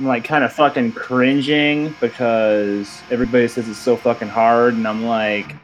I'm 0.00 0.06
like 0.06 0.24
kind 0.24 0.44
of 0.44 0.52
fucking 0.54 0.92
cringing 0.92 1.94
because 2.00 3.02
everybody 3.10 3.46
says 3.48 3.68
it's 3.68 3.78
so 3.78 3.96
fucking 3.98 4.28
hard, 4.28 4.72
and 4.72 4.88
I'm 4.88 5.04
like, 5.04 5.54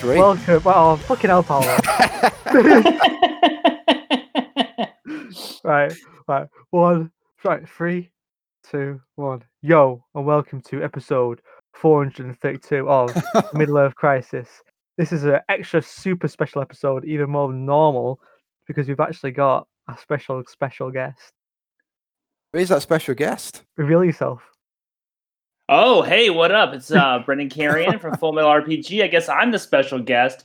three. 0.00 0.16
welcome. 0.18 0.62
Well, 0.64 0.96
fucking 0.96 1.30
hell, 1.30 1.42
Paolo. 1.42 1.66
right, 5.64 5.92
right. 6.26 6.48
One, 6.70 7.10
right. 7.44 7.68
Three, 7.68 8.10
two, 8.68 9.00
one. 9.16 9.44
Yo, 9.62 10.02
and 10.14 10.24
welcome 10.24 10.62
to 10.62 10.82
episode 10.82 11.42
432 11.74 12.88
of 12.88 13.14
Middle 13.54 13.78
Earth 13.78 13.94
Crisis. 13.94 14.48
This 14.96 15.12
is 15.12 15.24
an 15.24 15.40
extra 15.48 15.82
super 15.82 16.28
special 16.28 16.62
episode, 16.62 17.04
even 17.04 17.30
more 17.30 17.48
than 17.48 17.66
normal, 17.66 18.20
because 18.66 18.88
we've 18.88 19.00
actually 19.00 19.32
got 19.32 19.66
a 19.88 19.98
special, 19.98 20.42
special 20.48 20.90
guest. 20.90 21.32
Who's 22.52 22.70
that 22.70 22.82
special 22.82 23.14
guest? 23.14 23.64
Reveal 23.76 24.04
yourself. 24.04 24.49
"Oh, 25.70 26.02
hey, 26.02 26.28
what 26.28 26.52
up? 26.52 26.74
It's 26.74 26.90
uh, 26.90 27.20
Brendan 27.24 27.48
Carrion 27.48 27.98
from 27.98 28.16
Full 28.18 28.32
Metal 28.32 28.50
RPG. 28.50 29.02
I 29.02 29.06
guess 29.06 29.28
I'm 29.28 29.50
the 29.50 29.58
special 29.58 29.98
guest." 30.00 30.44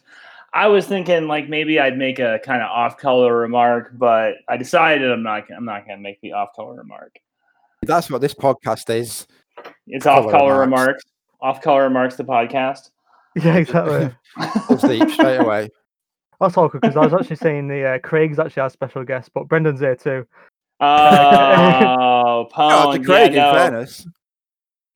I 0.53 0.67
was 0.67 0.87
thinking 0.87 1.27
like 1.27 1.49
maybe 1.49 1.81
I'd 1.81 1.97
make 1.97 2.19
a 2.19 2.39
kind 2.45 2.61
of 2.61 2.69
off-color 2.69 3.35
remark, 3.35 3.89
but 3.97 4.35
I 4.47 4.55
decided 4.55 5.11
I'm 5.11 5.21
not. 5.23 5.43
I'm 5.55 5.65
not 5.65 5.85
gonna 5.85 5.99
make 5.99 6.21
the 6.21 6.31
off-color 6.31 6.75
remark. 6.75 7.17
That's 7.81 8.09
what 8.09 8.21
this 8.21 8.33
podcast 8.33 8.89
is. 8.89 9.27
It's 9.87 10.05
off-color 10.05 10.57
remarks. 10.59 10.61
remarks. 10.61 11.03
Off-color 11.41 11.83
remarks. 11.83 12.15
The 12.15 12.23
podcast. 12.23 12.91
Yeah, 13.37 13.57
exactly. 13.57 14.15
Balls 14.69 14.81
deep 14.83 15.09
straight 15.09 15.41
away. 15.41 15.69
That's 16.39 16.55
awkward 16.55 16.79
because 16.83 16.95
I 16.95 17.01
was 17.01 17.13
actually 17.13 17.35
saying 17.35 17.67
the 17.67 17.83
uh, 17.83 17.99
Craig's 17.99 18.39
actually 18.39 18.61
our 18.61 18.69
special 18.69 19.03
guest, 19.03 19.29
but 19.33 19.49
Brendan's 19.49 19.81
here 19.81 19.93
too. 19.97 20.25
Oh, 20.79 20.85
Oh, 21.89 22.47
Pone. 22.49 22.97
to 22.99 23.05
Craig, 23.05 23.33
yeah, 23.33 23.49
in 23.49 23.55
fairness. 23.55 24.07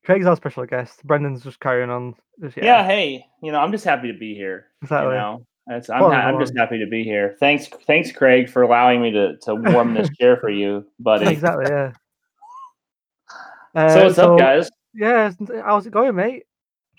Craig's 0.04 0.26
our 0.26 0.36
special 0.36 0.64
guest. 0.66 1.04
Brendan's 1.04 1.42
just 1.44 1.60
carrying 1.60 1.90
on. 1.90 2.14
Just, 2.40 2.56
yeah. 2.56 2.86
hey, 2.86 3.24
you 3.42 3.52
know, 3.52 3.60
I'm 3.60 3.70
just 3.72 3.84
happy 3.84 4.10
to 4.12 4.18
be 4.18 4.34
here. 4.34 4.66
exactly. 4.82 5.12
You 5.14 5.18
know, 5.20 5.46
I'm, 5.68 5.82
ha- 5.88 6.10
I'm 6.10 6.40
just 6.40 6.56
happy 6.56 6.78
to 6.78 6.86
be 6.86 7.04
here. 7.04 7.36
Thanks, 7.38 7.68
thanks, 7.86 8.10
Craig, 8.10 8.48
for 8.48 8.62
allowing 8.62 9.02
me 9.02 9.10
to 9.12 9.36
to 9.42 9.54
warm 9.54 9.94
this 9.94 10.08
chair 10.20 10.36
for 10.38 10.48
you, 10.50 10.86
buddy. 10.98 11.26
Exactly. 11.28 11.66
Yeah. 11.68 11.92
Uh, 13.74 13.88
So 13.88 14.04
what's 14.04 14.18
up, 14.18 14.38
guys? 14.38 14.70
Yeah, 14.94 15.30
how's 15.64 15.86
it 15.86 15.92
going, 15.92 16.16
mate? 16.16 16.44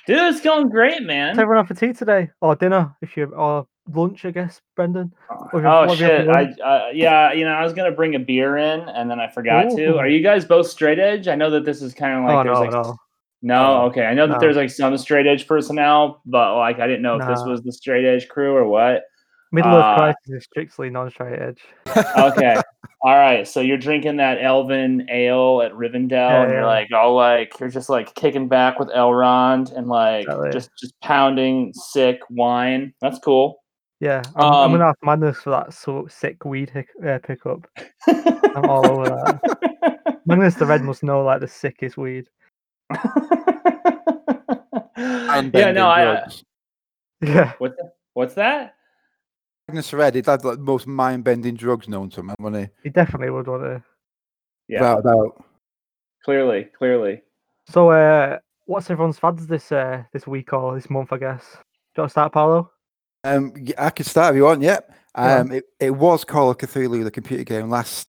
Dude, 0.08 0.18
it's 0.34 0.42
going 0.42 0.70
great, 0.70 0.94
What's 0.94 1.06
man. 1.06 1.32
everyone 1.40 1.58
on 1.58 1.68
for 1.68 1.74
tea 1.74 1.94
today 1.94 2.30
or 2.40 2.56
dinner? 2.56 2.96
If 3.02 3.18
you 3.18 3.26
or 3.26 3.68
lunch, 3.94 4.26
I 4.26 4.32
guess, 4.32 4.62
Brendan. 4.76 5.14
Oh 5.30 5.48
what 5.52 5.64
have 5.64 6.00
you 6.00 6.06
had 6.06 6.26
shit! 6.26 6.30
I 6.30 6.44
uh, 6.64 6.90
yeah, 6.94 7.34
you 7.34 7.46
know, 7.46 7.52
I 7.52 7.64
was 7.64 7.74
gonna 7.74 7.92
bring 7.92 8.16
a 8.16 8.20
beer 8.20 8.58
in, 8.58 8.82
and 8.82 9.10
then 9.10 9.20
I 9.20 9.30
forgot 9.30 9.70
to. 9.76 9.98
Are 9.98 10.08
you 10.08 10.22
guys 10.22 10.46
both 10.46 10.68
straight 10.68 11.00
edge? 11.00 11.28
I 11.28 11.36
know 11.36 11.50
that 11.52 11.66
this 11.66 11.82
is 11.82 11.94
kind 11.94 12.18
of 12.20 12.26
like 12.26 12.36
oh 12.36 12.44
there's 12.44 12.56
no, 12.56 12.62
like 12.62 12.72
no. 12.72 12.98
no, 13.42 13.74
No. 13.78 13.82
okay. 13.88 14.06
I 14.06 14.14
know 14.14 14.28
that 14.28 14.40
there's 14.40 14.56
like 14.56 14.70
some 14.70 14.98
straight 14.98 15.28
edge 15.28 15.48
personnel, 15.48 16.22
but 16.26 16.58
like 16.58 16.80
I 16.80 16.88
didn't 16.88 17.02
know 17.02 17.18
if 17.18 17.28
this 17.28 17.44
was 17.46 17.62
the 17.64 17.72
straight 17.72 18.06
edge 18.06 18.28
crew 18.28 18.56
or 18.56 18.68
what. 18.68 19.04
Middle 19.54 19.74
of 19.74 19.84
uh, 19.84 19.96
crisis 19.98 20.30
is 20.30 20.44
strictly 20.46 20.90
non-straight 20.90 21.40
edge. 21.40 21.60
Okay, 22.18 22.56
all 23.02 23.18
right. 23.18 23.46
So 23.46 23.60
you're 23.60 23.78
drinking 23.78 24.16
that 24.18 24.42
Elven 24.42 25.08
ale 25.10 25.62
at 25.62 25.74
Rivendell, 25.74 26.12
Yeah, 26.12 26.44
and 26.44 26.52
you're 26.52 26.62
yeah. 26.62 26.68
like 26.68 26.92
all 26.94 27.16
like 27.16 27.60
you're 27.60 27.68
just 27.70 27.90
like 27.90 28.16
kicking 28.16 28.48
back 28.48 28.80
with 28.80 28.88
Elrond 28.90 29.76
and 29.76 29.88
like 29.88 30.26
just 30.54 30.70
just 30.80 30.98
pounding 31.02 31.74
sick 31.74 32.20
wine. 32.30 32.94
That's 33.02 33.20
cool. 33.20 33.61
Yeah, 34.02 34.24
I'm, 34.36 34.44
I'm 34.46 34.54
Um, 34.66 34.72
gonna 34.72 34.86
have 34.88 34.96
madness 35.04 35.38
for 35.44 35.52
that 35.52 35.74
so 35.74 36.08
sick 36.10 36.44
weed 36.44 36.72
hic- 36.72 36.90
uh, 37.08 37.20
pickup. 37.24 37.68
I'm 38.08 38.66
all 38.68 38.86
over 38.90 39.06
that. 39.06 40.22
Magnus 40.26 40.56
the 40.56 40.66
Red 40.66 40.82
must 40.82 41.04
know 41.04 41.24
like 41.24 41.40
the 41.40 41.48
sickest 41.48 41.98
weed. 41.98 42.28
yeah, 44.98 45.72
no, 45.72 45.88
I. 45.88 46.04
uh, 46.06 46.16
drugs. 46.20 46.44
Yeah, 47.22 47.54
What's 47.60 47.76
what's 48.14 48.34
that? 48.34 48.74
Magnus 49.68 49.94
Red, 49.94 50.16
he'd 50.16 50.26
had 50.26 50.44
like, 50.44 50.58
the 50.58 50.64
most 50.64 50.88
mind 50.88 51.24
bending 51.24 51.56
drugs 51.56 51.88
known 51.88 52.10
to 52.10 52.22
him, 52.22 52.34
wasn't 52.40 52.66
he? 52.66 52.70
he 52.84 52.90
definitely 52.90 53.30
would 53.30 53.48
want 53.48 53.64
to. 53.64 53.84
Yeah, 54.68 54.80
Without 54.96 55.00
a 55.00 55.04
doubt. 55.04 55.44
clearly, 56.26 56.64
clearly. 56.78 57.22
So, 57.68 57.92
uh, 57.92 58.40
what's 58.66 58.90
everyone's 58.90 59.20
fads 59.20 59.46
this 59.46 59.72
uh 59.72 60.04
this 60.12 60.26
week 60.26 60.54
or 60.54 60.74
this 60.76 60.90
month? 60.90 61.14
I 61.14 61.18
guess. 61.18 61.44
Do 61.54 61.58
you 61.98 62.02
want 62.02 62.10
to 62.10 62.12
start, 62.12 62.34
Paolo? 62.34 62.72
Um, 63.24 63.54
I 63.78 63.90
can 63.90 64.06
start 64.06 64.34
if 64.34 64.38
you 64.38 64.44
want. 64.44 64.62
Yep. 64.62 64.96
Um, 65.16 65.52
it, 65.52 65.66
it 65.80 65.92
was 65.92 66.24
Call 66.24 66.50
of 66.50 66.58
Cthulhu, 66.58 67.04
the 67.04 67.12
computer 67.12 67.44
game, 67.44 67.70
last 67.70 68.08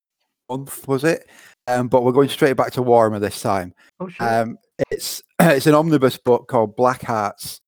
month, 0.48 0.86
was 0.86 1.04
it? 1.04 1.28
Um, 1.66 1.88
but 1.88 2.02
we're 2.02 2.12
going 2.12 2.28
straight 2.28 2.56
back 2.56 2.72
to 2.72 2.82
Warhammer 2.82 3.20
this 3.20 3.40
time. 3.40 3.74
Oh 4.00 4.08
shit! 4.08 4.22
Um, 4.22 4.58
it's 4.90 5.22
it's 5.40 5.66
an 5.66 5.74
omnibus 5.74 6.16
book 6.16 6.48
called 6.48 6.76
Black 6.76 7.02
Hearts 7.02 7.60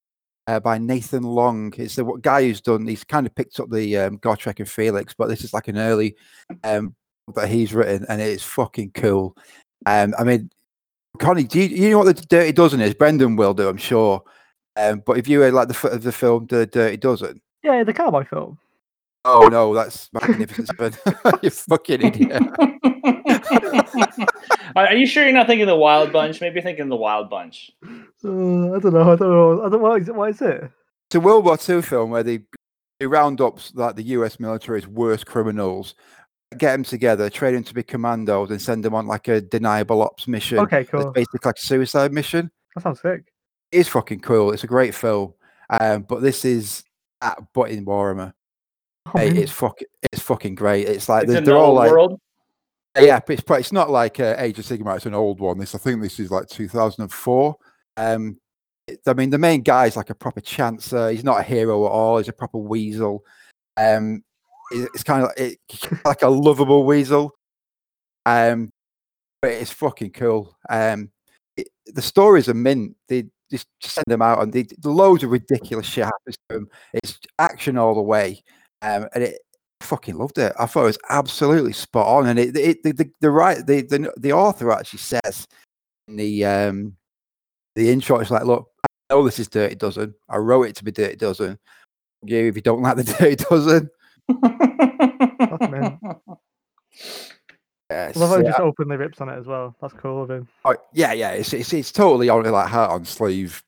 uh, 0.47 0.60
by 0.60 0.78
Nathan 0.78 1.22
Long. 1.22 1.72
It's 1.77 1.97
the 1.97 2.05
guy 2.21 2.43
who's 2.43 2.60
done. 2.60 2.87
He's 2.87 3.05
kind 3.05 3.27
of 3.27 3.34
picked 3.34 3.61
up 3.61 3.71
the 3.71 3.97
um, 3.99 4.19
Gotrek 4.19 4.59
and 4.59 4.69
Felix, 4.69 5.15
but 5.16 5.28
this 5.28 5.44
is 5.44 5.55
like 5.55 5.69
an 5.69 5.78
early 5.78 6.16
um, 6.65 6.94
that 7.34 7.49
he's 7.49 7.72
written, 7.72 8.05
and 8.09 8.21
it's 8.21 8.43
fucking 8.43 8.93
cool. 8.93 9.37
Um, 9.87 10.15
I 10.19 10.25
mean, 10.25 10.50
Connie, 11.19 11.44
do 11.44 11.61
you, 11.61 11.69
you 11.69 11.91
know 11.91 11.99
what 11.99 12.16
the 12.16 12.26
Dirty 12.26 12.53
Dozen 12.53 12.81
is? 12.81 12.94
Brendan 12.94 13.37
will 13.37 13.55
do, 13.55 13.69
I'm 13.69 13.76
sure. 13.76 14.22
Um, 14.77 15.03
but 15.05 15.19
if 15.19 15.29
you 15.29 15.39
were 15.39 15.53
like 15.53 15.69
the 15.69 15.75
f- 15.75 16.01
the 16.01 16.12
film 16.12 16.47
The 16.47 16.67
Dirty 16.67 16.97
Dozen, 16.97 17.41
yeah, 17.62 17.85
the 17.85 17.93
cowboy 17.93 18.25
film. 18.25 18.59
oh 19.25 19.49
no, 19.49 19.75
that's 19.75 20.12
Magnificent 20.12 20.69
Seven. 20.69 20.95
you 21.43 21.51
fucking 21.51 22.03
idiot. 22.03 22.43
Are 24.77 24.89
are 24.89 24.95
you 24.95 25.07
sure 25.07 25.23
you're 25.25 25.33
not 25.33 25.47
thinking 25.47 25.67
the 25.67 25.77
Wild 25.77 26.12
Bunch? 26.12 26.41
Maybe 26.41 26.55
you're 26.55 26.62
thinking 26.62 26.89
the 26.89 26.97
Wild 26.97 27.31
Bunch. 27.31 27.71
Uh, 27.85 28.75
I 28.75 28.79
don't 28.81 28.93
know. 28.93 29.12
I 29.12 29.17
don't 29.17 29.21
know. 29.21 29.65
I 29.65 29.69
don't. 29.69 29.81
What 29.81 30.01
is 30.01 30.09
it? 30.09 30.15
What 30.15 30.31
is 30.31 30.43
it? 30.43 30.71
It's 31.09 31.15
a 31.15 31.21
World 31.21 31.45
War 31.45 31.56
II 31.69 31.83
film 31.83 32.11
where 32.11 32.23
they, 32.23 32.41
they 32.99 33.06
round 33.06 33.41
up 33.41 33.61
like 33.75 33.95
the 33.95 34.03
US 34.03 34.41
military's 34.41 34.87
worst 34.89 35.27
criminals, 35.27 35.95
get 36.59 36.73
them 36.73 36.83
together, 36.83 37.31
train 37.31 37.55
them 37.55 37.65
to 37.65 37.75
be 37.75 37.83
commandos, 37.85 38.51
and 38.51 38.61
send 38.61 38.85
them 38.85 38.95
on 38.95 39.06
like 39.06 39.29
a 39.29 39.41
deniable 39.41 40.03
ops 40.03 40.27
mission. 40.27 40.59
Okay, 40.59 40.85
cool. 40.85 41.01
It's 41.01 41.05
cool. 41.05 41.12
basically 41.12 41.41
like 41.45 41.56
a 41.56 41.61
suicide 41.61 42.12
mission. 42.12 42.51
That 42.75 42.83
sounds 42.83 43.01
sick. 43.01 43.33
It 43.75 43.79
is 43.81 43.89
fucking 43.89 44.21
cool. 44.21 44.53
It's 44.53 44.65
a 44.65 44.69
great 44.69 44.95
film. 44.95 45.35
Um, 45.69 46.03
but 46.03 46.21
this 46.23 46.45
is 46.45 46.85
at 47.21 47.39
but 47.53 47.71
in 47.71 47.85
Warhammer. 47.85 48.33
Oh, 49.07 49.19
Hey, 49.19 49.29
it's 49.31 49.53
fucking 49.53 49.89
it's 50.12 50.23
fucking 50.23 50.55
great. 50.55 50.87
It's 50.89 51.09
like 51.09 51.25
It's 51.25 51.33
they're, 51.33 51.39
in 51.39 51.45
they're 51.45 51.57
all 51.57 51.67
old 51.71 51.77
like 51.77 51.91
world. 51.91 52.21
yeah, 52.99 53.19
but 53.27 53.39
it's, 53.39 53.51
it's 53.51 53.73
not 53.73 53.91
like 53.91 54.21
uh, 54.21 54.37
Age 54.39 54.59
of 54.59 54.65
Sigmar. 54.65 54.97
It's 54.97 55.07
an 55.07 55.15
old 55.15 55.41
one. 55.41 55.59
This 55.59 55.75
I 55.75 55.79
think 55.79 56.01
this 56.03 56.21
is 56.21 56.31
like 56.31 56.47
2004. 56.49 57.57
Um, 57.97 58.39
it- 58.87 59.00
I 59.06 59.15
mean, 59.15 59.31
the 59.31 59.38
main 59.38 59.62
guy 59.62 59.87
is 59.87 59.97
like 59.97 60.11
a 60.11 60.15
proper 60.15 60.41
chancer. 60.41 61.11
He's 61.12 61.25
not 61.25 61.41
a 61.41 61.43
hero 61.43 61.85
at 61.87 61.91
all. 61.91 62.19
He's 62.19 62.29
a 62.29 62.32
proper 62.32 62.59
weasel. 62.59 63.25
Um, 63.76 64.23
it- 64.71 64.88
it's 64.94 65.03
kind 65.05 65.23
of 65.23 65.29
like, 65.31 65.38
it, 65.41 65.99
like 66.05 66.23
a 66.23 66.29
lovable 66.29 66.85
weasel. 66.85 67.35
Um, 68.26 68.71
but 69.43 69.50
it's 69.53 69.73
fucking 69.73 70.12
cool. 70.12 70.56
Um, 70.69 71.11
it, 71.56 71.69
the 71.87 72.03
stories 72.03 72.49
are 72.49 72.55
mint. 72.55 72.97
They 73.09 73.25
just 73.59 73.95
send 73.95 74.05
them 74.06 74.23
out, 74.23 74.43
and 74.43 74.53
they, 74.53 74.67
loads 74.85 75.23
of 75.23 75.31
ridiculous 75.31 75.87
shit 75.87 76.05
happens 76.05 76.37
to 76.49 76.56
them. 76.56 76.69
It's 76.93 77.19
action 77.39 77.79
all 77.79 77.95
the 77.95 78.03
way, 78.03 78.43
um, 78.83 79.06
and 79.15 79.25
it 79.25 79.41
fucking 79.81 80.17
loved 80.17 80.39
it. 80.39 80.53
I 80.59 80.67
thought 80.67 80.83
it 80.83 80.87
was 80.87 80.99
absolutely 81.11 81.73
spot 81.73 82.06
on, 82.06 82.27
and 82.27 82.39
it, 82.39 82.56
it 82.56 82.83
the, 82.83 82.93
the, 82.93 83.11
the 83.21 83.31
right 83.31 83.65
the, 83.67 83.83
the 83.83 84.12
the 84.17 84.33
author 84.33 84.73
actually 84.73 85.01
says 85.01 85.47
in 86.09 86.17
the 86.17 86.45
um 86.45 86.97
the 87.77 87.91
intro, 87.91 88.21
it's 88.21 88.31
like, 88.31 88.45
look, 88.45 88.69
I 88.85 89.15
know 89.15 89.25
this 89.25 89.39
is 89.39 89.49
Dirty 89.49 89.75
Dozen. 89.75 90.15
I 90.29 90.37
wrote 90.37 90.69
it 90.69 90.77
to 90.77 90.85
be 90.85 90.93
Dirty 90.93 91.17
Dozen. 91.17 91.59
You, 92.25 92.47
if 92.47 92.57
you 92.57 92.62
don't 92.62 92.83
like 92.83 92.97
the 92.97 93.05
Dirty 93.05 93.37
Dozen. 93.37 93.91
yes, 97.91 98.17
I 98.17 98.21
love 98.21 98.31
how 98.31 98.39
he 98.39 98.45
yeah, 98.45 98.51
just 98.51 98.61
openly 98.61 98.97
rips 98.97 99.21
on 99.21 99.29
it 99.29 99.39
as 99.39 99.47
well. 99.47 99.75
That's 99.81 99.95
cool 99.95 100.23
of 100.23 100.31
him. 100.31 100.49
oh, 100.65 100.77
yeah, 100.93 101.13
yeah, 101.13 101.31
it's, 101.31 101.53
it's 101.53 101.73
it's 101.73 101.93
totally 101.93 102.29
on 102.29 102.45
like 102.45 102.69
heart 102.69 102.91
on 102.91 103.05
sleeve 103.05 103.63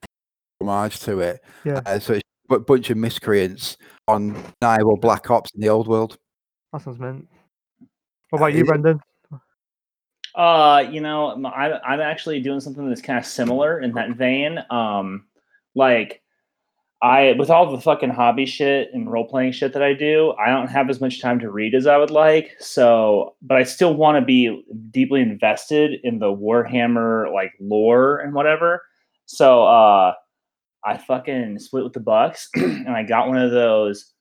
homage 0.61 1.01
to 1.01 1.21
it. 1.21 1.45
Yeah. 1.65 1.81
Uh, 1.85 1.99
so 1.99 2.15
it's 2.15 2.23
bu- 2.49 2.61
bunch 2.61 2.91
of 2.91 2.97
miscreants 2.97 3.77
on 4.09 4.33
Nihil 4.63 4.97
Black 4.97 5.31
Ops 5.31 5.51
in 5.55 5.61
the 5.61 5.69
old 5.69 5.89
world. 5.89 6.17
That 6.73 6.83
sounds 6.83 6.99
mint. 6.99 7.29
What 8.31 8.39
about 8.39 8.55
you, 8.55 8.63
it- 8.63 8.67
Brendan? 8.67 9.01
Uh, 10.35 10.85
you 10.91 11.01
know, 11.01 11.31
I'm 11.31 11.47
I'm 11.47 12.01
actually 12.01 12.41
doing 12.41 12.61
something 12.61 12.87
that's 12.89 13.01
kind 13.01 13.19
of 13.19 13.25
similar 13.25 13.81
in 13.81 13.93
that 13.93 14.11
vein. 14.11 14.63
Um, 14.69 15.27
like 15.75 16.23
I, 17.07 17.35
with 17.39 17.51
all 17.51 17.71
the 17.71 17.81
fucking 17.81 18.11
hobby 18.11 18.47
shit 18.47 18.91
and 18.93 19.09
role 19.09 19.29
playing 19.29 19.53
shit 19.53 19.73
that 19.75 19.83
I 19.83 19.93
do, 19.93 20.35
I 20.45 20.49
don't 20.49 20.67
have 20.67 20.91
as 20.91 21.01
much 21.01 21.21
time 21.21 21.39
to 21.39 21.51
read 21.53 21.73
as 21.73 21.87
I 21.87 21.97
would 21.97 22.11
like. 22.11 22.57
So, 22.59 23.37
but 23.43 23.57
I 23.57 23.63
still 23.63 23.95
want 23.95 24.19
to 24.19 24.25
be 24.25 24.65
deeply 24.91 25.21
invested 25.21 26.01
in 26.03 26.19
the 26.19 26.35
Warhammer 26.35 27.33
like 27.33 27.53
lore 27.61 28.19
and 28.19 28.35
whatever. 28.35 28.83
So, 29.27 29.65
uh, 29.65 30.15
I 30.85 30.97
fucking 30.99 31.61
split 31.61 31.85
with 31.85 31.93
the 31.93 32.01
Bucks 32.01 32.49
and 32.55 32.89
I 32.89 33.05
got 33.05 33.29
one 33.29 33.39
of 33.39 33.53
those 33.53 34.13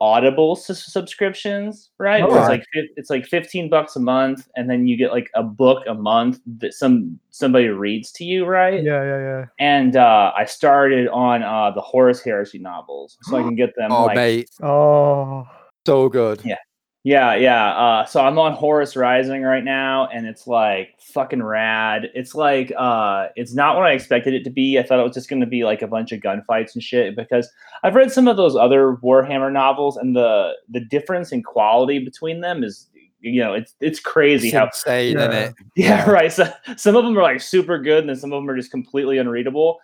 Audible 0.00 0.54
sus- 0.54 0.92
subscriptions, 0.92 1.90
right? 1.98 2.22
Oh, 2.22 2.26
it's 2.26 2.34
right. 2.34 2.50
like 2.50 2.64
it's 2.96 3.10
like 3.10 3.26
fifteen 3.26 3.68
bucks 3.68 3.96
a 3.96 4.00
month, 4.00 4.48
and 4.54 4.70
then 4.70 4.86
you 4.86 4.96
get 4.96 5.10
like 5.10 5.28
a 5.34 5.42
book 5.42 5.82
a 5.88 5.94
month 5.94 6.38
that 6.58 6.74
some 6.74 7.18
somebody 7.30 7.68
reads 7.68 8.12
to 8.12 8.24
you, 8.24 8.44
right? 8.44 8.82
Yeah, 8.82 9.02
yeah, 9.02 9.18
yeah. 9.18 9.44
And 9.58 9.96
uh, 9.96 10.32
I 10.36 10.44
started 10.44 11.08
on 11.08 11.42
uh, 11.42 11.72
the 11.72 11.80
Horus 11.80 12.22
Heresy 12.22 12.58
novels, 12.58 13.18
so 13.22 13.36
I 13.38 13.42
can 13.42 13.56
get 13.56 13.74
them. 13.76 13.90
Oh, 13.90 14.04
like, 14.04 14.16
mate, 14.16 14.50
Oh, 14.62 15.48
so 15.84 16.08
good. 16.08 16.42
Yeah. 16.44 16.56
Yeah, 17.04 17.36
yeah. 17.36 17.70
Uh, 17.70 18.04
so 18.04 18.20
I'm 18.20 18.38
on 18.38 18.52
Horus 18.52 18.96
Rising 18.96 19.42
right 19.42 19.64
now, 19.64 20.08
and 20.12 20.26
it's 20.26 20.46
like 20.46 20.94
fucking 21.00 21.42
rad. 21.42 22.10
It's 22.14 22.34
like 22.34 22.72
uh, 22.76 23.28
it's 23.36 23.54
not 23.54 23.76
what 23.76 23.86
I 23.86 23.92
expected 23.92 24.34
it 24.34 24.44
to 24.44 24.50
be. 24.50 24.78
I 24.78 24.82
thought 24.82 24.98
it 24.98 25.04
was 25.04 25.14
just 25.14 25.30
going 25.30 25.40
to 25.40 25.46
be 25.46 25.64
like 25.64 25.80
a 25.80 25.86
bunch 25.86 26.12
of 26.12 26.20
gunfights 26.20 26.74
and 26.74 26.82
shit. 26.82 27.14
Because 27.16 27.48
I've 27.84 27.94
read 27.94 28.10
some 28.12 28.26
of 28.28 28.36
those 28.36 28.56
other 28.56 28.96
Warhammer 29.02 29.52
novels, 29.52 29.96
and 29.96 30.14
the 30.16 30.52
the 30.68 30.80
difference 30.80 31.30
in 31.32 31.42
quality 31.42 32.00
between 32.00 32.40
them 32.40 32.62
is, 32.64 32.88
you 33.20 33.40
know, 33.40 33.54
it's 33.54 33.74
it's 33.80 34.00
crazy 34.00 34.48
It's 34.48 34.56
how 34.56 34.66
insane, 34.66 35.16
isn't 35.16 35.30
Yeah. 35.32 35.38
it? 35.38 35.54
yeah, 35.76 35.86
Yeah. 36.06 36.10
right. 36.10 36.32
So 36.32 36.52
some 36.76 36.96
of 36.96 37.04
them 37.04 37.16
are 37.16 37.22
like 37.22 37.40
super 37.40 37.78
good, 37.78 38.00
and 38.00 38.08
then 38.08 38.16
some 38.16 38.32
of 38.32 38.42
them 38.42 38.50
are 38.50 38.56
just 38.56 38.72
completely 38.72 39.18
unreadable. 39.18 39.78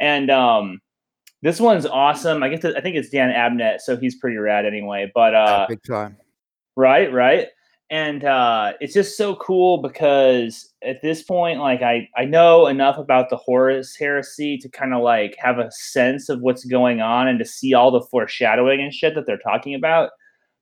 And 0.00 0.30
um, 0.30 0.80
this 1.42 1.60
one's 1.60 1.86
awesome. 1.86 2.42
I 2.42 2.50
get 2.50 2.60
to, 2.60 2.76
I 2.76 2.82
think 2.82 2.94
it's 2.94 3.08
Dan 3.08 3.30
Abnett, 3.30 3.80
so 3.80 3.96
he's 3.96 4.14
pretty 4.16 4.36
rad 4.36 4.64
anyway. 4.66 5.10
But 5.14 5.34
uh, 5.34 5.66
Big 5.68 5.82
time. 5.82 6.16
Right 6.78 7.12
right. 7.12 7.48
And 7.90 8.24
uh 8.24 8.74
it's 8.80 8.94
just 8.94 9.16
so 9.16 9.34
cool 9.36 9.78
because 9.78 10.72
at 10.84 11.02
this 11.02 11.22
point 11.22 11.58
like 11.58 11.80
i 11.82 12.06
i 12.16 12.24
know 12.24 12.66
enough 12.66 12.98
about 12.98 13.30
the 13.30 13.36
horus 13.36 13.96
heresy 13.96 14.58
to 14.58 14.68
kind 14.68 14.92
of 14.92 15.02
like 15.02 15.34
have 15.38 15.58
a 15.58 15.70
sense 15.72 16.28
of 16.28 16.40
what's 16.40 16.64
going 16.64 17.00
on 17.00 17.26
and 17.28 17.38
to 17.38 17.46
see 17.46 17.72
all 17.74 17.90
the 17.90 18.02
foreshadowing 18.10 18.80
and 18.80 18.92
shit 18.92 19.14
that 19.14 19.26
they're 19.26 19.38
talking 19.38 19.74
about. 19.74 20.10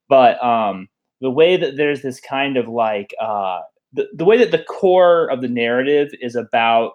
But 0.09 0.43
um 0.43 0.89
the 1.21 1.31
way 1.31 1.57
that 1.57 1.77
there's 1.77 2.03
this 2.03 2.21
kind 2.21 2.57
of 2.57 2.69
like 2.69 3.13
uh 3.21 3.61
the, 3.93 4.07
the 4.15 4.25
way 4.25 4.39
that 4.39 4.53
the 4.53 4.65
core 4.65 5.29
of 5.31 5.41
the 5.43 5.49
narrative 5.49 6.09
is 6.21 6.37
about 6.37 6.93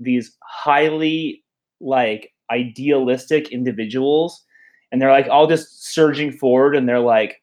these 0.00 0.36
highly 0.42 1.44
like 1.80 2.32
idealistic 2.50 3.50
individuals 3.52 4.42
and 4.90 5.02
they're 5.02 5.10
like 5.10 5.28
all 5.28 5.46
just 5.46 5.92
surging 5.92 6.32
forward 6.32 6.74
and 6.74 6.88
they're 6.88 7.00
like 7.00 7.42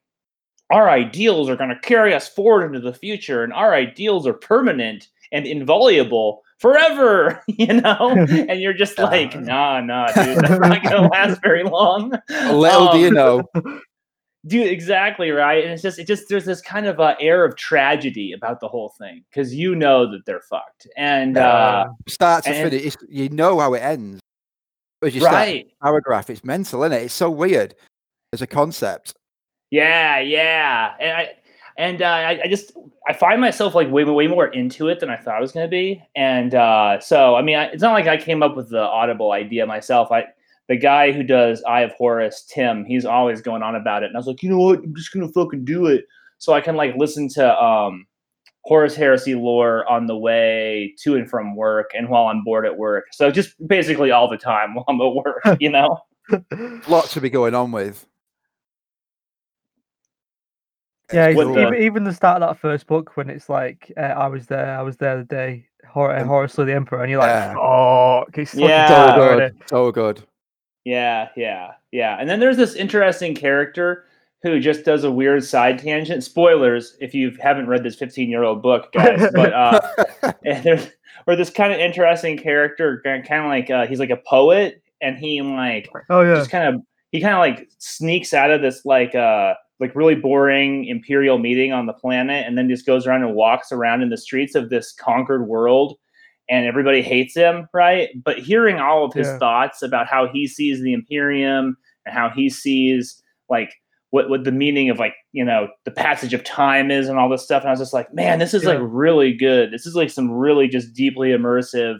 our 0.73 0.89
ideals 0.89 1.49
are 1.49 1.55
going 1.55 1.69
to 1.69 1.79
carry 1.79 2.13
us 2.13 2.27
forward 2.27 2.65
into 2.65 2.79
the 2.79 2.93
future 2.97 3.43
and 3.43 3.53
our 3.53 3.73
ideals 3.75 4.25
are 4.25 4.33
permanent 4.33 5.07
and 5.31 5.45
inviolable 5.45 6.41
forever 6.59 7.41
you 7.47 7.67
know 7.81 7.97
and 8.49 8.61
you're 8.61 8.73
just 8.73 8.97
like 8.97 9.35
nah 9.39 9.79
nah 9.81 10.07
dude 10.07 10.37
that's 10.37 10.59
not 10.59 10.81
going 10.83 10.95
to 11.03 11.07
last 11.11 11.41
very 11.41 11.63
long 11.63 12.11
Little 12.29 12.91
do 12.91 12.99
you 12.99 13.07
Um, 13.09 13.13
know. 13.13 13.43
dude 14.47 14.67
exactly 14.67 15.31
right 15.31 15.63
and 15.63 15.71
it's 15.73 15.81
just 15.81 15.99
it 15.99 16.07
just 16.07 16.27
there's 16.29 16.45
this 16.45 16.61
kind 16.61 16.85
of 16.85 16.99
uh, 16.99 17.15
air 17.19 17.45
of 17.45 17.55
tragedy 17.55 18.33
about 18.33 18.59
the 18.59 18.67
whole 18.67 18.89
thing 18.99 19.23
because 19.29 19.53
you 19.53 19.75
know 19.75 20.09
that 20.11 20.25
they're 20.25 20.41
fucked 20.49 20.87
and 20.97 21.37
uh 21.37 21.85
Start 22.07 22.43
to 22.45 22.49
and- 22.51 22.71
finish, 22.71 22.85
it's, 22.87 22.97
you 23.09 23.29
know 23.29 23.59
how 23.59 23.73
it 23.73 23.79
ends. 23.79 24.19
As 25.03 25.13
you 25.15 25.21
right 25.25 25.65
the 25.67 25.75
paragraph, 25.85 26.29
it's 26.29 26.43
mental, 26.45 26.83
isn't 26.83 26.97
it? 26.97 27.03
It's 27.03 27.13
so 27.13 27.29
weird 27.29 27.75
as 28.31 28.41
a 28.41 28.47
concept. 28.47 29.13
Yeah, 29.73 30.19
yeah, 30.19 30.93
and 30.99 31.11
I 31.17 31.29
and 31.77 32.03
uh, 32.03 32.05
I, 32.05 32.41
I 32.43 32.47
just 32.47 32.73
I 33.07 33.13
find 33.13 33.41
myself 33.41 33.73
like 33.73 33.89
way 33.89 34.03
way 34.03 34.27
more 34.27 34.45
into 34.45 34.87
it 34.87 34.99
than 34.99 35.09
I 35.09 35.17
thought 35.17 35.33
I 35.33 35.41
was 35.41 35.51
going 35.51 35.65
to 35.65 35.71
be, 35.71 35.99
and 36.15 36.53
uh, 36.53 36.99
so 36.99 37.33
I 37.33 37.41
mean, 37.41 37.57
I, 37.57 37.63
it's 37.69 37.81
not 37.81 37.93
like 37.93 38.05
I 38.05 38.17
came 38.17 38.43
up 38.43 38.55
with 38.55 38.69
the 38.69 38.83
Audible 38.83 39.31
idea 39.31 39.65
myself. 39.65 40.11
I 40.11 40.25
the 40.69 40.77
guy 40.77 41.11
who 41.11 41.23
does 41.23 41.63
Eye 41.63 41.81
of 41.81 41.91
Horus, 41.93 42.45
Tim, 42.47 42.85
he's 42.85 43.03
always 43.03 43.41
going 43.41 43.63
on 43.63 43.73
about 43.73 44.03
it, 44.03 44.09
and 44.09 44.15
I 44.15 44.19
was 44.19 44.27
like, 44.27 44.43
you 44.43 44.49
know 44.51 44.59
what, 44.59 44.77
I'm 44.77 44.93
just 44.95 45.11
gonna 45.11 45.27
fucking 45.27 45.65
do 45.65 45.87
it, 45.87 46.05
so 46.37 46.53
I 46.53 46.61
can 46.61 46.75
like 46.75 46.95
listen 46.95 47.27
to 47.29 47.59
um 47.59 48.05
Horus 48.65 48.95
Heresy 48.95 49.33
lore 49.33 49.89
on 49.89 50.05
the 50.05 50.15
way 50.15 50.93
to 51.01 51.15
and 51.15 51.27
from 51.27 51.55
work, 51.55 51.89
and 51.97 52.09
while 52.09 52.27
I'm 52.27 52.43
bored 52.43 52.67
at 52.67 52.77
work. 52.77 53.05
So 53.11 53.31
just 53.31 53.55
basically 53.67 54.11
all 54.11 54.29
the 54.29 54.37
time 54.37 54.75
while 54.75 54.85
I'm 54.87 55.01
at 55.01 55.15
work, 55.15 55.41
you 55.59 55.71
know. 55.71 55.97
Lots 56.87 57.13
to 57.13 57.21
be 57.21 57.31
going 57.31 57.55
on 57.55 57.71
with. 57.71 58.05
Yeah, 61.11 61.29
even, 61.31 61.53
the- 61.53 61.61
even 61.67 61.81
even 61.81 62.03
the 62.03 62.13
start 62.13 62.41
of 62.41 62.49
that 62.49 62.59
first 62.61 62.87
book 62.87 63.15
when 63.17 63.29
it's 63.29 63.49
like 63.49 63.91
uh, 63.97 64.01
I 64.01 64.27
was 64.27 64.47
there, 64.47 64.77
I 64.77 64.81
was 64.81 64.97
there 64.97 65.17
the 65.17 65.23
day 65.23 65.67
Hor- 65.87 66.15
uh, 66.15 66.21
Um, 66.21 66.27
Horus 66.27 66.53
slew 66.53 66.65
the 66.65 66.73
Emperor, 66.75 67.01
and 67.01 67.09
you're 67.09 67.19
like, 67.19 67.29
yeah. 67.29 67.55
oh, 67.57 68.25
it's 68.33 68.51
fucking 68.51 68.67
Yeah. 68.69 69.15
so 69.15 69.37
good. 69.37 69.55
So 69.69 69.91
good. 69.91 70.23
Yeah, 70.85 71.29
yeah, 71.35 71.71
yeah. 71.91 72.17
And 72.19 72.29
then 72.29 72.39
there's 72.39 72.57
this 72.57 72.75
interesting 72.75 73.35
character 73.35 74.05
who 74.41 74.59
just 74.59 74.83
does 74.83 75.03
a 75.05 75.11
weird 75.11 75.43
side 75.43 75.79
tangent. 75.79 76.23
Spoilers 76.23 76.97
if 76.99 77.13
you 77.13 77.31
haven't 77.41 77.67
read 77.67 77.83
this 77.83 77.95
15 77.95 78.29
year 78.29 78.43
old 78.43 78.61
book, 78.61 78.91
guys. 78.91 79.31
but 79.33 79.53
uh, 79.53 79.79
and 80.45 80.63
there's 80.63 80.89
or 81.27 81.35
this 81.37 81.49
kind 81.49 81.71
of 81.71 81.79
interesting 81.79 82.37
character, 82.37 83.01
kind 83.03 83.25
of 83.31 83.45
like 83.45 83.69
uh, 83.69 83.87
he's 83.87 83.99
like 83.99 84.09
a 84.09 84.21
poet, 84.27 84.81
and 85.01 85.17
he 85.17 85.41
like 85.41 85.89
Oh 86.09 86.21
yeah, 86.21 86.35
just 86.35 86.49
kind 86.49 86.75
of 86.75 86.81
he 87.11 87.21
kind 87.21 87.33
of 87.33 87.39
like 87.39 87.69
sneaks 87.77 88.33
out 88.33 88.51
of 88.51 88.61
this 88.61 88.83
like 88.85 89.15
uh 89.15 89.53
like 89.79 89.95
really 89.95 90.15
boring 90.15 90.85
imperial 90.85 91.37
meeting 91.37 91.71
on 91.73 91.85
the 91.85 91.93
planet 91.93 92.45
and 92.47 92.57
then 92.57 92.69
just 92.69 92.85
goes 92.85 93.05
around 93.07 93.23
and 93.23 93.35
walks 93.35 93.71
around 93.71 94.01
in 94.01 94.09
the 94.09 94.17
streets 94.17 94.55
of 94.55 94.69
this 94.69 94.93
conquered 94.93 95.47
world 95.47 95.97
and 96.49 96.65
everybody 96.65 97.01
hates 97.01 97.35
him 97.35 97.67
right 97.73 98.09
but 98.23 98.37
hearing 98.39 98.79
all 98.79 99.03
of 99.05 99.13
his 99.13 99.27
Yeah. 99.27 99.37
thoughts 99.39 99.81
about 99.81 100.07
how 100.07 100.27
he 100.27 100.47
sees 100.47 100.81
the 100.81 100.93
imperium 100.93 101.75
and 102.05 102.13
how 102.15 102.29
he 102.29 102.49
sees 102.49 103.21
like 103.49 103.73
what, 104.11 104.29
what 104.29 104.43
the 104.43 104.51
meaning 104.51 104.89
of 104.91 104.99
like 104.99 105.15
you 105.31 105.43
know 105.43 105.67
the 105.85 105.91
passage 105.91 106.33
of 106.33 106.43
time 106.43 106.91
is 106.91 107.09
and 107.09 107.17
all 107.17 107.29
this 107.29 107.43
stuff 107.43 107.63
and 107.63 107.69
i 107.69 107.71
was 107.71 107.79
just 107.79 107.93
like 107.93 108.13
man 108.13 108.37
this 108.39 108.53
is 108.53 108.63
like 108.65 108.79
really 108.81 109.33
good 109.33 109.71
this 109.71 109.85
is 109.87 109.95
like 109.95 110.09
some 110.11 110.29
really 110.29 110.67
just 110.67 110.93
deeply 110.93 111.29
immersive 111.29 111.99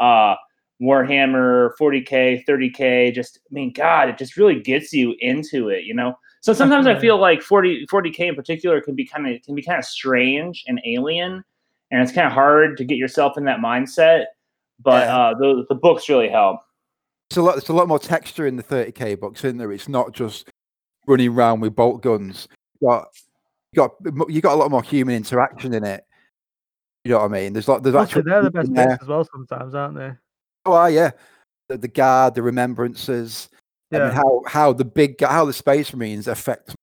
uh 0.00 0.34
Warhammer 0.80 1.70
40k, 1.80 2.44
30k, 2.48 3.12
just 3.12 3.40
I 3.50 3.52
mean, 3.52 3.72
God, 3.72 4.08
it 4.08 4.16
just 4.16 4.36
really 4.36 4.60
gets 4.60 4.92
you 4.92 5.14
into 5.18 5.68
it, 5.68 5.82
you 5.84 5.92
know. 5.92 6.16
So 6.40 6.52
sometimes 6.52 6.86
I 6.86 6.98
feel 6.98 7.18
like 7.18 7.42
40 7.42 7.86
40k 7.86 8.20
in 8.28 8.34
particular 8.34 8.80
can 8.80 8.94
be 8.94 9.04
kind 9.04 9.26
of 9.28 9.42
can 9.42 9.54
be 9.54 9.62
kind 9.62 9.78
of 9.78 9.84
strange 9.84 10.64
and 10.66 10.80
alien, 10.86 11.44
and 11.90 12.02
it's 12.02 12.12
kind 12.12 12.26
of 12.26 12.32
hard 12.32 12.76
to 12.76 12.84
get 12.84 12.96
yourself 12.96 13.36
in 13.36 13.44
that 13.44 13.58
mindset. 13.60 14.26
But 14.80 15.08
Yeah. 15.08 15.16
uh, 15.16 15.34
the 15.34 15.66
the 15.68 15.74
books 15.74 16.08
really 16.08 16.28
help. 16.28 16.60
It's 17.30 17.36
a 17.36 17.42
lot. 17.42 17.58
It's 17.58 17.68
a 17.68 17.72
lot 17.72 17.88
more 17.88 17.98
texture 17.98 18.46
in 18.46 18.56
the 18.56 18.62
30k 18.62 19.18
books, 19.20 19.44
isn't 19.44 19.58
there? 19.58 19.72
It's 19.72 19.88
not 19.88 20.12
just 20.12 20.48
running 21.06 21.30
around 21.30 21.60
with 21.60 21.74
bolt 21.74 22.02
guns. 22.02 22.48
You 22.80 22.88
got 22.88 23.08
you 23.72 23.76
got 23.76 24.30
you 24.30 24.40
got 24.40 24.54
a 24.54 24.60
lot 24.60 24.70
more 24.70 24.82
human 24.82 25.16
interaction 25.16 25.74
in 25.74 25.84
it. 25.84 26.04
You 27.04 27.12
know 27.12 27.18
what 27.18 27.26
I 27.26 27.28
mean? 27.28 27.52
There's 27.52 27.68
like 27.68 27.82
there's 27.82 27.94
Actually, 27.94 28.22
they're 28.22 28.42
the 28.42 28.50
best 28.50 28.68
in 28.68 28.74
bits 28.74 29.02
as 29.02 29.08
well 29.08 29.26
sometimes, 29.32 29.74
aren't 29.74 29.96
they? 29.96 30.12
Oh, 30.66 30.72
ah, 30.72 30.86
yeah. 30.86 31.10
The, 31.68 31.78
the 31.78 31.88
guard, 31.88 32.34
the 32.34 32.42
remembrances, 32.42 33.48
I 33.92 33.98
mean, 33.98 34.06
Yeah, 34.08 34.12
how 34.14 34.42
how 34.46 34.72
the 34.72 34.84
big 34.84 35.20
how 35.22 35.44
the 35.44 35.52
space 35.52 35.92
marines 35.94 36.28
affect 36.28 36.74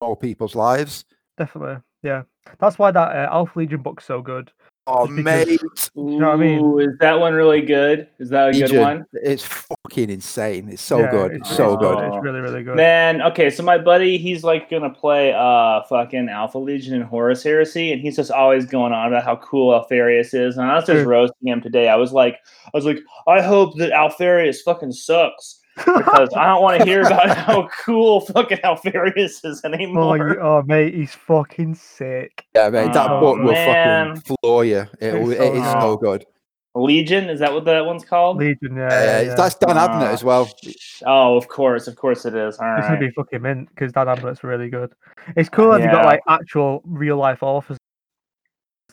more 0.00 0.16
people's 0.16 0.54
lives. 0.54 1.04
definitely. 1.38 1.76
Yeah, 2.02 2.22
that's 2.58 2.78
why 2.78 2.90
that 2.90 3.16
uh, 3.16 3.28
Alpha 3.32 3.58
Legion 3.60 3.80
book's 3.82 4.04
so 4.04 4.20
good. 4.22 4.50
Oh, 4.88 5.06
Just 5.06 5.16
because- 5.18 5.46
mate, 5.46 5.60
Ooh, 5.96 6.18
know 6.18 6.26
what 6.30 6.34
I 6.34 6.36
mean? 6.36 6.80
is 6.80 6.98
that 6.98 7.20
one 7.20 7.34
really 7.34 7.60
good? 7.60 8.08
Is 8.18 8.30
that 8.30 8.48
a 8.48 8.52
good 8.66 8.76
one? 8.80 9.06
it's 9.12 9.44
fucking 9.44 10.10
insane. 10.10 10.68
It's 10.68 10.82
so 10.82 10.98
Yeah, 10.98 11.10
good. 11.12 11.32
It's, 11.34 11.48
It's 11.48 11.56
so 11.56 11.74
it's 11.74 11.80
good. 11.80 11.98
Oh. 11.98 12.06
It's 12.16 12.24
really, 12.24 12.40
really 12.40 12.64
good. 12.64 12.74
Man, 12.74 13.22
okay, 13.22 13.48
so 13.48 13.62
my 13.62 13.78
buddy, 13.78 14.18
he's 14.18 14.42
like 14.42 14.68
gonna 14.68 14.90
play 14.90 15.32
uh 15.32 15.82
fucking 15.88 16.28
Alpha 16.28 16.58
Legion 16.58 16.94
and 16.94 17.04
Horus 17.04 17.44
Heresy, 17.44 17.92
and 17.92 18.02
he's 18.02 18.16
just 18.16 18.32
always 18.32 18.66
going 18.66 18.92
on 18.92 19.06
about 19.06 19.22
how 19.24 19.36
cool 19.36 19.72
Alpharius 19.72 20.34
is. 20.34 20.56
And 20.56 20.66
I 20.68 20.74
was 20.74 20.86
just 20.86 21.06
roasting 21.06 21.46
him 21.48 21.60
today. 21.60 21.88
I 21.88 21.94
was 21.94 22.12
like, 22.12 22.38
I 22.66 22.70
was 22.74 22.84
like, 22.84 22.98
I 23.28 23.40
hope 23.40 23.76
that 23.78 23.92
Alpharius 23.92 24.62
fucking 24.62 24.90
sucks 24.90 25.60
because 25.76 26.28
I 26.36 26.46
don't 26.46 26.62
want 26.62 26.78
to 26.80 26.84
hear 26.84 27.02
about 27.02 27.36
how 27.36 27.68
cool 27.84 28.20
fucking 28.20 28.58
Alpharius 28.58 29.44
is 29.44 29.60
oh, 29.64 29.68
anymore. 29.72 30.16
you, 30.16 30.40
oh, 30.40 30.62
mate, 30.66 30.94
he's 30.94 31.14
fucking 31.14 31.74
sick. 31.74 32.44
Yeah, 32.54 32.68
mate, 32.70 32.92
that 32.92 33.10
Oh, 33.10 33.20
book 33.20 33.38
will 33.38 33.52
man. 33.52 34.16
fucking 34.16 34.36
floor 34.42 34.64
you. 34.64 34.80
It, 35.00 35.14
It's 35.14 35.14
so 35.14 35.30
it 35.30 35.54
is 35.56 35.72
so 35.72 35.96
good. 35.96 36.20
good. 36.20 36.26
Legion 36.74 37.28
is 37.28 37.38
that 37.40 37.52
what 37.52 37.66
that 37.66 37.84
one's 37.84 38.02
called? 38.04 38.38
Legion, 38.38 38.76
yeah. 38.76 38.86
Uh, 38.86 39.22
yeah. 39.26 39.34
That's 39.34 39.54
Dan 39.56 39.76
Abnett 39.76 40.08
Ah, 40.08 40.12
as 40.12 40.24
well. 40.24 40.50
Oh, 41.04 41.36
of 41.36 41.46
course, 41.48 41.86
of 41.86 41.96
course 41.96 42.24
it 42.24 42.34
is. 42.34 42.56
All 42.58 42.76
It's 42.78 42.86
gonna 42.86 42.98
be 42.98 43.10
fucking 43.10 43.42
mint 43.42 43.68
because 43.68 43.92
Dan 43.92 44.06
Abnett's 44.06 44.42
really 44.42 44.70
good. 44.70 44.92
It's 45.36 45.50
cool 45.50 45.70
that 45.72 45.82
you 45.82 45.90
got 45.90 46.06
like 46.06 46.20
actual 46.28 46.80
real 46.86 47.18
life 47.18 47.42
authors 47.42 47.76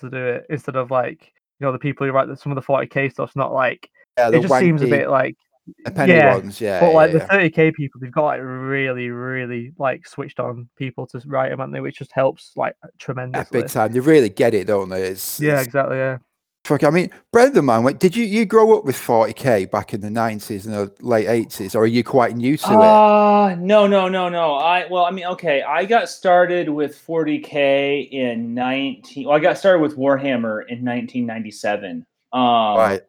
to 0.02 0.10
do 0.10 0.18
it 0.18 0.46
instead 0.50 0.76
of 0.76 0.92
like 0.92 1.32
you 1.60 1.66
know 1.66 1.72
the 1.72 1.80
people 1.80 2.06
who 2.06 2.12
write 2.14 2.28
the, 2.28 2.36
some 2.36 2.52
of 2.52 2.56
the 2.58 2.62
40k 2.62 3.12
stuff's 3.12 3.36
not 3.38 3.54
like 3.54 3.90
Yeah, 4.18 4.30
it 4.30 4.42
just 4.42 4.60
seems 4.60 4.82
a 4.82 4.88
bit 4.88 5.10
like 5.10 5.36
the 5.86 5.92
penny 5.92 6.14
yeah, 6.14 6.36
ones. 6.36 6.60
Yeah, 6.60 6.80
but 6.80 6.94
like 6.94 7.12
yeah, 7.14 7.20
the 7.20 7.26
30k 7.26 7.74
people 7.74 8.00
they've 8.02 8.12
got 8.12 8.26
like 8.26 8.42
really 8.42 9.10
really 9.10 9.72
like 9.78 10.08
switched 10.08 10.40
on 10.40 10.70
people 10.78 11.08
to 11.08 11.22
write 11.26 11.50
them, 11.50 11.60
haven't 11.60 11.74
they? 11.74 11.82
Which 11.82 11.98
just 11.98 12.12
helps 12.12 12.52
like 12.56 12.76
yeah. 12.84 12.90
tremendously. 12.98 13.62
big 13.62 13.70
time. 13.70 13.92
They 13.92 14.00
really 14.00 14.30
get 14.30 14.54
it, 14.54 14.68
don't 14.68 14.90
they? 14.90 15.04
It's, 15.04 15.40
Yeah, 15.40 15.58
it's 15.58 15.68
exactly. 15.68 15.98
Yeah. 15.98 16.18
fuck- 16.66 16.84
I 16.84 16.90
mean, 16.90 17.10
Brendan, 17.32 17.66
man, 17.66 17.84
wait, 17.84 18.00
did 18.00 18.16
you 18.16 18.24
you 18.26 18.46
grow 18.46 18.78
up 18.78 18.86
with 18.86 18.96
40k 18.96 19.72
back 19.72 19.94
in 19.94 20.02
the 20.02 20.10
90s 20.10 20.66
and 20.66 20.74
the 20.74 20.94
late 21.02 21.28
80s, 21.28 21.76
or 21.76 21.80
are 21.84 21.88
you 21.88 22.04
quite 22.04 22.36
new 22.36 22.58
to 22.58 22.66
it? 22.66 22.76
Uh 22.76 23.56
no, 23.60 23.88
no, 23.88 24.08
no, 24.08 24.30
no. 24.30 24.56
I 24.56 24.86
well, 24.88 25.06
I 25.06 25.12
mean, 25.12 25.26
okay. 25.26 25.64
I 25.64 25.86
got 25.86 26.10
started 26.10 26.70
with 26.70 26.96
40k 27.08 28.10
in 28.12 28.54
19. 28.54 29.28
Well, 29.28 29.36
I 29.36 29.40
got 29.40 29.58
started 29.58 29.80
with 29.82 29.98
Warhammer 29.98 30.62
in 30.68 30.84
1997. 30.86 32.06
Um, 32.32 32.42
Right. 32.78 33.02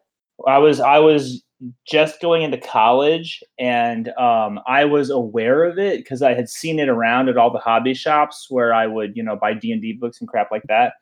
I 0.47 0.59
was 0.59 0.81
I 0.81 0.99
was 0.99 1.43
just 1.87 2.21
going 2.21 2.43
into 2.43 2.59
college, 2.59 3.43
and 3.59 4.09
um, 4.11 4.61
I 4.67 4.85
was 4.85 5.11
aware 5.11 5.65
of 5.65 5.79
it 5.79 5.99
because 5.99 6.23
I 6.23 6.35
had 6.35 6.49
seen 6.49 6.79
it 6.79 6.89
around 6.89 7.29
at 7.29 7.37
all 7.37 7.53
the 7.53 7.59
hobby 7.59 7.95
shops 7.95 8.47
where 8.49 8.73
I 8.73 8.87
would, 8.87 9.17
you 9.17 9.23
know, 9.23 9.37
buy 9.37 9.55
D 9.55 9.73
and 9.73 9.83
D 9.83 9.93
books 9.93 10.21
and 10.21 10.29
crap 10.29 10.51
like 10.51 10.65
that. 10.69 10.95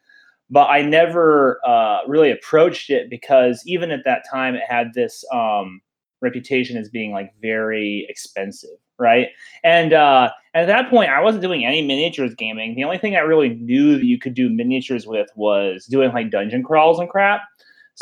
But 0.50 0.68
I 0.68 0.82
never 0.82 1.60
uh, 1.66 1.98
really 2.06 2.30
approached 2.30 2.90
it 2.90 3.10
because 3.10 3.62
even 3.66 3.90
at 3.90 4.04
that 4.04 4.22
time, 4.30 4.54
it 4.54 4.62
had 4.66 4.94
this 4.94 5.24
um, 5.32 5.80
reputation 6.20 6.76
as 6.76 6.88
being 6.88 7.12
like 7.12 7.32
very 7.40 8.06
expensive, 8.08 8.78
right? 8.98 9.28
And 9.62 9.92
uh, 9.92 10.30
at 10.54 10.66
that 10.66 10.90
point, 10.90 11.10
I 11.10 11.20
wasn't 11.20 11.42
doing 11.42 11.64
any 11.64 11.86
miniatures 11.86 12.34
gaming. 12.34 12.74
The 12.74 12.84
only 12.84 12.98
thing 12.98 13.14
I 13.14 13.20
really 13.20 13.50
knew 13.50 13.96
that 13.98 14.04
you 14.04 14.18
could 14.18 14.34
do 14.34 14.48
miniatures 14.48 15.06
with 15.06 15.28
was 15.36 15.86
doing 15.86 16.12
like 16.12 16.30
dungeon 16.30 16.62
crawls 16.62 16.98
and 16.98 17.08
crap. 17.08 17.42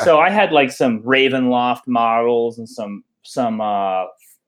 So 0.03 0.19
I 0.19 0.29
had 0.29 0.51
like 0.51 0.71
some 0.71 1.01
Ravenloft 1.01 1.87
models 1.87 2.59
and 2.59 2.69
some 2.69 3.03
some 3.23 3.59
uh, 3.61 4.05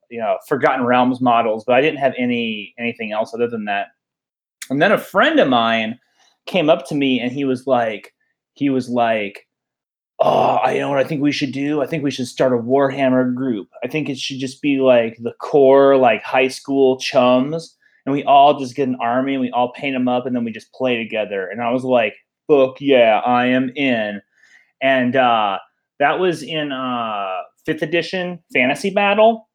you 0.08 0.18
know 0.18 0.38
Forgotten 0.46 0.84
Realms 0.84 1.20
models, 1.20 1.64
but 1.64 1.74
I 1.74 1.80
didn't 1.80 1.98
have 1.98 2.14
any 2.16 2.74
anything 2.78 3.12
else 3.12 3.34
other 3.34 3.48
than 3.48 3.64
that. 3.64 3.88
And 4.68 4.80
then 4.80 4.92
a 4.92 4.98
friend 4.98 5.40
of 5.40 5.48
mine 5.48 5.98
came 6.46 6.70
up 6.70 6.86
to 6.88 6.94
me 6.94 7.20
and 7.20 7.32
he 7.32 7.44
was 7.44 7.66
like, 7.66 8.14
he 8.54 8.70
was 8.70 8.88
like, 8.88 9.48
oh, 10.20 10.56
I 10.56 10.74
you 10.74 10.80
know 10.80 10.90
what 10.90 10.98
I 10.98 11.04
think 11.04 11.20
we 11.20 11.32
should 11.32 11.52
do. 11.52 11.82
I 11.82 11.86
think 11.86 12.04
we 12.04 12.12
should 12.12 12.28
start 12.28 12.52
a 12.52 12.56
Warhammer 12.56 13.34
group. 13.34 13.68
I 13.82 13.88
think 13.88 14.08
it 14.08 14.18
should 14.18 14.38
just 14.38 14.62
be 14.62 14.78
like 14.78 15.16
the 15.20 15.34
core 15.40 15.96
like 15.96 16.22
high 16.22 16.48
school 16.48 16.98
chums, 16.98 17.76
and 18.06 18.12
we 18.12 18.22
all 18.22 18.58
just 18.58 18.76
get 18.76 18.88
an 18.88 18.98
army 19.00 19.34
and 19.34 19.40
we 19.40 19.50
all 19.50 19.72
paint 19.72 19.96
them 19.96 20.08
up 20.08 20.26
and 20.26 20.36
then 20.36 20.44
we 20.44 20.52
just 20.52 20.72
play 20.72 20.96
together. 20.96 21.48
And 21.48 21.60
I 21.60 21.70
was 21.70 21.82
like, 21.82 22.14
fuck 22.46 22.80
yeah, 22.80 23.20
I 23.26 23.46
am 23.46 23.70
in. 23.70 24.22
And 24.80 25.16
uh, 25.16 25.58
that 25.98 26.18
was 26.18 26.42
in 26.42 26.72
uh, 26.72 27.38
fifth 27.66 27.82
edition 27.82 28.38
Fantasy 28.52 28.90
Battle. 28.90 29.48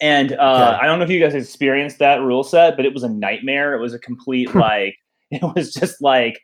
And 0.00 0.32
uh, 0.32 0.36
Okay. 0.36 0.78
I 0.82 0.86
don't 0.86 0.98
know 0.98 1.04
if 1.04 1.10
you 1.10 1.20
guys 1.20 1.34
experienced 1.34 1.98
that 1.98 2.20
rule 2.22 2.44
set, 2.44 2.76
but 2.76 2.86
it 2.86 2.94
was 2.94 3.02
a 3.02 3.08
nightmare. 3.08 3.74
It 3.74 3.80
was 3.80 3.94
a 3.94 3.98
complete 3.98 4.54
like 4.54 4.96
it 5.30 5.42
was 5.42 5.72
just 5.72 6.00
like 6.00 6.40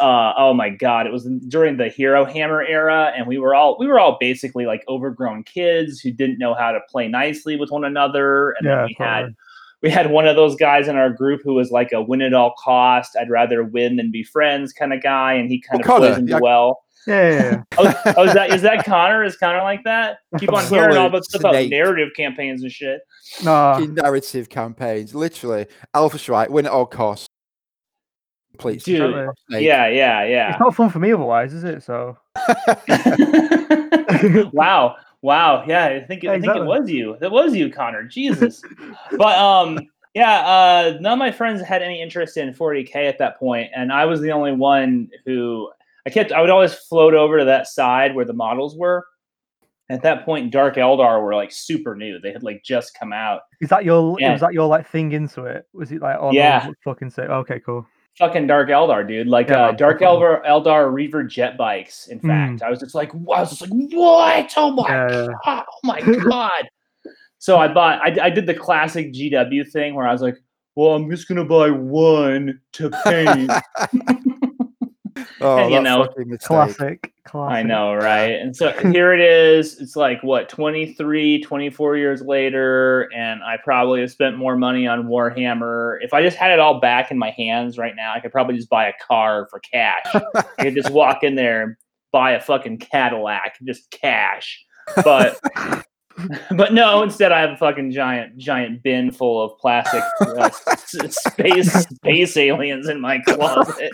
uh, 0.00 0.32
oh 0.38 0.54
my 0.54 0.70
god 0.70 1.06
it 1.06 1.12
was 1.12 1.24
during 1.48 1.76
the 1.76 1.88
hero 1.90 2.24
hammer 2.24 2.62
era 2.62 3.12
and 3.14 3.26
we 3.26 3.36
were 3.38 3.54
all 3.54 3.76
we 3.78 3.86
were 3.86 4.00
all 4.00 4.16
basically 4.18 4.64
like 4.64 4.82
overgrown 4.88 5.44
kids 5.44 6.00
who 6.00 6.10
didn't 6.10 6.38
know 6.38 6.54
how 6.54 6.72
to 6.72 6.80
play 6.90 7.06
nicely 7.06 7.54
with 7.54 7.70
one 7.70 7.84
another 7.84 8.52
and 8.52 8.64
Yeah, 8.66 8.76
then 8.76 8.86
we 8.86 8.96
had 8.98 9.24
we 9.82 9.90
had 9.90 10.10
one 10.10 10.26
of 10.26 10.36
those 10.36 10.56
guys 10.56 10.88
in 10.88 10.96
our 10.96 11.10
group 11.10 11.42
who 11.44 11.52
was 11.52 11.70
like 11.70 11.92
a 11.92 12.00
win 12.02 12.22
at 12.22 12.32
all 12.32 12.54
cost 12.58 13.14
i'd 13.20 13.28
rather 13.30 13.62
win 13.62 13.96
than 13.96 14.10
be 14.10 14.22
friends 14.24 14.72
kind 14.72 14.92
of 14.94 15.02
guy 15.02 15.34
and 15.34 15.50
he 15.50 15.60
kind 15.60 15.84
Well, 15.84 15.96
of 15.96 16.00
plays 16.00 16.16
into 16.18 16.32
well 16.42 16.80
Yeah, 17.08 17.30
yeah, 17.30 17.42
yeah. 17.42 17.62
oh, 17.78 17.94
oh, 18.18 18.24
is 18.24 18.34
that 18.34 18.50
is 18.50 18.60
that 18.62 18.84
connor 18.84 19.24
is 19.24 19.36
connor 19.36 19.62
like 19.62 19.82
that 19.84 20.18
keep 20.38 20.52
on 20.52 20.66
hearing 20.68 20.96
all 20.98 21.06
about 21.06 21.24
stuff 21.24 21.40
about 21.40 21.54
Snake. 21.54 21.70
narrative 21.70 22.10
campaigns 22.14 22.62
and 22.62 22.70
shit 22.70 23.00
No, 23.42 23.72
in 23.74 23.94
narrative 23.94 24.48
campaigns, 24.50 25.14
literally, 25.14 25.66
Alpha 25.94 26.18
Strike, 26.18 26.50
win 26.50 26.66
at 26.66 26.72
all 26.72 26.84
costs. 26.86 27.26
Please, 28.58 28.82
Dude, 28.82 29.30
snake. 29.48 29.64
yeah 29.64 29.86
yeah 29.88 30.24
yeah 30.24 30.50
it's 30.50 30.60
not 30.60 30.74
fun 30.74 30.90
for 30.90 30.98
me 30.98 31.12
otherwise, 31.12 31.54
is 31.54 31.64
it? 31.64 31.82
So 31.82 32.18
wow. 34.52 34.96
Wow. 35.22 35.64
Yeah, 35.66 35.86
I 35.86 36.00
think 36.00 36.22
Yeah, 36.22 36.32
I 36.32 36.40
think 36.40 36.54
it 36.56 36.64
was 36.64 36.88
you. 36.90 37.16
That 37.20 37.30
was 37.30 37.54
you, 37.54 37.70
Connor. 37.70 38.04
Jesus. 38.04 38.62
but 39.16 39.38
um 39.38 39.78
yeah, 40.14 40.40
uh 40.40 40.98
none 41.00 41.14
of 41.14 41.18
my 41.18 41.30
friends 41.30 41.62
had 41.62 41.82
any 41.82 42.02
interest 42.02 42.36
in 42.36 42.52
40k 42.52 42.94
at 42.96 43.18
that 43.18 43.38
point, 43.38 43.70
and 43.74 43.92
I 43.92 44.04
was 44.04 44.20
the 44.20 44.32
only 44.32 44.52
one 44.52 45.08
who 45.24 45.70
I 46.08 46.10
kept 46.10 46.32
I 46.32 46.40
would 46.40 46.48
always 46.48 46.72
float 46.72 47.12
over 47.12 47.38
to 47.38 47.44
that 47.44 47.66
side 47.66 48.14
where 48.14 48.24
the 48.24 48.32
models 48.32 48.74
were. 48.78 49.06
At 49.90 50.02
that 50.04 50.24
point, 50.24 50.50
Dark 50.50 50.76
Eldar 50.76 51.22
were 51.22 51.34
like 51.34 51.52
super 51.52 51.94
new. 51.94 52.18
They 52.18 52.32
had 52.32 52.42
like 52.42 52.62
just 52.64 52.96
come 52.98 53.12
out. 53.12 53.42
is 53.60 53.68
that 53.68 53.84
your 53.84 54.16
Yeah. 54.18 54.32
was 54.32 54.40
that 54.40 54.54
your 54.54 54.66
like 54.66 54.88
thing 54.88 55.12
into 55.12 55.44
it? 55.44 55.66
Was 55.74 55.92
it 55.92 56.00
like 56.00 56.16
oh 56.18 56.32
Yeah. 56.32 56.70
fucking 56.82 57.10
sick? 57.10 57.28
Okay, 57.28 57.60
cool. 57.60 57.86
Fucking 58.18 58.46
Dark 58.46 58.70
Eldar, 58.70 59.06
dude. 59.06 59.26
Like 59.26 59.50
Yeah, 59.50 59.66
uh, 59.66 59.72
Dark. 59.72 60.00
Eldar, 60.00 60.44
Eldar 60.46 60.90
Reaver 60.92 61.24
jet 61.24 61.58
bikes. 61.58 62.08
In 62.08 62.20
Mm. 62.20 62.26
fact, 62.26 62.62
I 62.62 62.70
was 62.70 62.80
just 62.80 62.94
like, 62.94 63.14
I 63.14 63.18
was 63.40 63.50
just 63.50 63.60
like, 63.60 63.70
what? 63.70 64.52
Oh 64.56 64.70
my 64.72 64.88
yeah. 64.88 65.26
god! 65.44 65.64
Oh 65.68 65.80
my 65.84 66.00
god! 66.24 66.68
So 67.38 67.58
I 67.58 67.68
bought. 67.68 68.00
I, 68.00 68.24
I 68.26 68.30
did 68.30 68.46
the 68.46 68.54
classic 68.54 69.12
GW 69.12 69.70
thing 69.70 69.94
where 69.94 70.06
I 70.08 70.12
was 70.12 70.22
like, 70.22 70.36
well, 70.74 70.94
I'm 70.94 71.10
just 71.10 71.28
gonna 71.28 71.44
buy 71.44 71.70
one 71.70 72.60
to 72.72 72.90
paint. 73.04 73.52
oh, 75.40 75.68
you 75.68 75.80
know. 75.80 76.06
Classic. 76.38 77.12
Classic. 77.24 77.56
I 77.56 77.62
know, 77.62 77.94
right? 77.94 78.32
And 78.32 78.56
so 78.56 78.72
here 78.92 79.12
it 79.12 79.20
is. 79.20 79.78
It's 79.80 79.96
like 79.96 80.22
what 80.22 80.48
23, 80.48 81.42
24 81.42 81.96
years 81.96 82.22
later, 82.22 83.08
and 83.14 83.42
I 83.42 83.58
probably 83.62 84.00
have 84.00 84.10
spent 84.10 84.38
more 84.38 84.56
money 84.56 84.86
on 84.86 85.04
Warhammer. 85.08 85.98
If 86.00 86.14
I 86.14 86.22
just 86.22 86.36
had 86.36 86.52
it 86.52 86.58
all 86.58 86.80
back 86.80 87.10
in 87.10 87.18
my 87.18 87.30
hands 87.30 87.76
right 87.78 87.94
now, 87.94 88.14
I 88.14 88.20
could 88.20 88.32
probably 88.32 88.56
just 88.56 88.70
buy 88.70 88.88
a 88.88 88.92
car 89.06 89.46
for 89.50 89.60
cash. 89.60 90.04
I 90.14 90.42
could 90.58 90.74
just 90.74 90.90
walk 90.90 91.22
in 91.22 91.34
there 91.34 91.62
and 91.62 91.76
buy 92.12 92.32
a 92.32 92.40
fucking 92.40 92.78
Cadillac, 92.78 93.58
just 93.62 93.90
cash. 93.90 94.64
But 95.04 95.38
but 96.56 96.72
no, 96.72 97.02
instead 97.02 97.30
I 97.30 97.40
have 97.40 97.50
a 97.50 97.56
fucking 97.56 97.90
giant 97.92 98.38
giant 98.38 98.82
bin 98.82 99.10
full 99.10 99.42
of 99.44 99.58
plastic 99.58 100.02
uh, 100.22 100.44
s- 100.44 100.94
s- 101.04 101.16
space 101.22 101.72
space 101.72 102.36
aliens 102.36 102.88
in 102.88 103.00
my 103.00 103.18
closet. 103.20 103.92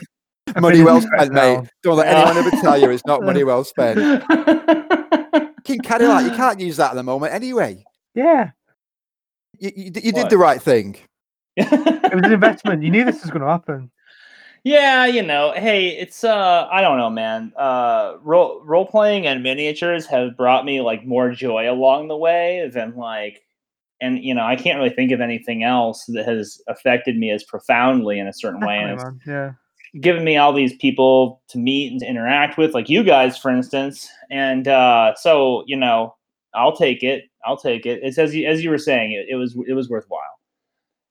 Money 0.60 0.82
well 0.82 1.00
Finish 1.00 1.14
spent, 1.14 1.32
mate. 1.32 1.68
Don't 1.82 1.96
let 1.96 2.08
anyone 2.08 2.36
ever 2.36 2.50
tell 2.62 2.78
you 2.78 2.90
it's 2.90 3.06
not 3.06 3.22
money 3.22 3.44
well 3.44 3.64
spent. 3.64 3.98
King 5.64 5.80
Cadillac, 5.80 6.24
you 6.24 6.30
can't 6.36 6.60
use 6.60 6.76
that 6.76 6.90
at 6.90 6.94
the 6.94 7.02
moment 7.02 7.32
anyway. 7.32 7.84
Yeah, 8.14 8.50
You, 9.58 9.72
you, 9.74 9.84
you 10.02 10.12
did 10.12 10.30
the 10.30 10.38
right 10.38 10.62
thing. 10.62 10.96
it 11.56 12.14
was 12.14 12.24
an 12.24 12.32
investment. 12.32 12.82
You 12.82 12.90
knew 12.90 13.04
this 13.04 13.22
was 13.22 13.30
going 13.30 13.42
to 13.42 13.48
happen. 13.48 13.90
Yeah, 14.62 15.04
you 15.04 15.22
know, 15.22 15.52
hey, 15.54 15.88
it's 15.88 16.24
uh 16.24 16.66
I 16.72 16.80
don't 16.80 16.96
know, 16.96 17.10
man. 17.10 17.52
Uh 17.54 18.14
role 18.22 18.62
role 18.64 18.86
playing 18.86 19.26
and 19.26 19.42
miniatures 19.42 20.06
have 20.06 20.38
brought 20.38 20.64
me 20.64 20.80
like 20.80 21.04
more 21.04 21.30
joy 21.32 21.70
along 21.70 22.08
the 22.08 22.16
way 22.16 22.70
than 22.72 22.96
like 22.96 23.42
and 24.00 24.24
you 24.24 24.34
know, 24.34 24.44
I 24.44 24.56
can't 24.56 24.78
really 24.78 24.94
think 24.94 25.12
of 25.12 25.20
anything 25.20 25.64
else 25.64 26.06
that 26.06 26.26
has 26.26 26.62
affected 26.66 27.18
me 27.18 27.30
as 27.30 27.44
profoundly 27.44 28.18
in 28.18 28.26
a 28.26 28.32
certain 28.32 28.60
way. 28.60 28.78
And 28.78 28.92
it's. 28.92 29.04
Yeah. 29.26 29.52
Given 30.00 30.24
me 30.24 30.36
all 30.36 30.52
these 30.52 30.74
people 30.76 31.42
to 31.48 31.58
meet 31.58 31.92
and 31.92 32.00
to 32.00 32.06
interact 32.06 32.58
with, 32.58 32.74
like 32.74 32.88
you 32.88 33.02
guys, 33.02 33.38
for 33.38 33.50
instance. 33.50 34.08
And 34.30 34.68
uh, 34.68 35.14
so, 35.16 35.64
you 35.66 35.76
know, 35.76 36.14
I'll 36.54 36.76
take 36.76 37.02
it. 37.02 37.24
I'll 37.44 37.56
take 37.56 37.86
it. 37.86 38.00
It's 38.02 38.18
as 38.18 38.34
you 38.34 38.46
as 38.46 38.64
you 38.64 38.70
were 38.70 38.78
saying, 38.78 39.12
it, 39.12 39.26
it 39.28 39.36
was 39.36 39.56
it 39.66 39.74
was 39.74 39.88
worthwhile. 39.88 40.20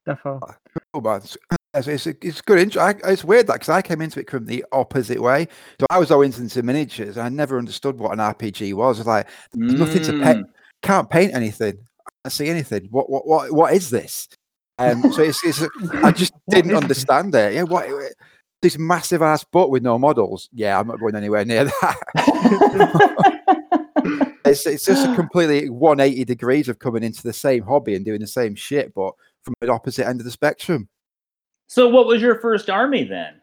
Definitely. 0.05 0.55
Oh, 0.93 1.01
man. 1.01 1.21
It's, 1.75 1.87
it's, 1.87 2.07
it's, 2.07 2.41
good. 2.41 2.59
Intro. 2.59 2.81
I, 2.81 2.95
it's 3.05 3.23
weird 3.23 3.47
that 3.47 3.53
because 3.53 3.69
I 3.69 3.81
came 3.81 4.01
into 4.01 4.19
it 4.19 4.29
from 4.29 4.45
the 4.45 4.65
opposite 4.71 5.21
way. 5.21 5.47
So 5.79 5.85
I 5.89 5.97
was 5.97 6.11
always 6.11 6.37
into 6.39 6.61
miniatures. 6.61 7.17
And 7.17 7.25
I 7.25 7.29
never 7.29 7.57
understood 7.57 7.97
what 7.97 8.11
an 8.11 8.19
RPG 8.19 8.73
was. 8.73 8.99
It's 8.99 9.07
like 9.07 9.27
there's 9.53 9.73
nothing 9.73 10.03
to 10.03 10.23
paint. 10.23 10.47
Can't 10.81 11.09
paint 11.09 11.33
anything. 11.33 11.77
I 12.25 12.29
see 12.29 12.47
anything. 12.47 12.87
What 12.91 13.09
what 13.09 13.25
what 13.25 13.51
what 13.51 13.73
is 13.73 13.89
this? 13.89 14.27
Um, 14.79 15.11
so 15.13 15.21
it's, 15.21 15.43
it's 15.43 15.63
I 16.03 16.11
just 16.11 16.33
didn't 16.49 16.75
understand 16.75 17.33
it. 17.35 17.53
Yeah, 17.53 17.63
what 17.63 17.87
this 18.63 18.79
massive 18.79 19.21
ass 19.21 19.43
book 19.43 19.69
with 19.69 19.83
no 19.83 19.99
models. 19.99 20.49
Yeah, 20.53 20.79
I'm 20.79 20.87
not 20.87 20.99
going 20.99 21.15
anywhere 21.15 21.45
near 21.45 21.65
that. 21.65 21.97
it's 24.45 24.65
it's 24.65 24.85
just 24.85 25.07
a 25.07 25.13
completely 25.15 25.69
180 25.69 26.23
degrees 26.25 26.69
of 26.69 26.79
coming 26.79 27.03
into 27.03 27.21
the 27.21 27.33
same 27.33 27.63
hobby 27.63 27.95
and 27.95 28.03
doing 28.05 28.21
the 28.21 28.27
same 28.27 28.55
shit, 28.55 28.93
but 28.95 29.13
from 29.43 29.53
the 29.61 29.71
opposite 29.71 30.07
end 30.07 30.19
of 30.21 30.25
the 30.25 30.31
spectrum. 30.31 30.87
so, 31.67 31.87
what 31.89 32.07
was 32.07 32.21
your 32.21 32.39
first 32.39 32.69
army 32.69 33.03
then? 33.03 33.35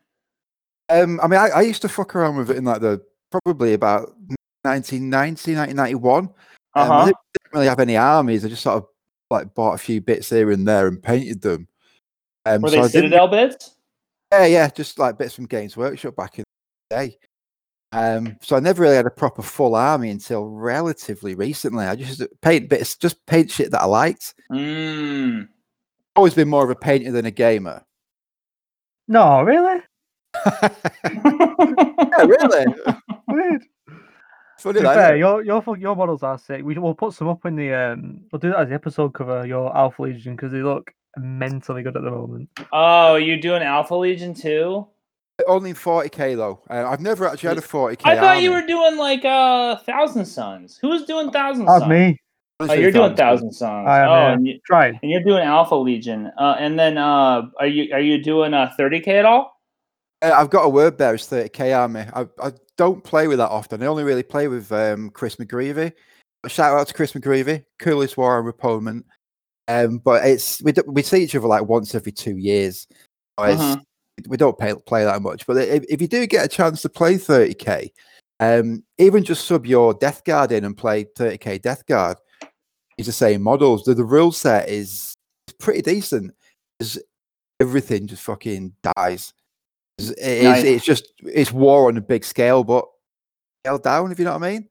Um, 0.88 1.20
I 1.22 1.28
mean, 1.28 1.38
I, 1.38 1.48
I 1.50 1.60
used 1.60 1.82
to 1.82 1.88
fuck 1.88 2.16
around 2.16 2.36
with 2.36 2.50
it 2.50 2.56
in 2.56 2.64
like 2.64 2.80
the 2.80 3.00
probably 3.30 3.74
about 3.74 4.08
1990, 4.62 5.54
1991. 5.54 6.30
Uh 6.74 6.80
Um, 6.80 6.90
I 6.92 7.04
didn't 7.04 7.16
didn't 7.34 7.52
really 7.54 7.66
have 7.66 7.80
any 7.80 7.96
armies. 7.96 8.44
I 8.44 8.48
just 8.48 8.62
sort 8.62 8.76
of 8.78 8.86
like 9.30 9.54
bought 9.54 9.74
a 9.74 9.78
few 9.78 10.00
bits 10.00 10.30
here 10.30 10.50
and 10.50 10.66
there 10.66 10.88
and 10.88 11.00
painted 11.02 11.42
them. 11.42 11.68
Um, 12.46 12.62
Were 12.62 12.70
so 12.70 12.76
they 12.76 12.78
I 12.78 12.82
didn't- 12.88 13.10
Citadel 13.10 13.28
bits? 13.28 13.76
Yeah, 14.32 14.46
yeah, 14.46 14.68
just 14.68 14.98
like 14.98 15.18
bits 15.18 15.34
from 15.34 15.46
Games 15.46 15.76
Workshop 15.76 16.14
back 16.16 16.38
in 16.38 16.44
the 16.88 16.96
day. 16.96 17.18
Um, 17.92 18.36
so 18.40 18.56
I 18.56 18.60
never 18.60 18.82
really 18.82 18.94
had 18.94 19.06
a 19.06 19.10
proper 19.10 19.42
full 19.42 19.74
army 19.74 20.10
until 20.10 20.46
relatively 20.46 21.34
recently. 21.34 21.86
I 21.86 21.96
just 21.96 22.22
paint 22.40 22.68
bits, 22.68 22.96
just 22.96 23.24
paint 23.26 23.50
shit 23.50 23.72
that 23.72 23.82
I 23.82 23.86
liked. 23.86 24.34
Mm. 24.52 25.48
Always 26.14 26.34
been 26.34 26.48
more 26.48 26.62
of 26.62 26.70
a 26.70 26.76
painter 26.76 27.10
than 27.10 27.26
a 27.26 27.30
gamer. 27.32 27.82
No, 29.08 29.42
really? 29.42 29.80
yeah, 30.62 30.68
really. 32.24 32.66
Weird. 33.28 33.64
Funny 34.58 34.74
To 34.74 34.80
be 34.80 34.84
that, 34.84 34.94
fair, 34.94 35.16
your 35.16 35.42
your 35.42 35.64
your 35.78 35.96
models 35.96 36.22
are 36.22 36.38
sick. 36.38 36.62
We 36.62 36.78
we'll 36.78 36.94
put 36.94 37.14
some 37.14 37.28
up 37.28 37.44
in 37.46 37.56
the 37.56 37.72
um. 37.72 38.20
We'll 38.30 38.38
do 38.38 38.50
that 38.50 38.60
as 38.60 38.68
the 38.68 38.74
episode 38.74 39.14
cover. 39.14 39.44
Your 39.46 39.76
Alpha 39.76 40.02
Legion 40.02 40.36
because 40.36 40.52
they 40.52 40.62
look 40.62 40.92
mentally 41.16 41.82
good 41.82 41.96
at 41.96 42.02
the 42.02 42.10
moment. 42.10 42.48
oh, 42.72 43.16
you 43.16 43.40
doing 43.40 43.62
Alpha 43.62 43.94
Legion 43.94 44.34
too? 44.34 44.86
Only 45.46 45.72
40k 45.72 46.36
though. 46.36 46.60
Uh, 46.68 46.86
I've 46.88 47.00
never 47.00 47.26
actually 47.26 47.48
had 47.48 47.58
a 47.58 47.62
40k. 47.62 48.00
I 48.04 48.16
thought 48.16 48.42
you 48.42 48.50
were 48.52 48.66
doing 48.66 48.96
like 48.98 49.24
uh 49.24 49.76
Thousand 49.78 50.26
Suns. 50.26 50.78
Who's 50.80 51.04
doing 51.04 51.30
Thousand 51.30 51.64
That's 51.66 51.80
Suns? 51.80 51.90
me. 51.90 52.18
Oh, 52.60 52.72
you're 52.74 52.90
doing 52.90 53.16
Thousand 53.16 53.50
Thousand 53.50 53.52
Suns. 53.52 53.88
I 53.88 54.00
am, 54.00 54.08
oh, 54.08 54.12
yeah. 54.12 54.32
and, 54.32 54.46
you, 54.46 54.60
Trying. 54.66 54.98
and 55.02 55.10
you're 55.10 55.22
doing 55.22 55.42
Alpha 55.42 55.74
Legion. 55.74 56.30
Uh, 56.38 56.56
and 56.58 56.78
then 56.78 56.98
uh, 56.98 57.42
are 57.58 57.66
you 57.66 57.92
are 57.94 58.00
you 58.00 58.22
doing 58.22 58.52
uh 58.52 58.70
30k 58.78 59.08
at 59.08 59.24
all? 59.24 59.58
Uh, 60.22 60.32
I've 60.36 60.50
got 60.50 60.64
a 60.64 60.68
word 60.68 60.98
bearer 60.98 61.16
30k 61.16 61.74
army. 61.74 62.04
I, 62.12 62.26
I 62.42 62.52
don't 62.76 63.02
play 63.02 63.26
with 63.26 63.38
that 63.38 63.50
often. 63.50 63.82
I 63.82 63.86
only 63.86 64.04
really 64.04 64.22
play 64.22 64.48
with 64.48 64.70
um, 64.72 65.10
Chris 65.10 65.36
McGreevy. 65.36 65.92
Shout 66.48 66.78
out 66.78 66.86
to 66.88 66.94
Chris 66.94 67.12
McGreevy, 67.12 67.64
coolest 67.78 68.16
Warhammer 68.16 68.50
opponent. 68.50 69.06
Um, 69.70 69.98
but 69.98 70.24
it's 70.26 70.60
we, 70.62 70.72
do, 70.72 70.82
we 70.86 71.02
see 71.02 71.22
each 71.22 71.36
other 71.36 71.46
like 71.46 71.64
once 71.68 71.94
every 71.94 72.12
two 72.12 72.36
years. 72.36 72.86
So 73.38 73.46
it's- 73.46 73.60
Mhm. 73.76 73.84
We 74.28 74.36
don't 74.36 74.58
pay, 74.58 74.74
play 74.74 75.04
that 75.04 75.22
much. 75.22 75.46
But 75.46 75.56
if, 75.56 75.84
if 75.88 76.02
you 76.02 76.06
do 76.06 76.26
get 76.26 76.44
a 76.44 76.48
chance 76.48 76.82
to 76.82 76.90
play 76.90 77.14
30k, 77.14 77.90
um, 78.38 78.82
even 78.98 79.24
just 79.24 79.46
sub 79.46 79.64
your 79.64 79.94
Death 79.94 80.24
Guard 80.24 80.52
in 80.52 80.64
and 80.66 80.76
play 80.76 81.04
30k 81.04 81.62
Death 81.62 81.86
Guard. 81.86 82.18
It's 82.98 83.06
the 83.06 83.12
same 83.12 83.40
models. 83.40 83.84
The, 83.84 83.94
the 83.94 84.04
rule 84.04 84.30
set 84.32 84.68
is 84.68 85.14
pretty 85.58 85.80
decent. 85.80 86.34
It's, 86.80 86.98
everything 87.60 88.06
just 88.08 88.22
fucking 88.22 88.74
dies. 88.94 89.32
It's, 89.96 90.10
it 90.10 90.18
is- 90.18 90.44
Nice. 90.44 90.64
it's 90.64 90.84
just 90.84 91.12
it's 91.24 91.52
war 91.52 91.88
on 91.88 91.96
a 91.96 92.02
big 92.02 92.24
scale, 92.24 92.62
but 92.62 92.84
scaled 93.64 93.84
down. 93.84 94.12
If 94.12 94.18
you 94.18 94.26
know 94.26 94.32
what 94.36 94.42
I 94.42 94.52
mean. 94.52 94.68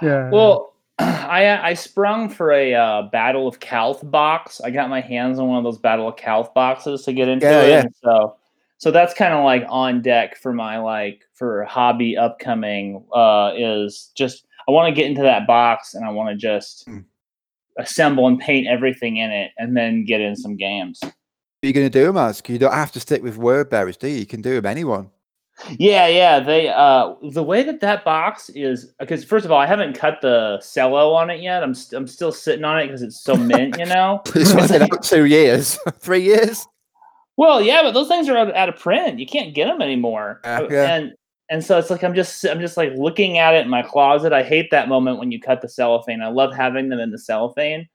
Yeah. 0.00 0.30
Well, 0.30 0.73
I 0.98 1.70
I 1.70 1.74
sprung 1.74 2.28
for 2.28 2.52
a 2.52 2.74
uh, 2.74 3.02
Battle 3.10 3.48
of 3.48 3.60
Calth 3.60 4.08
box. 4.10 4.60
I 4.60 4.70
got 4.70 4.88
my 4.90 5.00
hands 5.00 5.38
on 5.38 5.48
one 5.48 5.58
of 5.58 5.64
those 5.64 5.78
Battle 5.78 6.08
of 6.08 6.16
Calth 6.16 6.54
boxes 6.54 7.02
to 7.02 7.12
get 7.12 7.28
into 7.28 7.46
Yeah, 7.46 7.62
it. 7.62 7.68
yeah. 7.70 7.84
So 8.02 8.36
so 8.78 8.90
that's 8.90 9.14
kind 9.14 9.34
of 9.34 9.44
like 9.44 9.64
on 9.68 10.02
deck 10.02 10.36
for 10.36 10.52
my 10.52 10.78
like 10.78 11.22
for 11.34 11.64
hobby 11.64 12.16
upcoming. 12.16 13.04
Uh, 13.14 13.52
is 13.56 14.10
just 14.14 14.46
I 14.68 14.72
want 14.72 14.88
to 14.88 14.94
get 14.94 15.08
into 15.10 15.22
that 15.22 15.46
box 15.46 15.94
and 15.94 16.04
I 16.04 16.10
want 16.10 16.30
to 16.30 16.36
just 16.36 16.86
Mm. 16.88 17.04
assemble 17.78 18.26
and 18.28 18.38
paint 18.38 18.66
everything 18.68 19.16
in 19.16 19.30
it 19.30 19.50
and 19.58 19.76
then 19.76 20.04
get 20.04 20.20
in 20.20 20.36
some 20.36 20.56
games. 20.56 21.00
You're 21.62 21.72
going 21.72 21.86
to 21.86 21.98
do 21.98 22.04
them 22.04 22.16
as? 22.18 22.40
'Cause 22.40 22.52
You 22.52 22.58
don't 22.58 22.72
have 22.74 22.92
to 22.92 23.00
stick 23.00 23.22
with 23.22 23.36
word 23.38 23.70
bearers, 23.70 23.96
do 23.96 24.06
you? 24.06 24.18
You 24.18 24.26
can 24.26 24.42
do 24.42 24.54
them 24.60 24.66
anyone. 24.66 25.10
Yeah, 25.78 26.08
yeah. 26.08 26.40
They 26.40 26.68
uh 26.68 27.14
the 27.30 27.42
way 27.42 27.62
that 27.62 27.80
that 27.80 28.04
box 28.04 28.48
is 28.50 28.92
because 28.98 29.24
first 29.24 29.44
of 29.44 29.52
all, 29.52 29.58
I 29.60 29.66
haven't 29.66 29.96
cut 29.96 30.20
the 30.20 30.62
cello 30.72 31.12
on 31.12 31.30
it 31.30 31.40
yet. 31.40 31.62
I'm 31.62 31.74
st- 31.74 31.98
I'm 31.98 32.06
still 32.06 32.32
sitting 32.32 32.64
on 32.64 32.78
it 32.80 32.86
because 32.86 33.02
it's 33.02 33.20
so 33.22 33.36
mint, 33.36 33.78
you 33.78 33.86
know. 33.86 34.20
It's 34.34 34.52
been 34.52 34.68
like- 34.80 34.92
out 34.92 35.02
two 35.02 35.24
years, 35.26 35.78
three 36.00 36.22
years. 36.22 36.66
Well, 37.36 37.60
yeah, 37.60 37.82
but 37.82 37.92
those 37.94 38.08
things 38.08 38.28
are 38.28 38.36
out, 38.36 38.54
out 38.54 38.68
of 38.68 38.76
print. 38.76 39.18
You 39.18 39.26
can't 39.26 39.54
get 39.54 39.66
them 39.66 39.82
anymore. 39.82 40.40
Uh, 40.44 40.66
yeah. 40.70 40.94
And 40.96 41.12
and 41.50 41.64
so 41.64 41.78
it's 41.78 41.90
like 41.90 42.02
I'm 42.02 42.14
just 42.14 42.44
I'm 42.44 42.60
just 42.60 42.76
like 42.76 42.92
looking 42.96 43.38
at 43.38 43.54
it 43.54 43.64
in 43.64 43.68
my 43.70 43.82
closet. 43.82 44.32
I 44.32 44.42
hate 44.42 44.70
that 44.70 44.88
moment 44.88 45.18
when 45.18 45.30
you 45.30 45.40
cut 45.40 45.60
the 45.62 45.68
cellophane. 45.68 46.20
I 46.22 46.28
love 46.28 46.54
having 46.54 46.88
them 46.88 47.00
in 47.00 47.10
the 47.10 47.18
cellophane. 47.18 47.88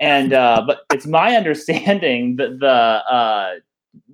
And 0.00 0.32
uh 0.32 0.62
but 0.66 0.80
it's 0.92 1.06
my 1.06 1.36
understanding 1.36 2.36
that 2.36 2.60
the 2.60 2.66
uh 2.68 3.54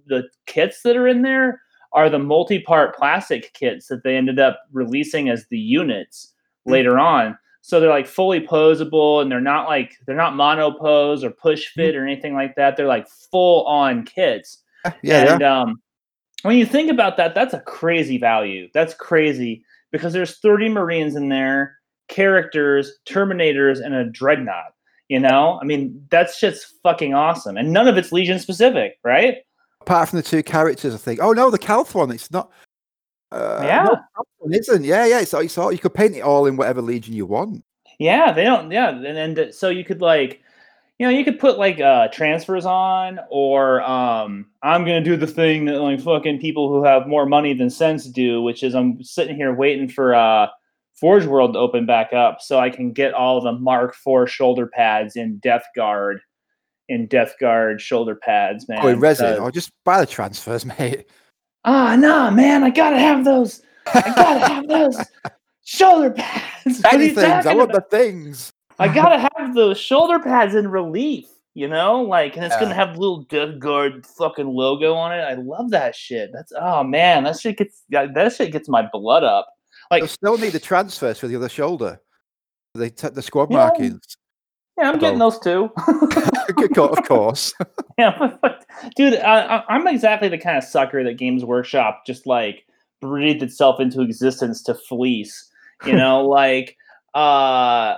the 0.06 0.28
kits 0.46 0.82
that 0.82 0.96
are 0.96 1.08
in 1.08 1.22
there 1.22 1.60
are 1.94 2.10
the 2.10 2.18
multi-part 2.18 2.94
plastic 2.96 3.52
kits 3.54 3.86
that 3.86 4.02
they 4.04 4.16
ended 4.16 4.38
up 4.38 4.60
releasing 4.72 5.28
as 5.30 5.46
the 5.48 5.58
units 5.58 6.32
Hmm. 6.66 6.72
later 6.72 6.98
on. 6.98 7.38
So 7.60 7.80
they're 7.80 7.88
like 7.88 8.06
fully 8.06 8.40
posable 8.46 9.22
and 9.22 9.30
they're 9.32 9.40
not 9.40 9.66
like 9.68 9.94
they're 10.06 10.16
not 10.16 10.36
mono 10.36 10.70
pose 10.72 11.24
or 11.24 11.30
push 11.30 11.72
Hmm. 11.74 11.80
fit 11.80 11.96
or 11.96 12.04
anything 12.04 12.34
like 12.34 12.54
that. 12.56 12.76
They're 12.76 12.86
like 12.86 13.08
full 13.08 13.64
on 13.66 14.04
kits. 14.04 14.58
Yeah, 15.02 15.34
and 15.34 15.42
um, 15.42 15.80
when 16.42 16.58
you 16.58 16.66
think 16.66 16.90
about 16.90 17.16
that, 17.16 17.34
that's 17.34 17.54
a 17.54 17.60
crazy 17.60 18.18
value. 18.18 18.68
That's 18.74 18.92
crazy 18.92 19.64
because 19.92 20.12
there's 20.12 20.38
30 20.40 20.68
Marines 20.68 21.16
in 21.16 21.30
there, 21.30 21.78
characters, 22.08 22.92
Terminators, 23.06 23.82
and 23.82 23.94
a 23.94 24.04
Dreadnought. 24.04 24.72
You 25.08 25.20
know, 25.20 25.58
I 25.60 25.64
mean, 25.64 26.06
that's 26.10 26.40
just 26.40 26.66
fucking 26.82 27.14
awesome. 27.14 27.56
And 27.56 27.72
none 27.72 27.88
of 27.88 27.96
it's 27.96 28.10
Legion 28.12 28.38
specific, 28.38 28.98
right? 29.04 29.38
Apart 29.84 30.08
from 30.08 30.16
the 30.18 30.22
two 30.22 30.42
characters, 30.42 30.94
I 30.94 30.98
think. 30.98 31.20
Oh 31.22 31.32
no, 31.32 31.50
the 31.50 31.58
Calth 31.58 31.94
one. 31.94 32.10
It's 32.10 32.30
not. 32.30 32.50
Uh, 33.30 33.60
Yeah. 33.64 33.88
one 34.38 34.54
isn't. 34.54 34.84
Yeah, 34.84 35.04
yeah. 35.06 35.20
It's, 35.20 35.34
it's 35.34 35.58
all, 35.58 35.72
you 35.72 35.78
could 35.78 35.94
paint 35.94 36.14
it 36.16 36.20
all 36.20 36.46
in 36.46 36.56
whatever 36.56 36.80
legion 36.80 37.14
you 37.14 37.26
want. 37.26 37.62
Yeah, 37.98 38.32
they 38.32 38.44
don't. 38.44 38.70
Yeah, 38.70 38.90
and 38.90 39.38
and 39.38 39.54
so 39.54 39.68
you 39.68 39.84
could 39.84 40.00
like, 40.00 40.40
you 40.98 41.06
know, 41.06 41.10
you 41.16 41.24
could 41.24 41.38
put 41.38 41.58
like 41.58 41.80
uh 41.80 42.08
transfers 42.08 42.64
on, 42.66 43.20
or 43.30 43.82
um, 43.82 44.46
I'm 44.62 44.82
gonna 44.82 45.02
do 45.02 45.16
the 45.16 45.26
thing 45.26 45.66
that 45.66 45.80
like 45.80 46.00
fucking 46.00 46.40
people 46.40 46.68
who 46.68 46.82
have 46.84 47.06
more 47.06 47.26
money 47.26 47.54
than 47.54 47.70
sense 47.70 48.06
do, 48.06 48.42
which 48.42 48.62
is 48.62 48.74
I'm 48.74 49.02
sitting 49.02 49.36
here 49.36 49.54
waiting 49.54 49.88
for 49.88 50.14
uh 50.14 50.48
Forge 50.94 51.26
World 51.26 51.54
to 51.54 51.58
open 51.58 51.86
back 51.86 52.12
up 52.12 52.40
so 52.40 52.58
I 52.58 52.70
can 52.70 52.92
get 52.92 53.14
all 53.14 53.40
the 53.40 53.52
Mark 53.52 53.94
IV 54.06 54.30
shoulder 54.30 54.66
pads 54.66 55.16
in 55.16 55.38
Death 55.38 55.64
Guard, 55.76 56.20
in 56.88 57.06
Death 57.06 57.34
Guard 57.40 57.80
shoulder 57.80 58.14
pads, 58.14 58.68
man. 58.68 58.80
oh, 58.82 58.88
in 58.88 59.00
resin. 59.00 59.26
because- 59.26 59.38
Or 59.40 59.50
just 59.50 59.72
buy 59.84 60.00
the 60.00 60.06
transfers, 60.06 60.64
mate. 60.78 61.06
Ah, 61.64 61.96
nah, 61.96 62.30
man, 62.30 62.62
I 62.62 62.70
gotta 62.70 62.98
have 62.98 63.24
those. 63.24 63.62
I 63.92 64.00
gotta 64.14 64.38
have 64.54 64.68
those 64.68 64.98
shoulder 65.64 66.10
pads. 66.10 66.80
What 66.82 66.94
Any 66.94 67.08
things. 67.10 67.46
I 67.46 67.54
want 67.54 67.70
about? 67.70 67.90
the 67.90 67.96
things. 67.96 68.52
I 68.78 68.88
gotta 68.94 69.28
have 69.36 69.54
those 69.54 69.78
shoulder 69.78 70.18
pads 70.18 70.54
in 70.54 70.68
relief, 70.68 71.26
you 71.54 71.68
know, 71.68 72.02
like, 72.02 72.36
and 72.36 72.44
it's 72.44 72.54
gonna 72.56 72.68
Yeah. 72.70 72.86
have 72.86 72.98
little 72.98 73.22
Death 73.22 73.58
Guard 73.58 74.04
fucking 74.06 74.46
logo 74.48 74.94
on 74.94 75.12
it. 75.12 75.22
I 75.22 75.34
love 75.34 75.70
that 75.70 75.94
shit. 75.96 76.30
That's 76.34 76.52
oh 76.60 76.82
man, 76.84 77.24
that 77.24 77.38
shit 77.40 77.56
gets 77.56 77.82
that 77.88 78.32
shit 78.34 78.52
gets 78.52 78.68
my 78.68 78.86
blood 78.92 79.24
up. 79.24 79.48
Like, 79.90 80.00
You'll 80.00 80.08
still 80.08 80.36
need 80.38 80.52
the 80.52 80.60
transfers 80.60 81.18
for 81.18 81.28
the 81.28 81.36
other 81.36 81.48
shoulder. 81.48 82.00
The 82.74 82.90
t- 82.90 83.08
the 83.08 83.22
squad 83.22 83.50
markings. 83.50 84.00
Yeah, 84.78 84.90
I'm 84.90 84.98
getting 84.98 85.18
those 85.18 85.38
too. 85.38 85.70
of 86.76 87.04
course. 87.06 87.54
yeah, 87.98 88.36
but- 88.42 88.64
dude, 88.96 89.14
I, 89.14 89.58
I, 89.58 89.64
I'm 89.68 89.86
exactly 89.86 90.28
the 90.28 90.38
kind 90.38 90.58
of 90.58 90.64
sucker 90.64 91.04
that 91.04 91.14
Games 91.14 91.44
Workshop 91.44 92.02
just 92.06 92.26
like 92.26 92.66
breathed 93.00 93.42
itself 93.42 93.80
into 93.80 94.00
existence 94.00 94.62
to 94.64 94.74
fleece. 94.74 95.50
You 95.86 95.92
know, 95.96 96.26
like 96.26 96.76
uh 97.14 97.96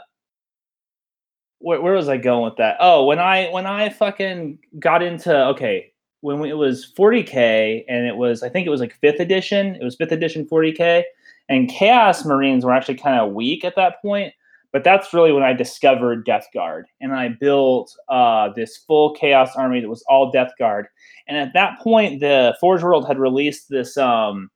where, 1.59 1.81
where 1.81 1.95
was 1.95 2.09
I 2.09 2.19
going 2.19 2.45
with 2.45 2.57
that? 2.59 2.77
Oh, 2.81 3.07
when 3.07 3.19
I 3.19 3.49
when 3.51 3.67
I 3.67 3.89
fucking 3.89 4.59
got 4.79 5.03
into 5.03 5.35
okay, 5.49 5.93
when 6.21 6.41
we, 6.41 6.51
it 6.51 6.55
was 6.55 6.93
40k 6.97 7.85
and 7.89 8.07
it 8.07 8.17
was 8.17 8.43
I 8.43 8.49
think 8.49 8.67
it 8.67 8.71
was 8.71 8.81
like 8.81 8.99
fifth 9.01 9.21
edition. 9.21 9.77
It 9.77 9.85
was 9.85 9.97
fifth 9.97 10.13
edition 10.13 10.47
40k, 10.47 11.05
and 11.49 11.69
Chaos 11.71 12.25
Marines 12.25 12.65
were 12.65 12.73
actually 12.73 12.97
kind 12.97 13.19
of 13.19 13.33
weak 13.33 13.65
at 13.65 13.77
that 13.77 14.03
point. 14.03 14.35
But 14.77 14.85
that's 14.85 15.15
really 15.15 15.33
when 15.33 15.43
I 15.43 15.55
discovered 15.55 16.27
Death 16.27 16.49
Guard, 16.53 16.85
and 17.01 17.15
I 17.15 17.29
built 17.29 17.97
uh, 18.11 18.51
this 18.55 18.77
full 18.87 19.15
Chaos 19.15 19.57
army 19.57 19.81
that 19.81 19.89
was 19.89 20.05
all 20.07 20.31
Death 20.31 20.53
Guard. 20.59 20.87
And 21.29 21.39
at 21.39 21.55
that 21.55 21.79
point, 21.81 22.21
the 22.21 22.55
Forge 22.61 22.83
World 22.83 23.07
had 23.09 23.19
released 23.19 23.71
this 23.71 23.97
um, 23.97 24.51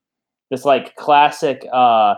this 0.51 0.67
like 0.67 0.95
classic. 0.97 1.67
Uh, 1.73 2.17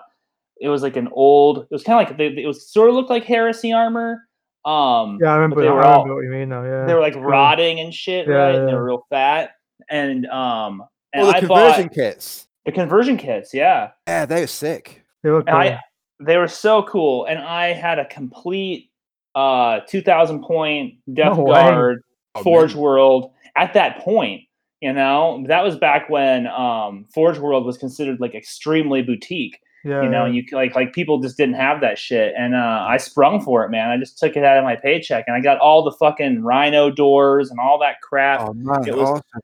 it 0.61 0.69
was 0.69 0.83
like 0.83 0.97
an 0.97 1.11
old. 1.13 1.59
It 1.59 1.69
was 1.71 1.85
kind 1.85 2.03
of 2.03 2.09
like 2.09 2.19
they, 2.19 2.43
it 2.43 2.47
was 2.49 2.69
sort 2.73 2.89
of 2.89 2.97
looked 2.97 3.09
like 3.09 3.23
Heresy 3.23 3.73
armor. 3.73 4.27
Um, 4.65 5.21
yeah, 5.23 5.31
I 5.31 5.37
remember. 5.37 5.61
they 5.63 5.69
I 5.69 5.71
were 5.71 5.77
remember 5.79 5.97
all- 6.11 6.15
what 6.17 6.25
you 6.25 6.31
mean 6.31 6.49
now. 6.49 6.65
Yeah. 6.65 6.85
they 6.87 6.95
were 6.95 7.01
like 7.01 7.13
cool. 7.15 7.23
rotting 7.23 7.79
and 7.79 7.95
shit, 7.95 8.27
Yeah, 8.27 8.35
right? 8.35 8.55
And 8.57 8.67
they 8.67 8.73
yeah. 8.73 8.79
were 8.79 8.85
real 8.85 9.07
fat. 9.11 9.51
And 9.91 10.27
um, 10.27 10.83
and 11.13 11.23
Well, 11.23 11.31
the 11.31 11.37
I 11.37 11.39
conversion 11.39 11.87
bought 11.87 11.95
kits. 11.95 12.49
the 12.67 12.73
conversion 12.73 13.17
kits. 13.17 13.55
Yeah, 13.55 13.91
Yeah, 14.09 14.27
they 14.27 14.41
were 14.41 14.47
sick. 14.49 15.05
They 15.23 15.31
were 15.31 15.45
cool. 15.45 15.55
I 15.55 15.79
they 16.25 16.37
were 16.37 16.49
so 16.49 16.83
cool. 16.85 17.25
And 17.27 17.39
I 17.39 17.73
had 17.73 17.99
a 17.99 18.05
complete 18.07 18.91
uh 19.35 19.81
2000 19.89 20.43
point 20.43 20.95
Death 21.13 21.37
No. 21.39 21.47
Guard 21.47 22.03
Oh, 22.35 22.43
Forge 22.43 22.75
man. 22.75 22.83
World 22.83 23.31
at 23.57 23.75
that 23.75 23.99
point. 23.99 24.43
You 24.81 24.93
know, 24.93 25.45
that 25.47 25.63
was 25.63 25.77
back 25.77 26.11
when 26.11 26.47
um, 26.49 27.07
Forge 27.15 27.39
World 27.39 27.65
was 27.65 27.79
considered 27.79 28.19
like 28.21 28.35
extremely 28.35 29.03
boutique. 29.03 29.59
Yeah. 29.85 30.03
you 30.03 30.09
know 30.09 30.27
yeah. 30.27 30.43
you 30.43 30.45
like 30.53 30.77
like 30.77 30.93
people 30.93 31.19
just 31.19 31.37
didn't 31.37 31.57
have 31.57 31.81
that 31.81 31.99
shit 31.99 32.35
and 32.39 32.55
uh 32.55 32.87
i 32.89 32.97
sprung 32.99 33.41
for 33.41 33.65
it 33.65 33.71
man 33.71 33.89
i 33.91 33.97
just 33.97 34.17
took 34.17 34.37
it 34.37 34.45
out 34.45 34.57
of 34.57 34.63
my 34.63 34.77
paycheck 34.77 35.25
and 35.27 35.35
i 35.35 35.41
got 35.41 35.59
all 35.59 35.83
the 35.83 35.91
fucking 35.91 36.41
rhino 36.45 36.89
doors 36.89 37.51
and 37.51 37.59
all 37.59 37.81
that 37.81 38.01
crap 38.01 38.43
Oh 38.43 38.53
man, 38.55 38.87
it 38.87 38.97
was- 38.97 39.09
awesome. 39.11 39.41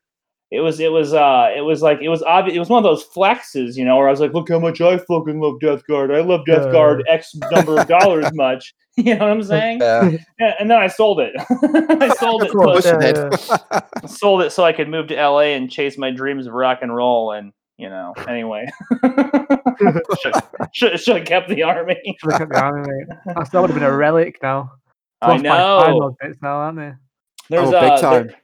It 0.50 0.60
was 0.60 0.80
it 0.80 0.90
was 0.90 1.12
uh 1.12 1.50
it 1.54 1.60
was 1.60 1.82
like 1.82 2.00
it 2.00 2.08
was 2.08 2.22
obvious 2.22 2.56
it 2.56 2.58
was 2.58 2.68
one 2.70 2.78
of 2.78 2.84
those 2.84 3.04
flexes 3.14 3.76
you 3.76 3.84
know 3.84 3.96
where 3.96 4.08
i 4.08 4.10
was 4.10 4.20
like 4.20 4.32
look 4.32 4.48
how 4.48 4.58
much 4.58 4.80
i 4.80 4.96
fucking 4.96 5.40
love 5.40 5.60
death 5.60 5.82
guard 5.86 6.10
i 6.10 6.20
love 6.20 6.44
death 6.46 6.64
Yeah. 6.66 6.72
guard 6.72 7.04
x 7.08 7.34
number 7.52 7.78
of 7.78 7.86
dollars 7.86 8.26
much 8.34 8.74
you 8.96 9.14
know 9.14 9.26
what 9.26 9.30
i'm 9.30 9.42
saying 9.42 9.80
Yeah, 9.80 10.10
yeah, 10.40 10.54
and 10.58 10.70
then 10.70 10.78
i 10.78 10.86
sold 10.86 11.20
it 11.20 11.32
i 12.02 12.08
sold 12.14 12.42
it 12.44 12.48
Of 12.48 12.54
course, 12.54 12.84
so, 12.84 12.98
yeah, 13.00 13.28
Listen, 13.28 14.08
sold 14.08 14.42
it 14.42 14.50
so 14.52 14.64
i 14.64 14.72
could 14.72 14.88
move 14.88 15.08
to 15.08 15.28
la 15.28 15.40
and 15.40 15.70
chase 15.70 15.98
my 15.98 16.10
dreams 16.10 16.46
of 16.46 16.54
rock 16.54 16.78
and 16.82 16.94
roll 16.94 17.32
and 17.32 17.52
you 17.76 17.88
know 17.90 18.12
anyway 18.26 18.66
should, 20.20 20.34
should, 20.72 21.00
should 21.00 21.16
have 21.16 21.26
kept 21.26 21.48
the 21.48 21.62
army 21.62 22.16
Look 22.24 22.40
at 22.40 22.48
the 22.48 22.60
army, 22.60 22.88
mate. 22.88 23.18
That 23.52 23.60
would 23.60 23.70
have 23.70 23.74
been 23.78 23.82
a 23.88 23.94
relic 23.96 24.38
now. 24.42 24.72
i 25.20 25.28
Lost 25.28 25.42
by 25.44 25.48
five 25.58 25.88
know 25.94 26.16
bits 26.20 26.38
now, 26.42 26.56
aren't 26.56 26.78
they? 26.78 26.92
There's 27.50 27.68
Oh, 27.68 27.70
big 27.72 27.82
uh, 27.92 28.00
there- 28.10 28.24
time. 28.24 28.36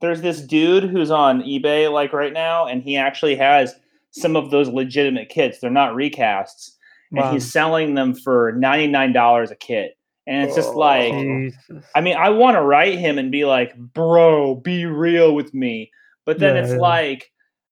There's 0.00 0.20
this 0.22 0.40
dude 0.42 0.84
who's 0.84 1.10
on 1.10 1.42
eBay 1.42 1.90
like 1.92 2.12
right 2.12 2.32
now, 2.32 2.66
and 2.66 2.82
he 2.82 2.96
actually 2.96 3.36
has 3.36 3.74
some 4.10 4.36
of 4.36 4.50
those 4.50 4.68
legitimate 4.68 5.28
kits. 5.28 5.58
They're 5.58 5.70
not 5.70 5.94
recasts, 5.94 6.72
and 7.12 7.32
he's 7.32 7.50
selling 7.50 7.94
them 7.94 8.14
for 8.14 8.52
ninety 8.52 8.86
nine 8.86 9.12
dollars 9.12 9.50
a 9.50 9.56
kit. 9.56 9.96
And 10.26 10.42
it's 10.46 10.54
just 10.56 10.70
Oh. 10.70 10.78
like, 10.78 11.12
Jesus. 11.12 11.84
I 11.94 12.00
mean, 12.00 12.16
I 12.16 12.30
want 12.30 12.56
to 12.56 12.62
write 12.62 12.98
him 12.98 13.18
and 13.18 13.30
be 13.30 13.44
like, 13.44 13.76
"Bro, 13.76 14.56
be 14.56 14.86
real 14.86 15.34
with 15.34 15.52
me," 15.52 15.90
but 16.24 16.38
then 16.38 16.56
Yeah, 16.56 16.62
it's 16.62 16.72
yeah. 16.72 16.78
like, 16.78 17.30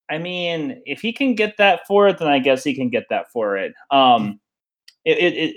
I 0.09 0.17
mean, 0.19 0.81
if 0.85 1.01
he 1.01 1.13
can 1.13 1.33
get 1.33 1.57
that 1.57 1.81
for 1.87 2.07
it, 2.07 2.19
then 2.19 2.27
I 2.27 2.37
guess 2.39 2.63
he 2.63 2.75
can 2.75 2.89
get 2.89 3.05
that 3.09 3.31
for 3.31 3.57
it. 3.57 3.73
Um, 3.89 4.39
it, 5.05 5.17
it, 5.17 5.33
it 5.37 5.55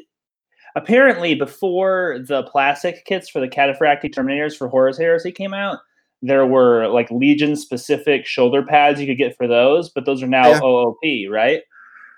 apparently 0.74 1.35
before 1.35 2.18
the 2.26 2.42
plastic 2.44 3.05
kits 3.05 3.29
for 3.29 3.40
the 3.40 3.48
Cataphractii 3.48 4.14
Terminators 4.14 4.57
for 4.57 4.68
Horus 4.68 4.98
Heresy 4.98 5.33
came 5.33 5.52
out, 5.55 5.79
there 6.28 6.46
were 6.46 6.88
like 6.88 7.10
Legion 7.10 7.56
specific 7.56 8.26
shoulder 8.26 8.62
pads 8.62 9.00
you 9.00 9.06
could 9.06 9.18
get 9.18 9.36
for 9.36 9.46
those, 9.46 9.88
but 9.90 10.04
those 10.04 10.22
are 10.22 10.26
now 10.28 10.48
Yeah. 10.50 10.60
OOP, 10.62 11.30
right? 11.30 11.62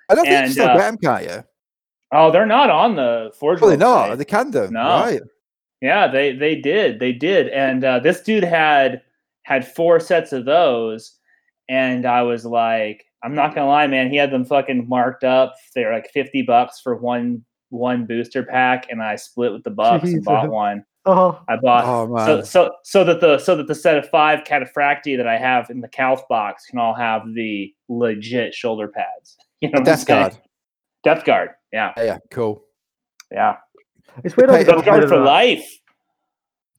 I 0.09 0.15
don't 0.15 0.25
think 0.25 0.35
And, 0.35 0.47
you 0.47 0.53
still 0.53 0.69
uh, 0.69 0.75
get 0.77 0.79
them, 0.79 0.97
can't 0.99 1.25
you? 1.25 1.45
Oh, 2.13 2.31
they're 2.31 2.47
not 2.47 2.71
on 2.71 2.97
the 2.97 3.33
Forge. 3.39 3.61
They're 3.61 3.71
website. 3.71 3.79
not. 3.79 4.19
They 4.19 4.25
can 4.25 4.51
do. 4.51 4.69
No. 4.71 4.81
Right. 5.03 5.21
Yeah, 5.81 6.09
they 6.09 6.35
they 6.35 6.57
did. 6.57 6.99
They 6.99 7.13
did. 7.13 7.49
And 7.49 7.85
uh, 7.85 7.99
this 8.01 8.23
dude 8.23 8.43
had 8.45 9.03
had 9.43 9.67
four 9.67 10.01
sets 10.01 10.33
of 10.33 10.45
those, 10.45 11.19
and 11.69 12.05
I 12.07 12.23
was 12.23 12.45
like, 12.45 13.05
I'm 13.23 13.35
not 13.35 13.55
gonna 13.55 13.69
lie, 13.69 13.87
man. 13.87 14.11
He 14.11 14.17
had 14.17 14.31
them 14.33 14.45
fucking 14.45 14.89
marked 14.89 15.23
up. 15.25 15.55
They're 15.75 15.93
like 15.93 16.11
fifty 16.11 16.43
bucks 16.43 16.81
for 16.81 16.97
one 16.97 17.45
one 17.71 18.07
booster 18.07 18.43
pack, 18.43 18.87
and 18.91 19.03
I 19.03 19.17
split 19.17 19.53
with 19.53 19.63
the 19.63 19.71
Bucks 19.71 20.09
and 20.11 20.25
bought 20.25 20.49
one. 20.49 20.85
Oh, 21.11 21.41
I 21.49 21.57
bought 21.57 21.85
Oh 21.85 22.25
so 22.27 22.43
so 22.43 22.71
so 22.85 23.05
that 23.05 23.21
the 23.21 23.39
so 23.39 23.57
that 23.57 23.67
the 23.67 23.75
set 23.75 23.97
of 23.97 24.09
five 24.11 24.45
Cataphractii 24.45 25.17
that 25.17 25.27
I 25.27 25.39
have 25.39 25.71
in 25.71 25.81
the 25.81 25.89
Calth 25.89 26.27
box 26.29 26.67
can 26.67 26.79
all 26.79 26.95
have 26.95 27.23
the 27.35 27.73
legit 27.89 28.55
shoulder 28.55 28.89
pads. 28.89 29.37
You 29.61 29.71
know, 29.71 29.83
Death? 29.83 30.07
Guard. 30.07 30.39
Death 31.03 31.25
guard. 31.25 31.51
Yeah, 31.73 31.93
Yeah, 31.97 32.03
yeah, 32.05 32.19
cool. 32.31 32.63
yeah. 33.33 33.57
it's 34.23 34.37
weird. 34.37 34.51
how 34.51 34.57
Hey, 34.57 34.63
they 34.63 34.71
got 34.73 34.77
Death 34.77 34.85
rid 34.85 34.91
guard 34.93 35.03
of 35.05 35.09
for 35.11 35.19
that. 35.19 35.25
life. 35.25 35.79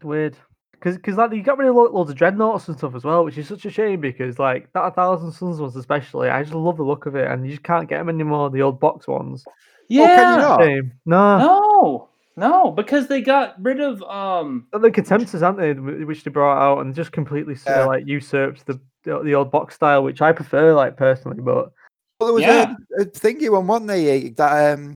Weird. 0.03 0.37
Because 0.81 1.17
like 1.17 1.33
you 1.33 1.43
got 1.43 1.57
rid 1.57 1.67
of 1.67 1.75
loads 1.75 2.09
of 2.09 2.15
dreadnoughts 2.15 2.69
and 2.69 2.77
stuff 2.77 2.95
as 2.95 3.03
well, 3.03 3.25
which 3.25 3.37
is 3.37 3.49
such 3.49 3.65
a 3.65 3.69
shame 3.69 3.99
because 3.99 4.39
like 4.39 4.71
that 4.71 4.85
A 4.85 4.91
Thousand 4.91 5.33
Suns 5.33 5.59
ones 5.59 5.75
especially, 5.75 6.29
I 6.29 6.41
just 6.41 6.55
love 6.55 6.77
the 6.77 6.83
look 6.83 7.05
of 7.05 7.15
it, 7.17 7.29
and 7.29 7.43
you 7.45 7.51
just 7.51 7.63
can't 7.63 7.89
get 7.89 7.97
them 7.97 8.07
anymore. 8.07 8.49
The 8.49 8.61
old 8.61 8.79
box 8.79 9.05
ones. 9.05 9.43
Oh, 9.45 9.53
can 9.89 10.35
you 10.35 10.41
not? 10.41 10.61
Shame. 10.61 10.91
No, 11.05 11.37
No, 11.37 12.08
no, 12.39 12.71
because 12.71 13.07
they 13.07 13.21
got 13.21 13.55
rid 13.61 13.79
of 13.79 14.01
um. 14.03 14.67
The 14.71 14.89
contemptors, 14.91 15.41
aren't 15.41 15.57
they? 15.57 15.73
wh- 15.73 16.07
Which 16.07 16.23
they 16.23 16.31
brought 16.31 16.61
out 16.61 16.79
and 16.85 16.95
just 16.95 17.11
completely 17.11 17.53
s- 17.55 17.65
Yeah. 17.67 17.85
like 17.85 18.05
usurped 18.07 18.65
the, 18.65 18.79
the 19.03 19.21
the 19.23 19.35
old 19.35 19.51
box 19.51 19.75
style, 19.75 20.03
which 20.03 20.21
I 20.21 20.31
prefer, 20.31 20.73
like 20.73 20.97
personally. 20.97 21.41
But 21.41 21.71
Well, 22.19 22.27
there 22.27 22.33
was 22.33 22.43
Yeah. 22.43 22.73
a, 22.97 23.01
a 23.01 23.05
thingy 23.05 23.49
one, 23.51 23.67
wasn't 23.67 23.87
there? 23.87 24.29
That 24.31 24.73
um, 24.79 24.93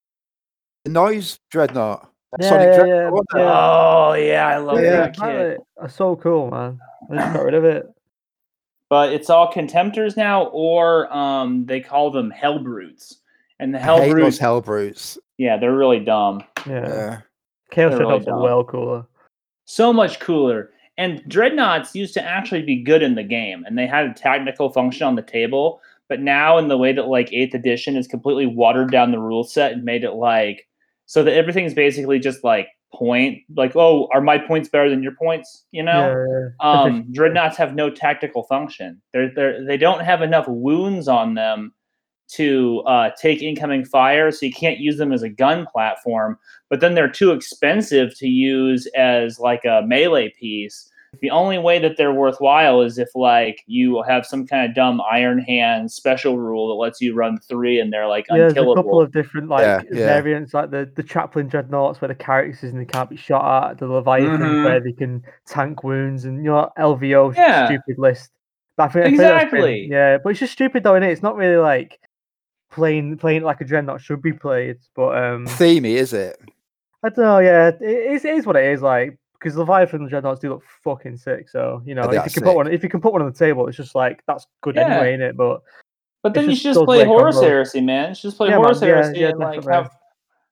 the 0.86 0.92
noise 0.92 1.38
dreadnought. 1.52 2.10
Yeah, 2.40 2.50
Sonic 2.50 2.68
yeah, 2.70 2.76
Dreadnought, 2.76 2.96
yeah, 3.04 3.10
wasn't 3.10 3.28
it? 3.36 3.38
yeah. 3.40 3.52
Oh 4.10 4.14
yeah, 4.14 4.48
I 4.48 4.58
love 4.58 4.80
yeah, 4.82 4.90
that 4.92 5.10
exactly. 5.10 5.38
kit. 5.38 5.60
That's 5.80 5.96
so 5.96 6.16
cool, 6.16 6.50
man. 6.50 6.80
I 7.12 7.16
just 7.18 7.34
got 7.34 7.44
rid 7.46 7.54
of 7.54 7.64
it. 7.66 7.86
But 8.90 9.14
it's 9.14 9.30
all 9.30 9.52
contemptors 9.52 10.16
now, 10.18 10.46
or 10.48 11.12
um, 11.16 11.66
they 11.66 11.80
call 11.80 12.12
them 12.12 12.32
Helbrutes. 12.32 13.16
And 13.60 13.74
the 13.74 13.80
hell 13.80 13.98
I 13.98 14.02
hate 14.02 14.14
those 14.14 14.38
brutes, 14.38 14.40
Helbrutes. 14.40 15.18
yeah, 15.38 15.58
they're 15.58 15.76
really 15.76 16.00
dumb. 16.00 16.44
Yeah, 16.68 16.88
Yeah. 16.88 17.22
Chaos 17.74 17.92
they're 17.92 18.00
really 18.00 18.20
Dreadnoughts 18.20 18.44
well 18.44 18.64
cooler. 18.64 19.06
so 19.66 19.92
much 19.94 20.20
cooler. 20.20 20.70
And 20.98 21.24
dreadnoughts 21.28 21.96
used 21.96 22.14
to 22.14 22.24
actually 22.24 22.62
be 22.62 22.84
good 22.84 23.02
in 23.02 23.16
the 23.16 23.24
game, 23.24 23.64
and 23.66 23.78
they 23.78 23.88
had 23.88 24.06
a 24.06 24.14
technical 24.14 24.70
function 24.70 25.08
on 25.08 25.16
the 25.16 25.24
table. 25.24 25.82
But 26.08 26.20
now, 26.20 26.58
in 26.60 26.68
the 26.68 26.78
way 26.78 26.94
that 26.94 27.08
like 27.08 27.34
Eighth 27.34 27.56
Edition 27.56 27.96
has 27.96 28.08
completely 28.08 28.46
watered 28.46 28.92
down 28.92 29.12
the 29.12 29.20
rule 29.20 29.44
set 29.44 29.72
and 29.72 29.84
made 29.84 30.04
it 30.04 30.12
like 30.14 30.68
so 31.08 31.24
that 31.24 31.34
everything's 31.34 31.74
basically 31.74 32.20
just 32.20 32.44
like 32.44 32.68
point, 32.94 33.40
like 33.58 33.76
oh, 33.76 34.08
are 34.14 34.22
my 34.22 34.38
points 34.38 34.70
better 34.70 34.90
than 34.90 35.02
your 35.02 35.16
points? 35.16 35.66
You 35.72 35.82
know, 35.82 36.14
Yeah, 36.30 36.50
yeah. 36.62 36.82
um, 36.82 37.06
dreadnoughts 37.12 37.58
have 37.58 37.74
no 37.74 37.90
tactical 37.90 38.44
function. 38.44 39.02
They're, 39.14 39.32
they're 39.34 39.66
they 39.66 39.78
don't 39.78 40.02
have 40.02 40.22
enough 40.22 40.46
wounds 40.48 41.08
on 41.08 41.34
them 41.34 41.74
to 42.30 42.80
uh, 42.88 43.12
take 43.20 43.42
incoming 43.42 43.86
fire, 43.86 44.32
so 44.32 44.46
you 44.46 44.54
can't 44.54 44.80
use 44.80 44.98
them 44.98 45.12
as 45.12 45.24
a 45.24 45.30
gun 45.30 45.66
platform. 45.72 46.38
But 46.70 46.80
then 46.80 46.96
they're 46.96 47.10
too 47.10 47.32
expensive 47.32 48.18
to 48.18 48.28
use 48.28 48.88
as 48.96 49.40
like 49.40 49.66
a 49.66 49.84
melee 49.86 50.30
piece. 50.40 50.90
The 51.22 51.30
only 51.30 51.60
way 51.60 51.78
that 51.78 51.96
they're 51.96 52.12
worthwhile 52.12 52.82
is 52.82 52.98
if 52.98 53.10
like 53.14 53.62
you 53.68 54.02
have 54.02 54.26
some 54.26 54.48
kind 54.48 54.68
of 54.68 54.74
dumb 54.76 55.00
Iron 55.12 55.38
Hand 55.38 55.92
special 55.92 56.40
rule 56.40 56.70
that 56.70 56.74
lets 56.74 57.02
you 57.02 57.14
run 57.14 57.38
three 57.38 57.80
and 57.80 57.94
they're 57.94 58.08
like 58.08 58.26
Yeah, 58.32 58.38
there's 58.38 58.54
a 58.54 58.74
couple 58.74 59.00
of 59.00 59.12
different 59.12 59.48
like 59.48 59.62
Yeah, 59.62 59.82
yeah. 59.92 60.06
variants, 60.08 60.56
like 60.56 60.72
the 60.72 60.90
the 60.96 61.04
chaplain 61.04 61.48
dreadnoughts 61.50 62.02
where 62.02 62.08
the 62.08 62.16
characters 62.16 62.64
and 62.72 62.82
they 62.82 62.86
can't 62.86 63.12
be 63.12 63.16
shot 63.16 63.72
at, 63.74 63.78
the 63.78 63.86
leviathans 63.86 64.40
Mhm. 64.42 64.64
where 64.66 64.80
they 64.80 64.92
can 64.92 65.22
tank 65.46 65.84
wounds, 65.84 66.26
and 66.26 66.38
you 66.44 66.50
know 66.50 66.72
LVO 66.80 67.36
Yeah. 67.36 67.68
stupid 67.68 68.00
list. 68.00 68.32
But 68.76 68.86
I 68.86 68.88
think, 68.88 69.06
I 69.06 69.10
think 69.10 69.18
been- 69.20 69.26
Exactly. 69.28 69.88
yeah, 69.92 70.18
but 70.18 70.30
it's 70.32 70.40
just 70.40 70.54
stupid 70.54 70.82
though, 70.82 70.96
is 70.96 71.04
It's 71.04 71.22
not 71.22 71.36
really 71.36 71.58
like 71.58 72.00
playing 72.74 73.18
playing 73.18 73.42
it 73.42 73.46
like 73.46 73.62
a 73.62 73.66
dreadnought 73.66 74.02
should 74.02 74.22
be 74.22 74.34
played. 74.34 74.78
But 74.96 75.18
um, 75.18 75.46
Themey, 75.48 75.96
is 75.96 76.12
it? 76.14 76.38
I 77.04 77.10
don't 77.10 77.26
know. 77.26 77.40
Yeah, 77.40 77.68
it 77.70 77.82
is, 77.82 78.26
it 78.26 78.34
is 78.34 78.46
what 78.46 78.56
it 78.56 78.66
is. 78.66 78.82
Like 78.82 79.18
because 79.40 79.58
Leviathan 79.58 80.02
and 80.02 80.10
Dreadnoughts 80.10 80.40
do 80.40 80.50
look 80.50 80.64
fucking 80.84 81.18
sick. 81.18 81.50
So 81.50 81.82
you 81.86 81.96
know, 81.96 82.04
if 82.04 82.20
are 82.20 82.26
you 82.26 82.32
can 82.32 82.44
put 82.44 82.56
one, 82.56 82.72
if 82.72 82.84
you 82.84 82.90
can 82.90 83.02
put 83.02 83.14
one 83.14 83.22
on 83.22 83.32
the 83.32 83.38
table, 83.38 83.68
it's 83.68 83.78
just 83.78 83.96
like 83.96 84.24
that's 84.28 84.48
good 84.62 84.76
Yeah. 84.76 84.88
anyway, 84.88 85.18
innit? 85.18 85.36
But 85.36 85.62
But 86.22 86.34
then 86.34 86.50
you 86.50 86.56
should 86.56 86.74
just 86.74 86.86
play 86.86 87.00
weird 87.00 87.08
Horus. 87.08 87.42
Heresy, 87.42 87.82
man. 87.82 88.10
You 88.10 88.16
should 88.16 88.22
just 88.30 88.38
play 88.38 88.50
Yeah, 88.50 88.56
Horus 88.56 88.82
yeah, 88.82 88.88
Heresy 88.88 89.20
yeah, 89.20 89.30
and 89.30 89.40
like 89.40 89.56
definitely. 89.56 89.74
have 89.74 89.92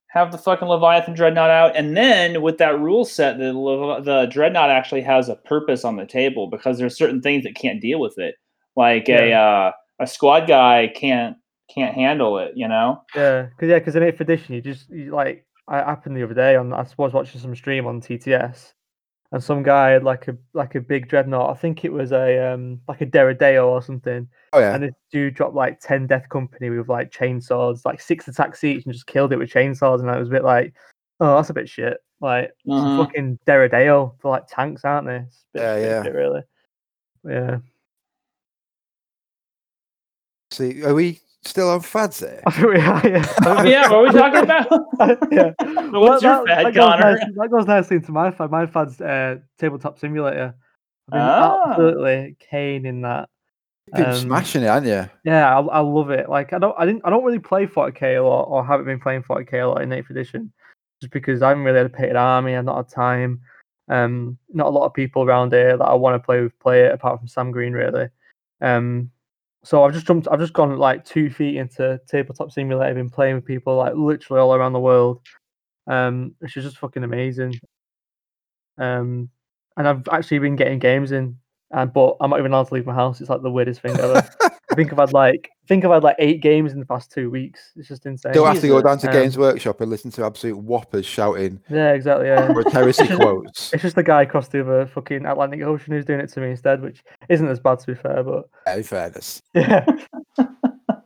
have 0.09 0.31
the 0.33 0.37
fucking 0.37 0.67
Leviathan 0.67 1.13
Dreadnought 1.13 1.49
out, 1.49 1.75
and 1.77 1.95
then 1.95 2.41
with 2.41 2.57
that 2.57 2.77
rule 2.79 3.05
set, 3.05 3.37
the 3.37 3.53
Lev- 3.53 4.03
the 4.03 4.25
Dreadnought 4.25 4.69
actually 4.69 5.01
has 5.01 5.29
a 5.29 5.35
purpose 5.35 5.85
on 5.85 5.95
the 5.95 6.05
table 6.05 6.47
because 6.47 6.77
there's 6.77 6.97
certain 6.97 7.21
things 7.21 7.45
that 7.45 7.55
can't 7.55 7.79
deal 7.81 7.99
with 8.01 8.17
it, 8.19 8.35
like 8.75 9.07
a 9.07 9.31
uh, 9.31 9.71
a 10.01 10.07
squad 10.07 10.47
guy 10.47 10.91
can't 10.93 11.37
can't 11.73 11.95
handle 11.95 12.37
it. 12.39 12.53
You 12.55 12.67
know? 12.67 13.01
Yeah, 13.15 13.43
because 13.43 13.69
yeah, 13.69 13.79
because 13.79 13.95
in 13.95 14.03
eighth 14.03 14.21
edition, 14.21 14.55
you 14.55 14.61
just 14.61 14.89
you, 14.89 15.11
like 15.11 15.45
I 15.67 15.77
happened 15.77 16.17
the 16.17 16.23
other 16.23 16.33
day 16.33 16.55
on 16.55 16.73
I 16.73 16.85
was 16.97 17.13
watching 17.13 17.39
some 17.41 17.55
stream 17.55 17.85
on 17.87 18.01
TTS, 18.01 18.73
and 19.31 19.43
some 19.43 19.63
guy 19.63 19.91
had 19.91 20.03
like 20.03 20.27
a 20.27 20.37
like 20.53 20.75
a 20.75 20.81
big 20.81 21.07
dreadnought. 21.07 21.49
I 21.55 21.59
think 21.59 21.85
it 21.85 21.91
was 21.91 22.11
a 22.11 22.53
um 22.53 22.81
like 22.87 23.01
a 23.01 23.05
Deradeo 23.05 23.67
or 23.67 23.81
something, 23.81 24.27
Oh 24.53 24.59
yeah. 24.59 24.73
and 24.73 24.83
this 24.83 24.93
dude 25.11 25.35
dropped 25.35 25.55
like 25.55 25.79
ten 25.79 26.07
Death 26.07 26.27
Company 26.29 26.69
with 26.69 26.89
like 26.89 27.11
chainsaws, 27.11 27.85
like 27.85 28.01
six 28.01 28.27
attacks 28.27 28.63
each, 28.63 28.85
and 28.85 28.93
just 28.93 29.07
killed 29.07 29.31
it 29.33 29.37
with 29.37 29.51
chainsaws. 29.51 29.99
And 30.01 30.09
I 30.11 30.17
was 30.17 30.29
a 30.29 30.31
bit 30.31 30.43
like, 30.43 30.73
oh, 31.19 31.35
that's 31.35 31.49
a 31.49 31.53
bit 31.53 31.69
shit. 31.69 31.97
Like 32.19 32.51
some 32.67 32.91
Mhm. 32.91 32.97
fucking 32.97 33.39
Deradeo, 33.47 34.15
they're 34.21 34.31
like 34.31 34.45
tanks, 34.47 34.85
aren't 34.85 35.07
they? 35.07 35.17
It's 35.17 35.45
a 35.55 35.57
bit, 35.57 35.61
Yeah, 35.63 35.75
bit 35.75 35.89
yeah. 35.89 36.03
shit, 36.03 36.13
really. 36.13 36.41
Yeah, 37.23 37.57
See, 40.51 40.83
are 40.83 40.93
we 40.93 41.19
still 41.43 41.69
on 41.69 41.81
fads 41.81 42.19
there? 42.19 42.41
I 42.45 42.51
think 42.51 42.67
we 42.67 42.79
are. 42.79 43.07
Yeah. 43.07 43.33
Oh, 43.45 43.63
yeah, 43.65 43.89
what 43.89 43.97
are 43.97 44.03
we 44.03 44.11
talking 44.11 44.43
about? 44.43 45.27
yeah. 45.31 45.51
what's 45.97 46.23
your 46.23 46.45
fad, 46.45 46.73
goes 46.73 46.75
Connor? 46.75 47.11
nice- 47.17 47.25
that 47.35 47.51
goes 47.51 47.65
nicely 47.67 47.97
into 47.97 48.11
my 48.11 48.31
fad. 48.31 48.51
My 48.51 48.65
fad's 48.65 48.99
uh, 49.01 49.37
tabletop 49.57 49.99
simulator. 49.99 50.53
I've 51.07 51.11
been 51.11 51.21
Ah. 51.21 51.69
absolutely 51.71 52.35
cane 52.39 52.85
in 52.85 53.01
that. 53.01 53.27
You've 53.87 53.97
been 54.05 54.13
Um, 54.13 54.15
smashing 54.19 54.63
it, 54.63 54.67
haven't 54.67 54.87
you? 54.89 55.09
Yeah, 55.25 55.57
I, 55.57 55.61
I 55.61 55.79
love 55.79 56.11
it. 56.11 56.29
Like 56.29 56.53
I 56.53 56.59
don't, 56.59 56.75
I 56.77 56.85
didn't, 56.85 57.01
I 57.03 57.09
don't 57.09 57.23
really 57.23 57.39
play 57.39 57.65
40k 57.67 58.17
a 58.17 58.21
lot, 58.23 58.43
or 58.43 58.63
haven't 58.65 58.85
been 58.85 58.99
playing 58.99 59.23
40k 59.23 59.53
a 59.63 59.65
lot 59.67 59.81
in 59.81 59.89
8th 59.89 60.09
edition, 60.11 60.51
just 61.01 61.11
because 61.11 61.41
I 61.41 61.49
haven't 61.49 61.63
really 61.63 61.77
had 61.79 61.87
a 61.87 61.89
paid 61.89 62.15
army. 62.15 62.55
I've 62.55 62.63
not 62.65 62.77
had 62.77 62.87
time. 62.89 63.41
Um, 63.89 64.37
not 64.53 64.67
a 64.67 64.69
lot 64.69 64.85
of 64.85 64.93
people 64.93 65.23
around 65.23 65.51
here 65.51 65.75
that 65.75 65.83
I 65.83 65.95
want 65.95 66.15
to 66.21 66.25
play 66.25 66.41
with 66.41 66.57
play 66.59 66.85
it, 66.85 66.93
apart 66.93 67.19
from 67.19 67.27
Sam 67.27 67.51
Green, 67.51 67.73
really. 67.73 68.07
Um, 68.61 69.11
so 69.63 69.83
I've 69.83 69.93
just 69.93 70.07
jumped. 70.07 70.27
I've 70.31 70.39
just 70.39 70.53
gone 70.53 70.77
like 70.77 71.05
two 71.05 71.29
feet 71.29 71.57
into 71.57 71.99
tabletop 72.07 72.51
simulator. 72.51 72.95
Been 72.95 73.09
playing 73.09 73.35
with 73.35 73.45
people 73.45 73.75
like 73.77 73.93
literally 73.95 74.41
all 74.41 74.55
around 74.55 74.73
the 74.73 74.79
world, 74.79 75.21
um, 75.87 76.35
which 76.39 76.57
is 76.57 76.63
just 76.63 76.77
fucking 76.77 77.03
amazing. 77.03 77.53
Um, 78.77 79.29
and 79.77 79.87
I've 79.87 80.07
actually 80.11 80.39
been 80.39 80.55
getting 80.55 80.79
games 80.79 81.11
in, 81.11 81.37
and 81.71 81.93
but 81.93 82.17
I'm 82.19 82.31
not 82.31 82.39
even 82.39 82.51
allowed 82.51 82.67
to 82.69 82.73
leave 82.73 82.87
my 82.87 82.95
house. 82.95 83.21
It's 83.21 83.29
like 83.29 83.43
the 83.43 83.51
weirdest 83.51 83.81
thing 83.81 83.97
ever. 83.99 84.27
I 84.71 84.75
think 84.75 84.91
I've 84.91 84.99
had 84.99 85.13
like 85.13 85.49
think 85.71 85.85
I've 85.85 85.91
had 85.91 86.03
like 86.03 86.17
eight 86.19 86.41
games 86.41 86.73
in 86.73 86.81
the 86.81 86.85
past 86.85 87.13
two 87.13 87.29
weeks. 87.29 87.71
It's 87.77 87.87
just 87.87 88.05
insane. 88.05 88.33
Don't 88.33 88.45
have 88.45 88.59
to 88.59 88.67
go 88.67 88.81
down 88.81 88.97
to 88.97 89.07
Um, 89.07 89.13
Games 89.13 89.37
Workshop 89.37 89.79
and 89.79 89.89
listen 89.89 90.11
to 90.11 90.25
absolute 90.25 90.57
whoppers 90.57 91.05
shouting 91.05 91.61
Yeah, 91.69 91.93
exactly. 91.93 92.27
Yeah. 92.27 92.51
heresy 92.73 93.07
quotes. 93.15 93.71
It's 93.71 93.81
just 93.81 93.95
the 93.95 94.03
guy 94.03 94.23
across 94.23 94.49
the 94.49 94.59
other 94.59 94.85
fucking 94.85 95.25
Atlantic 95.25 95.61
Ocean 95.61 95.93
who's 95.93 96.03
doing 96.03 96.19
it 96.19 96.27
to 96.33 96.41
me 96.41 96.51
instead, 96.51 96.81
which 96.81 97.05
isn't 97.29 97.47
as 97.47 97.61
bad 97.61 97.79
to 97.79 97.87
be 97.87 97.95
fair, 97.95 98.21
but 98.21 98.49
In 98.67 98.83
fairness. 98.83 99.41
yeah. 99.53 99.85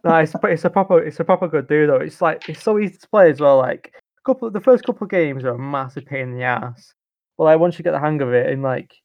no, 0.03 0.15
it's, 0.17 0.33
but 0.41 0.51
it's 0.51 0.65
a 0.65 0.69
proper 0.71 0.97
it's 0.99 1.19
a 1.19 1.23
proper 1.23 1.47
good 1.47 1.67
do 1.67 1.85
though. 1.85 1.97
It's 1.97 2.19
like 2.19 2.49
it's 2.49 2.63
so 2.63 2.79
easy 2.79 2.97
to 2.97 3.07
play 3.09 3.29
as 3.29 3.39
well. 3.39 3.57
Like 3.59 3.93
a 3.95 4.23
couple 4.25 4.49
the 4.49 4.61
first 4.61 4.83
couple 4.83 5.05
of 5.05 5.11
games 5.11 5.43
are 5.43 5.53
a 5.53 5.59
massive 5.59 6.07
pain 6.07 6.29
in 6.29 6.33
the 6.33 6.43
ass. 6.43 6.91
But 7.37 7.43
like 7.43 7.59
once 7.59 7.77
you 7.77 7.83
get 7.83 7.91
the 7.91 7.99
hang 7.99 8.19
of 8.21 8.33
it 8.33 8.51
and 8.51 8.63
like 8.63 8.95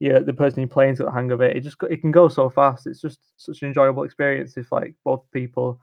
yeah, 0.00 0.18
the 0.20 0.32
person 0.32 0.60
you're 0.60 0.68
playing's 0.68 0.98
got 0.98 1.06
the 1.06 1.12
hang 1.12 1.30
of 1.32 1.40
it, 1.40 1.56
it 1.56 1.60
just 1.60 1.76
it 1.90 2.00
can 2.00 2.10
go 2.10 2.28
so 2.28 2.48
fast. 2.50 2.86
It's 2.86 3.00
just 3.00 3.18
such 3.36 3.62
an 3.62 3.68
enjoyable 3.68 4.04
experience 4.04 4.56
if 4.56 4.70
like 4.72 4.94
both 5.04 5.22
people 5.32 5.80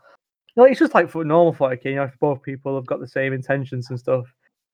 you 0.56 0.64
know, 0.64 0.68
it's 0.70 0.80
just 0.80 0.94
like 0.96 1.10
for 1.10 1.24
normal 1.26 1.54
fighting, 1.54 1.92
you 1.94 1.98
know, 1.98 2.04
if 2.04 2.18
both 2.20 2.42
people 2.42 2.76
have 2.76 2.86
got 2.86 3.00
the 3.00 3.08
same 3.08 3.34
intentions 3.34 3.90
and 3.90 4.00
stuff. 4.00 4.26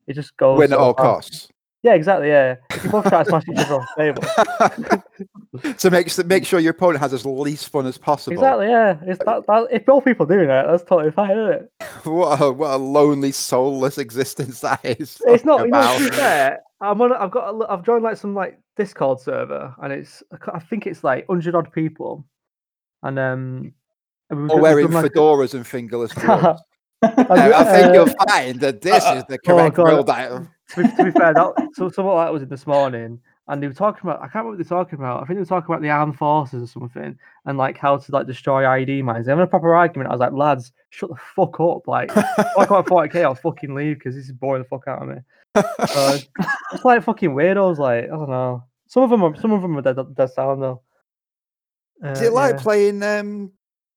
It 0.08 0.14
just 0.14 0.36
goes 0.38 0.58
Win 0.60 0.74
at 0.74 0.80
all 0.80 0.94
fast. 0.94 1.32
costs. 1.32 1.48
Yeah, 1.84 1.94
exactly. 1.96 2.28
Yeah, 2.28 2.58
if 2.70 2.84
you 2.84 2.92
both 2.92 3.08
try 3.10 3.24
to 3.24 3.30
smash 3.30 3.44
each 3.52 3.58
other 3.58 3.76
off 3.76 3.90
the 3.98 5.02
table. 5.58 5.74
so 5.78 5.90
make 5.90 6.26
make 6.28 6.46
sure 6.46 6.60
your 6.60 6.72
opponent 6.72 7.00
has 7.00 7.12
as 7.12 7.26
least 7.26 7.70
fun 7.70 7.88
as 7.88 7.98
possible. 7.98 8.34
Exactly. 8.36 8.68
Yeah. 8.68 8.98
It's 9.04 9.18
that, 9.26 9.48
that. 9.48 9.68
If 9.72 9.86
both 9.88 10.06
people 10.06 10.28
doing 10.28 10.48
that, 10.48 10.68
that's 10.68 10.84
totally 10.84 11.12
fine, 11.12 11.32
isn't 11.32 11.54
it? 11.54 11.72
What 12.04 12.42
a 12.42 12.52
what 12.52 12.72
a 12.72 12.78
lonely, 12.78 13.32
soulless 13.32 13.98
existence 13.98 14.60
that 14.62 14.80
is. 14.84 15.20
It's 15.26 15.44
not. 15.46 15.58
Talk 15.58 15.66
You 15.66 15.72
know, 15.72 15.94
to 15.94 16.00
be 16.00 16.06
about- 16.08 16.16
fair, 16.18 16.60
I'm 16.82 17.02
on. 17.02 17.14
I've 17.14 17.32
got. 17.32 17.50
A, 17.54 17.72
I've 17.72 17.84
joined 17.86 18.04
like 18.04 18.18
some 18.18 18.34
like 18.34 18.60
Discord 18.76 19.20
server, 19.20 19.74
and 19.82 19.94
it's. 19.94 20.24
I 20.54 20.60
think 20.60 20.88
it's 20.88 21.04
like 21.04 21.26
hundred 21.28 21.56
odd 21.56 21.72
people, 21.72 22.26
and 23.04 23.18
um. 23.20 23.74
and 24.30 24.42
we've 24.42 24.46
Or 24.46 24.48
done- 24.48 24.56
we've 24.56 24.62
wearing 24.62 24.88
done, 24.92 25.04
like, 25.04 25.12
fedoras 25.14 25.54
and 25.54 25.66
fingerless 25.66 26.12
gloves. 26.16 26.62
I've 27.04 27.32
I, 27.32 27.64
think 27.64 27.88
uh, 27.88 27.94
you'll 27.94 28.28
find 28.28 28.60
that 28.60 28.82
this 28.82 29.04
is 29.16 29.24
the 29.30 29.40
correct 29.40 29.76
God. 29.76 29.86
build 29.86 30.10
item. 30.10 30.50
to, 30.76 30.84
be, 30.84 30.90
to 30.98 31.04
be 31.06 31.12
fair, 31.12 31.34
that, 31.34 31.70
so 31.74 31.90
some 31.90 32.06
of 32.08 32.18
that 32.24 32.32
was 32.32 32.44
in 32.44 32.50
this 32.50 32.68
morning, 32.68 33.20
and 33.52 33.62
they 33.62 33.68
were 33.68 33.74
talking 33.74 34.02
about. 34.10 34.20
I 34.20 34.24
can't 34.24 34.36
remember 34.46 34.52
what 34.52 34.58
they're 34.68 34.78
talking 34.78 34.98
about. 34.98 35.22
I 35.22 35.26
think 35.26 35.36
they 35.38 35.42
were 35.42 35.46
talking 35.46 35.72
about 35.74 35.82
the 35.82 35.90
armed 35.90 36.18
forces 36.18 36.64
or 36.64 36.68
something, 36.68 37.18
and 37.46 37.58
like 37.58 37.78
how 37.78 37.98
to 37.98 38.12
like 38.12 38.26
destroy 38.26 38.68
ID 38.68 39.02
mines. 39.02 39.26
They 39.26 39.32
having 39.32 39.44
a 39.44 39.48
proper 39.48 39.76
argument. 39.76 40.10
I 40.10 40.14
was 40.14 40.20
like, 40.22 40.32
lads, 40.32 40.72
shut 40.90 41.10
the 41.10 41.16
fuck 41.36 41.60
up! 41.60 41.88
Like, 41.88 42.14
talk 42.14 42.70
about 42.70 42.88
40k, 42.88 43.24
I'll 43.24 43.36
fucking 43.36 43.76
leave 43.76 43.98
because 44.00 44.16
this 44.16 44.26
is 44.26 44.32
boring 44.32 44.64
the 44.64 44.68
fuck 44.70 44.88
out 44.88 45.04
of 45.04 45.10
me. 45.10 45.16
So, 45.88 46.18
it's 46.74 46.86
like 46.86 47.04
fucking 47.04 47.32
weirdos. 47.32 47.78
Like, 47.78 48.06
I 48.06 48.08
don't 48.08 48.30
know. 48.30 48.64
Some 48.88 49.04
of 49.04 49.10
them 49.10 49.24
are. 49.24 49.36
Some 49.36 49.52
of 49.52 49.62
them 49.62 49.78
are 49.78 49.82
dead, 49.82 49.98
dead 50.16 50.30
sound 50.32 50.62
though. 50.64 50.82
Is 52.04 52.22
Uh, 52.22 52.26
it 52.26 52.34
like 52.34 52.56
yeah. 52.56 52.62
playing 52.62 53.04
um, 53.04 53.52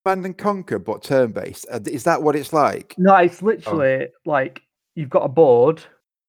Command 0.04 0.26
and 0.26 0.36
Conquer 0.36 0.78
but 0.78 1.02
turn 1.02 1.32
based? 1.32 1.66
Is 1.86 2.04
that 2.04 2.22
what 2.22 2.36
it's 2.36 2.52
like? 2.52 2.94
No, 2.98 3.14
Oh. 3.14 3.18
it's 3.18 3.40
literally 3.40 4.08
like 4.26 4.60
you've 4.94 5.10
got 5.10 5.24
a 5.24 5.28
board 5.28 5.82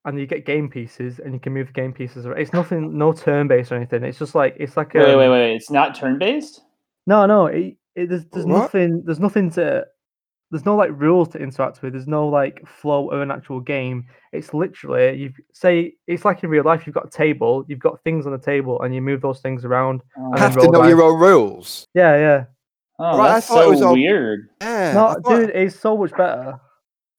and 0.05 0.19
you 0.19 0.25
get 0.27 0.45
game 0.45 0.69
pieces 0.69 1.19
and 1.19 1.33
you 1.33 1.39
can 1.39 1.53
move 1.53 1.67
the 1.67 1.73
game 1.73 1.91
pieces. 1.91 2.25
around. 2.25 2.39
It's 2.39 2.53
nothing, 2.53 2.97
no 2.97 3.11
turn 3.11 3.47
based 3.47 3.71
or 3.71 3.75
anything. 3.75 4.03
It's 4.03 4.19
just 4.19 4.35
like 4.35 4.55
it's 4.59 4.77
like 4.77 4.93
wait, 4.93 5.03
wait, 5.05 5.13
um, 5.13 5.19
wait, 5.19 5.29
wait. 5.29 5.55
It's 5.55 5.69
not 5.71 5.95
turn 5.95 6.17
based. 6.19 6.61
No, 7.07 7.25
no, 7.25 7.47
it, 7.47 7.75
it, 7.95 8.09
there's 8.09 8.25
there's 8.31 8.45
What? 8.45 8.59
nothing. 8.59 9.03
There's 9.05 9.19
nothing 9.19 9.49
to. 9.51 9.85
There's 10.51 10.63
no 10.65 10.75
like 10.75 10.91
rules 10.93 11.29
to 11.29 11.39
interact 11.39 11.81
with. 11.81 11.93
There's 11.93 12.07
no 12.07 12.27
like 12.27 12.65
flow 12.67 13.09
of 13.09 13.19
an 13.19 13.31
actual 13.31 13.59
game. 13.59 14.05
It's 14.31 14.53
literally 14.53 15.17
you 15.17 15.33
say 15.53 15.95
it's 16.07 16.23
like 16.23 16.43
in 16.43 16.49
real 16.51 16.63
life. 16.63 16.85
You've 16.85 16.93
got 16.93 17.07
a 17.07 17.09
table. 17.09 17.65
You've 17.67 17.79
got 17.79 18.01
things 18.03 18.25
on 18.27 18.31
the 18.31 18.37
table, 18.37 18.81
and 18.83 18.93
you 18.93 19.01
move 19.01 19.21
those 19.21 19.41
things 19.41 19.65
around. 19.65 20.01
Oh, 20.17 20.31
You 20.35 20.41
have 20.41 20.53
to 20.53 20.59
roll 20.61 20.71
know 20.71 20.87
your 20.87 21.01
own 21.01 21.19
rules. 21.19 21.87
Yeah, 21.95 22.15
yeah. 22.15 22.43
oh, 22.99 23.17
Right, 23.17 23.29
I 23.31 23.33
that's 23.33 23.47
thought 23.47 23.61
it 23.61 23.63
so 23.63 23.69
was 23.71 23.81
all- 23.81 23.93
weird. 23.93 24.49
Yeah. 24.61 24.93
No, 24.93 25.13
thought- 25.13 25.23
dude, 25.25 25.49
it's 25.49 25.79
so 25.79 25.97
much 25.97 26.11
better. 26.11 26.59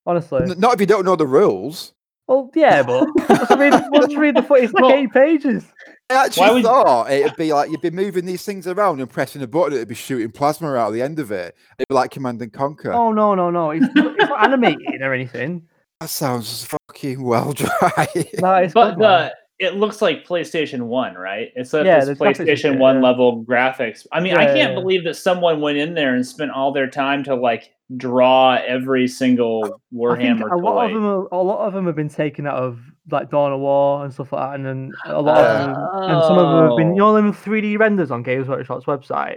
Honestly. 0.06 0.42
N- 0.42 0.60
Not 0.60 0.74
if 0.74 0.80
you 0.80 0.86
don't 0.86 1.04
know 1.04 1.16
the 1.16 1.26
rules. 1.26 1.92
Well, 2.28 2.50
yeah, 2.54 2.82
but 2.82 3.08
let's 3.28 3.50
read, 3.56 3.72
let's 3.92 4.14
read 4.16 4.36
the 4.36 4.42
foot. 4.42 4.62
It's 4.64 4.72
like 4.72 4.82
Well- 4.82 4.92
eight 4.92 5.12
pages. 5.12 5.64
I 6.08 6.26
actually 6.26 6.54
would- 6.54 6.62
thought 6.64 7.10
it'd 7.10 7.34
be 7.36 7.52
like 7.52 7.68
you'd 7.70 7.80
be 7.80 7.90
moving 7.90 8.26
these 8.26 8.44
things 8.44 8.66
around 8.68 9.00
and 9.00 9.10
pressing 9.10 9.42
a 9.42 9.46
button, 9.48 9.72
it'd 9.72 9.88
be 9.88 9.94
shooting 9.96 10.30
plasma 10.30 10.74
out 10.74 10.88
at 10.88 10.92
the 10.92 11.02
end 11.02 11.18
of 11.18 11.32
it. 11.32 11.56
It'd 11.78 11.88
be 11.88 11.94
like 11.96 12.12
Command 12.12 12.40
and 12.42 12.52
Conquer. 12.52 12.92
Oh 12.92 13.10
no, 13.12 13.34
no, 13.34 13.50
no! 13.50 13.72
It's 13.72 13.92
not, 13.94 14.14
it's 14.18 14.28
not 14.30 14.44
animated 14.44 15.02
or 15.02 15.12
anything. 15.12 15.66
That 16.00 16.10
sounds 16.10 16.64
fucking 16.64 17.22
well 17.24 17.52
dry. 17.52 18.06
No, 18.40 18.54
it's 18.54 18.72
But 18.74 18.90
good, 18.92 18.98
man. 18.98 19.30
the 19.30 19.32
it 19.58 19.74
looks 19.76 20.02
like 20.02 20.26
PlayStation 20.26 20.82
One, 20.82 21.14
right? 21.14 21.52
It's 21.56 21.72
like 21.72 21.86
Yeah, 21.86 22.04
this 22.04 22.18
the 22.18 22.24
graphics 22.24 22.40
is 22.40 22.62
PlayStation 22.62 22.78
One 22.78 22.96
yeah. 22.96 23.02
level 23.02 23.44
graphics. 23.44 24.06
I 24.12 24.20
mean, 24.20 24.34
I 24.34 24.46
can't 24.46 24.72
yeah. 24.72 24.74
believe 24.74 25.04
that 25.04 25.14
someone 25.14 25.60
went 25.60 25.78
in 25.78 25.94
there 25.94 26.14
and 26.14 26.26
spent 26.26 26.50
all 26.50 26.72
their 26.72 26.88
time 26.88 27.24
to 27.24 27.34
like 27.34 27.72
draw 27.96 28.58
every 28.66 29.06
single 29.06 29.64
I 29.64 29.68
think 29.68 30.40
Warhammer 30.40 30.50
a 30.50 30.56
lot 30.56 30.86
of 30.86 30.94
them, 30.94 31.04
are, 31.04 31.28
a 31.32 31.42
lot 31.42 31.66
of 31.66 31.72
them 31.72 31.86
have 31.86 31.94
been 31.96 32.08
taken 32.08 32.46
out 32.46 32.56
of 32.56 32.80
like 33.10 33.30
Dawn 33.30 33.52
of 33.52 33.60
War 33.60 34.04
and 34.04 34.12
stuff 34.12 34.32
like 34.32 34.50
that, 34.50 34.54
and 34.56 34.66
then 34.66 34.92
a 35.06 35.22
lot 35.22 35.38
of 35.38 35.58
them, 35.58 36.10
and 36.10 36.24
some 36.24 36.38
of 36.38 36.50
them 36.50 36.68
have 36.68 36.76
been, 36.76 36.96
you 36.96 37.02
oh. 37.02 37.12
know, 37.12 37.14
them 37.14 37.32
3D 37.32 37.78
renders 37.78 38.10
on 38.10 38.22
Games 38.22 38.48
Workshop's 38.48 38.84
website. 38.84 39.36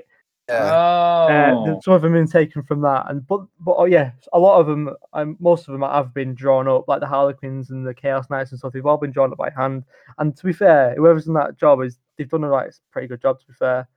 Yeah. 0.50 0.56
Uh, 0.74 1.54
Oh, 1.56 1.66
th- 1.66 1.84
some 1.84 1.94
of 1.94 2.02
them 2.02 2.14
have 2.14 2.20
been 2.26 2.32
taken 2.32 2.64
from 2.64 2.82
that, 2.82 3.06
and 3.10 3.26
but 3.28 3.42
but 3.60 3.76
oh 3.78 3.86
yeah, 3.86 4.12
a 4.34 4.40
lot 4.40 4.60
of 4.60 4.68
them, 4.68 4.90
um, 5.14 5.38
most 5.40 5.68
of 5.68 5.72
them 5.74 5.82
have 5.84 6.14
been 6.14 6.34
drawn 6.34 6.68
up, 6.68 6.88
like 6.88 7.00
the 7.00 7.08
Harlequins 7.08 7.70
and 7.70 7.86
the 7.86 7.94
Chaos 7.94 8.30
Knights 8.30 8.52
and 8.52 8.60
stuff. 8.60 8.74
They've 8.74 8.86
all 8.86 8.98
been 8.98 9.12
drawn 9.12 9.32
up 9.32 9.38
by 9.38 9.52
hand. 9.52 9.84
And 10.18 10.36
to 10.36 10.44
be 10.46 10.54
fair, 10.54 10.96
whoever's 10.96 11.26
done 11.26 11.36
that 11.36 11.58
job 11.58 11.82
is 11.82 11.98
they've 12.18 12.28
done 12.30 12.44
a 12.44 12.50
like 12.50 12.74
pretty 12.92 13.08
good 13.08 13.22
job. 13.22 13.40
To 13.40 13.46
be 13.48 13.54
fair, 13.54 13.88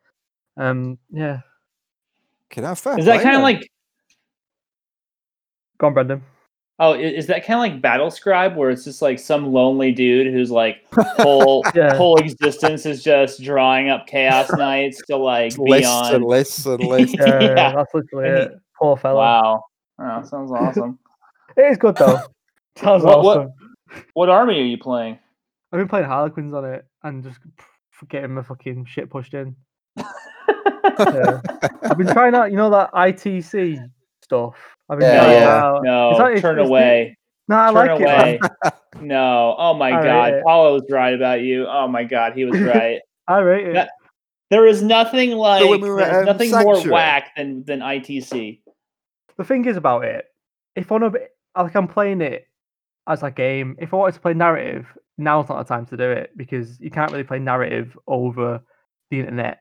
um, 0.58 0.98
yeah, 1.10 1.40
Can 2.50 2.64
I 2.64 2.74
fair 2.74 2.98
is 2.98 3.06
that 3.06 3.22
kind 3.22 3.36
of 3.36 3.42
like 3.42 3.70
go 5.78 5.86
on, 5.88 5.94
Brendan. 5.94 6.22
Oh, 6.84 6.94
is 6.94 7.28
that 7.28 7.46
kind 7.46 7.54
of 7.54 7.60
like 7.60 7.80
BattleScribe, 7.80 8.56
where 8.56 8.68
it's 8.70 8.82
just 8.82 9.02
like 9.02 9.20
some 9.20 9.52
lonely 9.52 9.92
dude 9.92 10.32
whose 10.32 10.50
like 10.50 10.78
whole 10.92 11.64
Yeah. 11.76 11.94
whole 11.94 12.16
existence 12.16 12.86
is 12.86 13.04
just 13.04 13.40
drawing 13.40 13.88
up 13.88 14.08
Chaos 14.08 14.50
Knights 14.56 15.00
to 15.06 15.16
like 15.16 15.54
be 15.54 15.62
lists 15.62 15.88
on. 15.92 16.14
and 16.16 16.24
lists 16.24 16.66
and 16.66 16.82
lists? 16.84 17.14
Yeah, 17.16 17.40
Yeah. 17.40 17.72
that's 17.72 17.94
literally 17.94 18.28
it. 18.30 18.52
Poor 18.76 18.96
fellow. 18.96 19.20
Wow, 19.20 19.62
oh, 20.00 20.22
sounds 20.24 20.50
awesome. 20.50 20.98
It 21.56 21.62
is 21.70 21.76
good 21.78 21.94
though. 21.96 22.18
Sounds 22.78 23.04
What- 23.04 23.22
what- 23.22 23.38
awesome. 23.38 23.52
what 24.14 24.28
army 24.28 24.58
are 24.58 24.64
you 24.64 24.78
playing? 24.78 25.18
I've 25.70 25.78
been 25.78 25.88
playing 25.88 26.06
Harlequins 26.06 26.52
on 26.52 26.64
it 26.64 26.84
and 27.04 27.22
just 27.22 27.38
getting 28.08 28.34
my 28.34 28.42
fucking 28.42 28.86
shit 28.86 29.08
pushed 29.08 29.34
in. 29.34 29.54
Yeah. 29.96 31.40
I've 31.82 31.96
been 31.96 32.08
trying 32.08 32.34
out, 32.34 32.50
you 32.50 32.56
know, 32.56 32.70
that 32.70 32.90
ITC 32.92 33.88
stuff. 34.32 34.54
I've 34.88 34.98
been 34.98 35.08
Yeah, 35.12 35.20
trying 35.20 35.84
yeah. 35.84 35.90
No, 35.90 36.10
It's 36.10 36.18
like- 36.18 36.26
it's- 36.36 36.42
turn 36.42 36.58
it's 36.58 36.66
the- 36.68 36.70
away. 36.72 37.16
No, 37.48 37.56
I 37.58 37.66
turn 37.66 37.74
like 37.74 37.90
it. 38.00 38.04
away. 38.04 38.38
man. 38.42 38.72
No. 39.00 39.54
Oh 39.58 39.74
my 39.74 39.88
I 39.98 40.02
god. 40.04 40.32
it. 40.34 40.44
Paolo 40.44 40.74
was 40.74 40.84
right 40.90 41.14
about 41.14 41.40
you. 41.40 41.66
Oh 41.66 41.88
my 41.88 42.04
god, 42.04 42.34
he 42.34 42.44
was 42.44 42.60
right. 42.60 43.00
I 43.26 43.38
rate 43.38 43.66
it. 43.68 43.74
Yeah. 43.74 43.88
there 44.50 44.66
is 44.66 44.82
nothing 44.82 45.30
like 45.32 45.68
when 45.68 45.80
we 45.80 45.88
were 45.90 46.00
at, 46.02 46.10
there's 46.12 46.28
um, 46.28 46.32
nothing 46.36 46.50
more 46.50 46.80
whack 46.90 47.30
than 47.36 47.64
than 47.64 47.80
ITC. 47.80 48.60
The 49.38 49.44
thing 49.44 49.64
is 49.64 49.76
about 49.78 50.04
it, 50.04 50.26
if 50.76 50.92
I 50.92 50.98
want 50.98 51.14
to, 51.14 51.20
like, 51.56 51.74
I'm 51.74 51.88
playing 51.88 52.20
it 52.20 52.46
as 53.08 53.22
a 53.22 53.30
game. 53.30 53.76
If 53.80 53.92
I 53.94 53.96
wanted 53.96 54.14
to 54.14 54.20
play 54.20 54.34
narrative, 54.34 54.86
now's 55.18 55.48
not 55.48 55.58
the 55.66 55.74
time 55.74 55.86
to 55.86 55.96
do 55.96 56.10
it 56.10 56.30
because 56.36 56.78
you 56.80 56.90
can't 56.90 57.10
really 57.10 57.24
play 57.24 57.38
narrative 57.38 57.96
over 58.06 58.60
the 59.10 59.20
internet. 59.20 59.58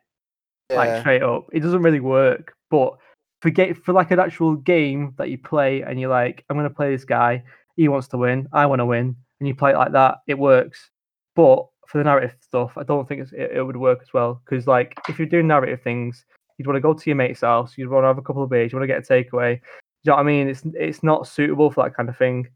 like 0.69 0.99
straight 0.99 1.23
up. 1.23 1.47
It 1.53 1.61
doesn't 1.61 1.81
really 1.81 1.99
work. 2.01 2.53
But 2.69 2.93
for 3.41 3.49
get 3.49 3.77
for 3.83 3.93
like 3.93 4.11
an 4.11 4.19
actual 4.19 4.55
game 4.55 5.13
that 5.17 5.29
you 5.29 5.37
play 5.37 5.81
and 5.81 5.99
you're 5.99 6.09
like, 6.09 6.45
I'm 6.49 6.57
gonna 6.57 6.69
play 6.69 6.91
this 6.91 7.05
guy, 7.05 7.43
he 7.75 7.87
wants 7.87 8.07
to 8.09 8.17
win, 8.17 8.47
I 8.53 8.65
want 8.65 8.79
to 8.79 8.85
win, 8.85 9.15
and 9.39 9.47
you 9.47 9.55
play 9.55 9.71
it 9.71 9.77
like 9.77 9.91
that, 9.93 10.19
it 10.27 10.37
works. 10.37 10.89
But 11.35 11.65
for 11.87 11.97
the 11.97 12.03
narrative 12.03 12.35
stuff, 12.41 12.77
I 12.77 12.83
don't 12.83 13.07
think 13.07 13.21
it's, 13.21 13.33
it, 13.33 13.51
it 13.55 13.63
would 13.63 13.77
work 13.77 13.99
as 14.01 14.13
well. 14.13 14.41
Because 14.45 14.67
like 14.67 14.97
if 15.09 15.17
you're 15.17 15.27
doing 15.27 15.47
narrative 15.47 15.81
things, 15.83 16.23
you'd 16.57 16.67
want 16.67 16.77
to 16.77 16.81
go 16.81 16.93
to 16.93 17.09
your 17.09 17.15
mate's 17.15 17.41
house, 17.41 17.77
you'd 17.77 17.89
want 17.89 18.03
to 18.03 18.07
have 18.07 18.17
a 18.17 18.21
couple 18.21 18.43
of 18.43 18.49
beers, 18.49 18.71
you 18.71 18.77
want 18.77 18.87
to 18.87 18.93
get 18.93 19.09
a 19.09 19.13
takeaway. 19.13 19.55
Do 20.03 20.09
you 20.09 20.11
know 20.11 20.15
what 20.15 20.21
I 20.21 20.23
mean? 20.23 20.47
It's 20.47 20.63
it's 20.73 21.03
not 21.03 21.27
suitable 21.27 21.71
for 21.71 21.83
that 21.83 21.95
kind 21.95 22.09
of 22.09 22.17
thing, 22.17 22.47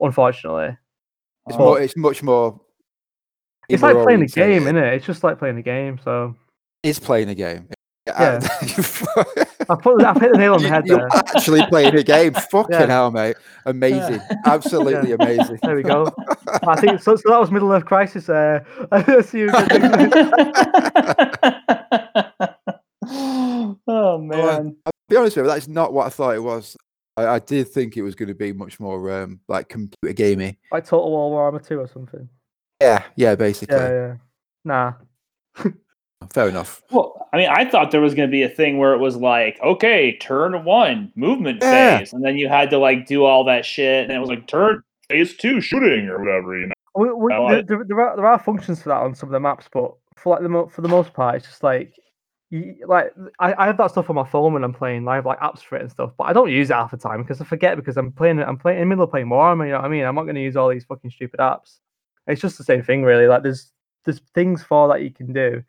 unfortunately. 0.00 0.76
It's 1.46 1.56
Oh. 1.56 1.58
more. 1.58 1.80
It's 1.80 1.96
much 1.96 2.22
more. 2.22 2.60
It's 3.68 3.82
like 3.82 3.96
playing 3.96 4.22
a 4.22 4.26
game, 4.26 4.62
isn't 4.62 4.76
it? 4.76 4.94
It's 4.94 5.06
just 5.06 5.24
like 5.24 5.38
playing 5.38 5.58
a 5.58 5.62
game. 5.62 5.98
So 6.02 6.34
It's 6.82 6.98
playing 6.98 7.28
a 7.28 7.34
game. 7.34 7.68
Yeah. 8.06 8.40
I 9.68 9.74
put 9.74 10.02
I 10.02 10.12
hit 10.14 10.32
the 10.32 10.38
nail 10.38 10.54
on 10.54 10.62
the 10.62 10.68
head 10.68 10.86
you're 10.86 10.98
there. 10.98 11.08
actually 11.14 11.66
playing 11.66 11.94
a 11.96 12.02
game. 12.02 12.32
Fucking 12.50 12.72
Yeah. 12.78 12.86
hell, 12.86 13.10
mate! 13.10 13.36
Amazing, 13.66 14.20
absolutely 14.46 15.12
amazing. 15.12 15.58
There 15.62 15.76
we 15.76 15.82
go. 15.82 16.12
I 16.66 16.80
think 16.80 17.00
so. 17.00 17.16
So 17.16 17.30
that 17.30 17.40
was 17.40 17.50
Middle 17.50 17.70
Earth 17.72 17.84
Crisis. 17.84 18.28
Uh, 18.28 18.60
see 19.22 19.40
you 19.40 19.50
again 19.50 20.10
next 20.10 20.14
week. 20.16 21.52
oh 23.86 24.18
man. 24.18 24.76
be 25.08 25.16
honest 25.16 25.36
with 25.36 25.46
you, 25.46 25.50
that's 25.52 25.68
not 25.68 25.92
what 25.92 26.06
I 26.06 26.10
thought 26.10 26.34
it 26.34 26.42
was. 26.42 26.76
I, 27.16 27.26
I 27.26 27.38
did 27.38 27.68
think 27.68 27.96
it 27.96 28.02
was 28.02 28.14
going 28.14 28.28
to 28.28 28.34
be 28.34 28.52
much 28.52 28.80
more 28.80 29.10
um, 29.22 29.40
like 29.48 29.68
computer 29.68 30.14
gamey. 30.14 30.58
Like 30.70 30.86
Total 30.86 31.10
War 31.10 31.52
Warhammer 31.52 31.64
2 31.66 31.78
or 31.80 31.86
something. 31.88 32.28
Yeah, 32.80 33.02
yeah, 33.16 33.34
basically. 33.34 33.76
Yeah, 33.76 33.90
yeah. 33.90 34.14
Nah. 34.64 34.92
Fair 36.32 36.48
enough. 36.48 36.82
Well, 36.90 37.21
I 37.32 37.38
mean, 37.38 37.48
I 37.50 37.64
thought 37.64 37.90
there 37.90 38.00
was 38.00 38.14
going 38.14 38.28
to 38.28 38.30
be 38.30 38.42
a 38.42 38.48
thing 38.48 38.76
where 38.78 38.92
it 38.92 38.98
was 38.98 39.16
like, 39.16 39.58
okay, 39.62 40.16
turn 40.18 40.64
one, 40.64 41.10
movement 41.16 41.62
Yeah. 41.62 41.98
phase, 41.98 42.12
and 42.12 42.22
then 42.24 42.36
you 42.36 42.48
had 42.48 42.68
to 42.70 42.78
like 42.78 43.06
do 43.06 43.24
all 43.24 43.44
that 43.44 43.64
shit, 43.64 44.04
and 44.04 44.12
it 44.12 44.18
was 44.18 44.28
like 44.28 44.46
turn 44.46 44.82
phase 45.08 45.34
two, 45.36 45.60
shooting 45.60 46.08
or 46.08 46.18
whatever, 46.18 46.58
you 46.58 46.66
know. 46.66 46.72
We, 46.94 47.10
we, 47.10 47.32
there, 47.32 47.62
there, 47.62 47.84
there 47.88 48.00
are, 48.02 48.16
there 48.16 48.26
are 48.26 48.38
functions 48.38 48.82
for 48.82 48.90
that 48.90 49.00
on 49.00 49.14
some 49.14 49.30
of 49.30 49.32
the 49.32 49.40
maps, 49.40 49.66
but 49.72 49.94
for 50.16 50.34
like 50.34 50.42
the 50.42 50.48
mo- 50.50 50.66
for 50.68 50.82
the 50.82 50.88
most 50.88 51.14
part, 51.14 51.36
it's 51.36 51.46
just 51.46 51.62
like 51.62 51.94
you, 52.50 52.76
like 52.86 53.14
I, 53.38 53.54
I 53.54 53.66
have 53.66 53.78
that 53.78 53.90
stuff 53.92 54.10
on 54.10 54.16
my 54.16 54.28
phone 54.28 54.52
when 54.52 54.62
I'm 54.62 54.74
playing. 54.74 55.08
I 55.08 55.14
have 55.14 55.24
like 55.24 55.40
apps 55.40 55.60
for 55.60 55.76
it 55.76 55.80
and 55.82 55.90
stuff, 55.90 56.12
but 56.18 56.24
I 56.24 56.34
don't 56.34 56.50
use 56.50 56.68
it 56.68 56.74
half 56.74 56.90
the 56.90 56.98
time 56.98 57.22
because 57.22 57.40
I 57.40 57.44
forget 57.44 57.76
because 57.76 57.96
I'm 57.96 58.12
playing 58.12 58.40
I'm 58.40 58.58
playing 58.58 58.80
in 58.82 58.88
the 58.88 58.94
middle 58.94 59.04
of 59.04 59.10
playing 59.10 59.28
Warhammer. 59.28 59.64
You 59.64 59.72
know 59.72 59.78
what 59.78 59.86
I 59.86 59.88
mean? 59.88 60.04
I'm 60.04 60.14
not 60.14 60.24
going 60.24 60.34
to 60.34 60.42
use 60.42 60.54
all 60.54 60.68
these 60.68 60.84
fucking 60.84 61.10
stupid 61.10 61.40
apps. 61.40 61.78
It's 62.26 62.42
just 62.42 62.58
the 62.58 62.64
same 62.64 62.82
thing, 62.82 63.04
really. 63.04 63.26
Like 63.26 63.42
there's 63.42 63.72
there's 64.04 64.20
things 64.34 64.62
for 64.62 64.86
that 64.88 65.00
you 65.02 65.10
can 65.10 65.32
do, 65.32 65.62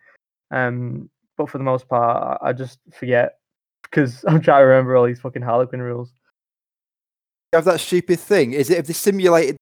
um, 0.51 1.09
but 1.37 1.49
for 1.49 1.57
the 1.57 1.63
most 1.63 1.87
part, 1.87 2.39
I, 2.41 2.53
just 2.53 2.79
forget 2.91 3.37
because 3.83 4.23
I'm 4.27 4.41
trying 4.41 4.61
to 4.61 4.65
remember 4.65 4.95
all 4.95 5.05
these 5.05 5.19
fucking 5.19 5.41
Harlequin 5.41 5.81
rules. 5.81 6.13
You 7.51 7.57
have 7.57 7.65
that 7.65 7.79
stupid 7.79 8.19
thing. 8.19 8.53
Is 8.53 8.69
it 8.69 8.79
if 8.79 8.87
they 8.87 8.93
simulated 8.93 9.57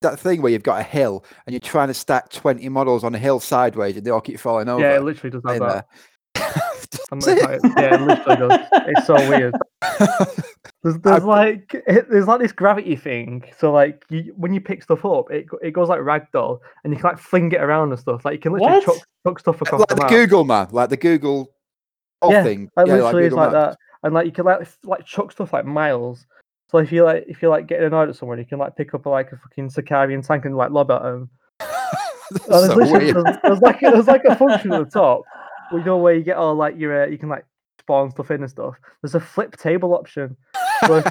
that 0.00 0.18
thing 0.18 0.42
where 0.42 0.52
you've 0.52 0.62
got 0.62 0.80
a 0.80 0.84
hill 0.84 1.24
and 1.46 1.52
you're 1.52 1.60
trying 1.60 1.88
to 1.88 1.94
stack 1.94 2.30
20 2.30 2.68
models 2.68 3.04
on 3.04 3.14
a 3.14 3.18
hill 3.18 3.40
sideways 3.40 3.96
and 3.96 4.06
they 4.06 4.10
all 4.10 4.20
keep 4.20 4.38
falling 4.38 4.68
over? 4.68 4.82
Yeah, 4.82 4.96
it 4.96 5.02
literally 5.02 5.30
does 5.30 5.42
have 5.46 5.84
that. 6.34 6.64
there? 7.20 7.36
I'm 7.36 7.58
Does 7.58 7.62
like, 7.64 7.76
yeah, 7.76 7.94
it 7.94 8.00
literally 8.00 8.48
does. 8.48 8.68
It's 8.72 9.06
so 9.06 9.14
weird. 9.28 9.54
There's, 10.82 10.98
there's 10.98 11.16
I've- 11.16 11.24
like 11.24 11.82
it, 11.86 12.10
there's 12.10 12.26
like 12.26 12.40
this 12.40 12.52
gravity 12.52 12.94
thing. 12.94 13.42
So 13.56 13.72
like 13.72 14.04
you, 14.10 14.34
when 14.36 14.52
you 14.52 14.60
pick 14.60 14.82
stuff 14.82 15.02
up, 15.06 15.30
it 15.30 15.46
it 15.62 15.70
goes 15.70 15.88
like 15.88 16.00
ragdoll, 16.00 16.58
and 16.84 16.92
you 16.92 17.00
can 17.00 17.08
like 17.08 17.18
fling 17.18 17.50
it 17.52 17.60
around 17.62 17.90
and 17.90 17.98
stuff. 17.98 18.22
Like 18.22 18.34
you 18.34 18.38
can 18.38 18.52
literally 18.52 18.84
chuck, 18.84 18.96
chuck 19.26 19.38
stuff 19.38 19.62
across 19.62 19.80
like 19.80 19.88
the 19.88 19.94
the 19.94 20.02
map. 20.02 20.10
Google 20.10 20.44
man, 20.44 20.68
like 20.72 20.90
the 20.90 20.98
Google 20.98 21.54
oh, 22.20 22.30
Yeah, 22.30 22.42
thing. 22.42 22.70
Like 22.76 22.86
yeah, 22.86 22.96
literally, 22.96 23.24
it's 23.24 23.34
Google 23.34 23.44
like 23.44 23.52
that, 23.52 23.78
and 24.02 24.12
like 24.12 24.26
you 24.26 24.32
can 24.32 24.44
like 24.44 24.68
like 24.84 25.06
chuck 25.06 25.32
stuff 25.32 25.54
like 25.54 25.64
miles. 25.64 26.26
So 26.70 26.76
if 26.78 26.92
you 26.92 27.02
like 27.04 27.24
if 27.28 27.40
you're 27.40 27.50
like 27.50 27.66
getting 27.66 27.86
annoyed 27.86 28.10
at 28.10 28.16
someone, 28.16 28.38
you 28.38 28.44
can 28.44 28.58
like 28.58 28.76
pick 28.76 28.92
up 28.92 29.06
like 29.06 29.32
a 29.32 29.38
fucking 29.38 29.70
Sicaran 29.70 30.26
tank 30.26 30.44
and 30.44 30.54
like 30.54 30.70
lob 30.70 30.90
at 30.90 31.02
them. 31.02 31.30
That's 31.60 32.46
Oh, 32.50 32.60
there's, 32.60 32.90
so 32.90 32.98
weird. 32.98 33.16
there's, 33.16 33.36
there's 33.42 33.60
like 33.60 33.80
there's 33.80 34.06
like 34.06 34.24
a 34.24 34.36
function 34.36 34.72
at 34.74 34.84
the 34.84 34.90
top. 34.90 35.22
Where 35.74 35.80
You 35.80 35.86
know 35.86 35.98
where 35.98 36.14
you 36.14 36.22
get 36.22 36.36
all 36.36 36.54
like 36.54 36.78
your 36.78 37.04
uh, 37.04 37.06
you 37.06 37.18
can 37.18 37.28
like 37.28 37.44
spawn 37.80 38.10
stuff 38.10 38.30
in 38.30 38.40
and 38.40 38.50
stuff. 38.50 38.74
There's 39.02 39.14
a 39.14 39.20
flip 39.20 39.56
table 39.56 39.94
option. 39.94 40.36
So 40.86 40.96
if, 40.96 41.04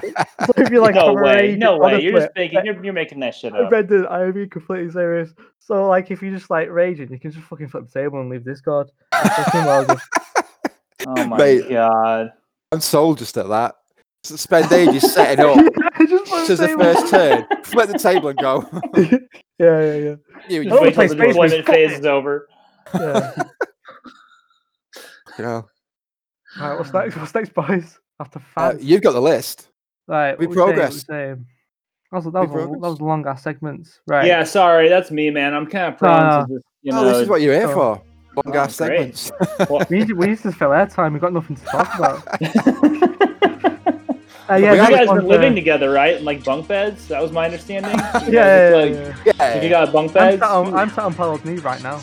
so 0.46 0.52
if 0.56 0.70
you 0.70 0.80
like 0.82 0.94
no 0.96 1.14
have 1.14 1.24
way, 1.24 1.56
no 1.56 1.78
way. 1.78 2.00
You're 2.02 2.12
flip, 2.12 2.22
just 2.24 2.36
making 2.36 2.64
you're, 2.64 2.84
you're 2.84 2.92
making 2.92 3.20
that 3.20 3.34
shit 3.34 3.52
I 3.54 3.60
up. 3.60 3.70
read 3.72 3.90
it. 3.92 4.04
I 4.06 4.24
am 4.24 4.32
being 4.32 4.50
completely 4.50 4.90
serious. 4.90 5.30
So 5.60 5.86
like, 5.88 6.10
if 6.10 6.20
you're 6.22 6.34
just 6.36 6.50
like 6.50 6.68
raging, 6.70 7.10
you 7.12 7.18
can 7.20 7.30
just 7.30 7.46
fucking 7.46 7.68
flip 7.68 7.84
the 7.90 8.00
table 8.00 8.20
and 8.20 8.28
leave 8.30 8.44
Discord. 8.44 8.90
It's 9.12 9.34
fucking 9.36 9.64
well 9.64 9.84
good. 9.86 9.98
Oh 11.06 11.26
my 11.26 11.36
Mate. 11.38 11.68
god. 11.68 12.32
I'm 12.72 12.80
sold 12.80 13.18
just 13.18 13.36
at 13.38 13.48
that. 13.48 13.76
S- 14.24 14.40
Spend 14.40 14.72
ages 14.72 15.12
setting 15.12 15.44
up. 15.44 15.56
just 16.08 16.26
flip 16.26 16.46
This 16.48 16.50
is 16.50 16.58
the 16.58 16.68
first 16.78 17.10
turn. 17.10 17.46
Flip 17.64 17.88
the 17.90 17.98
table 17.98 18.28
and 18.30 18.38
go. 18.38 18.66
yeah, 18.96 19.18
yeah, 19.58 19.94
yeah. 19.94 20.14
you, 20.48 20.64
Just 20.64 20.68
don't 20.74 20.82
wait 20.82 20.94
till 20.94 21.08
the 21.08 21.14
deployment 21.14 21.66
phase 21.66 21.92
is 21.98 22.06
over. 22.06 22.48
yeah. 22.94 23.32
You 25.38 25.44
know. 25.44 25.66
Right, 26.60 26.76
what's 26.78 26.92
next? 26.92 27.16
What's 27.16 27.34
next, 27.34 27.52
boys? 27.54 27.98
After 28.20 28.38
Uh, 28.38 28.42
five. 28.72 28.82
you've 28.82 29.02
got 29.02 29.12
the 29.12 29.20
list. 29.20 29.68
right, 30.06 30.38
we 30.38 30.46
what 30.46 30.50
we 30.50 30.54
saying, 30.56 30.66
what 30.66 30.66
we 30.68 30.72
progress. 30.74 31.06
saying? 31.06 31.46
That 32.12 32.16
was, 32.16 32.24
that 32.26 32.32
was, 32.32 32.34
a, 32.34 32.38
that 32.40 32.48
progress. 32.68 32.80
was 32.80 33.00
long 33.00 33.26
ass 33.26 33.42
segments. 33.42 34.00
Right. 34.06 34.26
Yeah, 34.26 34.44
sorry, 34.44 34.88
that's 34.88 35.10
me, 35.10 35.30
man. 35.30 35.52
I'm 35.54 35.66
kind 35.66 35.92
of 35.92 35.98
prone 35.98 36.20
no. 36.30 36.46
to 36.46 36.54
just, 36.54 36.66
you 36.82 36.92
oh, 36.92 37.02
know. 37.02 37.08
this 37.08 37.22
is 37.22 37.28
what 37.28 37.40
you're 37.42 37.54
here 37.54 37.68
so- 37.68 37.74
for. 37.74 38.02
Long 38.44 38.56
Oh, 38.56 38.58
ass 38.58 38.76
great. 38.78 39.16
segments. 39.16 39.32
We 39.90 39.98
used, 39.98 40.08
to, 40.08 40.14
we 40.14 40.26
used 40.28 40.42
to 40.42 40.50
fill 40.52 40.70
airtime. 40.70 41.12
We've 41.12 41.20
got 41.20 41.32
nothing 41.32 41.54
to 41.56 41.64
talk 41.64 41.94
about. 41.96 42.26
Uh, 44.46 44.56
yeah, 44.56 44.74
you 44.74 44.78
have 44.78 44.90
guys 44.90 45.08
one's, 45.08 45.20
been 45.20 45.28
living 45.30 45.52
uh, 45.52 45.54
together, 45.54 45.90
right? 45.90 46.18
In 46.18 46.24
like 46.26 46.44
bunk 46.44 46.68
beds? 46.68 47.08
That 47.08 47.22
was 47.22 47.32
my 47.32 47.46
understanding. 47.46 47.92
You 48.26 48.32
Yeah, 48.34 48.68
yeah, 48.70 48.76
like- 48.76 48.92
yeah, 48.92 49.14
yeah. 49.24 49.32
yeah. 49.38 49.62
You 49.62 49.68
got 49.70 49.90
bunk 49.90 50.10
I'm 50.10 50.14
beds? 50.14 50.40
sat 50.42 50.50
on, 50.50 50.74
I'm 50.74 50.90
sat 50.90 50.98
on 50.98 51.14
Paolo's 51.14 51.42
knee 51.46 51.56
right 51.56 51.82
now. 51.82 52.02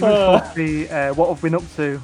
Segment's 0.00 0.20
supposed 0.20 0.54
to 0.54 0.56
be 0.56 0.88
uh, 0.90 1.14
what 1.14 1.28
have 1.28 1.42
been 1.42 1.54
up 1.54 1.62
to. 1.76 2.00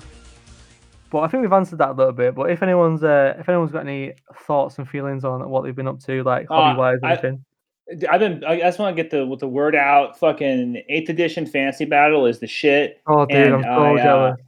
But 1.11 1.20
I 1.20 1.29
think 1.29 1.42
we've 1.42 1.53
answered 1.53 1.79
that 1.79 1.90
a 1.90 1.92
little 1.92 2.12
bit. 2.12 2.35
But 2.35 2.50
if 2.50 2.62
anyone's 2.62 3.03
uh, 3.03 3.35
if 3.38 3.48
anyone's 3.48 3.72
got 3.72 3.81
any 3.87 4.12
thoughts 4.46 4.79
and 4.79 4.88
feelings 4.88 5.24
on 5.24 5.48
what 5.48 5.64
they've 5.64 5.74
been 5.74 5.88
up 5.88 6.00
to, 6.05 6.22
like 6.22 6.46
Uh, 6.50 6.55
hobby 6.55 6.79
wise, 6.79 6.98
I- 7.03 7.12
anything. 7.12 7.44
I've 8.09 8.20
been. 8.20 8.44
I 8.44 8.59
just 8.61 8.79
want 8.79 8.96
to 8.96 9.03
get 9.03 9.11
the 9.11 9.26
with 9.26 9.40
the 9.40 9.48
word 9.48 9.74
out. 9.74 10.16
Fucking 10.16 10.81
eighth 10.88 11.09
edition 11.09 11.44
fantasy 11.44 11.85
battle 11.85 12.24
is 12.26 12.38
the 12.38 12.46
shit. 12.46 13.00
Oh, 13.09 13.26
dude, 13.26 13.37
and 13.48 13.55
I'm 13.57 13.62
so 13.64 13.68
I, 13.68 14.00
uh, 14.00 14.03
jealous. 14.05 14.40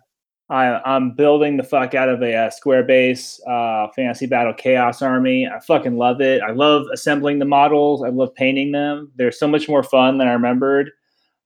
I, 0.49 0.95
I'm 0.95 1.17
building 1.17 1.57
the 1.57 1.65
fuck 1.65 1.95
out 1.95 2.09
of 2.09 2.23
a 2.23 2.33
uh, 2.37 2.51
square 2.51 2.85
base 2.85 3.41
uh, 3.49 3.89
fantasy 3.97 4.27
battle 4.27 4.53
chaos 4.55 5.03
army. 5.03 5.49
I 5.49 5.59
fucking 5.59 5.97
love 5.97 6.21
it. 6.21 6.41
I 6.41 6.53
love 6.53 6.85
assembling 6.93 7.41
the 7.41 7.45
models. 7.45 8.05
I 8.05 8.11
love 8.11 8.33
painting 8.37 8.71
them. 8.71 9.11
They're 9.17 9.33
so 9.33 9.49
much 9.49 9.69
more 9.69 9.83
fun 9.83 10.19
than 10.19 10.29
I 10.29 10.35
remembered. 10.35 10.91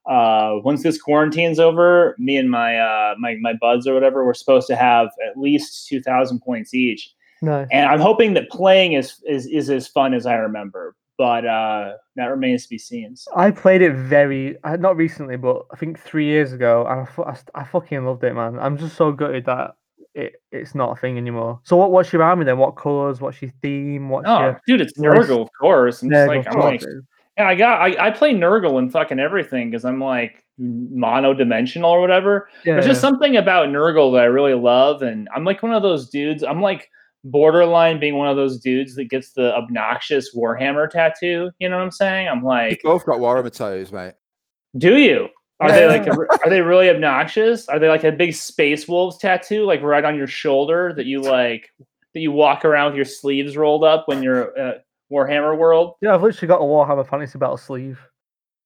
Uh, 0.08 0.60
once 0.62 0.82
this 0.82 1.00
quarantine's 1.00 1.58
over, 1.58 2.14
me 2.18 2.36
and 2.36 2.50
my 2.50 2.78
uh, 2.78 3.14
my 3.18 3.36
my 3.40 3.54
buds 3.60 3.86
or 3.86 3.94
whatever, 3.94 4.24
we're 4.24 4.34
supposed 4.34 4.66
to 4.68 4.76
have 4.76 5.08
at 5.26 5.36
least 5.36 5.88
two 5.88 6.00
thousand 6.00 6.40
points 6.40 6.74
each. 6.74 7.12
Nice. 7.42 7.68
And 7.70 7.86
I'm 7.88 8.00
hoping 8.00 8.34
that 8.34 8.48
playing 8.50 8.92
is 8.92 9.20
is 9.26 9.46
is 9.46 9.68
as 9.70 9.88
fun 9.88 10.14
as 10.14 10.24
I 10.26 10.34
remember. 10.34 10.94
But 11.18 11.46
uh, 11.46 11.92
that 12.16 12.26
remains 12.26 12.64
to 12.64 12.68
be 12.68 12.76
seen. 12.78 13.16
So- 13.16 13.32
I 13.34 13.50
played 13.50 13.80
it 13.80 13.94
very 13.94 14.62
uh, 14.64 14.76
not 14.76 14.96
recently, 14.96 15.36
but 15.36 15.64
I 15.72 15.76
think 15.76 15.98
three 15.98 16.26
years 16.26 16.52
ago, 16.52 16.86
and 16.86 17.08
I, 17.08 17.30
I, 17.30 17.62
I 17.62 17.64
fucking 17.64 18.04
loved 18.04 18.22
it, 18.22 18.34
man. 18.34 18.58
I'm 18.58 18.76
just 18.76 18.96
so 18.96 19.12
gutted 19.12 19.46
that 19.46 19.76
it, 20.14 20.42
it's 20.52 20.74
not 20.74 20.92
a 20.92 21.00
thing 21.00 21.16
anymore. 21.16 21.58
So 21.64 21.76
what? 21.76 21.90
What's 21.90 22.12
your 22.12 22.22
army 22.22 22.44
then? 22.44 22.58
What 22.58 22.76
colors? 22.76 23.20
What's 23.20 23.40
your 23.40 23.50
theme? 23.62 24.08
What's 24.10 24.26
Oh, 24.28 24.40
your 24.40 24.60
dude, 24.66 24.82
it's. 24.82 24.98
Nurgle, 24.98 25.40
of 25.42 25.48
course. 25.58 26.02
I'm 26.02 26.10
just 26.10 26.28
like, 26.28 26.46
I'm 26.46 26.60
like. 26.60 26.82
Yeah, 27.36 27.48
I 27.48 27.54
got, 27.54 27.80
I, 27.80 28.06
I 28.06 28.10
play 28.10 28.34
Nurgle 28.34 28.78
and 28.78 28.90
fucking 28.90 29.18
everything 29.18 29.70
because 29.70 29.84
I'm 29.84 30.00
like 30.00 30.44
mono-dimensional 30.58 31.90
or 31.90 32.00
whatever. 32.00 32.48
yeah, 32.64 32.74
There's 32.74 32.86
just 32.86 33.00
something 33.00 33.36
about 33.36 33.68
Nurgle 33.68 34.12
that 34.14 34.22
I 34.22 34.26
really 34.26 34.54
love, 34.54 35.02
and 35.02 35.28
I'm 35.34 35.44
like 35.44 35.62
one 35.62 35.72
of 35.72 35.82
those 35.82 36.08
dudes. 36.08 36.42
I'm 36.42 36.60
like 36.62 36.90
borderline 37.24 37.98
being 37.98 38.16
one 38.16 38.28
of 38.28 38.36
those 38.36 38.58
dudes 38.60 38.94
that 38.94 39.06
gets 39.10 39.32
the 39.32 39.54
obnoxious 39.54 40.34
Warhammer 40.34 40.88
tattoo. 40.88 41.50
You 41.58 41.68
know 41.68 41.76
what 41.76 41.82
I'm 41.82 41.90
saying? 41.90 42.28
I'm 42.28 42.38
We've 42.38 42.44
like, 42.44 42.80
both 42.82 43.04
got 43.04 43.18
Warhammer 43.18 43.52
tattoos, 43.52 43.92
mate. 43.92 44.14
do 44.78 44.96
you? 44.96 45.28
Are 45.58 45.72
they 45.72 45.86
like 45.86 46.06
are 46.44 46.50
they 46.50 46.60
really 46.60 46.90
obnoxious? 46.90 47.68
Are 47.68 47.78
they 47.78 47.88
like 47.88 48.04
a 48.04 48.12
big 48.12 48.34
space 48.34 48.86
wolves 48.86 49.18
tattoo, 49.18 49.64
like 49.64 49.82
right 49.82 50.04
on 50.04 50.14
your 50.16 50.26
shoulder 50.26 50.92
that 50.96 51.06
you 51.06 51.20
like 51.22 51.70
that 52.14 52.20
you 52.20 52.30
walk 52.30 52.64
around 52.64 52.88
with 52.92 52.96
your 52.96 53.04
sleeves 53.06 53.56
rolled 53.56 53.82
up 53.84 54.06
when 54.06 54.22
you're 54.22 54.58
uh, 54.58 54.72
Warhammer 55.12 55.56
World? 55.56 55.94
yeah. 56.00 56.14
I've 56.14 56.22
literally 56.22 56.48
got 56.48 56.60
a 56.60 56.64
Warhammer 56.64 57.06
Fantasy 57.08 57.38
Battle 57.38 57.56
sleeve. 57.56 57.98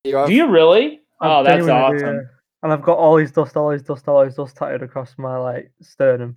You 0.04 0.16
have- 0.16 0.28
Do 0.28 0.34
you 0.34 0.48
really? 0.48 1.00
I 1.20 1.28
Oh, 1.28 1.42
that's 1.44 1.56
genuinely 1.64 1.98
do, 1.98 2.04
awesome. 2.04 2.16
yeah. 2.16 2.22
and 2.62 2.72
I've 2.72 2.82
got 2.82 2.96
all 2.98 3.16
his 3.18 3.30
dust, 3.32 3.56
all 3.56 3.70
his 3.70 3.82
dust, 3.82 4.08
all 4.08 4.24
his 4.24 4.34
dust 4.36 4.56
tattooed 4.56 4.82
across 4.82 5.14
my 5.18 5.36
like 5.36 5.70
sternum. 5.82 6.36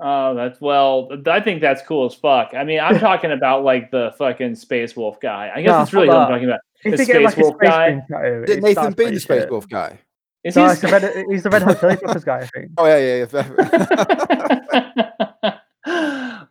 Oh, 0.00 0.34
that's 0.34 0.60
well. 0.60 1.08
I 1.26 1.40
think 1.40 1.60
that's 1.60 1.82
cool 1.86 2.06
as 2.06 2.14
fuck. 2.14 2.52
I 2.54 2.64
mean, 2.64 2.80
I'm 2.80 2.98
talking 3.08 3.30
about 3.32 3.62
like 3.64 3.90
the 3.90 4.12
fucking 4.18 4.54
Space 4.56 4.96
Wolf 4.96 5.18
guy. 5.20 5.50
I 5.54 5.62
guess 5.62 5.70
No, 5.70 5.78
that's 5.78 5.92
really 5.92 6.08
what 6.08 6.16
I'm 6.18 6.28
talking 6.30 6.44
about. 6.48 6.60
If 6.84 6.96
The 6.96 7.02
you 7.04 7.06
get 7.12 7.22
like 7.22 7.32
Space 7.32 7.42
Wolf 7.44 7.56
space 7.56 7.68
guy? 7.70 7.88
marine 7.90 8.04
tattoo, 8.10 8.44
Did 8.46 8.62
Nathan 8.62 8.72
starts 8.74 8.94
be 8.96 9.04
the 9.10 9.20
Space 9.20 9.42
shit. 9.42 9.50
Wolf 9.50 9.68
guy? 9.68 9.98
Is 10.44 10.56
No, 10.56 10.64
he? 10.66 10.72
it's 10.72 10.80
the 10.80 10.88
red, 10.88 11.24
he's 11.30 11.42
the 11.44 11.50
Red 11.50 11.62
Hot 11.62 11.78
Chili 11.80 11.96
Peppers 11.96 12.24
guy, 12.24 12.38
I 12.38 12.46
think. 12.46 12.70
Oh 12.78 12.86
yeah, 12.86 12.98
yeah, 12.98 13.26
yeah. 13.32 15.26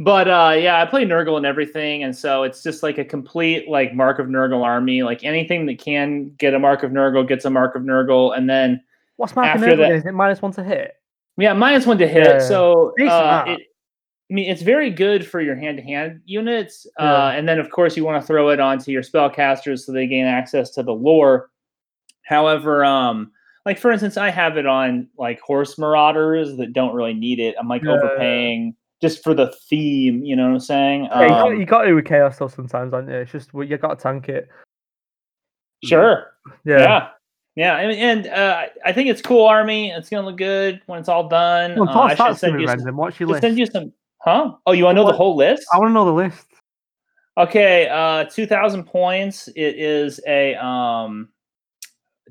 but 0.04 0.28
uh 0.28 0.56
yeah, 0.58 0.82
I 0.82 0.86
play 0.86 1.06
Nurgle 1.06 1.38
and 1.38 1.46
everything, 1.46 2.04
and 2.04 2.16
so 2.16 2.44
it's 2.44 2.64
just 2.64 2.84
like 2.84 2.98
a 2.98 3.06
complete 3.06 3.68
like 3.70 3.94
Mark 3.94 4.20
of 4.20 4.28
Nurgle 4.28 4.64
army. 4.64 5.04
Like 5.04 5.24
anything 5.24 5.66
that 5.68 5.80
can 5.80 6.30
get 6.38 6.54
a 6.54 6.60
Mark 6.60 6.84
of 6.84 6.92
Nurgle 6.92 7.28
gets 7.28 7.46
a 7.46 7.50
Mark 7.50 7.76
of 7.76 7.84
Nurgle, 7.84 8.36
and 8.38 8.50
then 8.50 8.82
What's 9.18 9.36
Mark 9.36 9.48
After 9.48 9.68
Nurgle 9.68 9.78
that-? 9.78 9.92
Is 9.92 10.06
it 10.06 10.14
minus 10.14 10.42
one 10.42 10.52
to 10.54 10.64
hit? 10.64 10.96
yeah, 11.38 11.54
minus 11.54 11.86
one 11.86 11.98
to 12.00 12.08
hit. 12.08 12.26
Yeah, 12.26 12.40
So 12.40 12.94
uh, 13.02 13.44
it, 13.48 13.60
I 14.30 14.34
mean, 14.34 14.50
it's 14.50 14.62
very 14.62 14.90
good 14.90 15.28
for 15.28 15.42
your 15.42 15.56
hand-to-hand 15.56 16.22
units, 16.26 16.88
uh, 17.00 17.34
and 17.36 17.48
then 17.48 17.60
of 17.60 17.70
course 17.70 17.98
you 17.98 18.06
want 18.06 18.22
to 18.22 18.26
throw 18.26 18.50
it 18.50 18.60
onto 18.60 18.92
your 18.92 19.02
spellcasters 19.02 19.82
so 19.82 19.92
they 19.92 20.08
gain 20.08 20.26
access 20.26 20.72
to 20.72 20.84
the 20.84 20.94
lore. 20.94 21.50
However, 22.24 22.86
um, 22.86 23.32
like 23.66 23.78
for 23.78 23.92
instance, 23.92 24.18
I 24.18 24.30
have 24.30 24.58
it 24.58 24.66
on 24.66 25.10
like 25.18 25.40
horse 25.42 25.78
marauders 25.78 26.56
that 26.58 26.74
don't 26.74 26.96
really 26.96 27.14
need 27.14 27.40
it. 27.40 27.56
I'm 27.60 27.68
like 27.68 27.84
Yeah. 27.84 27.92
overpaying 27.92 28.76
just 29.02 29.24
for 29.24 29.34
the 29.34 29.54
theme. 29.70 30.24
You 30.24 30.36
know 30.36 30.48
what 30.48 30.54
I'm 30.54 30.60
saying? 30.60 31.04
Yeah, 31.06 31.22
you, 31.24 31.30
got, 31.30 31.52
Um, 31.52 31.60
you 31.60 31.66
got 31.66 31.82
to 31.84 31.94
with 31.94 32.06
chaos 32.06 32.36
stuff 32.36 32.56
sometimes, 32.56 32.94
aren't 32.94 33.10
you? 33.10 33.16
It's 33.16 33.32
just 33.32 33.54
well, 33.54 33.66
you 33.68 33.78
got 33.78 33.98
to 33.98 34.04
tank 34.04 34.30
it. 34.30 34.48
sure. 35.84 36.34
Yeah. 36.64 36.80
Yeah. 36.80 37.10
Yeah, 37.56 37.78
and, 37.80 37.92
and 37.92 38.28
uh, 38.28 38.68
I 38.86 38.94
think 38.94 39.10
it's 39.10 39.22
cool 39.22 39.46
army. 39.46 39.92
It's 39.92 40.10
gonna 40.10 40.26
look 40.26 40.38
good 40.38 40.82
when 40.86 41.00
it's 41.00 41.10
all 41.10 41.28
done. 41.28 41.76
Well, 41.76 41.90
Uh, 41.90 42.04
I 42.04 42.16
should 42.16 42.38
send 42.38 42.62
you 42.62 42.68
some. 42.68 42.96
What's 42.96 43.20
your 43.20 43.28
list? 43.28 43.42
send 43.42 43.60
you 43.60 43.66
some. 43.66 43.92
Huh? 44.20 44.54
Oh, 44.66 44.72
you 44.72 44.86
want 44.86 44.96
to 44.96 45.02
know 45.02 45.08
the 45.12 45.18
whole 45.18 45.36
list? 45.36 45.68
I 45.74 45.78
want 45.78 45.90
to 45.90 45.94
know 45.94 46.06
the 46.06 46.14
list. 46.14 46.48
Okay, 47.38 47.90
uh, 47.90 48.24
two 48.26 48.46
thousand 48.46 48.86
points. 48.86 49.50
It 49.50 49.76
is 49.78 50.22
a 50.28 50.56
um, 50.56 51.28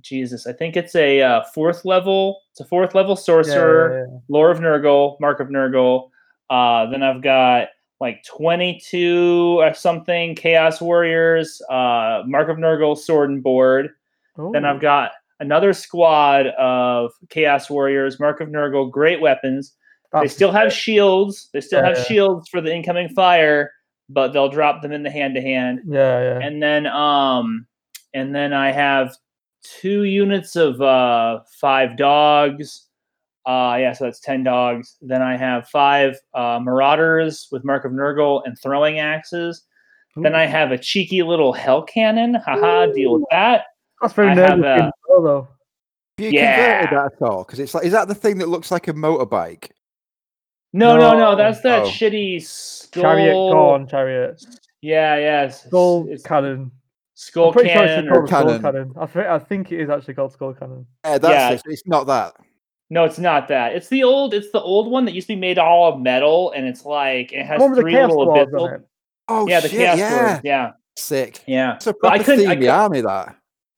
Jesus. 0.01 0.47
I 0.47 0.53
think 0.55 0.77
it's 0.77 0.95
a 0.95 1.21
uh, 1.21 1.45
fourth 1.55 1.85
level. 1.85 2.41
It's 2.53 2.61
a 2.61 2.65
fourth 2.65 2.95
level 2.95 3.15
Yeah, 3.15 3.23
sorcerer. 3.23 4.07
yeah, 4.07 4.13
yeah. 4.15 4.19
Lore 4.29 4.51
of 4.51 4.61
Nurgle, 4.61 5.21
Mark 5.21 5.41
of 5.41 5.49
Nurgle. 5.49 6.10
Uh, 6.51 6.87
then 6.87 7.03
I've 7.03 7.23
got 7.23 7.69
like 8.01 8.25
22 8.25 9.59
or 9.61 9.73
something 9.75 10.35
Chaos 10.35 10.81
Warriors, 10.81 11.63
uh, 11.71 12.23
Mark 12.27 12.49
of 12.49 12.57
Nurgle, 12.57 12.97
Sword 12.99 13.31
and 13.31 13.43
Board. 13.43 13.91
Then 14.53 14.65
I've 14.65 14.81
got 14.81 15.13
another 15.39 15.73
squad 15.73 16.47
of 16.59 17.13
Chaos 17.29 17.69
Warriors, 17.71 18.19
Mark 18.19 18.41
of 18.41 18.49
Nurgle, 18.49 18.91
great 18.91 19.21
weapons. 19.21 19.75
They 20.23 20.29
still 20.29 20.51
have 20.51 20.73
shields. 20.73 21.49
They 21.53 21.61
still 21.61 21.83
have 21.85 21.97
Yeah. 21.97 22.05
shields 22.05 22.49
for 22.49 22.61
the 22.61 22.75
incoming 22.75 23.11
fire, 23.11 23.71
but 24.09 24.33
they'll 24.33 24.49
drop 24.49 24.83
them 24.83 24.93
in 24.93 25.03
the 25.05 25.11
hand 25.11 25.35
to 25.37 25.41
hand. 25.41 25.83
Yeah, 25.87 26.21
yeah. 26.23 26.39
And 26.47 26.61
then 26.63 26.87
um 26.87 27.67
and 28.13 28.35
then 28.35 28.53
I 28.53 28.73
have 28.73 29.15
two 29.63 30.03
units 30.05 30.57
of 30.57 30.81
uh 30.81 31.41
five 31.61 31.97
dogs. 31.97 32.87
Uh 33.47 33.77
yeah, 33.81 33.93
so 33.93 34.05
that's 34.05 34.21
10 34.21 34.45
dogs. 34.45 34.97
Then 35.01 35.23
I 35.23 35.37
have 35.37 35.69
five 35.69 36.17
uh 36.35 36.61
marauders 36.63 37.49
with 37.51 37.65
Mark 37.65 37.85
of 37.85 37.93
Nurgle 37.93 38.43
and 38.45 38.57
throwing 38.63 38.99
axes. 38.99 39.65
Then 40.17 40.35
I 40.35 40.45
have 40.47 40.73
a 40.73 40.79
cheeky 40.79 41.23
little 41.23 41.53
hell 41.53 41.83
cannon. 41.83 42.35
Haha, 42.35 42.87
deal 42.87 43.15
with 43.15 43.25
that. 43.31 43.65
That's 44.03 44.13
very 44.13 44.29
I 44.31 44.35
have 44.35 44.59
nerdy 44.59 44.81
a- 44.81 44.85
as 44.87 44.93
well, 45.09 45.23
though. 45.23 45.49
You 46.19 46.31
Yeah. 46.31 46.81
converted 46.87 46.99
that 46.99 47.13
at 47.25 47.29
all? 47.31 47.45
Because 47.45 47.61
it's 47.61 47.73
like, 47.75 47.85
is 47.87 47.93
that 47.93 48.09
the 48.09 48.15
thing 48.15 48.39
that 48.39 48.49
looks 48.49 48.71
like 48.71 48.89
a 48.89 48.93
motorbike? 48.93 49.71
No, 50.73 50.97
no, 50.99 51.13
no, 51.13 51.19
No. 51.31 51.37
that's 51.37 51.61
that 51.63 51.83
Oh. 51.83 51.87
shitty 51.87 52.43
skull. 52.43 53.03
Chariot, 53.05 53.33
go 53.33 53.71
on, 53.71 53.87
chariot. 53.87 54.45
Yeah, 54.83 55.17
yes. 55.17 55.65
Skull 55.65 56.07
it's 56.11 56.23
cannon. 56.25 56.71
Skull 57.15 57.49
I'm 57.49 57.53
pretty 57.53 57.71
sure 57.71 57.83
it's 57.85 57.95
cannon. 57.95 58.11
called 58.11 58.23
or- 58.25 58.27
skull 58.27 58.45
cannon. 58.47 58.63
cannon. 58.63 58.93
I, 59.01 59.07
thi- 59.07 59.29
I 59.29 59.39
think 59.39 59.73
it 59.73 59.81
is 59.81 59.91
actually 59.91 60.15
called 60.15 60.33
skull 60.33 60.55
cannon. 60.55 60.87
Yeah, 61.05 61.19
that's 61.19 61.33
Yeah. 61.33 61.51
it. 61.53 61.63
It's 61.67 61.87
not 61.87 62.07
that. 62.09 62.35
No, 62.93 63.05
it's 63.05 63.19
not 63.19 63.47
that. 63.49 63.75
It's 63.75 63.89
the 63.89 64.03
old. 64.03 64.35
It's 64.35 64.51
the 64.51 64.61
old 64.61 64.91
one 64.91 65.05
that 65.05 65.15
used 65.15 65.29
to 65.29 65.35
be 65.35 65.41
made 65.41 65.59
all 65.59 65.93
of 65.93 66.01
metal, 66.01 66.51
and 66.53 66.67
it's 66.67 66.85
like 66.85 67.33
it 67.33 67.47
has 67.47 67.61
one 67.61 67.71
with 67.71 67.77
the 67.79 67.83
three 67.83 67.93
chaos 67.93 68.11
little 68.11 68.27
dwarves 68.35 68.51
abyssal. 68.53 68.75
it. 68.75 68.81
Oh 69.29 69.47
yeah, 69.49 69.61
the 69.61 69.69
shit! 69.69 69.79
chaos 69.79 69.99
yeah, 69.99 70.11
Dwarves, 70.39 70.41
Yeah, 70.45 70.71
sick. 70.97 71.41
yeah. 71.47 71.77
It's 71.77 71.87
a 71.87 71.95
But 72.03 72.13
I 72.13 72.19
couldn't- 72.19 72.49
I 72.49 72.57
themey 72.57 72.63
cou- 72.65 72.71
army. 72.71 73.01
That. 73.03 73.37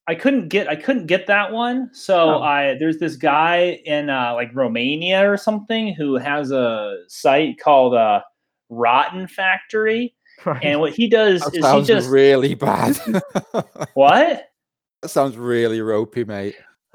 I 0.08 0.14
couldn't 0.14 0.48
get. 0.48 0.66
I 0.68 0.76
couldn't 0.76 1.06
get 1.06 1.26
that 1.26 1.52
one. 1.52 1.90
So 1.92 2.36
Oh. 2.36 2.42
I 2.42 2.76
there's 2.78 2.98
this 2.98 3.16
guy 3.16 3.80
in 3.84 4.08
uh, 4.08 4.32
like 4.34 4.48
Romania 4.54 5.30
or 5.30 5.36
something 5.36 5.94
who 5.94 6.16
has 6.16 6.50
a 6.50 6.96
site 7.08 7.60
called 7.60 7.94
uh, 7.94 8.22
Rotten 8.70 9.26
Factory, 9.28 10.14
Right. 10.46 10.64
and 10.64 10.80
what 10.80 10.94
he 10.94 11.06
does 11.06 11.42
That 11.42 11.54
is 11.54 11.86
he 11.86 11.92
just 11.94 12.08
really 12.08 12.54
bad. 12.54 12.96
what. 13.94 14.48
that 15.02 15.08
sounds 15.08 15.36
really 15.36 15.82
ropey, 15.82 16.24
mate. 16.24 16.56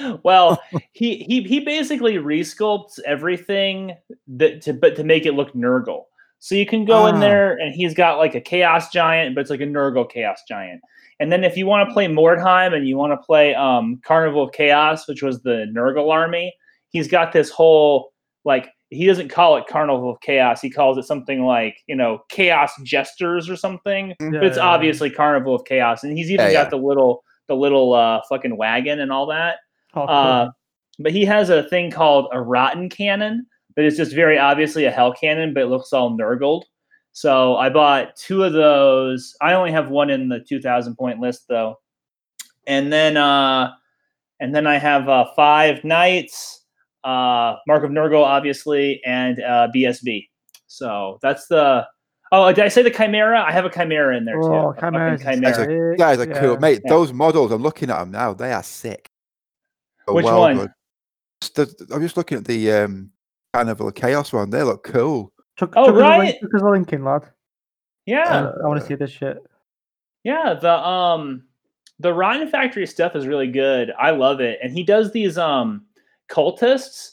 well, 0.24 0.60
he 0.92 1.18
he 1.24 1.42
he 1.42 1.60
basically 1.60 2.14
resculpts 2.14 2.98
everything 3.06 3.94
that 4.28 4.60
to 4.62 4.72
but 4.72 4.96
to 4.96 5.04
make 5.04 5.26
it 5.26 5.34
look 5.34 5.52
Nurgle. 5.54 6.02
So 6.42 6.54
you 6.54 6.64
can 6.64 6.86
go 6.86 7.06
in 7.06 7.16
Ah. 7.16 7.20
there 7.20 7.52
and 7.58 7.74
he's 7.74 7.92
got 7.92 8.16
like 8.18 8.34
a 8.34 8.40
chaos 8.40 8.90
giant, 8.90 9.34
but 9.34 9.42
it's 9.42 9.50
like 9.50 9.60
a 9.60 9.66
Nurgle 9.66 10.10
chaos 10.10 10.40
giant. 10.48 10.80
And 11.18 11.30
then 11.30 11.44
if 11.44 11.54
you 11.54 11.66
want 11.66 11.86
to 11.86 11.92
play 11.92 12.06
Mordheim 12.08 12.72
and 12.74 12.88
you 12.88 12.96
want 12.96 13.12
to 13.12 13.18
play 13.18 13.54
um, 13.54 14.00
Carnival 14.06 14.44
of 14.44 14.52
Chaos, 14.52 15.06
which 15.06 15.22
was 15.22 15.42
the 15.42 15.66
Nurgle 15.76 16.10
army, 16.10 16.54
he's 16.88 17.08
got 17.08 17.32
this 17.32 17.50
whole 17.50 18.12
like 18.46 18.70
he 18.88 19.06
doesn't 19.06 19.28
call 19.28 19.56
it 19.58 19.66
Carnival 19.68 20.10
of 20.12 20.20
Chaos. 20.22 20.62
He 20.62 20.70
calls 20.70 20.96
it 20.96 21.04
something 21.04 21.44
like 21.44 21.76
you 21.86 21.94
know 21.94 22.20
Chaos 22.30 22.72
Jesters 22.84 23.50
or 23.50 23.56
something. 23.56 24.14
Yeah, 24.18 24.30
But 24.32 24.44
it's 24.44 24.56
yeah, 24.56 24.62
yeah. 24.64 24.68
obviously 24.70 25.10
Carnival 25.10 25.54
of 25.54 25.66
Chaos, 25.66 26.02
and 26.04 26.16
he's 26.16 26.30
even 26.30 26.46
Yeah, 26.46 26.52
got 26.52 26.64
yeah. 26.66 26.70
the 26.70 26.76
little 26.78 27.22
the 27.48 27.54
little 27.54 27.92
uh, 27.92 28.22
fucking 28.30 28.56
wagon 28.56 29.00
and 29.00 29.12
all 29.12 29.26
that. 29.26 29.56
Oh, 29.94 30.06
cool. 30.06 30.08
Uh, 30.08 30.50
but 30.98 31.12
he 31.12 31.24
has 31.24 31.50
a 31.50 31.62
thing 31.64 31.90
called 31.90 32.28
a 32.32 32.40
rotten 32.40 32.88
cannon 32.88 33.46
that 33.76 33.84
is 33.84 33.96
just 33.96 34.14
very 34.14 34.38
obviously 34.38 34.84
a 34.84 34.90
hell 34.90 35.12
cannon, 35.12 35.54
but 35.54 35.62
it 35.64 35.66
looks 35.66 35.92
all 35.92 36.10
nurgled. 36.16 36.64
So 37.12 37.56
I 37.56 37.70
bought 37.70 38.14
two 38.16 38.44
of 38.44 38.52
those. 38.52 39.34
I 39.40 39.54
only 39.54 39.72
have 39.72 39.90
one 39.90 40.10
in 40.10 40.28
the 40.28 40.40
2,000 40.40 40.96
point 40.96 41.20
list 41.20 41.46
though, 41.48 41.76
and 42.66 42.92
then 42.92 43.16
uh, 43.16 43.72
and 44.38 44.54
then 44.54 44.66
I 44.66 44.78
have 44.78 45.08
uh, 45.08 45.26
five 45.34 45.82
knights, 45.84 46.64
uh, 47.04 47.56
Mark 47.66 47.84
of 47.84 47.90
Nurgle, 47.90 48.22
obviously, 48.24 49.00
and 49.04 49.40
uh, 49.42 49.68
BSB. 49.74 50.28
So 50.66 51.18
that's 51.22 51.46
the. 51.48 51.86
Oh, 52.32 52.52
did 52.52 52.64
I 52.64 52.68
say 52.68 52.82
the 52.82 52.92
Chimera? 52.92 53.42
I 53.42 53.50
have 53.50 53.64
a 53.64 53.70
Chimera 53.70 54.16
in 54.16 54.24
there 54.24 54.36
too. 54.36 54.46
Oh, 54.46 54.68
a 54.70 54.74
fucking 54.74 55.18
Chimeras 55.18 55.58
is 55.58 55.94
a- 55.94 55.96
guys 55.98 56.20
are 56.20 56.26
cool, 56.26 56.58
mate. 56.58 56.80
Yeah. 56.84 56.90
Those 56.90 57.12
models, 57.12 57.50
I'm 57.50 57.60
looking 57.60 57.90
at 57.90 57.98
them 57.98 58.12
now. 58.12 58.34
They 58.34 58.52
are 58.52 58.62
sick. 58.62 59.09
They're 60.06 60.14
Which 60.14 60.24
well 60.24 60.40
one? 60.40 60.56
good. 60.56 60.70
The- 61.54 61.86
I'm 61.94 62.02
just 62.02 62.16
looking 62.16 62.38
at 62.38 62.44
the 62.44 62.70
um, 62.72 63.10
Carnival 63.54 63.88
of 63.88 63.94
Chaos 63.94 64.32
one. 64.32 64.50
They 64.50 64.62
look 64.62 64.84
cool. 64.84 65.32
Chuck, 65.58 65.72
Oh, 65.76 65.86
chuck 65.86 65.94
right. 65.96 66.18
link- 66.18 66.40
chuck 66.40 66.54
us 66.54 66.62
a 66.62 66.68
link 66.68 66.92
in, 66.92 67.04
lad. 67.04 67.22
Yeah. 68.06 68.50
I, 68.62 68.66
want 68.66 68.80
to 68.80 68.86
see 68.86 68.94
this 68.94 69.10
shit. 69.10 69.38
Yeah, 70.24 70.54
the 70.60 70.72
um 70.72 71.44
the 71.98 72.12
Rotten 72.12 72.48
Factory 72.48 72.86
stuff 72.86 73.14
is 73.14 73.26
really 73.26 73.46
good. 73.50 73.92
I 73.98 74.10
love 74.10 74.40
it. 74.40 74.58
And 74.62 74.72
he 74.72 74.82
does 74.82 75.12
these 75.12 75.38
um 75.38 75.84
cultists 76.30 77.12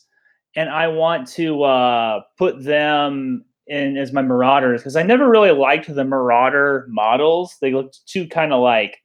and 0.55 0.69
I 0.69 0.87
want 0.87 1.27
to 1.29 1.63
uh 1.63 2.21
put 2.37 2.63
them 2.63 3.45
in 3.67 3.97
as 3.97 4.13
my 4.13 4.21
marauders 4.21 4.81
because 4.81 4.95
I 4.95 5.03
never 5.03 5.29
really 5.29 5.51
liked 5.51 5.93
the 5.93 6.03
marauder 6.05 6.85
models. 6.89 7.55
They 7.61 7.71
looked 7.73 8.05
too 8.07 8.27
kind 8.27 8.53
of 8.53 8.61
like 8.61 8.97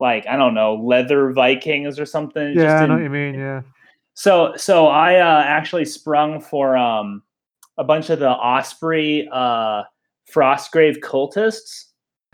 like 0.00 0.26
I 0.26 0.36
don't 0.36 0.54
know, 0.54 0.74
leather 0.74 1.32
Vikings 1.32 1.98
or 1.98 2.06
something. 2.06 2.54
Yeah, 2.58 2.76
I 2.80 2.86
know 2.86 2.94
what 2.94 3.02
you 3.02 3.10
mean. 3.10 3.34
Yeah. 3.34 3.62
so 4.14 4.54
so 4.56 4.86
I 4.88 5.16
uh, 5.16 5.42
actually 5.46 5.84
sprung 5.84 6.40
for 6.40 6.76
um 6.76 7.22
a 7.78 7.84
bunch 7.84 8.10
of 8.10 8.18
the 8.18 8.30
Osprey 8.30 9.28
uh 9.32 9.82
Frostgrave 10.32 10.98
cultists. 10.98 11.86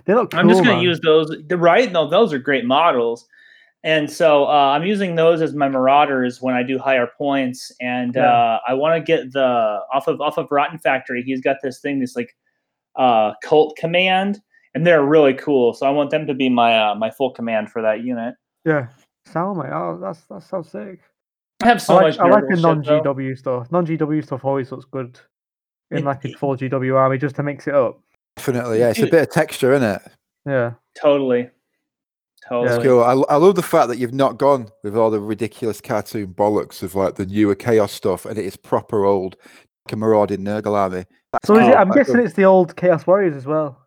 They 0.04 0.14
look 0.14 0.30
cool. 0.30 0.40
I'm 0.40 0.48
just 0.48 0.62
man. 0.64 0.76
to 0.76 0.82
use 0.82 1.00
those. 1.00 1.30
The 1.48 1.56
right, 1.56 1.90
no, 1.90 2.08
those 2.08 2.32
are 2.32 2.38
great 2.38 2.64
models, 2.64 3.26
and 3.82 4.08
so 4.10 4.44
uh, 4.44 4.70
I'm 4.74 4.84
using 4.84 5.16
those 5.16 5.42
as 5.42 5.54
my 5.54 5.68
marauders 5.68 6.40
when 6.40 6.54
I 6.54 6.62
do 6.62 6.78
higher 6.78 7.08
points. 7.18 7.72
And 7.80 8.14
Yeah. 8.14 8.32
uh, 8.32 8.60
I 8.68 8.74
want 8.74 8.94
to 8.96 9.00
get 9.00 9.32
the 9.32 9.80
off 9.92 10.06
of 10.06 10.20
off 10.20 10.38
of 10.38 10.46
Rotten 10.50 10.78
Factory. 10.78 11.22
He's 11.24 11.40
got 11.40 11.56
this 11.62 11.80
thing, 11.80 11.98
this 11.98 12.14
like 12.14 12.36
uh, 12.94 13.32
cult 13.42 13.76
command, 13.76 14.40
and 14.76 14.86
they're 14.86 15.02
really 15.02 15.32
cool. 15.32 15.72
So 15.72 15.86
I 15.86 15.90
want 15.90 16.10
them 16.10 16.26
to 16.26 16.34
be 16.34 16.50
my 16.50 16.78
uh, 16.78 16.94
my 16.94 17.10
full 17.10 17.30
command 17.30 17.70
for 17.72 17.80
that 17.80 18.02
unit. 18.04 18.34
Yeah. 18.66 18.88
Sound. 19.24 19.58
Oh, 19.72 19.98
that's 20.00 20.20
that 20.26 20.42
sounds 20.42 20.70
sick. 20.70 21.00
I 21.62 21.68
have 21.68 21.80
so 21.80 21.94
I 21.96 22.02
like, 22.02 22.18
much. 22.18 22.18
I 22.18 22.28
like 22.28 22.44
the 22.50 22.60
non 22.60 22.84
GW 22.84 23.38
stuff. 23.38 23.72
Non 23.72 23.86
GW 23.86 24.22
stuff 24.22 24.44
always 24.44 24.70
looks 24.70 24.84
good 24.84 25.18
in 25.90 26.04
like 26.04 26.22
a 26.26 26.28
it- 26.28 26.38
full 26.38 26.54
GW 26.56 26.94
army 26.94 27.16
just 27.16 27.36
to 27.36 27.42
mix 27.42 27.66
it 27.66 27.74
up. 27.74 27.98
Definitely, 28.36 28.80
yeah. 28.80 28.90
It's 28.90 28.98
a 28.98 29.06
bit 29.06 29.22
of 29.22 29.30
texture, 29.30 29.72
isn't 29.72 29.88
it? 29.88 30.02
Yeah. 30.44 30.72
Totally, 31.00 31.48
Totally. 32.46 32.76
It's 32.76 32.84
cool. 32.84 33.02
I, 33.02 33.12
I 33.32 33.36
love 33.36 33.54
the 33.54 33.62
fact 33.62 33.88
that 33.88 33.96
you've 33.96 34.12
not 34.12 34.36
gone 34.36 34.68
with 34.84 34.94
all 34.94 35.10
the 35.10 35.18
ridiculous 35.18 35.80
cartoon 35.80 36.34
bollocks 36.34 36.82
of 36.82 36.94
like 36.94 37.14
the 37.14 37.24
newer 37.24 37.54
chaos 37.54 37.92
stuff, 37.92 38.26
and 38.26 38.36
it 38.38 38.44
is 38.44 38.58
proper 38.58 39.06
old 39.06 39.36
like 39.86 39.92
a 39.94 39.96
marauding 39.96 40.40
Nurgle 40.40 40.74
army. 40.74 41.04
That's 41.32 41.46
So 41.46 41.54
is 41.54 41.60
cool. 41.62 41.70
it, 41.70 41.76
I'm 41.76 41.90
guessing 41.90 42.18
it's 42.18 42.34
the 42.34 42.44
old 42.44 42.76
Chaos 42.76 43.06
Warriors 43.06 43.36
as 43.36 43.46
well. 43.46 43.85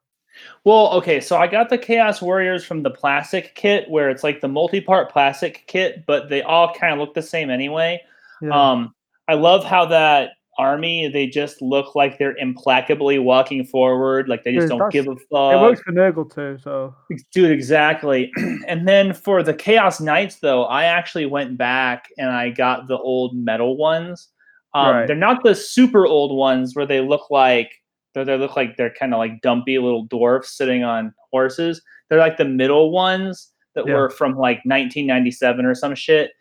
Well, 0.63 0.91
okay, 0.93 1.19
so 1.19 1.37
I 1.37 1.47
got 1.47 1.69
the 1.69 1.77
Chaos 1.77 2.21
Warriors 2.21 2.63
from 2.63 2.83
the 2.83 2.89
plastic 2.89 3.55
kit 3.55 3.89
where 3.89 4.09
it's 4.09 4.23
like 4.23 4.41
the 4.41 4.47
multi-part 4.47 5.11
plastic 5.11 5.65
kit, 5.67 6.05
but 6.05 6.29
they 6.29 6.41
all 6.41 6.73
kind 6.73 6.93
of 6.93 6.99
look 6.99 7.13
the 7.13 7.21
same 7.21 7.49
anyway. 7.49 8.01
Yeah. 8.41 8.49
Um, 8.71 8.93
I 9.27 9.33
love 9.33 9.63
how 9.63 9.85
that 9.87 10.31
army 10.57 11.07
they 11.07 11.25
just 11.25 11.61
look 11.61 11.95
like 11.95 12.19
they're 12.19 12.35
implacably 12.37 13.17
walking 13.17 13.63
forward, 13.63 14.27
like 14.27 14.43
they 14.43 14.53
just 14.53 14.67
Dude, 14.67 14.77
don't 14.77 14.91
give 14.91 15.07
a 15.07 15.11
it 15.11 15.19
fuck. 15.31 15.61
works 15.61 15.81
for 15.81 15.93
Nurgle 15.93 16.31
too, 16.31 16.57
so 16.61 16.93
Dude, 17.33 17.51
exactly. 17.51 18.31
and 18.67 18.87
then 18.87 19.13
for 19.13 19.41
the 19.41 19.53
Chaos 19.53 20.01
Knights, 20.01 20.35
though, 20.37 20.65
I 20.65 20.83
actually 20.83 21.25
went 21.25 21.57
back 21.57 22.09
and 22.17 22.29
I 22.29 22.49
got 22.49 22.87
the 22.87 22.97
old 22.97 23.35
metal 23.35 23.77
ones. 23.77 24.27
Um, 24.73 24.95
Right. 24.95 25.07
They're 25.07 25.15
not 25.15 25.43
the 25.43 25.55
super 25.55 26.05
old 26.05 26.35
ones 26.35 26.75
where 26.75 26.85
they 26.85 27.01
look 27.01 27.31
like 27.31 27.78
they 28.23 28.37
they 28.37 28.37
look 28.37 28.55
like 28.55 28.77
they're 28.77 28.93
kind 28.93 29.13
of 29.13 29.17
like 29.19 29.41
dumpy 29.41 29.77
little 29.79 30.03
dwarfs 30.05 30.55
sitting 30.57 30.83
on 30.83 31.13
horses. 31.31 31.81
They're 32.09 32.19
like 32.19 32.37
the 32.37 32.45
middle 32.45 32.91
ones 32.91 33.51
that 33.75 33.85
Yeah. 33.87 33.93
were 33.95 34.09
from 34.09 34.31
like 34.33 34.57
1997 34.65 35.65
or 35.65 35.75
some 35.75 35.95
shit. 35.95 36.31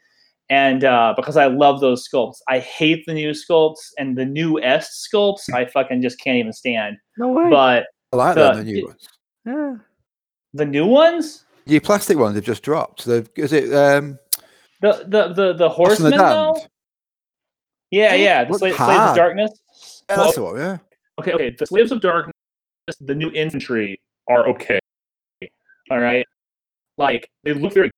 And 0.51 0.83
uh, 0.85 1.13
because 1.15 1.37
I 1.37 1.47
love 1.47 1.81
those 1.81 2.09
sculpts, 2.09 2.37
I 2.49 2.59
hate 2.59 3.05
the 3.07 3.13
new 3.13 3.33
sculpts 3.33 3.91
and 3.99 4.17
the 4.17 4.25
new 4.25 4.59
S 4.63 5.07
sculpts. 5.13 5.53
I 5.53 5.67
fucking 5.67 6.01
just 6.01 6.19
can't 6.21 6.37
even 6.39 6.53
stand. 6.55 6.97
no 7.19 7.29
way. 7.33 7.51
But 7.51 7.87
I 8.13 8.17
like 8.17 8.35
the- 8.35 8.53
them, 8.53 8.57
the 8.59 8.65
new 8.65 8.79
it- 8.79 8.85
ones. 8.87 9.09
yeah. 9.45 9.75
the 10.55 10.65
new 10.67 10.87
ones, 10.87 11.45
New 11.67 11.83
plastic 11.83 12.17
ones 12.17 12.35
have 12.35 12.45
just 12.45 12.63
dropped. 12.63 13.03
So 13.03 13.23
is 13.37 13.53
it 13.53 13.75
um 13.75 14.19
the 14.81 15.05
the 15.07 15.29
the 15.35 15.35
the 15.35 15.43
Lost 15.45 15.59
the 15.59 15.69
horsemen 15.69 16.11
though. 16.17 16.59
Yeah, 17.91 18.15
yeah. 18.15 18.45
The 18.45 18.53
Look 18.53 18.63
Sla- 18.63 18.77
Slaves 18.77 18.81
of 18.81 18.87
hard. 18.87 19.17
Darkness. 19.17 20.03
Yeah, 20.09 20.17
Well, 20.17 20.25
that's 20.25 20.37
the 20.37 20.43
one, 20.45 20.57
yeah. 20.57 20.79
Okay, 21.19 21.33
okay. 21.33 21.51
The 21.59 21.67
Slaves 21.67 21.93
of 21.93 22.01
Darkness, 22.01 22.33
the 23.01 23.15
new 23.15 23.31
infantry 23.33 24.01
are 24.29 24.49
okay. 24.49 24.79
All 25.91 25.99
right. 26.01 26.27
Like 26.97 27.29
they 27.45 27.53
look 27.53 27.75
very 27.75 27.91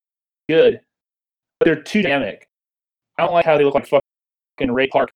good, 0.47 0.79
but 1.59 1.65
they're 1.65 1.81
too 1.81 2.01
dynamic. 2.01 2.47
I 3.17 3.25
don't 3.25 3.33
like 3.33 3.45
how 3.45 3.57
they 3.57 3.63
look 3.63 3.75
like 3.75 3.87
fucking 3.87 4.71
Ray 4.71 4.87
Park, 4.87 5.09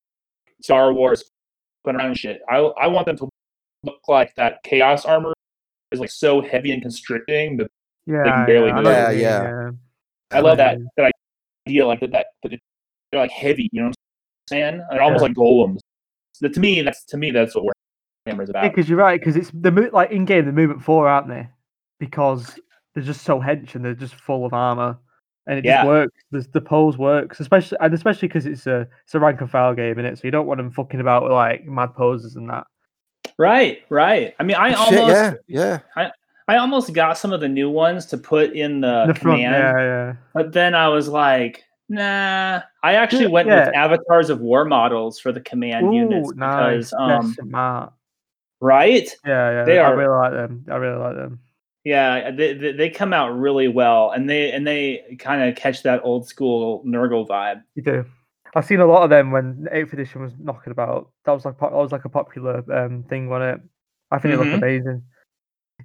Star 0.61 0.93
Wars, 0.93 1.23
going 1.83 1.97
around 1.97 2.07
and 2.07 2.17
shit. 2.17 2.41
I 2.49 2.57
I 2.57 2.87
want 2.87 3.05
them 3.05 3.17
to 3.17 3.29
look 3.83 3.99
like 4.07 4.33
that 4.35 4.63
Chaos 4.63 5.05
armor 5.05 5.33
is 5.91 5.99
like 5.99 6.11
so 6.11 6.41
heavy 6.41 6.71
and 6.71 6.81
constricting 6.81 7.57
that 7.57 7.67
Yeah, 8.07 8.23
can 8.23 8.45
barely 8.45 8.69
yeah, 8.69 8.75
I 8.75 8.77
do 8.77 8.83
know 8.83 8.91
it. 8.91 9.03
what 9.03 9.13
you 9.13 9.21
Yeah, 9.21 9.41
yeah. 9.43 9.71
I 10.31 10.39
love 10.39 10.57
that 10.57 10.79
that 10.97 11.11
idea, 11.67 11.85
like 11.85 11.99
that, 12.01 12.11
that, 12.11 12.27
that 12.43 12.59
they're 13.11 13.21
like 13.21 13.31
heavy. 13.31 13.69
You 13.71 13.81
know 13.81 13.87
what 13.87 13.95
I'm 14.51 14.57
saying? 14.57 14.85
They're 14.89 15.01
almost 15.01 15.21
like 15.21 15.33
golems. 15.33 15.79
That 16.41 16.53
to 16.55 16.59
me, 16.59 16.81
that's 16.81 17.05
to 17.05 17.17
me, 17.17 17.31
that's 17.31 17.55
what 17.55 17.63
Warhammer 17.63 17.74
is 18.27 18.49
about. 18.49 18.63
because 18.63 18.89
you're 18.89 18.97
right. 18.97 19.19
Because 19.19 19.35
it's 19.35 19.51
the 19.53 19.71
mo- 19.71 19.89
like 19.93 20.11
in 20.11 20.25
game, 20.25 20.45
the 20.45 20.51
movement 20.51 20.83
four, 20.83 21.07
aren't 21.07 21.27
they? 21.27 21.47
Because 21.99 22.59
they're 22.93 23.03
just 23.03 23.23
so 23.23 23.39
hench 23.39 23.75
and 23.75 23.85
they're 23.85 23.93
just 23.93 24.15
full 24.15 24.45
of 24.45 24.53
armor, 24.53 24.97
and 25.47 25.59
it 25.59 25.65
Yeah. 25.65 25.77
just 25.77 25.87
works. 25.87 26.23
The, 26.31 26.47
the 26.53 26.61
pose 26.61 26.97
works, 26.97 27.39
especially 27.39 27.77
and 27.81 27.93
especially 27.93 28.27
because 28.27 28.45
it's 28.45 28.67
a 28.67 28.87
it's 29.03 29.15
a 29.15 29.19
rank 29.19 29.41
and 29.41 29.49
file 29.49 29.73
game 29.73 29.99
in 29.99 30.05
it, 30.05 30.17
so 30.17 30.21
you 30.25 30.31
don't 30.31 30.47
want 30.47 30.57
them 30.57 30.71
fucking 30.71 30.99
about 30.99 31.23
with 31.23 31.31
like 31.31 31.65
mad 31.65 31.93
poses 31.95 32.35
and 32.35 32.49
that. 32.49 32.65
Right, 33.37 33.79
right. 33.89 34.33
I 34.39 34.43
mean, 34.43 34.55
I 34.55 34.69
Shit, 34.69 34.99
almost, 34.99 35.37
yeah, 35.47 35.79
yeah. 35.97 36.11
I 36.47 36.57
almost 36.57 36.93
got 36.93 37.17
some 37.17 37.33
of 37.33 37.41
the 37.41 37.49
new 37.49 37.69
ones 37.69 38.05
to 38.07 38.17
put 38.17 38.53
in 38.53 38.81
the, 38.81 39.05
the 39.07 39.15
front, 39.15 39.41
command, 39.41 39.77
yeah, 39.77 39.83
yeah. 39.83 40.13
but 40.33 40.53
then 40.53 40.75
I 40.75 40.87
was 40.89 41.07
like, 41.07 41.63
nah. 41.89 42.61
I 42.83 42.93
actually 42.93 43.27
went 43.27 43.47
yeah. 43.47 43.65
with 43.65 43.75
avatars 43.75 44.29
of 44.29 44.41
war 44.41 44.63
models 44.63 45.19
for 45.19 45.31
the 45.31 45.41
command 45.41 45.93
units 45.93 46.29
Ooh, 46.29 46.35
nice. 46.35 46.91
because, 46.91 46.93
um, 46.93 47.09
That's 47.09 47.49
smart. 47.49 47.93
Right? 48.61 49.07
Yeah, 49.25 49.51
yeah. 49.51 49.63
they 49.65 49.79
I 49.79 49.83
are- 49.91 49.95
really 49.97 50.09
like 50.09 50.31
them. 50.31 50.65
I 50.69 50.75
really 50.75 50.99
like 50.99 51.15
them. 51.15 51.39
Yeah, 51.83 52.31
they, 52.31 52.53
they, 52.53 52.71
they 52.71 52.89
come 52.89 53.13
out 53.13 53.37
really 53.37 53.67
well, 53.67 54.09
and 54.11 54.27
they 54.27 54.51
and 54.51 54.65
they 54.65 55.17
kind 55.19 55.43
of 55.47 55.55
catch 55.55 55.83
that 55.83 56.01
old 56.03 56.27
school 56.27 56.83
Nurgle 56.83 57.27
vibe. 57.27 57.61
You 57.75 57.83
do. 57.83 58.05
I've 58.55 58.65
seen 58.65 58.79
a 58.79 58.85
lot 58.87 59.03
of 59.03 59.09
them 59.11 59.29
when 59.31 59.67
eighth 59.71 59.93
edition 59.93 60.21
was 60.21 60.31
knocking 60.39 60.71
about. 60.71 61.11
That 61.25 61.33
was 61.33 61.45
like 61.45 61.59
that 61.59 61.71
was 61.71 61.91
like 61.91 62.05
a 62.05 62.09
popular 62.09 62.63
um, 62.73 63.03
thing 63.03 63.31
on 63.31 63.41
it. 63.43 63.59
I 64.09 64.17
think 64.17 64.33
it 64.33 64.37
Mhm. 64.37 64.43
looked 64.45 64.63
amazing. 64.63 65.03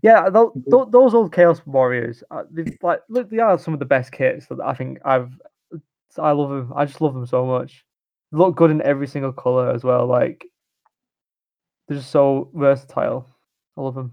Yeah, 0.03 0.31
tho- 0.31 0.53
Mhm. 0.71 0.91
those 0.91 1.13
old 1.13 1.33
Chaos 1.35 1.61
Warriors, 1.67 2.23
uh, 2.31 2.45
like 2.81 3.01
look, 3.11 3.29
they 3.29 3.39
are 3.41 3.59
some 3.59 3.75
of 3.75 3.81
the 3.81 3.85
best 3.87 4.11
kits 4.13 4.47
that 4.47 4.61
I 4.61 4.73
think 4.73 5.01
I've. 5.05 5.33
I 6.19 6.31
love 6.33 6.49
them. 6.49 6.73
I 6.75 6.87
just 6.87 7.01
love 7.03 7.13
them 7.13 7.27
so 7.27 7.45
much. 7.45 7.85
They 8.33 8.39
look 8.39 8.57
good 8.57 8.71
in 8.71 8.81
every 8.83 9.07
single 9.07 9.33
color 9.33 9.71
as 9.71 9.85
well. 9.85 10.07
Like 10.07 10.47
they're 11.91 11.99
just 11.99 12.13
so 12.13 12.49
versatile. 12.55 13.27
I 13.77 13.81
love 13.81 13.97
them. 13.97 14.13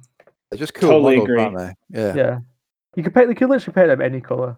They're 0.50 0.58
just 0.58 0.74
cool 0.74 0.90
Totally 0.90 1.18
models, 1.18 1.30
agree. 1.30 1.42
aren't 1.44 1.58
they? 1.92 2.00
Yeah. 2.00 2.16
Yeah, 2.16 2.40
you 2.96 3.04
could 3.04 3.14
paint. 3.14 3.30
You 3.30 3.36
could 3.36 3.50
literally 3.50 3.74
paint 3.76 3.88
them 3.90 4.02
any 4.02 4.20
color. 4.20 4.58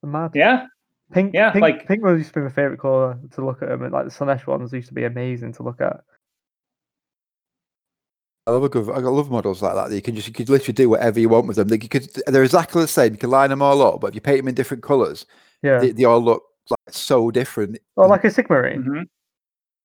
They're 0.00 0.10
mad. 0.10 0.30
Yeah, 0.34 0.66
Pink, 1.12 1.34
Yeah, 1.34 1.50
pink, 1.50 1.60
like- 1.62 1.86
pink 1.86 2.02
ones 2.02 2.18
used 2.18 2.32
to 2.32 2.40
be 2.40 2.44
my 2.44 2.50
favorite 2.50 2.80
color 2.80 3.18
to 3.32 3.44
look 3.44 3.60
at 3.60 3.68
them, 3.68 3.82
and 3.82 3.92
like 3.92 4.06
the 4.06 4.10
Slaanesh 4.10 4.46
ones 4.46 4.72
used 4.72 4.88
to 4.88 4.94
be 4.94 5.04
amazing 5.04 5.52
to 5.52 5.62
look 5.62 5.82
at. 5.82 6.00
I 8.46 8.50
love 8.52 8.64
a 8.64 8.68
good. 8.70 8.88
I 8.88 8.98
love 8.98 9.30
models 9.30 9.62
like 9.62 9.74
that. 9.74 9.90
that 9.90 9.94
You 9.94 10.02
can 10.02 10.16
just 10.16 10.26
you 10.28 10.34
could 10.34 10.48
literally 10.48 10.72
do 10.72 10.88
whatever 10.88 11.20
you 11.20 11.28
want 11.28 11.46
with 11.46 11.56
them. 11.56 11.68
They, 11.68 11.76
you 11.80 11.88
could, 11.88 12.08
they're 12.26 12.42
exactly 12.42 12.82
the 12.82 12.88
same. 12.88 13.12
You 13.12 13.18
can 13.18 13.30
line 13.30 13.50
them 13.50 13.62
all 13.62 13.82
up, 13.82 14.00
but 14.00 14.08
if 14.08 14.14
you 14.16 14.20
paint 14.20 14.38
them 14.38 14.48
in 14.48 14.54
different 14.54 14.82
colours, 14.82 15.26
Yeah, 15.62 15.78
they, 15.78 15.90
they 15.92 16.04
all 16.04 16.20
look 16.20 16.42
like 16.70 16.78
so 16.94 17.30
different. 17.30 17.78
or 17.96 18.08
like 18.08 18.24
a 18.24 18.28
Sigmarine. 18.28 18.78
Mm-hmm. 18.78 19.02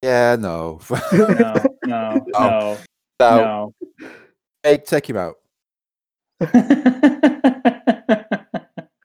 Yeah, 0.01 0.35
no, 0.39 0.79
no, 1.11 1.27
no, 1.27 1.53
no, 1.85 2.25
no. 2.33 2.77
no. 3.19 3.73
Hey, 4.61 4.77
take 4.77 5.09
him 5.09 5.17
out. 5.17 5.35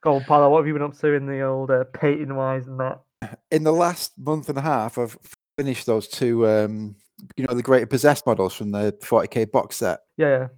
Go 0.02 0.16
on, 0.16 0.24
Paolo, 0.24 0.50
what 0.50 0.58
have 0.58 0.66
you 0.66 0.74
been 0.74 0.82
up 0.82 0.98
to 0.98 1.12
in 1.14 1.26
the 1.26 1.40
old 1.42 1.70
uh, 1.70 1.84
painting 1.94 2.34
wise 2.34 2.66
and 2.66 2.78
that? 2.80 3.00
In 3.50 3.62
the 3.62 3.72
last 3.72 4.12
month 4.18 4.48
and 4.48 4.58
a 4.58 4.62
half, 4.62 4.98
I've 4.98 5.16
finished 5.56 5.86
those 5.86 6.08
two. 6.08 6.46
Um, 6.46 6.96
you 7.36 7.46
know, 7.46 7.54
the 7.54 7.62
greater 7.62 7.86
possessed 7.86 8.26
models 8.26 8.52
from 8.52 8.72
the 8.72 8.92
40k 9.00 9.52
box 9.52 9.76
set. 9.76 10.00
Yeah, 10.18 10.28
yeah. 10.28 10.48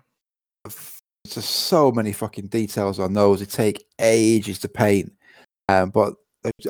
There's 0.64 1.02
just 1.28 1.50
so 1.50 1.92
many 1.92 2.12
fucking 2.12 2.46
details 2.46 2.98
on 2.98 3.12
those. 3.12 3.42
It 3.42 3.50
take 3.50 3.84
ages 4.00 4.58
to 4.60 4.68
paint, 4.68 5.12
um, 5.68 5.90
but 5.90 6.14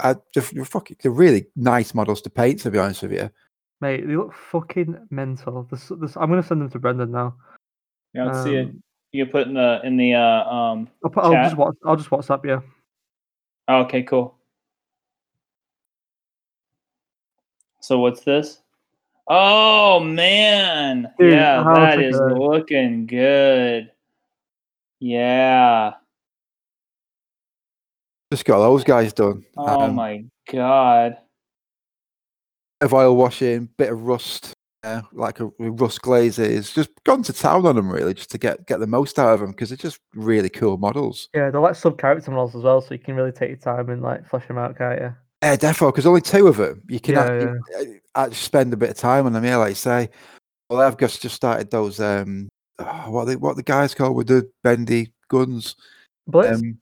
I, 0.02 0.16
they're, 0.34 0.42
they're 0.52 0.64
fucking, 0.64 0.96
they're 1.00 1.12
really 1.12 1.46
nice 1.56 1.94
models 1.94 2.20
to 2.22 2.30
paint. 2.30 2.60
To 2.60 2.70
be 2.70 2.78
honest 2.78 3.02
with 3.02 3.12
you, 3.12 3.30
Mate, 3.80 4.06
they 4.06 4.16
look 4.16 4.32
fucking 4.32 5.08
mental. 5.10 5.66
This, 5.70 5.90
this, 6.00 6.16
I'm 6.16 6.28
gonna 6.30 6.42
send 6.42 6.60
them 6.62 6.70
to 6.70 6.78
Brendan 6.78 7.10
now. 7.10 7.34
Yeah, 8.14 8.26
let's 8.26 8.44
see 8.44 8.54
it. 8.54 8.66
Um, 8.68 8.82
You 9.12 9.26
put 9.26 9.48
in 9.48 9.54
the 9.54 9.80
in 9.84 9.96
the 9.96 10.14
uh 10.14 10.44
um. 10.48 10.88
I'll, 11.04 11.10
put, 11.10 11.24
I'll 11.24 11.32
just 11.32 11.50
Chat. 11.50 11.58
watch. 11.58 11.76
I'll 11.84 11.96
just 11.96 12.10
WhatsApp 12.10 12.44
you. 12.44 12.62
oh, 13.68 13.80
okay, 13.82 14.02
cool. 14.02 14.36
So 17.80 17.98
what's 17.98 18.22
this? 18.22 18.60
Oh 19.26 20.00
man, 20.00 21.10
Dude, 21.18 21.32
yeah, 21.32 21.62
how 21.64 21.74
that 21.74 21.96
sick 21.96 22.04
is 22.06 22.20
looking 22.20 23.06
good. 23.06 23.90
Yeah. 25.00 25.94
just 28.32 28.44
got 28.44 28.58
those 28.58 28.84
guys 28.84 29.12
done. 29.12 29.44
Oh 29.56 29.82
Um, 29.82 29.94
my 29.96 30.24
god. 30.50 31.18
Of 32.84 32.94
oil 32.94 33.16
washing, 33.16 33.68
bit 33.76 33.92
of 33.92 34.02
rust, 34.02 34.52
uh, 34.82 35.02
like 35.12 35.40
a 35.40 35.46
rust 35.58 36.02
glazes. 36.02 36.72
Just 36.72 36.90
gone 37.04 37.22
to 37.24 37.32
town 37.32 37.66
on 37.66 37.76
them 37.76 37.90
really, 37.90 38.14
just 38.14 38.30
to 38.30 38.38
get 38.38 38.66
get 38.66 38.80
the 38.80 38.86
most 38.86 39.18
out 39.18 39.34
of 39.34 39.40
them 39.40 39.50
because 39.50 39.70
they're 39.70 39.76
just 39.76 40.00
really 40.14 40.48
cool 40.48 40.76
models. 40.76 41.28
Yeah, 41.34 41.50
they're 41.50 41.60
like 41.60 41.74
sub 41.74 41.98
character 41.98 42.30
models 42.30 42.54
as 42.54 42.62
well, 42.62 42.80
so 42.80 42.94
you 42.94 43.00
can 43.00 43.16
really 43.16 43.32
take 43.32 43.48
your 43.48 43.58
time 43.58 43.88
and 43.90 44.02
like 44.02 44.28
flesh 44.28 44.46
them 44.46 44.58
out, 44.58 44.76
can't 44.78 45.00
you? 45.00 45.14
Yeah, 45.42 45.56
definitely. 45.56 45.92
Because 45.92 46.06
only 46.06 46.20
two 46.22 46.46
of 46.46 46.56
them, 46.56 46.82
you 46.88 47.00
can 47.00 47.14
Yeah, 47.14 47.22
actually, 47.22 47.96
uh, 47.96 47.98
actually 48.14 48.34
spend 48.36 48.72
a 48.72 48.78
bit 48.78 48.90
of 48.90 48.96
time 48.96 49.26
on 49.26 49.32
them. 49.32 49.44
Yeah, 49.44 49.56
like 49.56 49.70
you 49.70 49.74
say. 49.74 50.08
Well, 50.70 50.80
I've 50.80 50.96
just 50.96 51.20
just 51.20 51.34
started 51.34 51.70
those. 51.70 52.00
Um, 52.00 52.48
oh, 52.78 53.10
what 53.10 53.26
they, 53.26 53.36
what 53.36 53.56
the 53.56 53.62
guys 53.62 53.94
called 53.94 54.16
with 54.16 54.28
the 54.28 54.50
bendy 54.62 55.12
guns? 55.28 55.76
Blitz. 56.26 56.62
Um, 56.62 56.78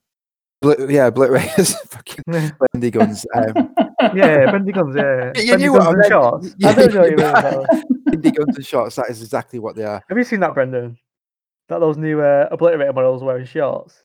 blit, 0.63 0.89
yeah, 0.89 1.09
blit 1.09 1.29
rays, 1.29 1.75
fucking 1.87 2.23
bendy 2.73 2.91
guns. 2.91 3.25
Um, 3.35 3.75
yeah, 4.15 4.51
bendy 4.51 4.71
guns. 4.71 4.95
Yeah, 4.95 5.31
You 5.35 5.51
bendy 5.51 5.63
knew 5.63 5.73
what 5.73 5.83
guns 5.83 5.87
I 5.87 5.89
and 5.89 5.97
meant. 5.99 6.11
shorts. 6.11 6.55
You- 6.57 6.67
I 6.69 6.73
don't 6.73 6.93
know 6.93 6.99
what 7.01 7.09
you 7.11 7.17
you- 7.17 7.23
mean. 7.23 7.33
Paolo. 7.33 7.65
bendy 8.05 8.31
guns 8.31 8.55
and 8.57 8.65
shots. 8.65 8.95
That 8.95 9.09
is 9.09 9.21
exactly 9.21 9.59
what 9.59 9.75
they 9.75 9.83
are. 9.85 10.03
Have 10.09 10.17
you 10.17 10.23
seen 10.23 10.39
that, 10.41 10.53
Brendan? 10.53 10.97
That 11.69 11.79
those 11.79 11.97
new 11.97 12.21
uh, 12.21 12.49
obliterator 12.55 12.93
models 12.93 13.23
wearing 13.23 13.45
shorts. 13.45 14.03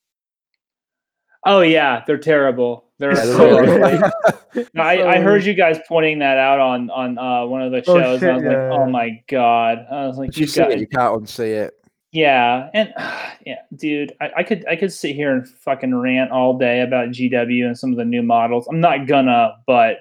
oh 1.44 1.60
yeah, 1.60 2.02
they're 2.06 2.18
terrible. 2.18 2.84
They're 2.98 3.14
Yeah, 3.16 3.24
they're 3.24 3.36
so 3.36 3.60
really- 3.60 3.82
ugly. 3.82 4.10
No, 4.74 4.82
I, 4.82 5.16
I 5.16 5.20
heard 5.20 5.44
you 5.44 5.54
guys 5.54 5.78
pointing 5.86 6.18
that 6.20 6.36
out 6.38 6.58
on 6.58 6.90
on 6.90 7.16
uh, 7.18 7.46
one 7.46 7.62
of 7.62 7.70
the 7.70 7.78
Oh, 7.86 7.98
shows. 8.00 8.22
and 8.22 8.30
I 8.30 8.34
was 8.34 8.42
shit, 8.42 8.48
like, 8.48 8.56
oh 8.56 8.86
my 8.90 9.22
god! 9.28 9.86
I 9.90 10.06
was 10.06 10.16
like, 10.18 10.36
you 10.36 10.42
you 10.42 10.46
see 10.48 10.62
it, 10.62 10.80
you 10.80 10.86
can't 10.88 11.22
unsee 11.22 11.64
it. 11.66 11.74
Yeah, 12.12 12.70
and 12.74 12.92
yeah, 13.46 13.62
dude, 13.74 14.12
I, 14.20 14.30
I 14.38 14.42
could 14.42 14.66
I 14.68 14.76
could 14.76 14.92
sit 14.92 15.14
here 15.14 15.32
and 15.32 15.48
fucking 15.48 15.94
rant 15.94 16.30
all 16.30 16.56
day 16.56 16.80
about 16.80 17.10
GW 17.10 17.66
and 17.66 17.78
some 17.78 17.90
of 17.90 17.98
the 17.98 18.04
new 18.04 18.22
models. 18.22 18.66
I'm 18.68 18.80
not 18.80 19.06
gonna, 19.06 19.56
but 19.66 19.98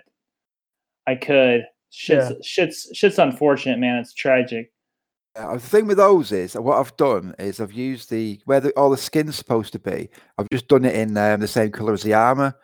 I 1.08 1.16
could. 1.16 1.66
Shit's 1.89 2.45
shit's 2.45 2.89
shit's 2.93 3.18
unfortunate, 3.18 3.80
man. 3.80 3.97
It's 3.97 4.14
tragic. 4.14 4.72
Uh, 5.38 5.53
the 5.53 5.60
thing 5.60 5.86
with 5.86 5.97
those 5.97 6.32
is 6.32 6.55
what 6.55 6.80
I've 6.80 6.95
done 6.97 7.36
is 7.38 7.62
I've 7.62 7.72
used 7.72 8.10
the 8.10 8.41
where 8.45 8.60
the, 8.60 8.72
all 8.72 8.89
the 8.89 8.97
skin's 8.97 9.36
supposed 9.36 9.72
to 9.74 9.80
be. 9.80 10.10
I've 10.38 10.49
just 10.51 10.68
done 10.68 10.84
it 10.84 10.95
in 10.95 11.16
um, 11.16 11.39
the 11.39 11.47
same 11.47 11.72
color 11.72 11.93
as 11.93 12.03
the 12.03 12.14
armor. 12.14 12.55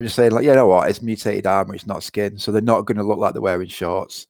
I'm 0.00 0.06
just 0.06 0.16
saying, 0.16 0.32
like, 0.32 0.44
you 0.44 0.54
know 0.54 0.68
what? 0.68 0.88
It's 0.88 1.02
mutated 1.02 1.46
armor. 1.46 1.74
It's 1.74 1.86
not 1.86 2.02
skin, 2.02 2.38
so 2.38 2.52
they're 2.52 2.62
not 2.62 2.86
going 2.86 2.98
to 2.98 3.04
look 3.04 3.18
like 3.18 3.32
they're 3.32 3.42
wearing 3.42 3.68
shorts. 3.68 4.26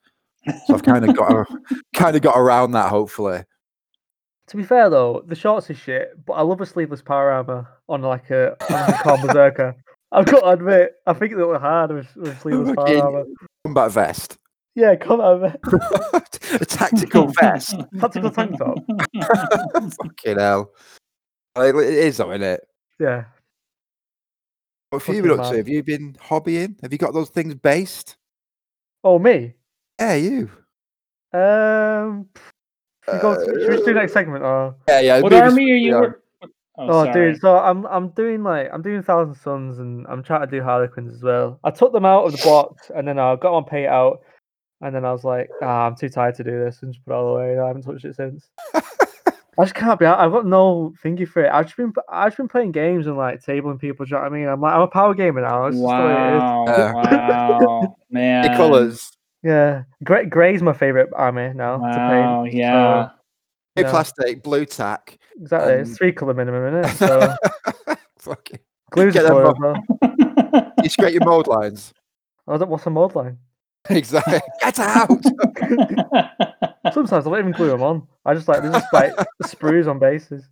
So 0.66 0.74
I've 0.74 0.82
kind 0.82 1.08
of 1.08 1.16
got 1.16 1.46
kind 1.94 2.16
of 2.16 2.22
got 2.22 2.38
around 2.38 2.72
that. 2.72 2.88
Hopefully, 2.88 3.44
To 4.48 4.56
be 4.56 4.62
fair 4.62 4.90
though, 4.90 5.24
the 5.26 5.34
shorts 5.34 5.70
is 5.70 5.78
shit, 5.78 6.12
but 6.26 6.34
I 6.34 6.42
love 6.42 6.60
a 6.60 6.66
sleeveless 6.66 7.00
power 7.02 7.30
armor 7.30 7.66
on 7.88 8.02
like 8.02 8.30
a, 8.30 8.52
on 8.72 8.90
a 8.90 8.92
Khorne 8.92 9.26
Berserker. 9.26 9.74
I've 10.12 10.26
got 10.26 10.40
to 10.40 10.48
admit, 10.50 10.92
I 11.06 11.12
think 11.12 11.34
they 11.34 11.42
look 11.42 11.60
hard 11.60 11.90
with, 11.90 12.14
with 12.14 12.40
sleeveless 12.40 12.76
power 12.76 13.02
armor. 13.02 13.24
combat 13.64 13.90
vest, 13.90 14.36
Yeah, 14.74 14.94
come 14.96 15.20
on, 15.20 15.44
a 16.52 16.64
tactical 16.64 17.28
vest. 17.40 17.74
Tactical 18.00 18.30
tank 18.30 18.58
top. 18.58 18.78
Fucking 20.02 20.38
hell, 20.38 20.70
Like, 21.56 21.74
it 21.74 21.94
is 21.94 22.18
though, 22.18 22.30
isn't 22.30 22.42
it? 22.42 22.60
Yeah. 23.00 23.24
What 24.90 25.02
have 25.02 25.16
you 25.16 25.22
been 25.22 25.40
up 25.40 25.50
to? 25.50 25.56
Have 25.56 25.68
you 25.68 25.82
been 25.82 26.12
hobbying? 26.14 26.80
Have 26.82 26.92
you 26.92 26.98
got 26.98 27.14
those 27.14 27.30
things 27.30 27.54
based? 27.56 28.16
Oh 29.02 29.18
me. 29.18 29.54
Yeah, 29.98 30.14
you. 30.14 30.50
Um. 31.32 32.28
Should 33.04 33.14
we 33.14 33.20
go 33.20 33.34
to- 33.34 33.60
should 33.64 33.80
we 33.80 33.84
do 33.84 33.94
next 33.94 34.12
segment 34.12 34.44
or? 34.44 34.74
Yeah, 34.88 35.00
yeah. 35.00 35.20
what 35.20 35.32
move 35.32 35.42
us- 35.42 35.50
army 35.52 35.70
are 35.72 35.76
you? 35.76 36.02
yeah. 36.02 36.48
Oh, 36.76 37.06
Oh, 37.08 37.12
dude, 37.12 37.40
so 37.40 37.56
I'm 37.58 37.86
I'm 37.86 38.08
doing 38.10 38.42
like 38.42 38.68
I'm 38.72 38.82
doing 38.82 39.00
Thousand 39.02 39.36
Suns 39.36 39.78
and 39.78 40.04
I'm 40.08 40.24
trying 40.24 40.40
to 40.40 40.46
do 40.48 40.60
Harlequins 40.60 41.14
as 41.14 41.22
well. 41.22 41.60
I 41.62 41.70
took 41.70 41.92
them 41.92 42.04
out 42.04 42.24
of 42.24 42.32
the 42.32 42.38
box 42.44 42.90
and 42.94 43.06
then 43.06 43.16
I 43.18 43.36
got 43.36 43.52
one 43.52 43.64
paid 43.64 43.86
out, 43.86 44.18
and 44.80 44.92
then 44.92 45.04
I 45.04 45.12
was 45.12 45.22
like, 45.22 45.48
ah, 45.62 45.86
I'm 45.86 45.94
too 45.94 46.08
tired 46.08 46.34
to 46.34 46.42
do 46.44 46.50
this 46.64 46.82
and 46.82 46.92
just 46.92 47.04
put 47.04 47.12
it 47.12 47.14
all 47.14 47.36
away. 47.36 47.58
I 47.60 47.68
haven't 47.68 47.82
touched 47.82 48.04
it 48.04 48.16
since. 48.16 48.48
I 49.56 49.62
just 49.62 49.76
can't 49.76 50.00
be. 50.00 50.06
I've 50.06 50.32
got 50.32 50.46
no 50.46 50.92
thingy 51.04 51.28
for 51.28 51.44
it. 51.44 51.50
I've 51.52 51.66
just 51.66 51.76
been 51.76 51.92
I've 52.08 52.30
just 52.30 52.38
been 52.38 52.48
playing 52.48 52.72
games 52.72 53.06
and 53.06 53.16
like 53.16 53.40
tabling 53.40 53.78
people. 53.80 54.04
Do 54.04 54.10
you 54.10 54.16
know 54.16 54.22
what 54.22 54.32
I 54.32 54.36
mean? 54.36 54.48
I'm 54.48 54.60
like 54.60 54.74
I'm 54.74 54.80
a 54.80 54.88
power 54.88 55.14
gamer 55.14 55.42
now. 55.42 55.66
It's 55.66 55.76
just 55.76 55.86
the 55.86 55.92
way 55.92 56.10
it 56.10 56.34
is. 56.34 56.40
Wow, 56.40 56.64
wow, 57.86 57.96
man. 58.10 58.50
The 58.50 58.56
colours. 58.56 59.12
Yeah, 59.44 59.82
Gray, 60.02 60.24
Gray's 60.26 60.62
my 60.62 60.72
favorite 60.72 61.10
army 61.14 61.52
now 61.54 61.76
to 61.76 61.82
Wow, 61.82 62.42
paint. 62.44 62.54
yeah. 62.54 63.08
Blue 63.76 63.84
Yeah. 63.84 63.90
plastic, 63.90 64.42
blue 64.42 64.64
tack. 64.64 65.18
Exactly, 65.38 65.74
Um, 65.74 65.80
it's 65.80 65.96
three 65.98 66.12
color 66.12 66.32
minimum, 66.34 66.74
isn't 66.82 67.02
it? 67.02 67.38
So 68.20 68.30
Fucking. 68.30 68.58
glue's 68.90 69.12
Get 69.12 69.26
a 69.26 69.28
them 69.28 69.54
colour 69.54 69.54
mo- 69.58 69.82
as. 70.02 70.72
You 70.82 70.88
scrape 70.88 71.12
your 71.12 71.24
mold 71.24 71.46
lines. 71.46 71.92
I 72.48 72.56
don't, 72.56 72.70
what's 72.70 72.86
a 72.86 72.90
mold 72.90 73.14
line? 73.14 73.36
exactly. 73.90 74.40
Get 74.60 74.78
out. 74.78 75.10
Sometimes 76.94 77.26
I 77.26 77.30
don't 77.30 77.38
even 77.38 77.52
glue 77.52 77.68
them 77.68 77.82
on. 77.82 78.06
I 78.24 78.32
just 78.32 78.48
like 78.48 78.62
there's 78.62 78.72
just 78.74 78.92
like 78.94 79.12
sprues 79.42 79.86
on 79.88 79.98
bases. 79.98 80.48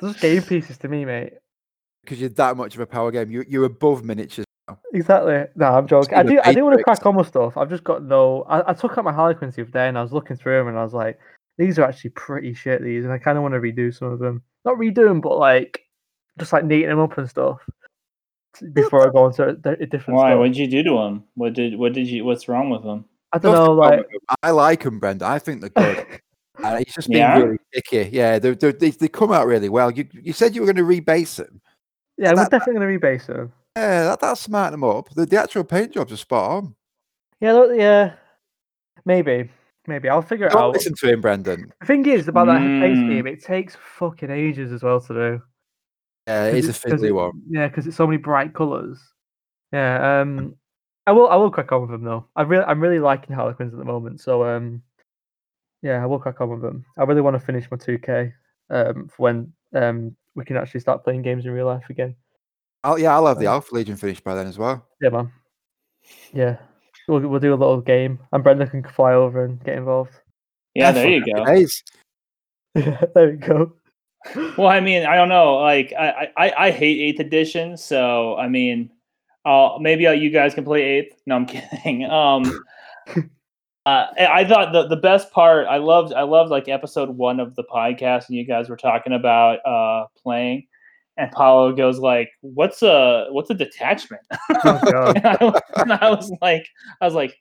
Those 0.00 0.16
game 0.20 0.42
pieces 0.42 0.78
to 0.78 0.88
me, 0.88 1.04
mate. 1.04 1.34
Because 2.04 2.20
you're 2.20 2.28
that 2.30 2.56
much 2.56 2.74
of 2.74 2.80
a 2.80 2.86
power 2.86 3.10
game. 3.10 3.30
You, 3.30 3.44
you're 3.48 3.64
above 3.64 4.04
miniatures. 4.04 4.46
Exactly. 4.92 5.44
No, 5.56 5.66
I'm 5.66 5.86
joking. 5.86 6.14
I 6.14 6.20
in 6.20 6.26
the 6.26 6.32
do. 6.34 6.40
I 6.44 6.52
do 6.52 6.64
want 6.64 6.76
to 6.78 6.84
crack 6.84 7.04
on 7.06 7.16
with 7.16 7.28
stuff. 7.28 7.56
I've 7.56 7.70
just 7.70 7.84
got 7.84 8.02
no. 8.02 8.42
I, 8.48 8.70
I 8.70 8.74
took 8.74 8.96
out 8.98 9.04
my 9.04 9.12
Harlequins 9.12 9.56
the 9.56 9.62
other 9.62 9.70
day, 9.70 9.88
and 9.88 9.98
I 9.98 10.02
was 10.02 10.12
looking 10.12 10.36
through 10.36 10.58
them, 10.58 10.68
and 10.68 10.78
I 10.78 10.84
was 10.84 10.94
like, 10.94 11.18
these 11.56 11.78
are 11.78 11.84
actually 11.84 12.10
pretty 12.10 12.54
shit. 12.54 12.82
These, 12.82 13.04
and 13.04 13.12
I 13.12 13.18
kind 13.18 13.36
of 13.38 13.42
want 13.42 13.54
to 13.54 13.60
redo 13.60 13.94
some 13.94 14.08
of 14.12 14.18
them. 14.18 14.42
Not 14.64 14.76
redo 14.76 15.06
them, 15.06 15.20
but 15.20 15.38
like 15.38 15.80
just 16.38 16.52
like 16.52 16.64
neaten 16.64 16.88
them 16.90 17.00
up 17.00 17.16
and 17.18 17.28
stuff 17.28 17.58
before 18.72 19.06
I 19.08 19.12
go 19.12 19.26
into 19.26 19.44
a, 19.44 19.50
a 19.50 19.86
different 19.86 20.18
Why? 20.18 20.30
stuff. 20.30 20.38
What'd 20.38 20.56
you 20.56 20.66
do 20.68 20.82
to 20.82 20.90
them? 20.90 21.24
What 21.34 21.54
did? 21.54 21.78
What 21.78 21.92
did 21.92 22.08
you? 22.08 22.24
What's 22.24 22.48
wrong 22.48 22.70
with 22.70 22.82
them? 22.82 23.04
I 23.32 23.38
don't 23.38 23.54
know. 23.54 23.72
Like. 23.72 24.06
I 24.42 24.50
like 24.50 24.82
them, 24.84 24.98
Brenda. 24.98 25.26
I 25.26 25.38
think 25.38 25.60
they're 25.60 25.70
good. 25.70 26.06
Uh, 26.60 26.78
he's 26.78 26.92
just 26.92 27.08
been 27.08 27.18
Yeah? 27.18 27.38
really 27.38 27.58
picky. 27.72 28.10
Yeah, 28.12 28.40
they're, 28.40 28.56
they're, 28.56 28.72
they 28.72 28.90
they 28.90 29.06
come 29.06 29.30
out 29.30 29.46
really 29.46 29.68
well. 29.68 29.92
You 29.92 30.08
you 30.12 30.32
said 30.32 30.56
you 30.56 30.60
were 30.60 30.72
going 30.72 30.74
to 30.74 30.82
rebase 30.82 31.36
them. 31.36 31.60
yeah, 32.16 32.32
we're 32.34 32.46
definitely 32.46 32.74
gonna 32.74 32.86
rebase 32.86 33.26
them. 33.26 33.52
Yeah, 33.78 34.04
that, 34.04 34.20
that'll 34.20 34.36
smart 34.36 34.72
them 34.72 34.84
up. 34.84 35.08
The, 35.14 35.24
the 35.26 35.40
actual 35.40 35.64
paint 35.64 35.92
jobs 35.92 36.12
are 36.12 36.16
spot 36.16 36.50
on. 36.50 36.74
Yeah, 37.40 37.52
tho- 37.52 37.72
yeah. 37.72 38.14
Maybe, 39.04 39.50
maybe 39.86 40.08
I'll 40.08 40.22
figure 40.22 40.46
it 40.46 40.52
Don't 40.52 40.62
out. 40.62 40.74
listen 40.74 40.94
to 40.96 41.08
him, 41.12 41.20
Brendan. 41.20 41.72
The 41.80 41.86
thing 41.86 42.04
is 42.06 42.28
about 42.28 42.46
that 42.46 42.58
base 42.60 42.98
Mm. 42.98 43.08
game, 43.10 43.26
it 43.26 43.42
takes 43.44 43.76
fucking 43.96 44.30
ages 44.30 44.72
as 44.72 44.82
well 44.82 45.00
to 45.00 45.14
do. 45.14 45.42
Yeah, 46.26 46.46
it 46.46 46.56
is 46.56 46.66
a 46.66 46.70
it's- 46.70 46.82
'cause 46.84 47.00
fiddly 47.00 47.08
it- 47.08 47.12
one. 47.12 47.40
Yeah, 47.48 47.68
because 47.68 47.86
it's 47.86 47.96
so 47.96 48.06
many 48.06 48.16
bright 48.18 48.52
colours. 48.54 49.00
Yeah, 49.72 50.20
um, 50.20 50.56
I 51.06 51.12
will. 51.12 51.28
I 51.28 51.36
will 51.36 51.50
crack 51.50 51.72
on 51.72 51.82
with 51.82 51.90
them 51.90 52.04
though. 52.04 52.26
I 52.36 52.42
really, 52.42 52.64
I'm 52.64 52.80
really 52.80 52.98
liking 52.98 53.34
Harlequins 53.34 53.72
at 53.72 53.78
the 53.78 53.84
moment. 53.84 54.20
So, 54.20 54.44
um, 54.44 54.82
yeah, 55.82 56.02
I 56.02 56.06
will 56.06 56.18
crack 56.18 56.40
on 56.40 56.50
with 56.50 56.60
them. 56.62 56.84
I 56.98 57.04
really 57.04 57.20
want 57.22 57.34
to 57.34 57.40
finish 57.40 57.70
my 57.70 57.76
2K 57.76 58.32
um 58.70 59.08
for 59.08 59.22
when 59.22 59.52
um 59.74 60.14
we 60.34 60.44
can 60.44 60.56
actually 60.56 60.80
start 60.80 61.04
playing 61.04 61.22
games 61.22 61.46
in 61.46 61.52
real 61.52 61.66
life 61.66 61.88
again. 61.88 62.14
I'll, 62.88 62.98
yeah, 62.98 63.14
I'll 63.14 63.26
have 63.26 63.38
the 63.38 63.46
Um, 63.46 63.54
Alpha 63.54 63.74
Legion 63.74 63.96
finished 63.96 64.24
by 64.24 64.34
then 64.34 64.46
as 64.46 64.58
well. 64.58 64.86
Yeah, 65.02 65.10
man. 65.10 65.30
Yeah, 66.32 66.56
we'll 67.06 67.20
we'll 67.28 67.40
do 67.40 67.52
a 67.52 67.56
little 67.56 67.80
game, 67.82 68.18
and 68.32 68.42
Brenda 68.42 68.66
can 68.66 68.82
fly 68.82 69.12
over 69.12 69.44
and 69.44 69.62
get 69.62 69.76
involved. 69.76 70.12
Yeah, 70.74 70.92
there 70.92 71.08
you 71.08 71.24
go. 71.24 71.44
days. 71.44 71.82
Yeah, 72.74 73.02
there 73.14 73.30
we 73.30 73.36
go. 73.36 73.72
Well, 74.56 74.68
I 74.68 74.78
mean, 74.80 75.04
I 75.04 75.16
don't 75.16 75.28
know. 75.28 75.56
Like, 75.56 75.92
I 75.98 76.28
I, 76.36 76.66
I 76.66 76.70
hate 76.70 77.00
Eighth 77.00 77.20
Edition, 77.20 77.76
so 77.76 78.36
I 78.36 78.48
mean, 78.48 78.90
uh, 79.44 79.78
maybe 79.80 80.06
uh, 80.06 80.12
you 80.12 80.30
guys 80.30 80.54
can 80.54 80.64
play 80.64 80.82
Eighth. 80.82 81.20
No, 81.26 81.36
I'm 81.36 81.46
kidding. 81.46 82.04
Um, 82.04 82.44
uh, 83.16 83.20
I 83.86 84.28
I 84.40 84.48
thought 84.48 84.72
the 84.72 84.86
the 84.86 84.96
best 84.96 85.32
part. 85.32 85.66
I 85.66 85.78
loved 85.78 86.12
I 86.12 86.22
loved 86.22 86.50
like 86.50 86.68
episode 86.68 87.08
one 87.10 87.40
of 87.40 87.56
the 87.56 87.64
podcast, 87.64 88.28
and 88.28 88.36
you 88.36 88.44
guys 88.44 88.68
were 88.68 88.76
talking 88.76 89.12
about 89.14 89.58
uh 89.66 90.06
playing, 90.22 90.66
and 91.18 91.30
Paolo 91.32 91.72
goes 91.72 91.98
like, 91.98 92.30
"What's 92.40 92.82
a 92.82 93.26
what's 93.30 93.50
a 93.50 93.54
detachment?" 93.54 94.22
Oh, 94.64 94.80
God. 94.90 95.16
and, 95.16 95.26
I, 95.26 95.60
and 95.76 95.92
I 95.92 96.10
was 96.10 96.32
like, 96.40 96.66
I 97.00 97.04
was 97.04 97.14
like, 97.14 97.36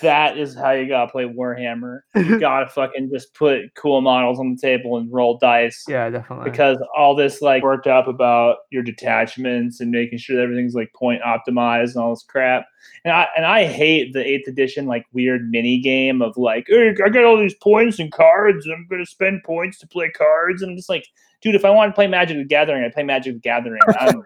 that 0.00 0.38
is 0.38 0.54
how 0.54 0.70
you 0.70 0.86
gotta 0.88 1.10
play 1.10 1.24
Warhammer. 1.24 2.00
You 2.14 2.38
gotta 2.40 2.68
fucking 2.68 3.10
just 3.12 3.34
put 3.34 3.74
cool 3.74 4.00
models 4.00 4.38
on 4.38 4.54
the 4.54 4.60
table 4.60 4.96
and 4.96 5.12
roll 5.12 5.38
dice 5.38 5.84
yeah, 5.88 6.08
definitely. 6.08 6.50
because 6.50 6.78
all 6.96 7.14
this 7.16 7.42
like 7.42 7.62
worked 7.62 7.86
up 7.86 8.06
about 8.06 8.58
your 8.70 8.82
detachments 8.82 9.80
and 9.80 9.90
making 9.90 10.18
sure 10.18 10.36
that 10.36 10.42
everything's 10.42 10.74
like 10.74 10.92
point 10.94 11.22
optimized 11.22 11.94
and 11.94 11.96
all 11.96 12.10
this 12.10 12.22
crap. 12.22 12.66
And 13.04 13.12
I 13.12 13.28
and 13.36 13.44
I 13.44 13.64
hate 13.64 14.12
the 14.12 14.24
eighth 14.24 14.46
edition 14.46 14.86
like 14.86 15.04
weird 15.12 15.50
mini 15.50 15.80
game 15.80 16.22
of 16.22 16.36
like, 16.36 16.66
hey, 16.68 16.94
I 17.04 17.08
got 17.08 17.24
all 17.24 17.38
these 17.38 17.54
points 17.54 17.98
and 17.98 18.12
cards, 18.12 18.66
and 18.66 18.74
I'm 18.74 18.86
gonna 18.88 19.06
spend 19.06 19.42
points 19.42 19.78
to 19.78 19.88
play 19.88 20.10
cards. 20.10 20.62
And 20.62 20.70
I'm 20.70 20.76
just 20.76 20.88
like, 20.88 21.06
dude, 21.42 21.54
if 21.54 21.64
I 21.64 21.70
want 21.70 21.90
to 21.90 21.94
play 21.94 22.06
Magic 22.06 22.36
the 22.38 22.44
Gathering, 22.44 22.84
I 22.84 22.88
play 22.90 23.02
Magic 23.02 23.34
the 23.34 23.40
Gathering. 23.40 23.80
I'm, 23.98 24.22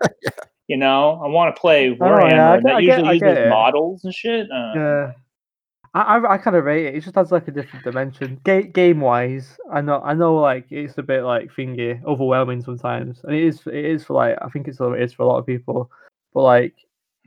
You 0.68 0.76
know, 0.76 1.20
I 1.24 1.28
want 1.28 1.54
to 1.54 1.60
play 1.60 1.90
know, 1.90 1.96
Warhammer 1.96 2.30
yeah, 2.30 2.50
I 2.52 2.56
get- 2.56 2.62
that 2.64 2.74
I 2.74 2.80
get- 2.80 2.86
usually 2.88 3.08
I 3.08 3.12
uses 3.12 3.28
get 3.28 3.38
it. 3.38 3.48
models 3.50 4.04
and 4.04 4.14
shit. 4.14 4.46
Uh, 4.50 4.72
Yeah. 4.74 5.12
I, 5.94 6.00
I, 6.18 6.32
I 6.34 6.38
kind 6.38 6.56
of 6.56 6.64
rate 6.64 6.86
it. 6.86 6.94
It 6.96 7.00
just 7.04 7.16
adds 7.16 7.32
like 7.32 7.48
a 7.48 7.52
different 7.52 7.84
dimension. 7.84 8.38
Ga- 8.44 8.64
game 8.64 9.00
wise, 9.00 9.58
I 9.72 9.80
know 9.80 10.02
I 10.04 10.12
know 10.12 10.34
like 10.36 10.66
it's 10.70 10.98
a 10.98 11.02
bit 11.02 11.22
like 11.22 11.50
thingy, 11.54 12.02
overwhelming 12.04 12.62
sometimes, 12.62 13.20
and 13.24 13.34
it 13.34 13.42
is 13.44 13.66
it 13.66 13.84
is 13.84 14.04
for 14.04 14.12
like 14.14 14.36
I 14.42 14.48
think 14.50 14.68
it's 14.68 14.78
it 14.78 15.00
is 15.00 15.12
for 15.14 15.22
a 15.22 15.26
lot 15.26 15.38
of 15.38 15.46
people. 15.46 15.90
But 16.34 16.42
like 16.42 16.74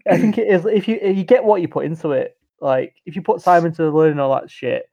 I 0.08 0.18
think 0.20 0.38
it 0.38 0.48
is 0.48 0.66
if 0.68 0.88
you 0.88 1.00
if 1.02 1.18
you 1.18 1.24
get 1.24 1.44
what 1.44 1.62
you 1.62 1.68
put 1.68 1.86
into 1.86 2.12
it. 2.12 2.38
Like 2.62 2.94
if 3.06 3.16
you 3.16 3.22
put 3.24 3.42
time 3.42 3.66
into 3.66 3.90
learning 3.90 4.20
all 4.20 4.36
that 4.36 4.52
shit, 4.52 4.88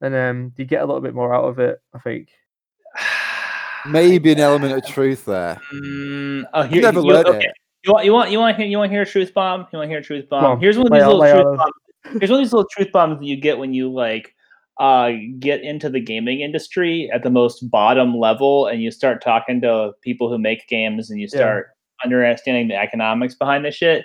and 0.00 0.14
then 0.14 0.30
um 0.30 0.52
you 0.56 0.64
get 0.64 0.80
a 0.80 0.86
little 0.86 1.02
bit 1.02 1.12
more 1.14 1.34
out 1.34 1.44
of 1.44 1.58
it. 1.58 1.78
I 1.92 1.98
think. 1.98 2.28
Maybe 3.86 4.32
an 4.32 4.40
element 4.40 4.72
of 4.72 4.86
truth 4.86 5.24
there. 5.24 5.60
Mm, 5.72 6.44
oh, 6.52 6.62
You 6.64 6.68
here, 6.68 6.82
never 6.82 7.00
you, 7.00 7.06
learned 7.06 7.26
okay. 7.28 7.38
it. 7.38 7.52
You 7.84 7.92
want 7.92 8.04
you 8.04 8.12
want 8.12 8.30
you 8.30 8.38
want 8.38 8.56
to 8.56 8.62
hear 8.62 8.70
you 8.70 8.76
want 8.78 8.90
to 8.90 8.94
hear 8.94 9.02
a 9.02 9.06
truth 9.06 9.32
bomb? 9.32 9.66
You 9.72 9.78
want 9.78 9.86
to 9.86 9.88
hear 9.88 9.98
a 10.00 10.02
truth 10.02 10.28
bomb? 10.28 10.44
on, 10.44 10.60
Here's 10.60 10.76
one 10.76 10.86
of 10.88 10.92
these 10.92 11.02
out- 11.02 11.14
little 11.16 11.22
out 11.22 11.42
truth 11.42 11.56
bombs. 11.58 11.72
Here's 12.20 12.30
one 12.30 12.40
of 12.40 12.44
these 12.44 12.52
little 12.52 12.68
truth 12.70 12.92
bombs 12.92 13.18
that 13.20 13.24
you 13.26 13.36
get 13.36 13.58
when 13.58 13.72
you 13.74 13.90
like 13.90 14.34
uh 14.78 15.12
get 15.38 15.62
into 15.62 15.88
the 15.90 16.00
gaming 16.00 16.40
industry 16.40 17.10
at 17.12 17.22
the 17.22 17.30
most 17.30 17.70
bottom 17.70 18.16
level 18.16 18.66
and 18.66 18.82
you 18.82 18.90
start 18.90 19.22
talking 19.22 19.60
to 19.62 19.92
people 20.02 20.28
who 20.30 20.38
make 20.38 20.66
games 20.68 21.10
and 21.10 21.20
you 21.20 21.28
Yeah. 21.32 21.38
start 21.38 21.66
understanding 22.04 22.68
the 22.68 22.76
economics 22.76 23.34
behind 23.34 23.64
the 23.64 23.70
shit. 23.70 24.04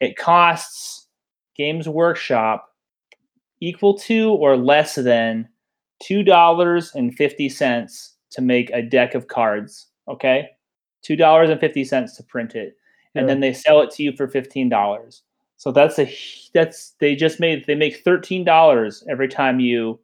It 0.00 0.16
costs 0.16 1.06
Games 1.56 1.88
Workshop 1.88 2.68
equal 3.60 3.96
to 3.98 4.30
or 4.32 4.56
less 4.56 4.96
than 4.96 5.48
two 6.02 6.22
dollars 6.24 6.92
and 6.96 7.14
fifty 7.14 7.48
cents 7.48 8.13
to 8.34 8.42
make 8.42 8.70
a 8.70 8.82
deck 8.82 9.14
of 9.14 9.28
cards. 9.28 9.88
Okay, 10.08 10.48
two 11.02 11.16
dollars 11.16 11.50
and 11.50 11.60
fifty 11.60 11.84
cents 11.84 12.16
to 12.16 12.22
print 12.22 12.54
it, 12.54 12.76
and 13.14 13.24
Yeah. 13.24 13.26
then 13.34 13.40
they 13.40 13.52
sell 13.52 13.80
it 13.80 13.90
to 13.92 14.02
you 14.02 14.12
for 14.12 14.28
fifteen 14.28 14.68
dollars. 14.68 15.22
So 15.56 15.72
that's 15.72 15.98
a 15.98 16.12
that's 16.52 16.90
they 17.00 17.14
just 17.16 17.40
made 17.40 17.64
they 17.66 17.74
make 17.74 17.98
thirteen 18.04 18.44
dollars 18.44 19.02
every 19.08 19.28
time 19.28 19.60
you 19.60 19.98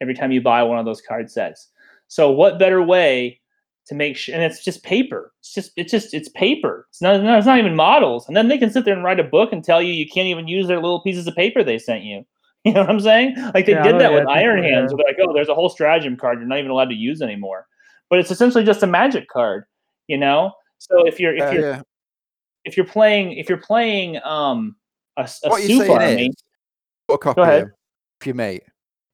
every 0.00 0.14
time 0.14 0.30
you 0.32 0.40
buy 0.42 0.62
one 0.62 0.78
of 0.78 0.84
those 0.84 1.00
card 1.00 1.30
sets. 1.30 1.70
So 2.08 2.30
what 2.30 2.58
better 2.58 2.82
way 2.82 3.40
to 3.86 3.94
make 3.94 4.16
sure? 4.16 4.34
And 4.34 4.44
it's 4.44 4.62
just 4.64 4.82
paper. 4.82 5.32
It's 5.40 5.54
just 5.54 5.70
it's 5.76 5.90
just 5.90 6.12
it's 6.12 6.28
paper. 6.30 6.86
It's 6.90 7.00
not 7.00 7.16
it's 7.24 7.46
not 7.46 7.58
even 7.58 7.74
models. 7.76 8.26
And 8.28 8.36
then 8.36 8.48
they 8.48 8.58
can 8.58 8.70
sit 8.70 8.84
there 8.84 8.94
and 8.94 9.04
write 9.04 9.20
a 9.20 9.24
book 9.24 9.52
and 9.52 9.64
tell 9.64 9.80
you 9.80 9.92
you 9.92 10.06
can't 10.08 10.26
even 10.26 10.48
use 10.48 10.66
their 10.66 10.80
little 10.82 11.00
pieces 11.00 11.26
of 11.26 11.34
paper 11.36 11.62
they 11.64 11.78
sent 11.78 12.02
you. 12.04 12.26
You 12.66 12.72
know 12.72 12.80
what 12.80 12.90
I'm 12.90 12.98
saying? 13.00 13.36
Like 13.54 13.64
they 13.66 13.72
Yeah, 13.74 13.82
did 13.84 13.92
know, 13.92 13.98
that 14.00 14.10
yeah, 14.10 14.18
with 14.18 14.28
Iron 14.28 14.60
Hands. 14.60 14.90
yeah. 14.90 14.96
They're 14.96 15.06
like, 15.06 15.18
oh, 15.22 15.32
there's 15.32 15.48
a 15.48 15.54
whole 15.54 15.68
stratagem 15.68 16.16
card 16.16 16.40
you're 16.40 16.48
not 16.48 16.58
even 16.58 16.72
allowed 16.72 16.88
to 16.88 16.96
use 16.96 17.22
anymore. 17.22 17.68
But 18.10 18.18
it's 18.20 18.30
essentially 18.30 18.64
just 18.64 18.82
a 18.82 18.86
magic 18.86 19.28
card. 19.28 19.64
You 20.08 20.18
know. 20.18 20.52
So 20.78 21.06
if 21.06 21.18
you're 21.18 21.34
if 21.34 21.42
Uh, 21.42 21.50
you're 21.52 21.62
yeah. 21.70 21.80
if 22.64 22.76
you're 22.76 22.86
playing 22.86 23.32
if 23.32 23.48
you're 23.48 23.58
playing 23.58 24.18
um 24.24 24.76
a, 25.16 25.22
s- 25.22 25.40
a 25.44 25.48
What 25.48 25.62
you're 25.62 25.68
super 25.82 25.98
saying 25.98 26.10
army, 26.18 26.26
is, 26.28 26.34
put 27.08 27.14
a 27.14 27.18
copy 27.18 27.40
ahead. 27.40 27.62
of 27.64 27.70
for 28.20 28.28
your 28.28 28.34
mate, 28.36 28.62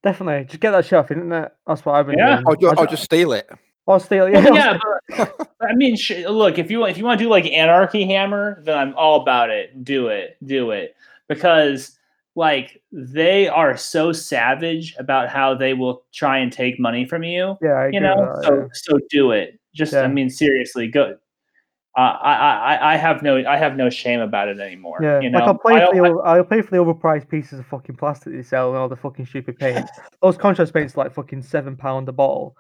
Definitely, 0.03 0.45
just 0.47 0.61
get 0.61 0.73
that 0.73 0.85
shit 0.85 0.99
isn't 1.05 1.13
internet. 1.13 1.53
That's 1.67 1.85
what 1.85 1.95
I've 1.95 2.07
been 2.07 2.19
Yeah. 2.19 2.37
doing. 2.37 2.47
or, 2.49 2.57
ju- 2.57 2.75
I'll, 2.77 2.87
just 2.89 3.05
steal 3.05 3.33
it. 3.33 3.49
I'll 3.87 4.01
steal. 4.01 4.29
Yeah, 4.29 4.45
Well, 4.45 4.55
yeah, 4.57 4.79
but, 5.09 5.37
but 5.39 5.71
I 5.71 5.75
mean, 5.75 5.97
sh- 5.97 6.25
look, 6.29 6.59
if 6.59 6.71
you 6.73 6.81
want, 6.81 6.91
if 6.91 6.99
you 6.99 7.05
want 7.05 7.19
to 7.21 7.25
do 7.25 7.31
like 7.31 7.47
Anarchy 7.47 8.05
Hammer, 8.07 8.61
then 8.65 8.77
I'm 8.77 8.95
all 8.97 9.23
about 9.23 9.51
it. 9.51 9.85
Do 9.85 10.09
it, 10.09 10.37
do 10.45 10.73
it, 10.73 10.97
because 11.29 11.97
like 12.35 12.83
they 12.93 13.49
are 13.49 13.77
so 13.77 14.13
savage 14.13 14.95
about 14.99 15.29
how 15.29 15.55
they 15.55 15.75
will 15.75 16.05
try 16.13 16.39
and 16.39 16.53
take 16.53 16.81
money 16.81 17.05
from 17.05 17.23
you. 17.23 17.57
yeah, 17.61 17.71
I 17.73 17.85
agree 17.87 17.95
You 17.97 18.01
know, 18.01 18.17
that, 18.17 18.45
so 18.45 18.55
yeah. 18.55 18.67
so 18.73 18.99
do 19.11 19.33
it. 19.33 19.59
Just, 19.75 19.95
I 19.95 20.07
mean, 20.07 20.29
seriously, 20.31 20.89
go. 20.89 21.17
Uh, 21.97 22.01
I, 22.01 22.33
I 22.33 22.75
I- 22.75 22.93
I 22.95 22.97
have 22.97 23.23
no 23.23 23.37
I 23.47 23.59
have 23.59 23.77
no 23.77 23.91
shame 23.91 24.21
about 24.21 24.49
it 24.49 24.59
anymore. 24.59 24.99
Yeah, 25.03 25.21
you 25.21 25.29
know, 25.29 25.41
like 25.41 25.49
I'll 25.49 25.59
play 25.59 25.85
for 25.85 25.95
the 25.95 26.03
don't- 26.03 26.27
I'll 26.27 26.45
pay 26.45 26.63
for 26.63 26.71
the 26.71 26.79
overpriced 26.79 27.29
pieces 27.29 27.59
of 27.59 27.67
fucking 27.67 27.97
plastic 27.97 28.33
they 28.33 28.43
sell 28.43 28.69
and 28.71 28.79
all 28.79 28.89
the 28.89 28.97
fucking 28.97 29.27
stupid 29.27 29.59
paints. 29.59 29.91
Those 30.23 30.39
contrast 30.39 30.73
paints 30.73 30.97
are 30.97 31.05
like 31.05 31.13
fucking 31.15 31.43
seven 31.43 31.77
pound 31.77 32.09
a 32.09 32.13
bottle. 32.13 32.57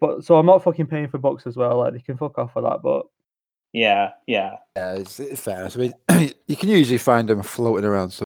But 0.00 0.24
so 0.24 0.36
I'm 0.36 0.46
not 0.46 0.62
fucking 0.62 0.86
paying 0.86 1.08
for 1.08 1.18
books 1.18 1.48
as 1.48 1.56
well. 1.56 1.78
Like 1.78 1.94
they 1.94 1.98
can 2.00 2.16
fuck 2.16 2.38
off 2.38 2.52
for 2.52 2.62
that. 2.62 2.80
But 2.82 3.06
yeah, 3.72 4.10
yeah. 4.28 4.52
Yeah, 4.76 4.92
it's, 4.94 5.18
it's 5.18 5.40
fair. 5.40 5.68
I 5.72 5.76
mean, 5.76 5.92
you 6.46 6.56
can 6.56 6.68
usually 6.68 6.98
find 6.98 7.28
them 7.28 7.42
floating 7.42 7.84
around. 7.84 8.10
So, 8.10 8.24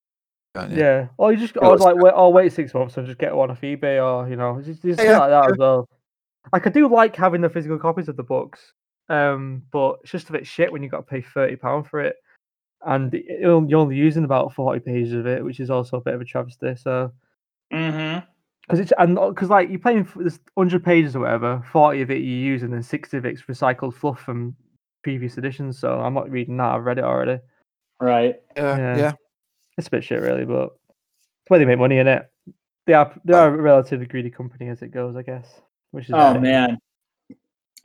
can't 0.54 0.72
yeah, 0.72 1.08
or 1.18 1.32
you 1.32 1.38
just 1.38 1.54
Well, 1.56 1.70
or 1.72 1.74
it's- 1.74 1.84
like 1.84 1.96
wait, 1.96 2.12
or 2.14 2.32
wait 2.32 2.52
six 2.52 2.72
months 2.74 2.96
and 2.96 3.06
just 3.06 3.18
get 3.18 3.34
one 3.34 3.50
off 3.50 3.60
eBay 3.60 4.02
or 4.04 4.28
you 4.28 4.36
know 4.36 4.60
just, 4.62 4.82
just 4.82 5.02
Yeah, 5.02 5.18
like 5.18 5.30
that 5.30 5.50
as 5.52 5.58
well. 5.58 5.88
Like 6.52 6.66
I 6.66 6.70
do 6.70 6.88
like 6.88 7.16
having 7.16 7.40
the 7.40 7.48
physical 7.48 7.78
copies 7.78 8.08
of 8.08 8.16
the 8.16 8.22
books, 8.22 8.72
um, 9.08 9.62
but 9.72 9.98
it's 10.02 10.12
just 10.12 10.28
a 10.28 10.32
bit 10.32 10.46
shit 10.46 10.70
when 10.72 10.82
you 10.82 10.88
got 10.88 10.98
to 10.98 11.02
pay 11.02 11.20
thirty 11.22 11.56
pound 11.56 11.86
for 11.88 12.00
it, 12.00 12.16
and 12.86 13.12
it- 13.14 13.24
it'll- 13.42 13.66
you're 13.68 13.80
only 13.80 13.96
using 13.96 14.24
about 14.24 14.52
forty 14.54 14.80
pages 14.80 15.12
of 15.14 15.26
it, 15.26 15.42
which 15.44 15.58
is 15.60 15.70
also 15.70 15.96
a 15.96 16.00
bit 16.02 16.14
of 16.14 16.20
a 16.20 16.24
travesty. 16.24 16.74
So. 16.76 17.10
Mm-hmm. 17.72 18.24
Because 18.62 18.80
it's 18.80 18.92
and 18.98 19.14
because 19.16 19.50
like 19.50 19.68
you're 19.68 19.78
playing 19.78 20.04
for 20.04 20.22
this 20.24 20.38
hundred 20.56 20.84
pages 20.84 21.14
or 21.16 21.20
whatever, 21.20 21.62
forty 21.70 22.00
of 22.00 22.10
it 22.10 22.22
you 22.22 22.34
use, 22.36 22.62
and 22.62 22.72
then 22.72 22.82
sixty 22.82 23.16
of 23.18 23.26
it's 23.26 23.42
recycled 23.42 23.92
fluff 23.94 24.20
from 24.20 24.54
previous 25.02 25.36
editions. 25.36 25.78
So 25.78 26.00
I'm 26.00 26.14
not 26.14 26.30
reading 26.30 26.56
that. 26.58 26.74
I've 26.74 26.84
read 26.84 26.96
it 26.98 27.04
already. 27.04 27.40
Right. 28.00 28.36
Yeah, 28.56 28.76
Yeah. 28.78 28.96
yeah. 28.96 29.12
It's 29.78 29.88
a 29.88 29.90
bit 29.90 30.04
shit, 30.04 30.20
really, 30.22 30.44
but 30.44 30.66
it's 31.42 31.48
where 31.50 31.58
they 31.58 31.64
make 31.64 31.78
money 31.78 31.98
in 31.98 32.06
it. 32.06 32.30
They 32.86 32.92
are 32.94 33.12
they 33.24 33.34
are 33.34 33.48
a 33.54 33.62
relatively 33.62 34.06
greedy 34.06 34.30
company 34.30 34.68
as 34.68 34.82
it 34.82 34.88
goes, 34.92 35.16
I 35.16 35.22
guess. 35.22 35.60
Which 35.90 36.06
is 36.06 36.12
Oh 36.14 36.38
man, 36.38 36.78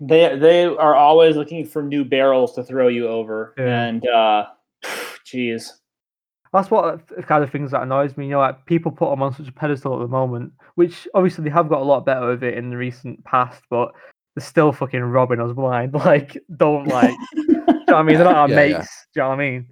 they 0.02 0.36
they 0.38 0.66
are 0.66 0.96
always 0.96 1.36
looking 1.36 1.66
for 1.66 1.82
new 1.84 2.04
barrels 2.06 2.54
to 2.56 2.64
throw 2.64 2.88
you 2.90 3.08
over, 3.08 3.54
Yeah. 3.58 3.84
and 3.86 4.08
uh, 4.08 4.48
jeez, 5.26 5.72
That's 6.54 6.70
what 6.72 7.08
the 7.08 7.24
kind 7.24 7.44
of 7.44 7.52
things 7.52 7.72
that 7.72 7.82
annoys 7.82 8.18
me. 8.18 8.26
You 8.26 8.32
know, 8.32 8.40
like 8.40 8.66
people 8.66 8.92
put 8.92 9.10
them 9.10 9.22
on 9.24 9.34
such 9.34 9.48
a 9.48 9.52
pedestal 9.54 9.96
at 9.96 10.00
the 10.02 10.08
moment, 10.08 10.52
which 10.76 11.08
obviously 11.14 11.44
they 11.44 11.50
have 11.50 11.70
got 11.70 11.82
a 11.82 11.86
lot 11.86 12.06
better 12.06 12.32
of 12.32 12.44
it 12.44 12.58
in 12.58 12.70
the 12.70 12.78
recent 12.78 13.24
past, 13.24 13.64
but 13.70 13.94
they're 14.36 14.46
still 14.46 14.72
fucking 14.72 15.02
robbing 15.02 15.40
us 15.42 15.54
blind. 15.54 15.94
Like, 16.06 16.38
don't 16.58 16.88
like. 16.88 17.16
do 17.36 17.42
you 17.42 17.56
know 17.58 17.66
what 17.86 17.94
I 17.96 18.04
mean? 18.04 18.16
They're 18.16 18.26
not 18.26 18.36
our 18.36 18.50
Yeah, 18.50 18.56
mates. 18.56 18.74
yeah. 18.78 18.84
Do 19.14 19.20
you 19.20 19.22
know 19.24 19.30
what 19.30 19.36
I 19.36 19.38
mean? 19.50 19.68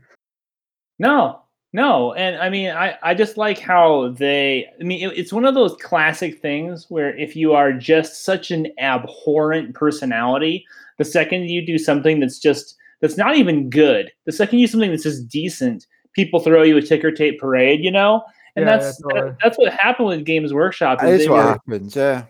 no, 0.99 1.41
no, 1.73 2.13
and 2.13 2.37
I 2.37 2.49
mean, 2.49 2.69
I 2.71 2.97
I 3.03 3.13
just 3.13 3.37
like 3.37 3.59
how 3.59 4.09
they. 4.17 4.65
I 4.79 4.83
mean, 4.83 5.09
it, 5.09 5.17
it's 5.17 5.33
one 5.33 5.45
of 5.45 5.53
those 5.53 5.75
classic 5.77 6.41
things 6.41 6.85
where 6.89 7.15
if 7.17 7.35
you 7.35 7.53
are 7.53 7.73
just 7.73 8.23
such 8.23 8.51
an 8.51 8.67
abhorrent 8.79 9.73
personality, 9.75 10.65
the 10.97 11.05
second 11.05 11.49
you 11.49 11.65
do 11.65 11.77
something 11.77 12.19
that's 12.19 12.39
just 12.39 12.75
that's 13.01 13.17
not 13.17 13.35
even 13.35 13.69
good, 13.69 14.11
the 14.25 14.31
second 14.31 14.59
you 14.59 14.67
do 14.67 14.71
something 14.71 14.89
that's 14.91 15.03
just 15.03 15.27
decent, 15.27 15.85
people 16.13 16.39
throw 16.39 16.63
you 16.63 16.77
a 16.77 16.81
ticker 16.81 17.11
tape 17.11 17.39
parade, 17.39 17.83
you 17.83 17.91
know. 17.91 18.23
And 18.55 18.65
Yeah, 18.65 18.71
yeah, 18.71 18.77
that's 18.77 19.01
totally. 19.01 19.31
that's 19.43 19.57
what 19.57 19.73
happened 19.73 20.07
with 20.07 20.25
Games 20.25 20.53
Workshop. 20.53 20.99
That 20.99 21.09
is 21.09 21.19
is 21.21 21.25
they 21.27 21.31
what 21.31 21.37
were- 21.45 21.51
happens. 21.51 21.95
Yeah. 21.95 22.23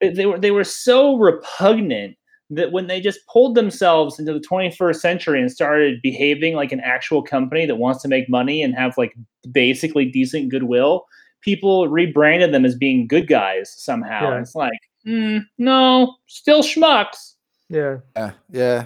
they- 0.00 0.10
they 0.10 0.26
were 0.26 0.38
they 0.38 0.50
were 0.50 0.64
so 0.64 1.16
repugnant 1.16 2.16
that 2.54 2.72
when 2.72 2.86
they 2.86 3.00
just 3.00 3.20
pulled 3.26 3.54
themselves 3.54 4.18
into 4.18 4.32
the 4.32 4.40
21st 4.40 4.96
century 4.96 5.40
and 5.40 5.50
started 5.50 6.00
behaving 6.02 6.54
like 6.54 6.72
an 6.72 6.80
actual 6.80 7.22
company 7.22 7.66
that 7.66 7.76
wants 7.76 8.02
to 8.02 8.08
make 8.08 8.28
money 8.28 8.62
and 8.62 8.74
have 8.74 8.96
like 8.98 9.14
basically 9.52 10.04
decent 10.04 10.50
goodwill, 10.50 11.06
people 11.40 11.88
rebranded 11.88 12.52
them 12.52 12.64
as 12.64 12.76
being 12.76 13.06
good 13.06 13.26
guys 13.26 13.72
somehow. 13.76 14.30
Yeah. 14.30 14.40
It's 14.40 14.54
like, 14.54 14.78
mm, 15.06 15.44
no, 15.58 16.16
still 16.26 16.62
schmucks. 16.62 17.34
Yeah. 17.68 17.98
Yeah. 18.16 18.32
Yeah. 18.50 18.84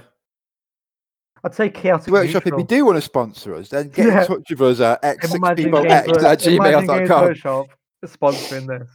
I'd 1.45 1.55
say 1.55 1.69
chaotic. 1.69 2.13
Workshop, 2.13 2.47
if 2.47 2.55
you 2.57 2.65
do 2.65 2.85
want 2.87 2.97
to 2.97 3.03
sponsor 3.03 3.55
us, 3.55 3.69
then 3.69 3.89
get 3.91 4.07
Yeah. 4.07 4.21
in 4.23 4.27
touch 4.27 4.51
with 4.51 4.63
us 4.63 4.81
at 4.81 5.01
Imagine 5.25 5.41
x6peoplex 5.41 5.57
Games 5.57 5.73
Work- 5.73 5.91
at 5.91 6.09
Imagine 6.09 6.63
Games 6.63 6.89
gmail.com. 6.89 7.25
Workshop 7.25 7.67
sponsoring 8.05 8.67
this. 8.69 8.89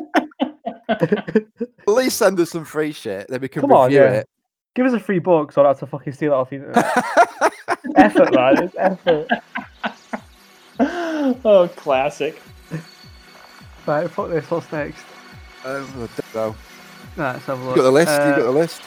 At 0.88 1.46
least 1.86 2.18
send 2.18 2.38
us 2.40 2.50
some 2.50 2.64
free 2.64 2.92
shit, 2.92 3.26
then 3.28 3.40
we 3.40 3.48
can 3.48 3.60
Come 3.62 3.72
on, 3.72 3.86
review 3.88 4.02
yeah. 4.02 4.22
Give 4.74 4.86
us 4.86 4.92
a 4.92 4.98
free 5.00 5.20
book 5.20 5.52
so 5.52 5.60
I 5.60 5.64
don't 5.64 5.70
have 5.72 5.80
to 5.80 5.86
fucking 5.86 6.12
steal 6.14 6.32
it 6.32 6.36
off 6.36 6.50
you. 6.52 6.70
effort, 7.96 8.34
man. 8.34 8.62
It's 8.64 8.74
effort. 8.76 9.28
oh, 11.44 11.70
classic. 11.76 12.40
Right, 13.86 14.10
fuck 14.10 14.30
this. 14.30 14.50
What's 14.50 14.70
next? 14.72 15.04
um, 15.64 15.84
I 15.94 15.96
don't 15.96 16.34
know. 16.34 16.56
Nah, 17.16 17.32
let's 17.32 17.44
have 17.44 17.60
a 17.60 17.64
You 17.70 17.74
got 17.76 17.82
the 17.82 17.90
list? 17.92 18.08
you 18.10 18.14
Uh, 18.16 18.36
got 18.36 18.42
the 18.42 18.50
list? 18.50 18.82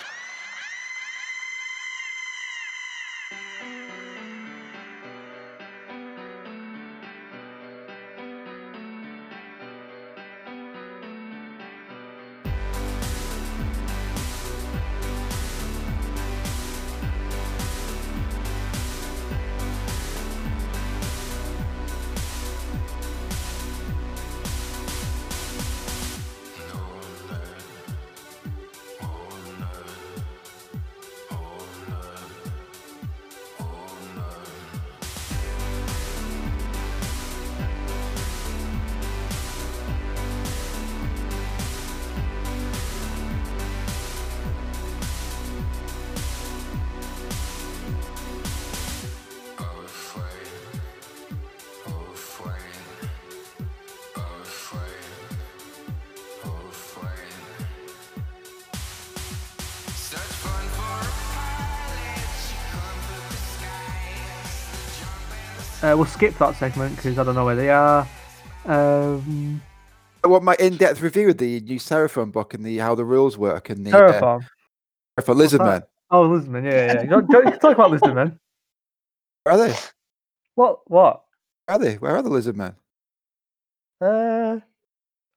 We'll 65.97 66.05
skip 66.05 66.37
that 66.37 66.55
segment 66.57 66.95
because 66.95 67.17
I 67.17 67.23
don't 67.23 67.33
know 67.33 67.43
where 67.45 67.55
they 67.55 67.71
are. 67.71 68.07
Um, 68.65 69.59
I 70.23 70.27
want 70.27 70.43
my 70.43 70.55
in-depth 70.59 71.01
review 71.01 71.29
of 71.29 71.39
the 71.39 71.59
new 71.61 71.79
Seraphon 71.79 72.31
book 72.31 72.53
and 72.53 72.63
the 72.63 72.77
how 72.77 72.93
the 72.93 73.03
rules 73.03 73.35
work 73.35 73.71
and 73.71 73.83
the 73.83 73.97
uh, 73.97 74.39
for 75.23 75.33
Lizard 75.33 75.61
that? 75.61 75.65
Man. 75.65 75.81
Oh, 76.11 76.21
Lisbon. 76.27 76.65
Yeah, 76.65 76.71
yeah. 76.71 76.93
yeah. 76.93 77.03
Don't- 77.05 77.27
don't- 77.31 77.59
Talk 77.59 77.73
about 77.73 77.89
Lisbon, 77.89 78.13
man. 78.13 78.39
Where 79.41 79.55
are 79.55 79.67
they? 79.69 79.75
What? 80.53 80.81
What? 80.85 81.23
Where 81.65 81.77
are 81.77 81.79
they? 81.79 81.95
Where 81.95 82.15
are 82.15 82.21
the 82.21 82.29
Lizard 82.29 82.55
Men? 82.55 82.75
Uh, 83.99 84.59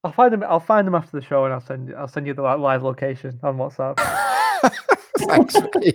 I'll 0.05 0.13
find 0.13 0.31
them. 0.31 0.45
I'll 0.47 0.61
find 0.61 0.87
them 0.87 0.95
after 0.95 1.19
the 1.19 1.25
show, 1.25 1.47
and 1.47 1.55
I'll 1.55 1.63
send. 1.63 1.95
I'll 1.95 2.07
send 2.07 2.27
you 2.27 2.35
the 2.35 2.43
live 2.43 2.83
location 2.83 3.41
on 3.43 3.57
WhatsApp. 3.57 3.97
Thanks. 5.21 5.57
mate. 5.75 5.95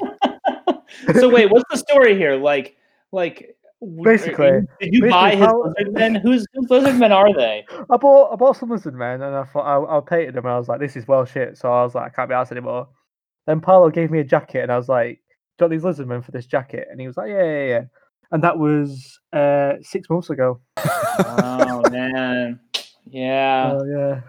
so 1.20 1.30
wait, 1.30 1.52
what's 1.52 1.70
the 1.70 1.78
story 1.78 2.18
here? 2.18 2.36
Like, 2.36 2.78
like 3.12 3.56
Basically- 4.04 4.62
did 4.80 4.94
you 4.94 5.10
buy 5.10 5.32
his 5.36 5.46
how- 5.46 5.64
lizard 5.64 5.94
men? 5.94 6.16
Whose 6.16 6.46
whose 6.54 6.70
lizard 6.70 6.96
men 6.96 7.12
are 7.12 7.34
they? 7.34 7.66
I 7.90 7.98
bought 7.98 8.32
I 8.32 8.36
bought 8.36 8.58
some 8.58 8.70
lizard 8.70 8.96
men 8.96 9.22
and 9.22 9.36
I 9.36 9.44
thought 9.44 9.62
I, 9.62 9.98
I 9.98 10.02
painted 10.02 10.36
them 10.36 10.46
and 10.46 10.54
I 10.54 10.58
was 10.58 10.68
like, 10.68 10.80
this 10.80 10.96
is 10.96 11.08
well 11.08 11.26
shit. 11.26 11.58
So 11.58 11.72
I 11.72 11.84
was 11.84 11.96
like, 11.96 12.06
I 12.06 12.10
can't 12.16 12.30
be 12.30 12.36
asked 12.36 12.52
anymore. 12.52 12.88
Then 13.48 13.62
Paolo 13.62 13.90
gave 13.90 14.10
me 14.12 14.20
a 14.20 14.24
jacket 14.24 14.62
and 14.64 14.72
I 14.72 14.78
was 14.78 14.90
like, 14.90 15.22
got 15.60 15.70
these 15.70 15.84
lizard 15.84 16.08
men 16.08 16.22
for 16.22 16.32
this 16.32 16.46
jacket? 16.46 16.88
And 16.90 17.00
he 17.00 17.08
was 17.08 17.18
like, 17.18 17.30
yeah, 17.30 17.44
yeah, 17.44 17.66
yeah. 17.68 17.82
And 18.32 18.44
that 18.44 18.58
was 18.58 19.20
uh 19.34 19.74
six 19.82 20.10
months 20.10 20.30
ago. 20.30 20.60
Oh 20.78 21.84
man, 21.92 22.60
yeah. 23.06 23.72
Oh 23.74 23.86
yeah. 23.86 24.22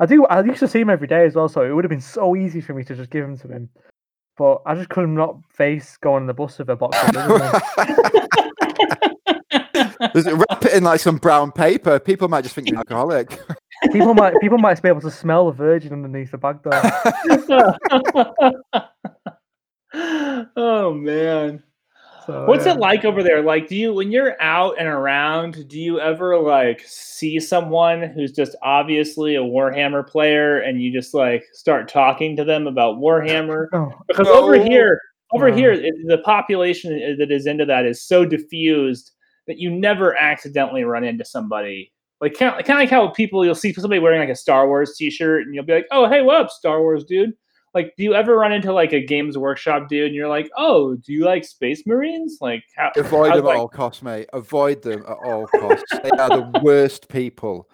I 0.00 0.06
do. 0.06 0.26
I 0.26 0.42
used 0.42 0.58
to 0.60 0.66
see 0.68 0.80
him 0.80 0.90
every 0.90 1.06
day 1.06 1.24
as 1.26 1.34
well, 1.36 1.48
so 1.48 1.62
it 1.62 1.70
would 1.70 1.84
have 1.84 1.90
been 1.90 2.00
so 2.00 2.34
easy 2.34 2.60
for 2.60 2.74
me 2.74 2.82
to 2.84 2.96
just 2.96 3.10
give 3.10 3.24
him 3.24 3.36
to 3.38 3.48
him. 3.48 3.68
But 4.36 4.62
I 4.66 4.74
just 4.74 4.88
couldn't 4.88 5.14
not 5.14 5.36
face 5.50 5.96
going 5.98 6.22
on 6.22 6.26
the 6.26 6.34
bus 6.34 6.58
with 6.58 6.70
a 6.70 6.76
box 6.76 6.98
of 7.00 7.14
lizard 7.14 7.38
men. 7.38 7.52
Just 8.34 8.51
Does 10.14 10.26
it 10.26 10.34
wrap 10.34 10.64
it 10.64 10.72
in 10.72 10.84
like 10.84 11.00
some 11.00 11.16
brown 11.16 11.52
paper. 11.52 11.98
People 12.00 12.28
might 12.28 12.42
just 12.42 12.54
think 12.54 12.68
you're 12.68 12.78
alcoholic. 12.78 13.38
People 13.92 14.14
might 14.14 14.34
people 14.40 14.58
might 14.58 14.80
be 14.82 14.88
able 14.88 15.00
to 15.00 15.10
smell 15.10 15.46
the 15.46 15.52
virgin 15.52 15.92
underneath 15.92 16.30
the 16.30 16.38
bag 16.38 16.58
though. 16.62 17.72
oh 20.56 20.94
man. 20.94 21.62
So, 22.26 22.46
What's 22.46 22.66
yeah. 22.66 22.74
it 22.74 22.78
like 22.78 23.04
over 23.04 23.22
there? 23.24 23.42
Like, 23.42 23.66
do 23.66 23.74
you, 23.74 23.92
when 23.92 24.12
you're 24.12 24.40
out 24.40 24.76
and 24.78 24.86
around, 24.86 25.68
do 25.68 25.80
you 25.80 25.98
ever 25.98 26.38
like 26.38 26.80
see 26.86 27.40
someone 27.40 28.02
who's 28.02 28.30
just 28.30 28.54
obviously 28.62 29.34
a 29.34 29.40
Warhammer 29.40 30.06
player 30.06 30.60
and 30.60 30.80
you 30.80 30.92
just 30.92 31.14
like 31.14 31.42
start 31.52 31.88
talking 31.88 32.36
to 32.36 32.44
them 32.44 32.66
about 32.68 32.98
Warhammer? 32.98 33.66
Oh, 33.72 33.90
Because 34.06 34.28
over 34.28 34.54
here, 34.54 35.00
over 35.32 35.50
No. 35.50 35.56
here, 35.56 35.72
it, 35.72 35.94
the 36.06 36.18
population 36.18 36.92
that 37.18 37.32
is 37.32 37.46
into 37.46 37.64
that 37.64 37.86
is 37.86 38.04
so 38.04 38.24
diffused 38.24 39.10
that 39.46 39.58
you 39.58 39.70
never 39.70 40.16
accidentally 40.16 40.84
run 40.84 41.04
into 41.04 41.24
somebody. 41.24 41.92
Like, 42.20 42.34
kind 42.34 42.58
of, 42.58 42.64
kind 42.64 42.78
of 42.78 42.82
like 42.82 42.90
how 42.90 43.08
people 43.08 43.44
you'll 43.44 43.54
see 43.56 43.72
somebody 43.72 43.98
wearing 43.98 44.20
like 44.20 44.28
a 44.28 44.36
Star 44.36 44.68
Wars 44.68 44.94
T-shirt 44.96 45.42
and 45.42 45.54
you'll 45.54 45.64
be 45.64 45.74
like, 45.74 45.86
"Oh, 45.90 46.08
hey, 46.08 46.22
what 46.22 46.40
up, 46.40 46.50
Star 46.50 46.80
Wars 46.80 47.04
dude?" 47.04 47.32
Like, 47.74 47.94
do 47.96 48.04
you 48.04 48.14
ever 48.14 48.36
run 48.36 48.52
into 48.52 48.72
like 48.72 48.92
a 48.92 49.04
Games 49.04 49.36
Workshop 49.38 49.88
dude 49.88 50.06
and 50.06 50.14
you're 50.14 50.28
like, 50.28 50.48
"Oh, 50.56 50.94
do 50.94 51.12
you 51.12 51.24
like 51.24 51.44
Space 51.44 51.84
Marines?" 51.86 52.38
Like, 52.40 52.62
how, 52.76 52.92
Avoid 52.96 53.30
how's, 53.30 53.36
them 53.38 53.46
like- 53.46 53.56
at 53.56 53.60
all 53.60 53.68
costs, 53.68 54.02
mate. 54.02 54.28
Avoid 54.32 54.82
them 54.82 55.02
at 55.08 55.16
all 55.24 55.46
costs. 55.48 55.84
they 56.02 56.10
are 56.10 56.28
the 56.28 56.60
worst 56.62 57.08
people. 57.08 57.68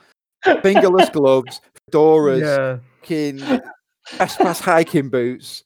Fingerless 0.63 1.11
gloves, 1.11 1.61
fedoras, 1.93 2.41
yeah. 2.41 2.79
fucking 3.01 3.61
trespass 4.07 4.61
hiking 4.61 5.11
boots. 5.11 5.65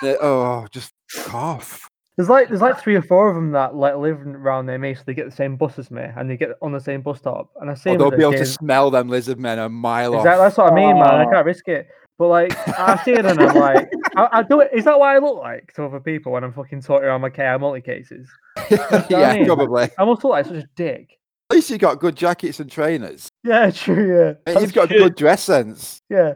They- 0.00 0.16
oh, 0.16 0.66
just 0.70 0.92
cough. 1.12 1.86
There's 2.16 2.28
like 2.30 2.48
there's 2.48 2.62
like 2.62 2.78
three 2.80 2.94
or 2.94 3.02
four 3.02 3.28
of 3.28 3.34
them 3.34 3.52
that 3.52 3.74
like 3.74 3.96
live 3.96 4.20
around 4.26 4.66
near 4.66 4.78
me, 4.78 4.94
so 4.94 5.02
they 5.06 5.12
get 5.14 5.26
the 5.28 5.36
same 5.36 5.56
bus 5.56 5.78
as 5.78 5.90
me, 5.90 6.02
and 6.16 6.30
they 6.30 6.36
get 6.38 6.50
on 6.62 6.72
the 6.72 6.80
same 6.80 7.02
bus 7.02 7.18
stop. 7.18 7.50
And 7.60 7.70
I 7.70 7.74
see 7.74 7.90
Or 7.90 7.92
oh, 7.94 7.96
them 7.98 8.10
they'll 8.10 8.18
be 8.30 8.36
able 8.36 8.44
to 8.44 8.46
smell 8.50 8.90
them 8.90 9.08
lizard 9.08 9.38
men 9.38 9.58
a 9.58 9.68
mile 9.68 10.14
Exactly, 10.14 10.30
off. 10.40 10.46
that's 10.46 10.56
what 10.58 10.72
I 10.72 10.74
mean, 10.74 10.94
man. 10.98 11.02
I 11.14 11.24
Oh. 11.26 11.30
can't 11.30 11.44
risk 11.46 11.68
it. 11.68 11.88
But 12.18 12.28
like, 12.28 12.78
I 12.78 12.96
see 13.04 13.12
it 13.12 13.26
and 13.26 13.38
I'm 13.38 13.54
like, 13.54 13.90
I, 14.16 14.28
I 14.38 14.42
do 14.42 14.60
it. 14.60 14.70
Is 14.72 14.86
that 14.86 14.98
what 14.98 15.10
I 15.10 15.18
look 15.18 15.36
like 15.36 15.74
to 15.74 15.84
other 15.84 16.00
people 16.00 16.32
when 16.32 16.44
I'm 16.44 16.52
fucking 16.54 16.80
talking 16.80 17.04
around 17.04 17.20
my 17.20 17.28
KR 17.28 17.58
multi 17.60 17.82
cases? 17.82 18.26
yeah, 19.10 19.34
mean? 19.34 19.44
probably. 19.44 19.90
I 19.98 20.04
must 20.06 20.24
look 20.24 20.30
like 20.30 20.46
such 20.46 20.54
a 20.64 20.68
dick. 20.76 21.10
At 21.50 21.56
least 21.56 21.68
you 21.68 21.76
got 21.76 22.00
good 22.00 22.16
jackets 22.16 22.58
and 22.58 22.70
trainers. 22.70 23.28
Yeah, 23.44 23.70
true. 23.74 24.08
Yeah, 24.18 24.28
And 24.46 24.56
That's 24.56 24.62
you've 24.62 24.72
got 24.72 24.88
true, 24.88 24.98
good 25.00 25.16
dress 25.16 25.42
sense. 25.42 26.00
Yeah, 26.08 26.34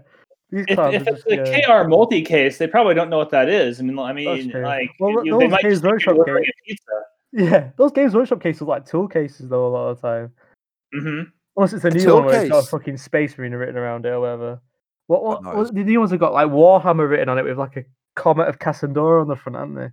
these 0.51 0.64
if, 0.68 0.78
if 0.78 1.07
it's 1.07 1.24
just, 1.24 1.26
a 1.26 1.36
yeah. 1.59 1.82
KR 1.82 1.88
multi 1.88 2.22
case, 2.22 2.59
they 2.59 2.66
probably 2.66 2.94
don't 2.94 3.11
know 3.11 3.18
what 3.18 3.30
that 3.30 3.48
is. 3.48 3.80
I 3.80 3.82
mean, 3.84 3.98
I 3.98 4.12
mean, 4.12 4.51
like, 4.51 4.90
Well, 4.98 5.24
you- 5.24 5.38
they 5.38 5.44
those 5.44 5.51
might 5.51 5.62
Games 5.62 5.82
Workshop 5.82 6.14
you're 6.14 6.18
ordering 6.20 6.44
games- 6.44 6.55
a 6.62 6.68
pizza. 6.68 7.53
Yeah, 7.53 7.70
those 7.76 7.92
Games 7.92 8.14
Workshop 8.14 8.40
cases 8.42 8.62
are 8.62 8.64
like 8.66 8.86
tool 8.86 9.07
cases 9.07 9.48
though 9.48 9.66
a 9.66 9.68
lot 9.68 9.88
of 9.90 10.01
the 10.01 10.09
time. 10.09 10.32
Mm-hmm. 10.94 11.30
Unless 11.57 11.72
it's 11.74 11.84
a 11.84 11.88
A 11.88 11.90
new 11.90 12.01
tool 12.01 12.14
one 12.16 12.24
where 12.26 12.40
it's 12.42 12.51
got 12.51 12.64
a 12.64 12.66
fucking 12.66 12.96
space 12.96 13.38
marine 13.38 13.53
written 13.53 13.76
around 13.76 14.05
it 14.07 14.11
or 14.11 14.20
whatever. 14.20 14.61
What 15.07 15.22
what, 15.24 15.42
no, 15.44 15.55
what 15.55 15.74
the 15.74 15.84
new 15.84 15.98
ones 16.01 16.11
have 16.11 16.20
got 16.20 16.32
like 16.32 16.48
Warhammer 16.48 17.09
written 17.09 17.28
on 17.28 17.38
it 17.38 17.44
with 17.44 17.59
like 17.59 17.76
a 17.76 17.84
comet 18.16 18.48
of 18.48 18.59
Cassandra 18.59 19.20
on 19.20 19.28
the 19.28 19.36
front, 19.36 19.57
haven't 19.57 19.74
they? 19.76 19.90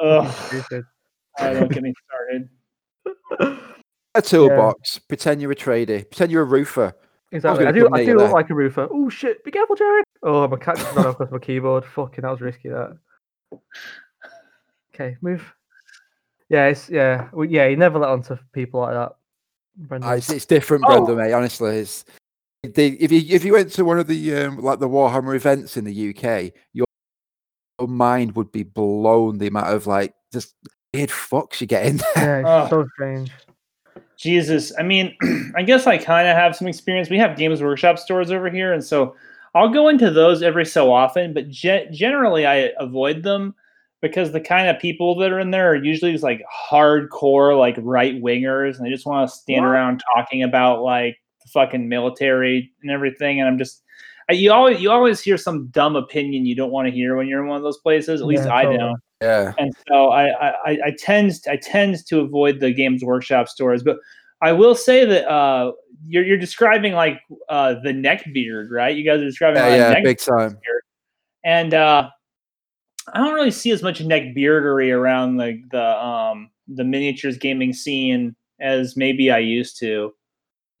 Ugh, 0.00 0.26
Fucking 0.26 0.60
stupid. 0.62 0.84
oh, 1.40 1.54
don't 1.54 1.72
get 1.72 1.82
me 1.82 1.92
started. 3.40 3.58
A 4.14 4.22
toolbox. 4.22 4.98
Pretend 5.00 5.42
you're 5.42 5.52
a 5.52 5.56
tradie. 5.56 6.08
Pretend 6.08 6.30
you're 6.32 6.42
a 6.42 6.46
roofer. 6.46 6.94
Exactly. 7.32 7.64
gonna 7.64 7.76
I 7.76 7.80
do. 7.80 7.88
I 7.92 8.04
do 8.04 8.14
look 8.16 8.26
there. 8.26 8.32
like 8.34 8.50
a 8.50 8.54
roofer. 8.54 8.88
Oh 8.90 9.08
shit! 9.08 9.42
Be 9.44 9.50
careful, 9.50 9.74
Jared. 9.76 10.04
Oh, 10.22 10.46
my 10.48 10.56
cat 10.56 10.76
just 10.76 10.94
ran 10.94 11.06
across 11.06 11.30
my 11.30 11.38
keyboard. 11.38 11.84
Fucking, 11.84 12.22
that 12.22 12.30
was 12.30 12.40
risky. 12.40 12.68
That. 12.68 12.96
Okay, 14.94 15.16
move. 15.20 15.52
Yeah, 16.48 16.66
it's 16.66 16.88
yeah, 16.88 17.28
well, 17.32 17.44
yeah. 17.44 17.66
You 17.66 17.76
never 17.76 17.98
let 17.98 18.10
on 18.10 18.22
to 18.24 18.38
people 18.52 18.80
like 18.80 18.94
that. 18.94 19.12
Brendan. 19.76 20.08
Ah, 20.08 20.14
it's, 20.14 20.30
it's 20.30 20.46
different, 20.46 20.84
Oh. 20.86 21.04
Brenda, 21.04 21.16
mate. 21.22 21.32
Honestly, 21.32 21.78
it's 21.78 22.04
they, 22.62 22.88
if 22.90 23.10
you 23.12 23.22
if 23.28 23.44
you 23.44 23.52
went 23.52 23.72
to 23.72 23.84
one 23.84 23.98
of 23.98 24.06
the 24.06 24.34
um, 24.36 24.58
like 24.58 24.78
the 24.78 24.88
Warhammer 24.88 25.34
events 25.34 25.76
in 25.76 25.84
the 25.84 26.10
UK, 26.10 26.52
your, 26.72 26.86
your 27.78 27.88
mind 27.88 28.36
would 28.36 28.52
be 28.52 28.62
blown. 28.62 29.38
The 29.38 29.48
amount 29.48 29.66
of 29.74 29.86
like 29.86 30.14
just 30.32 30.54
weird 30.94 31.10
fucks 31.10 31.60
you 31.60 31.66
get 31.66 31.86
in 31.86 31.96
there. 31.96 32.06
yeah, 32.16 32.38
it's 32.62 32.72
Oh. 32.72 32.82
so 32.84 32.88
strange. 32.94 33.32
Jesus, 34.16 34.72
I 34.78 34.82
mean, 34.82 35.16
I 35.56 35.62
guess 35.62 35.86
I 35.86 35.98
kind 35.98 36.28
of 36.28 36.36
have 36.36 36.56
some 36.56 36.68
experience. 36.68 37.10
We 37.10 37.18
have 37.18 37.36
Games 37.36 37.62
Workshop 37.62 37.98
stores 37.98 38.30
over 38.30 38.48
here, 38.50 38.72
and 38.72 38.84
so 38.84 39.14
I'll 39.54 39.68
go 39.68 39.88
into 39.88 40.10
those 40.10 40.42
every 40.42 40.66
so 40.66 40.92
often. 40.92 41.32
But 41.32 41.48
ge- 41.50 41.90
generally, 41.90 42.46
I 42.46 42.72
avoid 42.78 43.22
them 43.22 43.54
because 44.00 44.32
the 44.32 44.40
kind 44.40 44.68
of 44.68 44.78
people 44.78 45.16
that 45.16 45.32
are 45.32 45.40
in 45.40 45.50
there 45.50 45.70
are 45.70 45.76
usually 45.76 46.12
just 46.12 46.24
like 46.24 46.42
hardcore, 46.70 47.58
like 47.58 47.76
right 47.80 48.22
wingers, 48.22 48.76
and 48.76 48.86
they 48.86 48.90
just 48.90 49.06
want 49.06 49.28
to 49.28 49.34
stand 49.34 49.64
around 49.64 50.02
talking 50.14 50.42
about 50.42 50.82
like 50.82 51.16
the 51.42 51.48
fucking 51.50 51.88
military 51.88 52.72
and 52.82 52.90
everything. 52.90 53.40
And 53.40 53.48
I'm 53.48 53.58
just, 53.58 53.82
you 54.30 54.52
always 54.52 54.80
you 54.80 54.90
always 54.90 55.20
hear 55.20 55.36
some 55.36 55.68
dumb 55.68 55.96
opinion 55.96 56.46
you 56.46 56.54
don't 56.54 56.72
want 56.72 56.86
to 56.88 56.92
hear 56.92 57.16
when 57.16 57.26
you're 57.26 57.42
in 57.42 57.48
one 57.48 57.56
of 57.56 57.62
those 57.62 57.78
places. 57.78 58.20
At 58.20 58.26
least 58.26 58.44
Yeah, 58.44 58.54
I 58.54 58.64
totally. 58.64 58.78
don't 58.78 59.00
Yeah, 59.22 59.52
and 59.58 59.74
so 59.88 60.08
I, 60.08 60.28
I 60.28 60.54
I- 60.86 60.94
tend 60.98 61.32
I 61.48 61.56
tend 61.56 62.04
to 62.06 62.20
avoid 62.20 62.60
the 62.60 62.72
Games 62.72 63.02
Workshop 63.02 63.48
stores, 63.48 63.82
but 63.82 63.96
I 64.42 64.52
will 64.52 64.74
say 64.74 65.04
that 65.06 65.26
uh, 65.30 65.72
you're 66.04 66.24
you're 66.24 66.36
describing 66.36 66.92
like 66.92 67.20
uh, 67.48 67.76
the 67.82 67.92
neck 67.92 68.24
beard, 68.34 68.70
right? 68.70 68.94
You 68.94 69.04
guys 69.04 69.20
are 69.20 69.24
describing 69.24 69.62
yeah, 69.62 69.76
yeah, 69.76 69.90
neck 69.90 70.04
big 70.04 70.18
time. 70.18 70.58
and 71.44 71.72
uh, 71.72 72.10
I 73.12 73.18
don't 73.18 73.34
really 73.34 73.50
see 73.50 73.70
as 73.70 73.82
much 73.82 74.02
neck 74.02 74.34
beardery 74.36 74.94
around 74.94 75.36
like 75.38 75.60
the 75.70 75.82
um 75.82 76.50
the 76.68 76.84
miniatures 76.84 77.38
gaming 77.38 77.72
scene 77.72 78.34
as 78.60 78.96
maybe 78.96 79.30
I 79.30 79.38
used 79.38 79.78
to, 79.80 80.12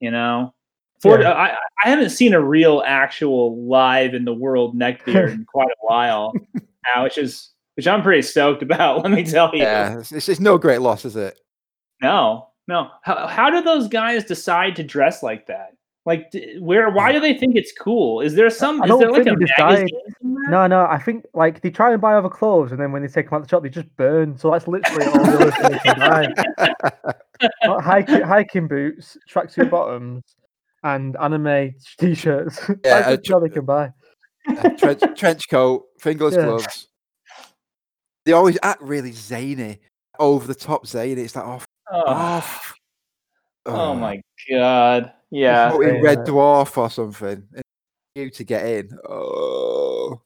you 0.00 0.10
know. 0.10 0.52
For 1.00 1.22
Yeah. 1.22 1.32
I 1.32 1.56
I 1.84 1.88
haven't 1.88 2.10
seen 2.10 2.34
a 2.34 2.40
real 2.40 2.82
actual 2.86 3.66
live 3.66 4.14
in 4.14 4.24
the 4.24 4.34
world 4.34 4.74
neck 4.74 5.04
beard 5.04 5.30
in 5.38 5.44
quite 5.46 5.68
a 5.68 5.86
while 5.86 6.34
now, 6.94 7.04
which 7.04 7.16
is 7.16 7.50
which 7.76 7.86
I'm 7.86 8.02
pretty 8.02 8.22
stoked 8.22 8.62
about. 8.68 9.02
Let 9.02 9.12
me 9.12 9.24
tell 9.24 9.50
you. 9.54 9.62
Yeah, 9.62 9.98
it's, 9.98 10.12
it's, 10.12 10.28
it's 10.28 10.40
no 10.40 10.58
great 10.58 10.80
loss, 10.80 11.04
is 11.04 11.16
it? 11.16 11.38
No, 12.02 12.48
no. 12.68 12.90
How 13.02 13.26
how 13.26 13.50
do 13.50 13.62
those 13.62 13.88
guys 13.88 14.24
decide 14.24 14.76
to 14.76 14.82
dress 14.82 15.22
like 15.22 15.46
that? 15.46 15.72
Like, 16.04 16.32
where? 16.60 16.88
Why 16.90 17.10
mm. 17.10 17.14
do 17.14 17.20
they 17.20 17.34
think 17.34 17.56
it's 17.56 17.72
cool? 17.72 18.20
Is 18.20 18.34
there 18.34 18.48
some? 18.48 18.80
I 18.80 18.84
Is 18.84 18.90
don't 18.90 19.00
there 19.00 19.10
like 19.10 19.24
think 19.24 19.36
a 19.36 19.44
they 19.44 19.64
magazine? 19.64 19.88
No, 20.22 20.66
no. 20.68 20.86
I 20.86 20.98
think 20.98 21.24
like 21.34 21.62
they 21.62 21.70
try 21.70 21.92
and 21.92 22.00
buy 22.00 22.14
other 22.14 22.28
clothes, 22.28 22.70
and 22.70 22.80
then 22.80 22.92
when 22.92 23.02
they 23.02 23.08
take 23.08 23.28
them 23.28 23.34
out 23.34 23.42
the 23.42 23.48
shop, 23.48 23.64
they 23.64 23.68
just 23.68 23.94
burn. 23.96 24.38
So 24.38 24.52
that's 24.52 24.68
literally 24.68 25.04
all 25.06 25.24
the 25.24 25.34
other 25.34 25.50
thing 25.50 25.72
they 25.72 25.78
can 25.78 25.98
buy. 27.58 27.80
Hiking, 27.80 28.22
hiking 28.22 28.68
boots, 28.68 29.18
tracksuit 29.28 29.68
bottoms, 29.68 30.22
and 30.84 31.16
anime 31.16 31.74
t-shirts. 31.98 32.70
Yeah, 32.84 33.02
that's 33.10 33.30
all 33.30 33.40
they 33.40 33.48
can 33.48 33.64
buy. 33.64 33.92
Trench, 34.78 35.02
trench 35.16 35.48
coat, 35.48 35.86
fingerless 35.98 36.36
Yeah. 36.36 36.44
gloves. 36.44 36.88
They 38.26 38.32
always 38.32 38.58
act 38.62 38.82
really 38.82 39.12
zany, 39.12 39.78
over 40.18 40.46
the 40.46 40.54
top 40.54 40.86
zany. 40.86 41.22
It's 41.22 41.34
like, 41.36 41.46
oh, 41.46 41.54
f- 41.54 41.66
Oh, 41.88 42.02
off. 42.04 42.74
oh 43.66 43.94
my 43.94 44.20
god! 44.50 45.12
Yeah. 45.30 45.70
Put 45.70 45.86
in 45.86 46.02
Red 46.02 46.18
that. 46.18 46.26
Dwarf 46.26 46.76
or 46.76 46.90
something. 46.90 47.44
and 47.54 47.62
You 48.16 48.28
to 48.30 48.44
get 48.44 48.66
in. 48.66 48.98
Oh. 49.08 50.20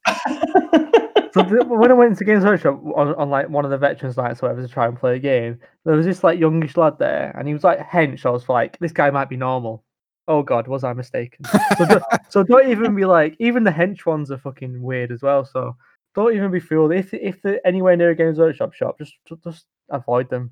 So 1.35 1.43
when 1.65 1.91
I 1.91 1.95
went 1.95 2.17
to 2.19 2.25
Games 2.25 2.45
Workshop 2.45 2.81
on, 2.97 3.15
on 3.15 3.29
like 3.31 3.49
one 3.51 3.65
of 3.67 3.71
the 3.71 3.79
veterans 3.79 4.17
nights 4.17 4.43
or 4.43 4.47
whatever 4.49 4.67
to 4.67 4.73
try 4.73 4.87
and 4.87 4.99
play 4.99 5.17
a 5.17 5.19
game, 5.19 5.61
there 5.85 5.95
was 5.95 6.07
this 6.07 6.25
like 6.25 6.39
youngish 6.39 6.77
lad 6.79 6.99
there, 6.99 7.35
and 7.39 7.47
he 7.47 7.53
was 7.53 7.65
like 7.65 7.79
hench. 7.79 8.25
I 8.25 8.31
was 8.31 8.49
like, 8.49 8.79
this 8.79 8.93
guy 8.93 9.11
might 9.11 9.29
be 9.29 9.37
normal. 9.37 9.85
Oh 10.29 10.43
god, 10.43 10.67
was 10.67 10.83
I 10.85 10.93
mistaken? 10.95 11.45
So, 11.77 11.85
don't, 11.87 12.05
so 12.31 12.43
don't 12.43 12.69
even 12.71 12.95
be 12.95 13.05
like, 13.05 13.37
even 13.39 13.65
the 13.65 13.71
hench 13.71 14.07
ones 14.07 14.31
are 14.31 14.39
fucking 14.39 14.81
weird 14.83 15.13
as 15.13 15.21
well. 15.23 15.45
So 15.45 15.77
don't 16.15 16.35
even 16.35 16.51
be 16.51 16.61
fooled. 16.61 16.93
If 16.93 17.13
if 17.15 17.41
they're 17.43 17.65
anywhere 17.67 17.97
near 17.97 18.11
a 18.11 18.15
Games 18.15 18.39
Workshop 18.39 18.73
shop, 18.73 18.99
just 18.99 19.15
ju- 19.29 19.39
just 19.45 19.67
avoid 19.91 20.29
them, 20.31 20.51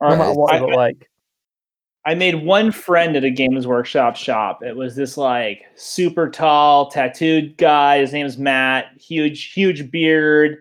no 0.00 0.08
Alright, 0.08 0.18
matter 0.18 0.38
what 0.38 0.54
I, 0.54 0.58
they 0.58 0.66
look 0.66 0.74
like. 0.76 1.10
I 2.06 2.14
made 2.14 2.44
one 2.44 2.70
friend 2.70 3.16
at 3.16 3.24
a 3.24 3.30
Games 3.30 3.66
Workshop 3.66 4.14
shop. 4.16 4.62
It 4.62 4.76
was 4.76 4.94
this 4.94 5.16
like 5.16 5.62
super 5.74 6.28
tall, 6.28 6.90
tattooed 6.90 7.56
guy. 7.56 7.98
His 7.98 8.12
name's 8.12 8.36
Matt. 8.36 8.86
Huge, 9.00 9.52
huge 9.52 9.90
beard. 9.90 10.58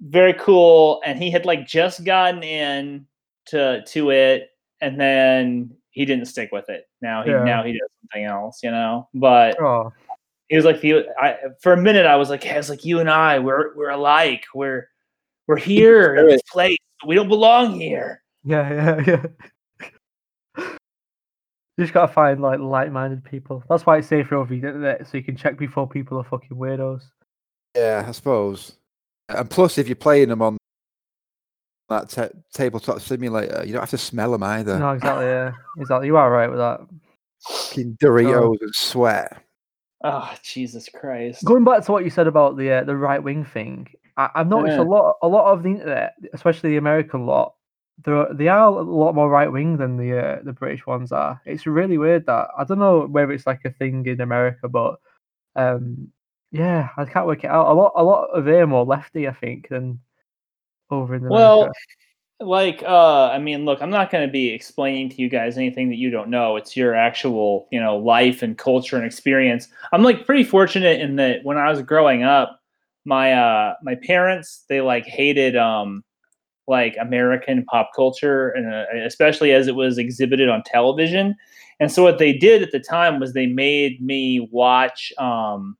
Very 0.00 0.32
cool. 0.34 1.02
And 1.04 1.18
he 1.22 1.30
had 1.30 1.44
like 1.44 1.66
just 1.66 2.04
gotten 2.04 2.42
in 2.42 3.06
to 3.46 3.82
to 3.84 4.10
it, 4.10 4.50
and 4.80 4.98
then 4.98 5.76
he 5.90 6.06
didn't 6.06 6.26
stick 6.26 6.50
with 6.52 6.68
it. 6.70 6.86
Now 7.02 7.22
he 7.24 7.30
Yeah. 7.30 7.44
now 7.44 7.62
he 7.62 7.72
does 7.72 7.90
something 8.00 8.24
else, 8.24 8.60
you 8.62 8.70
know. 8.70 9.08
But 9.12 9.60
Oh, 9.60 9.92
he 10.52 10.56
was 10.56 10.66
like 10.66 10.82
the 10.82 11.06
I 11.18 11.36
for 11.62 11.72
a 11.72 11.78
minute 11.78 12.04
I 12.04 12.16
was 12.16 12.28
like, 12.28 12.44
hey, 12.44 12.52
I 12.52 12.56
was 12.58 12.68
like 12.68 12.84
you 12.84 13.00
and 13.00 13.08
I, 13.08 13.38
we're 13.38 13.74
we're 13.74 13.88
alike. 13.88 14.44
We're 14.54 14.86
we're 15.46 15.56
here 15.56 16.14
in 16.14 16.26
this 16.28 16.42
place. 16.42 16.76
but 17.00 17.08
We 17.08 17.14
don't 17.14 17.30
belong 17.30 17.80
here. 17.80 18.22
yeah, 18.44 19.00
yeah, 19.00 19.02
yeah. 20.58 20.64
You 21.78 21.84
just 21.84 21.94
gotta 21.94 22.12
find 22.12 22.42
like 22.42 22.60
like-minded 22.60 23.24
people. 23.24 23.64
That's 23.70 23.86
why 23.86 23.96
it's 23.96 24.08
safer 24.08 24.34
over 24.34 24.50
the 24.54 24.56
internet, 24.56 25.06
so 25.08 25.16
you 25.16 25.24
can 25.24 25.36
check 25.38 25.56
before 25.56 25.88
people 25.88 26.18
are 26.18 26.24
fucking 26.24 26.54
weirdos. 26.54 27.00
Yeah, 27.74 28.04
I 28.06 28.12
suppose. 28.12 28.76
And 29.30 29.48
plus, 29.48 29.78
if 29.78 29.88
you're 29.88 29.96
playing 29.96 30.28
them 30.28 30.42
on 30.42 30.58
that 31.88 32.10
ta- 32.10 32.28
tabletop 32.52 33.00
simulator, 33.00 33.62
you 33.64 33.72
don't 33.72 33.80
have 33.80 33.88
to 33.88 33.96
smell 33.96 34.32
them 34.32 34.42
either. 34.42 34.78
No, 34.78 34.90
exactly. 34.90 35.24
Yeah, 35.24 35.52
exactly. 35.78 36.08
You 36.08 36.18
are 36.18 36.30
right 36.30 36.50
with 36.50 36.58
that. 36.58 36.80
Fucking 37.48 37.96
Doritos 38.02 38.60
and 38.60 38.74
sweat. 38.74 39.42
Oh 40.04 40.34
Jesus 40.42 40.88
Christ. 40.88 41.44
Going 41.44 41.64
back 41.64 41.84
to 41.84 41.92
what 41.92 42.04
you 42.04 42.10
said 42.10 42.26
about 42.26 42.56
the 42.56 42.70
uh, 42.72 42.84
the 42.84 42.96
right 42.96 43.22
wing 43.22 43.44
thing, 43.44 43.88
I, 44.16 44.30
I've 44.34 44.48
noticed 44.48 44.76
Yeah. 44.76 44.82
a 44.82 44.88
lot 44.88 45.16
a 45.22 45.28
lot 45.28 45.52
of 45.52 45.62
the 45.62 45.70
internet, 45.70 46.14
especially 46.32 46.70
the 46.70 46.76
American 46.78 47.26
lot, 47.26 47.54
they 48.04 48.48
are 48.48 48.66
a 48.66 48.82
lot 48.82 49.14
more 49.14 49.28
right 49.30 49.50
wing 49.50 49.76
than 49.76 49.96
the 49.96 50.18
uh, 50.18 50.42
the 50.42 50.52
British 50.52 50.86
ones 50.86 51.12
are. 51.12 51.40
It's 51.46 51.66
really 51.66 51.98
weird 51.98 52.26
that 52.26 52.48
I 52.58 52.64
don't 52.64 52.78
know 52.78 53.06
whether 53.06 53.32
it's 53.32 53.46
like 53.46 53.64
a 53.64 53.70
thing 53.70 54.04
in 54.06 54.20
America, 54.20 54.68
but 54.68 54.96
um, 55.56 56.08
yeah, 56.50 56.88
I 56.96 57.04
can't 57.04 57.26
work 57.26 57.44
it 57.44 57.50
out. 57.50 57.70
A 57.70 57.74
lot 57.74 57.92
a 57.96 58.02
lot 58.04 58.26
of 58.30 58.44
them 58.44 58.54
are 58.62 58.66
more 58.66 58.84
lefty, 58.84 59.28
I 59.28 59.32
think, 59.34 59.68
than 59.68 60.00
over 60.90 61.14
in 61.14 61.22
the 61.22 61.30
Well, 61.30 61.60
America. 61.60 61.74
Like 62.42 62.82
uh 62.82 63.28
i 63.28 63.38
mean 63.38 63.64
look 63.64 63.80
i'm 63.80 63.90
not 63.90 64.10
going 64.10 64.26
to 64.26 64.30
be 64.30 64.48
explaining 64.50 65.08
to 65.08 65.16
you 65.16 65.28
guys 65.28 65.56
anything 65.56 65.88
that 65.88 65.96
you 65.96 66.10
don't 66.10 66.28
know. 66.28 66.56
It's 66.56 66.76
your 66.76 66.94
actual 66.94 67.68
you 67.70 67.80
know 67.80 67.96
life 67.96 68.42
and 68.42 68.58
culture 68.58 68.96
and 68.96 69.04
experience. 69.04 69.68
I'm 69.92 70.02
like 70.02 70.26
pretty 70.26 70.44
fortunate 70.44 71.00
in 71.00 71.16
that 71.16 71.44
when 71.44 71.56
i 71.56 71.70
was 71.70 71.82
growing 71.82 72.22
up 72.22 72.60
my 73.04 73.32
uh 73.32 73.74
my 73.82 73.96
parents 73.96 74.64
they 74.68 74.80
like 74.80 75.04
hated 75.06 75.56
um 75.56 76.04
like 76.68 76.96
american 77.00 77.64
pop 77.64 77.90
culture 77.96 78.50
and 78.50 78.72
uh, 78.72 78.84
especially 79.04 79.52
as 79.52 79.66
it 79.66 79.74
was 79.74 79.98
exhibited 79.98 80.48
on 80.48 80.62
television. 80.64 81.34
And 81.80 81.90
so 81.90 82.02
what 82.02 82.18
they 82.18 82.32
did 82.32 82.62
at 82.62 82.70
the 82.70 82.78
time 82.78 83.18
was 83.18 83.32
they 83.32 83.46
made 83.46 84.00
me 84.00 84.48
watch 84.50 85.12
um 85.18 85.76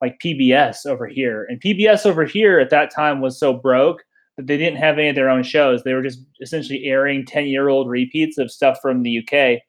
like 0.00 0.18
pbs 0.24 0.86
over 0.86 1.06
here. 1.06 1.46
And 1.48 1.60
pbs 1.60 2.06
over 2.06 2.24
here 2.24 2.58
at 2.58 2.70
that 2.70 2.94
time 2.94 3.20
was 3.20 3.38
so 3.38 3.52
broke 3.52 4.02
they 4.46 4.56
didn't 4.56 4.76
have 4.78 4.98
any 4.98 5.08
of 5.08 5.14
their 5.14 5.30
own 5.30 5.42
shows. 5.42 5.82
They 5.82 5.94
were 5.94 6.02
just 6.02 6.20
essentially 6.40 6.84
airing 6.84 7.24
10 7.26 7.46
year 7.46 7.68
old 7.68 7.88
repeats 7.88 8.38
of 8.38 8.50
stuff 8.50 8.78
from 8.82 9.02
the 9.02 9.18
UK. 9.26 9.60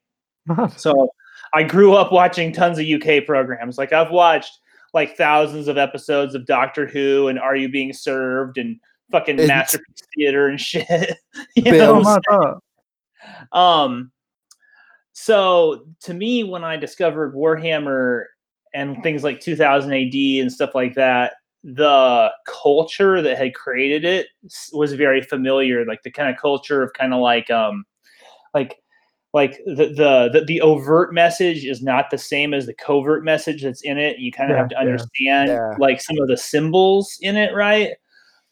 So 0.77 1.09
I 1.53 1.63
grew 1.63 1.93
up 1.93 2.11
watching 2.11 2.51
tons 2.51 2.79
of 2.79 2.85
UK 2.85 3.25
programs. 3.25 3.77
Like 3.77 3.93
I've 3.93 4.11
watched 4.11 4.57
like 4.93 5.15
thousands 5.15 5.67
of 5.67 5.77
episodes 5.77 6.35
of 6.35 6.45
Doctor 6.45 6.85
Who 6.87 7.27
and 7.27 7.39
Are 7.39 7.55
You 7.55 7.69
Being 7.69 7.93
Served 7.93 8.57
and 8.57 8.77
fucking 9.11 9.35
It's- 9.35 9.47
Masterpiece 9.47 10.07
Theater 10.17 10.47
and 10.47 10.59
shit. 10.61 11.17
you 11.55 11.63
Bill. 11.63 12.01
know? 12.01 12.59
Um, 13.51 14.11
so 15.13 15.85
to 16.01 16.13
me, 16.13 16.43
when 16.43 16.63
I 16.63 16.77
discovered 16.77 17.35
Warhammer 17.35 18.23
and 18.73 19.01
things 19.03 19.23
like 19.23 19.39
2000 19.41 19.91
AD 19.93 20.13
and 20.41 20.51
stuff 20.51 20.73
like 20.73 20.95
that, 20.95 21.33
the 21.63 22.29
culture 22.47 23.21
that 23.21 23.37
had 23.37 23.53
created 23.53 24.03
it 24.05 24.27
was 24.73 24.93
very 24.93 25.21
familiar. 25.21 25.85
Like 25.85 26.03
the 26.03 26.11
kind 26.11 26.29
of 26.33 26.41
culture 26.41 26.81
of 26.83 26.93
kind 26.93 27.13
of 27.13 27.19
like, 27.19 27.49
um, 27.51 27.85
like, 28.53 28.77
like 29.33 29.59
the, 29.65 29.93
the 29.95 30.29
the 30.33 30.43
the 30.45 30.59
overt 30.61 31.13
message 31.13 31.63
is 31.63 31.81
not 31.81 32.09
the 32.09 32.17
same 32.17 32.53
as 32.53 32.65
the 32.65 32.73
covert 32.73 33.23
message 33.23 33.63
that's 33.63 33.81
in 33.81 33.97
it. 33.97 34.19
You 34.19 34.31
kind 34.31 34.51
of 34.51 34.55
Yeah, 34.55 34.61
have 34.61 34.69
to 34.69 34.77
understand 34.79 35.47
Yeah. 35.49 35.75
like 35.79 36.01
some 36.01 36.17
of 36.19 36.27
the 36.27 36.35
symbols 36.37 37.17
in 37.21 37.37
it, 37.37 37.53
right? 37.53 37.91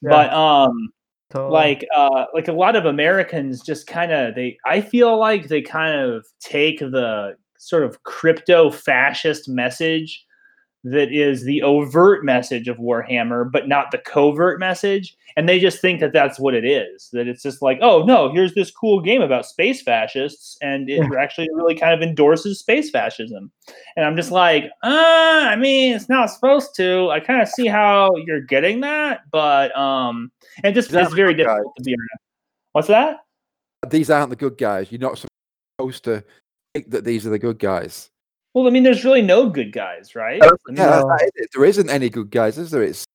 Yeah. 0.01 0.09
But 0.09 0.33
um, 0.33 0.89
Totally. 1.31 1.51
like 1.51 1.85
uh 1.95 2.25
like 2.33 2.47
a 2.47 2.51
lot 2.53 2.75
of 2.75 2.85
americans 2.85 3.61
just 3.61 3.85
kind 3.85 4.11
of 4.11 4.33
they 4.33 4.57
i 4.65 4.81
feel 4.81 5.19
like 5.19 5.47
they 5.47 5.61
kind 5.61 5.93
of 5.99 6.25
take 6.39 6.79
the 6.79 7.35
sort 7.59 7.83
of 7.83 8.01
crypto 8.01 8.71
fascist 8.71 9.47
message 9.47 10.25
that 10.83 11.11
is 11.11 11.43
the 11.43 11.61
overt 11.61 12.23
message 12.23 12.67
of 12.67 12.77
warhammer 12.77 13.49
but 13.51 13.67
not 13.67 13.91
the 13.91 13.97
covert 13.97 14.59
message 14.59 15.17
and 15.35 15.47
they 15.47 15.59
just 15.59 15.81
think 15.81 15.99
that 15.99 16.13
that's 16.13 16.39
what 16.39 16.53
it 16.53 16.63
is 16.63 17.09
that 17.11 17.27
it's 17.27 17.43
just 17.43 17.61
like 17.61 17.77
oh 17.81 18.03
no 18.03 18.31
here's 18.31 18.53
this 18.53 18.71
cool 18.71 19.01
game 19.01 19.21
about 19.21 19.45
space 19.45 19.81
fascists 19.81 20.57
and 20.61 20.89
it 20.89 21.03
actually 21.19 21.49
really 21.53 21.75
kind 21.75 21.93
of 21.93 22.01
endorses 22.01 22.59
space 22.59 22.89
fascism 22.89 23.51
and 23.97 24.05
i'm 24.05 24.15
just 24.15 24.31
like 24.31 24.65
uh 24.83 25.47
i 25.49 25.55
mean 25.55 25.93
it's 25.93 26.07
not 26.07 26.29
supposed 26.29 26.73
to 26.75 27.09
i 27.09 27.19
kind 27.19 27.41
of 27.41 27.49
see 27.49 27.67
how 27.67 28.09
you're 28.25 28.41
getting 28.41 28.79
that 28.79 29.21
but 29.31 29.77
um 29.77 30.31
and 30.63 30.75
just 30.75 30.93
it's 30.93 31.13
very 31.13 31.33
difficult 31.33 31.75
to 31.75 31.83
be 31.83 31.91
around. 31.91 32.19
What's 32.73 32.87
that? 32.87 33.17
These 33.89 34.09
aren't 34.09 34.29
the 34.29 34.35
good 34.35 34.57
guys. 34.57 34.91
You're 34.91 34.99
not 34.99 35.23
supposed 35.77 36.03
to 36.05 36.23
think 36.73 36.89
that 36.91 37.03
these 37.03 37.25
are 37.25 37.29
the 37.29 37.39
good 37.39 37.59
guys. 37.59 38.09
Well, 38.53 38.67
I 38.67 38.71
mean, 38.71 38.83
there's 38.83 39.05
really 39.05 39.21
no 39.21 39.49
good 39.49 39.71
guys, 39.71 40.15
right? 40.15 40.37
Yeah, 40.41 40.47
I 40.49 40.71
mean, 40.71 40.75
that's 40.75 41.03
No. 41.05 41.17
There 41.55 41.65
isn't 41.65 41.89
any 41.89 42.09
good 42.09 42.31
guys, 42.31 42.57
is 42.57 42.71
there? 42.71 42.83
It's 42.83 43.05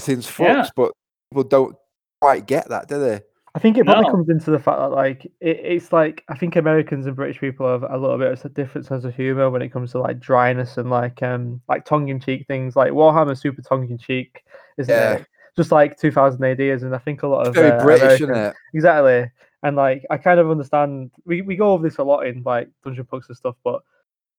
things 0.00 0.30
Yeah. 0.38 0.66
but 0.76 0.92
people 1.30 1.44
don't 1.44 1.76
quite 2.20 2.46
get 2.46 2.68
that, 2.70 2.88
do 2.88 2.98
they? 2.98 3.20
I 3.54 3.58
think 3.58 3.76
it 3.76 3.84
probably 3.84 4.04
No. 4.04 4.10
comes 4.12 4.28
into 4.28 4.50
the 4.52 4.58
fact 4.60 4.78
that 4.78 4.92
like 4.92 5.24
it, 5.40 5.58
it's 5.58 5.92
like 5.92 6.22
I 6.28 6.36
think 6.38 6.54
Americans 6.56 7.06
and 7.06 7.16
British 7.16 7.40
people 7.40 7.68
have 7.68 7.82
a 7.82 7.98
little 7.98 8.16
bit 8.16 8.32
of 8.32 8.44
a 8.44 8.48
different 8.48 8.86
sense 8.86 9.04
of 9.04 9.14
humor 9.14 9.50
when 9.50 9.60
it 9.60 9.70
comes 9.70 9.90
to 9.92 9.98
like 9.98 10.20
dryness 10.20 10.78
and 10.78 10.88
like 10.88 11.20
um 11.22 11.60
like 11.68 11.84
tongue 11.84 12.08
in 12.08 12.20
cheek 12.20 12.46
things. 12.46 12.76
Like 12.76 12.92
Warhammer's 12.92 13.40
super 13.40 13.60
tongue 13.60 13.90
in 13.90 13.98
cheek, 13.98 14.44
isn't 14.78 14.94
Yeah. 14.94 15.14
it? 15.14 15.26
Just 15.56 15.72
like 15.72 15.98
2000 15.98 16.42
AD 16.44 16.60
is, 16.60 16.84
and 16.84 16.94
I 16.94 16.98
think 16.98 17.24
a 17.24 17.26
lot 17.26 17.40
It's 17.40 17.48
of 17.48 17.54
very 17.56 17.72
uh, 17.72 17.82
British, 17.82 18.02
American- 18.20 18.30
isn't 18.30 18.44
it? 18.46 18.54
exactly. 18.72 19.30
And 19.64 19.76
like 19.76 20.06
I 20.10 20.16
kind 20.16 20.38
of 20.38 20.48
understand. 20.48 21.10
We 21.26 21.42
we 21.42 21.56
go 21.56 21.72
over 21.72 21.82
this 21.82 21.98
a 21.98 22.04
lot 22.04 22.26
in 22.26 22.42
like 22.44 22.68
Dungeon 22.84 23.04
Punks 23.04 23.28
and 23.28 23.36
stuff, 23.36 23.56
but 23.64 23.82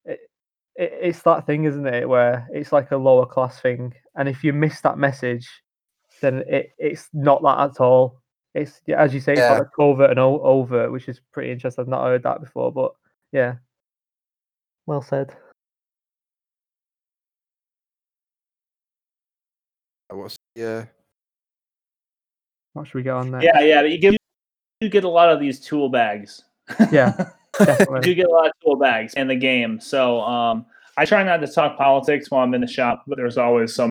it, 0.06 0.20
it, 0.76 0.94
it's 1.02 1.22
that 1.24 1.46
thing, 1.46 1.66
isn't 1.66 1.86
it? 1.88 2.08
Where 2.08 2.48
it's 2.52 2.72
like 2.72 2.92
a 2.92 2.98
lower 2.98 3.26
class 3.26 3.60
thing, 3.60 3.94
and 4.16 4.28
if 4.30 4.44
you 4.44 4.54
miss 4.54 4.82
that 4.82 4.98
message, 4.98 5.48
then 6.22 6.44
it 6.48 6.72
it's 6.78 7.10
not 7.14 7.42
that 7.44 7.60
at 7.72 7.80
all. 7.82 8.22
It's 8.54 8.82
yeah, 8.86 9.02
as 9.02 9.14
you 9.14 9.20
say, 9.20 9.34
it's 9.34 9.40
Yeah. 9.42 9.60
like 9.60 9.68
covert 9.76 10.10
and 10.12 10.20
o- 10.20 10.42
overt, 10.42 10.92
which 10.92 11.08
is 11.08 11.22
pretty 11.32 11.52
interesting. 11.52 11.84
I've 11.84 11.88
not 11.88 12.04
heard 12.04 12.24
that 12.24 12.42
before, 12.42 12.72
but 12.72 12.94
yeah, 13.32 13.56
well 14.86 15.02
said. 15.02 15.36
What's 20.10 20.36
yeah? 20.56 20.86
What 22.74 22.88
should 22.88 22.96
we 22.96 23.04
get 23.04 23.14
on 23.14 23.32
next? 23.32 23.46
yeah, 23.46 23.60
yeah. 23.62 23.82
But 23.82 23.92
you 23.92 23.98
get 23.98 24.18
you 24.82 24.90
get 24.90 25.04
a 25.04 25.10
lot 25.10 25.30
of 25.30 25.40
these 25.40 25.60
tool 25.60 25.90
bags. 25.90 26.44
Yeah, 26.92 27.30
you 27.96 28.02
do 28.02 28.16
get 28.16 28.26
a 28.28 28.30
lot 28.32 28.48
of 28.48 28.52
tool 28.64 28.76
bags 28.76 29.14
in 29.16 29.28
the 29.28 29.36
game. 29.36 29.80
So 29.80 30.22
um, 30.22 30.66
I 30.98 31.06
try 31.06 31.24
not 31.24 31.38
to 31.38 31.48
talk 31.48 31.78
politics 31.78 32.30
while 32.32 32.44
I'm 32.44 32.54
in 32.54 32.62
the 32.62 32.68
shop, 32.68 33.04
but 33.08 33.18
there's 33.18 33.38
always 33.38 33.74
some 33.74 33.90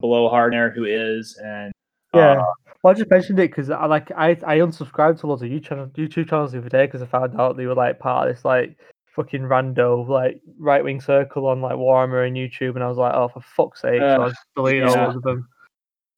below 0.00 0.28
hard 0.28 0.52
there 0.52 0.70
who 0.70 0.84
is, 0.84 1.36
and 1.42 1.72
Yeah. 2.14 2.40
uh, 2.40 2.44
Well, 2.82 2.92
I 2.92 2.94
just 2.94 3.10
mentioned 3.10 3.38
it 3.40 3.50
because 3.50 3.70
I 3.70 3.86
like 3.86 4.10
I 4.12 4.30
I 4.46 4.58
unsubscribed 4.58 5.20
to 5.20 5.26
loads 5.26 5.42
of 5.42 5.48
YouTube 5.48 5.90
YouTube 5.92 6.28
channels 6.30 6.52
the 6.52 6.58
other 6.58 6.68
day 6.68 6.86
because 6.86 7.02
I 7.02 7.06
found 7.06 7.38
out 7.40 7.56
they 7.56 7.66
were 7.66 7.74
like 7.74 7.98
part 7.98 8.28
of 8.28 8.34
this 8.36 8.44
like 8.44 8.76
fucking 9.16 9.42
rando 9.42 10.06
like 10.08 10.40
right 10.60 10.84
wing 10.84 11.00
circle 11.00 11.46
on 11.48 11.60
like 11.60 11.74
Warhammer 11.74 12.26
and 12.26 12.36
YouTube, 12.36 12.76
and 12.76 12.84
I 12.84 12.88
was 12.88 12.98
like, 12.98 13.12
oh 13.14 13.28
for 13.28 13.40
fuck's 13.40 13.80
sake! 13.82 14.00
so 14.00 14.06
I 14.06 14.14
Ugh, 14.26 14.30
just 14.30 14.40
deleted 14.54 14.84
all 14.84 14.94
yeah. 14.94 15.04
loads 15.06 15.16
of 15.16 15.22
them. 15.24 15.48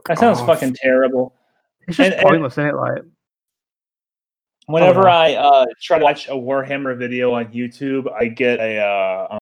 that 0.07 0.18
sounds 0.18 0.38
off. 0.40 0.46
fucking 0.46 0.74
terrible. 0.74 1.34
It's 1.88 1.96
just 1.96 2.11
And- 2.12 2.20
and- 2.20 2.28
pointless, 2.28 2.53
isn't 2.55 2.66
it? 2.66 2.74
Like, 2.76 3.03
Whenever 4.73 5.03
know. 5.03 5.09
I 5.09 5.35
uh, 5.35 5.66
try 5.81 5.99
to 5.99 6.05
watch 6.05 6.29
a 6.29 6.33
Warhammer 6.33 6.97
video 6.97 7.33
on 7.35 7.47
YouTube, 7.47 8.11
I 8.12 8.27
get 8.27 8.61
a 8.61 8.79
uh, 8.79 9.39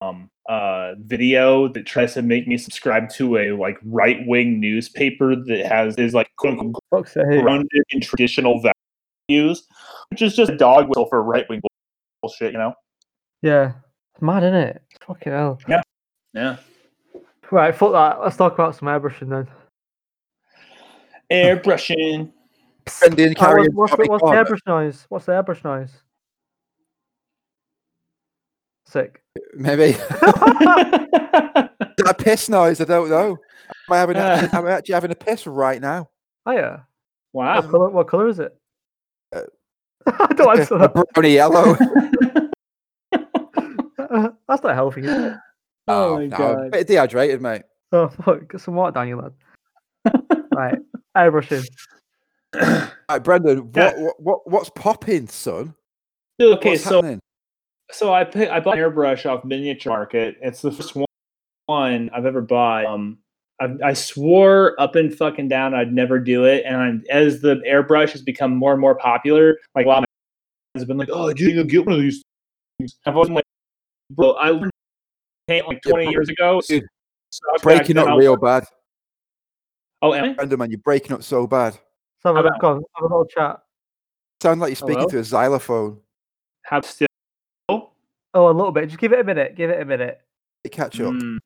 um, 0.00 0.30
uh, 0.48 0.94
video 0.98 1.68
that 1.68 1.86
tries 1.86 2.14
to 2.14 2.22
make 2.22 2.46
me 2.46 2.56
subscribe 2.56 3.10
to 3.10 3.36
a 3.38 3.52
like 3.52 3.78
right 3.84 4.26
wing 4.26 4.60
newspaper 4.60 5.36
that 5.36 5.66
has 5.66 5.96
is 5.96 6.14
like 6.14 6.30
quote 6.36 6.58
unquote 6.58 7.12
grounded 7.12 7.82
in 7.90 8.00
traditional 8.00 8.62
values, 9.28 9.66
which 10.10 10.22
is 10.22 10.34
just 10.34 10.50
a 10.50 10.56
dog 10.56 10.88
whistle 10.88 11.06
for 11.06 11.22
right 11.22 11.48
wing 11.48 11.60
bullshit, 12.22 12.52
you 12.52 12.58
know? 12.58 12.74
Yeah, 13.42 13.72
it's 14.14 14.22
mad, 14.22 14.42
isn't 14.42 14.54
it? 14.54 14.82
Fucking 15.06 15.32
hell. 15.32 15.58
Yeah, 15.68 15.82
Yeah. 16.34 16.56
Right, 17.50 17.74
fuck 17.74 17.92
that. 17.92 18.20
Let's 18.20 18.36
talk 18.36 18.54
about 18.54 18.76
some 18.76 18.88
airbrushing 18.88 19.30
then. 19.30 19.48
Airbrushing. 21.30 22.32
Brendan, 23.00 23.34
Oh, 23.38 23.54
what's, 23.54 23.68
on 23.68 23.74
what's, 23.74 23.90
the, 23.92 23.96
topic 23.96 24.10
what's 24.10 24.22
the 24.22 24.28
on. 24.28 24.44
airbrush 24.44 24.66
noise? 24.66 25.06
What's 25.08 25.24
the 25.26 25.32
airbrush 25.32 25.64
noise? 25.64 25.90
Sick. 28.86 29.22
Maybe 29.54 29.84
Is 29.90 29.98
that 32.04 32.16
piss 32.18 32.48
noise. 32.48 32.80
I 32.80 32.84
don't 32.84 33.10
know. 33.10 33.30
Am 33.32 33.92
I 33.92 33.96
having? 33.98 34.16
Uh. 34.16 34.48
am 34.52 34.66
actually 34.66 34.94
having 34.94 35.10
a 35.10 35.14
piss 35.14 35.46
right 35.46 35.80
now? 35.80 36.08
Oh 36.46 36.52
yeah. 36.52 36.80
wow. 37.34 37.56
What 37.60 37.70
color? 37.70 37.90
What 37.90 38.08
color 38.08 38.28
is 38.28 38.38
it? 38.38 38.56
Uh, 39.34 39.42
I 40.06 40.32
don't 40.34 40.58
answer 40.58 40.76
A 40.76 40.78
that. 40.78 40.94
brownie 41.14 41.34
yellow. 41.34 41.76
Uh, 43.98 44.30
That's 44.48 44.62
not 44.62 44.74
healthy, 44.74 45.02
is 45.02 45.10
it? 45.10 45.34
oh 45.88 46.16
my 46.16 46.26
no, 46.26 46.34
a 46.34 46.38
god. 46.38 46.70
bit 46.70 46.86
dehydrated, 46.86 47.42
mate. 47.42 47.62
Oh 47.92 48.08
fuck, 48.08 48.50
get 48.50 48.60
some 48.62 48.74
water 48.74 48.92
down 48.92 49.08
your 49.08 49.18
lad. 49.22 49.32
right, 50.52 50.78
airbrushing. 51.16 51.66
Right, 52.54 53.18
Brendan, 53.22 53.70
Yeah. 53.76 53.92
what, 53.92 53.98
what, 53.98 54.16
what 54.20 54.50
what's 54.50 54.70
popping, 54.70 55.28
son? 55.28 55.74
okay, 56.40 56.70
What's 56.70 56.84
so 56.84 56.96
happening? 56.96 57.20
so 57.90 58.12
I 58.12 58.24
pick, 58.24 58.50
I 58.50 58.60
bought 58.60 58.78
an 58.78 58.84
airbrush 58.84 59.28
off 59.28 59.44
Miniature 59.44 59.92
Market. 59.92 60.36
It's 60.42 60.60
the 60.62 60.70
first 60.70 60.94
one, 60.94 61.06
one 61.66 62.10
I've 62.14 62.26
ever 62.26 62.40
bought. 62.42 62.86
Um, 62.86 63.18
I, 63.60 63.68
I 63.84 63.92
swore 63.92 64.80
up 64.80 64.94
and 64.94 65.12
fucking 65.12 65.48
down 65.48 65.74
I'd 65.74 65.92
never 65.92 66.18
do 66.18 66.44
it, 66.44 66.64
and 66.64 66.76
I'm, 66.76 67.04
as 67.10 67.40
the 67.40 67.56
airbrush 67.68 68.10
has 68.12 68.22
become 68.22 68.54
more 68.54 68.72
and 68.72 68.80
more 68.80 68.94
popular, 68.94 69.58
like 69.74 69.86
a 69.86 69.88
lot 69.88 69.98
of 69.98 70.02
my 70.02 70.06
friends 70.74 70.82
have 70.82 70.88
been 70.88 70.98
like, 70.98 71.08
"Oh, 71.12 71.32
dude, 71.32 71.54
you 71.56 71.64
get 71.64 71.84
one 71.84 71.94
of 71.94 72.00
these." 72.00 72.22
things." 72.78 72.96
I've 73.04 73.14
always 73.14 73.28
been 73.28 73.36
like, 73.36 73.44
"Bro, 74.10 74.32
I 74.32 74.50
learned 74.50 74.70
paint 75.48 75.66
like 75.66 75.82
20 75.82 76.04
bro- 76.04 76.12
years 76.12 76.28
ago." 76.28 76.60
dude, 76.68 76.84
sucked 77.30 77.62
Breaking 77.62 77.98
up 77.98 78.16
real 78.16 78.36
bad. 78.36 78.64
Oh, 80.02 80.14
am 80.14 80.24
I? 80.24 80.32
Brendan, 80.34 80.58
man, 80.60 80.70
you're 80.70 80.78
breaking 80.78 81.12
up 81.12 81.24
so 81.24 81.46
bad. 81.46 81.76
So 82.22 82.34
have 82.34 82.44
a, 82.44 82.48
about- 82.48 82.64
on, 82.64 82.76
have 82.96 83.02
a 83.02 83.06
little 83.06 83.26
chat. 83.26 83.60
Sound 84.42 84.60
like 84.60 84.70
you're 84.70 84.76
speaking 84.76 84.96
Hello? 84.98 85.08
to 85.08 85.18
a 85.18 85.24
xylophone. 85.24 85.98
Have 86.66 86.84
still. 86.86 87.06
Oh, 87.68 87.90
a 88.34 88.52
little 88.52 88.70
bit. 88.72 88.86
Just 88.88 89.00
give 89.00 89.12
it 89.12 89.20
a 89.20 89.24
minute. 89.24 89.56
Give 89.56 89.70
it 89.70 89.80
a 89.80 89.84
minute. 89.84 90.20
It 90.64 90.70
catch 90.70 91.00
up. 91.00 91.12
Mm. 91.14 91.38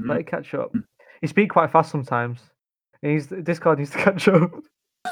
Let 0.00 0.20
it 0.20 0.26
catch 0.26 0.52
up. 0.54 0.74
You 1.22 1.28
speak 1.28 1.50
quite 1.50 1.70
fast 1.70 1.90
sometimes. 1.90 2.40
And 3.02 3.12
he's 3.12 3.28
Discord 3.28 3.78
needs 3.78 3.90
to 3.92 3.98
catch 4.04 4.28
up. 4.28 4.50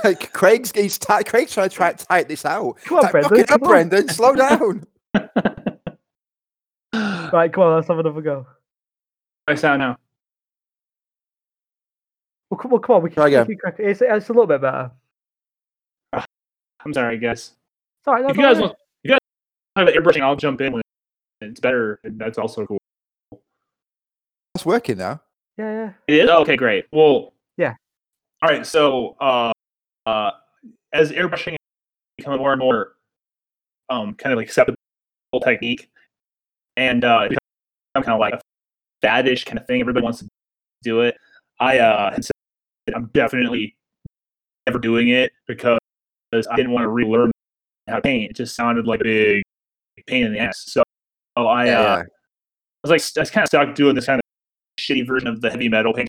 Like 0.04 0.32
Craig's 0.32 0.72
he's 0.74 0.98
ty- 0.98 1.22
Craig's 1.22 1.52
trying 1.52 1.68
to 1.68 1.76
try 1.76 1.92
to 1.92 2.06
type 2.06 2.26
this 2.26 2.46
out. 2.46 2.78
Come 2.84 2.96
on, 2.96 3.02
Type, 3.04 3.12
Brendan, 3.12 3.28
"Fuck 3.30 3.38
it 3.38 3.50
up, 3.50 3.60
come 3.60 3.62
on." 3.62 3.68
Brendan. 3.68 4.08
Slow 4.08 4.34
down. 4.34 4.86
Right, 7.30 7.52
come 7.52 7.64
on, 7.64 7.74
let's 7.76 7.88
have 7.88 7.98
another 7.98 8.22
go. 8.22 8.46
I 9.46 9.54
sound 9.54 9.80
now. 9.80 9.98
Well, 12.50 12.56
come 12.58 12.72
on, 12.72 12.80
come 12.80 12.96
on. 12.96 13.02
We 13.02 13.10
can, 13.10 13.16
Try 13.16 13.26
we 13.42 13.46
can 13.48 13.56
crack 13.58 13.80
it. 13.80 13.84
It's, 13.86 14.00
it's 14.00 14.28
a 14.30 14.32
little 14.32 14.46
bit 14.46 14.62
better. 14.62 14.90
I'm 16.84 16.92
sorry, 16.92 17.18
guys. 17.18 17.52
It's 18.00 18.08
all 18.08 18.14
right. 18.14 18.30
if 18.30 18.36
you 18.36 18.42
guys 18.42 18.56
all 18.56 18.62
right. 18.62 18.68
want, 18.68 18.78
if 19.04 19.08
you 19.08 19.10
guys 19.10 19.18
talk 19.76 19.88
about 19.88 19.94
airbrushing, 19.94 20.22
I'll 20.22 20.36
jump 20.36 20.60
in 20.60 20.72
with 20.72 20.82
it. 21.40 21.46
It's 21.46 21.60
better. 21.60 22.00
That's 22.04 22.38
also 22.38 22.66
cool. 22.66 22.78
It's 24.54 24.66
working 24.66 24.98
now. 24.98 25.20
Yeah, 25.58 25.72
yeah. 25.72 25.92
It 26.08 26.24
is 26.24 26.30
okay, 26.30 26.56
great. 26.56 26.86
Well, 26.92 27.32
Yeah. 27.56 27.74
All 28.42 28.48
right, 28.48 28.66
so 28.66 29.16
uh, 29.20 29.52
uh, 30.06 30.32
as 30.92 31.12
airbrushing 31.12 31.56
becoming 32.16 32.40
more 32.40 32.52
and 32.52 32.60
more 32.60 32.94
um, 33.88 34.14
kind 34.14 34.32
of 34.32 34.38
like 34.38 34.46
acceptable 34.46 34.76
technique, 35.42 35.90
and 36.76 37.04
uh, 37.04 37.22
it 37.24 37.28
become 37.30 38.04
kind 38.04 38.14
of 38.14 38.20
like 38.20 38.34
a 38.34 38.40
faddish 39.06 39.44
kind 39.44 39.58
of 39.58 39.66
thing. 39.66 39.80
Everybody 39.80 40.02
wants 40.02 40.20
to 40.20 40.28
do 40.82 41.02
it. 41.02 41.16
I 41.60 41.78
uh, 41.78 42.14
said 42.20 42.32
I'm 42.94 43.10
definitely 43.14 43.76
never 44.66 44.78
doing 44.78 45.08
it 45.08 45.32
because 45.46 45.78
I 46.32 46.56
didn't 46.56 46.72
want 46.72 46.84
to 46.84 46.88
relearn 46.88 47.30
how 47.88 47.96
to 47.96 48.02
paint. 48.02 48.30
It 48.30 48.36
just 48.36 48.54
sounded 48.54 48.86
like 48.86 49.00
a 49.00 49.42
big 49.96 50.06
pain 50.06 50.24
in 50.26 50.32
the 50.32 50.38
ass. 50.38 50.64
So, 50.66 50.82
so 51.36 51.46
I 51.46 51.66
Yeah, 51.66 51.80
uh. 51.80 52.02
I 52.84 52.88
was 52.88 52.90
like, 52.90 53.02
I 53.16 53.20
was 53.20 53.30
kind 53.30 53.44
of 53.44 53.48
stuck 53.48 53.74
doing 53.74 53.94
this 53.94 54.06
kind 54.06 54.18
of 54.18 54.22
shitty 54.80 55.06
version 55.06 55.28
of 55.28 55.40
the 55.40 55.50
heavy 55.50 55.68
metal 55.68 55.92
painting 55.92 56.08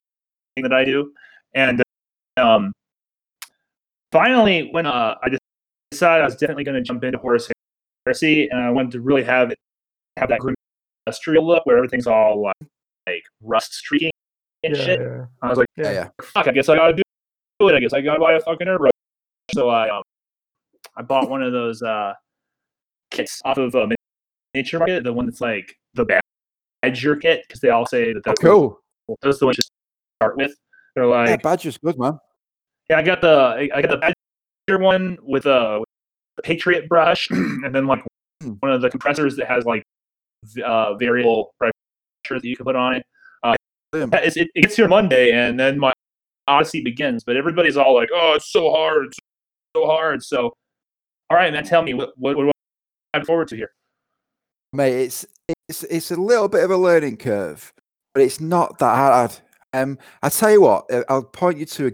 that 0.57 0.74
I 0.74 0.84
do, 0.84 1.11
and 1.53 1.84
um, 2.38 2.74
finally, 4.11 4.69
when 4.71 4.86
uh, 4.86 5.15
I 5.21 5.38
decided 5.91 6.21
I 6.21 6.26
was 6.26 6.36
definitely 6.36 6.63
going 6.63 6.76
to 6.76 6.82
jump 6.82 7.03
into 7.03 7.17
Horus 7.19 7.49
Heresy, 8.05 8.49
and 8.49 8.59
I 8.59 8.69
wanted 8.71 8.91
to 8.91 9.01
really 9.01 9.24
have 9.24 9.51
it 9.51 9.57
have 10.17 10.30
that 10.30 10.39
grim 10.39 10.55
industrial 11.05 11.45
look 11.45 11.65
where 11.65 11.78
everything's 11.78 12.07
all 12.07 12.41
like, 12.41 12.69
like 13.07 13.24
rust 13.41 13.74
streaking 13.74 14.11
and 14.63 14.76
yeah, 14.76 14.84
shit. 14.84 14.99
yeah. 14.99 15.26
I 15.41 15.49
was 15.49 15.57
like, 15.57 15.67
yeah, 15.76 15.91
yeah. 15.91 16.09
fuck, 16.21 16.47
I 16.47 16.51
guess 16.51 16.69
I 16.69 16.76
gotta 16.76 16.93
do 16.93 17.67
it. 17.67 17.76
I 17.76 17.80
guess 17.80 17.93
I 17.93 18.01
gotta 18.01 18.19
buy 18.19 18.34
a 18.34 18.39
fucking 18.39 18.67
airbrush. 18.67 18.89
So 19.53 19.69
I 19.69 19.89
um, 19.89 20.03
I 20.95 21.01
bought 21.01 21.29
one 21.29 21.41
of 21.43 21.51
those 21.51 21.81
uh 21.81 22.13
kits 23.11 23.41
off 23.45 23.57
of 23.57 23.75
uh, 23.75 23.87
Miniature 24.53 24.79
Market, 24.79 25.03
the 25.03 25.13
one 25.13 25.25
that's 25.25 25.41
like 25.41 25.75
the 25.93 26.05
Badger 26.81 27.15
kit, 27.15 27.43
because 27.47 27.61
they 27.61 27.69
all 27.69 27.85
say 27.85 28.13
that 28.13 28.19
Oh, 28.19 28.21
that's 28.25 28.41
cool. 28.41 28.79
the, 29.07 29.15
that's 29.21 29.39
the 29.39 29.45
one 29.45 29.55
to 29.55 29.63
start 30.21 30.37
with. 30.37 30.53
They're 30.95 31.05
like, 31.05 31.29
Yeah, 31.29 31.37
Badger's 31.37 31.77
good, 31.77 31.97
man. 31.97 32.19
yeah, 32.89 32.97
I 32.97 33.01
got 33.03 33.21
the 33.21 33.69
I 33.73 33.81
got 33.81 33.91
the 33.91 33.97
Badger 34.67 34.81
one 34.83 35.17
with 35.21 35.45
a 35.45 35.79
with 35.79 35.87
the 36.37 36.43
Patriot 36.43 36.87
brush, 36.89 37.29
and 37.31 37.73
then 37.73 37.87
like 37.87 38.03
Hmm. 38.41 38.53
one 38.59 38.71
of 38.73 38.81
the 38.81 38.89
compressors 38.89 39.35
that 39.37 39.47
has 39.47 39.63
like 39.65 39.83
uh, 40.65 40.95
variable 40.95 41.53
pressure 41.57 41.71
that 42.29 42.43
you 42.43 42.57
can 42.57 42.65
put 42.65 42.75
on 42.75 42.95
it. 42.95 43.05
It's, 43.95 44.35
it, 44.37 44.49
it 44.55 44.61
gets 44.63 44.75
here 44.75 44.87
Monday, 44.87 45.31
and 45.31 45.59
then 45.59 45.77
my 45.79 45.93
odyssey 46.47 46.81
begins. 46.81 47.23
But 47.23 47.37
everybody's 47.37 47.77
all 47.77 47.93
like, 47.93 48.09
"Oh, 48.11 48.33
it's 48.35 48.51
so 48.51 48.71
hard, 48.71 49.05
it's 49.05 49.17
so 49.75 49.85
hard." 49.85 50.23
So, 50.23 50.51
all 51.34 51.39
right, 51.39 51.51
man, 51.51 51.63
tell 51.63 51.81
me 51.81 51.95
what 51.95 52.13
what, 52.15 52.38
what 52.38 52.43
do 52.43 52.51
I 53.13 53.17
look 53.17 53.25
forward 53.25 53.47
to 53.47 53.55
here? 53.55 53.71
mate. 54.71 55.03
It's 55.03 55.25
it's 55.67 55.84
it's 55.84 56.11
a 56.11 56.15
little 56.15 56.47
bit 56.47 56.63
of 56.63 56.69
a 56.69 56.77
learning 56.77 57.17
curve, 57.17 57.73
but 58.13 58.21
it's 58.21 58.39
not 58.39 58.77
that 58.77 58.95
hard. 58.95 59.31
Um, 59.73 59.97
I 60.21 60.29
tell 60.29 60.51
you 60.51 60.61
what, 60.61 60.91
uh, 60.91 61.03
I'll 61.09 61.23
point 61.23 61.57
you 61.57 61.65
to 61.65 61.88
a 61.88 61.91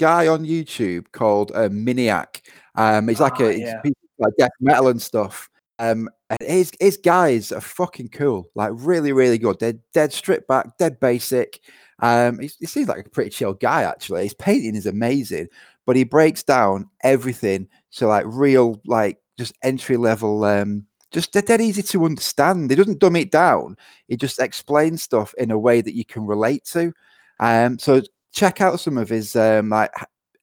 guy 0.00 0.28
on 0.28 0.46
YouTube 0.46 1.12
called 1.12 1.52
uh, 1.54 1.68
Miniac. 1.68 2.40
Um, 2.74 3.08
he's 3.08 3.20
like 3.20 3.38
Ah, 3.40 3.44
a 3.44 3.52
he's 3.52 3.60
yeah. 3.60 3.82
like 4.18 4.32
death 4.38 4.50
metal 4.60 4.88
and 4.88 5.02
stuff. 5.02 5.50
Um, 5.78 6.08
and 6.30 6.38
his 6.40 6.72
his 6.80 6.96
guys 6.96 7.52
are 7.52 7.60
fucking 7.60 8.08
cool, 8.08 8.50
like 8.54 8.70
really 8.74 9.12
really 9.12 9.36
good. 9.36 9.58
They're 9.60 9.78
dead 9.92 10.14
stripped 10.14 10.48
back, 10.48 10.78
dead 10.78 10.98
basic. 11.00 11.60
Um, 12.00 12.38
he, 12.38 12.50
he 12.60 12.64
seems 12.66 12.88
like 12.88 13.04
a 13.06 13.10
pretty 13.10 13.28
chill 13.30 13.52
guy 13.52 13.82
actually. 13.82 14.22
His 14.22 14.32
painting 14.34 14.74
is 14.74 14.86
amazing, 14.86 15.48
but 15.84 15.96
he 15.96 16.04
breaks 16.04 16.42
down 16.42 16.88
everything 17.02 17.68
so 17.90 18.08
like 18.08 18.24
real, 18.26 18.80
like 18.86 19.18
just 19.38 19.54
entry 19.62 19.96
level, 19.96 20.44
um, 20.44 20.86
just 21.10 21.32
they're 21.32 21.42
dead 21.42 21.60
easy 21.60 21.82
to 21.82 22.04
understand. 22.04 22.70
He 22.70 22.76
doesn't 22.76 22.98
dumb 22.98 23.16
it 23.16 23.30
down. 23.30 23.76
He 24.08 24.16
just 24.16 24.38
explains 24.38 25.02
stuff 25.02 25.34
in 25.38 25.50
a 25.50 25.58
way 25.58 25.80
that 25.80 25.94
you 25.94 26.04
can 26.04 26.26
relate 26.26 26.64
to. 26.72 26.92
Um, 27.40 27.78
so 27.78 28.02
check 28.32 28.60
out 28.60 28.80
some 28.80 28.98
of 28.98 29.08
his 29.08 29.34
um, 29.36 29.70
like 29.70 29.92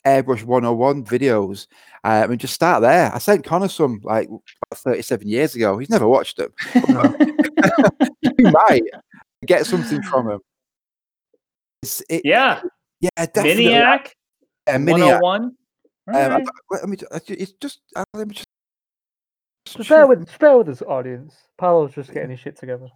airbrush 0.05 0.43
101 0.43 1.05
videos 1.05 1.67
um, 2.03 2.31
and 2.31 2.39
just 2.39 2.53
start 2.53 2.81
there. 2.81 3.13
I 3.13 3.17
sent 3.17 3.45
Connor 3.45 3.67
some 3.67 3.99
like 4.03 4.29
37 4.73 5.27
years 5.27 5.55
ago. 5.55 5.77
He's 5.77 5.89
never 5.89 6.07
watched 6.07 6.37
them. 6.37 6.53
you 8.21 8.51
might 8.51 8.83
get 9.45 9.65
something 9.65 10.01
from 10.03 10.29
him. 10.31 10.39
It, 12.09 12.21
yeah. 12.23 12.61
Yeah, 13.01 13.09
definitely. 13.25 13.65
Miniac? 13.65 14.09
Yeah, 14.67 14.77
Miniac. 14.77 15.21
101? 15.21 15.55
Um, 16.07 16.13
right. 16.13 16.43
Mm-hmm. 16.43 16.75
I, 16.75 16.79
I, 16.83 16.85
mean, 16.85 16.99
it's 17.27 17.51
just 17.53 17.81
let 18.13 18.27
me 18.27 18.35
just. 18.35 18.47
just 19.65 19.89
bear 19.89 20.07
with, 20.07 20.25
just 20.25 20.39
bear 20.39 20.57
with 20.57 20.69
us, 20.69 20.81
audience. 20.81 21.35
Paolo's 21.57 21.93
just 21.93 22.13
getting 22.13 22.29
his 22.29 22.39
shit 22.39 22.57
together. 22.57 22.87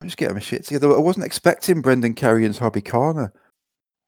I'm 0.00 0.08
just 0.08 0.16
getting 0.16 0.34
my 0.34 0.40
shit 0.40 0.64
together. 0.64 0.94
I 0.94 0.98
wasn't 0.98 1.26
expecting 1.26 1.82
Brendan 1.82 2.14
Carrion's 2.14 2.58
hobby 2.58 2.80
corner. 2.80 3.32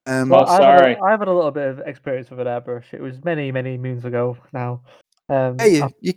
Um, 0.06 0.31
well, 0.31 0.44
oh, 0.48 0.56
sorry. 0.56 0.97
I've 0.97 1.20
had, 1.20 1.28
a 1.28 1.32
little 1.32 1.51
bit 1.51 1.69
of 1.69 1.81
experience 1.81 2.31
with 2.31 2.40
an 2.40 2.47
airbrush. 2.47 2.93
It 2.93 3.01
was 3.01 3.23
many, 3.24 3.52
many 3.52 3.77
moons 3.77 4.05
ago 4.05 4.36
now. 4.52 4.82
Um, 5.28 5.59
hey, 5.59 5.77
you, 5.77 5.85
I, 5.85 5.89
you 6.01 6.14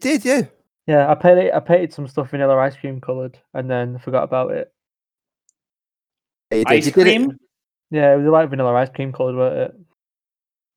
did, 0.00 0.24
yeah. 0.24 0.42
Yeah, 0.86 1.10
I 1.10 1.14
painted 1.14 1.52
I 1.52 1.60
painted 1.60 1.92
some 1.92 2.08
stuff 2.08 2.30
vanilla 2.30 2.56
ice 2.58 2.76
cream 2.76 3.00
coloured 3.00 3.38
and 3.54 3.70
then 3.70 3.98
forgot 3.98 4.24
about 4.24 4.50
it. 4.50 4.72
Hey, 6.50 6.64
ice 6.66 6.90
cream? 6.90 7.30
It. 7.30 7.36
Yeah, 7.92 8.14
it 8.14 8.16
was 8.18 8.26
like 8.26 8.50
vanilla 8.50 8.74
ice 8.74 8.90
cream 8.90 9.12
coloured, 9.12 9.36
wasn't 9.36 9.60
it? 9.60 9.74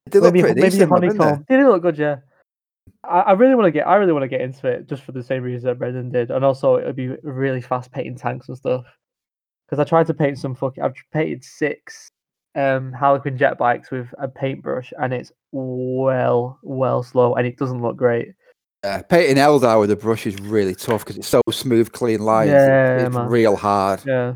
It 0.06 0.12
did 0.12 0.24
look 0.24 0.34
maybe 0.34 0.44
pretty 0.44 0.62
maybe 0.62 0.72
decent, 0.72 0.90
though, 0.90 1.00
didn't 1.00 1.16
it? 1.16 1.24
honeycomb. 1.24 1.46
Did 1.50 1.60
it 1.60 1.68
look 1.68 1.82
good? 1.82 1.98
Yeah. 1.98 2.18
I, 3.04 3.20
I 3.22 3.32
really 3.34 3.56
want 3.56 3.66
to 3.68 3.72
get. 3.72 3.88
I 3.88 3.96
really 3.96 4.14
want 4.14 4.24
to 4.24 4.28
get 4.28 4.42
into 4.42 4.68
it 4.68 4.88
just 4.88 5.04
for 5.04 5.12
the 5.12 5.24
same 5.24 5.44
reason 5.44 5.68
that 5.68 5.80
Brendan 5.80 6.12
did, 6.12 6.32
and 6.32 6.44
also 6.44 6.76
it 6.76 6.86
would 6.86 6.96
be 6.96 7.16
really 7.24 7.62
fast 7.62 7.92
painting 7.92 8.18
tanks 8.18 8.48
and 8.48 8.58
stuff. 8.58 8.86
Because 9.66 9.80
I 9.80 9.88
tried 9.88 10.08
to 10.08 10.14
paint 10.14 10.38
some 10.38 10.56
fucking. 10.56 10.84
I've 10.84 10.94
painted 11.12 11.44
six 11.44 12.10
um 12.56 12.94
Harlequin 12.94 13.38
jet 13.38 13.58
bikes 13.58 13.92
with 13.92 14.08
a 14.20 14.28
paintbrush, 14.28 14.94
and 15.00 15.14
it's 15.14 15.32
well, 15.52 16.60
well 16.62 17.04
slow, 17.04 17.36
and 17.36 17.48
it 17.48 17.58
doesn't 17.58 17.82
look 17.82 17.98
great. 17.98 18.34
Yeah, 18.84 19.02
painting 19.02 19.38
Eldar 19.38 19.80
with 19.80 19.90
a 19.90 19.96
brush 19.96 20.28
is 20.28 20.40
really 20.42 20.76
tough 20.76 21.04
because 21.04 21.18
it's 21.18 21.28
so 21.28 21.42
smooth, 21.50 21.92
clean 21.92 22.20
lines. 22.22 22.52
Yeah, 22.52 23.06
it's 23.06 23.16
man. 23.16 23.28
real 23.28 23.56
hard. 23.56 24.06
Yeah. 24.06 24.36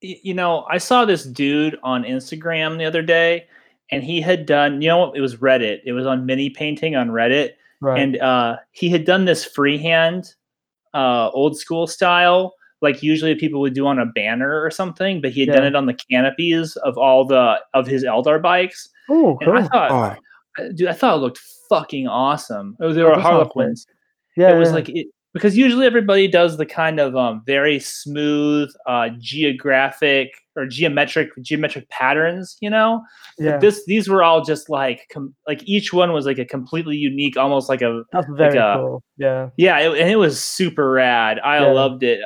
you 0.00 0.34
know, 0.34 0.66
I 0.68 0.78
saw 0.78 1.04
this 1.04 1.24
dude 1.24 1.78
on 1.84 2.02
Instagram 2.02 2.78
the 2.78 2.84
other 2.84 3.02
day, 3.02 3.46
and 3.90 4.02
he 4.04 4.20
had 4.20 4.46
done, 4.46 4.82
you 4.82 4.88
know, 4.88 5.12
it 5.12 5.20
was 5.20 5.36
Reddit. 5.36 5.80
It 5.84 5.92
was 5.92 6.06
on 6.06 6.26
mini 6.26 6.50
painting 6.50 6.96
on 6.96 7.08
Reddit, 7.08 7.52
Right. 7.80 8.00
and 8.02 8.18
uh, 8.20 8.56
he 8.72 8.88
had 8.88 9.04
done 9.04 9.24
this 9.24 9.44
freehand, 9.44 10.34
uh, 10.94 11.30
old 11.30 11.56
school 11.56 11.86
style, 11.86 12.54
like 12.80 13.02
usually 13.02 13.34
people 13.34 13.60
would 13.60 13.74
do 13.74 13.86
on 13.86 13.98
a 13.98 14.06
banner 14.06 14.62
or 14.62 14.70
something. 14.70 15.20
But 15.20 15.30
he 15.32 15.40
had 15.46 15.54
done 15.54 15.64
it 15.64 15.76
on 15.76 15.86
the 15.86 15.94
canopies 16.10 16.76
of 16.76 16.96
all 16.98 17.24
the 17.24 17.60
of 17.74 17.86
his 17.86 18.04
Eldar 18.04 18.40
bikes, 18.42 18.88
oh, 19.08 19.38
and 19.40 19.50
I 19.50 19.60
cool. 19.60 19.68
thought, 19.68 20.18
Oh, 20.58 20.72
dude, 20.74 20.88
I 20.88 20.92
thought 20.92 21.16
it 21.18 21.20
looked 21.20 21.40
fucking 21.68 22.08
awesome. 22.08 22.76
Oh, 22.80 22.92
they 22.92 23.02
were 23.02 23.10
that 23.10 23.16
sounds 23.16 23.24
great. 23.24 23.32
Harlequins. 23.32 23.86
Yeah, 24.36 24.54
it 24.54 24.58
was 24.58 24.68
yeah. 24.70 24.74
like 24.74 24.88
it 24.88 25.06
because 25.34 25.56
usually 25.56 25.86
everybody 25.86 26.26
does 26.28 26.56
the 26.56 26.66
kind 26.66 26.98
of 26.98 27.14
um, 27.16 27.42
very 27.46 27.78
smooth 27.78 28.70
uh, 28.86 29.10
geographic 29.18 30.30
or 30.56 30.66
geometric 30.66 31.28
geometric 31.42 31.88
patterns, 31.90 32.56
you 32.60 32.70
know. 32.70 33.02
But 33.38 33.44
yeah. 33.44 33.56
This 33.58 33.84
these 33.86 34.08
were 34.08 34.22
all 34.22 34.42
just 34.44 34.68
like 34.70 35.06
com- 35.12 35.34
like 35.46 35.62
each 35.64 35.92
one 35.92 36.12
was 36.12 36.26
like 36.26 36.38
a 36.38 36.44
completely 36.44 36.96
unique, 36.96 37.36
almost 37.36 37.68
like 37.68 37.82
a 37.82 38.02
That's 38.12 38.26
very 38.30 38.58
a- 38.58 38.74
cool. 38.76 39.02
Yeah. 39.18 39.50
yeah, 39.56 39.78
it, 39.78 39.98
and 40.00 40.10
it 40.10 40.16
was 40.16 40.40
super 40.42 40.90
rad. 40.90 41.38
I 41.40 41.58
Yeah. 41.60 41.72
loved 41.72 42.02
it. 42.02 42.20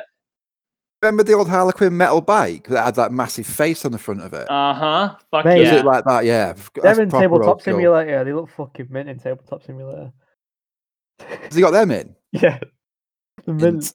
Remember 1.01 1.23
the 1.23 1.33
old 1.33 1.49
Harlequin 1.49 1.97
metal 1.97 2.21
bike 2.21 2.67
that 2.69 2.85
had 2.85 2.95
that 2.95 3.11
massive 3.11 3.45
face 3.45 3.83
on 3.83 3.91
the 3.91 3.97
front 3.99 4.21
of 4.21 4.31
it? 4.33 4.49
Uh 4.49 4.73
huh. 4.73 5.15
Fuck 5.31 5.43
Mate, 5.43 5.59
Was 5.59 5.67
yeah. 5.67 5.79
it 5.79 5.85
like 5.85 6.05
that? 6.05 6.23
Yeah. 6.23 6.53
That's 6.53 6.69
They're 6.81 7.01
in 7.01 7.09
tabletop 7.09 7.47
old 7.47 7.61
school. 7.61 7.73
simulator. 7.73 8.23
They 8.23 8.31
look 8.31 8.49
fucking 8.51 8.87
mint 8.89 9.09
in 9.09 9.19
tabletop 9.19 9.63
simulator. 9.63 10.13
Has 11.19 11.53
he 11.55 11.61
got 11.61 11.71
them 11.71 11.91
in? 11.91 12.15
yeah. 12.31 12.59
The 13.45 13.53
mint. 13.53 13.73
Mint. 13.73 13.93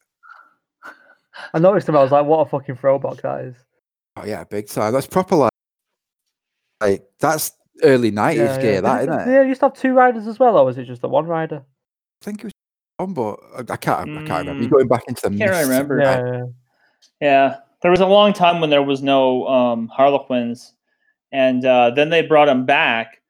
I 1.54 1.58
noticed 1.58 1.88
him. 1.88 1.96
I 1.96 2.02
was 2.02 2.12
like, 2.12 2.26
what 2.26 2.40
a 2.46 2.50
fucking 2.50 2.76
throwback 2.76 3.22
that 3.22 3.44
is. 3.44 3.54
Oh 4.16 4.24
yeah, 4.24 4.44
big 4.44 4.68
time. 4.68 4.92
That's 4.92 5.06
proper 5.06 5.36
like, 5.36 5.52
like 6.80 7.04
that's 7.20 7.52
early 7.82 8.10
nineties 8.10 8.40
Yeah, 8.42 8.60
gear, 8.60 8.72
yeah. 8.74 8.80
that 8.80 9.00
Did 9.00 9.08
it- 9.08 9.12
isn't 9.12 9.18
did 9.28 9.34
it? 9.38 9.42
they 9.42 9.48
used 9.48 9.60
to 9.60 9.66
have 9.66 9.74
two 9.74 9.92
riders 9.92 10.26
as 10.26 10.38
well, 10.38 10.56
or 10.58 10.64
was 10.64 10.78
it 10.78 10.84
just 10.84 11.02
the 11.02 11.08
one 11.08 11.26
rider? 11.26 11.62
I 12.22 12.24
think 12.24 12.40
it 12.40 12.44
was 12.44 12.52
on, 12.98 13.14
but 13.14 13.38
I 13.56 13.72
I 13.72 13.76
can't. 13.76 14.10
I 14.10 14.24
can't 14.26 14.46
remember. 14.48 14.62
You're 14.62 14.68
Mm. 14.70 14.72
going 14.72 14.88
back 14.88 15.04
into 15.06 15.28
the. 15.28 15.36
Can't 15.36 15.50
really 15.50 15.62
remember. 15.64 16.00
Yeah, 16.00 16.26
yeah. 16.32 16.44
Yeah, 17.20 17.56
there 17.82 17.90
was 17.92 18.00
a 18.00 18.06
long 18.06 18.32
time 18.32 18.60
when 18.60 18.70
there 18.70 18.82
was 18.82 19.02
no 19.02 19.46
um, 19.46 19.86
Harlequins, 19.88 20.74
and 21.30 21.64
uh, 21.64 21.90
then 21.90 22.10
they 22.10 22.22
brought 22.22 22.46
them 22.46 22.66
back, 22.66 23.22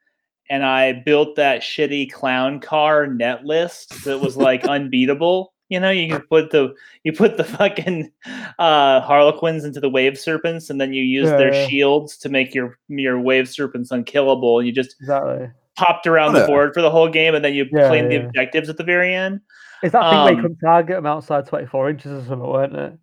and 0.49 0.65
I 0.65 0.95
built 0.95 1.36
that 1.36 1.61
shitty 1.61 2.11
clown 2.11 2.61
car 2.61 3.07
net 3.07 3.45
list 3.45 4.05
that 4.05 4.19
was 4.20 4.39
like 4.39 4.65
unbeatable. 4.66 5.53
You 5.69 5.78
know, 5.81 5.90
you 5.90 6.19
put 6.31 6.51
the 6.51 6.74
you 7.05 7.12
put 7.12 7.36
the 7.36 7.45
fucking 7.59 8.11
uh, 8.59 9.01
Harlequins 9.01 9.65
into 9.65 9.81
the 9.81 9.90
wave 9.90 10.19
serpents, 10.19 10.70
and 10.70 10.81
then 10.81 10.93
you 10.93 11.03
use 11.03 11.28
their 11.35 11.53
Yeah. 11.53 11.69
shields 11.69 12.16
to 12.19 12.28
make 12.28 12.55
your 12.55 12.78
your 12.89 13.20
wave 13.20 13.49
serpents 13.49 13.90
unkillable. 13.90 14.59
And 14.59 14.66
you 14.66 14.73
just 14.73 14.97
Exactly. 15.01 15.51
popped 15.77 16.07
around 16.07 16.32
the 16.32 16.47
board 16.47 16.73
for 16.74 16.82
the 16.82 16.90
whole 16.90 17.09
game, 17.09 17.35
and 17.35 17.45
then 17.45 17.55
you 17.55 17.66
Yeah, 17.70 17.89
claimed 17.89 18.11
the 18.11 18.16
objectives 18.16 18.69
at 18.69 18.77
the 18.78 18.85
very 18.85 19.15
end. 19.15 19.40
Is 19.82 19.93
that 19.93 20.09
thing 20.11 20.23
where 20.23 20.32
you 20.32 20.36
Um, 20.39 20.43
couldn't 20.43 20.59
target 20.59 20.97
them 20.97 21.07
outside 21.07 21.47
24 21.47 21.90
inches 21.90 22.12
or 22.12 22.27
something, 22.27 22.49
weren't 22.49 22.74
it? 22.77 22.99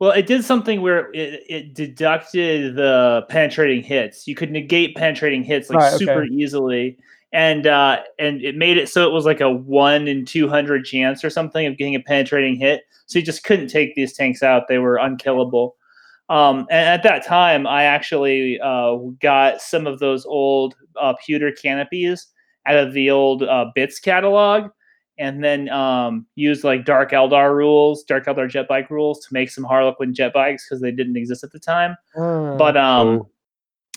Well, 0.00 0.10
it 0.10 0.26
did 0.26 0.44
something 0.44 0.82
where 0.82 1.10
it, 1.12 1.42
it 1.48 1.74
deducted 1.74 2.76
the 2.76 3.24
penetrating 3.28 3.82
hits. 3.82 4.26
You 4.28 4.34
could 4.34 4.50
negate 4.50 4.96
penetrating 4.96 5.42
hits 5.44 5.70
like 5.70 5.78
Right, 5.78 5.92
okay. 5.94 5.98
super 6.04 6.24
easily, 6.24 6.98
and 7.34 7.66
uh, 7.66 7.98
and 8.20 8.40
it 8.42 8.56
made 8.56 8.78
it 8.78 8.88
so 8.88 9.06
it 9.06 9.12
was 9.12 9.26
like 9.26 9.40
a 9.40 9.50
one 9.50 10.06
in 10.06 10.24
two 10.24 10.48
hundred 10.48 10.84
chance 10.84 11.24
or 11.24 11.28
something 11.30 11.66
of 11.66 11.76
getting 11.76 11.96
a 11.96 12.00
penetrating 12.00 12.54
hit. 12.54 12.84
So 13.06 13.18
you 13.18 13.24
just 13.24 13.42
couldn't 13.42 13.68
take 13.68 13.94
these 13.96 14.14
tanks 14.14 14.42
out; 14.42 14.68
they 14.68 14.78
were 14.78 14.96
unkillable. 14.96 15.76
Um, 16.30 16.60
and 16.70 16.88
at 16.88 17.02
that 17.02 17.26
time, 17.26 17.66
I 17.66 17.84
actually 17.84 18.58
uh, 18.60 18.96
got 19.20 19.60
some 19.60 19.86
of 19.86 19.98
those 19.98 20.24
old 20.24 20.76
uh, 20.98 21.14
pewter 21.26 21.50
canopies 21.52 22.28
out 22.66 22.76
of 22.76 22.94
the 22.94 23.10
old 23.10 23.42
uh, 23.42 23.66
Bits 23.74 23.98
catalog, 23.98 24.70
and 25.18 25.42
then 25.42 25.68
um, 25.70 26.26
used 26.36 26.62
like 26.62 26.84
Dark 26.84 27.10
Eldar 27.10 27.54
rules, 27.54 28.04
Dark 28.04 28.26
Eldar 28.26 28.48
jet 28.48 28.68
bike 28.68 28.90
rules 28.90 29.26
to 29.26 29.34
make 29.34 29.50
some 29.50 29.64
Harlequin 29.64 30.14
jet 30.14 30.32
bikes 30.32 30.66
because 30.68 30.80
they 30.80 30.92
didn't 30.92 31.16
exist 31.16 31.42
at 31.42 31.50
the 31.50 31.58
time. 31.58 31.96
Ah, 32.16 32.56
But 32.56 32.76
um, 32.76 33.18
Cool. 33.18 33.30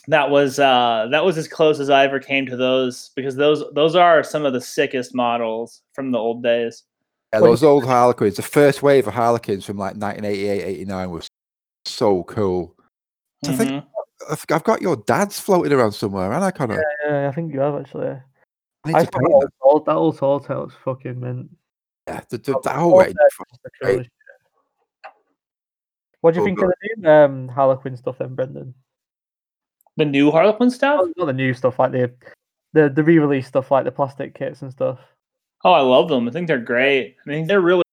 That 0.08 0.30
was 0.30 0.60
uh, 0.60 1.08
that 1.12 1.24
was 1.24 1.38
as 1.38 1.48
close 1.48 1.80
as 1.80 1.90
I 1.90 2.06
ever 2.06 2.20
came 2.20 2.46
to 2.46 2.56
those 2.56 3.12
because 3.16 3.36
those 3.36 3.64
those 3.74 3.96
are 3.96 4.24
some 4.24 4.46
of 4.46 4.54
the 4.54 4.62
sickest 4.62 5.14
models 5.14 5.82
from 5.94 6.12
the 6.12 6.18
old 6.18 6.44
days. 6.44 6.84
Yeah, 7.34 7.42
those 7.42 7.64
old 7.64 7.86
Harlequins, 7.86 8.38
the 8.38 8.42
first 8.42 8.82
wave 8.82 9.08
of 9.08 9.14
Harlequins 9.14 9.66
from 9.66 9.78
like 9.78 9.96
1988, 9.96 10.64
89 10.64 11.12
was 11.12 11.28
so 11.86 12.24
cool. 12.24 12.76
I 13.46 13.52
think-. 13.52 13.84
I've, 14.30 14.46
I've 14.50 14.64
got 14.64 14.82
your 14.82 14.96
dad's 14.96 15.40
floating 15.40 15.74
around 15.74 15.92
somewhere, 15.92 16.32
and 16.32 16.44
I 16.44 16.52
kind 16.52 16.72
of 16.72 16.80
yeah, 17.06 17.28
I 17.28 17.32
think 17.34 17.54
you 17.54 17.60
have 17.60 17.76
actually. 17.76 18.18
need 18.86 18.96
I 18.96 19.06
to 19.06 19.12
that 19.12 19.30
old, 19.30 19.46
old, 19.62 19.86
that 19.86 19.96
old 19.96 20.18
Tall 20.18 20.40
Tale's 20.40 20.74
fucking 20.84 21.20
mint. 21.20 21.50
Yeah, 22.08 22.22
the, 22.30 22.38
the, 22.38 22.60
that 22.64 22.76
whole 22.78 22.94
old 22.94 23.04
range. 23.04 23.16
Tale 23.16 23.28
is 23.28 23.34
fucking 23.34 23.60
The 23.64 23.70
Great. 23.82 23.92
trilogy. 23.92 24.10
What 26.22 26.34
do 26.34 26.38
you 26.38 26.42
Oh, 26.42 26.46
think 26.46 26.62
of 26.62 26.70
the 26.70 26.96
new 26.98 27.10
um, 27.10 27.48
Harlequin 27.50 27.96
stuff 27.98 28.18
then, 28.18 28.34
Brendan? 28.34 28.74
The 29.98 30.06
new 30.06 30.32
Harlequin 30.32 30.70
stuff. 30.70 31.02
Oh, 31.04 31.14
not 31.18 31.26
the 31.26 31.34
new 31.34 31.54
stuff, 31.54 31.80
like 31.80 31.92
the 31.92 32.12
the, 32.74 32.90
the 32.90 33.04
re-release 33.04 33.48
stuff, 33.48 33.72
like 33.72 33.86
the 33.86 33.92
plastic 33.92 34.36
kits 34.36 34.62
and 34.62 34.72
stuff. 34.72 35.00
Oh, 35.64 35.72
I 35.72 35.82
love 35.82 36.10
them. 36.10 36.28
I 36.28 36.32
think 36.32 36.48
they're 36.48 36.60
great. 36.60 37.16
I 37.26 37.30
mean, 37.30 37.48
they're 37.48 37.62
really, 37.62 37.84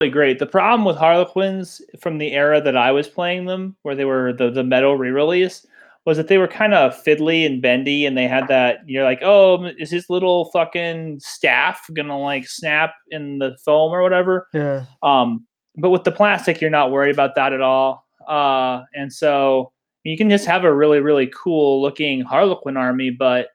really 0.00 0.12
great. 0.12 0.38
The 0.38 0.46
problem 0.46 0.84
with 0.84 0.96
Harlequins 0.96 1.80
from 1.98 2.18
the 2.18 2.32
era 2.32 2.60
that 2.60 2.76
I 2.76 2.92
was 2.92 3.08
playing 3.08 3.46
them, 3.46 3.76
where 3.82 3.94
they 3.94 4.04
were 4.04 4.32
the, 4.34 4.50
the 4.50 4.62
metal 4.62 4.98
re-release, 4.98 5.66
was 6.04 6.18
that 6.18 6.28
they 6.28 6.38
were 6.38 6.48
kind 6.48 6.74
of 6.74 6.92
fiddly 7.02 7.46
and 7.46 7.62
bendy, 7.62 8.04
and 8.04 8.16
they 8.16 8.28
had 8.28 8.46
that. 8.48 8.80
You're 8.86 9.04
like, 9.04 9.20
oh, 9.22 9.64
is 9.78 9.90
this 9.90 10.10
little 10.10 10.50
fucking 10.50 11.20
staff 11.20 11.88
gonna 11.94 12.18
like 12.18 12.46
snap 12.46 12.94
in 13.10 13.38
the 13.38 13.56
foam 13.64 13.92
or 13.92 14.02
whatever? 14.02 14.48
Yeah. 14.52 14.84
Um, 15.02 15.46
but 15.76 15.90
with 15.90 16.04
the 16.04 16.12
plastic, 16.12 16.60
you're 16.60 16.70
not 16.70 16.90
worried 16.90 17.14
about 17.14 17.34
that 17.36 17.52
at 17.52 17.60
all. 17.62 18.06
Uh, 18.28 18.82
and 18.94 19.12
so 19.12 19.72
you 20.08 20.16
can 20.16 20.30
just 20.30 20.46
have 20.46 20.64
a 20.64 20.74
really, 20.74 21.00
really 21.00 21.30
cool 21.34 21.82
looking 21.82 22.20
Harlequin 22.20 22.76
army. 22.76 23.10
But 23.10 23.48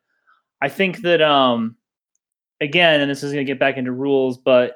I 0.62 0.70
think 0.70 1.02
that, 1.02 1.22
um, 1.22 1.76
again, 2.60 3.02
and 3.02 3.10
this 3.10 3.24
is 3.24 3.32
going 3.32 3.46
to 3.46 3.52
get 3.52 3.60
back 3.60 3.78
into 3.78 3.92
rules, 3.92 4.38
but 4.38 4.76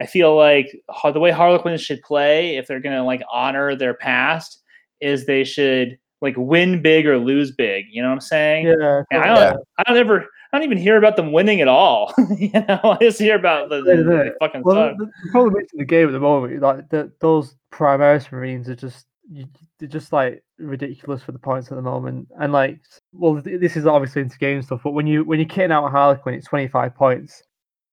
I 0.00 0.06
feel 0.06 0.36
like 0.36 0.74
the 1.12 1.20
way 1.20 1.30
Harlequins 1.30 1.82
should 1.82 2.02
play, 2.02 2.56
if 2.56 2.66
they're 2.66 2.80
going 2.80 2.96
to 2.96 3.02
like 3.02 3.22
honor 3.30 3.76
their 3.76 3.94
past, 3.94 4.62
is 5.00 5.26
they 5.26 5.44
should 5.44 5.98
like 6.22 6.34
win 6.36 6.80
big 6.80 7.06
or 7.06 7.18
lose 7.18 7.50
big. 7.50 7.86
You 7.90 8.02
know 8.02 8.08
what 8.08 8.14
I'm 8.14 8.20
saying? 8.20 8.66
Yeah. 8.66 9.02
And 9.10 9.22
I 9.22 9.26
don't, 9.26 9.66
I 9.78 9.82
don't 9.86 9.96
ever, 9.96 10.26
I 10.52 10.58
don't 10.58 10.64
even 10.64 10.78
hear 10.78 10.96
about 10.96 11.16
them 11.16 11.32
winning 11.32 11.60
at 11.60 11.68
all. 11.68 12.14
you 12.38 12.52
know, 12.52 12.80
I 12.82 12.98
just 13.00 13.18
hear 13.18 13.36
about 13.36 13.68
the, 13.68 13.78
Yeah, 13.78 13.94
the, 13.96 14.34
fucking 14.40 14.62
Well, 14.64 14.94
the, 14.96 15.06
the 15.06 15.30
problem 15.32 15.60
is 15.60 15.68
in 15.72 15.78
the 15.78 15.84
game 15.84 16.08
at 16.08 16.12
the 16.12 16.20
moment, 16.20 16.60
like 16.60 16.88
the, 16.88 17.12
those 17.20 17.56
Primaris 17.72 18.30
Marines 18.32 18.68
are 18.68 18.76
just 18.76 19.06
you, 19.30 19.46
they're 19.78 19.88
just 19.88 20.12
like 20.12 20.42
ridiculous 20.60 21.22
for 21.22 21.32
the 21.32 21.38
points 21.38 21.70
at 21.70 21.74
the 21.76 21.82
moment. 21.82 22.28
And 22.40 22.52
like, 22.52 22.80
well, 23.12 23.40
th- 23.40 23.60
this 23.60 23.76
is 23.76 23.86
obviously 23.86 24.22
into 24.22 24.38
game 24.38 24.62
stuff, 24.62 24.80
but 24.84 24.92
when 24.92 25.06
you 25.06 25.24
when 25.24 25.38
you're 25.38 25.48
kitting 25.48 25.72
out 25.72 25.86
a 25.86 25.90
Harlequin, 25.90 26.34
it's 26.34 26.46
25 26.46 26.94
points, 26.94 27.42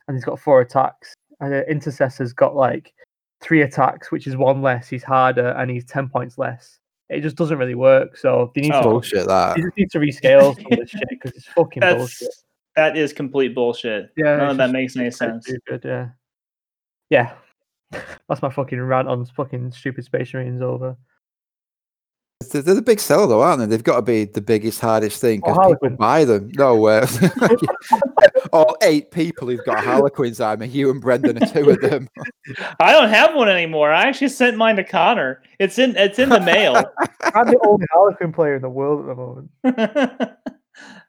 and 0.08 0.16
he's 0.18 0.26
got 0.26 0.40
four 0.40 0.62
attacks. 0.62 1.14
And 1.40 1.54
Intercessor's 1.68 2.34
got 2.34 2.56
like 2.56 2.94
three 3.42 3.62
attacks, 3.62 4.12
which 4.12 4.26
is 4.28 4.36
one 4.36 4.62
less. 4.62 4.88
He's 4.88 5.04
harder, 5.04 5.50
and 5.50 5.70
he's 5.70 5.86
10 5.86 6.10
points 6.10 6.38
less. 6.38 6.80
It 7.10 7.22
just 7.22 7.36
doesn't 7.38 7.58
really 7.58 7.76
work. 7.76 8.18
So 8.18 8.52
they 8.56 8.62
need 8.62 8.74
Oh. 8.74 8.82
to 8.82 8.90
bullshit. 8.90 9.28
That 9.28 9.56
they 9.56 9.62
just 9.62 9.78
need 9.78 9.92
to 9.92 10.00
rescale 10.00 10.56
some 10.56 10.66
of 10.74 10.80
this 10.80 10.90
shit 10.90 11.04
because 11.10 11.32
it's 11.32 11.46
fucking 11.48 11.82
bullshit. 11.82 12.28
That's 12.76 13.14
complete 13.14 13.56
bullshit. 13.56 14.12
Yeah, 14.18 14.36
None 14.38 14.50
of 14.50 14.58
that 14.58 14.66
just- 14.66 14.74
makes 14.74 14.98
any 14.98 15.12
sense. 15.12 15.46
Stupid, 15.48 15.82
yeah. 15.86 16.10
Yeah. 17.10 17.34
That's 18.28 18.42
my 18.42 18.50
fucking 18.50 18.82
rant 18.82 19.08
on 19.08 19.26
fucking 19.26 19.72
stupid 19.72 20.04
space 20.04 20.34
marines 20.34 20.62
over. 20.62 20.98
They're, 22.52 22.62
they're 22.62 22.76
the 22.76 22.82
big 22.84 23.00
seller, 23.00 23.26
though, 23.26 23.42
aren't 23.42 23.60
they? 23.62 23.66
They've 23.66 23.84
got 23.84 23.96
to 23.96 24.02
be 24.04 24.26
the 24.26 24.42
biggest, 24.42 24.80
hardest 24.80 25.20
thing 25.20 25.42
Oh, 25.44 25.54
because 25.54 25.74
people 25.82 25.98
buy 25.98 26.24
them. 26.24 26.52
No, 26.54 26.86
uh, 26.86 27.08
all 28.54 28.78
eight 28.84 29.10
people 29.10 29.48
who've 29.48 29.66
got 29.66 29.84
Harlequins. 29.84 30.40
I 30.40 30.56
mean, 30.56 30.72
you 30.72 30.92
and 30.92 31.02
Brendan 31.02 31.42
are 31.42 31.48
two 31.48 31.70
of 31.72 31.82
them. 31.82 32.08
I 32.80 32.92
don't 32.92 33.10
have 33.10 33.34
one 33.36 33.50
anymore. 33.50 33.92
I 33.92 34.04
actually 34.04 34.30
sent 34.30 34.56
mine 34.56 34.76
to 34.76 34.84
Connor. 34.84 35.42
It's 35.60 35.80
in 35.80 35.96
it's 35.98 36.20
in 36.20 36.30
the 36.30 36.40
mail. 36.40 36.76
I'm 37.34 37.48
the 37.48 37.60
only 37.66 37.88
Harlequin 37.92 38.32
player 38.32 38.56
in 38.56 38.62
the 38.62 38.70
world 38.70 39.02
at 39.02 39.08
the 39.08 39.16
moment. 39.16 39.52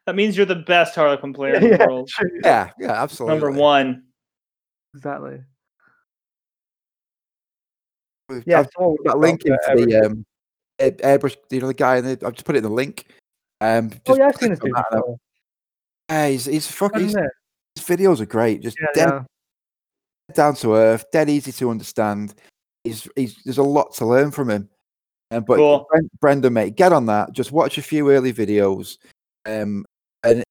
that 0.05 0.15
means 0.15 0.35
you're 0.35 0.47
the 0.47 0.55
best 0.55 0.95
Harlequin 0.95 1.33
player 1.33 1.55
in 1.55 1.63
the 1.63 1.69
Yeah, 1.69 1.85
world. 1.85 2.09
true, 2.09 2.29
Yeah, 2.43 2.71
yeah, 2.79 2.91
absolutely. 3.03 3.39
Number 3.39 3.51
one. 3.59 4.03
Exactly. 4.95 5.41
We've- 8.29 8.43
Yeah, 8.47 8.59
I've 8.61 8.69
so 8.75 8.95
put 8.97 9.05
that 9.05 9.17
link 9.19 9.45
into 9.45 9.59
the 9.85 9.95
um, 10.05 10.11
air- 10.17 10.23
airbrush. 10.79 11.35
You 11.49 11.61
know, 11.61 11.67
the 11.67 11.73
guy 11.73 11.97
in 11.97 12.05
the. 12.05 12.11
I've 12.25 12.33
just 12.33 12.45
put 12.45 12.55
it 12.55 12.59
in 12.59 12.63
the 12.63 12.69
link. 12.69 13.05
Um, 13.61 13.91
Oh 14.07 14.15
yeah, 14.15 14.27
I've 14.27 14.35
seen 14.35 14.49
click 14.49 14.51
this 14.51 14.59
on 14.59 14.65
dude 14.65 14.75
that 14.75 14.85
and 14.91 15.01
before. 15.01 15.17
Yeah, 16.09 16.27
he's, 16.29 16.45
he's 16.45 16.71
fucking. 16.71 17.01
His, 17.01 17.17
his 17.75 17.85
videos 17.85 18.19
are 18.19 18.25
great. 18.25 18.61
Just 18.61 18.77
Yeah, 18.79 18.87
dead 18.93 19.09
yeah. 19.09 20.33
down 20.33 20.55
to 20.55 20.75
earth, 20.75 21.05
dead 21.11 21.29
easy 21.29 21.51
to 21.51 21.69
understand. 21.69 22.33
He's, 22.83 23.07
he's 23.15 23.35
there's 23.43 23.57
a 23.57 23.63
lot 23.63 23.93
to 23.95 24.05
learn 24.05 24.31
from 24.31 24.49
him. 24.49 24.69
Um, 25.31 25.43
but 25.43 25.57
Cool. 25.57 25.85
Bren- 25.93 26.09
Brendan, 26.19 26.53
mate, 26.53 26.75
get 26.75 26.91
on 26.93 27.05
that. 27.07 27.33
Just 27.33 27.51
watch 27.51 27.77
a 27.77 27.83
few 27.83 28.09
early 28.09 28.33
videos, 28.33 28.97
um, 29.45 29.85
and 30.23 30.43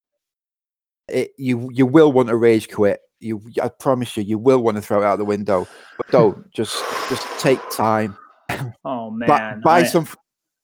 it, 1.09 1.33
you 1.37 1.69
you 1.73 1.87
will 1.87 2.13
want 2.13 2.29
to 2.29 2.37
rage 2.37 2.71
quit. 2.71 3.01
You, 3.21 3.43
I 3.61 3.69
promise 3.69 4.17
you, 4.17 4.23
you 4.23 4.39
will 4.39 4.63
want 4.63 4.77
to 4.77 4.81
throw 4.83 5.03
it 5.03 5.05
out 5.05 5.19
the 5.19 5.25
window. 5.25 5.67
But 5.97 6.11
don't 6.11 6.51
just 6.53 6.77
just 7.09 7.27
take 7.41 7.59
time. 7.71 8.17
Oh 8.85 9.11
man. 9.11 9.61
buy 9.61 9.81
I- 9.81 9.85
some. 9.85 10.07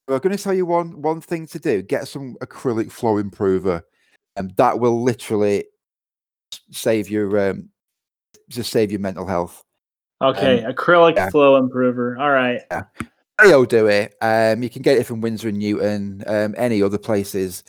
I'm 0.06 0.18
going 0.18 0.36
to 0.36 0.42
tell 0.42 0.52
you 0.52 0.66
one 0.66 1.00
one 1.00 1.20
thing 1.22 1.46
to 1.48 1.58
do. 1.58 1.82
Get 1.82 2.08
some 2.08 2.36
acrylic 2.42 2.92
flow 2.92 3.16
improver, 3.16 3.82
and 4.36 4.54
that 4.56 4.78
will 4.78 5.02
literally 5.02 5.64
save 6.70 7.08
your 7.08 7.50
um, 7.50 7.70
just 8.48 8.70
save 8.70 8.90
your 8.90 9.00
mental 9.00 9.26
health. 9.26 9.64
Okay, 10.22 10.62
acrylic 10.62 11.16
yeah. 11.16 11.30
flow 11.30 11.56
improver. 11.56 12.16
All 12.18 12.30
right. 12.30 12.60
They'll 13.42 13.64
do 13.64 13.88
it. 13.88 14.14
Um, 14.20 14.62
you 14.62 14.70
can 14.70 14.82
get 14.82 14.96
it 14.96 15.06
from 15.06 15.20
Winsor 15.20 15.48
and 15.48 15.58
Newton, 15.58 16.22
um, 16.26 16.54
any 16.56 16.82
other 16.82 16.98
places. 16.98 17.64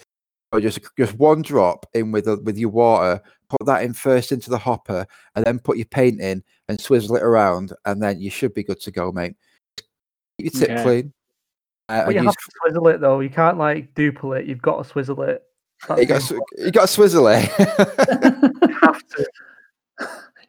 Or 0.51 0.61
just 0.61 0.79
just 0.97 1.15
one 1.15 1.41
drop 1.41 1.85
in 1.93 2.11
with 2.11 2.25
the, 2.25 2.37
with 2.37 2.57
your 2.57 2.69
water. 2.69 3.21
Put 3.49 3.65
that 3.65 3.83
in 3.83 3.93
first 3.93 4.31
into 4.31 4.49
the 4.49 4.57
hopper, 4.57 5.05
and 5.35 5.45
then 5.45 5.59
put 5.59 5.77
your 5.77 5.87
paint 5.87 6.21
in 6.21 6.43
and 6.67 6.79
swizzle 6.79 7.15
it 7.15 7.23
around, 7.23 7.73
and 7.85 8.01
then 8.01 8.19
you 8.19 8.29
should 8.29 8.53
be 8.53 8.63
good 8.63 8.79
to 8.81 8.91
go, 8.91 9.11
mate. 9.11 9.35
Keep 10.39 10.53
your 10.53 10.61
tip 10.61 10.69
Okay. 10.71 10.83
clean. 10.83 11.13
Uh, 11.87 12.05
But 12.05 12.15
you 12.15 12.23
have 12.23 12.33
to 12.33 12.51
swizzle 12.61 12.87
it 12.87 12.99
though. 13.01 13.19
You 13.19 13.29
can't 13.29 13.57
like 13.57 13.93
duple 13.93 14.37
it. 14.39 14.45
You've 14.47 14.61
got 14.61 14.83
to 14.83 14.89
swizzle 14.89 15.21
it. 15.23 15.43
That's 15.87 16.01
you 16.01 16.07
got 16.07 16.21
the- 16.23 16.27
to, 16.57 16.63
you 16.65 16.71
got 16.71 16.81
to 16.81 16.87
swizzle 16.87 17.27
it. 17.27 17.43
you 17.59 18.75
have 18.81 19.07
to. 19.07 19.27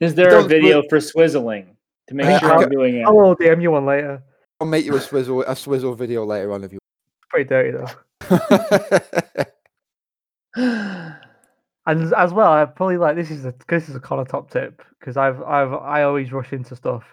Is 0.00 0.14
there 0.14 0.28
a 0.28 0.30
Don't 0.30 0.48
video 0.48 0.82
for 0.88 0.98
swizzling 0.98 1.74
to 2.08 2.14
make 2.14 2.38
sure 2.40 2.52
I 2.52 2.62
I'm 2.62 2.68
doing 2.70 2.96
it? 2.96 3.06
I 3.06 3.10
will 3.10 3.34
DM 3.36 3.60
you 3.62 3.70
one 3.70 3.86
later. 3.86 4.22
I'll 4.60 4.66
make 4.66 4.84
you 4.86 4.94
a 4.96 5.00
swizzle 5.00 5.42
a 5.42 5.54
swizzle 5.56 5.94
video 5.94 6.24
later 6.24 6.52
on 6.52 6.64
if 6.64 6.72
you. 6.72 6.78
Pretty 7.30 7.48
dirty 7.48 7.70
though. 7.72 7.90
And 11.88 12.02
as- 12.02 12.12
as 12.12 12.32
well, 12.32 12.50
I 12.52 12.64
probably 12.64 12.96
like 12.96 13.14
this 13.14 13.30
is 13.30 13.44
a 13.44 13.54
this 13.68 13.88
is 13.88 13.94
a 13.94 14.00
Connor 14.00 14.24
top 14.24 14.50
tip 14.50 14.82
because 14.98 15.16
I've 15.16 15.40
I've 15.42 15.72
I 15.72 16.02
always 16.02 16.32
rush 16.32 16.52
into 16.52 16.74
stuff. 16.74 17.04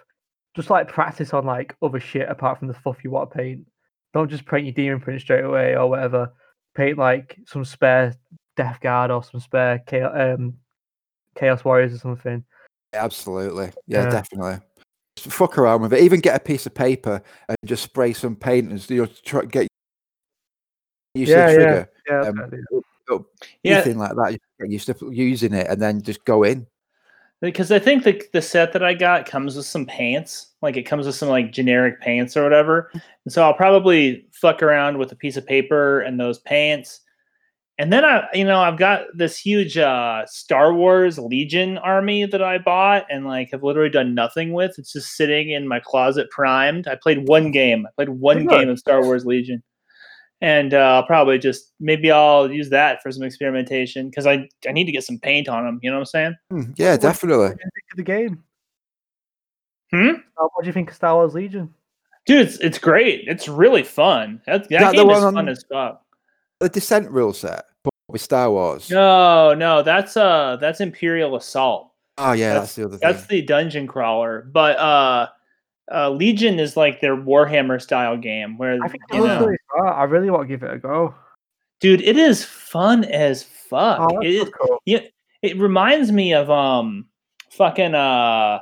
Just 0.54 0.70
like 0.70 0.88
practice 0.88 1.32
on 1.34 1.44
like 1.44 1.74
other 1.82 2.00
shit 2.00 2.28
apart 2.28 2.58
from 2.58 2.68
the 2.68 2.74
stuff 2.74 3.02
you 3.02 3.10
want 3.10 3.30
to 3.30 3.36
paint. 3.38 3.66
Don't 4.12 4.30
just 4.30 4.46
paint 4.46 4.66
your 4.66 4.72
demon 4.74 5.00
print 5.00 5.20
straight 5.20 5.44
away 5.44 5.76
or 5.76 5.88
whatever. 5.88 6.32
Paint 6.76 6.98
like 6.98 7.36
some 7.46 7.64
spare 7.64 8.14
Death 8.56 8.80
Guard 8.80 9.10
or 9.10 9.24
some 9.24 9.40
spare 9.40 9.80
Chaos, 9.80 10.12
um, 10.14 10.54
Chaos 11.34 11.64
Warriors 11.64 11.92
or 11.94 11.98
something. 11.98 12.44
Absolutely. 12.92 13.72
Yeah, 13.88 14.04
Yeah. 14.04 14.10
definitely. 14.10 14.58
Just 15.16 15.34
fuck 15.34 15.58
around 15.58 15.82
with 15.82 15.92
it. 15.92 16.00
Even 16.02 16.20
get 16.20 16.36
a 16.36 16.40
piece 16.44 16.66
of 16.66 16.74
paper 16.74 17.20
and 17.48 17.56
just 17.64 17.82
spray 17.82 18.12
some 18.12 18.36
paint 18.36 18.70
and 18.70 18.90
you 18.90 19.02
know, 19.02 19.06
try 19.24 19.44
get 19.44 19.66
used 21.14 21.30
Yeah, 21.30 21.46
to 21.46 21.52
the 21.52 21.56
trigger. 21.56 21.90
Yeah, 22.08 22.16
that's 22.16 22.28
Um, 22.28 22.38
a 22.38 22.42
good 22.48 22.54
idea. 22.54 22.80
or 23.10 23.26
Yeah. 23.64 23.74
Anything 23.74 23.98
like 23.98 24.12
that. 24.14 24.32
You 24.32 24.38
get 24.60 24.70
used 24.70 24.86
to 24.86 25.10
using 25.10 25.52
it 25.52 25.66
and 25.68 25.82
then 25.82 26.02
just 26.02 26.24
go 26.24 26.44
in. 26.44 26.66
Because 27.40 27.70
I 27.70 27.78
think 27.78 28.04
the 28.04 28.22
the 28.32 28.42
set 28.42 28.72
that 28.72 28.82
I 28.82 28.94
got 28.94 29.26
comes 29.26 29.56
with 29.56 29.66
some 29.66 29.86
pants, 29.86 30.54
like 30.62 30.76
it 30.76 30.84
comes 30.84 31.06
with 31.06 31.14
some 31.14 31.28
like 31.28 31.52
generic 31.52 32.00
pants 32.00 32.36
or 32.36 32.42
whatever. 32.42 32.90
And 32.92 33.32
so 33.32 33.42
I'll 33.42 33.54
probably 33.54 34.26
fuck 34.32 34.62
around 34.62 34.98
with 34.98 35.12
a 35.12 35.16
piece 35.16 35.36
of 35.36 35.46
paper 35.46 36.00
and 36.00 36.18
those 36.18 36.38
pants. 36.38 37.00
And 37.76 37.92
then 37.92 38.04
I, 38.04 38.28
you 38.32 38.44
know, 38.44 38.60
I've 38.60 38.78
got 38.78 39.06
this 39.16 39.36
huge 39.36 39.76
uh, 39.76 40.24
Star 40.26 40.72
Wars 40.72 41.18
Legion 41.18 41.76
army 41.78 42.24
that 42.24 42.42
I 42.42 42.58
bought 42.58 43.04
and 43.10 43.26
like 43.26 43.50
have 43.50 43.64
literally 43.64 43.90
done 43.90 44.14
nothing 44.14 44.52
with. 44.52 44.78
It's 44.78 44.92
just 44.92 45.16
sitting 45.16 45.50
in 45.50 45.66
my 45.66 45.80
closet 45.80 46.30
primed. 46.30 46.86
I 46.86 46.94
played 46.94 47.26
one 47.26 47.50
game. 47.50 47.84
I 47.86 47.90
played 47.96 48.10
one 48.10 48.46
game 48.46 48.68
of 48.68 48.78
Star 48.78 49.02
Wars 49.02 49.26
Legion. 49.26 49.62
And 50.40 50.74
uh, 50.74 50.78
I'll 50.96 51.06
probably 51.06 51.38
just 51.38 51.72
maybe 51.80 52.10
I'll 52.10 52.50
use 52.50 52.68
that 52.70 53.02
for 53.02 53.10
some 53.10 53.22
experimentation 53.22 54.10
because 54.10 54.26
I 54.26 54.48
I 54.68 54.72
need 54.72 54.84
to 54.84 54.92
get 54.92 55.04
some 55.04 55.18
paint 55.18 55.48
on 55.48 55.64
them. 55.64 55.78
You 55.82 55.90
know 55.90 55.96
what 55.96 56.00
I'm 56.00 56.06
saying? 56.06 56.34
Hmm, 56.50 56.62
Yeah, 56.76 56.96
definitely. 56.96 57.48
What 57.48 57.56
do 57.58 57.64
you 57.64 57.70
think 57.74 57.92
of 57.92 57.96
the 57.96 58.02
game? 58.02 58.44
Hmm? 59.90 60.20
Uh, 60.38 60.48
What 60.54 60.62
do 60.62 60.66
you 60.66 60.72
think 60.72 60.90
of 60.90 60.96
Star 60.96 61.14
Wars 61.14 61.34
Legion? 61.34 61.72
Dude, 62.26 62.46
it's, 62.46 62.58
it's 62.58 62.78
great. 62.78 63.24
It's 63.28 63.48
really 63.48 63.82
fun. 63.82 64.40
That, 64.46 64.68
that 64.68 64.80
that 64.80 64.90
the 64.92 64.96
game 64.96 65.10
is 65.10 65.22
one 65.22 65.34
fun 65.34 65.36
on- 65.38 65.48
as 65.48 65.64
fuck. 65.70 66.02
The 66.60 66.68
descent 66.68 67.10
rule 67.10 67.32
set 67.32 67.64
but 67.82 67.92
with 68.08 68.20
Star 68.22 68.50
Wars. 68.50 68.90
No, 68.90 69.54
no, 69.54 69.82
that's 69.82 70.16
uh 70.16 70.56
that's 70.60 70.80
Imperial 70.80 71.36
Assault. 71.36 71.90
Oh 72.18 72.32
yeah, 72.32 72.54
That's- 72.54 72.60
that's, 72.62 72.74
the 72.76 72.84
other 72.84 72.96
thing. 72.98 73.00
That's 73.12 73.26
the 73.26 73.42
dungeon 73.42 73.86
crawler. 73.86 74.48
But 74.52 74.78
uh, 74.78 75.28
uh 75.92 76.10
Legion 76.10 76.58
is 76.58 76.76
like 76.76 77.00
their 77.00 77.16
Warhammer 77.16 77.80
style 77.80 78.16
game 78.16 78.56
where 78.58 78.78
I 78.82 78.88
think 78.88 79.02
you 79.12 79.18
know, 79.26 79.40
really. 79.46 79.56
I 79.86 80.04
really 80.04 80.30
want 80.30 80.44
to 80.44 80.48
give 80.48 80.62
it 80.62 80.72
a 80.72 80.78
go. 80.78 81.14
dude, 81.80 82.00
it 82.00 82.16
is 82.16 82.44
fun 82.44 83.04
as 83.04 83.42
fuck. 83.42 84.00
Oh, 84.00 84.20
It- 84.22 84.52
cool. 84.52 84.78
Yeah, 84.86 85.00
it 85.42 85.58
reminds 85.58 86.10
me 86.12 86.32
of 86.34 86.50
um 86.50 87.06
fucking 87.50 87.94
uh 87.94 88.60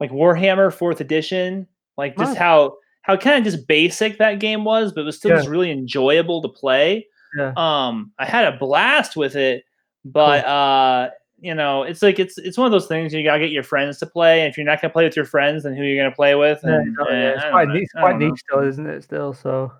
like 0.00 0.10
Warhammer 0.10 0.72
Fourth 0.72 1.00
Edition, 1.00 1.66
like 1.96 2.16
just 2.16 2.32
Nice. 2.32 2.38
how 2.38 2.76
how 3.02 3.16
kind 3.16 3.38
of 3.38 3.50
just 3.52 3.66
basic 3.66 4.18
that 4.18 4.38
game 4.38 4.64
was, 4.64 4.92
but 4.92 5.00
it 5.00 5.04
was 5.04 5.16
still 5.16 5.34
just 5.36 5.48
really 5.48 5.70
enjoyable 5.70 6.42
to 6.42 6.48
play. 6.48 7.06
Yeah. 7.38 7.52
Um, 7.56 8.12
I 8.18 8.26
had 8.26 8.52
a 8.52 8.56
blast 8.58 9.16
with 9.16 9.34
it, 9.36 9.64
but 10.04 10.44
uh, 10.44 11.10
you 11.40 11.54
know, 11.54 11.82
it's 11.82 12.02
like 12.02 12.18
it's 12.18 12.36
it's 12.38 12.58
one 12.58 12.66
of 12.66 12.72
those 12.72 12.86
things 12.86 13.12
you 13.14 13.22
gotta 13.24 13.38
get 13.40 13.50
your 13.50 13.62
friends 13.62 13.98
to 13.98 14.06
play. 14.06 14.40
And 14.40 14.50
if 14.50 14.56
you're 14.56 14.66
not 14.66 14.80
gonna 14.80 14.92
play 14.92 15.04
with 15.04 15.16
your 15.16 15.24
friends, 15.24 15.62
then 15.62 15.74
who 15.74 15.82
are 15.82 15.86
you 15.86 15.96
gonna 15.96 16.14
play 16.14 16.34
with? 16.34 16.60
Yeah, 16.64 16.76
And, 16.80 16.96
eh, 17.00 17.04
yeah. 17.12 17.30
It's 17.34 17.44
quite, 17.50 17.68
niche, 17.68 17.82
it's 17.84 17.92
quite 17.92 18.18
niche 18.18 18.40
still, 18.40 18.60
isn't 18.60 18.86
it? 18.86 19.02
Still, 19.04 19.32
so 19.32 19.72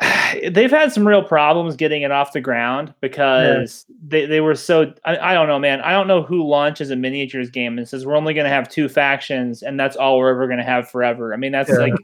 they've 0.50 0.70
had 0.70 0.92
some 0.92 1.06
real 1.06 1.22
problems 1.24 1.74
getting 1.74 2.02
it 2.02 2.10
off 2.12 2.32
the 2.32 2.40
ground 2.40 2.94
because 3.00 3.84
they, 4.06 4.26
they 4.26 4.40
were 4.40 4.54
so 4.54 4.92
I, 5.04 5.18
I 5.18 5.34
don't 5.34 5.48
know 5.48 5.58
man 5.58 5.80
i 5.80 5.90
don't 5.90 6.06
know 6.06 6.22
who 6.22 6.46
launches 6.46 6.90
a 6.92 6.96
miniatures 6.96 7.50
game 7.50 7.78
and 7.78 7.88
says 7.88 8.06
we're 8.06 8.14
only 8.16 8.32
going 8.32 8.44
to 8.44 8.50
have 8.50 8.68
two 8.68 8.88
factions 8.88 9.62
and 9.64 9.78
that's 9.80 9.96
all 9.96 10.18
we're 10.18 10.30
ever 10.30 10.46
going 10.46 10.58
to 10.58 10.64
have 10.64 10.88
forever 10.88 11.34
i 11.34 11.36
mean 11.36 11.50
that's 11.50 11.68
Yeah. 11.70 11.78
like 11.78 11.94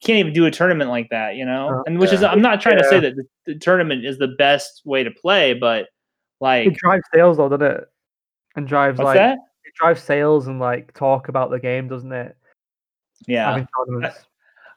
can't 0.00 0.18
even 0.20 0.32
do 0.32 0.46
a 0.46 0.50
tournament 0.52 0.90
like 0.90 1.08
that 1.10 1.34
you 1.34 1.44
know 1.44 1.70
No. 1.70 1.82
and 1.88 1.98
which 1.98 2.12
is 2.12 2.22
i'm 2.22 2.40
not 2.40 2.60
trying 2.60 2.78
to 2.78 2.84
say 2.88 3.00
that 3.00 3.16
the, 3.16 3.24
the 3.46 3.58
tournament 3.58 4.04
is 4.04 4.18
the 4.18 4.28
best 4.28 4.82
way 4.84 5.02
to 5.02 5.10
play 5.10 5.54
but 5.54 5.88
like 6.40 6.66
it 6.66 6.74
drives 6.74 7.04
sales 7.12 7.36
though, 7.36 7.48
doesn't 7.48 7.66
it? 7.66 7.84
And 8.56 8.66
drives 8.66 8.98
like 8.98 9.16
that 9.16 9.38
it 9.64 9.74
drives 9.74 10.02
sales 10.02 10.46
and 10.48 10.58
like 10.58 10.92
talk 10.94 11.28
about 11.28 11.50
the 11.50 11.60
game, 11.60 11.88
doesn't 11.88 12.12
it? 12.12 12.36
yeah 13.26 13.64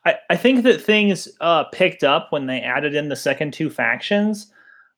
I, 0.03 0.15
I 0.31 0.35
think 0.35 0.63
that 0.63 0.81
things 0.81 1.27
uh 1.41 1.65
picked 1.65 2.03
up 2.03 2.31
when 2.31 2.47
they 2.47 2.59
added 2.61 2.95
in 2.95 3.09
the 3.09 3.15
second 3.15 3.53
two 3.53 3.69
factions 3.69 4.51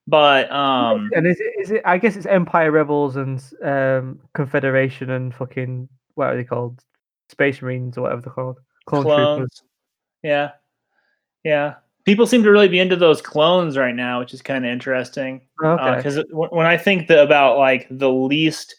but 0.07 0.51
um 0.51 1.09
and 1.13 1.27
is 1.27 1.39
it, 1.39 1.53
is 1.59 1.71
it? 1.71 1.81
I 1.85 1.97
guess 1.97 2.15
it's 2.15 2.25
Empire 2.25 2.71
Rebels 2.71 3.15
and 3.15 3.43
um 3.63 4.19
Confederation 4.33 5.09
and 5.09 5.33
fucking 5.33 5.89
what 6.15 6.27
are 6.27 6.35
they 6.37 6.43
called? 6.43 6.81
Space 7.29 7.61
Marines 7.61 7.97
or 7.97 8.01
whatever 8.01 8.21
they're 8.21 8.33
called. 8.33 8.59
Clone 8.85 9.03
Troopers. 9.03 9.63
Yeah, 10.23 10.51
yeah. 11.43 11.75
People 12.05 12.27
seem 12.27 12.43
to 12.43 12.51
really 12.51 12.67
be 12.67 12.79
into 12.79 12.95
those 12.95 13.21
clones 13.21 13.77
right 13.77 13.95
now, 13.95 14.19
which 14.19 14.33
is 14.33 14.41
kind 14.41 14.65
of 14.65 14.71
interesting. 14.71 15.41
Okay. 15.63 15.95
Because 15.95 16.23
when 16.31 16.65
I 16.65 16.77
think 16.77 17.07
the, 17.07 17.23
about 17.23 17.57
like 17.57 17.87
the 17.89 18.11
least 18.11 18.75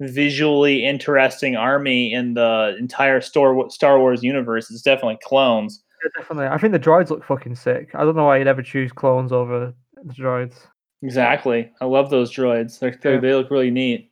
visually 0.00 0.84
interesting 0.84 1.54
army 1.56 2.12
in 2.12 2.34
the 2.34 2.76
entire 2.78 3.20
Star 3.20 3.70
Star 3.70 3.98
Wars 3.98 4.22
universe, 4.22 4.70
it's 4.70 4.82
definitely 4.82 5.18
clones. 5.22 5.84
Yeah, 6.02 6.10
definitely. 6.20 6.48
I 6.48 6.58
think 6.58 6.72
the 6.72 6.80
droids 6.80 7.10
look 7.10 7.24
fucking 7.24 7.54
sick. 7.54 7.90
I 7.94 8.04
don't 8.04 8.16
know 8.16 8.24
why 8.24 8.38
you'd 8.38 8.48
ever 8.48 8.62
choose 8.62 8.92
clones 8.92 9.32
over 9.32 9.72
the 10.02 10.14
droids. 10.14 10.66
Exactly. 11.02 11.70
I 11.80 11.84
love 11.84 12.10
those 12.10 12.32
droids. 12.32 12.78
They're, 12.78 12.98
they're, 13.02 13.14
Yeah. 13.14 13.20
They 13.20 13.34
look 13.34 13.50
really 13.50 13.70
neat. 13.70 14.10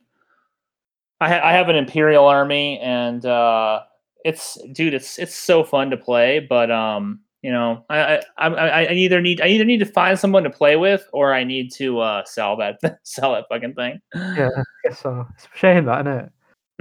I, 1.19 1.29
ha- 1.29 1.41
I 1.43 1.53
have 1.53 1.69
an 1.69 1.75
Imperial 1.75 2.25
army, 2.25 2.79
and 2.79 3.25
uh, 3.25 3.81
it's 4.25 4.57
dude, 4.73 4.93
it's 4.93 5.17
it's 5.19 5.35
so 5.35 5.63
fun 5.63 5.89
to 5.89 5.97
play. 5.97 6.39
But 6.39 6.69
um, 6.71 7.21
you 7.43 7.51
know, 7.51 7.85
I 7.89 8.15
I, 8.37 8.47
I 8.47 8.47
I 8.47 8.83
I 8.85 8.91
either 8.93 9.21
need 9.21 9.41
I 9.41 9.47
either 9.47 9.65
need 9.65 9.79
to 9.79 9.85
find 9.85 10.17
someone 10.17 10.43
to 10.43 10.49
play 10.49 10.77
with, 10.77 11.07
or 11.11 11.33
I 11.33 11.43
need 11.43 11.71
to 11.73 11.99
uh, 11.99 12.23
sell 12.25 12.55
that 12.57 12.79
sell 13.03 13.33
that 13.33 13.45
fucking 13.49 13.73
thing. 13.75 13.99
Yeah, 14.15 14.49
I 14.55 14.63
guess 14.83 14.99
so. 14.99 15.27
It's 15.35 15.45
a 15.45 15.57
shame 15.57 15.85
that, 15.85 16.07
isn't 16.07 16.19
it? 16.19 16.31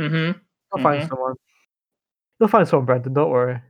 Mm-hmm. 0.01 0.39
I'll 0.72 0.82
find 0.82 1.09
someone. 1.09 1.34
You'll 2.39 2.48
find 2.48 2.66
someone, 2.66 2.86
Brendan. 2.86 3.12
Don't 3.12 3.30
worry. 3.30 3.60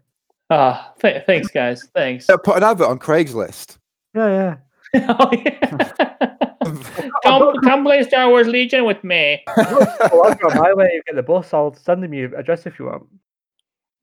Uh, 0.50 0.84
th- 1.00 1.24
thanks, 1.24 1.48
guys. 1.48 1.88
Thanks. 1.94 2.26
Yeah, 2.28 2.36
put 2.36 2.58
an 2.58 2.62
advert 2.62 2.88
on 2.88 2.98
Craigslist. 2.98 3.78
Yeah, 4.14 4.56
yeah. 4.94 5.06
oh, 5.18 5.30
yeah. 5.32 6.36
come 7.24 7.54
come 7.64 7.84
play 7.84 8.02
Star 8.02 8.28
Wars 8.28 8.46
Legion 8.46 8.84
with 8.84 9.02
me. 9.02 9.42
well, 9.56 10.24
I've 10.26 10.38
got 10.38 10.54
my 10.56 10.74
way. 10.74 10.90
You 10.92 11.02
get 11.06 11.16
the 11.16 11.22
bus. 11.22 11.54
I'll 11.54 11.74
send 11.74 12.02
them 12.02 12.12
your 12.12 12.34
address 12.36 12.66
if 12.66 12.78
you 12.78 12.84
want. 12.84 13.04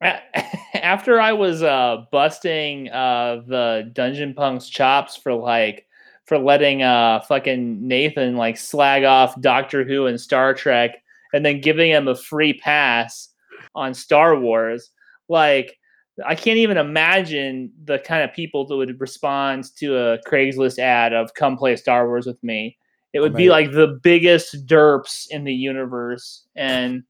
After 0.73 1.19
I 1.19 1.33
was 1.33 1.61
uh 1.61 2.05
busting 2.11 2.89
uh 2.89 3.41
the 3.47 3.89
Dungeon 3.93 4.33
Punk's 4.33 4.69
chops 4.69 5.15
for 5.15 5.33
like 5.33 5.85
for 6.25 6.37
letting 6.37 6.83
uh 6.83 7.21
fucking 7.21 7.85
Nathan 7.85 8.37
like 8.37 8.57
slag 8.57 9.03
off 9.03 9.39
Doctor 9.41 9.83
Who 9.83 10.05
and 10.05 10.19
Star 10.19 10.53
Trek 10.53 11.03
and 11.33 11.45
then 11.45 11.61
giving 11.61 11.91
him 11.91 12.07
a 12.07 12.15
free 12.15 12.53
pass 12.53 13.29
on 13.75 13.93
Star 13.93 14.39
Wars, 14.39 14.91
like 15.27 15.77
I 16.25 16.35
can't 16.35 16.57
even 16.57 16.77
imagine 16.77 17.71
the 17.85 17.99
kind 17.99 18.23
of 18.23 18.33
people 18.33 18.65
that 18.67 18.75
would 18.75 18.99
respond 18.99 19.73
to 19.77 19.95
a 19.97 20.19
Craigslist 20.27 20.79
ad 20.79 21.13
of 21.13 21.33
come 21.33 21.57
play 21.57 21.75
Star 21.75 22.07
Wars 22.07 22.25
with 22.25 22.41
me. 22.43 22.77
It 23.13 23.21
would 23.21 23.33
be 23.33 23.49
like 23.49 23.71
the 23.71 23.99
biggest 24.03 24.67
derps 24.67 25.27
in 25.29 25.43
the 25.43 25.53
universe 25.53 26.45
and 26.55 27.03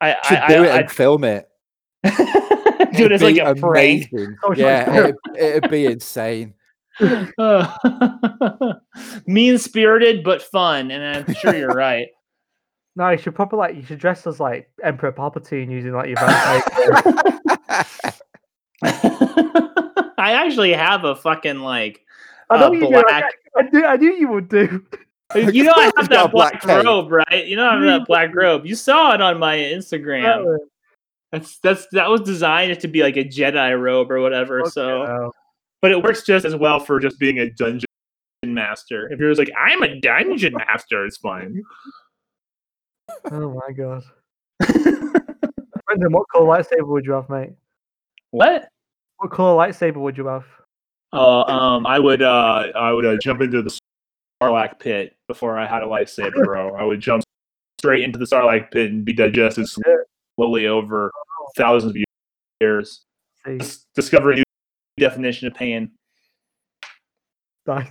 I, 0.00 0.16
Should 0.24 0.38
I, 0.38 0.48
do 0.48 0.64
I, 0.64 0.66
it 0.66 0.80
and 0.80 0.90
film 0.90 1.24
it. 1.24 1.48
I- 2.04 2.88
dude, 2.96 3.12
it's 3.12 3.22
like 3.22 3.38
a 3.38 3.54
prank. 3.54 4.08
amazing. 4.12 4.36
Oh. 4.42 4.52
Yeah, 4.54 4.96
it'd, 4.96 5.16
it'd 5.38 5.70
be 5.70 5.86
insane. 5.86 6.54
mean 9.26 9.58
spirited 9.58 10.24
but 10.24 10.42
fun, 10.42 10.90
and 10.90 11.24
I'm 11.28 11.34
sure 11.34 11.54
you're 11.54 11.68
right. 11.74 12.08
No, 12.94 13.10
you 13.10 13.18
should 13.18 13.34
probably 13.34 13.58
like 13.58 13.76
you 13.76 13.82
should 13.82 13.98
dress 13.98 14.26
as 14.26 14.40
like 14.40 14.70
Emperor 14.82 15.12
Palpatine 15.12 15.70
using 15.70 15.92
like 15.92 16.08
your 16.08 16.16
vampire. 16.16 16.62
I 20.18 20.32
actually 20.32 20.72
have 20.72 21.04
a 21.04 21.14
fucking 21.14 21.60
like 21.60 22.00
I 22.48 22.58
know 22.58 22.68
uh, 22.68 22.72
you 22.72 22.88
do. 22.88 22.96
I, 22.96 23.02
black. 23.02 23.24
I, 23.56 23.62
knew, 23.70 23.84
I 23.84 23.96
knew 23.96 24.14
you 24.14 24.28
would 24.28 24.48
do. 24.48 24.82
You 25.34 25.64
know 25.64 25.74
I 25.76 25.90
have 25.96 26.08
that 26.08 26.30
black, 26.30 26.62
black 26.62 26.84
robe, 26.84 27.10
right? 27.10 27.46
You 27.46 27.56
know 27.56 27.68
I 27.68 27.74
have 27.74 27.82
that 27.82 28.06
black 28.06 28.34
robe. 28.34 28.64
You 28.64 28.74
saw 28.74 29.12
it 29.12 29.20
on 29.20 29.38
my 29.38 29.56
Instagram. 29.56 30.58
That's 31.36 31.58
that's 31.58 31.86
that 31.92 32.08
was 32.08 32.22
designed 32.22 32.80
to 32.80 32.88
be 32.88 33.02
like 33.02 33.16
a 33.16 33.24
Jedi 33.24 33.78
robe 33.78 34.10
or 34.10 34.20
whatever. 34.20 34.62
So, 34.66 35.02
Oh, 35.02 35.32
but 35.82 35.90
it 35.90 36.02
works 36.02 36.22
just 36.22 36.46
as 36.46 36.56
well 36.56 36.80
for 36.80 36.98
just 36.98 37.18
being 37.18 37.38
a 37.38 37.50
dungeon 37.50 37.84
master. 38.44 39.12
If 39.12 39.20
you're 39.20 39.30
just 39.30 39.38
like, 39.38 39.52
I'm 39.58 39.82
a 39.82 40.00
dungeon 40.00 40.54
master, 40.54 41.04
it's 41.04 41.18
fine. 41.18 41.62
oh 43.30 43.52
my 43.52 43.72
god. 43.72 44.02
Brendan, 45.86 46.12
what 46.12 46.26
color 46.32 46.46
lightsaber 46.46 46.86
would 46.86 47.04
you 47.04 47.12
have, 47.12 47.28
mate? 47.28 47.50
what? 48.30 48.68
What 49.18 49.30
color 49.30 49.56
lightsaber 49.56 49.96
would 49.96 50.16
you 50.16 50.26
have? 50.26 50.44
Uh, 51.12 51.42
um, 51.42 51.86
I 51.86 51.98
would 51.98 52.22
uh, 52.22 52.68
I 52.74 52.92
would 52.92 53.04
uh, 53.04 53.16
jump 53.22 53.42
into 53.42 53.62
the 53.62 53.78
Sarlacc 54.42 54.78
pit 54.78 55.16
before 55.28 55.58
I 55.58 55.66
had 55.66 55.82
a 55.82 55.86
lightsaber, 55.86 56.44
bro. 56.44 56.74
I 56.74 56.84
would 56.84 57.00
jump 57.00 57.22
straight 57.78 58.04
into 58.04 58.18
the 58.18 58.24
Sarlacc 58.24 58.70
pit 58.70 58.90
and 58.90 59.04
be 59.04 59.12
digested 59.12 59.66
slowly 60.36 60.66
over 60.66 61.12
thousands 61.56 61.94
of 61.96 62.02
years, 62.60 63.04
Dis- 63.44 63.84
discovering 63.94 64.38
a 64.38 64.42
new 64.98 65.08
definition 65.08 65.46
of 65.48 65.54
pain. 65.54 65.90
nice. 67.66 67.88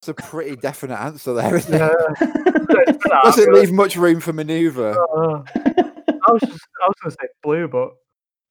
It's 0.00 0.08
a 0.08 0.14
pretty 0.14 0.56
definite 0.56 0.98
answer 1.00 1.32
there, 1.32 1.54
isn't 1.56 1.72
Yeah. 1.78 1.90
it? 2.20 3.00
Doesn't 3.22 3.52
leave 3.52 3.70
much 3.70 3.94
room 3.96 4.18
for 4.20 4.32
manoeuvre. 4.32 4.96
Uh, 4.98 5.42
I 5.54 6.32
was 6.32 6.40
just, 6.40 6.66
I 6.82 6.88
was 6.88 6.94
gonna 7.02 7.14
say 7.20 7.28
blue, 7.42 7.68
but 7.68 7.92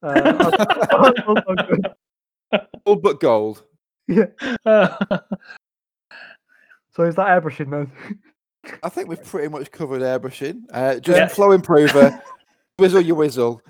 uh. 0.02 1.82
All 2.86 2.96
but 2.96 3.20
gold. 3.20 3.64
yeah. 4.08 4.28
So 6.94 7.04
is 7.04 7.16
that 7.16 7.28
airbrushing 7.28 7.72
then? 7.72 7.90
I 8.84 8.90
think 8.90 9.08
we've 9.08 9.24
pretty 9.24 9.48
much 9.48 9.72
covered 9.72 10.02
airbrushing. 10.02 10.64
Uh, 10.74 11.00
just 11.00 11.18
Yeah. 11.18 11.28
flow 11.30 11.52
improver, 11.54 12.22
whizzle 12.78 13.00
your 13.00 13.16
whizzle, 13.16 13.62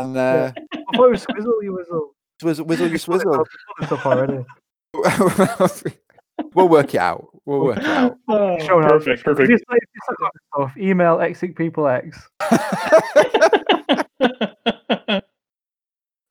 and 0.00 0.16
uh, 0.16 0.52
I 0.74 0.96
thought 0.96 1.06
it 1.06 1.10
was 1.10 1.24
squizzle. 1.26 1.62
You 1.62 1.74
whistle. 1.74 2.14
swizzle, 2.40 2.64
whizzle 2.66 2.88
your 2.88 2.98
swizzle. 2.98 3.32
I've 3.32 3.38
done 3.38 3.46
this 3.80 3.92
up 3.92 4.06
already. 4.06 4.44
we'll 6.54 6.68
work 6.68 6.94
it 6.94 7.00
out. 7.00 7.28
We'll 7.44 7.60
work 7.64 7.78
it 7.78 7.84
out. 7.84 8.16
Oh, 8.28 8.58
Showing 8.60 8.84
up. 8.86 8.90
perfect, 8.92 9.18
If 9.20 9.24
perfect. 9.24 9.50
you 9.50 9.56
say 9.58 9.64
if 9.70 9.88
you 9.94 10.00
suck 10.06 10.32
stuff, 10.54 10.76
email 10.76 11.20
Exic 11.20 11.54
People 11.56 11.86
X. 11.86 12.28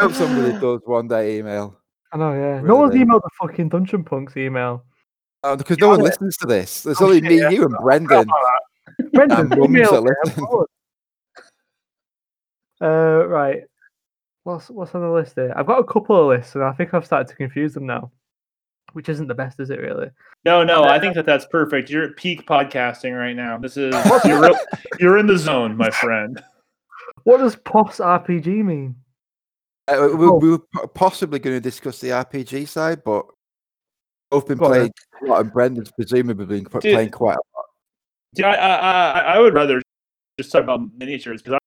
Hope 0.02 0.14
somebody 0.14 0.54
does 0.60 0.82
one 0.86 1.08
day 1.08 1.38
email. 1.38 1.78
I 2.12 2.18
know, 2.18 2.34
yeah. 2.34 2.62
No 2.62 2.76
one's 2.78 2.96
emailed 2.96 3.22
the 3.22 3.30
fucking 3.40 3.70
Dungeon 3.70 4.04
Punks 4.04 4.36
email. 4.38 4.84
Uh, 5.44 5.56
because 5.56 5.78
You 5.78 5.82
no 5.82 5.90
one 5.90 6.00
it. 6.00 6.04
listens 6.04 6.38
to 6.38 6.48
this. 6.48 6.84
There's 6.84 7.00
Oh, 7.02 7.06
only 7.06 7.18
shit, 7.22 7.30
me, 7.30 7.40
yeah. 7.40 7.50
you, 7.50 7.64
and 7.66 7.76
Brendan. 7.82 8.28
Brendan, 9.14 9.40
And 9.40 9.50
mums 9.50 9.66
email 9.70 9.92
that 9.92 10.04
me, 10.04 10.10
I'm 10.10 10.16
listen. 10.26 10.44
bored. 10.46 10.68
Uh, 12.82 13.26
right. 13.28 13.64
What's 14.44 14.70
what's 14.70 14.96
on 14.96 15.02
the 15.02 15.10
list 15.12 15.36
here? 15.36 15.54
I've 15.56 15.68
got 15.68 15.80
a 15.80 15.84
couple 15.84 16.20
of 16.20 16.28
lists, 16.28 16.56
and 16.56 16.64
I 16.64 16.72
think 16.74 16.94
I've 16.94 17.06
started 17.06 17.28
to 17.28 17.36
confuse 17.36 17.74
them 17.74 17.86
now, 17.86 18.12
which 18.94 19.10
isn't 19.10 19.28
the 19.28 19.36
best, 19.36 19.60
is 19.60 19.70
it? 19.70 19.80
Really? 19.80 20.10
No, 20.46 20.64
no, 20.64 20.86
I 20.86 21.00
think 21.00 21.16
that 21.16 21.26
that's 21.26 21.46
perfect. 21.48 21.90
You're 21.90 22.04
at 22.06 22.16
peak 22.16 22.48
podcasting 22.48 23.18
right 23.18 23.36
now. 23.36 23.58
This 23.58 23.76
is 23.78 23.94
you're 24.26 24.42
real, 24.42 24.58
you're 25.00 25.18
in 25.18 25.28
the 25.28 25.38
zone, 25.38 25.76
my 25.76 25.90
friend. 25.90 26.42
What 27.24 27.38
does 27.38 27.58
POS 27.58 27.98
RPG 27.98 28.64
mean? 28.64 28.96
Uh, 29.90 30.08
we, 30.16 30.26
Oh. 30.28 30.38
we 30.40 30.52
were 30.52 30.88
possibly 30.94 31.40
going 31.40 31.56
to 31.58 31.60
discuss 31.62 32.00
the 32.00 32.10
RPG 32.10 32.68
side, 32.68 33.04
but 33.04 33.26
both 34.32 34.48
been 34.48 34.58
Go 34.58 34.66
on 34.66 34.72
playing 34.72 34.92
a 35.22 35.26
lot, 35.26 35.42
and 35.42 35.52
Brendan's 35.52 35.92
presumably 35.92 36.46
been 36.46 36.64
Dude. 36.64 36.82
playing 36.82 37.10
quite 37.10 37.36
a 37.36 37.44
lot. 37.58 37.66
Yeah, 38.36 38.48
I, 38.48 38.56
I, 38.56 39.12
I, 39.20 39.36
I 39.36 39.40
would 39.40 39.54
rather 39.54 39.82
just 40.40 40.52
talk 40.52 40.64
about 40.64 40.82
miniatures 40.96 41.42
because 41.42 41.60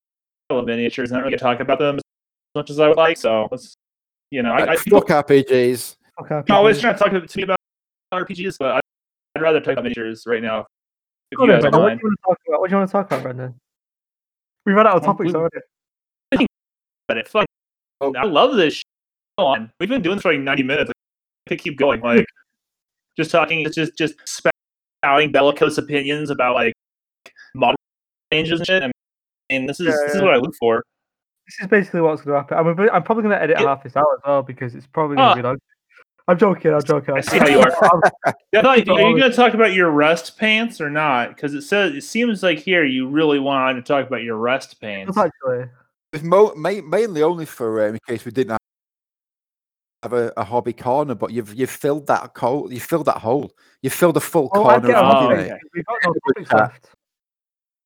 I 0.53 0.57
love 0.57 0.67
miniatures 0.67 1.11
and 1.11 1.17
I 1.17 1.21
don't 1.21 1.25
really 1.25 1.33
get 1.33 1.39
to 1.39 1.45
talk 1.45 1.61
about 1.61 1.79
them 1.79 1.97
as 1.97 2.03
much 2.55 2.71
as 2.71 2.79
I 2.79 2.89
would 2.89 2.97
like. 2.97 3.17
So 3.17 3.49
let's, 3.51 3.75
you 4.31 4.43
know, 4.43 4.53
I, 4.53 4.61
I 4.61 4.65
Like, 4.65 4.79
fuck 4.81 5.07
RPGs. 5.09 5.97
Okay. 6.21 6.35
I'm 6.35 6.45
always 6.51 6.81
trying 6.81 6.95
to 6.95 6.99
talk 6.99 7.11
to, 7.13 7.21
to 7.21 7.39
me 7.39 7.45
about 7.45 7.57
RPGs, 8.13 8.57
but 8.59 8.77
I, 8.77 8.81
I'd 9.37 9.43
rather 9.43 9.61
talk 9.61 9.73
about 9.73 9.85
miniatures 9.85 10.25
right 10.27 10.43
now. 10.43 10.67
If 11.31 11.39
Go 11.39 11.45
you 11.47 11.53
on 11.53 11.57
guys 11.57 11.63
then, 11.63 11.73
don't 11.73 11.83
Brendan, 11.83 11.99
what 11.99 11.99
do 11.99 12.03
you 12.03 12.09
want 12.09 12.19
to 12.19 12.23
talk 12.23 12.39
about? 12.49 12.61
What 12.61 12.69
do 12.69 12.73
you 12.73 12.79
want 12.79 12.89
to 12.89 12.93
talk 12.93 13.07
about, 13.07 13.23
Brendan? 13.23 13.55
We've 14.67 14.77
run 14.77 14.87
out 14.87 14.97
of 14.97 15.03
topics 15.05 15.33
we- 15.33 15.35
already. 15.35 16.47
But 17.09 17.19
it, 17.19 17.29
fuck, 17.29 17.47
oh. 18.01 18.15
I 18.17 18.25
love 18.25 18.57
this. 18.57 18.75
Shit. 18.75 18.87
Go 19.39 19.47
on. 19.47 19.73
We've 19.81 19.89
been 19.89 20.03
doing 20.03 20.17
this 20.17 20.23
for 20.23 20.33
like 20.33 20.41
90 20.41 20.63
minutes. 20.63 20.91
I 20.91 21.49
could 21.49 21.59
keep 21.59 21.77
going. 21.77 22.01
Like, 22.01 22.27
just 23.17 23.31
talking, 23.31 23.61
it's 23.67 23.75
just 23.75 23.97
just 23.99 24.15
spouting 24.25 25.33
bellicose 25.33 25.79
opinions 25.79 26.31
about 26.31 26.55
like 26.55 26.73
model 27.55 27.77
changes 28.33 28.61
and 28.61 28.67
shit. 28.67 28.83
I 28.83 28.87
mean, 28.87 28.92
this 29.67 29.81
is 29.81 29.87
this 29.87 30.15
is 30.17 30.23
what 30.23 30.35
I 30.35 30.37
look 30.37 30.55
for. 30.59 30.85
This 31.47 31.61
is 31.61 31.67
basically 31.69 32.01
what's 32.01 32.23
going 32.23 32.35
to 32.35 32.41
happen. 32.41 32.57
I'm, 32.59 32.67
a 32.69 32.75
bit- 32.75 32.91
I'm 32.93 33.03
probably 33.03 33.25
going 33.25 33.35
to 33.37 33.43
edit 33.43 33.57
Yeah. 33.61 33.67
half 33.67 33.83
this 33.83 33.97
out 33.97 34.07
as 34.17 34.21
well 34.27 34.43
because 34.43 34.75
it's 34.75 34.87
probably 34.87 35.17
going 35.17 35.27
to 35.29 35.33
Ah. 35.33 35.35
be 35.35 35.43
long. 35.43 35.59
I'm 36.29 36.39
joking. 36.39 36.73
I'm 36.73 36.83
joking. 36.85 37.17
I 37.17 37.21
see 37.21 37.39
how 37.39 37.49
you 37.49 37.59
are. 37.59 38.01
Yeah, 38.53 38.61
I 38.61 38.63
thought, 38.63 38.67
are 39.01 39.09
you 39.11 39.19
going 39.19 39.31
to 39.31 39.33
talk 39.33 39.55
about 39.55 39.73
your 39.73 39.91
rust 39.91 40.39
pants 40.39 40.81
or 40.81 40.89
not? 40.89 41.31
Because 41.35 41.53
it 41.53 41.63
says 41.63 41.95
it 41.95 42.03
seems 42.05 42.45
like 42.45 42.59
here 42.61 42.85
you 42.85 43.09
really 43.09 43.41
wanted 43.41 43.85
to 43.85 43.93
talk 43.93 44.07
about 44.07 44.23
your 44.23 44.37
rust 44.37 44.81
pants. 44.81 45.19
Actually. 45.19 45.67
It's 46.13 46.23
mo- 46.23 46.55
mainly 46.55 47.23
only 47.25 47.45
for 47.45 47.89
um, 47.89 47.95
in 47.95 48.01
case 48.07 48.25
we 48.25 48.31
didn't 48.31 48.57
have 50.05 50.13
a, 50.13 50.33
a 50.37 50.45
hobby 50.45 50.73
corner, 50.73 51.15
but 51.17 51.33
you've 51.33 51.55
you've 51.55 51.71
filled 51.71 52.07
that 52.07 52.37
hole. 52.37 52.73
You 52.73 52.79
filled 52.81 53.07
that 53.07 53.19
hole. 53.19 53.51
You 53.83 53.91
filled 53.91 54.17
a 54.17 54.21
full 54.21 54.49
Oh, 54.55 54.65
I 54.67 54.79
corner 54.79 54.87
get 54.89 54.97
of 54.97 55.05
on 55.05 55.37
hobby, 55.37 56.45
topic. 56.45 56.83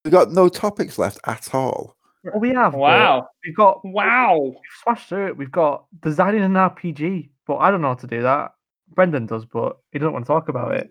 Mate. 0.06 0.12
We've 0.12 0.12
got 0.12 0.32
no 0.32 0.48
topics 0.48 0.98
left. 0.98 1.16
We've 1.16 1.22
got 1.22 1.32
no 1.32 1.34
topics 1.34 1.46
left 1.46 1.50
at 1.52 1.54
all. 1.54 1.96
Well, 2.24 2.40
we 2.40 2.48
have. 2.50 2.72
but 2.72 2.78
Wow! 2.80 3.28
We've 3.44 3.54
got. 3.56 3.84
Wow! 3.84 4.38
We've 4.40 4.54
smashed 4.82 5.08
through 5.08 5.28
it. 5.28 5.36
We've 5.36 5.52
got 5.52 5.84
designing 6.02 6.42
an 6.42 6.54
RPG, 6.54 7.28
but 7.46 7.56
I 7.58 7.70
don't 7.70 7.80
know 7.82 7.88
how 7.88 7.94
to 7.94 8.06
do 8.06 8.22
that. 8.22 8.52
Brendan 8.94 9.26
does, 9.26 9.44
but 9.44 9.78
he 9.92 9.98
doesn't 9.98 10.12
want 10.12 10.24
to 10.24 10.28
talk 10.28 10.48
about 10.48 10.74
it. 10.74 10.88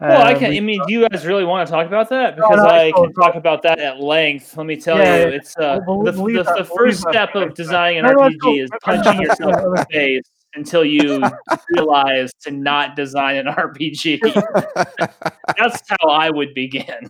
Well, 0.00 0.22
I 0.26 0.32
Um, 0.32 0.38
can. 0.40 0.50
we- 0.50 0.56
I 0.56 0.60
mean, 0.60 0.80
do 0.88 0.92
you 0.94 1.08
guys 1.08 1.24
really 1.24 1.44
want 1.44 1.66
to 1.68 1.72
talk 1.72 1.86
about 1.86 2.08
that? 2.08 2.34
Because 2.34 2.56
no, 2.56 2.66
I 2.66 2.84
it's 2.84 2.94
can 2.96 3.04
all- 3.04 3.12
talk 3.12 3.34
about 3.36 3.62
that 3.62 3.78
at 3.78 4.00
length. 4.00 4.56
Let 4.56 4.66
me 4.66 4.74
tell 4.76 4.98
Yeah, 4.98 5.16
you, 5.16 5.22
yeah. 5.30 5.36
it's 5.36 5.56
uh, 5.56 5.78
We'll- 5.86 5.98
we'll- 6.00 6.12
the, 6.12 6.20
we'll 6.20 6.34
the, 6.34 6.42
that- 6.42 6.56
the 6.56 6.62
we'll 6.74 6.76
first 6.88 7.00
step 7.02 7.34
of 7.36 7.54
designing 7.54 7.98
an 8.00 8.06
No, 8.06 8.12
no. 8.12 8.18
RPG 8.30 8.62
is 8.64 8.70
Let's- 8.70 8.84
punching 8.84 9.26
let's 9.28 9.38
go. 9.40 9.46
yourself 9.48 9.64
in 9.64 9.70
the 9.74 9.86
face 9.92 10.22
until 10.54 10.84
you 10.84 11.22
realize 11.70 12.32
to 12.42 12.50
not 12.50 12.96
design 12.96 13.36
an 13.36 13.46
RPG. 13.46 14.18
That's 15.56 15.82
how 15.88 16.08
I 16.08 16.30
would 16.30 16.52
begin. 16.54 17.08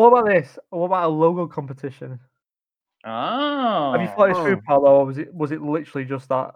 What 0.00 0.08
about 0.12 0.26
this? 0.26 0.58
What 0.70 0.86
about 0.86 1.04
a 1.04 1.08
logo 1.12 1.46
competition? 1.46 2.18
Oh, 3.04 3.92
Have 3.92 4.00
you 4.02 4.08
thought 4.08 4.28
this 4.28 4.38
through, 4.38 4.56
Oh. 4.56 4.60
Paolo, 4.66 4.90
or 5.00 5.06
was 5.06 5.18
it 5.18 5.32
was 5.34 5.52
it 5.52 5.62
literally 5.62 6.04
just 6.06 6.28
that? 6.28 6.54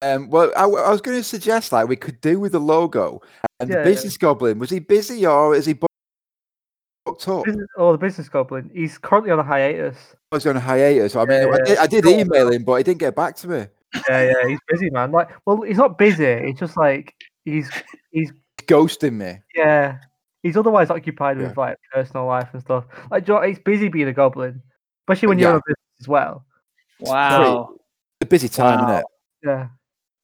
Um, 0.00 0.30
well, 0.30 0.50
I 0.56 0.66
was 0.66 1.00
going 1.00 1.16
to 1.16 1.22
suggest 1.22 1.70
like 1.72 1.86
we 1.86 1.94
could 1.96 2.20
do 2.20 2.40
with 2.40 2.52
the 2.52 2.58
logo 2.58 3.20
and 3.60 3.68
Yeah, 3.70 3.76
the 3.76 3.80
yeah. 3.82 3.84
business 3.84 4.16
goblin. 4.16 4.58
Was 4.58 4.70
he 4.70 4.80
busy 4.80 5.24
or 5.26 5.54
is 5.54 5.66
he 5.66 5.74
booked 7.06 7.28
up? 7.28 7.44
Business, 7.44 7.68
oh, 7.76 7.92
the 7.92 7.98
business 7.98 8.28
goblin. 8.28 8.68
He's 8.74 8.98
currently 8.98 9.30
on 9.30 9.38
a 9.38 9.44
hiatus. 9.44 9.96
I 10.32 10.36
was 10.36 10.46
on 10.46 10.56
a 10.56 10.60
hiatus? 10.60 11.14
I 11.14 11.24
mean, 11.24 11.42
Yeah, 11.42 11.54
I, 11.54 11.58
did, 11.64 11.78
I 11.78 11.86
did 11.86 12.06
email 12.06 12.50
him, 12.50 12.64
but 12.64 12.76
he 12.76 12.82
didn't 12.82 12.98
get 12.98 13.14
back 13.14 13.36
to 13.36 13.48
me. 13.48 13.66
Yeah, 14.08 14.22
yeah, 14.32 14.48
he's 14.48 14.58
busy, 14.66 14.90
man. 14.90 15.12
Like, 15.12 15.28
well, 15.46 15.60
he's 15.62 15.76
not 15.76 15.98
busy. 15.98 16.24
It's 16.24 16.58
just 16.58 16.76
like 16.76 17.14
he's 17.44 17.70
he's 18.10 18.32
Ghosting 18.66 19.12
me. 19.14 19.38
yeah. 19.54 19.98
He's 20.42 20.56
otherwise 20.56 20.90
occupied 20.90 21.38
Yeah. 21.38 21.48
with 21.48 21.56
like 21.56 21.76
personal 21.92 22.26
life 22.26 22.48
and 22.52 22.60
stuff. 22.62 22.84
Like, 23.10 23.24
do 23.24 23.32
you 23.34 23.38
know, 23.40 23.46
he's 23.46 23.58
busy 23.60 23.88
being 23.88 24.08
a 24.08 24.12
goblin, 24.12 24.60
especially 25.04 25.28
when 25.28 25.38
you're 25.38 25.50
Yeah. 25.50 25.54
on 25.54 25.60
a 25.60 25.62
business 25.66 26.00
as 26.00 26.08
well. 26.08 26.44
wow, 27.00 27.68
It's 28.20 28.26
a 28.26 28.26
busy 28.26 28.48
time, 28.48 28.78
Wow. 28.80 28.84
isn't 28.88 28.98
it? 29.00 29.04
Yeah, 29.44 29.68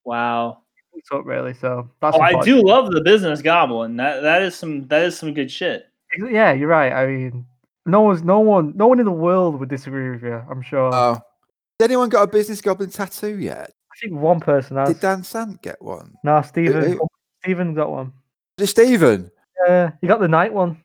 wow. 0.05 0.59
it's 0.95 1.11
up 1.13 1.25
really. 1.25 1.55
So 1.55 1.89
that's. 2.01 2.17
Oh, 2.17 2.21
I 2.21 2.41
do 2.43 2.61
love 2.63 2.91
the 2.91 3.01
business 3.01 3.41
goblin. 3.43 3.97
That 3.97 4.21
that 4.23 4.43
is 4.43 4.55
some 4.57 4.87
that 4.89 5.03
is 5.03 5.17
some 5.19 5.35
good 5.35 5.51
shit. 5.51 5.87
Yeah, 6.19 6.53
you're 6.53 6.69
right. 6.69 6.93
I 6.93 7.07
mean, 7.07 7.47
no 7.87 8.01
one's 8.03 8.23
no 8.23 8.41
one 8.41 8.73
no 8.77 8.87
one 8.89 8.99
in 8.99 9.05
the 9.07 9.13
world 9.13 9.59
would 9.61 9.69
disagree 9.69 10.11
with 10.11 10.23
you. 10.23 10.43
I'm 10.51 10.63
sure. 10.63 10.91
Oh. 10.93 11.13
Has 11.15 11.85
anyone 11.85 12.09
got 12.09 12.23
a 12.25 12.27
business 12.27 12.61
goblin 12.61 12.91
tattoo 12.91 13.39
yet? 13.39 13.71
I 13.93 13.95
think 14.01 14.21
one 14.21 14.41
person 14.41 14.77
has. 14.77 14.89
Did 14.89 15.01
Dan 15.01 15.23
Sant 15.23 15.63
get 15.63 15.81
one? 15.81 16.15
No, 16.25 16.43
Stephen. 16.43 16.93
who- 16.93 17.09
Stephen 17.45 17.75
got 17.75 17.91
one. 17.91 18.13
Is 18.59 18.65
it 18.65 18.71
Stephen? 18.71 19.31
Yeah, 19.69 19.91
he 20.01 20.07
got 20.07 20.21
the 20.21 20.29
night 20.29 20.53
one. 20.53 20.83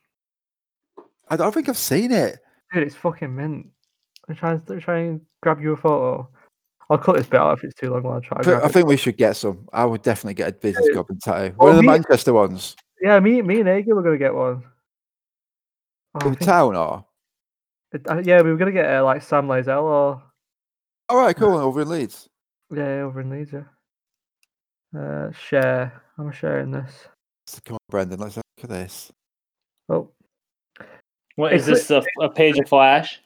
I 1.28 1.36
don't 1.36 1.52
think 1.52 1.68
I've 1.70 1.78
seen 1.78 2.12
it. 2.12 2.38
Dude, 2.72 2.82
it's 2.82 2.94
fucking 2.96 3.34
mint. 3.34 3.68
I'm 4.28 4.36
trying 4.36 4.60
to 4.60 4.80
try 4.80 4.98
and 5.00 5.20
grab 5.42 5.60
you 5.60 5.72
a 5.72 5.76
photo. 5.76 6.28
I'll 6.90 6.98
cut 6.98 7.16
this 7.16 7.26
bit 7.26 7.40
out 7.40 7.56
if 7.56 7.64
it's 7.64 7.74
too 7.74 7.90
long. 7.90 8.02
While 8.02 8.14
I'll 8.14 8.20
try. 8.20 8.38
I 8.38 8.42
to 8.42 8.44
thi- 8.44 8.50
grab 8.50 8.62
I 8.62 8.66
it. 8.66 8.72
think 8.72 8.86
we 8.88 8.96
should 8.98 9.16
get 9.16 9.36
some. 9.36 9.66
I 9.72 9.86
would 9.86 10.02
definitely 10.02 10.34
get 10.34 10.48
a 10.50 10.52
business 10.52 10.84
Yeah. 10.88 10.94
goblin 10.96 11.18
tattoo. 11.18 11.54
Well, 11.56 11.68
One 11.68 11.70
of 11.70 11.76
the 11.76 11.82
me- 11.82 11.88
Manchester 11.88 12.32
ones. 12.34 12.76
Yeah, 13.00 13.18
me, 13.20 13.40
me 13.42 13.60
and 13.60 13.68
Agi 13.68 13.86
were 13.86 14.02
gonna 14.02 14.18
get 14.18 14.34
one. 14.34 14.64
Oh, 16.22 16.28
In 16.28 16.36
town 16.36 16.76
or? 16.76 17.06
It- 17.92 18.08
uh, 18.08 18.20
yeah, 18.24 18.42
we 18.42 18.50
were 18.50 18.56
gonna 18.58 18.70
get 18.72 18.94
uh, 18.94 19.02
like 19.04 19.22
Sam 19.22 19.46
Lazell 19.48 19.82
or 19.82 20.22
All 21.08 21.16
right, 21.18 21.34
cool. 21.36 21.56
Over 21.56 21.82
in 21.82 21.88
Leeds. 21.88 22.28
yeah, 22.70 23.00
over 23.02 23.20
in 23.22 23.30
Leeds. 23.30 23.52
Yeah. 23.52 24.98
Uh, 25.00 25.32
share. 25.32 26.02
I'm 26.18 26.30
sharing 26.32 26.70
this. 26.70 27.08
So 27.46 27.58
Come 27.64 27.74
on, 27.74 27.78
Brendan. 27.90 28.20
Let's 28.20 28.36
look 28.36 28.44
at 28.62 28.68
this. 28.70 29.12
Oh 29.88 30.10
What 31.36 31.52
is 31.52 31.68
It's 31.68 31.88
this? 31.88 32.04
A, 32.20 32.24
a 32.24 32.30
page 32.30 32.58
of 32.58 32.68
Flash? 32.68 33.20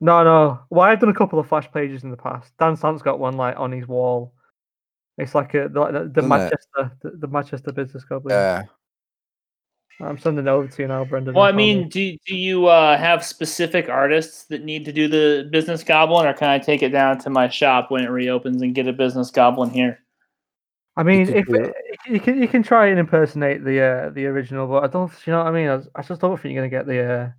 no, 0.00 0.24
no. 0.24 0.60
Well, 0.70 0.86
I've 0.86 1.00
done 1.00 1.10
a 1.10 1.14
couple 1.14 1.38
of 1.38 1.48
flash 1.48 1.70
pages 1.72 2.02
in 2.02 2.10
the 2.10 2.16
past. 2.16 2.52
Dan 2.58 2.76
Sant's 2.76 3.02
got 3.02 3.20
one 3.20 3.36
like 3.36 3.56
on 3.58 3.70
his 3.72 3.86
wall. 3.86 4.34
It's 5.18 5.34
like 5.34 5.54
a 5.54 5.68
the 5.68 5.86
the, 5.86 5.92
the 5.92 6.20
Isn't 6.20 6.24
it? 6.24 6.26
Manchester 6.26 6.92
the, 7.02 7.10
the 7.10 7.28
Manchester 7.28 7.72
Business 7.72 8.04
Club. 8.04 8.24
Yeah. 8.28 8.64
I'm 10.00 10.18
sending 10.18 10.46
it 10.46 10.50
over 10.50 10.66
to 10.66 10.82
you 10.82 10.88
now, 10.88 11.04
Brendan. 11.04 11.34
Well, 11.34 11.44
I 11.44 11.52
mean, 11.52 11.88
do 11.88 12.16
do 12.26 12.34
you 12.34 12.66
uh, 12.66 12.96
have 12.98 13.24
specific 13.24 13.88
artists 13.88 14.44
that 14.46 14.64
need 14.64 14.84
to 14.86 14.92
do 14.92 15.06
the 15.06 15.48
business 15.52 15.84
goblin, 15.84 16.26
or 16.26 16.32
can 16.32 16.48
I 16.48 16.58
take 16.58 16.82
it 16.82 16.88
down 16.88 17.18
to 17.18 17.30
my 17.30 17.48
shop 17.48 17.90
when 17.90 18.02
it 18.02 18.08
reopens 18.08 18.62
and 18.62 18.74
get 18.74 18.88
a 18.88 18.92
business 18.92 19.30
goblin 19.30 19.70
here? 19.70 20.01
I 20.96 21.02
mean, 21.02 21.26
could 21.26 21.36
if 21.36 21.48
it, 21.48 21.74
you 22.06 22.20
can 22.20 22.40
you 22.42 22.48
can 22.48 22.62
try 22.62 22.88
and 22.88 22.98
impersonate 22.98 23.64
the 23.64 23.80
uh, 23.80 24.10
the 24.10 24.26
original, 24.26 24.66
but 24.66 24.84
I 24.84 24.86
don't. 24.88 25.10
You 25.26 25.32
know 25.32 25.38
what 25.38 25.46
I 25.46 25.50
mean? 25.52 25.88
I 25.94 26.02
just 26.02 26.20
don't 26.20 26.38
think 26.38 26.52
you're 26.54 26.62
gonna 26.62 26.68
get 26.68 26.86
the 26.86 27.02
uh, 27.02 27.30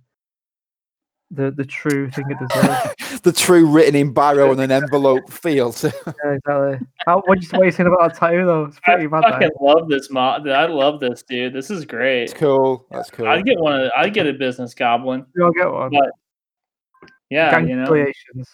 the 1.30 1.50
the 1.52 1.64
true 1.64 2.10
thing 2.10 2.24
it 2.30 2.38
deserves. 2.48 3.20
the 3.22 3.32
true 3.32 3.66
written 3.66 3.94
in 3.94 4.12
biro 4.12 4.50
on 4.50 4.58
an 4.58 4.72
envelope 4.72 5.30
feel. 5.30 5.72
To, 5.72 5.86
yeah, 6.24 6.32
exactly. 6.32 6.86
How, 7.06 7.22
what 7.26 7.40
you 7.40 7.48
what 7.56 7.64
you 7.64 7.70
saying 7.70 7.86
about 7.86 8.12
that 8.12 8.18
tattoo 8.18 8.44
though? 8.44 8.64
It's 8.64 8.78
I 8.86 8.94
pretty 8.94 9.06
mad. 9.08 9.22
fucking 9.22 9.48
That. 9.48 9.62
love 9.64 9.88
this 9.88 10.10
mod. 10.10 10.48
I 10.48 10.66
love 10.66 10.98
this 10.98 11.22
dude. 11.22 11.52
This 11.52 11.70
is 11.70 11.84
great. 11.84 12.24
it's 12.24 12.34
cool. 12.34 12.86
That's 12.90 13.10
cool. 13.10 13.28
I'd 13.28 13.44
get 13.44 13.58
one. 13.60 13.82
Of, 13.82 13.92
I'd 13.96 14.12
get 14.14 14.26
a 14.26 14.32
business 14.32 14.74
goblin. 14.74 15.26
You'll 15.36 15.52
get 15.52 15.70
one. 15.70 15.90
But, 15.92 16.10
Yeah, 17.30 17.56
you 17.60 17.76
know, 17.76 17.84
Congratulations. 17.86 18.48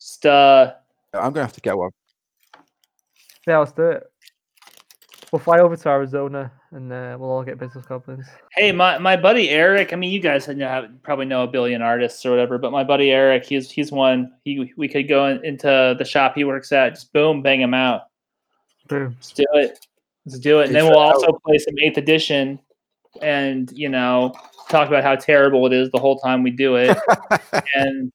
just 0.00 0.26
uh, 0.26 0.74
I'm 1.12 1.32
gonna 1.32 1.42
have 1.42 1.52
to 1.54 1.60
get 1.60 1.76
one. 1.76 1.90
Yeah, 3.46 3.58
let's 3.58 3.72
do 3.72 3.90
it. 3.90 4.04
We'll 5.32 5.40
fly 5.40 5.58
over 5.58 5.76
to 5.76 5.88
Arizona 5.88 6.52
and 6.74 6.92
uh, 6.92 7.16
we'll 7.18 7.30
all 7.30 7.42
get 7.42 7.58
business 7.58 7.86
goblins. 7.86 8.26
Hey, 8.52 8.72
my, 8.72 8.98
my 8.98 9.16
buddy 9.16 9.48
Eric. 9.48 9.92
I 9.92 9.96
mean, 9.96 10.12
you 10.12 10.20
guys 10.20 10.48
know, 10.48 10.88
probably 11.02 11.24
know 11.24 11.44
a 11.44 11.46
billion 11.46 11.82
artists 11.82 12.24
or 12.26 12.30
whatever, 12.30 12.58
but 12.58 12.72
my 12.72 12.84
buddy 12.84 13.10
Eric, 13.10 13.44
he's 13.44 13.70
he's 13.70 13.90
one. 13.92 14.32
He 14.44 14.72
we 14.76 14.88
could 14.88 15.08
go 15.08 15.26
in, 15.26 15.44
into 15.44 15.94
the 15.98 16.04
shop 16.04 16.34
he 16.34 16.44
works 16.44 16.72
at, 16.72 16.94
just 16.94 17.12
boom, 17.12 17.42
bang 17.42 17.60
him 17.60 17.74
out. 17.74 18.02
Boom. 18.88 19.14
Let's 19.16 19.32
do 19.32 19.44
it. 19.54 19.86
Let's 20.26 20.38
do 20.38 20.60
it. 20.60 20.66
And 20.66 20.74
then 20.74 20.86
we'll 20.86 20.98
also 20.98 21.32
play 21.44 21.58
some 21.58 21.74
Eighth 21.82 21.96
Edition, 21.96 22.58
and 23.22 23.70
you 23.72 23.88
know, 23.88 24.34
talk 24.68 24.88
about 24.88 25.04
how 25.04 25.14
terrible 25.16 25.66
it 25.66 25.72
is 25.72 25.90
the 25.90 25.98
whole 25.98 26.18
time 26.18 26.42
we 26.42 26.50
do 26.50 26.76
it, 26.76 26.96
and 27.74 28.12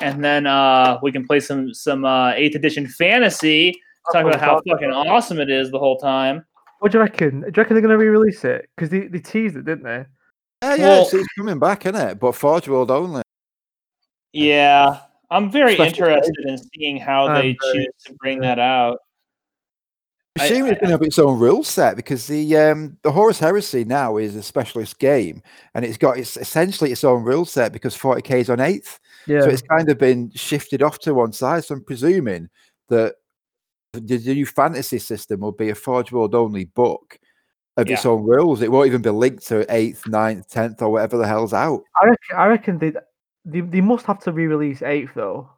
and 0.00 0.24
then 0.24 0.46
uh, 0.46 0.98
we 1.02 1.12
can 1.12 1.26
play 1.26 1.40
some 1.40 1.72
some 1.74 2.04
uh, 2.04 2.32
Eighth 2.32 2.56
Edition 2.56 2.86
fantasy. 2.86 3.80
Talk 4.12 4.26
about 4.26 4.40
how 4.40 4.60
fucking 4.68 4.90
awesome 4.90 5.40
it 5.40 5.50
is 5.50 5.70
the 5.70 5.78
whole 5.78 5.98
time. 5.98 6.44
What 6.80 6.92
do 6.92 6.98
you 6.98 7.02
reckon? 7.02 7.40
Do 7.40 7.46
you 7.46 7.52
reckon 7.56 7.74
they're 7.74 7.82
going 7.82 7.90
to 7.90 7.98
re-release 7.98 8.44
it? 8.44 8.68
Because 8.74 8.90
they, 8.90 9.06
they 9.06 9.18
teased 9.18 9.56
it, 9.56 9.64
didn't 9.64 9.84
they? 9.84 10.04
Yeah, 10.62 10.74
yeah, 10.74 10.88
Well- 10.88 11.02
it's, 11.02 11.14
it's 11.14 11.28
coming 11.38 11.58
back, 11.58 11.86
isn't 11.86 11.96
it? 12.00 12.18
But 12.20 12.34
Forge 12.34 12.68
World 12.68 12.90
only. 12.90 13.22
Yeah, 14.32 15.00
I'm 15.30 15.50
very 15.50 15.74
Special 15.74 16.06
interested 16.06 16.46
in 16.46 16.58
seeing 16.74 16.96
how 16.96 17.26
I'm 17.26 17.34
they 17.34 17.56
very 17.60 17.74
choose 17.74 17.94
to 18.06 18.14
bring 18.14 18.40
that 18.40 18.58
out. 18.58 18.98
I- 20.38 20.44
Assume 20.44 20.68
it's 20.68 20.80
going 20.80 20.88
to 20.88 20.92
have 20.92 21.02
its 21.02 21.18
own 21.18 21.38
rule 21.38 21.64
set 21.64 21.96
because 21.96 22.26
the 22.26 22.56
um, 22.56 22.96
the 23.02 23.10
Horus 23.12 23.40
Heresy 23.40 23.84
now 23.84 24.16
is 24.16 24.36
a 24.36 24.42
specialist 24.42 24.98
game 25.00 25.42
and 25.74 25.84
it's 25.84 25.98
got 25.98 26.18
its 26.18 26.36
essentially 26.36 26.92
its 26.92 27.02
own 27.04 27.24
rule 27.24 27.44
set 27.44 27.72
because 27.72 27.96
40k 27.98 28.30
is 28.40 28.48
on 28.50 28.60
eighth. 28.60 29.00
Yeah. 29.26 29.40
So 29.40 29.48
it's 29.48 29.60
kind 29.62 29.90
of 29.90 29.98
been 29.98 30.30
shifted 30.34 30.82
off 30.82 30.98
to 31.00 31.14
one 31.14 31.32
side. 31.32 31.64
So 31.64 31.74
I'm 31.74 31.84
presuming 31.84 32.48
that 32.88 33.16
the 33.92 34.00
the 34.00 34.34
new 34.34 34.46
fantasy 34.46 34.98
system 34.98 35.40
will 35.40 35.52
be 35.52 35.70
a 35.70 35.74
Forge 35.74 36.12
World 36.12 36.34
only 36.34 36.64
book 36.66 37.18
of 37.76 37.88
its 37.88 38.06
own 38.06 38.22
rules. 38.24 38.62
It 38.62 38.70
won't 38.70 38.86
even 38.86 39.02
be 39.02 39.10
linked 39.10 39.46
to 39.48 39.66
eighth, 39.74 40.06
ninth, 40.06 40.48
tenth, 40.48 40.82
or 40.82 40.90
whatever 40.90 41.16
the 41.16 41.26
hell's 41.26 41.52
out. 41.52 41.82
I 42.00 42.06
reckon, 42.06 42.36
I 42.36 42.46
reckon 42.46 42.78
they, 42.78 42.92
they 43.44 43.60
they 43.60 43.80
must 43.80 44.06
have 44.06 44.20
to 44.20 44.32
re-release 44.32 44.82
Eighth 44.82 45.12
though. 45.14 45.50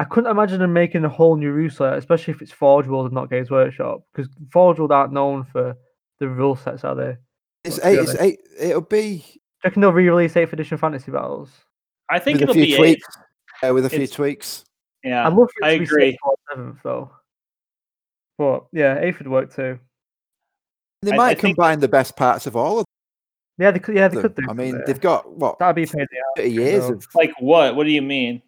I 0.00 0.04
couldn't 0.04 0.30
imagine 0.30 0.60
them 0.60 0.72
making 0.72 1.04
a 1.04 1.08
whole 1.08 1.36
new 1.36 1.50
rule 1.50 1.70
set, 1.70 1.94
especially 1.98 2.32
if 2.32 2.40
it's 2.42 2.52
Forge 2.52 2.86
World 2.86 3.06
and 3.06 3.14
not 3.14 3.30
Games 3.30 3.50
Workshop, 3.50 4.02
because 4.14 4.30
Forge 4.52 4.78
World 4.78 4.92
aren't 4.92 5.12
known 5.12 5.44
for 5.44 5.76
the 6.20 6.28
rule 6.28 6.54
sets, 6.54 6.84
are 6.84 6.94
they? 6.94 7.12
Do 7.12 7.18
It's 7.64 7.76
What's 7.78 7.86
eight. 7.86 7.98
It's 7.98 8.14
eight. 8.20 8.38
It'll 8.60 8.80
be 8.80 9.24
you 9.34 9.40
reckon 9.64 9.82
they'll 9.82 9.92
re-release 9.92 10.36
Eighth 10.36 10.52
Edition 10.52 10.78
Fantasy 10.78 11.10
Battles? 11.10 11.50
I 12.08 12.20
think 12.20 12.34
with 12.38 12.50
a 12.50 12.52
it'll 12.52 12.54
few 12.54 12.62
be 12.64 12.72
eight. 12.74 12.78
tweaks. 12.78 13.18
Uh, 13.68 13.74
with 13.74 13.86
a 13.86 13.90
few 13.90 14.02
It's- 14.02 14.14
tweaks. 14.14 14.64
Yeah, 15.04 15.26
I'd 15.26 15.32
love 15.32 15.48
it 15.60 15.64
I 15.64 15.72
to 15.74 15.78
be 15.78 15.84
agree. 15.84 16.10
sixth 16.12 16.20
seventh 16.50 16.78
though. 16.84 17.10
But 18.38 18.66
yeah, 18.72 18.98
Eighth 19.00 19.18
would 19.18 19.28
work 19.28 19.54
too. 19.54 19.78
They 21.02 21.10
I- 21.10 21.14
I 21.14 21.16
might 21.18 21.40
think- 21.40 21.56
combine 21.56 21.80
the 21.80 21.88
best 21.88 22.16
parts 22.16 22.46
of 22.46 22.56
all 22.56 22.78
of 22.78 22.84
them. 22.84 22.84
Yeah, 23.64 23.70
they 23.72 23.80
could. 23.80 23.96
Yeah, 23.96 24.06
they 24.08 24.20
could 24.20 24.36
do. 24.36 24.42
I 24.48 24.52
mean, 24.52 24.80
they've 24.86 25.00
got 25.00 25.30
what 25.36 25.58
that'd 25.58 25.74
be 25.76 25.82
a 25.82 25.86
pain 25.86 26.02
in 26.02 26.06
the 26.36 26.42
30 26.42 26.50
years 26.50 26.88
know. 26.88 26.94
of 26.96 27.06
Like 27.14 27.32
what? 27.40 27.74
What 27.74 27.84
do 27.84 27.90
you 27.90 28.02
mean? 28.02 28.40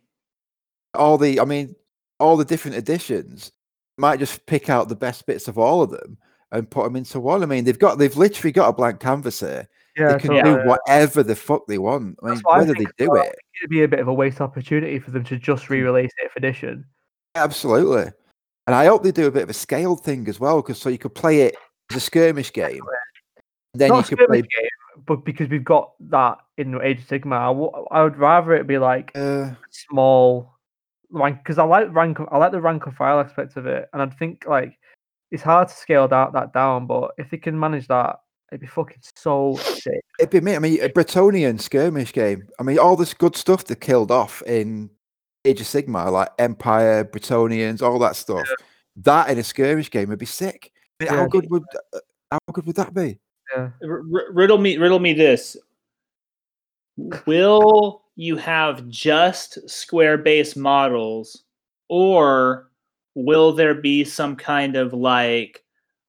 all 0.94 1.18
the. 1.18 1.40
I 1.40 1.44
mean, 1.44 1.74
all 2.20 2.36
the 2.36 2.44
different 2.44 2.76
editions. 2.76 3.52
Might 3.98 4.18
just 4.20 4.46
pick 4.46 4.70
out 4.70 4.88
the 4.88 4.96
best 4.96 5.26
bits 5.26 5.46
of 5.48 5.58
all 5.58 5.82
of 5.82 5.90
them 5.90 6.16
and 6.52 6.70
put 6.70 6.84
them 6.84 6.96
into 6.96 7.20
one. 7.20 7.42
I 7.42 7.46
mean, 7.46 7.64
they've 7.64 7.78
got 7.78 7.98
they've 7.98 8.16
literally 8.16 8.52
got 8.52 8.68
a 8.68 8.72
blank 8.72 8.98
canvas 9.00 9.40
here. 9.40 9.68
Yeah, 9.96 10.12
they 10.12 10.18
can 10.20 10.30
totally, 10.30 10.54
do 10.54 10.60
yeah. 10.60 10.66
whatever 10.66 11.22
the 11.24 11.34
fuck 11.36 11.66
they 11.66 11.78
want. 11.78 12.16
I 12.22 12.26
mean, 12.26 12.34
That's 12.34 12.40
what 12.44 12.54
I 12.54 12.58
whether 12.58 12.74
they 12.74 12.86
do 12.96 13.10
well. 13.10 13.24
it, 13.24 13.34
It'd 13.60 13.70
be 13.70 13.82
a 13.82 13.88
bit 13.88 13.98
of 13.98 14.06
a 14.08 14.14
waste 14.14 14.40
opportunity 14.40 14.98
for 15.00 15.10
them 15.10 15.24
to 15.24 15.36
just 15.36 15.68
re-release 15.68 16.12
Eighth 16.24 16.36
Edition. 16.36 16.86
absolutely. 17.34 18.12
And 18.70 18.76
I 18.76 18.84
hope 18.86 19.02
they 19.02 19.10
do 19.10 19.26
a 19.26 19.32
bit 19.32 19.42
of 19.42 19.50
a 19.50 19.52
scaled 19.52 20.04
thing 20.04 20.28
as 20.28 20.38
well, 20.38 20.62
because 20.62 20.80
so 20.80 20.90
you 20.90 20.96
could 20.96 21.12
play 21.12 21.40
it 21.40 21.56
as 21.90 21.96
a 21.96 22.00
skirmish 22.00 22.52
game. 22.52 22.80
Then 23.74 23.88
Not 23.88 24.08
you 24.08 24.16
could 24.16 24.28
play. 24.28 24.42
game, 24.42 25.04
but 25.06 25.24
because 25.24 25.48
we've 25.48 25.64
got 25.64 25.90
that 26.08 26.38
in 26.56 26.80
Age 26.80 27.00
of 27.00 27.06
Sigmar, 27.08 27.32
I, 27.32 27.46
w- 27.48 27.86
I 27.90 28.04
would 28.04 28.16
rather 28.16 28.54
it 28.54 28.68
be 28.68 28.78
like 28.78 29.10
Uh, 29.16 29.50
small 29.70 30.54
rank 31.10 31.38
because 31.38 31.58
I 31.58 31.64
like 31.64 31.92
rank. 31.92 32.18
I 32.30 32.38
like 32.38 32.52
the 32.52 32.60
rank 32.60 32.86
and 32.86 32.94
file 32.94 33.18
aspect 33.18 33.56
of 33.56 33.66
it, 33.66 33.88
and 33.92 34.00
I 34.00 34.06
think 34.06 34.44
like 34.46 34.78
it's 35.32 35.42
hard 35.42 35.66
to 35.66 35.74
scale 35.74 36.06
that 36.06 36.32
that 36.34 36.52
down. 36.52 36.86
But 36.86 37.10
if 37.18 37.28
they 37.28 37.38
can 37.38 37.58
manage 37.58 37.88
that, 37.88 38.20
it'd 38.52 38.60
be 38.60 38.68
fucking 38.68 39.02
so 39.16 39.56
sick. 39.56 40.00
It'd 40.20 40.30
be 40.30 40.40
me. 40.40 40.54
I 40.54 40.60
mean, 40.60 40.80
a 40.80 40.88
Bretonnian 40.88 41.60
skirmish 41.60 42.12
game. 42.12 42.46
I 42.60 42.62
mean, 42.62 42.78
all 42.78 42.94
this 42.94 43.14
good 43.14 43.34
stuff 43.34 43.64
they 43.64 43.74
killed 43.74 44.12
off 44.12 44.42
in 44.46 44.90
Age 45.44 45.60
of 45.60 45.66
Sigmar, 45.66 46.12
like 46.12 46.28
Empire, 46.38 47.04
Bretonnians, 47.04 47.82
all 47.82 47.98
that 48.00 48.16
stuff. 48.16 48.48
That 48.96 49.30
in 49.30 49.38
a 49.38 49.44
skirmish 49.44 49.90
game 49.90 50.10
would 50.10 50.18
be 50.18 50.26
sick. 50.26 50.72
I 51.00 51.04
mean, 51.04 51.12
Yeah. 51.12 51.20
How 51.20 51.26
good 51.28 51.50
would 51.50 51.64
uh, 51.94 51.98
how 52.30 52.38
good 52.52 52.66
would 52.66 52.76
that 52.76 52.92
be? 52.92 53.18
Yeah, 53.54 53.70
R- 53.82 54.02
r- 54.14 54.32
riddle 54.32 54.58
me, 54.58 54.76
riddle 54.76 54.98
me 54.98 55.14
this. 55.14 55.56
Will 57.26 58.02
you 58.16 58.36
have 58.36 58.86
just 58.88 59.68
square 59.68 60.18
base 60.18 60.56
models, 60.56 61.44
or 61.88 62.70
will 63.14 63.52
there 63.52 63.74
be 63.74 64.04
some 64.04 64.36
kind 64.36 64.76
of 64.76 64.92
like, 64.92 65.64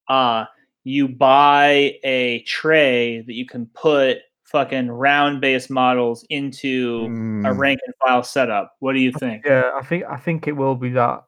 uh, 0.09 0.45
you 0.83 1.07
buy 1.07 1.97
a 2.03 2.41
tray 2.41 3.21
that 3.21 3.33
you 3.33 3.45
can 3.45 3.67
put 3.67 4.17
fucking 4.51 4.89
round 4.89 5.41
base 5.41 5.69
models 5.69 6.25
into 6.29 7.05
a 7.05 7.09
Mm, 7.09 7.57
rank 7.57 7.79
and 7.85 7.93
file 8.03 8.23
setup? 8.23 8.75
What 8.79 8.93
do 8.93 8.99
you 8.99 9.11
think? 9.11 9.43
yeah. 9.45 9.71
I 9.75 9.83
think 9.83 10.03
I 10.09 10.17
think 10.17 10.47
it 10.47 10.53
will 10.53 10.75
be 10.75 10.89
that. 10.91 11.23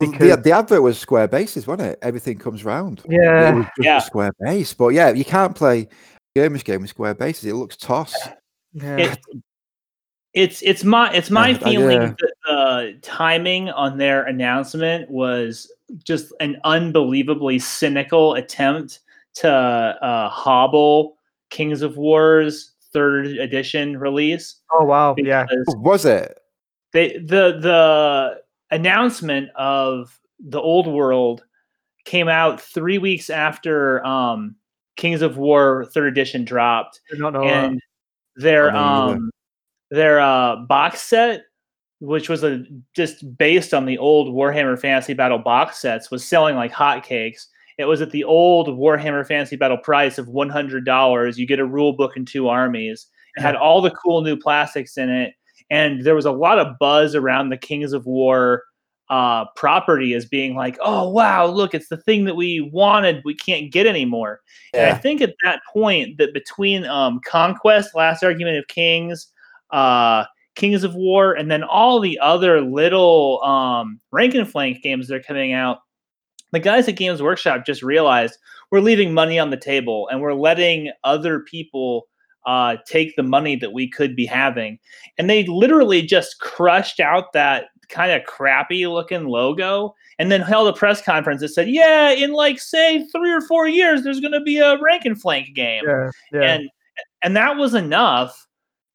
the, 0.00 0.06
Because 0.10 0.42
the 0.42 0.52
advert 0.52 0.82
was 0.82 0.98
square 0.98 1.28
bases, 1.28 1.66
wasn't 1.66 1.88
it? 1.92 1.98
Everything 2.02 2.38
comes 2.38 2.64
round. 2.64 3.00
It 3.06 3.12
yeah, 3.22 3.52
was 3.54 3.64
just 3.64 3.78
Yeah. 3.78 3.96
a 3.98 4.00
square 4.02 4.32
base. 4.40 4.74
But 4.74 4.88
yeah, 4.88 5.10
you 5.10 5.24
can't 5.24 5.54
play 5.54 5.88
skirmish 6.36 6.64
game 6.64 6.82
with 6.82 6.90
square 6.90 7.14
bases. 7.14 7.44
It 7.46 7.54
looks 7.54 7.76
toss. 7.76 8.14
yeah. 8.72 8.96
it, 8.96 9.18
it's 10.34 10.60
it's 10.62 10.84
my 10.84 11.10
it's 11.14 11.30
my 11.30 11.54
feeling 11.54 12.02
yeah. 12.02 12.14
that 12.18 12.32
the 12.44 12.98
timing 13.00 13.70
on 13.70 13.96
their 13.96 14.24
announcement 14.24 15.10
was 15.10 15.70
just 16.04 16.30
an 16.40 16.60
unbelievably 16.64 17.58
cynical 17.58 18.34
attempt 18.34 19.00
to 19.36 19.48
uh, 19.50 20.28
hobble 20.28 21.15
Kings 21.50 21.82
of 21.82 21.96
War's 21.96 22.72
third 22.92 23.26
edition 23.26 23.98
release. 23.98 24.56
oh 24.72 24.84
wow, 24.84 25.14
yeah. 25.18 25.46
Was 25.76 26.04
it? 26.04 26.38
they 26.92 27.18
the 27.18 27.58
the 27.60 28.40
announcement 28.70 29.50
of 29.56 30.18
the 30.40 30.60
old 30.60 30.86
world 30.86 31.44
came 32.04 32.28
out 32.28 32.60
three 32.60 32.98
weeks 32.98 33.28
after 33.30 34.04
um, 34.06 34.54
Kings 34.96 35.22
of 35.22 35.36
War 35.36 35.84
third 35.92 36.08
edition 36.08 36.44
dropped 36.44 37.00
Did 37.10 37.20
not 37.20 37.32
know 37.32 37.42
that. 37.44 37.64
and 37.64 37.80
their 38.36 38.70
I 38.70 38.72
don't 38.72 38.82
either. 38.82 39.14
um 39.16 39.30
their 39.90 40.20
uh 40.20 40.56
box 40.56 41.00
set 41.02 41.42
which 42.00 42.28
was 42.28 42.44
a 42.44 42.64
just 42.94 43.36
based 43.38 43.72
on 43.72 43.86
the 43.86 43.96
old 43.98 44.34
warhammer 44.34 44.78
fantasy 44.78 45.14
battle 45.14 45.38
box 45.38 45.78
sets 45.78 46.10
was 46.10 46.22
selling 46.26 46.54
like 46.56 46.72
hotcakes 46.72 47.46
it 47.78 47.84
was 47.84 48.00
at 48.00 48.10
the 48.10 48.24
old 48.24 48.68
warhammer 48.68 49.26
fantasy 49.26 49.56
battle 49.56 49.78
price 49.78 50.18
of 50.18 50.26
$100 50.26 51.36
you 51.36 51.46
get 51.46 51.58
a 51.58 51.66
rule 51.66 51.92
book 51.92 52.16
and 52.16 52.26
two 52.26 52.48
armies. 52.48 53.06
It 53.36 53.42
had 53.42 53.54
all 53.54 53.82
the 53.82 53.90
cool 53.90 54.22
new 54.22 54.36
plastics 54.36 54.96
in 54.96 55.10
it, 55.10 55.34
and 55.68 56.02
there 56.04 56.14
was 56.14 56.24
a 56.24 56.32
lot 56.32 56.58
of 56.58 56.78
buzz 56.78 57.14
around 57.14 57.50
the 57.50 57.58
Kings 57.58 57.92
of 57.92 58.06
War 58.06 58.62
uh, 59.08 59.44
property 59.56 60.14
as 60.14 60.24
being 60.24 60.54
like, 60.54 60.78
"Oh 60.80 61.08
wow, 61.10 61.46
look, 61.46 61.74
it's 61.74 61.88
the 61.88 61.98
thing 61.98 62.24
that 62.24 62.34
we 62.34 62.60
wanted, 62.72 63.22
we 63.24 63.34
can't 63.34 63.70
get 63.70 63.86
anymore." 63.86 64.40
And 64.72 64.86
I 64.86 64.94
think 64.94 65.20
at 65.20 65.34
that 65.44 65.60
point 65.70 66.18
that 66.18 66.32
between 66.32 66.86
um, 66.86 67.20
Conquest, 67.26 67.94
Last 67.94 68.24
Argument 68.24 68.56
of 68.56 68.66
Kings, 68.68 69.28
uh, 69.70 70.24
Kings 70.54 70.82
of 70.82 70.94
War, 70.94 71.34
and 71.34 71.50
then 71.50 71.62
all 71.62 72.00
the 72.00 72.18
other 72.18 72.62
little 72.62 73.42
um, 73.44 74.00
rank 74.12 74.34
and 74.34 74.50
flank 74.50 74.82
games 74.82 75.08
that 75.08 75.16
are 75.16 75.22
coming 75.22 75.52
out, 75.52 75.78
the 76.56 76.60
guys 76.60 76.88
at 76.88 76.96
Games 76.96 77.22
Workshop 77.22 77.66
just 77.66 77.82
realized 77.82 78.38
we're 78.70 78.80
leaving 78.80 79.12
money 79.12 79.38
on 79.38 79.50
the 79.50 79.56
table 79.56 80.08
and 80.08 80.20
we're 80.20 80.34
letting 80.34 80.90
other 81.04 81.40
people 81.40 82.08
uh, 82.46 82.76
take 82.86 83.14
the 83.14 83.22
money 83.22 83.56
that 83.56 83.72
we 83.72 83.90
could 83.90 84.16
be 84.16 84.24
having. 84.24 84.78
And 85.18 85.28
they 85.28 85.44
literally 85.44 86.02
just 86.02 86.40
crushed 86.40 86.98
out 86.98 87.32
that 87.34 87.66
kind 87.88 88.10
of 88.10 88.24
crappy 88.24 88.86
looking 88.86 89.26
logo 89.26 89.94
and 90.18 90.32
then 90.32 90.40
held 90.40 90.68
a 90.68 90.72
press 90.72 91.02
conference 91.02 91.42
that 91.42 91.48
said, 91.48 91.68
yeah, 91.68 92.10
in 92.10 92.32
like, 92.32 92.58
say, 92.58 93.06
three 93.08 93.32
or 93.32 93.42
four 93.42 93.68
years, 93.68 94.02
there's 94.02 94.20
going 94.20 94.32
to 94.32 94.40
be 94.40 94.58
a 94.58 94.80
rank 94.80 95.04
and 95.04 95.20
flank 95.20 95.54
game 95.54 95.84
Yeah, 95.86 96.10
yeah. 96.32 96.40
and 96.40 96.70
and 97.22 97.36
that 97.36 97.56
was 97.56 97.74
enough 97.74 98.46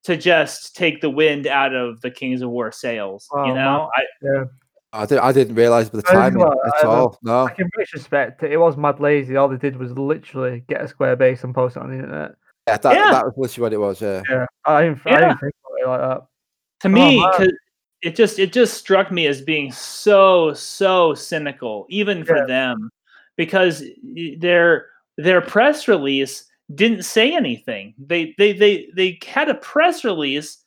to 0.03 0.17
just 0.17 0.75
take 0.75 1.01
the 1.01 1.09
wind 1.09 1.45
out 1.45 1.75
of 1.75 2.01
the 2.01 2.09
Kings 2.09 2.41
of 2.41 2.49
War 2.49 2.71
sales. 2.71 3.27
Oh, 3.31 3.45
you 3.45 3.53
know, 3.53 3.89
I, 3.95 4.45
I, 4.93 5.05
didn't, 5.05 5.23
I 5.23 5.31
didn't 5.31 5.55
realize 5.55 5.87
at 5.87 5.93
the 5.93 6.01
time 6.01 6.33
didn't 6.33 6.39
timing 6.41 6.55
know 6.55 6.61
at 6.65 6.73
either. 6.79 6.87
all. 6.87 7.19
No. 7.23 7.43
Like 7.45 7.59
in 7.59 7.69
retrospect, 7.77 8.43
it 8.43 8.57
was 8.57 8.75
mad 8.77 8.99
lazy. 8.99 9.35
All 9.37 9.47
they 9.47 9.57
did 9.57 9.77
was 9.77 9.91
literally 9.93 10.63
get 10.67 10.81
a 10.81 10.87
square 10.87 11.15
base 11.15 11.43
and 11.43 11.55
post 11.55 11.77
it 11.77 11.81
on 11.83 11.89
the 11.89 11.95
internet. 11.95 12.35
Yeah, 12.67 12.77
that, 12.77 12.95
Yeah. 12.95 13.11
that 13.11 13.25
was 13.25 13.33
literally 13.37 13.61
what 13.63 13.73
it 13.73 13.77
was. 13.87 14.01
Yeah. 14.01 14.21
Yeah, 14.29 14.45
I 14.65 14.83
didn't, 14.83 15.01
I 15.05 15.19
didn't 15.21 15.37
think 15.39 15.53
about 15.65 15.79
it 15.79 15.87
like 15.87 15.99
that. 16.01 16.27
to 16.81 16.87
Oh, 16.87 16.91
me, 16.91 17.19
man. 17.21 17.31
'cause 17.33 17.51
it 18.01 18.15
just 18.15 18.39
it 18.39 18.51
just 18.51 18.73
struck 18.77 19.11
me 19.11 19.27
as 19.27 19.41
being 19.41 19.71
so 19.71 20.53
so 20.53 21.13
cynical, 21.13 21.85
even 21.89 22.25
for 22.25 22.37
Yeah. 22.37 22.45
them, 22.45 22.89
because 23.37 23.83
their 24.39 24.87
their 25.17 25.39
press 25.41 25.87
release 25.87 26.45
didn't 26.73 27.03
say 27.03 27.33
anything. 27.35 27.93
They 27.97 28.33
they 28.37 28.53
they 28.53 28.89
they 28.95 29.19
had 29.25 29.49
a 29.49 29.55
press 29.55 30.03
release 30.03 30.57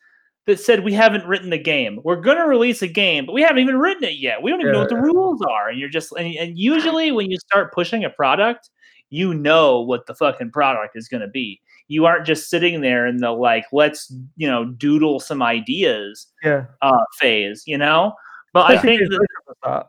that 0.46 0.60
said 0.60 0.84
we 0.84 0.92
haven't 0.92 1.26
written 1.26 1.50
the 1.50 1.58
game. 1.58 2.00
We're 2.04 2.20
going 2.20 2.36
to 2.36 2.44
release 2.44 2.82
a 2.82 2.88
game, 2.88 3.26
but 3.26 3.32
we 3.32 3.42
haven't 3.42 3.60
even 3.60 3.78
written 3.78 4.04
it 4.04 4.18
yet. 4.18 4.42
We 4.42 4.50
don't 4.50 4.60
even 4.60 4.72
know 4.72 4.80
what 4.80 4.90
the 4.90 4.96
rules 4.96 5.40
are. 5.42 5.70
And 5.70 5.78
you're 5.78 5.88
just 5.88 6.12
and, 6.12 6.34
and 6.36 6.58
usually 6.58 7.12
when 7.12 7.30
you 7.30 7.38
start 7.38 7.72
pushing 7.72 8.04
a 8.04 8.10
product, 8.10 8.70
you 9.10 9.32
know 9.32 9.80
what 9.80 10.06
the 10.06 10.14
fucking 10.14 10.50
product 10.50 10.96
is 10.96 11.08
going 11.08 11.22
to 11.22 11.28
be. 11.28 11.60
You 11.88 12.06
aren't 12.06 12.26
just 12.26 12.50
sitting 12.50 12.80
there 12.80 13.06
in 13.06 13.18
the 13.18 13.30
like 13.30 13.64
let's, 13.72 14.12
you 14.36 14.46
know, 14.46 14.64
doodle 14.66 15.20
some 15.20 15.42
ideas 15.42 16.26
Yeah, 16.42 16.66
uh 16.82 17.04
phase, 17.18 17.62
you 17.66 17.78
know? 17.78 18.14
But 18.52 18.70
I 18.70 18.78
think 18.78 19.00
that, 19.00 19.26
that. 19.64 19.86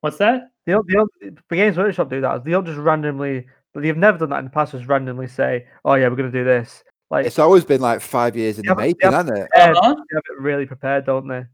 what's 0.00 0.16
that? 0.18 0.50
They 0.66 0.72
don't, 0.72 0.86
they 0.86 0.94
don't, 0.94 1.10
the 1.20 1.56
Games 1.56 1.76
Workshop 1.76 2.08
do 2.08 2.20
that. 2.22 2.44
They 2.44 2.50
don't 2.50 2.64
just 2.64 2.78
randomly. 2.78 3.46
But 3.74 3.82
they've 3.82 3.96
never 3.96 4.18
done 4.18 4.30
that 4.30 4.38
in 4.38 4.44
the 4.44 4.50
past. 4.50 4.72
Just 4.72 4.86
randomly 4.86 5.26
say, 5.26 5.66
"Oh 5.84 5.94
yeah, 5.94 6.08
we're 6.08 6.14
going 6.14 6.30
to 6.30 6.38
do 6.38 6.44
this." 6.44 6.84
Like 7.10 7.26
It's 7.26 7.38
always 7.38 7.64
been 7.64 7.80
like 7.80 8.00
five 8.00 8.36
years 8.36 8.58
in 8.58 8.66
the 8.66 8.74
making, 8.74 9.12
hasn't 9.12 9.36
it? 9.38 9.48
prepared, 9.50 9.76
Uh-huh. 9.76 9.94
they 9.94 10.16
have 10.16 10.22
it 10.30 10.40
really 10.40 10.66
prepared, 10.66 11.06
don't 11.06 11.28
they? 11.28 11.44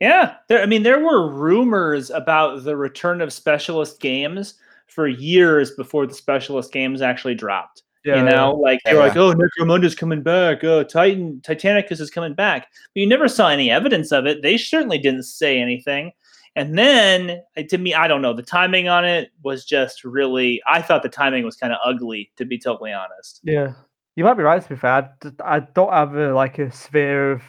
Yeah, 0.00 0.36
there. 0.48 0.62
I 0.62 0.66
mean, 0.66 0.82
there 0.82 1.00
were 1.00 1.30
rumors 1.30 2.10
about 2.10 2.64
the 2.64 2.76
return 2.76 3.20
of 3.20 3.32
specialist 3.32 4.00
games 4.00 4.54
for 4.86 5.06
years 5.06 5.72
before 5.72 6.06
the 6.06 6.14
specialist 6.14 6.72
games 6.72 7.02
actually 7.02 7.34
dropped. 7.34 7.82
Yeah, 8.02 8.16
you 8.16 8.30
know, 8.30 8.54
like 8.54 8.80
they 8.86 8.94
were 8.94 9.00
yeah. 9.00 9.08
like, 9.08 9.16
"Oh, 9.18 9.34
Necromunda's 9.34 9.94
coming 9.94 10.22
back. 10.22 10.64
Oh, 10.64 10.82
Titan 10.82 11.42
Titanicus 11.44 12.00
is 12.00 12.10
coming 12.10 12.32
back." 12.32 12.68
But 12.94 13.00
you 13.00 13.06
never 13.06 13.28
saw 13.28 13.48
any 13.50 13.70
evidence 13.70 14.10
of 14.10 14.24
it. 14.24 14.40
They 14.40 14.56
certainly 14.56 14.96
didn't 14.96 15.24
say 15.24 15.60
anything. 15.60 16.12
And 16.56 16.78
then, 16.78 17.42
uh, 17.58 17.62
to 17.68 17.76
me, 17.76 17.92
I 17.92 18.08
don't 18.08 18.22
know. 18.22 18.32
The 18.32 18.42
timing 18.42 18.88
on 18.88 19.04
it 19.04 19.30
was 19.42 19.66
just 19.66 20.02
really. 20.02 20.62
I 20.66 20.80
thought 20.80 21.02
the 21.02 21.10
timing 21.10 21.44
was 21.44 21.56
kind 21.56 21.74
of 21.74 21.78
ugly, 21.84 22.32
to 22.36 22.46
be 22.46 22.58
totally 22.58 22.90
honest. 22.92 23.40
Yeah, 23.44 23.74
you 24.16 24.24
might 24.24 24.34
be 24.34 24.42
right. 24.42 24.62
To 24.62 24.68
be 24.68 24.76
fair, 24.76 25.16
I 25.44 25.60
don't 25.60 25.92
have 25.92 26.14
a, 26.14 26.34
like 26.34 26.58
a 26.58 26.70
sphere 26.72 27.32
of 27.32 27.42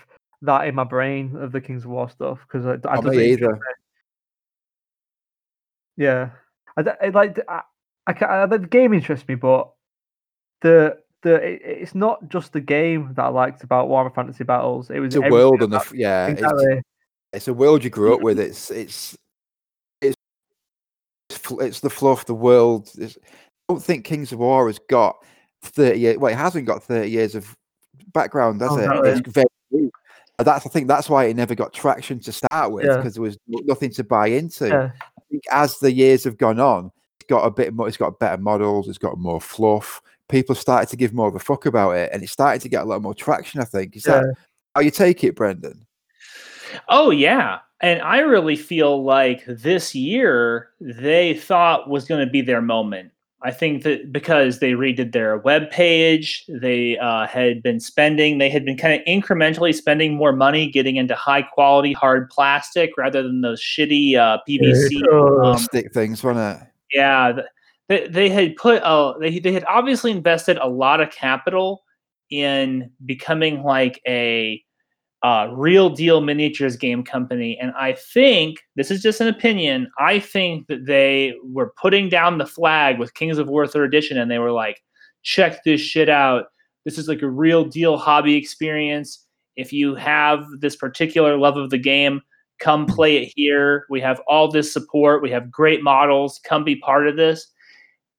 that 0.43 0.67
in 0.67 0.75
my 0.75 0.83
brain 0.83 1.35
of 1.35 1.51
the 1.51 1.61
Kings 1.61 1.83
of 1.83 1.91
War 1.91 2.09
stuff 2.09 2.39
because 2.47 2.65
I, 2.65 2.77
I 2.89 3.01
think- 3.01 3.15
either. 3.15 3.59
Yeah, 5.97 6.29
I, 6.77 6.83
I 7.01 7.09
like 7.09 7.37
I, 7.47 7.61
I, 8.07 8.25
I, 8.25 8.45
the 8.45 8.59
game 8.59 8.93
interests 8.93 9.27
me, 9.27 9.35
but 9.35 9.71
the 10.61 10.97
the 11.21 11.35
it, 11.35 11.61
it's 11.63 11.95
not 11.95 12.27
just 12.29 12.53
the 12.53 12.61
game 12.61 13.13
that 13.15 13.23
I 13.23 13.27
liked 13.27 13.63
about 13.63 13.87
Warhammer 13.87 14.15
Fantasy 14.15 14.43
Battles. 14.43 14.89
It 14.89 14.99
was 14.99 15.15
It's 15.15 15.23
a 15.25 15.29
world 15.29 15.61
and 15.61 15.73
the 15.73 15.85
yeah, 15.93 16.27
it's, 16.27 16.41
exactly. 16.41 16.81
it's 17.33 17.47
a 17.47 17.53
world 17.53 17.83
you 17.83 17.89
grew 17.89 18.15
up 18.15 18.21
with. 18.21 18.39
It's 18.39 18.71
it's 18.71 19.17
it's 20.01 20.15
it's 21.59 21.79
the 21.81 21.89
fluff, 21.89 22.21
of 22.21 22.25
the 22.25 22.33
world. 22.33 22.89
It's, 22.97 23.17
I 23.23 23.73
don't 23.73 23.83
think 23.83 24.05
Kings 24.05 24.31
of 24.31 24.39
War 24.39 24.67
has 24.67 24.79
got 24.89 25.17
thirty 25.61 25.99
years. 25.99 26.17
Well, 26.17 26.31
it 26.31 26.37
hasn't 26.37 26.65
got 26.67 26.83
thirty 26.83 27.09
years 27.09 27.35
of 27.35 27.55
background, 28.13 28.59
does 28.59 28.71
Oh, 28.71 28.79
it? 28.79 28.87
no, 28.87 29.01
It's 29.03 29.21
very 29.29 29.45
new. 29.71 29.91
That's 30.39 30.65
I 30.65 30.69
think 30.69 30.87
that's 30.87 31.09
why 31.09 31.25
it 31.25 31.35
never 31.35 31.53
got 31.55 31.73
traction 31.73 32.19
to 32.21 32.31
start 32.31 32.71
with 32.71 32.85
Yeah. 32.85 32.97
because 32.97 33.13
there 33.13 33.21
was 33.23 33.37
nothing 33.47 33.91
to 33.91 34.03
buy 34.03 34.27
into. 34.27 34.67
Yeah, 34.67 34.89
I 34.99 35.21
think 35.29 35.43
as 35.51 35.77
the 35.79 35.91
years 35.91 36.23
have 36.23 36.37
gone 36.37 36.59
on, 36.59 36.91
it's 37.19 37.27
got 37.27 37.45
a 37.45 37.51
bit 37.51 37.73
more. 37.73 37.87
It's 37.87 37.97
got 37.97 38.19
better 38.19 38.41
models. 38.41 38.87
It's 38.87 38.97
got 38.97 39.17
more 39.17 39.39
fluff. 39.39 40.01
People 40.29 40.55
started 40.55 40.89
to 40.89 40.95
give 40.97 41.13
more 41.13 41.27
of 41.27 41.35
a 41.35 41.39
fuck 41.39 41.65
about 41.65 41.91
it, 41.91 42.09
and 42.11 42.23
it 42.23 42.29
started 42.29 42.61
to 42.63 42.69
get 42.69 42.83
a 42.83 42.85
lot 42.85 43.01
more 43.01 43.13
traction. 43.13 43.61
I 43.61 43.65
think 43.65 43.95
is 43.95 44.05
yeah, 44.07 44.21
that 44.21 44.33
how 44.75 44.81
you 44.81 44.91
take 44.91 45.23
it, 45.23 45.35
Brendan? 45.35 45.85
Oh 46.89 47.11
yeah. 47.11 47.59
And 47.81 48.01
I 48.01 48.19
really 48.19 48.55
feel 48.55 49.03
like 49.03 49.43
this 49.47 49.93
year 49.95 50.69
they 50.79 51.33
thought 51.33 51.89
was 51.89 52.05
going 52.05 52.23
to 52.25 52.31
be 52.31 52.41
their 52.41 52.61
moment. 52.61 53.11
I 53.43 53.51
think 53.51 53.83
that 53.83 54.11
because 54.11 54.59
they 54.59 54.73
redid 54.73 55.13
their 55.13 55.37
web 55.37 55.71
page, 55.71 56.45
they 56.47 56.97
uh, 56.99 57.25
had 57.25 57.63
been 57.63 57.79
spending, 57.79 58.37
they 58.37 58.49
had 58.49 58.65
been 58.65 58.77
kind 58.77 58.93
of 58.93 59.05
incrementally 59.07 59.73
spending 59.73 60.15
more 60.15 60.31
money 60.31 60.69
getting 60.69 60.97
into 60.97 61.15
high 61.15 61.41
quality 61.41 61.93
hard 61.93 62.29
plastic 62.29 62.91
rather 62.97 63.23
than 63.23 63.41
those 63.41 63.61
shitty 63.61 64.15
uh, 64.15 64.37
PVC. 64.47 65.01
plastic 65.41 65.87
um, 65.87 65.91
things, 65.91 66.23
wasn't 66.23 66.61
it? 66.61 66.67
yeah, 66.93 67.41
they, 67.87 68.07
they 68.07 68.29
had 68.29 68.55
put 68.55 68.81
uh, 68.83 69.17
they 69.19 69.39
they 69.39 69.51
had 69.51 69.65
obviously 69.65 70.11
invested 70.11 70.57
a 70.57 70.67
lot 70.67 71.01
of 71.01 71.11
capital 71.11 71.83
in 72.29 72.91
becoming 73.05 73.63
like 73.63 74.01
a 74.07 74.61
uh, 75.23 75.49
real 75.51 75.89
deal 75.89 76.21
miniatures 76.21 76.75
game 76.75 77.03
company, 77.03 77.57
and 77.59 77.71
I 77.77 77.93
think 77.93 78.59
this 78.75 78.89
is 78.89 79.01
just 79.01 79.21
an 79.21 79.27
opinion. 79.27 79.91
I 79.99 80.19
think 80.19 80.67
that 80.67 80.85
they 80.85 81.35
were 81.43 81.73
putting 81.79 82.09
down 82.09 82.37
the 82.37 82.45
flag 82.45 82.99
with 82.99 83.13
Kings 83.13 83.37
of 83.37 83.47
War 83.47 83.67
Third 83.67 83.85
Edition, 83.85 84.17
and 84.17 84.31
they 84.31 84.39
were 84.39 84.51
like, 84.51 84.81
"Check 85.23 85.63
this 85.63 85.81
shit 85.81 86.09
out. 86.09 86.45
This 86.85 86.97
is 86.97 87.07
like 87.07 87.21
a 87.21 87.29
real 87.29 87.63
deal 87.65 87.97
hobby 87.97 88.35
experience. 88.35 89.25
If 89.55 89.71
you 89.71 89.95
have 89.95 90.45
this 90.59 90.75
particular 90.75 91.37
love 91.37 91.57
of 91.57 91.69
the 91.69 91.77
game." 91.77 92.21
Come 92.59 92.85
play 92.85 93.17
it 93.17 93.33
here. 93.35 93.87
We 93.89 93.99
have 94.01 94.21
all 94.27 94.47
this 94.47 94.71
support. 94.71 95.23
We 95.23 95.31
have 95.31 95.49
great 95.49 95.81
models. 95.81 96.39
Come 96.43 96.63
be 96.63 96.75
part 96.75 97.07
of 97.07 97.15
this 97.15 97.51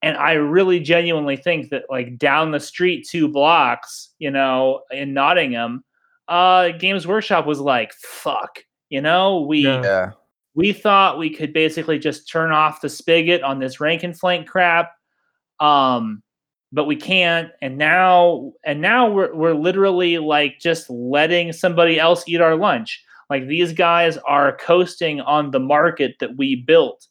and 0.03 0.17
I 0.17 0.33
really 0.33 0.81
genuinely 0.81 1.37
think 1.37 1.71
that 1.71 1.85
like 1.89 2.19
down 2.19 2.51
the 2.51 2.61
street 2.61 3.07
two 3.09 3.29
blocks, 3.29 4.11
you 4.19 4.31
know, 4.31 4.83
in 4.91 5.15
Nottingham, 5.15 5.85
uh 6.29 6.71
Games 6.71 7.07
Workshop 7.07 7.47
was 7.47 7.61
like, 7.61 7.93
fuck, 7.95 8.65
you 8.89 9.01
know, 9.01 9.43
we 9.43 9.61
Yeah. 9.61 9.83
Yeah. 9.83 10.11
we 10.55 10.73
thought 10.73 11.19
we 11.19 11.31
could 11.31 11.53
basically 11.53 11.99
just 11.99 12.29
turn 12.29 12.53
off 12.53 12.81
the 12.81 12.89
spigot 12.89 13.43
on 13.43 13.59
this 13.59 13.81
rank 13.81 14.03
and 14.03 14.19
flank 14.19 14.49
crap. 14.49 14.93
Um 15.61 16.23
but 16.73 16.85
we 16.87 16.97
can't 16.97 17.51
and 17.61 17.77
now 17.77 18.53
and 18.65 18.81
now 18.81 19.11
we're 19.11 19.35
we're 19.35 19.55
literally 19.55 20.19
like 20.19 20.59
just 20.59 20.89
letting 20.89 21.53
somebody 21.53 21.99
else 22.01 22.25
eat 22.27 22.41
our 22.41 22.57
lunch. 22.57 23.03
Like 23.29 23.47
these 23.47 23.73
guys 23.73 24.17
are 24.19 24.57
coasting 24.59 25.21
on 25.21 25.51
the 25.51 25.61
market 25.61 26.17
that 26.21 26.37
we 26.37 26.57
built 26.57 27.07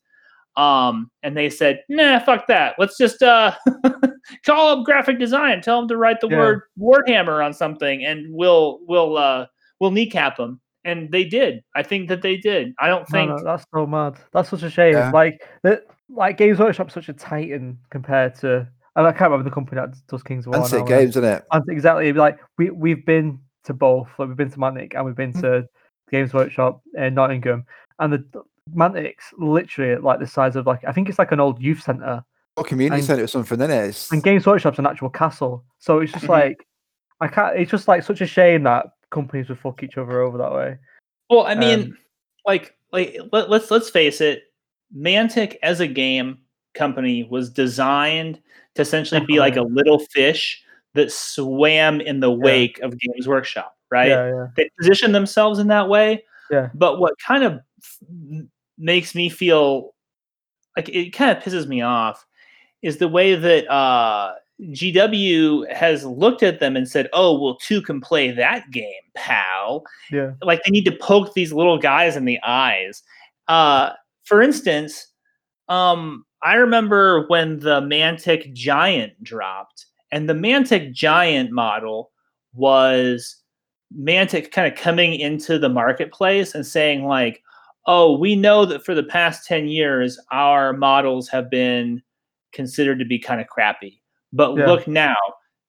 um 0.61 1.09
and 1.23 1.35
they 1.35 1.49
said 1.49 1.81
nah 1.89 2.19
fuck 2.19 2.45
that 2.47 2.75
let's 2.77 2.97
just 2.97 3.21
uh 3.23 3.53
call 4.45 4.79
up 4.79 4.85
graphic 4.85 5.17
design 5.19 5.61
tell 5.61 5.79
them 5.79 5.87
to 5.87 5.97
write 5.97 6.19
the 6.21 6.27
Yeah. 6.29 6.37
word 6.37 6.61
warhammer 6.79 7.43
on 7.45 7.53
something 7.53 8.03
and 8.05 8.25
we'll 8.33 8.79
we'll 8.87 9.17
uh 9.17 9.45
we'll 9.79 9.91
kneecap 9.91 10.37
them 10.37 10.59
and 10.83 11.11
they 11.11 11.23
did 11.23 11.63
i 11.75 11.81
think 11.83 12.09
that 12.09 12.21
they 12.21 12.37
did 12.37 12.73
i 12.79 12.87
don't 12.87 13.07
think 13.07 13.29
no, 13.31 13.43
that's 13.43 13.65
so 13.73 13.85
mad. 13.87 14.13
That's 14.33 14.49
such 14.49 14.63
a 14.63 14.69
shame. 14.69 14.93
Yeah. 14.93 15.11
Like 15.11 15.41
that, 15.63 15.83
like 16.09 16.37
Games 16.37 16.59
Workshop's 16.59 16.93
such 16.93 17.07
a 17.09 17.13
titan 17.13 17.77
compared 17.89 18.35
to. 18.41 18.67
and 18.97 19.07
I 19.07 19.11
can't 19.11 19.31
remember 19.31 19.49
the 19.49 19.53
company 19.55 19.79
that 19.81 19.95
does 20.09 20.23
Kings 20.23 20.45
of 20.45 20.53
War. 20.53 20.61
Fancy 20.61 20.77
now, 20.79 20.83
games, 20.85 21.09
isn't 21.11 21.23
it? 21.23 21.43
And 21.51 21.63
exactly, 21.69 22.11
like 22.13 22.37
we 22.57 22.69
we've 22.71 23.05
been 23.05 23.39
to 23.67 23.73
both. 23.73 24.09
Like 24.17 24.27
we've 24.27 24.37
been 24.43 24.51
to 24.51 24.57
Mantic 24.57 24.93
and 24.95 25.05
we've 25.05 25.15
been 25.15 25.31
Mm. 25.33 25.41
to 25.41 25.51
Games 26.11 26.33
Workshop 26.33 26.81
in 26.95 27.13
Nottingham, 27.13 27.63
and 27.99 28.11
the 28.13 28.43
Mantic's 28.75 29.25
literally 29.37 29.95
like 30.01 30.19
the 30.19 30.27
size 30.27 30.55
of 30.55 30.65
like 30.65 30.83
I 30.87 30.91
think 30.91 31.09
it's 31.09 31.19
like 31.19 31.31
an 31.31 31.39
old 31.39 31.61
youth 31.61 31.81
centre, 31.81 32.23
Or 32.57 32.63
community 32.63 32.99
And- 32.99 33.05
centre 33.05 33.23
or 33.23 33.27
something, 33.27 33.59
isn't 33.59 33.71
it? 33.71 33.85
It's, 33.89 34.11
and 34.11 34.23
Games 34.23 34.45
Workshop's 34.45 34.79
an 34.79 34.85
actual 34.85 35.09
castle. 35.09 35.63
So 35.79 35.99
it's 35.99 36.11
just 36.11 36.25
Mhm. 36.25 36.29
like 36.29 36.67
I 37.19 37.27
can't. 37.27 37.57
It's 37.57 37.71
just 37.71 37.87
like 37.87 38.03
such 38.03 38.21
a 38.21 38.25
shame 38.27 38.63
that 38.63 38.87
companies 39.09 39.49
would 39.49 39.59
fuck 39.59 39.83
each 39.83 39.97
other 39.97 40.21
over 40.21 40.37
that 40.37 40.51
way. 40.53 40.77
Well, 41.29 41.45
I 41.45 41.55
mean, 41.55 41.79
Um, 41.81 41.97
like 42.45 42.75
like 42.91 43.17
let, 43.31 43.49
let's 43.49 43.71
let's 43.71 43.89
face 43.89 44.21
it, 44.21 44.43
Mantic 44.95 45.55
as 45.63 45.79
a 45.79 45.87
game 45.87 46.39
company 46.73 47.23
was 47.29 47.49
designed 47.49 48.39
to 48.75 48.81
essentially 48.81 49.25
be 49.25 49.39
like 49.39 49.55
a 49.57 49.61
little 49.63 49.99
fish 49.99 50.63
that 50.93 51.11
swam 51.11 52.01
in 52.01 52.19
the 52.19 52.31
wake 52.31 52.79
of 52.79 52.97
Games 52.97 53.27
Workshop, 53.27 53.75
right? 53.91 54.09
Yeah, 54.09 54.27
yeah, 54.29 54.47
They 54.57 54.69
position 54.79 55.11
themselves 55.13 55.59
in 55.59 55.67
that 55.67 55.87
way. 55.89 56.23
Yeah. 56.49 56.69
But 56.73 56.99
what 56.99 57.13
kind 57.25 57.43
of 57.45 57.53
f- 57.53 57.59
m- 57.59 57.61
makes 58.77 59.15
me 59.15 59.29
feel 59.29 59.93
like 60.75 60.89
it 60.89 61.11
kind 61.11 61.35
of 61.35 61.43
pisses 61.43 61.67
me 61.67 61.81
off 61.81 62.25
is 62.81 62.97
the 62.97 63.07
way 63.07 63.35
that 63.35 63.69
uh, 63.71 64.33
GW 64.61 65.71
has 65.71 66.05
looked 66.05 66.43
at 66.43 66.59
them 66.59 66.75
and 66.75 66.87
said, 66.87 67.09
"Oh, 67.13 67.39
well, 67.39 67.55
two 67.55 67.81
can 67.81 68.01
play 68.01 68.31
that 68.31 68.69
game, 68.71 68.93
pal." 69.15 69.83
yeah. 70.11 70.33
like 70.41 70.61
they 70.63 70.71
need 70.71 70.85
to 70.85 70.91
poke 70.91 71.33
these 71.33 71.53
little 71.53 71.77
guys 71.77 72.15
in 72.15 72.25
the 72.25 72.39
eyes. 72.43 73.03
Uh, 73.47 73.91
for 74.23 74.41
instance, 74.41 75.07
um, 75.67 76.25
I 76.43 76.55
remember 76.55 77.25
when 77.27 77.59
the 77.59 77.81
Mantic 77.81 78.53
Giant 78.53 79.21
dropped, 79.23 79.85
and 80.11 80.29
the 80.29 80.33
Mantic 80.33 80.93
Giant 80.93 81.51
model 81.51 82.11
was 82.53 83.37
Mantic 83.97 84.51
kind 84.51 84.71
of 84.71 84.77
coming 84.77 85.13
into 85.13 85.57
the 85.57 85.69
marketplace 85.69 86.53
and 86.55 86.65
saying 86.65 87.05
like, 87.05 87.41
"Oh, 87.85 88.17
we 88.17 88.35
know 88.35 88.65
that 88.65 88.85
for 88.85 88.93
the 88.95 89.03
past 89.03 89.47
ten 89.47 89.67
years, 89.67 90.19
our 90.31 90.73
models 90.73 91.27
have 91.29 91.49
been 91.49 92.01
considered 92.53 92.99
to 92.99 93.05
be 93.05 93.17
kind 93.19 93.39
of 93.41 93.47
crappy, 93.47 94.01
but 94.33 94.55
Yeah. 94.57 94.67
look 94.67 94.87
now." 94.87 95.15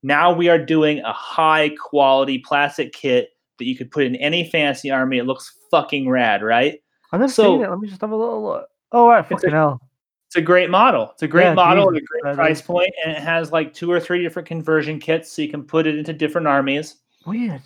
Now 0.02 0.32
we 0.32 0.48
are 0.48 0.59
doing 0.59 0.98
a 1.01 1.12
high 1.12 1.70
quality 1.80 2.39
plastic 2.39 2.93
kit 2.93 3.30
that 3.59 3.66
you 3.66 3.76
could 3.76 3.90
put 3.90 4.05
in 4.05 4.16
any 4.16 4.48
fantasy 4.51 4.90
army. 4.90 5.18
It 5.18 5.26
looks 5.26 5.56
fucking 5.70 6.09
rad, 6.09 6.43
right? 6.43 6.80
I've 7.12 7.20
never 7.20 7.30
So- 7.32 7.44
seen 7.59 7.62
it. 7.64 7.70
Let 7.70 7.78
me 7.78 7.89
just 7.89 8.01
have 8.01 8.10
a 8.10 8.16
little 8.16 8.43
look. 8.43 8.66
Oh 8.90 9.09
right, 9.09 9.20
It's 9.20 9.30
a- 9.30 9.34
fucking 9.36 9.51
hell. 9.51 9.80
It's 10.26 10.36
a 10.36 10.40
great 10.40 10.70
model. 10.70 11.10
It's 11.12 11.22
a 11.22 11.28
great 11.28 11.44
Yeah, 11.44 11.55
model 11.55 11.90
at 11.90 11.97
a 11.97 12.01
great 12.01 12.34
price 12.34 12.60
is- 12.60 12.66
point, 12.66 12.90
and 13.05 13.12
it 13.12 13.22
has 13.22 13.52
like 13.52 13.74
two 13.74 13.93
or 13.93 14.01
three 14.01 14.22
different 14.22 14.48
conversion 14.48 14.98
kits, 14.98 15.30
so 15.30 15.43
you 15.43 15.48
can 15.48 15.62
put 15.62 15.86
it 15.86 15.97
into 15.97 16.12
different 16.12 16.47
armies. 16.48 16.97
Weird. 17.26 17.60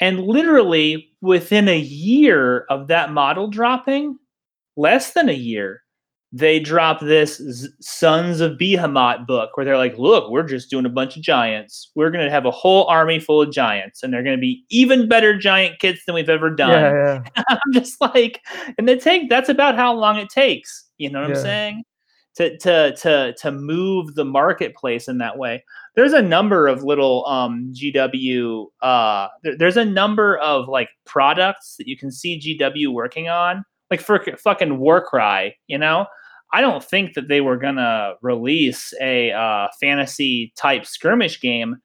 And 0.00 0.20
literally 0.22 1.07
within 1.20 1.68
a 1.68 1.78
year 1.78 2.64
of 2.70 2.88
that 2.88 3.12
model 3.12 3.48
dropping, 3.48 4.18
less 4.76 5.12
than 5.12 5.28
a 5.28 5.32
year, 5.34 5.80
they 6.30 6.60
drop 6.60 7.00
this 7.00 7.38
Z- 7.38 7.68
Sons 7.80 8.40
of 8.40 8.58
Behemoth 8.58 9.26
book 9.26 9.56
where 9.56 9.64
they're 9.64 9.78
like, 9.78 9.96
look, 9.96 10.30
we're 10.30 10.42
just 10.42 10.68
doing 10.68 10.84
a 10.84 10.90
bunch 10.90 11.16
of 11.16 11.22
giants. 11.22 11.90
We're 11.94 12.10
going 12.10 12.24
to 12.24 12.30
have 12.30 12.44
a 12.44 12.50
whole 12.50 12.84
army 12.84 13.18
full 13.18 13.40
of 13.40 13.50
giants, 13.50 14.02
and 14.02 14.12
they're 14.12 14.22
going 14.22 14.36
to 14.36 14.40
be 14.40 14.62
even 14.68 15.08
better 15.08 15.38
giant 15.38 15.78
kits 15.80 16.02
than 16.04 16.14
we've 16.14 16.28
ever 16.28 16.50
done. 16.50 16.70
Yeah, 16.70 17.22
yeah. 17.34 17.44
I'm 17.48 17.72
just 17.72 17.98
like, 18.00 18.40
and 18.76 18.88
it 18.90 19.00
take 19.02 19.30
that's 19.30 19.48
about 19.48 19.76
how 19.76 19.94
long 19.94 20.18
it 20.18 20.28
takes. 20.28 20.84
You 20.98 21.10
know 21.10 21.20
what 21.22 21.30
Yeah. 21.30 21.36
I'm 21.36 21.42
saying? 21.42 21.82
To 22.38 22.56
to 22.58 22.94
to 22.96 23.34
to 23.38 23.52
move 23.52 24.14
the 24.14 24.24
marketplace 24.24 25.08
in 25.08 25.18
that 25.18 25.38
way. 25.38 25.64
There's 25.96 26.12
a 26.12 26.22
number 26.22 26.66
of 26.68 26.82
little 26.84 27.26
um 27.26 27.72
GW. 27.74 28.66
Uh, 28.80 29.28
there- 29.42 29.56
there's 29.56 29.76
a 29.76 29.84
number 29.84 30.38
of 30.38 30.68
like 30.68 30.88
products 31.04 31.74
that 31.78 31.88
you 31.88 31.96
can 31.96 32.10
see 32.12 32.38
GW 32.38 32.92
working 32.92 33.28
on, 33.28 33.64
like 33.90 34.00
for 34.00 34.24
fucking 34.38 34.78
Warcry. 34.78 35.56
You 35.66 35.78
know, 35.78 36.06
I 36.52 36.60
don't 36.60 36.84
think 36.84 37.14
that 37.14 37.26
they 37.28 37.40
were 37.40 37.56
gonna 37.56 38.14
release 38.22 38.94
a 39.00 39.32
uh, 39.32 39.66
fantasy 39.80 40.52
type 40.56 40.86
skirmish 40.86 41.40
game 41.40 41.76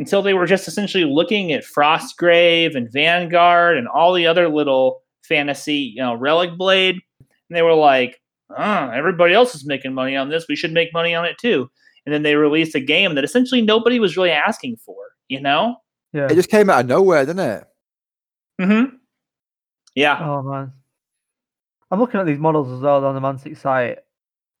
until 0.00 0.22
they 0.22 0.34
were 0.34 0.46
just 0.46 0.66
essentially 0.66 1.04
looking 1.04 1.52
at 1.52 1.62
Frostgrave 1.64 2.74
and 2.74 2.90
Vanguard 2.92 3.76
and 3.78 3.86
all 3.86 4.12
the 4.12 4.26
other 4.26 4.48
little 4.48 5.02
fantasy, 5.22 5.92
you 5.94 6.02
know, 6.02 6.14
Relic 6.14 6.56
Blade, 6.58 6.96
and 7.20 7.56
they 7.56 7.62
were 7.62 7.74
like, 7.74 8.19
"Ah, 8.56 8.90
everybody 8.90 9.34
else 9.34 9.54
is 9.54 9.66
making 9.66 9.94
money 9.94 10.16
on 10.16 10.28
this. 10.28 10.46
We 10.48 10.56
should 10.56 10.72
make 10.72 10.92
money 10.92 11.14
on 11.14 11.24
it 11.24 11.38
too." 11.38 11.70
And 12.06 12.14
then 12.14 12.22
they 12.22 12.36
released 12.36 12.74
a 12.74 12.80
game 12.80 13.14
that 13.14 13.24
essentially 13.24 13.62
nobody 13.62 13.98
was 13.98 14.16
really 14.16 14.30
asking 14.30 14.76
for. 14.76 14.96
You 15.28 15.40
know? 15.40 15.76
yeah. 16.12 16.26
It 16.30 16.34
just 16.34 16.50
came 16.50 16.68
out 16.70 16.80
of 16.80 16.86
nowhere, 16.86 17.24
didn't 17.24 17.48
it? 17.48 17.64
Mm-hmm. 18.60 18.96
Yeah. 19.94 20.18
Oh 20.20 20.42
man, 20.42 20.72
I'm 21.90 22.00
looking 22.00 22.20
at 22.20 22.26
these 22.26 22.38
models 22.38 22.70
as 22.70 22.80
well 22.80 23.04
on 23.04 23.14
the 23.14 23.20
Mantic 23.20 23.56
site, 23.56 23.98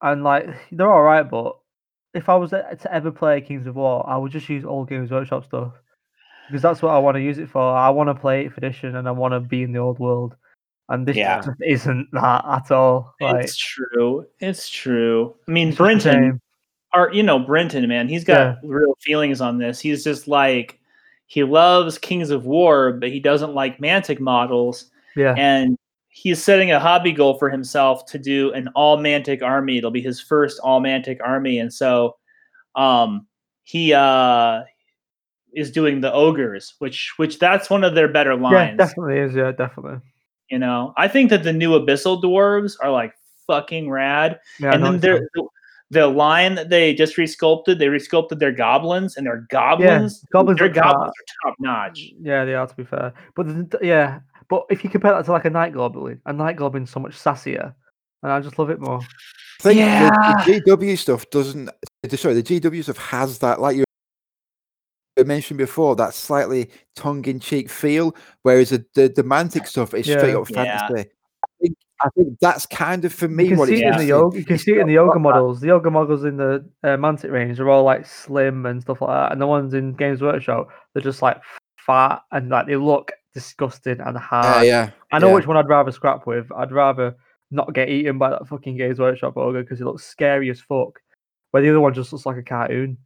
and 0.02 0.24
like 0.24 0.46
they're 0.72 0.90
all 0.90 1.02
right, 1.02 1.28
but 1.28 1.56
if 2.14 2.28
I 2.28 2.34
was 2.36 2.50
to 2.50 2.76
to 2.80 2.94
ever 2.94 3.10
play 3.10 3.40
Kings 3.40 3.66
of 3.66 3.76
War, 3.76 4.08
I 4.08 4.16
would 4.16 4.32
just 4.32 4.48
use 4.48 4.64
old 4.64 4.88
Games 4.88 5.10
Workshop 5.10 5.44
stuff 5.44 5.72
because 6.48 6.62
that's 6.62 6.82
what 6.82 6.90
I 6.90 6.98
want 6.98 7.16
to 7.16 7.22
use 7.22 7.38
it 7.38 7.48
for. 7.48 7.62
I 7.62 7.90
want 7.90 8.08
to 8.08 8.14
play 8.14 8.44
8th 8.46 8.56
edition 8.56 8.96
and 8.96 9.06
I 9.06 9.12
want 9.12 9.34
to 9.34 9.40
be 9.40 9.62
in 9.62 9.72
the 9.72 9.78
old 9.78 10.00
world, 10.00 10.34
and 10.90 11.06
this 11.06 11.16
Yeah. 11.16 11.42
isn't 11.66 12.08
that 12.12 12.44
at 12.44 12.70
all. 12.70 13.14
Like, 13.20 13.44
it's 13.44 13.56
true. 13.56 14.26
It's 14.40 14.68
true. 14.68 15.34
I 15.48 15.50
mean, 15.50 15.68
it's 15.68 15.78
just 15.78 16.06
a 16.06 16.10
Brenton, 16.10 16.40
or 16.92 17.10
you 17.12 17.22
know 17.22 17.38
Brenton, 17.38 17.88
man, 17.88 18.08
he's 18.08 18.24
got 18.24 18.58
real 18.62 18.96
feelings 19.00 19.40
on 19.40 19.56
this. 19.58 19.80
He's 19.80 20.04
just 20.04 20.28
like 20.28 20.78
he 21.26 21.44
loves 21.44 21.96
Kings 21.96 22.30
of 22.30 22.44
War, 22.44 22.92
but 22.92 23.08
he 23.10 23.20
doesn't 23.20 23.54
like 23.54 23.78
Mantic 23.78 24.18
models, 24.20 24.90
yeah, 25.16 25.34
and 25.38 25.78
he's 26.08 26.42
setting 26.42 26.72
a 26.72 26.80
hobby 26.80 27.12
goal 27.12 27.38
for 27.38 27.48
himself 27.48 28.04
to 28.06 28.18
do 28.18 28.52
an 28.52 28.68
all 28.74 28.98
Mantic 28.98 29.40
army. 29.42 29.78
It'll 29.78 29.92
be 29.92 30.02
his 30.02 30.20
first 30.20 30.58
all 30.64 30.80
Mantic 30.80 31.18
army, 31.24 31.60
and 31.60 31.72
so 31.72 32.16
um, 32.74 33.26
he 33.62 33.92
uh, 33.94 34.62
is 35.54 35.70
doing 35.70 36.00
the 36.00 36.12
ogres, 36.12 36.74
which 36.80 37.12
which 37.16 37.38
that's 37.38 37.70
one 37.70 37.84
of 37.84 37.94
their 37.94 38.08
better 38.08 38.34
lines. 38.34 38.76
yeah, 38.80 38.86
definitely 38.86 39.18
is. 39.18 39.34
Yeah, 39.36 39.52
definitely. 39.52 40.00
You 40.50 40.58
know, 40.58 40.92
I 40.96 41.06
think 41.08 41.30
that 41.30 41.42
the 41.44 41.52
new 41.52 41.70
abyssal 41.78 42.22
dwarves 42.22 42.74
are 42.82 42.90
like 42.90 43.14
fucking 43.46 43.88
rad 43.90 44.38
Yeah, 44.58 44.72
and 44.74 44.82
then 44.82 44.92
noticed 44.92 45.02
their 45.02 45.20
that. 45.20 45.28
the, 45.34 45.48
the 45.92 46.06
line 46.08 46.54
that 46.56 46.68
they 46.70 46.94
just 46.94 47.16
resculpted, 47.16 47.78
they 47.78 47.86
resculpted 47.86 48.38
their 48.38 48.52
goblins, 48.52 49.16
and 49.16 49.26
their 49.26 49.46
goblins, 49.50 50.24
goblins 50.32 50.58
their 50.58 50.68
look 50.68 50.74
goblins 50.76 51.12
are 51.12 51.48
top 51.50 51.56
notch. 51.60 52.10
Yeah, 52.20 52.44
they 52.44 52.54
are 52.54 52.66
to 52.66 52.74
be 52.74 52.84
fair. 52.84 53.12
But 53.34 53.46
the, 53.70 53.78
yeah, 53.82 54.20
but 54.48 54.66
if 54.70 54.82
you 54.84 54.90
compare 54.90 55.12
that 55.12 55.24
to 55.26 55.32
like 55.32 55.44
a 55.44 55.50
night 55.50 55.72
goblin, 55.72 56.20
a 56.26 56.32
night 56.32 56.56
goblin's 56.56 56.90
so 56.90 57.00
much 57.00 57.12
sassier, 57.16 57.74
and 58.22 58.32
I 58.32 58.40
just 58.40 58.58
love 58.58 58.70
it 58.70 58.80
more. 58.80 59.00
I 59.60 59.62
think 59.62 59.78
Yeah. 59.78 60.10
the, 60.46 60.62
the 60.64 60.76
GW 60.76 60.98
stuff 60.98 61.28
doesn't. 61.30 61.70
Sorry, 62.16 62.34
the 62.34 62.42
GW 62.42 62.82
stuff 62.82 62.96
has 62.98 63.38
that, 63.40 63.60
like 63.60 63.76
you 63.76 63.84
mentioned 65.24 65.58
before, 65.58 65.96
that 65.96 66.14
slightly 66.14 66.70
tongue-in-cheek 66.96 67.68
feel, 67.70 68.14
whereas 68.42 68.70
the 68.70 68.84
the, 68.94 69.08
the 69.08 69.22
Mantic 69.24 69.66
stuff 69.66 69.94
is 69.94 70.06
straight 70.06 70.30
Yeah. 70.32 70.38
up 70.38 70.50
Yeah. 70.50 70.78
fantasy. 70.88 71.10
I 71.42 71.48
think, 71.60 71.76
I 72.02 72.08
think 72.16 72.38
that's 72.40 72.66
kind 72.66 73.04
of 73.04 73.12
for 73.12 73.28
me 73.28 73.44
You 73.44 73.48
can 73.50 73.58
what 73.58 73.68
see 73.68 73.74
it's 73.74 73.82
it 73.82 73.86
in 73.86 73.92
the 73.92 73.98
missing. 73.98 74.12
ogre. 74.12 74.38
You 74.38 74.44
can 74.44 74.58
see 74.58 74.72
it 74.72 74.78
in 74.78 74.86
the 74.88 74.98
ogre 74.98 75.08
got 75.08 75.14
that- 75.14 75.20
models. 75.20 75.60
The 75.60 75.70
ogre 75.70 75.90
models 75.90 76.24
in 76.24 76.36
the 76.36 76.64
uh, 76.82 76.96
Mantic 76.96 77.30
range 77.30 77.60
are 77.60 77.68
all 77.68 77.82
like 77.84 78.06
slim 78.06 78.66
and 78.66 78.80
stuff 78.82 79.00
like 79.02 79.10
that, 79.10 79.32
and 79.32 79.40
the 79.40 79.46
ones 79.46 79.74
in 79.74 79.92
Games 79.94 80.22
Workshop 80.22 80.68
they're 80.94 81.02
just 81.02 81.22
like 81.22 81.38
fat 81.78 82.20
and 82.32 82.48
like 82.50 82.66
they 82.66 82.76
look 82.76 83.12
disgusting 83.34 84.00
and 84.00 84.14
Yeah, 84.14 84.20
hard. 84.20 84.66
yeah. 84.66 84.90
I 85.12 85.18
know 85.18 85.28
yeah. 85.28 85.34
which 85.34 85.46
one 85.46 85.56
I'd 85.56 85.68
rather 85.68 85.92
scrap 85.92 86.26
with. 86.26 86.50
I'd 86.56 86.72
rather 86.72 87.14
not 87.52 87.74
get 87.74 87.88
eaten 87.88 88.16
by 88.18 88.30
that 88.30 88.46
fucking 88.48 88.76
Games 88.76 88.98
Workshop 88.98 89.36
ogre 89.36 89.62
because 89.62 89.80
it 89.80 89.84
looks 89.84 90.04
scary 90.04 90.50
as 90.50 90.60
fuck. 90.60 91.00
Where 91.50 91.62
the 91.62 91.70
other 91.70 91.80
one 91.80 91.94
just 91.94 92.12
looks 92.12 92.26
like 92.26 92.36
a 92.36 92.42
cartoon. 92.42 92.96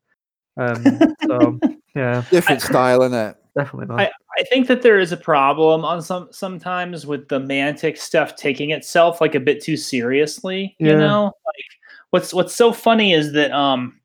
Um, 0.57 0.85
so 1.27 1.59
yeah, 1.95 2.25
Different 2.31 2.63
style, 2.63 3.03
isn't 3.03 3.19
it? 3.19 3.37
definitely 3.57 3.87
man. 3.87 4.01
I, 4.01 4.11
I 4.37 4.43
think 4.45 4.67
that 4.67 4.83
there 4.83 4.99
is 4.99 5.13
a 5.13 5.17
problem 5.17 5.85
on 5.85 6.03
some 6.03 6.27
sometimes 6.33 7.07
with 7.07 7.29
the 7.29 7.39
mantic 7.39 7.97
stuff 7.97 8.35
taking 8.35 8.71
itself 8.71 9.21
like 9.21 9.37
a 9.37 9.41
bit 9.41 9.63
too 9.63 9.77
seriously. 9.77 10.75
Yeah. 10.81 10.93
You 10.93 10.99
know, 10.99 11.25
like 11.25 11.65
what's 12.11 12.35
what's 12.35 12.55
so 12.55 12.73
funny 12.73 13.13
is 13.13 13.33
that 13.35 13.53
um, 13.53 14.01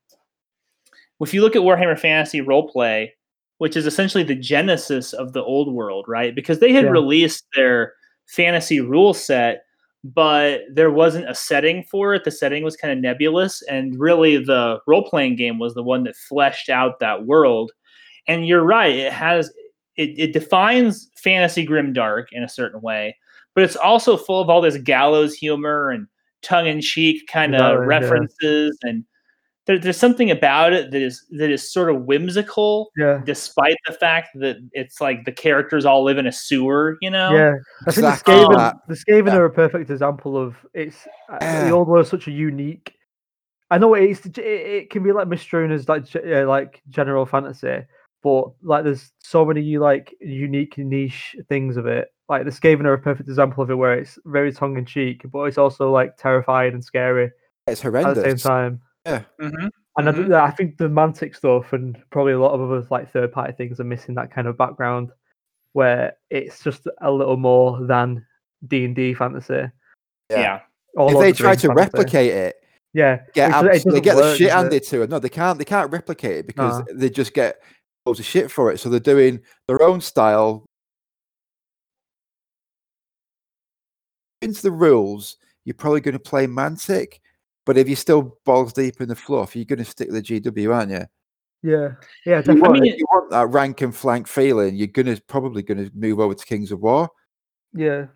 if 1.20 1.34
you 1.34 1.42
look 1.42 1.56
at 1.56 1.62
Warhammer 1.62 1.98
Fantasy 1.98 2.40
Roleplay, 2.40 3.10
which 3.58 3.76
is 3.76 3.86
essentially 3.86 4.22
the 4.24 4.34
genesis 4.36 5.12
of 5.12 5.32
the 5.32 5.42
old 5.42 5.72
world, 5.74 6.04
right? 6.08 6.34
Because 6.34 6.60
they 6.60 6.72
had 6.72 6.84
Yeah. 6.84 6.90
released 6.90 7.44
their 7.54 7.94
fantasy 8.26 8.80
rule 8.80 9.12
set, 9.12 9.64
but 10.04 10.60
there 10.72 10.92
wasn't 10.92 11.28
a 11.28 11.34
setting 11.34 11.82
for 11.90 12.14
it. 12.14 12.22
The 12.24 12.30
setting 12.30 12.62
was 12.62 12.76
kind 12.76 12.92
of 12.92 13.00
nebulous, 13.00 13.62
and 13.62 13.98
really 13.98 14.36
the 14.42 14.78
role 14.86 15.02
playing 15.02 15.34
game 15.36 15.58
was 15.58 15.74
the 15.74 15.82
one 15.82 16.04
that 16.04 16.14
fleshed 16.16 16.68
out 16.70 17.00
that 17.00 17.26
world. 17.26 17.72
And 18.26 18.46
you're 18.46 18.64
right; 18.64 18.94
it 18.94 19.12
has 19.12 19.52
it, 19.96 20.10
it 20.18 20.32
defines 20.32 21.10
fantasy 21.16 21.64
grim 21.64 21.92
dark 21.92 22.28
in 22.32 22.42
a 22.42 22.48
certain 22.48 22.80
way, 22.80 23.16
but 23.54 23.64
it's 23.64 23.76
also 23.76 24.16
full 24.16 24.40
of 24.40 24.48
all 24.48 24.60
this 24.60 24.78
gallows 24.78 25.34
humor 25.34 25.90
and 25.90 26.06
tongue 26.42 26.66
in 26.66 26.80
cheek 26.80 27.26
kind 27.28 27.54
of 27.54 27.80
yeah. 27.80 27.84
references 27.84 28.78
and. 28.82 29.04
There, 29.66 29.78
there's 29.78 29.98
something 29.98 30.30
about 30.30 30.72
it 30.72 30.90
that 30.90 31.02
is 31.02 31.26
that 31.32 31.50
is 31.50 31.70
sort 31.70 31.90
of 31.90 32.04
whimsical 32.06 32.90
yeah. 32.96 33.20
despite 33.24 33.76
the 33.86 33.92
fact 33.92 34.30
that 34.36 34.56
it's 34.72 35.02
like 35.02 35.26
the 35.26 35.32
characters 35.32 35.84
all 35.84 36.02
live 36.02 36.16
in 36.16 36.26
a 36.26 36.32
sewer, 36.32 36.96
you 37.02 37.10
know? 37.10 37.34
Yeah, 37.34 37.52
I 37.86 37.92
think 37.92 38.06
the 38.06 38.08
Exactly 38.08 38.34
Skaven, 38.34 38.56
that. 38.56 38.76
the 38.88 38.94
Skaven 38.94 39.26
Yeah. 39.26 39.36
are 39.36 39.44
a 39.44 39.50
perfect 39.50 39.90
example 39.90 40.36
of 40.38 40.56
it's 40.72 41.06
uh, 41.28 41.64
the 41.66 41.70
old 41.70 41.88
world 41.88 42.06
is 42.06 42.10
such 42.10 42.26
a 42.26 42.30
unique. 42.30 42.94
I 43.70 43.76
know 43.76 43.92
it's 43.94 44.24
it, 44.24 44.38
it 44.38 44.90
can 44.90 45.02
be 45.02 45.12
like 45.12 45.28
misstrewn 45.28 45.70
as 45.70 45.88
like 45.90 46.04
uh, 46.16 46.48
like 46.48 46.82
general 46.88 47.26
fantasy, 47.26 47.82
but 48.22 48.44
like 48.62 48.84
there's 48.84 49.12
so 49.18 49.44
many 49.44 49.78
like 49.78 50.14
unique 50.20 50.76
niche 50.78 51.36
things 51.48 51.76
of 51.76 51.86
it. 51.86 52.08
Like 52.28 52.44
the 52.44 52.50
Skaven 52.50 52.84
are 52.84 52.92
a 52.92 52.98
perfect 52.98 53.28
example 53.28 53.62
of 53.62 53.70
it, 53.70 53.74
where 53.74 53.94
it's 53.94 54.18
very 54.26 54.52
tongue 54.52 54.76
in 54.78 54.84
cheek, 54.86 55.22
but 55.32 55.42
it's 55.44 55.58
also 55.58 55.90
like 55.90 56.16
terrifying 56.16 56.74
and 56.74 56.84
scary 56.84 57.30
It's 57.66 57.80
horrendous 57.82 58.18
at 58.18 58.24
the 58.24 58.38
same 58.38 58.38
horrendous. 58.38 58.42
time. 58.42 59.26
Mhm. 59.40 59.70
And 59.96 60.08
I, 60.08 60.12
Mhm. 60.12 60.16
th- 60.16 60.30
I 60.30 60.50
think 60.52 60.76
the 60.78 60.88
Mantic 60.88 61.34
stuff 61.34 61.72
and 61.72 61.98
probably 62.10 62.32
a 62.34 62.38
lot 62.38 62.52
of 62.52 62.60
other 62.60 62.86
like 62.90 63.10
third 63.10 63.32
party 63.32 63.52
things 63.52 63.80
are 63.80 63.84
missing 63.84 64.14
that 64.14 64.30
kind 64.30 64.46
of 64.46 64.56
background 64.56 65.10
where 65.72 66.14
it's 66.30 66.62
just 66.62 66.86
a 67.00 67.10
little 67.10 67.36
more 67.36 67.80
than 67.86 68.24
D 68.68 68.84
and 68.84 68.94
D 68.94 69.14
fantasy. 69.14 69.54
Yeah. 70.30 70.38
yeah. 70.40 70.60
If 70.96 71.18
they 71.18 71.32
try 71.32 71.54
to 71.56 71.68
fantasy. 71.68 71.68
replicate 71.68 72.32
it, 72.32 72.56
yeah, 72.92 73.20
get 73.34 73.50
it 73.50 73.54
abs- 73.54 73.64
it 73.66 73.70
they 73.70 73.78
doesn't 73.90 74.02
get 74.04 74.16
the 74.16 74.34
shit 74.36 74.38
does 74.38 74.40
it? 74.48 74.50
handed 74.56 74.82
to 74.84 74.98
them. 75.00 75.10
No, 75.10 75.18
they 75.18 75.28
can't. 75.28 75.58
They 75.58 75.64
can't 75.64 75.90
replicate 75.92 76.38
it 76.38 76.46
because 76.46 76.78
Nah. 76.80 76.84
they 76.94 77.10
just 77.10 77.34
get 77.34 77.60
loads 78.10 78.18
of 78.20 78.26
shit 78.26 78.50
for 78.50 78.72
it. 78.72 78.78
So 78.78 78.88
they're 78.88 78.98
doing 79.00 79.40
their 79.68 79.80
own 79.82 80.00
style. 80.00 80.66
Into 84.42 84.62
the 84.62 84.72
rules, 84.72 85.36
you're 85.64 85.74
probably 85.74 86.00
going 86.00 86.14
to 86.14 86.18
play 86.18 86.46
Mantic, 86.46 87.20
but 87.66 87.76
if 87.76 87.86
you're 87.88 87.96
still 87.96 88.38
balls 88.44 88.72
deep 88.72 89.00
in 89.00 89.08
the 89.08 89.14
fluff, 89.14 89.54
you're 89.54 89.64
going 89.66 89.78
to 89.78 89.84
stick 89.84 90.10
with 90.10 90.26
the 90.26 90.40
GW, 90.40 90.74
aren't 90.74 90.90
you? 90.92 91.04
yeah, 91.62 91.90
yeah, 92.24 92.38
If 92.38 92.46
you 92.46 92.54
definitely. 92.54 92.60
want, 92.60 92.80
mean- 92.80 92.92
if 92.94 92.98
you 92.98 93.06
want 93.12 93.30
that 93.30 93.46
rank 93.48 93.82
and 93.82 93.94
flank 93.94 94.26
feeling, 94.26 94.74
you're 94.76 94.86
going 94.88 95.14
to 95.14 95.20
probably 95.28 95.62
going 95.62 95.84
to 95.84 95.90
move 95.94 96.18
over 96.20 96.34
to 96.34 96.46
Kings 96.46 96.72
of 96.72 96.80
War. 96.80 97.10
yeah, 97.74 98.06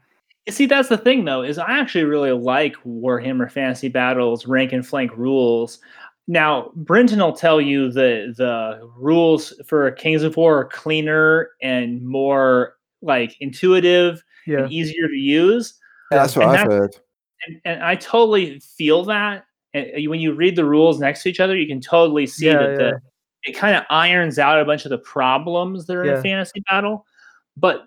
You 0.47 0.53
See, 0.53 0.65
that's 0.67 0.89
the 0.89 0.97
thing, 0.97 1.27
though, 1.27 1.43
is 1.43 1.59
I 1.59 1.79
actually 1.79 2.05
really 2.05 2.33
like 2.33 2.75
Warhammer 2.87 3.51
Fantasy 3.53 3.89
Battles 3.89 4.47
rank 4.47 4.73
and 4.73 4.85
flank 4.87 5.15
rules. 5.15 5.79
Now, 6.27 6.71
Brenton 6.75 7.19
will 7.21 7.35
tell 7.37 7.61
you 7.61 7.91
the 7.93 8.35
the 8.37 8.89
rules 8.97 9.53
for 9.67 9.91
Kings 9.93 10.23
of 10.23 10.37
War 10.37 10.59
are 10.61 10.65
cleaner 10.65 11.51
and 11.63 12.03
more 12.03 12.77
like 13.03 13.37
intuitive 13.41 14.23
yeah, 14.47 14.61
and 14.65 14.73
easier 14.73 15.07
to 15.09 15.15
use. 15.17 15.75
Yeah, 16.11 16.19
that's 16.19 16.35
what 16.37 16.47
And 16.49 16.51
I've 16.53 16.57
that's- 16.69 16.79
heard. 16.79 16.97
And, 17.47 17.61
and 17.67 17.83
I 17.83 17.95
totally 17.97 18.59
feel 18.61 19.05
that. 19.05 19.45
And 19.75 20.09
when 20.09 20.21
you 20.21 20.33
read 20.33 20.57
the 20.57 20.65
rules 20.65 20.99
next 20.99 21.23
to 21.25 21.29
each 21.29 21.41
other, 21.41 21.57
you 21.57 21.67
can 21.67 21.81
totally 21.81 22.27
see 22.27 22.47
Yeah, 22.47 22.59
that 22.59 22.71
yeah. 22.71 22.77
the 22.77 23.01
it 23.43 23.53
kind 23.53 23.77
of 23.77 23.83
irons 23.91 24.39
out 24.39 24.59
a 24.59 24.65
bunch 24.65 24.87
of 24.87 24.91
the 24.91 24.99
problems 24.99 25.85
that 25.85 25.97
are 25.97 26.05
in 26.05 26.11
Yeah. 26.13 26.19
a 26.19 26.23
fantasy 26.23 26.63
battle. 26.71 27.05
But 27.59 27.85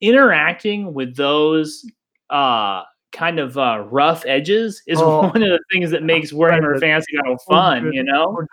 interacting 0.00 0.94
with 0.94 1.16
those 1.16 1.84
uh, 2.30 2.84
kind 3.12 3.38
of 3.38 3.56
uh, 3.58 3.84
rough 3.90 4.24
edges 4.26 4.82
is 4.86 4.98
Oh, 5.02 5.22
one 5.28 5.42
of 5.42 5.48
the 5.48 5.60
things 5.72 5.90
that 5.90 6.02
makes 6.02 6.32
Warhammer 6.32 6.72
100, 6.72 6.80
Fantasy 6.80 7.16
Battle 7.16 7.38
fun. 7.48 7.92
You 7.92 8.04
know? 8.04 8.44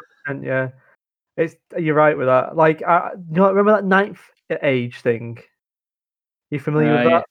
Yeah, 0.42 0.70
it's 1.38 1.56
you're 1.78 1.96
right 1.96 2.18
with 2.18 2.28
that. 2.28 2.56
Like, 2.56 2.84
I, 2.84 3.12
you 3.30 3.36
know, 3.38 3.48
remember 3.50 3.74
that 3.74 3.86
ninth 3.86 4.20
age 4.62 5.02
thing? 5.02 5.38
You 6.50 6.60
familiar 6.60 6.94
with 6.94 7.06
that? 7.06 7.26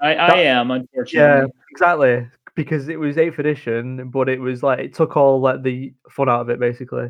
I, 0.00 0.14
I 0.16 0.28
That- 0.28 0.38
am 0.46 0.86
Yeah, 1.08 1.46
exactly. 1.70 2.28
Because 2.54 2.88
it 2.88 2.98
was 2.98 3.16
eighth 3.16 3.38
edition, 3.38 4.10
but 4.10 4.28
it 4.28 4.38
was 4.38 4.62
like 4.62 4.78
it 4.80 4.94
took 4.94 5.16
all 5.16 5.40
like 5.40 5.62
the 5.62 5.94
fun 6.10 6.28
out 6.28 6.42
of 6.42 6.50
it, 6.50 6.60
basically. 6.60 7.08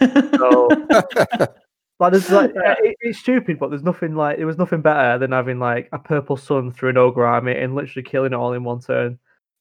So, 0.00 0.68
like, 1.98 2.12
there's 2.12 2.30
like 2.30 2.52
Yeah. 2.54 2.74
it, 2.82 2.96
it's 3.00 3.18
stupid, 3.18 3.58
but 3.58 3.70
there's 3.70 3.82
nothing 3.82 4.14
like 4.14 4.38
it 4.38 4.44
was 4.44 4.58
nothing 4.58 4.80
better 4.82 5.18
than 5.18 5.32
having 5.32 5.58
like 5.58 5.88
a 5.92 5.98
purple 5.98 6.36
sun 6.36 6.70
through 6.72 6.90
an 6.90 6.96
ogre 6.98 7.24
army 7.26 7.56
and 7.56 7.74
literally 7.74 8.02
killing 8.04 8.32
it 8.32 8.36
all 8.36 8.52
in 8.52 8.64
one 8.64 8.80
turn. 8.80 9.18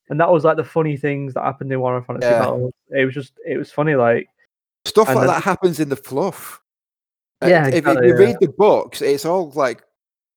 And 0.09 0.19
that 0.19 0.31
was 0.31 0.43
like 0.43 0.55
the 0.57 0.63
funny 0.63 0.95
things 0.97 1.33
that 1.33 1.43
happened 1.43 1.71
in 1.71 1.79
Warhammer 1.79 2.05
Fantasy 2.05 2.27
Yeah. 2.29 2.39
Battle. 2.39 2.73
It 2.89 3.05
was 3.05 3.13
just 3.13 3.33
it 3.45 3.57
was 3.57 3.71
funny, 3.71 3.95
like 3.95 4.27
Stuff 4.85 5.07
like 5.09 5.21
the- 5.21 5.27
that 5.27 5.43
happens 5.43 5.79
in 5.79 5.89
the 5.89 5.95
fluff. 5.95 6.61
Yeah, 7.43 7.67
if, 7.67 7.73
if 7.73 7.77
exactly, 7.79 8.07
you 8.07 8.13
yeah. 8.19 8.25
read 8.25 8.37
the 8.41 8.47
books, 8.47 9.01
it's 9.01 9.25
all 9.25 9.51
like 9.51 9.83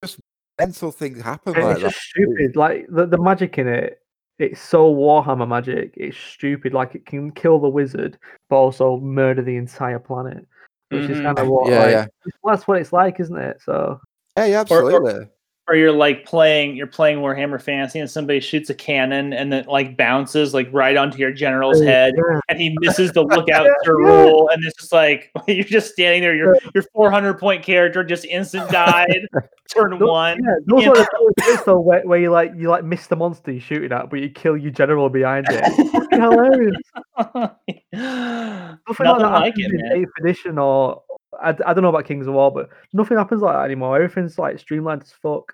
just 0.05 0.19
mental 0.59 0.91
things 0.93 1.23
happen 1.23 1.55
and 1.55 1.65
like 1.65 1.73
it's 1.77 1.83
that. 1.83 1.91
just 1.93 2.03
stupid. 2.03 2.57
Like 2.57 2.87
the, 2.91 3.07
the 3.07 3.17
magic 3.19 3.57
in 3.59 3.67
it, 3.69 4.01
it's 4.39 4.61
so 4.61 4.93
Warhammer 4.95 5.49
magic. 5.49 5.95
It's 5.97 6.17
stupid. 6.17 6.75
Like 6.75 6.95
it 6.95 7.07
can 7.07 7.31
kill 7.33 7.59
the 7.59 7.69
wizard, 7.69 8.19
but 8.51 8.57
also 8.57 8.99
murder 8.99 9.43
the 9.43 9.57
entire 9.57 9.99
planet. 9.99 10.47
Which 10.91 11.09
is 11.09 11.19
Mhm. 11.19 11.23
kind 11.25 11.39
of 11.39 11.49
what 11.49 11.71
Yeah, 11.71 11.79
like, 11.79 11.91
yeah. 11.93 12.07
that's 12.45 12.67
what 12.67 12.81
it's 12.81 12.93
like, 12.93 13.21
isn't 13.21 13.37
it? 13.39 13.63
So 13.63 14.01
Yeah, 14.37 14.47
yeah, 14.47 14.57
or- 14.59 14.61
absolutely. 14.61 15.29
Or 15.69 15.77
you're 15.77 15.93
like 15.93 16.25
playing 16.25 16.75
you're 16.77 16.87
playing 16.87 17.19
Warhammer 17.19 17.61
Fantasy 17.61 18.01
and 18.01 18.11
somebody 18.11 18.41
shoots 18.41 18.71
a 18.71 18.75
cannon 18.75 19.33
and 19.33 19.53
then 19.53 19.65
like 19.67 19.97
bounces 19.97 20.53
like 20.53 20.69
right 20.73 20.97
onto 20.97 21.19
your 21.19 21.33
general's 21.33 21.81
oh, 21.81 21.85
head 21.85 22.13
Yeah. 22.17 22.41
and 22.49 22.61
he 22.61 22.77
misses 22.81 23.13
the 23.13 23.23
lookout 23.23 23.69
rule 23.87 24.49
and 24.51 24.65
it's 24.65 24.77
just 24.77 24.93
like 24.93 25.31
you're 25.47 25.65
just 25.65 25.93
standing 25.93 26.23
there 26.23 26.35
your 26.35 26.57
your 26.75 26.85
400 26.93 27.39
point 27.39 27.63
character 27.63 28.03
just 28.03 28.25
instant 28.25 28.69
died 28.73 29.27
turn 29.73 29.97
Tho- 29.99 30.07
one 30.09 30.39
Yeah, 30.43 30.55
those 30.67 30.87
are 30.87 30.95
the 30.95 31.63
though, 31.67 31.81
where, 31.81 32.03
where 32.03 32.19
you 32.19 32.31
like 32.31 32.53
you 32.57 32.69
like 32.69 32.85
miss 32.85 33.07
the 33.07 33.17
monster 33.17 33.53
you're 33.53 33.61
shooting 33.61 33.93
at, 33.93 34.11
but 34.11 34.21
you 34.21 34.29
kill 34.31 34.57
your 34.57 34.73
general 34.73 35.09
behind 35.09 35.47
it. 35.49 35.65
Hilarious. 36.11 36.77
nothing, 37.17 37.51
Nothing 37.93 39.07
like 39.07 39.21
like 39.21 39.55
it 39.57 39.71
man 39.73 40.05
Edition 40.21 40.59
or 40.59 41.03
I, 41.43 41.53
d- 41.53 41.63
I 41.67 41.73
don't 41.75 41.83
know 41.83 41.89
about 41.91 42.07
Kings 42.07 42.27
of 42.27 42.35
War, 42.35 42.51
but 42.51 42.71
nothing 42.93 43.17
happens 43.19 43.43
like 43.43 43.55
that 43.55 43.65
anymore. 43.65 43.97
Everything's 43.97 44.39
like 44.39 44.59
streamlined 44.59 45.03
as 45.03 45.13
fuck, 45.13 45.53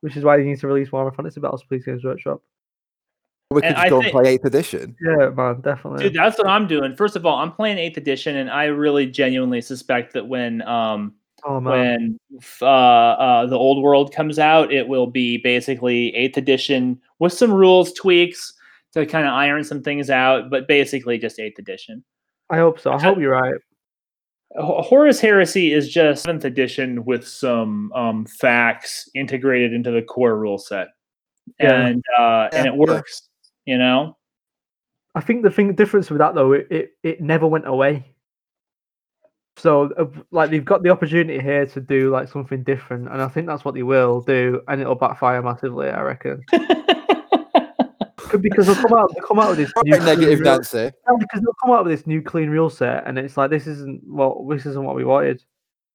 which 0.00 0.16
is 0.16 0.24
why 0.24 0.36
you 0.36 0.44
need 0.44 0.58
to 0.60 0.66
release 0.66 0.90
Warhammer 0.90 1.14
Fantasy 1.14 1.40
Battles, 1.40 1.64
please, 1.64 1.84
Games 1.84 2.04
Workshop. 2.04 2.42
We 3.50 3.62
could 3.62 3.74
just 3.74 3.88
go 3.90 4.00
think- 4.00 4.14
and 4.14 4.22
play 4.22 4.32
eighth 4.32 4.44
edition. 4.44 4.96
Yeah, 5.04 5.30
man, 5.30 5.60
definitely. 5.60 6.04
dude 6.04 6.14
that's 6.14 6.38
what 6.38 6.46
i'm 6.46 6.68
doing 6.68 6.94
first 6.94 7.16
of 7.16 7.26
all 7.26 7.36
i'm 7.38 7.50
playing 7.50 7.78
8th 7.78 7.96
edition 7.96 8.36
and 8.36 8.48
i 8.48 8.66
really 8.66 9.06
genuinely 9.06 9.60
suspect 9.60 10.12
that 10.12 10.28
when 10.28 10.62
um 10.62 11.14
oh 11.44 11.58
when 11.58 12.16
uh, 12.62 12.64
uh, 12.66 13.46
the 13.46 13.56
old 13.56 13.82
world 13.82 14.14
comes 14.14 14.38
out, 14.38 14.72
it 14.72 14.86
will 14.86 15.06
be 15.06 15.38
basically 15.38 16.14
eighth 16.14 16.36
edition 16.36 17.00
with 17.18 17.32
some 17.32 17.52
rules 17.52 17.92
tweaks 17.94 18.52
to 18.92 19.04
kind 19.06 19.26
of 19.26 19.32
iron 19.32 19.64
some 19.64 19.82
things 19.82 20.10
out, 20.10 20.50
but 20.50 20.68
basically 20.68 21.16
just 21.18 21.40
eighth 21.40 21.58
edition. 21.58 22.04
I 22.50 22.58
hope 22.58 22.78
so. 22.78 22.92
I 22.92 23.00
hope 23.02 23.18
you're 23.18 23.32
right. 23.32 23.54
Ho- 24.56 24.82
Horus 24.82 25.20
Heresy 25.20 25.72
is 25.72 25.88
just 25.88 26.24
seventh 26.24 26.44
edition 26.44 27.04
with 27.04 27.26
some 27.26 27.92
um, 27.92 28.26
FAQs 28.26 29.08
integrated 29.14 29.72
into 29.72 29.90
the 29.90 30.02
core 30.02 30.36
rule 30.36 30.58
set, 30.58 30.88
Yeah. 31.60 31.86
and 31.86 32.04
uh, 32.18 32.48
and 32.52 32.66
it 32.66 32.74
works. 32.74 33.28
You 33.66 33.78
know, 33.78 34.16
I 35.14 35.20
think 35.20 35.42
the 35.42 35.50
thing 35.50 35.68
the 35.68 35.74
difference 35.74 36.10
with 36.10 36.18
that 36.18 36.34
though, 36.34 36.52
it, 36.52 36.66
it, 36.70 36.90
it 37.02 37.20
never 37.20 37.46
went 37.46 37.66
away. 37.68 38.04
So 39.56 39.92
uh, 39.98 40.06
like 40.30 40.50
they've 40.50 40.64
got 40.64 40.82
the 40.82 40.90
opportunity 40.90 41.38
here 41.38 41.66
to 41.66 41.80
do 41.80 42.10
like 42.10 42.28
something 42.28 42.62
different, 42.64 43.08
and 43.08 43.20
I 43.22 43.28
think 43.28 43.46
that's 43.46 43.64
what 43.64 43.74
they 43.74 43.82
will 43.82 44.20
do, 44.22 44.62
and 44.68 44.80
it'll 44.80 44.94
backfire 44.94 45.42
massively. 45.42 45.88
I 45.90 46.00
reckon 46.00 46.42
because 48.38 48.66
they'll 48.66 48.76
come 48.76 48.92
out, 48.98 49.12
they'll 49.14 49.26
come 49.26 49.38
out 49.40 49.50
with 49.50 49.58
this 49.58 49.72
new 49.84 49.90
negative, 49.98 50.16
clean 50.18 50.38
rule- 50.38 50.44
Nancy. 50.44 50.90
No, 51.08 51.16
because 51.18 51.40
they'll 51.40 51.56
come 51.62 51.70
out 51.72 51.84
with 51.84 51.96
this 51.96 52.06
new 52.06 52.22
clean 52.22 52.50
rule 52.50 52.70
set, 52.70 53.06
and 53.06 53.18
it's 53.18 53.36
like 53.36 53.50
this 53.50 53.66
isn't 53.66 54.02
what 54.04 54.36
this 54.48 54.66
isn't 54.66 54.84
what 54.84 54.96
we 54.96 55.04
wanted. 55.04 55.42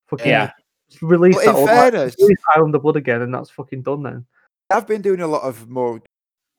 Fucking 0.08 0.26
yeah. 0.28 0.50
just 0.88 1.02
release 1.02 1.34
But 1.36 1.44
that. 1.44 1.50
in 1.50 1.56
old, 1.56 1.66
like, 1.66 1.76
fairness- 1.92 2.16
release 2.20 2.38
Island 2.54 2.74
of 2.74 2.82
Blood 2.82 2.96
again, 2.96 3.22
and 3.22 3.34
that's 3.34 3.50
fucking 3.50 3.82
done 3.82 4.02
then. 4.02 4.26
I've 4.70 4.86
been 4.86 5.02
doing 5.02 5.20
a 5.20 5.26
lot 5.26 5.42
of 5.42 5.68
more 5.68 6.00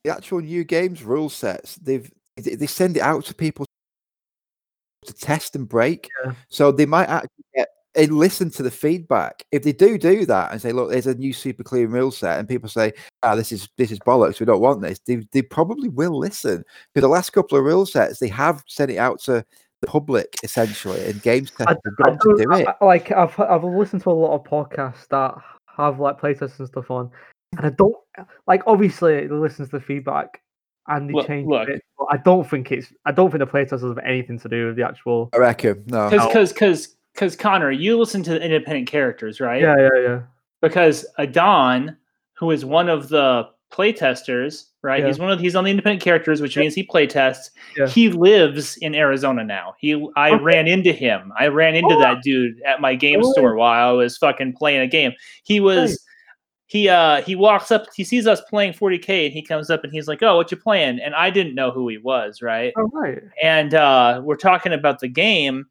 the 0.03 0.11
actual 0.13 0.39
new 0.39 0.63
games 0.63 1.03
rule 1.03 1.29
sets. 1.29 1.75
They've 1.75 2.09
they 2.37 2.55
they 2.55 2.67
send 2.67 2.97
it 2.97 3.01
out 3.03 3.25
to 3.25 3.33
people 3.33 3.65
to 5.05 5.13
test 5.13 5.55
and 5.55 5.67
break, 5.67 6.09
Yeah. 6.25 6.33
so 6.49 6.71
they 6.71 6.85
might 6.85 7.07
actually 7.09 7.45
get 7.55 7.67
and 7.97 8.17
listen 8.17 8.49
to 8.51 8.63
the 8.63 8.71
feedback. 8.71 9.43
If 9.51 9.63
they 9.63 9.73
do 9.73 9.97
do 9.97 10.25
that 10.27 10.51
and 10.51 10.61
say, 10.61 10.71
"Look, 10.71 10.91
there's 10.91 11.07
a 11.07 11.15
new 11.15 11.33
super 11.33 11.63
clean 11.63 11.87
rule 11.89 12.11
set," 12.11 12.39
and 12.39 12.47
people 12.47 12.69
say, 12.69 12.93
"Ah, 13.23 13.35
this 13.35 13.51
is 13.51 13.67
this 13.77 13.91
is 13.91 13.99
bollocks. 13.99 14.39
We 14.39 14.45
don't 14.45 14.61
want 14.61 14.81
this," 14.81 14.99
they 14.99 15.27
they 15.31 15.41
probably 15.41 15.89
will 15.89 16.17
listen. 16.17 16.63
Because 16.93 17.01
the 17.05 17.09
last 17.09 17.31
couple 17.31 17.57
of 17.57 17.63
rule 17.65 17.85
sets, 17.85 18.19
they 18.19 18.27
have 18.29 18.63
sent 18.67 18.91
it 18.91 18.97
out 18.97 19.19
to 19.21 19.43
the 19.81 19.87
public 19.87 20.33
essentially, 20.43 21.03
and 21.05 21.21
games 21.21 21.51
I, 21.59 21.71
have 21.71 21.79
got 21.97 22.05
to 22.11 22.17
don't- 22.23 22.37
do 22.37 22.51
it. 22.51 22.67
I- 22.67 22.75
I- 22.81 22.85
like 22.85 23.11
I've 23.11 23.39
I've 23.39 23.63
listened 23.63 24.03
to 24.03 24.09
a 24.09 24.11
lot 24.11 24.35
of 24.35 24.43
podcasts 24.43 25.07
that 25.09 25.35
have 25.75 25.99
like 25.99 26.19
playtests 26.19 26.59
and 26.59 26.67
stuff 26.67 26.89
on, 26.91 27.09
and 27.57 27.65
I 27.65 27.69
don't 27.69 27.95
like 28.47 28.63
obviously 28.67 29.27
they 29.27 29.33
listen 29.33 29.65
to 29.65 29.71
the 29.71 29.79
feedback 29.81 30.41
and 30.87 31.09
they 31.09 31.13
Look- 31.13 31.27
change 31.27 31.47
look. 31.47 31.67
it, 31.69 31.81
but 31.97 32.07
I 32.11 32.17
don't 32.17 32.49
think 32.49 32.71
it's 32.71 32.91
I 33.05 33.11
don't 33.11 33.29
think 33.31 33.39
the 33.39 33.47
playtesters 33.47 33.87
have 33.87 34.03
anything 34.05 34.39
to 34.39 34.49
do 34.49 34.67
with 34.67 34.75
the 34.77 34.83
actual. 34.87 35.29
I 35.33 35.37
reckon 35.37 35.83
no. 35.87 36.09
Because 36.09 36.53
because 36.53 36.96
because 37.17 37.35
Connor, 37.35 37.71
you 37.71 37.97
listen 37.97 38.21
to 38.23 38.29
the 38.31 38.41
independent 38.43 38.87
characters, 38.87 39.41
right? 39.41 39.59
Yeah, 39.59 39.75
yeah, 39.75 40.01
yeah. 40.01 40.21
because 40.61 41.03
Adon, 41.17 41.97
who 42.33 42.51
is 42.51 42.63
one 42.63 42.89
of 42.89 43.09
the 43.09 43.47
playtesters, 43.71 44.65
right? 44.83 45.01
Yeah. 45.01 45.07
He's 45.07 45.17
one 45.17 45.31
of 45.31 45.39
he's 45.39 45.55
on 45.55 45.63
the 45.63 45.71
independent 45.71 46.03
characters, 46.03 46.41
which 46.41 46.55
means 46.55 46.75
he 46.75 46.85
playtests. 46.85 47.49
Yeah. 47.75 47.87
He 47.87 48.09
lives 48.09 48.77
in 48.77 48.93
Arizona 48.93 49.43
now. 49.43 49.73
He 49.79 49.93
I 50.15 50.31
Okay. 50.33 50.43
ran 50.43 50.67
into 50.67 50.91
him. 50.93 51.33
I 51.39 51.47
ran 51.47 51.73
into 51.75 51.95
Oh. 51.95 51.99
that 51.99 52.21
dude 52.21 52.61
at 52.61 52.81
my 52.81 52.93
game 52.93 53.21
Oh. 53.23 53.31
store 53.31 53.55
while 53.55 53.89
I 53.89 53.91
was 53.93 54.15
fucking 54.17 54.53
playing 54.53 54.81
a 54.81 54.87
game. 54.87 55.11
He 55.43 55.59
was 55.59 56.03
he 56.67 56.87
uh 56.87 57.21
he 57.23 57.35
walks 57.35 57.71
up, 57.71 57.87
he 57.95 58.03
sees 58.03 58.27
us 58.27 58.41
playing 58.41 58.73
40k 58.73 59.25
and 59.25 59.33
he 59.33 59.41
comes 59.41 59.69
up 59.71 59.83
and 59.83 59.91
he's 59.91 60.07
like, 60.07 60.21
"Oh, 60.21 60.35
what 60.35 60.51
you 60.51 60.57
playing?" 60.57 60.99
And 60.99 61.15
I 61.15 61.29
didn't 61.31 61.55
know 61.55 61.71
who 61.71 61.87
he 61.87 61.97
was, 61.97 62.41
right? 62.41 62.73
All 62.77 62.89
right. 62.93 63.23
and 63.41 63.73
uh, 63.73 64.21
we're 64.23 64.35
talking 64.35 64.73
about 64.73 64.99
the 64.99 65.07
game 65.07 65.65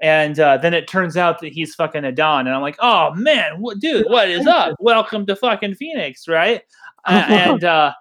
and 0.00 0.38
uh, 0.38 0.58
then 0.58 0.74
it 0.74 0.88
turns 0.88 1.16
out 1.16 1.40
that 1.40 1.52
he's 1.52 1.74
fucking 1.74 2.04
Adon, 2.04 2.46
and 2.46 2.54
I'm 2.54 2.62
like, 2.62 2.76
oh 2.80 3.14
man, 3.14 3.60
what, 3.60 3.78
dude, 3.78 4.06
what 4.08 4.28
is 4.28 4.46
up? 4.46 4.76
Welcome 4.78 5.26
to 5.26 5.36
fucking 5.36 5.74
Phoenix, 5.74 6.28
right? 6.28 6.62
Uh, 7.08 7.24
and 7.28 7.62
uh, 7.62 7.92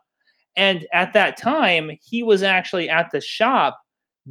and 0.55 0.87
at 0.91 1.13
that 1.13 1.37
time, 1.37 1.91
he 2.03 2.23
was 2.23 2.41
actually 2.41 2.89
at 2.89 3.11
the 3.11 3.21
shop 3.21 3.79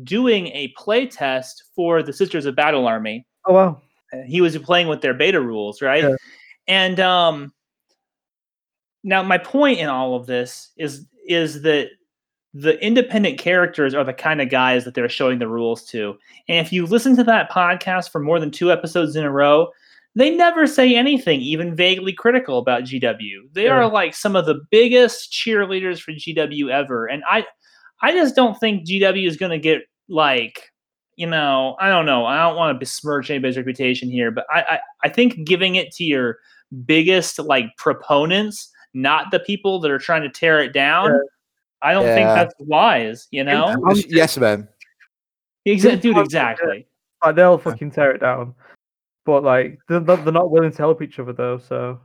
doing 0.03 0.49
a 0.49 0.66
play 0.77 1.07
test 1.07 1.62
for 1.77 2.03
the 2.03 2.12
Sisters 2.12 2.45
of 2.45 2.57
Battle 2.57 2.89
Army. 2.89 3.24
Oh 3.47 3.53
wow. 3.53 3.82
Uh, 4.12 4.23
He 4.27 4.41
was 4.41 4.59
playing 4.59 4.89
with 4.89 5.01
their 5.01 5.15
beta 5.15 5.41
rules, 5.41 5.81
right? 5.81 6.03
Yeah. 6.03 6.16
And 6.66 6.99
um, 6.99 7.53
now 9.05 9.23
my 9.23 9.39
point 9.39 9.78
in 9.78 9.89
all 9.89 10.16
of 10.16 10.27
this 10.27 10.70
is 10.77 11.07
is 11.28 11.62
that 11.62 11.91
the 12.55 12.81
independent 12.85 13.39
characters 13.39 13.94
are 13.94 14.05
the 14.05 14.12
kind 14.14 14.40
of 14.40 14.48
guys 14.48 14.85
that 14.85 14.94
they're 14.94 15.09
showing 15.09 15.40
the 15.40 15.48
rules 15.48 15.85
to. 15.86 16.16
And 16.48 16.64
if 16.64 16.72
you 16.72 16.86
listen 16.86 17.16
to 17.16 17.24
that 17.24 17.51
podcast 17.51 18.10
for 18.10 18.20
more 18.20 18.39
than 18.39 18.51
two 18.52 18.70
episodes 18.70 19.16
in 19.16 19.24
a 19.24 19.31
row, 19.31 19.68
they 20.14 20.31
never 20.31 20.66
say 20.68 20.94
anything 20.94 21.40
even 21.40 21.74
vaguely 21.74 22.12
critical 22.12 22.59
about 22.59 22.85
GW. 22.85 23.52
They 23.52 23.64
Yeah. 23.64 23.72
are 23.72 23.90
like 23.90 24.14
some 24.14 24.36
of 24.36 24.47
the 24.47 24.60
biggest 24.70 25.32
cheerleaders 25.32 26.01
for 26.01 26.12
GW 26.12 26.70
ever. 26.70 27.06
And 27.06 27.24
I 27.28 27.44
I 28.02 28.12
just 28.12 28.36
don't 28.36 28.59
think 28.60 28.86
GW 28.86 29.26
is 29.26 29.36
going 29.36 29.51
to 29.51 29.59
get 29.59 29.82
like 30.09 30.70
you 31.16 31.26
know, 31.28 31.76
I 31.81 31.90
don't 31.90 32.06
know. 32.06 32.26
I 32.26 32.36
don't 32.43 32.56
want 32.56 32.74
to 32.74 32.78
besmirch 32.78 33.31
anybody's 33.31 33.56
reputation 33.56 34.10
here, 34.10 34.32
but 34.32 34.47
I, 34.52 34.60
I, 34.62 34.81
I 35.05 35.09
think 35.09 35.44
giving 35.47 35.76
it 35.76 35.93
to 35.93 36.02
your 36.05 36.39
biggest 36.86 37.39
like 37.39 37.66
proponents, 37.78 38.68
not 38.94 39.31
the 39.31 39.39
people 39.39 39.78
that 39.81 39.93
are 39.93 39.98
trying 39.98 40.22
to 40.22 40.28
tear 40.28 40.60
it 40.60 40.72
down. 40.72 41.10
I 41.85 41.93
don't 41.93 42.05
think 42.05 42.27
that's 42.27 42.55
wise. 42.59 43.28
You 43.31 43.44
know, 43.44 43.66
I'm 43.66 43.94
Yes- 43.97 44.06
yes, 44.09 44.39
man. 44.39 44.69
Exa- 45.66 46.01
dude, 46.01 46.19
exactly. 46.19 46.86
Like 47.24 47.36
they'll 47.36 47.59
fucking 47.59 47.90
tear 47.93 48.12
it 48.12 48.19
down, 48.20 48.55
but 49.24 49.44
like 49.44 49.78
they're 49.89 50.01
not, 50.01 50.24
they're 50.24 50.32
not 50.32 50.51
willing 50.51 50.70
to 50.73 50.77
help 50.78 51.01
each 51.02 51.19
other 51.19 51.32
though. 51.32 51.59
So 51.59 52.01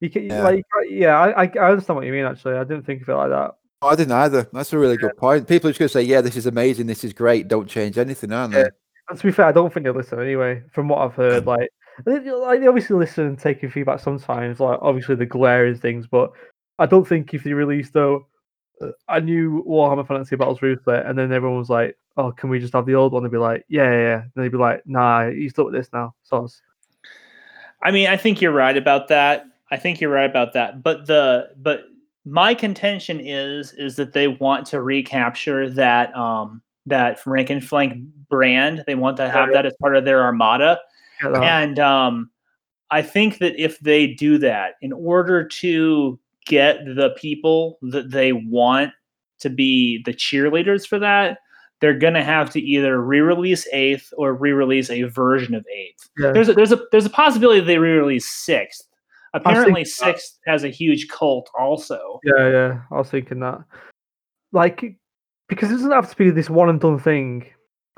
you 0.00 0.10
can 0.10 0.24
Yeah. 0.26 0.42
like 0.42 0.64
yeah, 0.88 1.18
I, 1.18 1.44
I 1.44 1.50
I 1.60 1.70
understand 1.70 1.96
what 1.96 2.06
you 2.06 2.12
mean. 2.12 2.24
Actually, 2.24 2.54
I 2.56 2.64
didn't 2.64 2.84
think 2.86 3.02
of 3.02 3.08
it 3.08 3.14
like 3.14 3.30
that. 3.30 3.52
Oh, 3.82 3.88
I 3.88 3.96
didn't 3.96 4.12
either. 4.12 4.48
That's 4.52 4.72
a 4.72 4.78
really 4.78 4.96
good 4.96 5.16
point. 5.16 5.46
People 5.46 5.68
are 5.68 5.72
just 5.72 5.78
going 5.78 5.88
to 5.88 5.92
say, 5.92 6.02
"Yeah, 6.02 6.20
this 6.20 6.36
is 6.36 6.46
amazing. 6.46 6.86
This 6.86 7.04
is 7.04 7.12
great. 7.12 7.48
Don't 7.48 7.68
change 7.68 7.98
anything," 7.98 8.32
aren't 8.32 8.54
Yeah. 8.54 8.62
they? 8.64 8.68
And 9.10 9.18
to 9.18 9.26
be 9.26 9.30
fair, 9.32 9.44
I 9.46 9.52
don't 9.52 9.72
think 9.72 9.84
they 9.84 9.90
listen 9.90 10.20
anyway. 10.20 10.62
From 10.72 10.88
what 10.88 11.00
I've 11.00 11.14
heard, 11.14 11.46
like 11.46 11.68
they, 12.06 12.18
like, 12.30 12.60
they 12.60 12.66
obviously 12.66 12.96
listen 12.96 13.26
and 13.26 13.38
take 13.38 13.60
feedback 13.70 14.00
sometimes. 14.00 14.58
Like 14.58 14.78
obviously 14.82 15.14
the 15.16 15.26
glaring 15.26 15.76
things, 15.76 16.06
but 16.06 16.32
I 16.78 16.86
don't 16.86 17.06
think 17.06 17.34
if 17.34 17.44
they 17.44 17.52
released 17.52 17.92
though 17.92 18.26
uh, 18.88 18.92
a 19.08 19.20
new 19.20 19.64
Warhammer 19.64 20.06
Fantasy 20.06 20.36
Battles 20.36 20.60
Rooflet, 20.60 21.08
and 21.08 21.18
then 21.18 21.32
everyone 21.32 21.58
was 21.58 21.70
like, 21.70 21.96
"Oh, 22.16 22.32
can 22.32 22.50
we 22.50 22.58
just 22.58 22.74
have 22.74 22.86
the 22.86 22.94
old 22.94 23.12
one?" 23.12 23.22
They'd 23.22 23.32
be 23.32 23.38
like, 23.38 23.64
"Yeah, 23.68 23.90
yeah." 23.90 24.00
yeah. 24.00 24.22
And 24.22 24.44
they'd 24.44 24.52
be 24.52 24.58
like, 24.58 24.86
"Nah, 24.86 25.26
you 25.26 25.48
stuck 25.50 25.66
with 25.66 25.74
this 25.74 25.92
now." 25.92 26.14
So 26.22 26.48
I 27.82 27.90
mean, 27.90 28.08
I 28.08 28.16
think 28.16 28.40
you're 28.40 28.52
right 28.52 28.76
about 28.76 29.08
that. 29.08 29.46
I 29.70 29.76
think 29.76 30.00
you're 30.00 30.10
right 30.10 30.28
about 30.28 30.52
that. 30.54 30.82
But 30.82 31.06
the 31.06 31.50
but 31.56 31.84
my 32.24 32.54
contention 32.54 33.20
is 33.20 33.72
is 33.74 33.96
that 33.96 34.12
they 34.12 34.28
want 34.28 34.66
to 34.68 34.80
recapture 34.80 35.68
that 35.70 36.14
um 36.16 36.62
that 36.86 37.24
rank 37.26 37.50
and 37.50 37.64
flank 37.64 38.02
brand. 38.28 38.84
They 38.86 38.94
want 38.94 39.16
to 39.18 39.28
have 39.28 39.52
that 39.52 39.66
as 39.66 39.74
part 39.80 39.96
of 39.96 40.04
their 40.04 40.22
armada. 40.22 40.80
And 41.22 41.78
um, 41.78 42.30
I 42.90 43.02
think 43.02 43.38
that 43.38 43.56
if 43.56 43.78
they 43.80 44.08
do 44.08 44.38
that, 44.38 44.74
in 44.82 44.92
order 44.92 45.46
to 45.46 46.18
get 46.46 46.84
the 46.84 47.10
people 47.16 47.78
that 47.82 48.10
they 48.10 48.32
want 48.32 48.92
to 49.40 49.50
be 49.50 50.02
the 50.04 50.14
cheerleaders 50.14 50.86
for 50.86 50.98
that, 50.98 51.38
they're 51.80 51.98
gonna 51.98 52.24
have 52.24 52.50
to 52.50 52.60
either 52.60 53.02
re-release 53.02 53.66
Eighth 53.72 54.12
or 54.16 54.34
re-release 54.34 54.90
a 54.90 55.02
version 55.02 55.54
of 55.54 55.66
Eighth. 55.74 56.08
Yeah. 56.18 56.32
There's 56.32 56.48
a, 56.48 56.54
there's 56.54 56.72
a 56.72 56.80
there's 56.92 57.06
a 57.06 57.10
possibility 57.10 57.60
they 57.60 57.78
re-release 57.78 58.26
Sixth. 58.26 58.82
Apparently, 59.34 59.84
thinking 59.84 60.06
that. 60.06 60.18
Sixth 60.18 60.38
has 60.46 60.62
a 60.64 60.68
huge 60.68 61.08
cult 61.08 61.50
also. 61.58 62.20
Yeah, 62.22 62.50
yeah. 62.50 62.80
I 62.92 62.94
was 62.94 63.10
thinking 63.10 63.40
that. 63.40 63.64
Like, 64.52 64.96
because 65.48 65.70
it 65.70 65.74
doesn't 65.74 65.90
have 65.90 66.08
to 66.08 66.16
be 66.16 66.30
this 66.30 66.48
one 66.48 66.68
and 66.68 66.80
done 66.80 67.00
thing. 67.00 67.44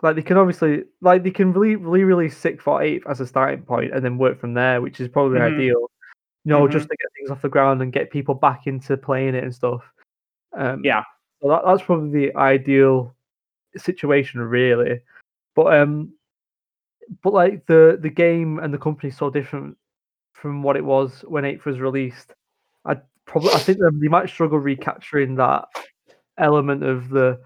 Like 0.02 0.16
they 0.16 0.22
can 0.22 0.38
obviously, 0.38 0.84
like 1.02 1.22
they 1.22 1.30
can 1.30 1.52
really, 1.52 1.76
really 1.76 2.04
release 2.04 2.36
sixth 2.36 2.66
or 2.66 2.82
eighth 2.82 3.06
as 3.06 3.20
a 3.20 3.26
starting 3.26 3.62
point, 3.62 3.94
and 3.94 4.04
then 4.04 4.18
work 4.18 4.40
from 4.40 4.54
there, 4.54 4.80
which 4.80 4.98
is 4.98 5.08
probably 5.08 5.38
Mhm. 5.38 5.54
ideal. 5.54 5.90
You 6.46 6.50
know, 6.50 6.66
Mhm. 6.68 6.70
just 6.70 6.88
to 6.88 6.96
get 6.96 7.12
things 7.18 7.30
off 7.30 7.42
the 7.42 7.48
ground 7.48 7.82
and 7.82 7.92
get 7.92 8.08
people 8.10 8.34
back 8.34 8.68
into 8.68 8.96
playing 8.96 9.34
it 9.34 9.42
and 9.42 9.52
stuff. 9.52 9.82
Um, 10.52 10.84
Yeah. 10.84 11.02
So 11.42 11.48
that, 11.48 11.62
that's 11.66 11.82
probably 11.82 12.28
the 12.28 12.36
ideal 12.36 13.16
situation, 13.76 14.40
really. 14.40 15.00
But 15.56 15.74
um, 15.74 16.12
but 17.22 17.32
like 17.32 17.66
the 17.66 17.98
the 18.00 18.08
game 18.08 18.60
and 18.60 18.72
the 18.72 18.78
company 18.78 19.10
so 19.10 19.28
different 19.28 19.76
from 20.34 20.62
what 20.62 20.76
it 20.76 20.84
was 20.84 21.24
when 21.26 21.44
eighth 21.44 21.64
was 21.66 21.80
released. 21.80 22.32
I 22.84 23.00
probably 23.24 23.50
I 23.52 23.58
think 23.58 23.78
they 23.78 24.08
might 24.08 24.28
struggle 24.28 24.60
recapturing 24.60 25.34
that 25.36 25.64
element 26.38 26.84
of 26.84 27.08
the 27.08 27.40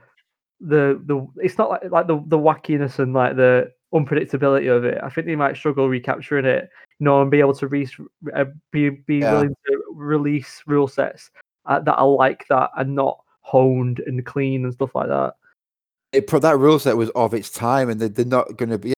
the 0.60 1.00
the 1.06 1.26
it's 1.36 1.56
not 1.56 1.70
like 1.70 1.90
like 1.90 2.06
the 2.06 2.22
the 2.26 2.38
wackiness 2.38 2.98
and 2.98 3.14
like 3.14 3.34
the 3.36 3.72
unpredictability 3.92 4.74
of 4.74 4.84
it. 4.84 4.98
I 5.02 5.08
think 5.08 5.26
they 5.26 5.36
might 5.36 5.56
struggle 5.56 5.88
recapturing 5.88 6.44
it, 6.44 6.68
you 6.98 7.04
know, 7.04 7.22
and 7.22 7.30
be 7.30 7.40
able 7.40 7.54
to 7.54 7.66
re- 7.68 7.88
uh, 8.34 8.44
be 8.70 8.90
be 8.90 9.18
Yeah. 9.18 9.32
willing 9.32 9.56
to 9.66 9.82
release 9.94 10.62
rule 10.66 10.88
sets 10.88 11.30
uh, 11.66 11.80
that 11.80 11.96
are 11.96 12.06
like 12.08 12.46
that 12.48 12.70
and 12.76 12.94
not 12.94 13.20
honed 13.40 14.00
and 14.06 14.24
clean 14.24 14.64
and 14.64 14.72
stuff 14.72 14.94
like 14.94 15.08
that. 15.08 15.34
It, 16.12 16.26
pro- 16.26 16.38
that 16.40 16.58
rule 16.58 16.78
set 16.78 16.96
was 16.96 17.10
of 17.10 17.34
its 17.34 17.50
time, 17.50 17.88
and 17.88 18.00
they, 18.00 18.08
they're 18.08 18.24
not 18.24 18.56
going 18.56 18.70
to 18.70 18.78
be. 18.78 18.92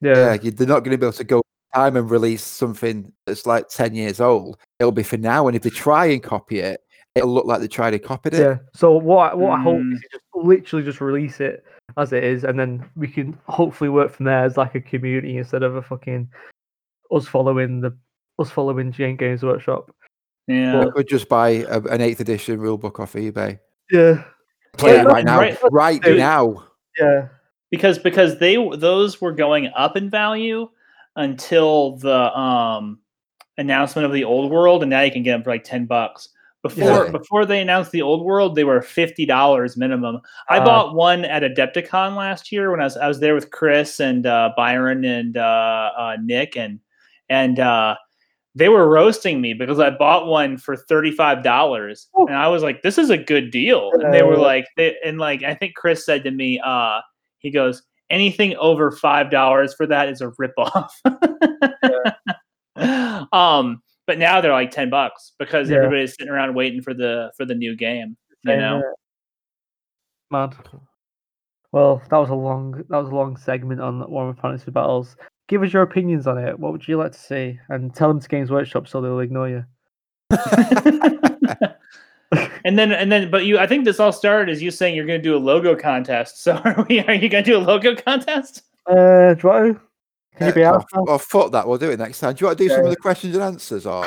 Yeah, 0.00 0.36
Yeah, 0.42 0.50
they're 0.50 0.66
not 0.66 0.80
going 0.80 0.92
to 0.92 0.98
be 0.98 1.06
able 1.06 1.12
to 1.12 1.24
go 1.24 1.42
time 1.74 1.96
and 1.96 2.10
release 2.10 2.42
something 2.42 3.12
that's 3.26 3.46
like 3.46 3.68
ten 3.68 3.94
years 3.94 4.20
old. 4.20 4.58
It'll 4.80 4.92
be 4.92 5.02
for 5.04 5.16
now, 5.16 5.46
and 5.46 5.56
if 5.56 5.62
they 5.62 5.70
try 5.70 6.06
and 6.06 6.22
copy 6.22 6.58
it, 6.60 6.80
it'll 7.14 7.32
look 7.32 7.46
like 7.46 7.60
they 7.60 7.68
tried 7.68 7.92
to 7.92 7.98
copy 7.98 8.30
it. 8.30 8.34
yeah. 8.40 8.56
So 8.74 8.92
what 8.96 9.32
I- 9.32 9.34
what 9.34 9.58
I 9.58 9.62
hope 9.62 9.78
Mm. 9.78 9.94
is 9.94 10.00
just 10.10 10.24
literally 10.34 10.84
just 10.84 11.00
release 11.00 11.40
it 11.40 11.64
as 11.96 12.12
it 12.12 12.24
is, 12.24 12.44
and 12.44 12.58
then 12.58 12.88
we 12.96 13.08
can 13.08 13.38
hopefully 13.48 13.90
work 13.90 14.12
from 14.12 14.26
there 14.26 14.44
as 14.44 14.56
like 14.56 14.74
a 14.74 14.80
community 14.80 15.36
instead 15.38 15.62
of 15.62 15.76
a 15.76 15.82
fucking 15.82 16.28
us 17.10 17.26
following 17.26 17.80
the 17.80 17.96
us 18.38 18.50
following 18.50 18.92
Jane 18.92 19.16
Games 19.16 19.42
Workshop. 19.42 19.90
Yeah. 20.48 20.82
You 20.84 20.92
could 20.92 21.08
just 21.08 21.28
buy 21.28 21.50
a, 21.50 21.80
an 21.82 22.00
eighth 22.00 22.20
edition 22.20 22.58
rule 22.60 22.78
book 22.78 22.98
off 22.98 23.12
eBay. 23.12 23.58
Yeah, 23.90 24.24
Play 24.76 24.94
Yeah, 24.94 25.02
it 25.02 25.06
right 25.06 25.24
now, 25.24 25.38
right. 25.38 25.58
right 25.70 26.02
Dude. 26.02 26.18
now. 26.18 26.64
yeah, 26.98 27.28
because 27.70 27.98
because 27.98 28.38
they 28.38 28.56
those 28.76 29.20
were 29.20 29.32
going 29.32 29.70
up 29.76 29.96
in 29.96 30.10
value 30.10 30.68
until 31.16 31.96
the 31.98 32.36
um 32.38 32.98
announcement 33.58 34.06
of 34.06 34.12
the 34.12 34.24
old 34.24 34.50
world 34.50 34.82
and 34.82 34.88
now 34.90 35.02
you 35.02 35.12
can 35.12 35.22
get 35.22 35.32
them 35.32 35.42
for 35.42 35.50
like 35.50 35.62
10 35.62 35.84
bucks 35.84 36.30
before 36.62 37.04
Yeah. 37.06 37.10
before 37.10 37.44
they 37.46 37.60
announced 37.60 37.90
the 37.90 38.02
old 38.02 38.24
world 38.24 38.54
they 38.54 38.64
were 38.64 38.80
$50 38.80 39.76
minimum 39.76 40.20
i 40.48 40.58
Uh, 40.58 40.64
bought 40.64 40.94
one 40.94 41.24
at 41.24 41.42
adepticon 41.42 42.16
last 42.16 42.52
year 42.52 42.70
when 42.70 42.80
i 42.80 42.84
was 42.84 42.96
i 42.96 43.08
was 43.08 43.18
there 43.20 43.34
with 43.34 43.50
chris 43.50 43.98
and 44.00 44.26
uh 44.26 44.50
byron 44.56 45.04
and 45.04 45.36
uh, 45.36 45.90
uh 45.98 46.16
nick 46.22 46.56
and 46.56 46.78
and 47.28 47.58
uh 47.60 47.96
they 48.54 48.68
were 48.68 48.86
roasting 48.86 49.40
me 49.40 49.54
because 49.54 49.80
I 49.80 49.88
bought 49.88 50.26
one 50.26 50.58
for 50.58 50.76
thirty-five 50.76 51.42
dollars, 51.42 52.08
Oh. 52.14 52.26
and 52.26 52.36
I 52.36 52.48
was 52.48 52.62
like, 52.62 52.82
"This 52.82 52.98
is 52.98 53.08
a 53.08 53.16
good 53.16 53.50
deal." 53.50 53.90
And 53.94 54.12
they 54.12 54.22
were 54.22 54.36
Uh. 54.36 54.40
like, 54.42 54.66
they, 54.76 54.94
"And 55.02 55.16
like, 55.16 55.42
I 55.42 55.54
think 55.54 55.74
Chris 55.74 56.04
said 56.04 56.22
to 56.24 56.30
me, 56.30 56.60
uh, 56.62 57.00
he 57.38 57.50
goes, 57.50 57.82
anything 58.10 58.54
over 58.56 58.90
five 58.90 59.30
dollars 59.30 59.72
for 59.72 59.86
that 59.86 60.10
is 60.10 60.20
a 60.20 60.26
ripoff." 60.32 60.90
um, 63.32 63.82
but 64.06 64.18
now 64.18 64.40
they're 64.40 64.52
like 64.52 64.70
ten 64.70 64.90
bucks 64.90 65.32
because 65.38 65.70
Yeah. 65.70 65.76
everybody's 65.78 66.14
sitting 66.14 66.32
around 66.32 66.54
waiting 66.54 66.82
for 66.82 66.94
the 66.94 67.30
for 67.36 67.44
the 67.44 67.54
new 67.54 67.76
game. 67.76 68.16
You 68.44 68.56
know, 68.56 68.82
mad. 70.30 70.56
Well, 71.70 72.02
that 72.10 72.18
was 72.18 72.30
a 72.30 72.34
long 72.34 72.84
that 72.88 72.98
was 72.98 73.08
a 73.08 73.14
long 73.14 73.36
segment 73.36 73.80
on 73.80 74.00
Warhammer 74.02 74.38
Fantasy 74.40 74.70
Battles. 74.70 75.16
Give 75.48 75.62
us 75.62 75.72
your 75.72 75.82
opinions 75.82 76.26
on 76.26 76.38
it. 76.38 76.58
What 76.58 76.72
would 76.72 76.86
you 76.86 76.96
like 76.96 77.12
to 77.12 77.18
see? 77.18 77.58
And 77.68 77.94
tell 77.94 78.08
them 78.08 78.20
to 78.20 78.28
Games 78.28 78.50
Workshop 78.50 78.88
so 78.88 79.00
they'll 79.00 79.20
ignore 79.20 79.48
you. 79.48 79.64
and 82.64 82.78
then 82.78 82.92
and 82.92 83.10
then, 83.12 83.30
but 83.30 83.44
you, 83.44 83.58
I 83.58 83.66
think 83.66 83.84
this 83.84 84.00
all 84.00 84.12
started 84.12 84.50
as 84.50 84.62
you 84.62 84.70
saying 84.70 84.94
you're 84.94 85.06
going 85.06 85.20
to 85.20 85.22
do 85.22 85.36
a 85.36 85.38
logo 85.38 85.74
contest. 85.76 86.36
So 86.42 86.56
are 86.56 86.86
we? 86.88 87.00
Are 87.00 87.14
you 87.14 87.28
going 87.28 87.44
to 87.44 87.50
do 87.50 87.56
a 87.56 87.60
logo 87.60 87.94
contest? 87.94 88.62
Uh, 88.86 89.34
do 89.34 89.48
you 89.48 89.80
want 90.44 90.54
to? 90.54 90.60
Can 90.60 90.60
you 90.60 90.62
be 90.62 90.64
Uh, 90.64 90.74
out? 90.74 90.86
oh, 91.08 91.18
fuck 91.18 91.52
that. 91.52 91.66
We'll 91.68 91.78
do 91.78 91.90
it 91.90 91.98
next 91.98 92.20
time. 92.20 92.34
Do 92.34 92.42
you 92.42 92.46
want 92.46 92.58
to 92.58 92.64
do 92.64 92.70
some 92.70 92.84
of 92.84 92.90
the 92.90 92.96
questions 92.96 93.34
and 93.34 93.42
answers? 93.44 93.86
Or 93.86 94.04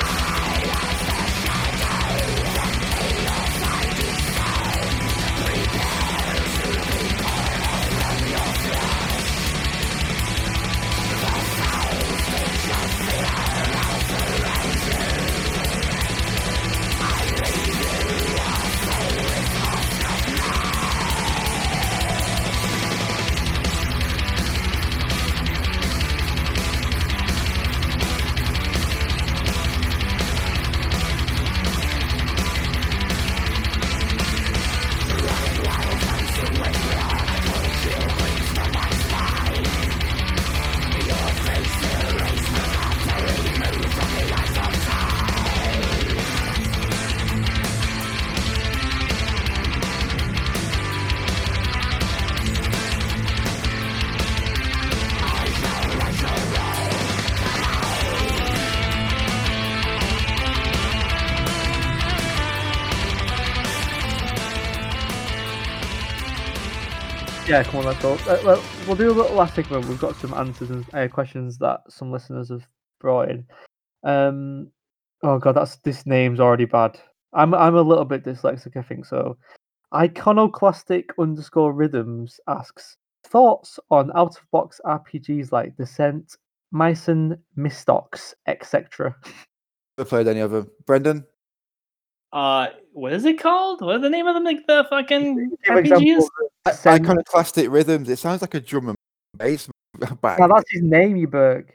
Yeah, 67.56 67.62
come 67.62 67.80
on, 67.80 67.86
let's 67.86 68.02
go. 68.02 68.12
Uh, 68.12 68.38
well, 68.44 68.62
we'll 68.86 68.96
do 68.96 69.10
a 69.10 69.12
little 69.12 69.34
last 69.34 69.54
segment. 69.54 69.86
We've 69.86 69.98
got 69.98 70.14
some 70.16 70.34
answers 70.34 70.68
and 70.68 70.84
uh, 70.92 71.08
questions 71.08 71.56
that 71.56 71.80
some 71.88 72.12
listeners 72.12 72.50
have 72.50 72.66
brought 73.00 73.30
in. 73.30 73.46
Um, 74.04 74.70
oh 75.22 75.38
god, 75.38 75.52
that's 75.52 75.76
this 75.76 76.04
name's 76.04 76.38
already 76.38 76.66
bad. 76.66 77.00
I'm 77.32 77.54
I'm 77.54 77.74
a 77.74 77.80
little 77.80 78.04
bit 78.04 78.24
dyslexic, 78.24 78.76
I 78.76 78.82
think 78.82 79.06
so. 79.06 79.38
Iconoclastic 79.94 81.08
underscore 81.18 81.72
rhythms 81.72 82.38
asks 82.46 82.98
thoughts 83.26 83.80
on 83.90 84.10
out 84.14 84.36
of 84.36 84.50
box 84.52 84.78
RPGs 84.84 85.50
like 85.50 85.78
Descent, 85.78 86.36
Myson, 86.74 87.38
Mistox, 87.56 88.34
etc. 88.46 89.16
Never 89.96 90.10
played 90.10 90.28
any 90.28 90.40
of 90.40 90.50
them. 90.50 90.70
Brendan? 90.84 91.24
Uh, 92.36 92.68
what 92.92 93.12
is 93.14 93.24
it 93.24 93.40
called? 93.40 93.80
What's 93.80 94.02
the 94.02 94.10
name 94.10 94.26
of 94.26 94.34
them? 94.34 94.44
Like 94.44 94.66
the 94.66 94.86
fucking 94.90 95.56
RPGs? 95.66 95.78
examples 95.78 96.24
of 96.24 96.30
I- 96.66 96.70
Descent. 96.70 97.02
Iconoclastic 97.04 97.70
rhythms. 97.70 98.08
It 98.10 98.18
sounds 98.18 98.42
like 98.42 98.54
a 98.54 98.60
drum 98.60 98.88
and 98.90 98.96
bass 99.38 99.68
back. 100.22 100.38
Now, 100.38 100.48
that's 100.48 100.70
his 100.70 100.82
name, 100.82 101.16
you 101.16 101.28
Berg. 101.28 101.72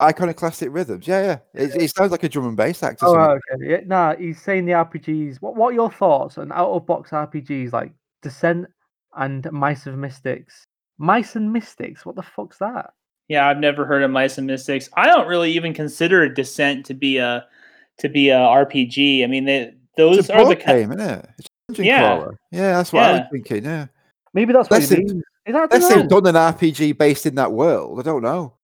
Iconoclastic 0.00 0.68
rhythms. 0.72 1.08
Yeah, 1.08 1.22
yeah. 1.54 1.62
It, 1.62 1.74
it 1.82 1.90
sounds 1.96 2.12
like 2.12 2.22
a 2.22 2.28
drum 2.28 2.46
and 2.48 2.56
bass 2.56 2.82
act. 2.82 3.02
or 3.02 3.08
Oh, 3.08 3.12
something. 3.50 3.66
okay. 3.66 3.70
Yeah, 3.70 3.80
nah, 3.86 4.14
he's 4.14 4.40
saying 4.40 4.66
the 4.66 4.72
RPGs. 4.72 5.38
What 5.40 5.56
What 5.56 5.70
are 5.70 5.74
your 5.74 5.90
thoughts 5.90 6.38
on 6.38 6.52
out 6.52 6.70
of 6.70 6.86
box 6.86 7.10
RPGs 7.10 7.72
like 7.72 7.92
Descent 8.22 8.66
and 9.16 9.50
Mice 9.50 9.86
of 9.86 9.96
Mystics? 9.96 10.66
Mice 10.98 11.34
and 11.34 11.52
Mystics. 11.52 12.04
What 12.06 12.14
the 12.16 12.22
fuck's 12.22 12.58
that? 12.58 12.90
Yeah, 13.28 13.48
I've 13.48 13.58
never 13.58 13.84
heard 13.86 14.02
of 14.02 14.10
Mice 14.10 14.38
and 14.38 14.46
Mystics. 14.46 14.88
I 14.96 15.06
don't 15.06 15.26
really 15.26 15.50
even 15.52 15.74
consider 15.74 16.28
Descent 16.28 16.86
to 16.86 16.94
be 16.94 17.16
a 17.18 17.46
to 17.98 18.08
be 18.10 18.28
a 18.28 18.36
RPG. 18.38 19.24
I 19.24 19.26
mean, 19.26 19.46
they, 19.46 19.72
those 19.96 20.18
It's 20.18 20.28
a 20.28 20.34
are 20.36 20.46
the 20.48 20.56
game, 20.56 20.92
isn't 20.92 21.00
it? 21.00 21.28
It's 21.38 21.48
dungeon 21.68 21.84
Yeah. 21.84 22.16
crawler. 22.16 22.38
Yeah, 22.52 22.72
that's 22.76 22.92
what 22.92 23.02
I 23.04 23.12
was 23.12 23.22
thinking. 23.32 23.64
Yeah. 23.64 23.86
Maybe 24.34 24.52
that's 24.52 24.68
what 24.70 24.82
it- 24.82 24.98
means. 24.98 25.12
Is 25.12 25.54
that 25.54 25.72
Unless 25.72 25.94
they've 25.94 26.08
done 26.08 26.26
an 26.26 26.34
RPG 26.36 26.92
based 26.98 27.24
in 27.26 27.36
that 27.36 27.52
world. 27.52 28.00
I 28.00 28.02
don't 28.02 28.22
know. 28.22 28.54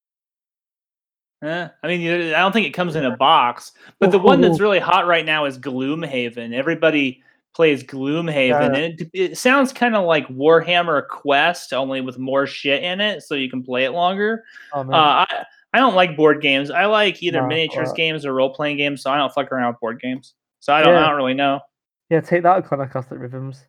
Eh, 1.43 1.69
I 1.83 1.87
mean, 1.89 2.35
I 2.35 2.39
don't 2.41 2.53
think 2.53 2.67
it 2.67 2.71
comes 2.73 2.95
in 2.97 3.05
a 3.05 3.17
box. 3.17 3.73
But 3.99 4.11
the 4.13 4.19
one 4.19 4.41
that's 4.41 4.59
Oh. 4.61 4.63
really 4.63 4.79
hot 4.79 5.07
right 5.07 5.25
now 5.25 5.45
is 5.45 5.59
Gloomhaven. 5.59 6.53
Everybody 6.55 7.23
plays 7.55 7.83
Gloomhaven, 7.85 8.49
Yeah. 8.49 8.65
and 8.67 8.77
it, 9.01 9.11
it 9.13 9.39
sounds 9.39 9.73
kind 9.73 9.95
of 9.97 10.05
like 10.07 10.27
Warhammer 10.29 11.07
Quest, 11.09 11.73
only 11.73 12.01
with 12.01 12.19
more 12.19 12.47
shit 12.47 12.83
in 12.83 13.01
it, 13.01 13.23
so 13.23 13.35
you 13.35 13.51
can 13.51 13.63
play 13.63 13.85
it 13.85 13.91
longer. 13.93 14.45
Oh. 14.73 14.81
Uh, 14.81 15.27
I 15.29 15.45
I 15.75 15.79
don't 15.79 15.95
like 15.95 16.17
board 16.19 16.43
games. 16.43 16.71
I 16.71 16.85
like 16.85 17.23
either 17.23 17.41
No, 17.41 17.47
miniatures 17.47 17.89
uh, 17.91 17.95
games 17.95 18.27
or 18.27 18.35
role 18.35 18.53
playing 18.53 18.77
games, 18.77 19.03
so 19.03 19.11
I 19.11 19.17
don't 19.17 19.33
fuck 19.33 19.51
around 19.51 19.69
with 19.73 19.81
board 19.81 20.01
games. 20.03 20.35
So 20.63 20.73
I 20.73 20.83
don't, 20.85 20.95
I 20.95 21.09
don't 21.09 21.17
really 21.17 21.35
know. 21.35 21.61
yeah, 22.09 22.21
take 22.21 22.45
that, 22.45 22.57
Iconoclastic 22.65 23.19
Rhythms. 23.19 23.67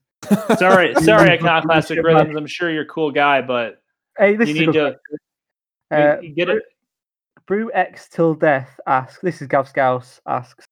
Sorry, 0.59 0.93
sorry, 1.01 1.27
You 1.29 1.33
Iconoclastic. 1.33 2.03
Rhythms. 2.03 2.35
I'm 2.37 2.45
sure 2.45 2.69
you're 2.69 2.83
a 2.83 2.87
cool 2.87 3.09
guy, 3.11 3.41
but 3.41 3.81
Hey, 4.17 4.35
this 4.35 4.49
you 4.49 4.53
is 4.55 4.59
need 4.67 4.73
to. 4.73 4.95
Uh, 5.91 6.17
you- 6.21 6.29
you 6.29 6.35
get 6.35 6.49
it. 6.49 6.61
Brew 7.47 7.71
X 7.73 8.07
till 8.09 8.35
death 8.35 8.79
asks. 8.87 9.19
This 9.23 9.41
is 9.41 9.47
Gav 9.47 9.67
Scouse 9.67 10.21
asks. 10.27 10.65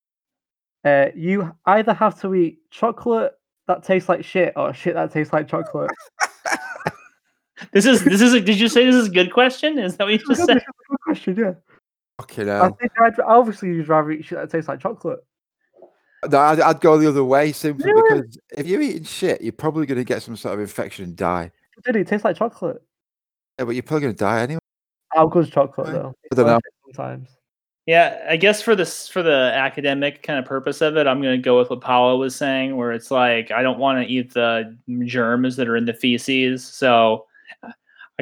Uh, 0.85 1.07
you 1.15 1.52
either 1.65 1.93
have 1.93 2.22
to 2.22 2.34
eat 2.35 2.60
chocolate 2.69 3.34
that 3.68 3.84
tastes 3.84 4.07
like 4.07 4.23
shit 4.23 4.53
or 4.56 4.73
shit 4.73 4.93
that 4.93 5.11
tastes 5.11 5.34
like 5.34 5.48
chocolate. 5.48 5.89
This 7.73 7.85
is 7.85 8.03
this 8.03 8.22
is. 8.22 8.34
A, 8.34 8.41
did 8.41 8.60
you 8.60 8.68
say 8.68 8.85
this 8.85 8.95
is 8.95 9.07
a 9.07 9.11
good 9.11 9.31
question? 9.31 9.77
Is 9.77 9.95
that 9.98 10.06
what 10.06 10.14
you 10.14 10.18
This 10.18 10.27
just 10.30 10.41
is 10.41 10.45
said? 10.48 10.57
a 10.57 10.60
good 10.89 10.98
question, 11.03 11.35
yeah. 11.38 11.53
Fucking 12.19 12.49
I 12.49 12.69
think 12.69 12.91
I'd, 12.99 13.19
obviously 13.19 13.69
you'd 13.69 13.88
rather 13.88 14.10
eat 14.11 14.26
shit 14.26 14.39
that 14.39 14.49
tastes 14.49 14.68
like 14.68 14.80
chocolate. 14.80 15.19
No, 16.30 16.38
I'd, 16.39 16.60
I'd 16.60 16.81
go 16.81 16.98
the 16.98 17.10
other 17.10 17.23
way 17.23 17.52
simply 17.52 17.91
Really? 17.91 18.19
because 18.22 18.38
if 18.57 18.68
you're 18.68 18.81
eating 18.81 19.03
shit, 19.03 19.41
you're 19.41 19.52
probably 19.53 19.85
going 19.85 19.98
to 19.98 20.03
get 20.03 20.22
some 20.22 20.35
sort 20.35 20.53
of 20.53 20.60
infection 20.60 21.06
and 21.06 21.15
die. 21.15 21.52
Did 21.84 21.95
it 21.95 22.07
taste 22.07 22.23
like 22.23 22.38
chocolate? 22.38 22.81
Yeah, 23.57 23.65
but 23.65 23.72
you're 23.72 23.84
probably 23.84 24.02
going 24.03 24.14
to 24.14 24.19
die 24.19 24.41
anyway. 24.41 24.60
How 25.14 25.27
good's 25.27 25.49
chocolate 25.49 25.88
I- 25.89 25.91
though? 25.93 26.14
I 26.31 26.35
don't 26.35 26.45
know. 26.48 26.60
Sometimes. 26.85 27.30
Yeah, 27.88 28.23
I 28.30 28.38
guess 28.38 28.61
for 28.61 28.76
this 28.76 29.07
for 29.07 29.23
the 29.23 29.52
academic 29.56 30.22
kind 30.22 30.38
of 30.38 30.45
purpose 30.45 30.81
of 30.81 30.98
it, 30.98 31.07
I'm 31.07 31.19
going 31.22 31.35
to 31.35 31.41
go 31.43 31.57
with 31.57 31.72
what 31.72 31.81
Paolo 31.81 32.15
was 32.18 32.35
saying, 32.35 32.77
where 32.77 32.91
it's 32.91 33.10
like 33.10 33.49
I 33.49 33.64
don't 33.64 33.80
want 33.80 34.06
to 34.06 34.14
eat 34.14 34.34
the 34.35 34.77
germs 35.06 35.56
that 35.56 35.68
are 35.68 35.76
in 35.76 35.85
the 35.85 35.93
feces, 35.93 36.64
so 36.64 37.26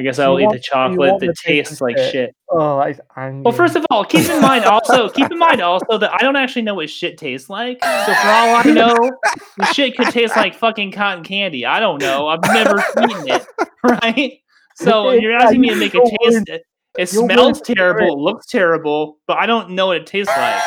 I 0.00 0.02
guess 0.02 0.18
I'll 0.18 0.40
eat 0.40 0.48
the 0.50 0.58
chocolate 0.58 1.20
that 1.20 1.26
the 1.26 1.34
taste 1.34 1.68
tastes 1.68 1.80
like 1.82 1.98
shit. 1.98 2.10
shit. 2.10 2.36
Oh, 2.48 2.78
that 2.78 2.88
is 2.88 3.00
angry. 3.18 3.42
Well, 3.42 3.52
first 3.52 3.76
of 3.76 3.84
all, 3.90 4.02
keep 4.02 4.26
in 4.30 4.40
mind 4.40 4.64
also 4.64 5.10
keep 5.10 5.30
in 5.30 5.38
mind 5.38 5.60
also 5.60 5.98
that 5.98 6.10
I 6.14 6.22
don't 6.22 6.36
actually 6.36 6.62
know 6.62 6.72
what 6.72 6.88
shit 6.88 7.18
tastes 7.18 7.50
like. 7.50 7.84
So 7.84 8.14
for 8.14 8.28
all 8.28 8.56
I 8.56 8.62
know, 8.64 9.12
the 9.58 9.66
shit 9.74 9.98
could 9.98 10.06
taste 10.06 10.36
like 10.36 10.54
fucking 10.54 10.92
cotton 10.92 11.22
candy. 11.22 11.66
I 11.66 11.80
don't 11.80 12.00
know. 12.00 12.28
I've 12.28 12.40
never 12.44 12.78
eaten 12.78 13.28
it, 13.28 13.46
right? 13.82 14.40
So 14.76 15.10
you're 15.10 15.34
asking 15.34 15.60
me 15.60 15.68
to 15.68 15.76
make 15.76 15.92
a 15.94 16.00
taste. 16.00 16.48
It, 16.48 16.62
it 16.96 17.08
smells 17.10 17.60
terrible. 17.60 18.06
it. 18.06 18.12
It 18.12 18.16
looks 18.16 18.46
terrible, 18.46 19.18
but 19.26 19.36
I 19.36 19.44
don't 19.44 19.72
know 19.72 19.88
what 19.88 19.98
it 19.98 20.06
tastes 20.06 20.32
like. 20.34 20.62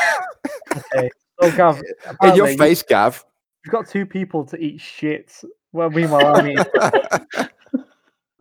okay. 0.77 1.09
So 1.41 1.51
Gav, 1.57 1.81
In 2.21 2.35
your 2.35 2.55
face, 2.55 2.83
Gav. 2.83 3.25
You've 3.65 3.71
got 3.71 3.87
two 3.87 4.05
people 4.05 4.45
to 4.45 4.57
eat 4.59 4.79
shit. 4.79 5.33
Well, 5.71 5.89
meanwhile, 5.89 6.35
I'm 6.35 6.47
eating. 6.49 6.65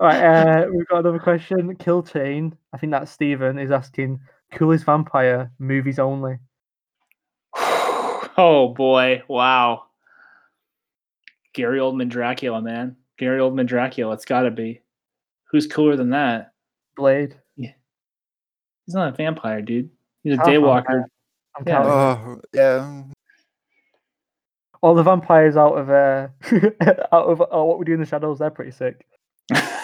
All 0.03 0.09
right, 0.09 0.20
uh, 0.20 0.66
we've 0.69 0.89
got 0.89 0.99
another 0.99 1.20
question. 1.20 1.77
Kill 1.77 2.03
Chain, 2.03 2.57
I 2.73 2.77
think 2.79 2.91
that's 2.91 3.12
Stephen, 3.12 3.57
is 3.57 3.70
asking 3.70 4.19
coolest 4.51 4.85
vampire 4.85 5.53
movies 5.61 6.01
only. 6.01 6.39
oh 7.57 8.74
boy! 8.77 9.23
Wow. 9.29 9.85
Gary 11.53 11.79
Oldman 11.79 12.09
Dracula, 12.09 12.61
man. 12.61 12.97
Gary 13.16 13.39
Oldman 13.39 13.69
Dracula. 13.69 14.12
It's 14.15 14.24
got 14.24 14.43
to 14.43 14.51
be. 14.51 14.81
Who's 15.53 15.69
cooler 15.69 15.95
than 15.95 16.11
that? 16.11 16.53
Blade. 16.97 17.37
He's 17.55 17.70
not 18.89 19.15
a 19.15 19.16
vampire, 19.16 19.62
dude. 19.62 19.89
He's 20.24 20.33
a 20.33 20.39
Half 20.39 20.47
daywalker. 20.49 21.05
I'm 21.57 21.65
Yeah. 21.65 21.77
counting. 21.77 21.93
oh, 21.93 22.41
yeah. 22.53 23.03
All 24.81 24.97
the 24.97 25.05
vampires 25.05 25.57
out 25.57 25.74
of 25.74 25.91
uh, 25.91 26.27
out 27.12 27.27
of 27.27 27.41
uh, 27.41 27.62
what 27.65 27.79
we 27.79 27.85
do 27.85 27.95
in 27.95 28.01
the 28.01 28.07
shadows, 28.07 28.41
they're 28.41 28.51
pretty 28.51 28.73
sick. 28.73 29.07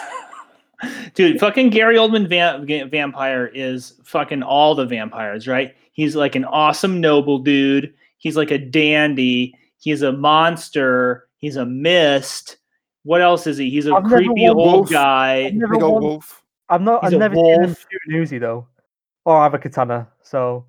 Dude, 1.14 1.40
fucking 1.40 1.70
Gary 1.70 1.96
Oldman 1.96 2.28
va- 2.28 2.64
va- 2.64 2.88
vampire 2.88 3.46
is 3.52 3.94
fucking 4.04 4.42
all 4.42 4.74
the 4.74 4.86
vampires, 4.86 5.48
right? 5.48 5.74
He's 5.92 6.14
like 6.14 6.34
an 6.36 6.44
awesome 6.44 7.00
noble 7.00 7.38
dude. 7.40 7.92
He's 8.18 8.36
like 8.36 8.50
a 8.50 8.58
dandy. 8.58 9.54
He's 9.78 10.02
a 10.02 10.12
monster. 10.12 11.26
He's 11.38 11.56
a 11.56 11.66
mist. 11.66 12.56
What 13.04 13.20
else 13.22 13.46
is 13.46 13.56
he? 13.58 13.70
He's 13.70 13.86
a 13.86 13.94
I've 13.94 14.04
creepy 14.04 14.46
old 14.48 14.56
Wolf. 14.56 14.90
guy. 14.90 15.46
I've 15.46 15.54
never 15.54 15.74
Big 15.74 15.82
old 15.82 15.94
won- 15.94 16.02
wolf. 16.02 16.42
I'm 16.68 16.84
not. 16.84 17.02
He's 17.04 17.14
I've 17.14 17.16
a 17.16 17.18
never 17.18 17.34
seen 17.34 17.54
him 17.54 17.60
wolf. 17.62 17.86
shoot 17.90 18.00
an 18.06 18.14
Uzi 18.14 18.40
though, 18.40 18.66
or 19.24 19.42
have 19.42 19.54
a 19.54 19.58
katana. 19.58 20.08
So 20.22 20.66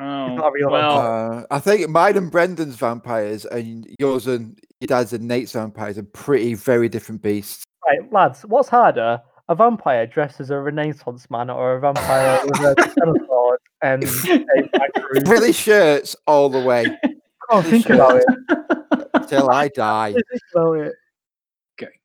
Oh, 0.00 0.34
not 0.36 0.52
real 0.52 0.70
well, 0.70 0.98
Uh, 1.40 1.42
I 1.50 1.58
think 1.58 1.88
mine 1.88 2.16
and 2.16 2.30
Brendan's 2.30 2.76
vampires 2.76 3.44
and 3.46 3.84
yours 3.98 4.28
and 4.28 4.56
your 4.80 4.86
dad's 4.86 5.12
and 5.12 5.26
Nate's 5.26 5.50
vampires 5.52 5.98
are 5.98 6.04
pretty 6.04 6.54
very 6.54 6.88
different 6.88 7.20
beasts. 7.20 7.64
right, 7.84 8.12
lads, 8.12 8.42
what's 8.42 8.68
harder? 8.68 9.20
A 9.48 9.54
vampire 9.54 10.06
dressed 10.06 10.40
as 10.40 10.50
a 10.50 10.58
Renaissance 10.58 11.30
man, 11.30 11.48
or 11.50 11.76
a 11.76 11.80
vampire 11.80 12.40
with 12.44 12.60
a 12.60 12.74
katana 12.74 13.14
sword 13.26 13.58
and 13.82 14.04
a 14.28 14.62
back 14.72 14.90
Really 15.26 15.52
shirts 15.52 16.14
all 16.26 16.48
the 16.48 16.60
way 16.60 16.84
Oh, 17.50 17.62
think 17.62 17.88
about 17.88 18.16
it. 18.16 19.28
till 19.28 19.50
I 19.50 19.68
die. 19.68 20.12
Think 20.12 20.42
about 20.54 20.72
it. 20.74 20.92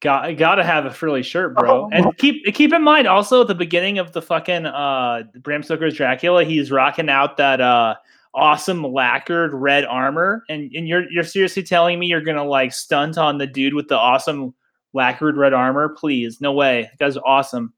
Got 0.02 0.38
gotta 0.38 0.64
have 0.64 0.86
a 0.86 0.92
frilly 0.92 1.24
shirt, 1.24 1.56
bro. 1.56 1.86
Oh. 1.86 1.90
And 1.92 2.16
keep 2.18 2.46
keep 2.54 2.72
in 2.72 2.84
mind 2.84 3.08
also 3.08 3.42
at 3.42 3.48
the 3.48 3.56
beginning 3.56 3.98
of 3.98 4.14
the 4.14 4.22
fucking 4.22 4.68
uh 4.68 5.24
Bram 5.42 5.64
Stoker's 5.64 5.96
Dracula, 5.96 6.44
he's 6.46 6.72
rocking 6.72 7.10
out 7.10 7.38
that 7.38 7.60
uh 7.60 7.96
awesome 8.36 8.84
lacquered 8.84 9.54
red 9.54 9.84
armor. 9.84 10.44
And 10.48 10.72
and 10.76 10.88
you're 10.88 11.12
you're 11.12 11.24
seriously 11.24 11.64
telling 11.64 12.00
me 12.00 12.06
you're 12.06 12.22
gonna 12.22 12.46
like 12.46 12.72
stunt 12.72 13.18
on 13.18 13.40
the 13.40 13.48
dude 13.48 13.74
with 13.74 13.88
the 13.88 13.98
awesome 13.98 14.54
lacquered 14.94 15.38
red 15.38 15.54
armor? 15.54 15.90
Please, 15.90 16.40
no 16.42 16.54
way. 16.54 16.84
That 16.84 17.00
guy's 17.06 17.18
awesome. 17.18 17.74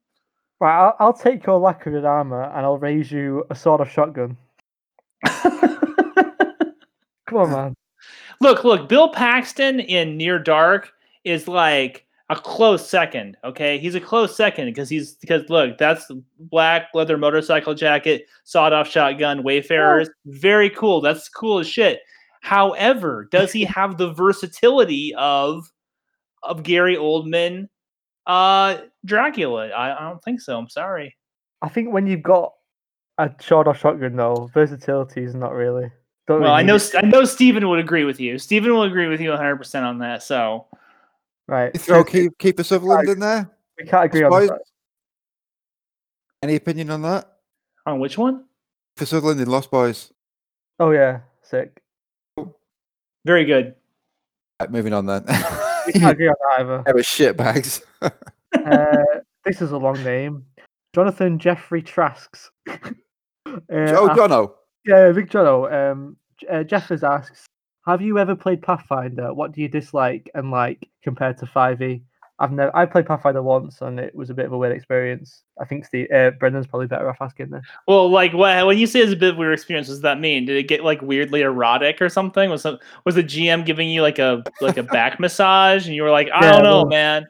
Right, 0.60 0.78
I'll, 0.78 0.96
I'll 0.98 1.12
take 1.12 1.44
your 1.46 1.58
lacquered 1.58 2.04
armor 2.04 2.44
and 2.44 2.64
I'll 2.64 2.78
raise 2.78 3.12
you 3.12 3.44
a 3.50 3.54
sword 3.54 3.80
of 3.80 3.90
shotgun. 3.90 4.36
Come 7.26 7.38
on, 7.38 7.50
man. 7.50 7.74
look, 8.40 8.64
look, 8.64 8.88
Bill 8.88 9.08
Paxton 9.08 9.80
in 9.80 10.16
Near 10.16 10.38
Dark 10.38 10.92
is 11.24 11.48
like 11.48 12.06
a 12.28 12.36
close 12.36 12.88
second. 12.88 13.36
Okay, 13.44 13.78
he's 13.78 13.94
a 13.94 14.00
close 14.00 14.34
second 14.34 14.66
because 14.66 14.88
he's 14.88 15.14
because 15.14 15.48
look, 15.48 15.78
that's 15.78 16.10
black 16.38 16.88
leather 16.94 17.18
motorcycle 17.18 17.74
jacket, 17.74 18.26
sawed 18.44 18.72
off 18.72 18.88
shotgun, 18.88 19.42
Wayfarers, 19.42 20.08
oh. 20.08 20.12
very 20.26 20.70
cool. 20.70 21.00
That's 21.00 21.28
cool 21.28 21.58
as 21.58 21.68
shit. 21.68 22.00
However, 22.40 23.28
does 23.30 23.52
he 23.52 23.64
have 23.76 23.98
the 23.98 24.12
versatility 24.12 25.14
of 25.16 25.70
of 26.48 26.62
Gary 26.62 26.96
Oldman, 26.96 27.68
uh, 28.26 28.78
Dracula? 29.04 29.68
I, 29.68 29.96
I 29.96 30.08
don't 30.08 30.22
think 30.22 30.40
so. 30.40 30.58
I'm 30.58 30.68
sorry. 30.68 31.16
I 31.62 31.68
think 31.68 31.92
when 31.92 32.06
you've 32.06 32.22
got 32.22 32.52
a 33.18 33.30
sword 33.40 33.66
or 33.68 33.74
shotgun, 33.74 34.16
though, 34.16 34.50
versatility 34.52 35.22
is 35.24 35.34
not 35.34 35.52
really. 35.52 35.90
Don't 36.26 36.40
Well, 36.40 36.50
really 36.50 36.60
I 36.60 36.62
know 36.62 36.74
need 36.74 36.82
it. 36.82 36.94
I 36.96 37.00
know 37.02 37.24
Steven 37.24 37.68
would 37.68 37.78
agree 37.78 38.04
with 38.04 38.20
you. 38.20 38.38
Steven 38.38 38.72
will 38.72 38.82
agree 38.82 39.06
with 39.06 39.20
you 39.20 39.30
100 39.30 39.56
percent 39.56 39.84
on 39.86 39.98
that. 40.00 40.22
So 40.22 40.66
Right. 41.48 41.70
You 41.72 41.78
throw 41.80 42.04
Kiefer, 42.04 42.30
Kiefer 42.38 42.64
Sutherland 42.64 43.08
in 43.08 43.20
there? 43.20 43.48
we 43.78 43.86
can't 43.86 44.06
agree 44.06 44.24
on 44.24 44.46
that. 44.46 44.58
Any 46.42 46.56
opinion 46.56 46.90
on 46.90 47.02
that? 47.02 47.30
On 47.86 48.00
which 48.00 48.18
one? 48.18 48.44
For 48.96 49.06
Sutherland 49.06 49.40
in 49.40 49.48
Lost 49.48 49.70
Boys. 49.70 50.12
Oh 50.80 50.90
yeah, 50.90 51.20
sick. 51.42 51.80
Very 53.24 53.44
good. 53.44 53.74
Right, 54.60 54.70
moving 54.70 54.92
on 54.92 55.06
then. 55.06 55.24
We 55.86 55.92
can't 55.94 56.12
agree 56.12 56.28
on 56.28 56.34
that 56.40 56.60
either. 56.60 56.82
They 56.86 56.92
were 56.92 57.02
shit 57.02 57.36
bags. 57.36 57.82
Uh, 58.64 59.04
this 59.44 59.60
is 59.60 59.72
a 59.72 59.76
long 59.76 60.02
name. 60.02 60.42
Jonathan 60.94 61.38
Jeffrey 61.38 61.82
Trasks. 61.82 62.50
uh, 62.68 62.80
oh, 63.46 64.08
asks- 64.08 64.18
Jono. 64.18 64.52
Yeah, 64.86 65.12
Big 65.12 65.28
Jono. 65.28 65.70
Um, 65.70 66.16
uh, 66.50 66.62
Jeffers 66.62 67.04
asks, 67.04 67.44
"Have 67.86 68.00
you 68.00 68.18
ever 68.18 68.34
played 68.34 68.62
Pathfinder? 68.62 69.34
What 69.34 69.52
do 69.52 69.60
you 69.60 69.68
dislike 69.68 70.30
and 70.34 70.50
like 70.50 70.88
compared 71.02 71.36
to 71.38 71.46
Five 71.46 71.82
E? 71.82 72.02
I've 72.38 72.52
never. 72.52 72.74
I 72.76 72.84
played 72.84 73.06
Pathfinder 73.06 73.42
once, 73.42 73.80
and 73.80 73.98
it 73.98 74.14
was 74.14 74.28
a 74.28 74.34
bit 74.34 74.44
of 74.46 74.52
a 74.52 74.58
weird 74.58 74.76
experience. 74.76 75.42
I 75.58 75.64
think 75.64 75.86
Steve, 75.86 76.08
uh, 76.12 76.32
Brendan's 76.32 76.66
probably 76.66 76.86
better 76.86 77.08
off 77.08 77.16
asking 77.20 77.48
this. 77.50 77.64
Well, 77.88 78.10
like 78.10 78.34
what, 78.34 78.66
when 78.66 78.76
you 78.76 78.86
say 78.86 79.00
it's 79.00 79.12
a 79.12 79.16
bit 79.16 79.30
of 79.30 79.36
a 79.36 79.38
weird 79.38 79.54
experience, 79.54 79.88
what 79.88 79.94
does 79.94 80.02
that 80.02 80.20
mean? 80.20 80.44
Did 80.44 80.56
it 80.58 80.64
get 80.68 80.84
like 80.84 81.00
weirdly 81.00 81.40
erotic 81.42 82.02
or 82.02 82.10
something? 82.10 82.50
Was 82.50 82.62
some, 82.62 82.78
was 83.06 83.14
the 83.14 83.24
GM 83.24 83.64
giving 83.64 83.88
you 83.88 84.02
like 84.02 84.18
a 84.18 84.42
like 84.60 84.76
a 84.76 84.82
back 84.82 85.18
massage, 85.20 85.86
and 85.86 85.94
you 85.94 86.02
were 86.02 86.10
like, 86.10 86.28
I 86.34 86.44
Yeah, 86.44 86.52
don't 86.52 86.62
know, 86.64 86.76
well- 86.82 86.86
man. 86.86 87.26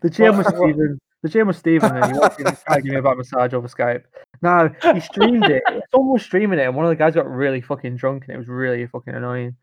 The 0.00 0.10
GM 0.10 0.36
was 0.38 0.46
Steven. 0.56 0.98
The 1.22 1.28
GM 1.30 1.46
was 1.46 1.56
Steven, 1.56 1.96
and 1.96 2.12
he 2.12 2.18
wanted 2.18 2.44
to 2.46 2.58
try 2.66 2.76
to 2.76 2.82
give 2.82 2.92
me 2.92 2.98
a 2.98 3.02
back 3.02 3.16
massage 3.16 3.54
over 3.54 3.66
Skype. 3.66 4.02
Now 4.42 4.68
he 4.92 5.00
streamed 5.00 5.46
it. 5.46 5.62
Someone 5.90 6.12
was 6.12 6.22
streaming 6.22 6.58
it, 6.58 6.64
and 6.66 6.76
one 6.76 6.84
of 6.84 6.90
the 6.90 6.96
guys 6.96 7.14
got 7.14 7.28
really 7.28 7.60
fucking 7.60 7.96
drunk, 7.96 8.24
and 8.28 8.34
it 8.34 8.38
was 8.38 8.48
really 8.48 8.86
fucking 8.86 9.14
annoying. 9.14 9.56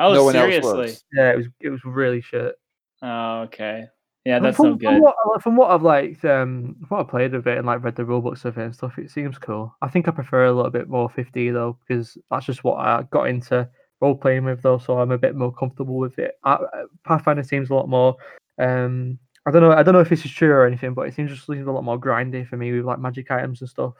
Oh, 0.00 0.12
no 0.12 0.24
one 0.24 0.34
seriously? 0.34 0.96
Yeah, 1.14 1.30
it 1.32 1.36
was. 1.36 1.46
It 1.60 1.68
was 1.70 1.80
really 1.84 2.20
shit. 2.20 2.54
Oh, 3.00 3.42
okay. 3.42 3.86
Yeah, 4.28 4.40
that's 4.40 4.58
from, 4.58 4.76
no 4.76 4.90
From 4.90 5.00
what, 5.00 5.16
uh, 5.24 5.38
from 5.38 5.56
what 5.56 5.70
I've 5.70 5.82
liked, 5.82 6.22
um, 6.26 6.76
what 6.88 7.00
I 7.00 7.02
played 7.04 7.32
of 7.32 7.46
it 7.46 7.56
and 7.56 7.66
like 7.66 7.82
read 7.82 7.96
the 7.96 8.02
rulebooks 8.02 8.44
of 8.44 8.58
it 8.58 8.62
and 8.62 8.74
stuff, 8.74 8.98
it 8.98 9.10
seems 9.10 9.38
cool. 9.38 9.74
I 9.80 9.88
think 9.88 10.06
I 10.06 10.10
prefer 10.10 10.44
a 10.44 10.52
little 10.52 10.70
bit 10.70 10.86
more 10.86 11.08
5e 11.08 11.50
though, 11.50 11.78
because 11.80 12.18
that's 12.30 12.44
just 12.44 12.62
what 12.62 12.74
I 12.74 13.04
got 13.10 13.30
into 13.30 13.66
role 14.02 14.14
playing 14.14 14.44
with 14.44 14.60
though, 14.60 14.76
so 14.76 15.00
I'm 15.00 15.12
a 15.12 15.16
bit 15.16 15.34
more 15.34 15.50
comfortable 15.50 15.96
with 15.96 16.18
it. 16.18 16.32
I, 16.44 16.56
uh, 16.56 16.66
Pathfinder 17.06 17.42
seems 17.42 17.70
a 17.70 17.74
lot 17.74 17.88
more. 17.88 18.16
Um, 18.58 19.18
I 19.46 19.50
don't 19.50 19.62
know. 19.62 19.72
I 19.72 19.82
don't 19.82 19.94
know 19.94 20.00
if 20.00 20.10
this 20.10 20.26
is 20.26 20.30
true 20.30 20.50
or 20.50 20.66
anything, 20.66 20.92
but 20.92 21.08
it 21.08 21.14
seems 21.14 21.30
just 21.30 21.46
seems 21.46 21.66
a 21.66 21.72
lot 21.72 21.84
more 21.84 21.98
grindy 21.98 22.46
for 22.46 22.58
me 22.58 22.70
with 22.70 22.84
like 22.84 22.98
magic 22.98 23.30
items 23.30 23.62
and 23.62 23.70
stuff. 23.70 23.94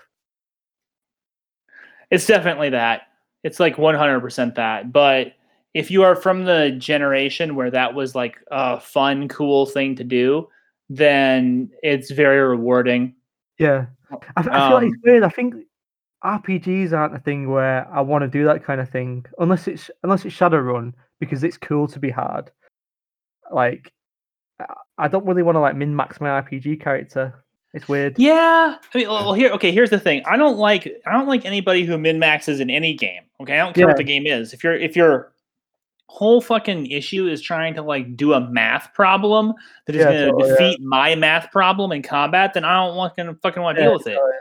It's 2.10 2.26
definitely 2.26 2.68
that. 2.68 3.04
It's 3.44 3.58
like 3.58 3.76
100% 3.76 4.56
that. 4.56 4.92
But 4.92 5.32
if 5.78 5.90
you 5.90 6.02
are 6.02 6.16
from 6.16 6.44
the 6.44 6.72
generation 6.78 7.54
where 7.54 7.70
that 7.70 7.94
was 7.94 8.14
like 8.14 8.36
a 8.50 8.80
fun, 8.80 9.28
cool 9.28 9.64
thing 9.66 9.94
to 9.96 10.04
do, 10.04 10.48
then 10.90 11.70
it's 11.82 12.10
very 12.10 12.40
rewarding. 12.40 13.14
Yeah, 13.58 13.86
I 14.36 14.42
feel 14.42 14.52
like 14.52 14.60
Um, 14.72 14.84
it's 14.84 14.96
weird. 15.04 15.22
I 15.22 15.28
think 15.28 15.54
RPGs 16.24 16.92
aren't 16.92 17.14
a 17.14 17.20
thing 17.20 17.48
where 17.50 17.86
I 17.92 18.00
want 18.00 18.22
to 18.22 18.28
do 18.28 18.44
that 18.44 18.64
kind 18.64 18.80
of 18.80 18.88
thing 18.90 19.24
unless 19.38 19.68
it's 19.68 19.90
unless 20.02 20.24
it's 20.24 20.34
Shadowrun 20.36 20.94
because 21.20 21.44
it's 21.44 21.56
cool 21.58 21.86
to 21.88 21.98
be 21.98 22.10
hard. 22.10 22.50
Like, 23.50 23.92
I- 24.60 24.74
I 25.04 25.08
don't 25.08 25.26
really 25.26 25.42
want 25.44 25.56
to 25.56 25.60
like 25.60 25.76
min 25.76 25.94
max 25.94 26.20
my 26.20 26.28
RPG 26.42 26.80
character. 26.80 27.44
It's 27.74 27.86
weird. 27.88 28.18
Yeah. 28.18 28.76
I 28.94 28.98
mean, 28.98 29.08
well, 29.08 29.34
here, 29.34 29.50
okay. 29.52 29.70
Here's 29.70 29.90
the 29.90 30.00
thing. 30.00 30.22
I 30.26 30.36
don't 30.36 30.56
like. 30.58 30.88
I 31.06 31.12
don't 31.12 31.28
like 31.28 31.44
anybody 31.44 31.84
who 31.84 31.96
min 31.98 32.18
maxes 32.18 32.58
in 32.60 32.70
any 32.70 32.94
game. 32.94 33.22
Okay, 33.40 33.54
I 33.54 33.62
don't 33.64 33.74
care 33.74 33.86
what 33.86 33.96
the 33.98 34.04
game 34.04 34.26
is. 34.26 34.52
If 34.52 34.64
you're, 34.64 34.74
if 34.74 34.96
your 34.96 35.32
whole 36.08 36.40
fucking 36.40 36.86
issue 36.86 37.28
is 37.28 37.40
trying 37.40 37.74
to 37.74 37.82
like 37.82 38.16
do 38.16 38.32
a 38.32 38.40
math 38.50 38.92
problem 38.94 39.52
that 39.86 39.94
is 39.94 40.02
Yeah, 40.02 40.12
going 40.12 40.18
to 40.18 40.30
totally, 40.30 40.48
yeah. 40.50 40.56
defeat 40.56 40.82
my 40.82 41.14
math 41.14 41.50
problem 41.52 41.92
in 41.92 42.02
combat, 42.02 42.54
then 42.54 42.64
I 42.64 42.84
don't 42.84 42.96
want 42.96 43.14
to 43.16 43.34
fucking 43.42 43.62
want 43.62 43.76
to 43.76 43.82
Yeah, 43.82 43.88
deal 43.88 43.98
with 43.98 44.06
it. 44.06 44.16
totally. 44.16 44.32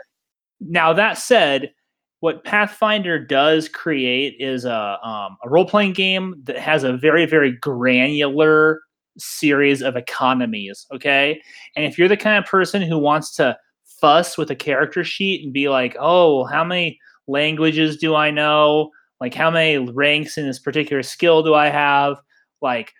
Now 0.60 0.92
that 0.94 1.18
said, 1.18 1.72
what 2.20 2.42
Pathfinder 2.42 3.24
does 3.24 3.68
create 3.68 4.34
is 4.40 4.64
a 4.64 4.98
um, 5.06 5.36
a 5.44 5.48
role 5.48 5.66
playing 5.66 5.92
game 5.92 6.34
that 6.44 6.58
has 6.58 6.82
a 6.82 6.96
very 6.96 7.26
very 7.26 7.52
granular 7.52 8.80
series 9.18 9.82
of 9.82 9.96
economies. 9.96 10.86
Okay, 10.92 11.40
and 11.76 11.84
if 11.84 11.96
you're 11.98 12.08
the 12.08 12.16
kind 12.16 12.42
of 12.42 12.50
person 12.50 12.82
who 12.82 12.98
wants 12.98 13.34
to 13.36 13.56
fuss 14.00 14.36
with 14.38 14.50
a 14.50 14.56
character 14.56 15.04
sheet 15.04 15.44
and 15.44 15.52
be 15.52 15.68
like, 15.68 15.96
oh, 16.00 16.44
how 16.44 16.64
many 16.64 16.98
languages 17.28 17.96
do 17.98 18.14
I 18.14 18.30
know? 18.30 18.90
Like, 19.20 19.34
how 19.34 19.50
many 19.50 19.78
ranks 19.78 20.38
in 20.38 20.46
this 20.46 20.58
particular 20.58 21.02
skill 21.02 21.42
do 21.42 21.54
I 21.54 21.68
have? 21.68 22.16
Like, 22.62 22.92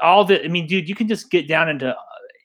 all 0.00 0.24
the, 0.24 0.44
I 0.44 0.48
mean, 0.48 0.66
dude, 0.66 0.88
you 0.88 0.94
can 0.94 1.08
just 1.08 1.30
get 1.30 1.48
down 1.48 1.68
into 1.68 1.94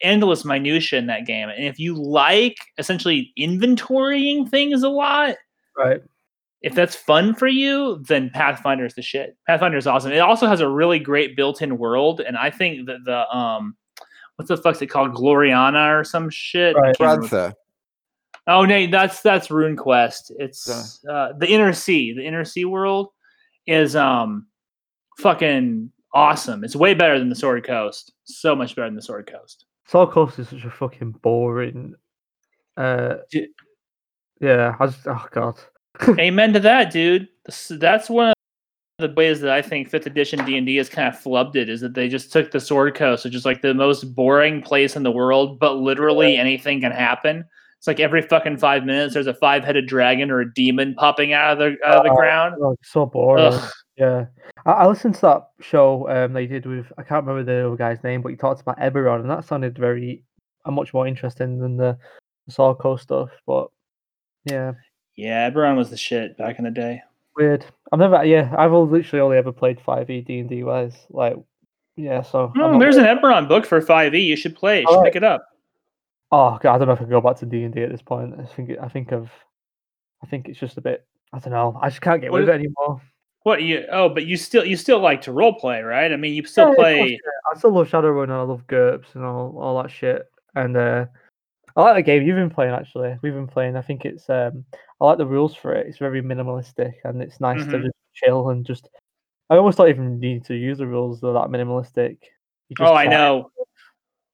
endless 0.02 0.44
minutia 0.44 1.00
in 1.00 1.06
that 1.08 1.26
game. 1.26 1.50
And 1.50 1.66
if 1.66 1.80
you 1.80 1.94
like 1.96 2.58
essentially 2.78 3.32
inventorying 3.40 4.50
things 4.50 4.84
a 4.84 4.90
lot, 4.90 5.36
Right. 5.78 6.02
if 6.62 6.74
that's 6.76 6.96
fun 6.96 7.36
for 7.36 7.48
you, 7.48 8.04
then 8.08 8.30
Pathfinder 8.32 8.86
is 8.86 8.96
the 8.96 9.02
shit. 9.02 9.38
Pathfinder 9.48 9.78
is 9.78 9.88
awesome. 9.88 10.12
It 10.12 10.20
also 10.20 10.48
has 10.48 10.60
a 10.62 10.68
really 10.68 11.00
great 11.00 11.36
built-in 11.36 11.78
world, 11.78 12.22
and 12.22 12.38
I 12.38 12.50
think 12.50 12.88
that 12.88 13.06
the 13.06 13.28
um, 13.36 13.76
what's 14.36 14.50
the 14.50 14.58
fuck's 14.58 14.82
it 14.82 14.88
called, 14.88 15.14
Glorantha 15.14 16.00
or 16.00 16.04
some 16.04 16.30
shit? 16.30 16.76
I 16.76 16.80
Right. 16.80 16.98
can't 16.98 17.10
remember. 17.22 17.28
Branther. 17.28 17.54
Oh 18.48 18.66
no, 18.66 18.88
that's 18.88 19.22
that's 19.22 19.50
Rune 19.50 19.78
Quest. 19.78 20.32
It's 20.38 21.04
uh, 21.06 21.34
the 21.38 21.48
Inner 21.48 21.74
Sea. 21.74 22.14
The 22.14 22.26
Inner 22.26 22.44
Sea 22.44 22.66
world 22.66 23.10
is 23.68 23.96
um 23.96 24.48
fucking 25.20 25.92
awesome. 26.14 26.64
It's 26.64 26.76
way 26.76 26.94
better 26.94 27.18
than 27.20 27.30
the 27.30 27.36
Sword 27.36 27.66
Coast. 27.66 28.12
So 28.26 28.56
much 28.56 28.76
better 28.76 28.88
than 28.88 28.96
the 28.96 29.02
Sword 29.02 29.32
Coast. 29.32 29.66
Sword 29.88 30.10
Coast 30.10 30.40
is 30.40 30.50
such 30.50 30.66
a 30.66 30.72
fucking 30.72 31.12
boring. 31.22 31.96
Uh, 32.78 33.16
Di- 33.32 33.50
yeah. 34.42 34.76
I 34.80 34.88
just. 34.88 35.08
Oh 35.08 35.26
god. 35.32 35.60
Amen 36.20 36.54
to 36.54 36.60
that, 36.60 36.92
dude. 36.92 37.28
That's 37.70 38.10
one 38.10 38.30
of 38.30 38.34
the 39.10 39.14
ways 39.14 39.42
that 39.42 39.52
I 39.52 39.62
think 39.62 39.90
fifth 39.90 40.08
edition 40.08 40.44
D 40.44 40.58
and 40.58 40.66
D 40.66 40.76
has 40.78 40.90
kind 40.90 41.08
of 41.08 41.20
flubbed 41.20 41.56
it 41.56 41.70
is 41.70 41.82
that 41.82 41.94
they 41.94 42.10
just 42.10 42.32
took 42.32 42.52
the 42.52 42.60
Sword 42.60 42.96
Coast, 42.96 43.26
which 43.26 43.36
is 43.36 43.46
like 43.46 43.62
the 43.62 43.74
most 43.74 44.16
boring 44.16 44.62
place 44.62 44.96
in 44.96 45.04
the 45.04 45.12
world, 45.12 45.60
but 45.60 45.78
literally 45.78 46.38
anything 46.38 46.82
can 46.82 46.92
happen. 46.92 47.46
It's 47.84 47.88
like 47.90 48.00
every 48.00 48.22
fucking 48.22 48.60
five 48.60 48.86
minutes 48.86 49.14
there's 49.14 49.28
a 49.28 49.34
five 49.34 49.66
headed 49.66 49.88
dragon 49.88 50.32
or 50.32 50.40
a 50.40 50.54
demon 50.54 50.96
popping 50.96 51.34
out 51.34 51.52
of 51.52 51.60
the 51.60 51.76
out 51.86 51.98
of 51.98 52.04
the 52.06 52.12
Oh, 52.12 52.16
ground. 52.16 52.56
Oh, 52.62 52.78
so 52.82 53.06
boring. 53.06 53.44
Ugh. 53.54 53.72
Yeah, 53.98 54.26
I, 54.66 54.72
I 54.72 54.88
listened 54.88 55.16
to 55.16 55.22
that 55.24 55.48
show 55.60 56.08
um, 56.08 56.32
they 56.32 56.48
did 56.48 56.66
with 56.66 56.86
I 56.98 57.04
can't 57.04 57.26
remember 57.26 57.44
the 57.44 57.68
other 57.68 57.76
guy's 57.76 58.02
name, 58.02 58.22
but 58.22 58.30
he 58.30 58.38
talked 58.38 58.62
about 58.62 58.80
Eberron, 58.80 59.20
and 59.20 59.30
that 59.30 59.44
sounded 59.44 59.78
very 59.78 60.24
uh, 60.64 60.72
much 60.72 60.94
more 60.94 61.06
interesting 61.06 61.60
than 61.60 61.76
the, 61.76 61.98
the 62.48 62.74
Coast 62.76 63.04
stuff. 63.04 63.32
But 63.46 63.68
yeah, 64.46 64.72
Yeah, 65.18 65.52
Eberron 65.52 65.76
was 65.76 65.90
the 65.90 65.98
shit 65.98 66.38
back 66.38 66.60
in 66.60 66.64
the 66.64 66.72
day. 66.72 67.02
weird. 67.36 67.66
I've 67.92 68.00
never, 68.00 68.24
yeah, 68.24 68.56
I've 68.58 68.72
literally 68.72 69.20
only 69.22 69.36
ever 69.38 69.52
played 69.52 69.82
five 69.82 70.10
E 70.10 70.22
D 70.22 70.40
and 70.40 70.48
D 70.48 70.64
wise. 70.64 70.96
Like, 71.10 71.36
yeah, 71.98 72.22
so 72.22 72.54
not 72.56 72.80
there's 72.80 72.96
really- 72.96 73.10
an 73.10 73.18
Eberron 73.20 73.50
book 73.50 73.66
for 73.66 73.82
5e. 73.82 74.26
You 74.26 74.38
should 74.38 74.56
play. 74.56 74.80
You 74.80 74.88
should 74.88 74.96
Alright. 74.96 75.12
pick 75.12 75.18
it 75.18 75.26
up. 75.26 75.46
Oh 76.36 76.58
god, 76.62 76.76
I 76.76 76.78
don't 76.80 76.88
know 76.88 76.94
if 76.94 77.00
I 77.00 77.04
can 77.04 77.10
go 77.12 77.22
back 77.22 77.38
to 77.38 77.46
D 77.46 77.64
and 77.64 77.74
D 77.74 77.84
at 77.84 77.92
this 77.92 78.02
point. 78.02 78.34
I 78.40 78.44
think 78.46 78.70
it, 78.72 78.80
I 78.82 78.88
think 78.90 79.12
of, 79.12 79.30
I 80.24 80.26
think 80.28 80.50
it's 80.50 80.60
just 80.60 80.78
a 80.78 80.82
bit. 80.82 81.06
I 81.32 81.38
don't 81.40 81.54
know. 81.54 81.78
I 81.82 81.90
just 81.90 82.02
can't 82.02 82.22
get 82.22 82.32
What 82.32 82.42
with 82.42 82.50
is- 82.50 82.56
it 82.56 82.60
anymore. 82.60 83.02
What 83.44 83.62
you? 83.62 83.86
Oh, 83.92 84.10
but 84.10 84.26
you 84.26 84.36
still 84.38 84.66
you 84.66 84.76
still 84.78 85.00
like 85.00 85.22
to 85.24 85.32
role 85.34 85.54
play, 85.54 85.82
right? 85.82 86.12
I 86.12 86.16
mean, 86.16 86.34
you 86.34 86.44
still 86.46 86.70
Yeah, 86.70 86.76
course, 86.76 86.86
play. 86.86 87.10
yeah. 87.12 87.52
I 87.54 87.58
still 87.58 87.72
love 87.72 87.88
Shadowrun 87.90 88.24
and 88.24 88.32
I 88.34 88.42
love 88.42 88.66
GURPS 88.68 89.16
and 89.16 89.24
all, 89.26 89.58
all 89.60 89.82
that 89.84 89.92
shit. 89.92 90.24
And 90.56 90.76
uh, 90.78 91.06
I 91.76 91.82
like 91.82 91.96
the 91.98 92.02
game 92.04 92.24
you've 92.24 92.38
been 92.38 92.50
playing 92.50 92.74
actually. 92.74 93.18
We've 93.22 93.34
been 93.34 93.48
playing. 93.48 93.76
I 93.76 93.82
think 93.82 94.06
it's 94.06 94.30
um 94.30 94.64
I 95.02 95.06
like 95.06 95.18
the 95.18 95.26
rules 95.28 95.54
for 95.54 95.74
it. 95.74 95.88
It's 95.88 95.98
very 95.98 96.22
minimalistic 96.22 96.94
and 97.04 97.22
it's 97.22 97.40
nice 97.42 97.64
to 97.66 97.72
Mhm. 97.78 97.84
just 97.84 97.96
chill 98.14 98.50
and 98.50 98.66
just 98.66 98.88
I 99.50 99.58
almost 99.58 99.78
don't 99.78 99.90
even 99.90 100.20
need 100.20 100.46
to 100.46 100.56
use 100.56 100.78
the 100.80 100.88
rules. 100.88 101.20
They're 101.20 101.34
that 101.34 101.50
minimalistic. 101.50 102.18
Oh, 102.80 102.94
I 102.96 103.06
know. 103.06 103.52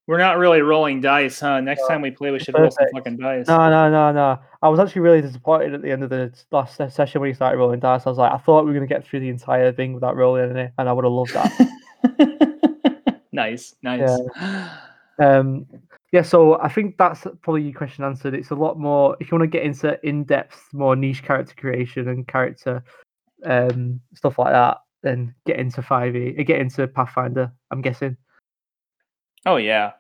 We're 0.10 0.18
not 0.18 0.40
really 0.40 0.62
rolling 0.62 1.02
dice, 1.02 1.40
huh? 1.40 1.62
Next 1.62 1.86
time 1.88 2.02
we 2.02 2.10
play, 2.10 2.32
we 2.32 2.40
should 2.40 2.56
roll 2.58 2.72
some 2.72 2.78
perfect. 2.78 2.96
fucking 2.96 3.18
dice. 3.18 3.46
No, 3.46 3.70
no, 3.70 3.92
no, 3.92 4.12
no. 4.12 4.40
I 4.60 4.68
was 4.68 4.80
actually 4.80 5.02
really 5.02 5.22
disappointed 5.22 5.76
at 5.76 5.84
the 5.84 5.92
end 5.92 6.02
of 6.02 6.10
the 6.10 6.34
last 6.50 6.78
se- 6.78 6.90
session 6.90 7.22
when 7.22 7.28
you 7.28 7.36
started 7.36 7.60
rolling 7.60 7.80
dice. 7.80 8.08
I 8.08 8.10
was 8.10 8.18
like, 8.18 8.32
I 8.32 8.40
thought 8.40 8.66
we 8.66 8.72
were 8.72 8.74
gonna 8.74 8.88
get 8.88 9.06
through 9.06 9.20
the 9.20 9.30
entire 9.30 9.72
thing 9.72 9.94
without 9.94 10.16
rolling 10.16 10.50
any, 10.50 10.72
and 10.80 10.90
I 10.90 10.92
would 10.94 11.06
have 11.06 11.14
loved 11.14 11.36
that. 11.36 13.22
nice, 13.32 13.76
nice. 13.84 14.10
Um, 15.20 15.68
yeah, 16.12 16.24
so 16.24 16.60
I 16.60 16.70
think 16.70 16.98
that's 16.98 17.28
probably 17.44 17.62
your 17.62 17.78
question 17.78 18.04
answered. 18.04 18.34
It's 18.34 18.50
a 18.50 18.56
lot 18.56 18.80
more 18.80 19.16
if 19.20 19.30
you 19.30 19.38
want 19.38 19.52
to 19.52 19.58
get 19.58 19.64
into 19.64 20.04
in-depth, 20.04 20.70
more 20.74 20.96
niche 20.96 21.22
character 21.22 21.54
creation 21.56 22.08
and 22.08 22.28
character 22.28 22.84
um, 23.46 24.00
stuff 24.16 24.40
like 24.40 24.54
that. 24.54 24.78
Then 25.04 25.36
get 25.46 25.60
into 25.60 25.84
Five 25.84 26.16
E, 26.16 26.44
get 26.44 26.60
into 26.62 26.88
Pathfinder. 26.88 27.52
I'm 27.70 27.84
guessing. 27.84 28.18
Oh 29.46 29.58
yeah. 29.58 29.92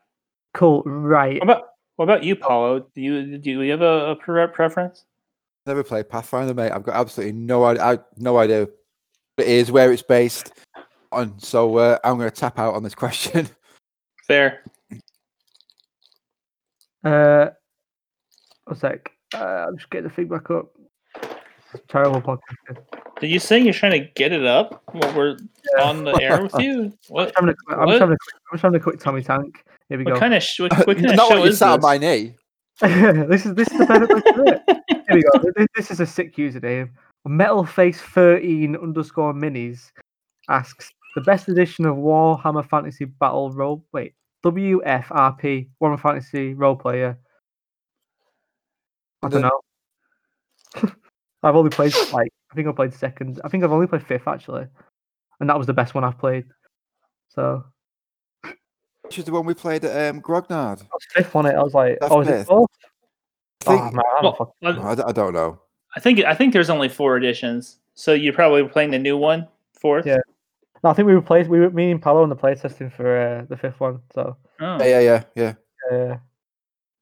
Cool, 0.53 0.83
right? 0.83 1.35
What 1.35 1.43
about 1.43 1.63
what 1.95 2.05
about 2.05 2.23
you, 2.23 2.35
Paolo? 2.35 2.79
Do 2.79 3.01
you 3.01 3.37
do 3.37 3.61
you 3.61 3.71
have 3.71 3.81
a, 3.81 4.11
a 4.11 4.47
preference? 4.47 5.05
Never 5.65 5.83
played 5.83 6.09
Pathfinder, 6.09 6.53
mate. 6.53 6.71
I've 6.71 6.83
got 6.83 6.95
absolutely 6.95 7.33
no 7.33 7.65
idea. 7.65 7.83
I, 7.83 7.99
no 8.17 8.37
idea 8.37 8.61
what 9.35 9.45
it 9.45 9.47
is, 9.47 9.71
where 9.71 9.91
it's 9.91 10.01
based 10.01 10.53
on. 11.11 11.37
So 11.39 11.77
uh, 11.77 11.99
I'm 12.03 12.17
going 12.17 12.29
to 12.29 12.35
tap 12.35 12.57
out 12.57 12.73
on 12.73 12.83
this 12.83 12.95
question. 12.95 13.49
Fair. 14.27 14.63
Uh, 17.03 17.49
a 18.67 18.75
sec. 18.75 19.11
Uh, 19.35 19.65
I'm 19.67 19.77
just 19.77 19.89
getting 19.89 20.07
the 20.07 20.13
feedback 20.13 20.49
up. 20.49 20.71
Terrible 21.87 22.21
podcast. 22.21 22.79
Are 23.21 23.25
you 23.25 23.39
saying 23.39 23.65
you're 23.65 23.73
trying 23.73 23.91
to 24.01 24.07
get 24.15 24.31
it 24.31 24.45
up 24.45 24.81
while 24.93 25.13
we're 25.15 25.37
on 25.81 26.03
the 26.05 26.13
air 26.21 26.41
with 26.41 26.53
you? 26.59 26.93
What? 27.09 27.33
I'm 27.37 27.47
just 27.47 27.57
having 27.67 27.77
a, 27.77 27.81
I'm 27.81 27.85
What? 27.87 27.91
just 27.93 27.99
having 27.99 28.13
a, 28.13 28.17
quick- 28.17 28.41
I'm 28.51 28.55
just 28.55 28.61
having 28.63 28.79
a 28.79 28.83
quick 28.83 28.99
Tommy 28.99 29.21
Tank. 29.23 29.63
Here 29.89 29.97
we 29.97 30.05
What 30.05 30.13
go. 30.15 30.19
kind 30.19 30.33
of 30.33 30.43
sh- 30.43 30.59
what, 30.61 30.71
uh, 30.71 30.83
what 30.85 30.97
kind 30.97 31.09
of 31.09 31.15
Not 31.15 31.27
show 31.29 31.35
when 31.35 31.43
you 31.43 31.49
is 31.49 31.57
sat 31.57 31.71
on 31.71 31.79
this? 31.79 31.83
my 31.83 31.97
knee. 31.97 32.35
this 33.27 33.45
is 33.45 33.55
this 33.55 33.69
is 33.71 33.77
the 33.79 33.85
better 33.85 34.07
way 34.07 34.21
to 34.21 34.31
do 34.33 34.43
it. 34.47 34.61
Here 35.09 35.15
we 35.17 35.23
go. 35.23 35.51
This, 35.55 35.67
this 35.75 35.91
is 35.91 35.99
a 35.99 36.05
sick 36.05 36.35
username. 36.37 36.89
Metal 37.25 37.65
Face 37.65 37.99
13 37.99 38.75
underscore 38.77 39.33
minis 39.33 39.91
asks 40.49 40.89
the 41.15 41.21
best 41.21 41.49
edition 41.49 41.85
of 41.85 41.97
Warhammer 41.97 42.65
Fantasy 42.69 43.03
Battle 43.05 43.51
Role. 43.51 43.83
Wait, 43.91 44.13
WFRP 44.45 45.67
Warhammer 45.81 45.99
Fantasy 45.99 46.53
Role 46.53 46.75
Player. 46.77 47.17
I 49.23 49.27
don't 49.27 49.41
know. 49.41 49.59
I've 51.43 51.55
only 51.55 51.69
played 51.71 51.93
like 52.13 52.31
I 52.51 52.55
think 52.55 52.67
I 52.67 52.71
played 52.71 52.93
second. 52.93 53.39
I 53.43 53.49
think 53.49 53.63
I've 53.63 53.71
only 53.71 53.87
played 53.87 54.05
fifth 54.05 54.27
actually, 54.27 54.65
and 55.39 55.49
that 55.49 55.57
was 55.57 55.67
the 55.67 55.73
best 55.73 55.93
one 55.93 56.03
I've 56.03 56.17
played. 56.17 56.45
So 57.29 57.63
Which 59.03 59.19
is 59.19 59.25
the 59.25 59.31
one 59.31 59.45
we 59.45 59.53
played 59.53 59.85
at 59.85 60.09
um, 60.15 60.21
Grognard. 60.21 60.81
I 60.81 60.85
was 60.91 61.05
fifth 61.13 61.35
on 61.35 61.45
it. 61.45 61.55
I 61.55 61.61
was 61.63 61.73
like, 61.73 61.97
That's 62.01 62.11
oh, 62.11 62.19
was 62.19 62.27
it 62.27 62.31
fifth. 62.31 62.47
fourth? 62.47 62.69
I 63.67 63.69
think, 63.71 63.81
Oh 63.81 63.91
man, 63.91 64.03
I 64.17 64.21
don't 64.21 64.39
Well, 64.39 64.53
fucking 64.61 64.81
I- 64.83 64.91
I, 64.91 64.95
d- 64.95 65.03
I 65.07 65.11
don't 65.11 65.33
know. 65.33 65.59
I 65.95 65.99
think 65.99 66.19
I 66.23 66.35
think 66.35 66.53
there's 66.53 66.69
only 66.69 66.87
four 66.89 67.17
editions, 67.17 67.77
so 67.95 68.13
you're 68.13 68.33
probably 68.33 68.61
were 68.61 68.69
playing 68.69 68.91
the 68.91 68.99
new 68.99 69.17
one, 69.17 69.47
fourth. 69.79 70.05
Yeah. 70.05 70.17
No, 70.83 70.91
I 70.91 70.93
think 70.93 71.07
we 71.07 71.15
were 71.15 71.21
play. 71.21 71.43
We 71.43 71.59
were 71.59 71.69
me 71.71 71.91
and 71.91 72.01
Paolo 72.01 72.21
on 72.23 72.29
the 72.29 72.35
playtesting 72.35 72.91
for 72.95 73.17
uh, 73.19 73.45
the 73.49 73.57
fifth 73.57 73.79
one. 73.79 73.99
So 74.13 74.37
Oh. 74.61 74.77
Yeah, 74.83 74.99
yeah, 74.99 75.23
yeah, 75.35 75.53
uh, 75.91 76.17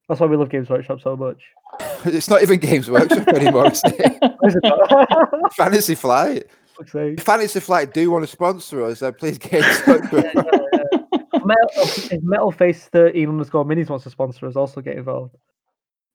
that's 0.07 0.19
why 0.21 0.27
we 0.27 0.37
love 0.37 0.49
Games 0.49 0.69
Workshop 0.69 1.01
so 1.01 1.15
much. 1.17 1.41
Yeah. 1.79 1.99
It's 2.05 2.29
not 2.29 2.41
even 2.41 2.59
Games 2.59 2.89
Workshop 2.89 3.27
anymore. 3.29 3.67
Is 3.67 3.81
it 3.83 4.59
not? 4.63 5.53
Fantasy 5.55 5.95
Flight. 5.95 6.45
If 6.93 7.23
Fantasy 7.23 7.59
Flight 7.59 7.93
do 7.93 8.09
want 8.11 8.23
to 8.23 8.31
sponsor 8.31 8.83
us, 8.85 8.99
then 8.99 9.13
please 9.13 9.37
Games 9.37 9.65
Workshop. 9.87 10.23
Metal, 11.45 11.67
if 12.11 12.21
Metal 12.23 12.51
Face 12.51 12.85
thirteen 12.85 13.29
underscore 13.29 13.65
minis 13.65 13.89
wants 13.89 14.03
to 14.03 14.09
sponsor 14.09 14.47
us, 14.47 14.55
also 14.55 14.81
get 14.81 14.97
involved. 14.97 15.35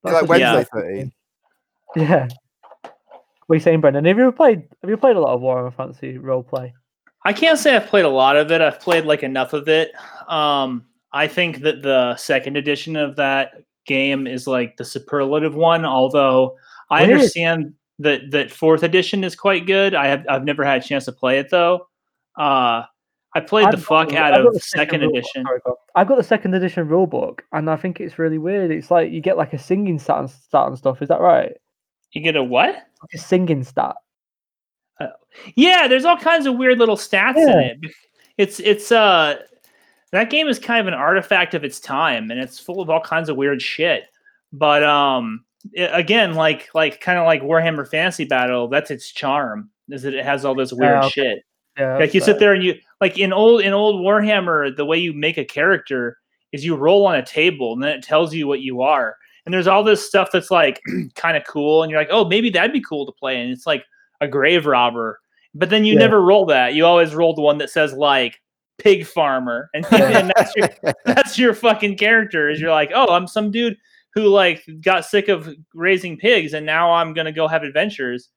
That's 0.02 0.14
like 0.22 0.28
Wednesday 0.28 0.66
Yeah. 0.76 0.80
13. 0.82 1.12
Yeah. 1.96 2.28
What 3.46 3.54
are 3.54 3.54
you 3.56 3.60
saying, 3.60 3.80
Brendan? 3.80 4.04
Have 4.04 4.16
you 4.16 4.22
ever 4.24 4.32
played? 4.32 4.62
Have 4.82 4.90
you 4.90 4.96
played 4.96 5.16
a 5.16 5.20
lot 5.20 5.34
of 5.34 5.40
Warhammer 5.40 5.74
Fantasy 5.74 6.18
role 6.18 6.42
play? 6.42 6.72
I 7.24 7.32
can't 7.32 7.58
say 7.58 7.76
I've 7.76 7.86
played 7.86 8.04
a 8.04 8.08
lot 8.08 8.36
of 8.36 8.50
it. 8.50 8.60
I've 8.60 8.80
played 8.80 9.04
like 9.04 9.22
enough 9.22 9.52
of 9.52 9.68
it. 9.68 9.92
Um, 10.28 10.86
I 11.12 11.28
think 11.28 11.60
that 11.60 11.82
the 11.82 12.16
second 12.16 12.56
edition 12.56 12.96
of 12.96 13.16
that 13.16 13.52
game 13.86 14.26
is 14.26 14.46
like 14.46 14.76
the 14.76 14.84
superlative 14.84 15.54
one. 15.54 15.84
Although 15.84 16.56
I 16.90 17.04
understand 17.04 17.74
that 17.98 18.30
that 18.30 18.50
fourth 18.50 18.82
edition 18.82 19.24
is 19.24 19.34
quite 19.36 19.66
good. 19.66 19.94
I 19.94 20.06
have 20.08 20.24
I've 20.28 20.44
never 20.44 20.64
had 20.64 20.82
a 20.82 20.86
chance 20.86 21.04
to 21.06 21.12
play 21.12 21.38
it 21.38 21.50
though. 21.50 21.86
Uh, 22.38 22.82
I 23.34 23.40
played 23.40 23.64
the 23.66 23.78
I've 23.78 23.84
fuck 23.84 24.08
got- 24.10 24.16
out 24.32 24.34
I've 24.40 24.44
of 24.46 24.54
the 24.54 24.60
second 24.60 25.02
edition. 25.02 25.44
sorry. 25.44 25.60
I've 25.94 26.08
got 26.08 26.16
the 26.16 26.22
second 26.22 26.54
edition 26.54 26.86
rulebook, 26.88 27.40
and 27.52 27.70
I 27.70 27.76
think 27.76 28.00
it's 28.00 28.18
really 28.18 28.38
weird. 28.38 28.70
It's 28.70 28.90
like 28.90 29.10
you 29.10 29.20
get 29.20 29.36
like 29.38 29.52
a 29.54 29.58
singing 29.58 29.98
stat 29.98 30.18
and, 30.20 30.30
stat 30.30 30.66
and 30.66 30.76
stuff. 30.78 31.00
Is 31.02 31.08
that 31.08 31.20
right? 31.20 31.52
You 32.12 32.22
get 32.22 32.36
a 32.36 32.42
what? 32.42 32.74
Like 32.74 33.14
a 33.14 33.18
singing 33.18 33.64
stat. 33.64 33.94
Yeah, 35.54 35.88
there's 35.88 36.04
all 36.04 36.16
kinds 36.18 36.46
of 36.46 36.56
weird 36.58 36.78
little 36.78 36.96
stats 36.96 37.36
in 37.36 37.48
it. 37.58 37.78
It's 38.38 38.60
it's 38.60 38.92
uh 38.92 39.36
that 40.12 40.30
game 40.30 40.46
is 40.48 40.58
kind 40.58 40.80
of 40.80 40.86
an 40.86 40.94
artifact 40.98 41.54
of 41.54 41.64
its 41.64 41.80
time 41.80 42.30
and 42.30 42.38
it's 42.40 42.58
full 42.58 42.80
of 42.80 42.88
all 42.90 43.00
kinds 43.00 43.28
of 43.28 43.36
weird 43.36 43.60
shit. 43.60 44.04
But 44.52 44.84
um 44.84 45.44
i- 45.76 45.82
again, 45.82 46.34
like 46.34 46.68
like 46.74 47.00
kind 47.00 47.18
of 47.18 47.26
like 47.26 47.42
Warhammer 47.42 47.88
Fantasy 47.88 48.24
Battle, 48.24 48.68
that's 48.68 48.90
its 48.90 49.10
charm. 49.10 49.70
Is 49.88 50.02
that 50.02 50.14
it 50.14 50.24
has 50.24 50.44
all 50.44 50.54
this 50.54 50.72
weird 50.72 50.98
okay. 50.98 51.08
shit. 51.10 51.38
Yeah. 51.78 51.96
Like 51.96 52.12
you 52.14 52.20
that's, 52.20 52.26
sit 52.26 52.38
there 52.38 52.52
and 52.52 52.62
you 52.62 52.74
like 53.00 53.18
in 53.18 53.32
old 53.32 53.62
in 53.62 53.72
old 53.72 54.04
Warhammer, 54.04 54.74
the 54.76 54.84
way 54.84 54.98
you 54.98 55.12
make 55.12 55.38
a 55.38 55.44
character 55.44 56.18
is 56.52 56.64
you 56.64 56.76
roll 56.76 57.06
on 57.06 57.16
a 57.16 57.24
table 57.24 57.72
and 57.72 57.82
then 57.82 57.90
it 57.96 58.02
tells 58.02 58.34
you 58.34 58.46
what 58.46 58.60
you 58.60 58.82
are. 58.82 59.16
And 59.46 59.52
there's 59.54 59.66
all 59.66 59.82
this 59.82 60.06
stuff 60.06 60.28
that's 60.32 60.50
like 60.50 60.80
kind 61.14 61.36
of 61.36 61.44
cool, 61.48 61.82
and 61.82 61.90
you're 61.90 61.98
like, 62.00 62.10
oh, 62.12 62.26
maybe 62.26 62.50
that'd 62.50 62.72
be 62.74 62.82
cool 62.82 63.06
to 63.06 63.12
play. 63.12 63.40
And 63.40 63.50
it's 63.50 63.66
like 63.66 63.84
a 64.20 64.28
grave 64.28 64.66
robber. 64.66 65.18
But 65.54 65.70
then 65.70 65.84
you 65.84 65.94
Yeah. 65.94 66.00
never 66.00 66.22
roll 66.22 66.44
that. 66.46 66.74
You 66.74 66.84
always 66.84 67.14
roll 67.14 67.34
the 67.34 67.40
one 67.40 67.58
that 67.58 67.70
says 67.70 67.92
like 67.94 68.40
pig 68.78 69.06
farmer. 69.06 69.70
And, 69.74 69.86
and 69.92 70.32
that's 70.36 70.56
your 70.56 70.68
that's 71.04 71.38
your 71.38 71.54
fucking 71.54 71.96
character. 71.96 72.48
Is 72.48 72.60
you're 72.60 72.70
like, 72.70 72.90
oh, 72.94 73.12
I'm 73.14 73.26
some 73.26 73.50
dude 73.50 73.76
who 74.14 74.28
like 74.28 74.64
got 74.80 75.04
sick 75.04 75.28
of 75.28 75.48
raising 75.74 76.16
pigs 76.16 76.52
and 76.52 76.66
now 76.66 76.92
I'm 76.92 77.14
gonna 77.14 77.32
go 77.32 77.48
have 77.48 77.62
adventures. 77.62 78.30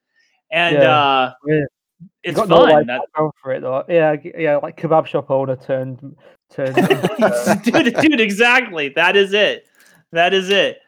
And 0.52 0.76
Yeah. 0.76 0.98
uh 0.98 1.34
Yeah. 1.46 1.62
It's 2.24 2.38
fun. 2.38 2.50
no, 2.50 2.62
like, 2.62 2.88
That- 2.88 3.02
for 3.42 3.54
it 3.54 3.62
though. 3.62 3.84
Yeah, 3.88 4.16
yeah, 4.38 4.58
like 4.58 4.78
kebab 4.78 5.06
shop 5.06 5.32
owner 5.32 5.56
turned 5.56 6.16
turned. 6.52 6.78
uh, 6.80 7.56
dude, 7.64 7.96
dude, 7.96 8.20
exactly. 8.20 8.90
That 8.90 9.16
is 9.16 9.34
it. 9.34 9.68
That 10.12 10.34
is 10.34 10.50
it. 10.50 10.80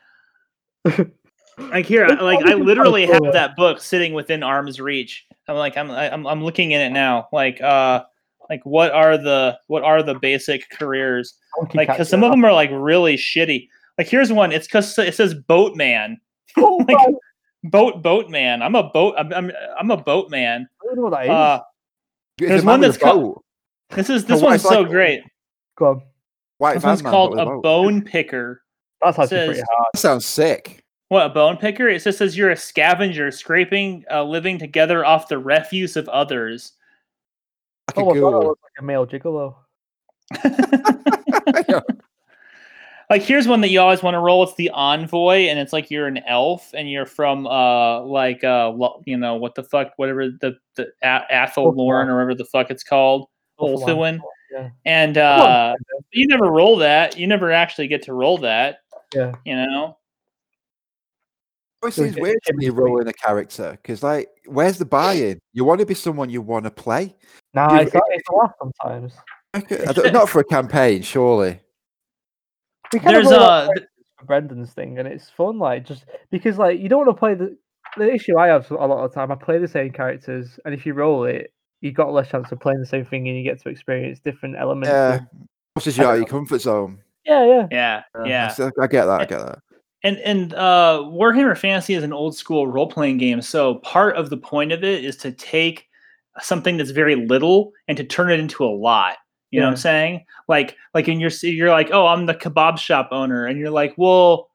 Like 1.57 1.85
here, 1.85 2.07
like 2.07 2.45
I 2.45 2.53
literally 2.53 3.07
have 3.07 3.33
that 3.33 3.55
book 3.55 3.81
sitting 3.81 4.13
within 4.13 4.43
arm's 4.43 4.79
reach. 4.79 5.25
I'm 5.47 5.55
like, 5.55 5.75
I'm, 5.75 5.89
I'm, 5.89 6.27
I'm 6.27 6.43
looking 6.43 6.71
in 6.71 6.81
it 6.81 6.91
now. 6.91 7.29
Like, 7.31 7.59
uh, 7.61 8.03
like 8.49 8.61
what 8.63 8.91
are 8.91 9.17
the, 9.17 9.57
what 9.67 9.83
are 9.83 10.01
the 10.03 10.15
basic 10.15 10.69
careers? 10.69 11.35
Like, 11.73 11.87
because 11.89 12.09
some 12.09 12.23
of 12.23 12.31
them 12.31 12.43
are 12.45 12.53
like 12.53 12.69
really 12.71 13.15
shitty. 13.15 13.67
Like, 13.97 14.07
here's 14.07 14.31
one. 14.31 14.51
It's 14.51 14.67
because 14.67 14.97
it 14.99 15.15
says 15.15 15.33
boatman. 15.33 16.19
Oh, 16.59 16.77
like, 16.87 16.97
man, 16.97 17.15
boat 17.65 18.01
boatman. 18.01 18.63
I'm 18.63 18.73
a 18.73 18.83
boat. 18.89 19.13
I'm, 19.17 19.31
I'm, 19.33 19.51
I'm 19.79 19.91
a 19.91 19.97
boatman. 19.97 20.67
I 20.81 20.85
don't 20.85 20.95
know 20.95 21.01
what 21.03 21.11
that 21.11 21.23
is. 21.25 21.29
Uh, 21.29 21.59
There's 22.39 22.65
one 22.65 22.79
that's 22.79 22.97
called- 22.97 23.43
this 23.91 24.09
is 24.09 24.25
this 24.25 24.41
White 24.41 24.49
one's 24.49 24.63
so 24.63 24.83
great. 24.83 25.21
Go 25.77 25.85
on. 25.87 26.01
White 26.57 26.73
This 26.75 26.83
van 26.83 26.89
one's 26.91 27.01
called 27.03 27.39
a 27.39 27.45
boat. 27.45 27.61
bone 27.63 28.01
picker. 28.03 28.63
That's 29.01 29.19
actually 29.19 29.37
says- 29.37 29.47
pretty 29.49 29.61
hard. 29.71 29.85
That 29.93 29.99
sounds 29.99 30.25
sick. 30.25 30.83
What 31.09 31.25
a 31.27 31.29
bone 31.29 31.57
picker? 31.57 31.87
It 31.87 32.03
just 32.03 32.17
says 32.17 32.35
you're 32.35 32.49
a 32.51 32.57
scavenger, 32.57 33.29
scraping 33.31 34.03
a 34.09 34.23
living 34.23 34.57
together 34.57 35.05
off 35.05 35.27
the 35.29 35.37
refuse 35.37 35.95
of 35.95 36.09
others. 36.09 36.73
Like 37.95 37.97
a 37.97 38.01
Oh, 38.01 38.11
I 38.11 38.19
thought 38.19 38.31
that 38.31 38.47
was 38.47 38.57
like 38.63 38.71
a 38.79 38.83
male 38.83 39.07
gigolo. 39.07 39.55
like 43.09 43.21
here's 43.21 43.47
one 43.47 43.61
that 43.61 43.69
you 43.69 43.79
always 43.79 44.03
want 44.03 44.15
to 44.15 44.19
roll. 44.19 44.43
It's 44.43 44.55
the 44.55 44.69
envoy, 44.71 45.47
and 45.47 45.57
it's 45.57 45.71
like 45.71 45.89
you're 45.89 46.07
an 46.07 46.19
elf, 46.27 46.73
and 46.73 46.91
you're 46.91 47.05
from 47.05 47.47
uh 47.47 48.01
like 48.01 48.43
uh 48.43 48.69
lo- 48.69 49.01
you 49.05 49.17
know 49.17 49.35
what 49.35 49.55
the 49.55 49.63
fuck 49.63 49.93
whatever 49.95 50.27
the 50.27 50.57
the 50.75 50.91
A- 51.03 51.25
Athel 51.29 51.71
Loren 51.71 52.09
or 52.09 52.15
whatever 52.15 52.35
the 52.35 52.45
fuck 52.45 52.69
it's 52.69 52.83
called, 52.83 53.29
Awful 53.57 53.97
one. 53.97 54.21
Yeah. 54.51 54.69
And 54.85 55.17
uh 55.17 55.75
you 56.11 56.27
never 56.27 56.51
roll 56.51 56.77
that. 56.77 57.17
You 57.17 57.27
never 57.27 57.51
actually 57.51 57.87
get 57.87 58.03
to 58.03 58.13
roll 58.13 58.37
that. 58.39 58.79
Yeah. 59.15 59.33
You 59.45 59.55
know. 59.55 59.96
It 61.85 61.93
So 61.93 62.01
seems 62.03 62.07
it's- 62.13 62.21
weird 62.21 62.37
to 62.43 62.49
it's 62.53 62.57
me 62.57 62.65
between- 62.69 62.83
rolling 62.85 63.07
a 63.07 63.13
character 63.13 63.71
because, 63.71 64.01
like, 64.03 64.29
where's 64.45 64.77
the 64.79 64.85
buy-in? 64.85 65.39
You 65.53 65.63
want 65.63 65.79
to 65.79 65.85
be 65.85 65.93
someone 65.93 66.29
you 66.29 66.41
want 66.41 66.65
to 66.65 66.71
play. 66.71 67.15
Nah, 67.53 67.73
You- 67.75 67.81
it's, 67.81 67.93
not, 67.93 68.03
it's 68.09 68.29
a 68.29 68.35
laugh 68.35 68.51
sometimes. 68.59 69.13
Like, 69.53 69.71
I 69.71 69.91
don't- 69.93 70.13
not 70.13 70.29
for 70.29 70.39
a 70.39 70.43
campaign, 70.43 71.01
surely. 71.03 71.59
There's 72.91 73.25
of 73.27 73.31
roll 73.31 73.41
uh 73.41 73.43
out 73.45 73.65
characters 73.67 73.87
for 74.17 74.25
Brendan's 74.25 74.71
thing, 74.73 74.97
and 74.97 75.07
it's 75.07 75.29
fun. 75.29 75.59
Like 75.59 75.85
just 75.85 76.05
because 76.31 76.57
like 76.57 76.79
you 76.79 76.87
don't 76.89 77.05
want 77.05 77.09
to 77.15 77.19
play 77.19 77.33
the 77.35 77.57
the 77.97 78.11
issue 78.13 78.37
I 78.37 78.47
have 78.47 78.69
a 78.71 78.75
lot 78.75 79.03
of 79.03 79.11
the 79.11 79.15
time. 79.15 79.31
I 79.31 79.35
play 79.35 79.57
the 79.57 79.67
same 79.67 79.91
characters, 79.91 80.57
and 80.65 80.73
if 80.73 80.85
you 80.85 80.93
roll 80.93 81.25
it, 81.25 81.51
you 81.81 81.91
got 81.91 82.13
less 82.13 82.29
chance 82.29 82.51
of 82.51 82.59
playing 82.59 82.79
the 82.79 82.85
same 82.85 83.03
thing, 83.05 83.27
and 83.27 83.37
you 83.37 83.43
get 83.43 83.61
to 83.63 83.69
experience 83.69 84.19
different 84.19 84.55
elements. 84.57 84.89
Yeah, 84.89 85.19
pushes 85.75 85.97
you 85.97 86.05
out 86.05 86.13
of 86.13 86.19
your 86.19 86.27
comfort 86.27 86.59
zone. 86.61 86.99
yeah, 87.25 87.45
yeah. 87.45 87.67
yeah, 87.71 88.01
yeah. 88.25 88.47
So 88.49 88.71
I 88.79 88.87
get 88.87 89.05
that. 89.05 89.21
I 89.21 89.25
get 89.25 89.39
that. 89.45 89.59
And 90.03 90.17
and 90.19 90.53
uh, 90.53 91.01
Warhammer 91.05 91.57
Fantasy 91.57 91.93
is 91.93 92.03
an 92.03 92.13
old 92.13 92.35
school 92.35 92.67
role 92.67 92.87
playing 92.87 93.17
game. 93.17 93.41
So 93.41 93.75
part 93.75 94.15
of 94.15 94.29
the 94.29 94.37
point 94.37 94.71
of 94.71 94.83
it 94.83 95.03
is 95.03 95.17
to 95.17 95.31
take 95.31 95.87
something 96.39 96.77
that's 96.77 96.91
very 96.91 97.15
little 97.15 97.71
and 97.87 97.97
to 97.97 98.03
turn 98.03 98.31
it 98.31 98.39
into 98.39 98.63
a 98.63 98.69
lot. 98.69 99.17
You 99.49 99.61
know 99.61 99.67
what 99.67 99.71
I'm 99.71 99.77
saying? 99.77 100.25
Like 100.47 100.75
like 100.93 101.07
in 101.07 101.19
your 101.19 101.31
you're 101.41 101.71
like, 101.71 101.89
oh, 101.91 102.07
I'm 102.07 102.25
the 102.25 102.35
kebab 102.35 102.77
shop 102.77 103.09
owner, 103.11 103.45
and 103.45 103.57
you're 103.57 103.71
like, 103.71 103.93
well, 103.97 104.49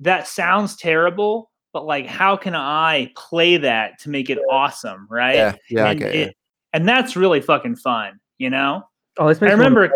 that 0.00 0.26
sounds 0.26 0.76
terrible, 0.76 1.50
but 1.72 1.84
like, 1.84 2.06
how 2.06 2.36
can 2.36 2.54
I 2.54 3.12
play 3.16 3.58
that 3.58 3.98
to 4.00 4.10
make 4.10 4.30
it 4.30 4.38
awesome, 4.50 5.06
right? 5.10 5.36
Yeah, 5.36 5.54
yeah, 5.68 5.90
and 5.90 6.02
it, 6.02 6.14
it. 6.14 6.36
and 6.72 6.88
that's 6.88 7.16
really 7.16 7.40
fucking 7.42 7.76
fun. 7.76 8.18
You 8.38 8.48
know? 8.48 8.88
Oh, 9.18 9.28
this 9.28 9.42
I 9.42 9.50
remember-. 9.50 9.92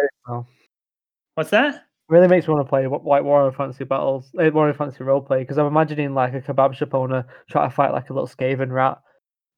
What's 1.35 1.51
that? 1.51 1.84
Really 2.09 2.29
makes 2.29 2.47
me 2.47 2.55
want 2.55 2.67
to 2.67 2.69
play 2.69 2.87
like 2.87 3.23
Warhammer 3.23 3.55
Fantasy 3.57 3.85
battles, 3.85 4.31
uh, 4.39 4.43
Warhammer 4.43 4.77
Fantasy 4.77 5.05
roleplay 5.05 5.41
because 5.41 5.59
I'm 5.59 5.67
imagining 5.67 6.15
like 6.15 6.35
a 6.35 6.41
kebab 6.41 6.75
shop 6.75 6.95
owner 6.95 7.27
trying 7.51 7.69
to 7.71 7.75
fight 7.75 7.93
like 7.93 8.11
a 8.11 8.13
little 8.13 8.29
Skaven 8.29 8.71
rat. 8.71 8.99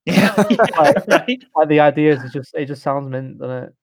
Yeah, 0.05 0.33
yeah, 0.49 0.91
right. 1.07 1.43
Like 1.55 1.67
the 1.67 1.79
ideas, 1.81 2.23
it 2.23 2.31
just 2.31 2.53
it 2.55 2.65
just 2.65 2.81
sounds 2.81 3.09
mint, 3.09 3.39
doesn't 3.39 3.63
it? 3.65 3.73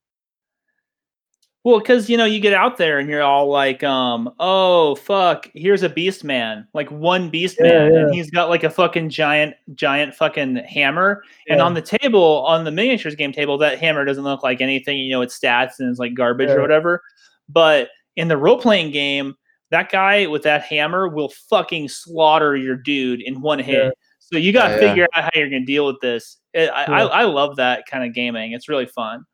Well, 1.64 1.78
because 1.78 2.10
you 2.10 2.18
know, 2.18 2.26
you 2.26 2.40
get 2.40 2.52
out 2.52 2.76
there 2.76 2.98
and 2.98 3.08
you're 3.08 3.22
all 3.22 3.48
like, 3.48 3.82
um, 3.82 4.30
oh 4.38 4.96
fuck, 4.96 5.50
here's 5.54 5.82
a 5.82 5.88
beast 5.88 6.22
man, 6.22 6.68
like 6.74 6.90
one 6.90 7.30
beast 7.30 7.56
Yeah, 7.58 7.66
man, 7.88 7.94
yeah. 7.94 8.00
and 8.00 8.14
he's 8.14 8.30
got 8.30 8.50
like 8.50 8.64
a 8.64 8.70
fucking 8.70 9.08
giant, 9.08 9.54
giant 9.74 10.14
fucking 10.14 10.56
hammer. 10.56 11.22
And 11.48 11.62
on 11.62 11.72
the 11.72 11.80
table, 11.80 12.44
on 12.46 12.64
the 12.64 12.70
miniatures 12.70 13.14
game 13.14 13.32
table, 13.32 13.56
that 13.58 13.78
hammer 13.78 14.04
doesn't 14.04 14.24
look 14.24 14.42
like 14.42 14.60
anything. 14.60 14.98
You 14.98 15.12
know, 15.12 15.22
it's 15.22 15.38
stats 15.38 15.78
and 15.78 15.88
it's 15.88 15.98
like 15.98 16.12
garbage 16.12 16.48
Yeah. 16.50 16.56
or 16.56 16.60
whatever. 16.60 17.02
But 17.48 17.88
in 18.16 18.28
the 18.28 18.36
role 18.36 18.58
playing 18.60 18.90
game, 18.92 19.34
that 19.70 19.90
guy 19.90 20.26
with 20.26 20.42
that 20.44 20.62
hammer 20.62 21.08
will 21.08 21.30
fucking 21.50 21.88
slaughter 21.88 22.56
your 22.56 22.76
dude 22.76 23.20
in 23.22 23.40
one 23.40 23.58
hit. 23.58 23.84
Yeah. 23.84 23.90
So 24.20 24.38
you 24.38 24.52
got 24.52 24.68
to 24.68 24.74
Yeah, 24.74 24.80
yeah. 24.80 24.88
figure 24.88 25.08
out 25.14 25.24
how 25.24 25.30
you're 25.34 25.50
gonna 25.50 25.64
deal 25.66 25.86
with 25.86 26.00
this. 26.00 26.38
It, 26.52 26.70
I, 26.70 26.84
I 26.84 26.98
Yeah. 27.02 27.06
I 27.06 27.22
love 27.24 27.56
that 27.56 27.86
kind 27.86 28.04
of 28.04 28.14
gaming. 28.14 28.52
It's 28.52 28.68
really 28.68 28.86
fun. 28.86 29.24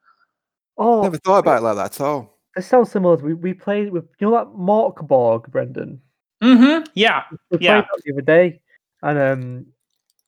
Oh, 0.79 1.03
Never 1.03 1.19
thought 1.19 1.39
about 1.41 1.59
it 1.59 1.63
like 1.65 1.77
that 1.77 1.95
at 1.95 2.01
all. 2.01 2.39
it 2.57 2.63
sounds 2.63 2.91
similar. 2.91 3.17
We 3.17 3.35
we 3.35 3.55
played 3.55 3.93
with 3.93 4.05
you 4.19 4.29
know 4.31 4.37
that 4.37 4.47
Morkborg, 4.49 5.49
Brendan. 5.51 6.01
Mm-hmm. 6.43 6.85
Yeah. 6.95 7.25
We 7.51 7.59
Yeah. 7.61 7.83
played 7.83 7.85
that 7.93 8.03
the 8.05 8.13
other 8.15 8.23
day, 8.23 8.61
and 9.03 9.19
um, 9.19 9.67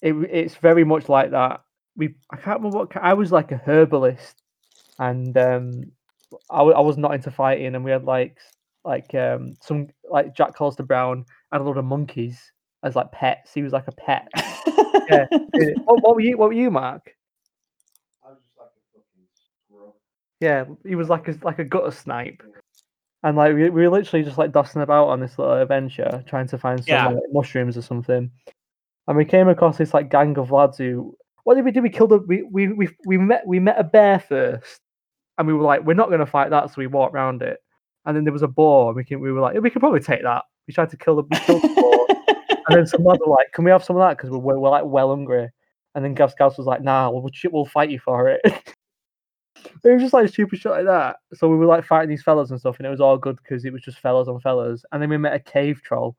it 0.03 0.13
it's 0.31 0.57
very 0.57 0.85
much 0.85 1.09
like 1.09 1.31
that. 1.31 1.63
We 1.97 2.15
I 2.31 2.37
can't 2.37 2.59
remember 2.61 2.79
what 2.79 2.97
I 2.97 3.15
was 3.15 3.33
like 3.33 3.51
a 3.53 3.57
herbalist, 3.57 4.43
and 4.99 5.37
um, 5.39 5.93
I, 6.51 6.59
w- 6.59 6.77
I 6.77 6.81
was 6.81 6.97
not 6.97 7.15
into 7.15 7.31
fighting, 7.31 7.75
and 7.75 7.85
we 7.85 7.91
had 7.91 8.05
like 8.05 8.37
like 8.85 9.15
um 9.15 9.55
some 9.61 9.89
like 10.11 10.35
Jack 10.35 10.57
Colster 10.57 10.87
Brown 10.87 11.25
and 11.53 11.61
a 11.63 11.65
lot 11.65 11.79
of 11.79 11.85
monkeys 11.85 12.53
as 12.83 12.97
like 12.97 13.13
pets. 13.13 13.53
He 13.55 13.63
was 13.63 13.73
like 13.73 13.89
a 13.89 13.93
pet. 13.93 14.29
Yeah. 15.11 15.27
What, 15.85 16.03
what 16.03 16.15
were 16.15 16.21
you? 16.21 16.39
What 16.39 16.49
were 16.49 16.55
you, 16.55 16.71
Mark? 16.71 17.15
I 18.25 18.31
was 18.31 18.39
just 18.39 18.57
like 18.59 18.69
a 18.69 18.99
fucking 18.99 19.27
squirrel. 19.69 19.97
Yeah, 20.41 20.65
he 20.87 20.95
was 20.95 21.09
like 21.09 21.29
a 21.29 21.37
like 21.43 21.59
a 21.59 21.65
gutter 21.65 21.91
snipe, 21.91 22.43
and 23.23 23.37
like 23.37 23.55
we, 23.55 23.69
we 23.71 23.83
were 23.83 23.91
literally 23.91 24.25
just 24.25 24.39
like 24.39 24.53
dusting 24.53 24.83
about 24.83 25.09
on 25.09 25.21
this 25.21 25.39
little 25.39 25.55
adventure, 25.61 26.23
trying 26.27 26.49
to 26.49 26.59
find 26.59 26.79
some 26.81 26.87
Yeah. 26.95 27.09
like, 27.09 27.23
mushrooms 27.33 27.77
or 27.77 27.83
something. 27.83 28.31
And 29.09 29.17
we 29.17 29.25
came 29.25 29.49
across 29.49 29.77
this 29.77 29.93
like 29.93 30.11
gang 30.11 30.39
of 30.39 30.51
lads 30.51 30.79
who. 30.79 31.17
What 31.45 31.57
did 31.57 31.65
we 31.65 31.73
do? 31.73 31.83
We 31.83 31.91
killed 31.91 32.13
a 32.13 32.19
we 32.19 32.45
we 32.45 32.69
we, 32.69 32.89
we 33.05 33.19
met 33.19 33.45
we 33.47 33.59
met 33.59 33.79
a 33.79 33.83
bear 33.85 34.21
first, 34.21 34.81
and 35.39 35.47
we 35.47 35.55
were 35.55 35.63
like, 35.63 35.85
we're 35.85 35.95
not 35.95 36.09
going 36.09 36.21
to 36.21 36.27
fight 36.27 36.51
that, 36.51 36.69
so 36.69 36.75
we 36.79 36.87
walked 36.87 37.15
around 37.15 37.43
it. 37.43 37.59
And 38.05 38.17
then 38.17 38.25
there 38.25 38.33
was 38.33 38.43
a 38.43 38.49
boar, 38.49 38.89
and 38.89 38.97
we 38.97 39.05
can, 39.05 39.21
we 39.21 39.33
were 39.33 39.41
like, 39.41 39.61
we 39.61 39.71
could 39.71 39.81
probably 39.81 40.01
take 40.01 40.23
that. 40.23 40.45
We 40.67 40.75
tried 40.75 40.91
to 40.91 40.97
kill 40.97 41.17
the, 41.17 41.23
we 41.23 41.39
killed 41.39 41.63
the 41.63 41.69
boar, 41.69 42.07
and 42.69 42.79
then 42.79 42.87
some 42.87 43.05
lads 43.05 43.21
were 43.25 43.33
like, 43.33 43.53
can 43.53 43.65
we 43.65 43.71
have 43.71 43.85
some 43.85 43.97
of 43.97 44.01
that? 44.01 44.17
Because 44.17 44.31
we're, 44.31 44.39
we're, 44.39 44.59
we're 44.59 44.71
like 44.71 44.85
well 44.85 45.11
hungry. 45.11 45.49
And 45.95 46.05
then 46.05 46.15
Gavs 46.15 46.33
Gavs 46.39 46.57
was 46.57 46.67
like, 46.67 46.83
nah, 46.83 47.11
we'll, 47.11 47.29
we'll 47.51 47.67
fight 47.67 47.91
you 47.91 47.99
for 47.99 48.29
it. 48.29 48.41
it 48.45 48.75
was 49.85 50.03
just 50.03 50.15
like 50.15 50.29
stupid 50.29 50.59
shit 50.59 50.73
like 50.73 50.87
that. 50.87 51.17
So 51.35 51.49
we 51.49 51.57
were 51.57 51.67
like 51.67 51.85
fighting 51.85 52.09
these 52.09 52.23
fellas 52.23 52.51
and 52.51 52.59
stuff, 52.61 52.79
and 52.79 52.87
it 52.87 52.91
was 52.91 53.01
all 53.01 53.19
good 53.19 53.37
because 53.37 53.65
it 53.65 53.73
was 53.73 53.83
just 53.83 53.99
fellas 53.99 54.29
on 54.29 54.41
fellas. 54.41 54.85
And 54.93 55.03
then 55.03 55.11
we 55.11 55.19
met 55.19 55.35
a 55.35 55.39
cave 55.39 55.83
troll, 55.83 56.17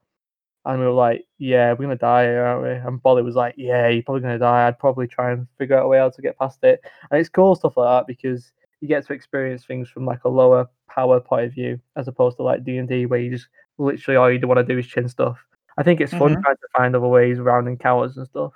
and 0.65 0.80
we 0.80 0.85
were 0.85 0.91
like, 0.91 1.26
yeah, 1.38 1.72
we're 1.72 1.85
gonna 1.85 1.95
die 1.95 2.23
here, 2.23 2.44
aren't 2.44 2.64
we? 2.64 2.72
And 2.72 3.02
Bolly 3.02 3.23
was 3.23 3.35
like, 3.35 3.56
yeah, 3.57 3.88
you're 3.90 4.03
probably 4.03 4.22
gonna 4.22 4.40
die. 4.40 4.68
I'd 4.68 4.80
probably 4.80 5.07
try 5.07 5.31
and 5.31 5.48
figure 5.57 5.77
out 5.77 5.85
a 5.85 5.88
way 5.88 5.98
how 5.98 6.10
to 6.10 6.22
get 6.22 6.38
past 6.38 6.64
it. 6.64 6.81
And 7.11 7.19
it's 7.19 7.30
cool 7.30 7.56
stuff 7.56 7.77
like 7.77 7.88
that 7.88 8.07
because 8.07 8.52
you 8.84 8.89
get 8.89 9.07
to 9.07 9.14
experience 9.14 9.64
things 9.64 9.88
from 9.89 10.05
like 10.05 10.26
a 10.26 10.30
lower 10.30 10.69
power 10.89 11.22
point 11.22 11.45
of 11.45 11.53
view 11.53 11.80
as 11.95 12.10
opposed 12.10 12.35
to 12.35 12.43
like 12.43 12.65
D 12.65 12.77
and 12.77 12.89
D 12.89 13.05
where 13.05 13.18
you 13.18 13.30
just 13.31 13.47
literally 13.77 14.18
all 14.18 14.30
you 14.30 14.45
want 14.45 14.57
to 14.57 14.64
do 14.73 14.77
is 14.77 14.85
chin 14.85 15.07
stuff. 15.07 15.38
I 15.77 15.84
think 15.84 16.01
it's 16.01 16.11
fun 16.11 16.35
Mhm. 16.35 16.41
trying 16.43 16.57
to 16.57 16.68
find 16.77 16.93
other 16.93 17.07
ways 17.07 17.39
around 17.39 17.69
encounters 17.69 18.18
and 18.18 18.27
stuff. 18.27 18.51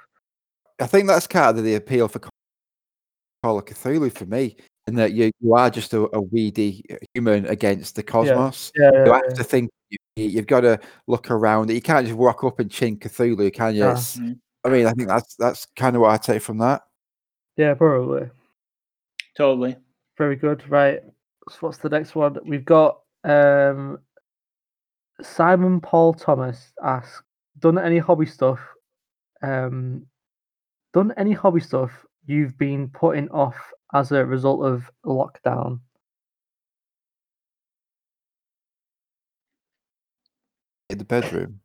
I 0.82 0.86
think 0.86 1.08
that's 1.08 1.28
kind 1.28 1.58
of 1.58 1.64
the 1.64 1.76
appeal 1.76 2.10
for 2.10 2.20
Call 2.20 3.58
of 3.60 3.64
Cthulhu 3.66 4.12
for 4.12 4.26
me, 4.26 4.58
in 4.88 4.96
that 4.96 5.14
you, 5.14 5.32
you 5.40 5.54
are 5.56 5.70
just 5.70 5.94
a, 5.94 6.02
a 6.14 6.20
weedy 6.22 6.84
human 7.14 7.46
against 7.46 7.96
the 7.96 8.04
cosmos. 8.04 8.74
Yeah, 8.76 8.92
yeah, 8.94 9.06
You 9.06 9.12
yeah. 9.12 9.22
have 9.30 9.34
to 9.36 9.44
think. 9.46 9.72
You, 9.90 9.98
you've 10.18 10.48
got 10.48 10.62
to 10.62 10.78
look 11.08 11.32
around. 11.32 11.70
You 11.70 11.82
can't 11.82 12.06
just 12.06 12.18
walk 12.18 12.44
up 12.44 12.60
and 12.60 12.70
chin 12.70 12.98
Cthulhu, 12.98 13.54
can 13.54 13.76
you? 13.76 13.82
No. 13.86 13.92
It's-. 13.92 14.20
I 14.66 14.70
mean, 14.70 14.86
I 14.86 14.92
think 14.92 15.08
that's 15.08 15.36
that's 15.38 15.66
kind 15.78 15.96
of 15.96 16.02
what 16.02 16.12
I 16.12 16.18
take 16.18 16.42
from 16.42 16.58
that. 16.58 16.82
yeah, 17.56 17.74
probably. 17.76 18.30
Totally. 19.38 19.78
Very 20.18 20.36
good. 20.36 20.68
Right. 20.70 21.02
So 21.50 21.58
what's 21.62 21.78
the 21.78 21.90
next 21.90 22.16
one? 22.16 22.38
We've 22.46 22.66
got 22.66 23.00
um 23.24 24.00
Simon 25.22 25.80
Paul 25.82 26.14
Thomas 26.14 26.74
asks, 26.84 27.22
done 27.60 27.78
any 27.78 28.00
hobby 28.00 28.26
stuff? 28.26 28.60
Um 29.42 30.08
done 30.94 31.14
any 31.18 31.34
hobby 31.34 31.62
stuff 31.62 31.92
you've 32.26 32.58
been 32.58 32.90
putting 32.90 33.30
off 33.30 33.56
as 33.94 34.12
a 34.12 34.26
result 34.26 34.66
of 34.66 34.90
lockdown? 35.06 35.80
In 40.90 40.98
the 40.98 41.06
bedroom. 41.06 41.60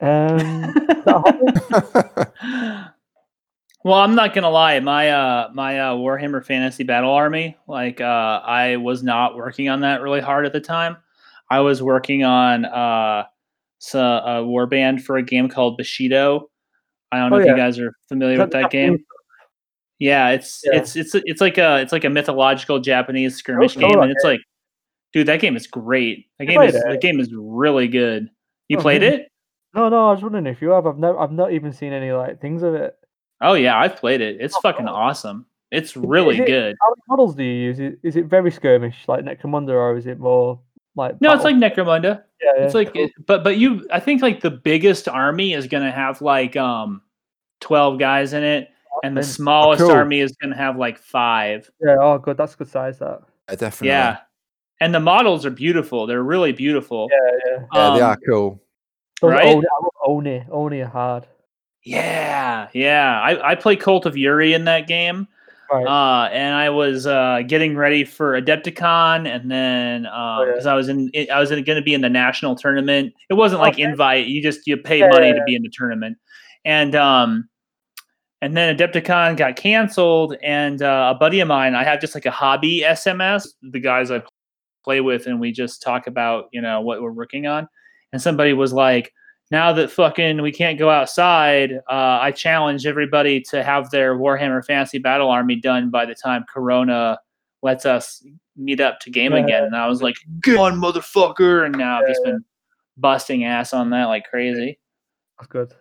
Um 0.00 0.38
is 0.94 1.04
that 1.06 1.16
a 1.16 1.18
hobby? 1.18 2.92
Well, 3.86 4.00
I'm 4.00 4.16
not 4.16 4.34
gonna 4.34 4.50
lie. 4.50 4.80
My 4.80 5.10
uh 5.10 5.50
my 5.54 5.78
uh 5.78 5.94
Warhammer 5.94 6.44
Fantasy 6.44 6.82
Battle 6.82 7.12
Army, 7.12 7.56
like 7.68 8.00
uh 8.00 8.40
I 8.44 8.76
was 8.78 9.04
not 9.04 9.36
working 9.36 9.68
on 9.68 9.80
that 9.82 10.02
really 10.02 10.20
hard 10.20 10.44
at 10.44 10.52
the 10.52 10.60
time. 10.60 10.96
I 11.50 11.60
was 11.60 11.82
working 11.84 12.24
on 12.24 12.64
uh 12.64 13.24
so, 13.78 14.00
a 14.00 14.42
warband 14.42 15.02
for 15.02 15.18
a 15.18 15.22
game 15.22 15.48
called 15.48 15.76
Bushido. 15.76 16.50
I 17.12 17.18
don't 17.20 17.30
know 17.30 17.36
Oh, 17.36 17.40
if 17.40 17.46
yeah. 17.46 17.52
you 17.52 17.56
guys 17.58 17.78
are 17.78 17.92
familiar 18.08 18.38
with 18.38 18.50
that 18.50 18.70
game. 18.70 19.04
Yeah, 20.00 20.30
it's 20.30 20.62
Yeah. 20.64 20.78
it's 20.80 20.96
it's 20.96 21.14
it's 21.14 21.40
like 21.40 21.56
a 21.56 21.80
it's 21.80 21.92
like 21.92 22.04
a 22.04 22.10
mythological 22.10 22.80
Japanese 22.80 23.36
skirmish 23.36 23.76
game, 23.76 24.00
and 24.00 24.10
it's 24.10 24.24
like, 24.24 24.40
dude, 25.12 25.28
that 25.28 25.40
game 25.40 25.54
is 25.56 25.68
great. 25.68 26.26
That 26.40 26.48
I 26.48 26.52
game 26.52 26.62
is 26.62 26.74
it. 26.74 26.82
the 26.88 26.98
game 26.98 27.20
is 27.20 27.32
really 27.32 27.86
good. 27.86 28.28
You 28.68 28.78
Oh, 28.78 28.82
played 28.82 29.02
really? 29.02 29.16
it? 29.18 29.28
No, 29.74 29.88
no, 29.88 30.08
I 30.08 30.12
was 30.12 30.22
wondering 30.22 30.46
if 30.46 30.60
you 30.60 30.70
have. 30.70 30.86
I've 30.88 30.98
never 30.98 31.20
I've 31.20 31.30
not 31.30 31.52
even 31.52 31.72
seen 31.72 31.92
any 31.92 32.10
like 32.10 32.40
things 32.40 32.64
of 32.64 32.74
it. 32.74 32.96
Oh 33.40 33.54
yeah, 33.54 33.78
I've 33.78 33.96
played 33.96 34.20
it. 34.20 34.38
It's 34.40 34.54
Oh, 34.56 34.60
fucking 34.62 34.86
cool. 34.86 34.94
awesome. 34.94 35.46
It's 35.70 35.96
really 35.96 36.38
it- 36.38 36.46
good. 36.46 36.76
How 36.80 36.88
many 36.90 37.02
models 37.08 37.34
do 37.34 37.42
you 37.42 37.52
use? 37.52 37.80
Is, 37.80 37.94
is 38.02 38.16
it 38.16 38.26
very 38.26 38.50
skirmish 38.50 38.96
like 39.08 39.24
Necromunda 39.24 39.70
or 39.70 39.96
is 39.96 40.06
it 40.06 40.18
more 40.18 40.60
like 40.94 41.20
No, 41.20 41.32
it's 41.34 41.44
like 41.44 41.56
Necromunda. 41.56 42.22
yeah, 42.40 42.50
yeah, 42.58 42.64
It's 42.64 42.74
like, 42.74 42.92
cool. 42.94 43.04
it, 43.04 43.12
but 43.26 43.44
but 43.44 43.56
you, 43.58 43.86
I 43.92 44.00
think 44.00 44.22
like 44.22 44.40
the 44.40 44.50
biggest 44.50 45.08
army 45.08 45.52
is 45.52 45.66
gonna 45.66 45.90
have 45.90 46.22
like 46.22 46.56
um 46.56 47.02
twelve 47.60 47.98
guys 47.98 48.32
in 48.32 48.42
it, 48.42 48.70
and 49.04 49.16
the 49.16 49.22
smallest 49.22 49.82
cool. 49.82 49.90
army 49.90 50.20
is 50.20 50.32
gonna 50.40 50.56
have 50.56 50.76
like 50.78 50.98
five. 50.98 51.70
yeah, 51.80 51.96
oh 52.00 52.18
good, 52.18 52.36
that's 52.36 52.54
good 52.54 52.68
size 52.68 52.98
that. 53.00 53.20
Yeah, 53.50 53.54
definitely. 53.56 53.88
Yeah, 53.88 54.18
and 54.80 54.94
the 54.94 55.00
models 55.00 55.44
are 55.44 55.50
beautiful. 55.50 56.06
They're 56.06 56.22
really 56.22 56.52
beautiful. 56.52 57.08
Yeah, 57.10 57.38
yeah. 57.44 57.58
Yeah, 57.74 57.90
they 57.96 58.00
Um, 58.02 58.10
are 58.10 58.16
cool. 58.26 58.62
Those 59.20 59.32
Right? 59.32 59.46
Oni, 59.46 59.66
I 59.66 59.82
love 59.82 59.92
Oni. 60.06 60.44
Oni 60.50 60.80
are 60.82 60.86
hard. 60.86 61.26
Yeah, 61.86 62.68
yeah. 62.74 63.20
I 63.20 63.52
I 63.52 63.54
play 63.54 63.76
Cult 63.76 64.06
of 64.06 64.14
Yurei 64.14 64.54
in 64.54 64.64
that 64.64 64.88
game. 64.88 65.28
Right. 65.70 65.84
uh, 65.86 66.28
and 66.28 66.54
I 66.54 66.70
was 66.70 67.06
uh, 67.06 67.42
getting 67.46 67.76
ready 67.76 68.04
for 68.04 68.40
Adepticon, 68.40 69.26
and 69.28 69.50
then 69.50 70.02
because 70.02 70.64
yeah. 70.64 70.72
I 70.72 70.74
was 70.74 70.88
in, 70.88 71.10
I 71.32 71.40
was 71.40 71.50
going 71.50 71.64
to 71.64 71.82
be 71.82 71.94
in 71.94 72.00
the 72.00 72.08
national 72.08 72.54
tournament. 72.56 73.12
It 73.30 73.34
wasn't 73.34 73.60
like 73.60 73.74
Okay. 73.74 73.82
invite; 73.82 74.26
you 74.26 74.42
just 74.42 74.66
you 74.66 74.76
pay 74.76 74.98
Yeah, 75.00 75.08
money 75.08 75.28
yeah, 75.28 75.34
to 75.34 75.44
be 75.44 75.54
in 75.56 75.62
the 75.62 75.70
tournament, 75.70 76.18
and 76.64 76.94
um, 76.94 77.48
and 78.42 78.56
then 78.56 78.76
Adepticon 78.76 79.36
got 79.36 79.56
canceled, 79.56 80.36
and 80.42 80.82
uh, 80.82 81.12
a 81.14 81.18
buddy 81.18 81.40
of 81.40 81.48
mine, 81.48 81.74
I 81.74 81.84
have 81.84 82.00
just 82.00 82.14
like 82.14 82.26
a 82.26 82.30
hobby 82.32 82.82
SMS, 82.84 83.48
the 83.62 83.80
guys 83.80 84.10
I 84.10 84.22
play 84.84 85.00
with, 85.00 85.26
and 85.26 85.40
we 85.40 85.52
just 85.52 85.82
talk 85.82 86.06
about 86.06 86.46
you 86.52 86.60
know 86.60 86.80
what 86.80 87.00
we're 87.02 87.12
working 87.12 87.46
on, 87.46 87.68
and 88.12 88.20
somebody 88.22 88.52
was 88.52 88.72
like 88.72 89.12
now 89.50 89.72
that 89.72 89.90
fucking 89.90 90.42
we 90.42 90.50
can't 90.52 90.78
go 90.78 90.90
outside, 90.90 91.74
uh, 91.88 92.18
I 92.20 92.32
challenge 92.32 92.86
everybody 92.86 93.40
to 93.42 93.62
have 93.62 93.90
their 93.90 94.16
Warhammer 94.16 94.64
Fantasy 94.64 94.98
Battle 94.98 95.30
Army 95.30 95.56
done 95.56 95.90
by 95.90 96.04
the 96.04 96.14
time 96.14 96.44
Corona 96.52 97.18
lets 97.62 97.86
us 97.86 98.24
meet 98.56 98.80
up 98.80 99.00
to 99.00 99.10
game 99.10 99.32
Yeah. 99.32 99.44
again. 99.44 99.64
And 99.64 99.76
I 99.76 99.86
was 99.86 100.02
like, 100.02 100.16
"Get 100.42 100.56
on, 100.56 100.80
motherfucker!" 100.80 101.64
And 101.64 101.76
now 101.76 102.00
I've 102.00 102.08
just 102.08 102.22
Yeah. 102.24 102.32
been 102.32 102.44
busting 102.96 103.44
ass 103.44 103.72
on 103.72 103.90
that 103.90 104.06
like 104.06 104.24
crazy. 104.28 104.78
That's 105.38 105.48
good. 105.48 105.74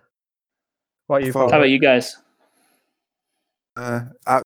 What 1.07 1.21
are 1.21 1.25
you? 1.25 1.33
How 1.33 1.47
about 1.47 1.69
you 1.69 1.79
guys? 1.79 2.17
Uh, 3.77 4.01
I, 4.25 4.41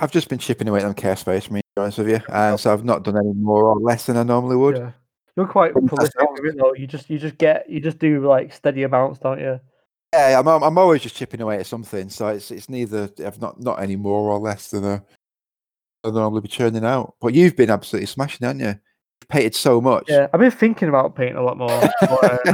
I've 0.00 0.12
just 0.12 0.28
been 0.28 0.38
chipping 0.38 0.68
away 0.68 0.80
at 0.80 0.82
them 0.82 0.94
care 0.94 1.16
space, 1.16 1.50
me, 1.50 1.60
to 1.60 1.66
be 1.76 1.82
honest 1.82 1.98
with 1.98 2.08
you. 2.08 2.20
Uh, 2.28 2.56
so 2.56 2.72
I've 2.72 2.84
not 2.84 3.04
done 3.04 3.16
any 3.16 3.32
more 3.32 3.64
or 3.64 3.78
less 3.78 4.06
than 4.06 4.16
I 4.16 4.22
normally 4.22 4.56
would. 4.56 4.92
You're 5.36 5.46
quite 5.46 5.72
prolific 5.74 6.14
with. 6.40 6.56
You 6.78 6.86
just 6.86 7.10
you 7.10 7.18
just 7.18 7.36
get 7.36 7.68
you 7.68 7.80
just 7.80 7.98
do 7.98 8.26
like 8.26 8.52
steady 8.52 8.84
amounts, 8.84 9.18
don't 9.18 9.38
you? 9.38 9.60
Yeah, 10.14 10.40
I'm, 10.40 10.48
I'm 10.48 10.78
always 10.78 11.02
just 11.02 11.16
chipping 11.16 11.42
away 11.42 11.58
at 11.58 11.66
something. 11.66 12.08
So 12.08 12.28
it's 12.28 12.50
it's 12.50 12.70
neither 12.70 13.10
I've 13.24 13.40
not 13.40 13.60
not 13.60 13.82
any 13.82 13.96
more 13.96 14.30
or 14.30 14.38
less 14.38 14.70
than 14.70 14.84
I 14.84 15.02
than 16.02 16.16
I 16.16 16.20
normally 16.20 16.40
be 16.40 16.48
churning 16.48 16.86
out. 16.86 17.16
But 17.20 17.34
you've 17.34 17.56
been 17.56 17.68
absolutely 17.68 18.06
smashing, 18.06 18.46
haven't 18.46 18.60
you? 18.60 18.66
You've 18.66 19.28
painted 19.28 19.54
so 19.54 19.80
much. 19.80 20.04
Yeah. 20.08 20.28
I've 20.32 20.40
been 20.40 20.50
thinking 20.50 20.88
about 20.88 21.16
painting 21.16 21.36
a 21.36 21.42
lot 21.42 21.58
more. 21.58 21.68
but, 22.00 22.48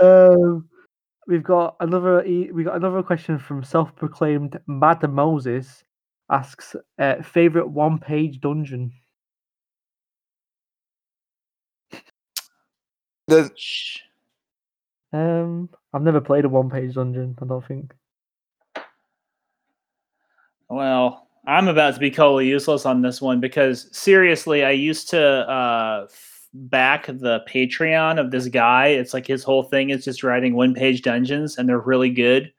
uh, 0.00 0.32
um, 0.34 0.68
we've 1.28 1.44
got 1.44 1.76
another 1.78 2.24
we 2.26 2.64
got 2.64 2.74
another 2.74 3.04
question 3.04 3.38
from 3.38 3.62
self-proclaimed 3.62 4.58
Mad 4.66 5.08
Moses. 5.08 5.84
asks 6.28 6.74
uh, 6.98 7.22
favorite 7.22 7.68
one-page 7.68 8.40
dungeon. 8.40 8.92
The, 13.28 13.50
Um, 15.12 15.68
I've 15.92 16.02
never 16.02 16.20
played 16.20 16.46
a 16.46 16.48
one-page 16.48 16.94
dungeon. 16.94 17.36
I 17.40 17.44
don't 17.44 17.64
think. 17.64 17.92
Well, 20.70 21.28
I'm 21.46 21.68
about 21.68 21.94
to 21.94 22.00
be 22.00 22.10
totally 22.10 22.46
useless 22.46 22.84
on 22.86 23.02
this 23.02 23.20
one 23.20 23.38
because 23.40 23.88
seriously, 23.96 24.64
I 24.64 24.70
used 24.70 25.10
to 25.10 25.20
uh, 25.20 26.06
f- 26.10 26.48
back 26.54 27.06
the 27.06 27.44
Patreon 27.48 28.18
of 28.18 28.30
this 28.30 28.48
guy. 28.48 28.88
It's 28.88 29.14
like 29.14 29.26
his 29.26 29.44
whole 29.44 29.62
thing 29.62 29.90
is 29.90 30.04
just 30.04 30.22
writing 30.22 30.54
one 30.54 30.74
page 30.74 31.02
dungeons, 31.02 31.58
and 31.58 31.68
they're 31.68 31.78
really 31.78 32.10
good. 32.10 32.50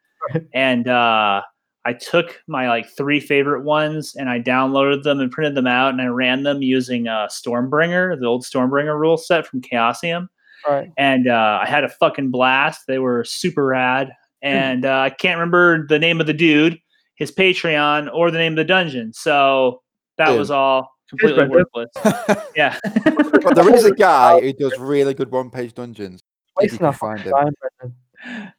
And 0.53 0.87
uh, 0.87 1.41
I 1.85 1.93
took 1.93 2.41
my 2.47 2.67
like 2.67 2.89
three 2.89 3.19
favorite 3.19 3.63
ones 3.63 4.15
and 4.15 4.29
I 4.29 4.39
downloaded 4.39 5.03
them 5.03 5.19
and 5.19 5.31
printed 5.31 5.55
them 5.55 5.67
out, 5.67 5.93
and 5.93 6.01
I 6.01 6.07
ran 6.07 6.43
them 6.43 6.61
using 6.61 7.07
uh, 7.07 7.27
Stormbringer, 7.27 8.19
the 8.19 8.27
old 8.27 8.43
Stormbringer 8.43 8.99
rule 8.99 9.17
set 9.17 9.47
from 9.47 9.61
Chaosium 9.61 10.27
Right. 10.67 10.91
and 10.97 11.27
uh, 11.27 11.59
I 11.61 11.65
had 11.65 11.83
a 11.83 11.89
fucking 11.89 12.31
blast. 12.31 12.81
They 12.87 12.99
were 12.99 13.23
super 13.23 13.65
rad, 13.65 14.11
and 14.41 14.85
uh, 14.85 14.99
I 14.99 15.09
can't 15.09 15.37
remember 15.37 15.85
the 15.87 15.99
name 15.99 16.19
of 16.21 16.27
the 16.27 16.33
dude, 16.33 16.77
his 17.15 17.31
Patreon, 17.31 18.09
or 18.13 18.31
the 18.31 18.37
name 18.37 18.53
of 18.53 18.57
the 18.57 18.63
dungeon. 18.65 19.13
So 19.13 19.81
that 20.17 20.29
Yeah. 20.29 20.35
was 20.37 20.51
all 20.51 20.91
completely 21.09 21.47
worthless. 21.47 21.89
Yeah. 22.55 22.77
but 23.05 23.55
there 23.55 23.73
is 23.73 23.85
a 23.85 23.93
guy 23.95 24.39
who 24.41 24.53
does 24.53 24.75
really 24.79 25.13
good 25.13 25.31
one-page 25.31 25.73
dungeons. 25.73 26.21
If 26.59 26.73
you 26.73 26.77
Wasting 26.77 26.79
can 26.79 26.93
find 26.93 27.19
him. 27.21 27.33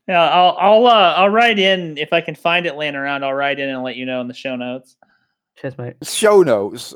yeah, 0.09 0.31
I'll 0.31 0.57
I'll 0.59 0.87
uh, 0.87 1.15
I'll 1.17 1.29
write 1.29 1.59
in 1.59 1.99
if 1.99 2.13
I 2.15 2.23
can 2.23 2.35
find 2.35 2.65
it 2.67 2.77
laying 2.77 2.95
around. 2.97 3.25
I'll 3.25 3.35
write 3.35 3.61
in 3.61 3.69
and 3.69 3.83
let 3.83 3.97
you 3.97 4.07
know 4.07 4.21
in 4.23 4.27
the 4.29 4.33
show 4.35 4.57
notes. 4.57 4.97
Cheers, 5.59 5.77
mate. 5.77 5.95
Show 6.03 6.43
notes. 6.43 6.95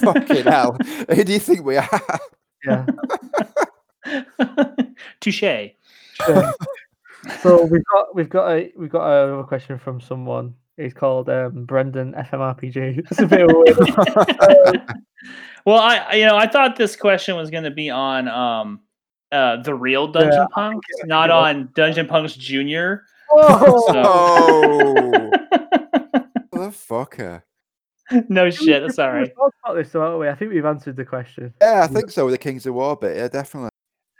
Fucking 0.00 0.44
hell. 0.44 0.76
Who 1.10 1.24
do 1.24 1.32
you 1.32 1.40
think 1.40 1.64
we 1.64 1.76
are? 1.78 2.00
Yeah. 2.64 2.86
Touche. 5.20 5.40
Sure. 6.14 6.54
so 7.42 7.64
we've 7.64 7.84
got 7.92 8.14
we've 8.14 8.28
got 8.28 8.50
a 8.50 8.72
we've 8.76 8.90
got 8.90 9.06
a 9.40 9.44
question 9.44 9.78
from 9.78 10.00
someone. 10.00 10.54
He's 10.76 10.92
called 10.94 11.28
um, 11.30 11.64
Brendan 11.64 12.12
FMRPG. 12.12 12.98
It's 13.10 13.18
a 13.20 13.26
bit 13.26 13.46
weird. 13.48 14.82
Well, 15.64 15.78
I 15.78 15.96
I- 15.96 16.14
you 16.14 16.26
know 16.26 16.36
I 16.36 16.46
thought 16.46 16.76
this 16.76 16.94
question 16.96 17.36
was 17.36 17.50
going 17.50 17.64
to 17.64 17.70
be 17.70 17.90
on 17.90 18.28
um 18.28 18.80
uh 19.32 19.56
the 19.62 19.74
real 19.74 20.06
Dungeon 20.06 20.32
Yeah, 20.32 20.46
Punks, 20.52 20.86
not 21.04 21.30
it 21.30 21.32
on 21.32 21.70
Dungeon 21.74 22.06
Punks 22.06 22.34
Junior. 22.34 23.04
Whoa! 23.30 23.92
the 26.52 26.70
fucker! 26.70 27.42
no 28.28 28.50
shit. 28.50 28.82
We've- 28.82 28.92
Sorry. 28.94 29.22
We've 29.22 29.34
talked 29.34 29.56
about 29.64 29.74
this, 29.74 29.92
haven't 29.92 30.18
we? 30.20 30.28
I 30.28 30.34
think 30.36 30.52
we've 30.52 30.64
answered 30.64 30.94
the 30.96 31.04
question. 31.04 31.52
Yeah, 31.60 31.82
I 31.82 31.86
think 31.88 32.10
so 32.10 32.24
with 32.26 32.34
the 32.34 32.38
Kings 32.38 32.66
of 32.66 32.74
War 32.74 32.96
bit. 32.96 33.16
Yeah, 33.16 33.26
definitely. 33.28 33.70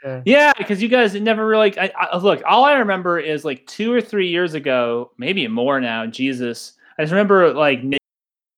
Yeah. 0.03 0.21
Yeah, 0.25 0.53
because 0.57 0.81
you 0.81 0.89
guys 0.89 1.13
never 1.15 1.47
really. 1.47 1.77
I, 1.79 1.91
I, 1.97 2.17
look, 2.17 2.41
all 2.45 2.63
I 2.65 2.73
remember 2.73 3.19
is 3.19 3.43
like 3.43 3.65
two 3.65 3.91
or 3.91 4.01
three 4.01 4.27
years 4.27 4.53
ago, 4.53 5.11
maybe 5.17 5.47
more 5.47 5.79
now. 5.79 6.05
Jesus, 6.05 6.73
I 6.97 7.03
just 7.03 7.11
remember 7.11 7.53
like 7.53 7.81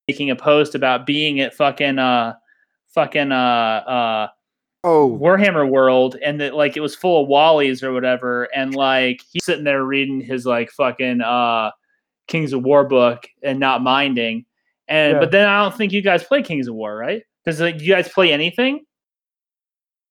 making 0.08 0.32
a 0.32 0.36
post 0.36 0.76
about 0.76 1.06
being 1.06 1.40
at 1.40 1.54
fucking 1.54 1.98
uh, 2.00 2.34
fucking 2.90 3.32
uh, 3.32 3.36
uh, 3.36 4.28
Oh, 4.86 5.18
Warhammer 5.22 5.70
World, 5.70 6.16
and 6.24 6.40
that 6.40 6.56
like 6.56 6.78
it 6.78 6.80
was 6.80 6.96
full 6.96 7.24
of 7.24 7.30
Wallies 7.30 7.84
or 7.84 7.92
whatever, 7.92 8.48
and 8.56 8.74
like 8.74 9.22
he's 9.30 9.44
sitting 9.44 9.66
there 9.66 9.84
reading 9.84 10.22
his 10.22 10.46
like 10.46 10.72
fucking 10.72 11.20
uh, 11.22 11.72
Kings 12.28 12.54
of 12.54 12.64
War 12.64 12.86
book 12.86 13.28
and 13.44 13.60
not 13.60 13.82
minding. 13.82 14.46
And 14.88 15.14
Yeah. 15.14 15.20
but 15.20 15.32
then 15.32 15.48
I 15.48 15.62
don't 15.62 15.76
think 15.76 15.92
you 15.92 16.02
guys 16.02 16.24
play 16.24 16.42
Kings 16.42 16.68
of 16.68 16.76
War, 16.76 16.96
right? 16.96 17.24
Does 17.46 17.60
like, 17.60 17.82
you 17.82 17.94
guys 17.94 18.08
play 18.08 18.32
anything? 18.32 18.86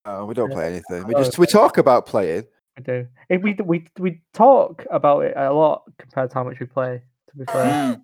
No, 0.08 0.24
we 0.24 0.34
don't 0.34 0.50
play 0.52 0.66
anything. 0.68 1.06
We 1.06 1.14
Oh, 1.14 1.22
just 1.22 1.38
we 1.38 1.46
talk 1.46 1.78
about 1.78 2.06
playing. 2.06 2.44
We 2.76 2.82
do. 2.84 3.06
If 3.28 3.42
we 3.42 3.54
we 3.64 3.86
we 3.98 4.20
talk 4.32 4.86
about 4.90 5.24
it 5.24 5.34
a 5.36 5.52
lot 5.52 5.82
compared 5.98 6.30
to 6.30 6.34
how 6.34 6.44
much 6.44 6.58
we 6.60 6.66
play. 6.66 7.02
To 7.30 7.36
be 7.36 7.44
fair, 7.44 7.64
Mm. 7.64 8.02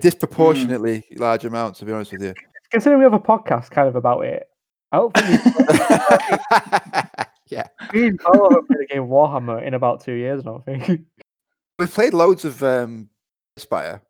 Disproportionately 0.00 1.04
large 1.16 1.44
amounts, 1.44 1.78
to 1.80 1.84
be 1.84 1.92
honest 1.92 2.12
with 2.12 2.22
you. 2.22 2.34
considering 2.70 2.98
we 3.00 3.04
have 3.04 3.12
a 3.12 3.20
podcast 3.20 3.70
kind 3.70 3.88
of 3.88 3.94
about 3.96 4.24
it, 4.24 4.48
I 4.90 4.96
don't 4.96 5.12
think 5.14 5.40
yeah, 7.48 7.66
we, 7.92 8.00
me 8.02 8.06
and 8.08 8.18
Paolo 8.18 8.48
haven't 8.50 8.66
played 8.68 8.80
a 8.80 8.86
game 8.92 9.02
of 9.02 9.08
Warhammer 9.08 9.62
in 9.66 9.74
about 9.74 10.02
two 10.02 10.12
years. 10.14 10.40
I 10.40 10.44
don't 10.44 10.64
think. 10.64 11.02
we've 11.78 11.92
played 11.92 12.14
loads 12.14 12.44
of 12.44 12.62
um, 12.62 13.08
Spire 13.58 14.00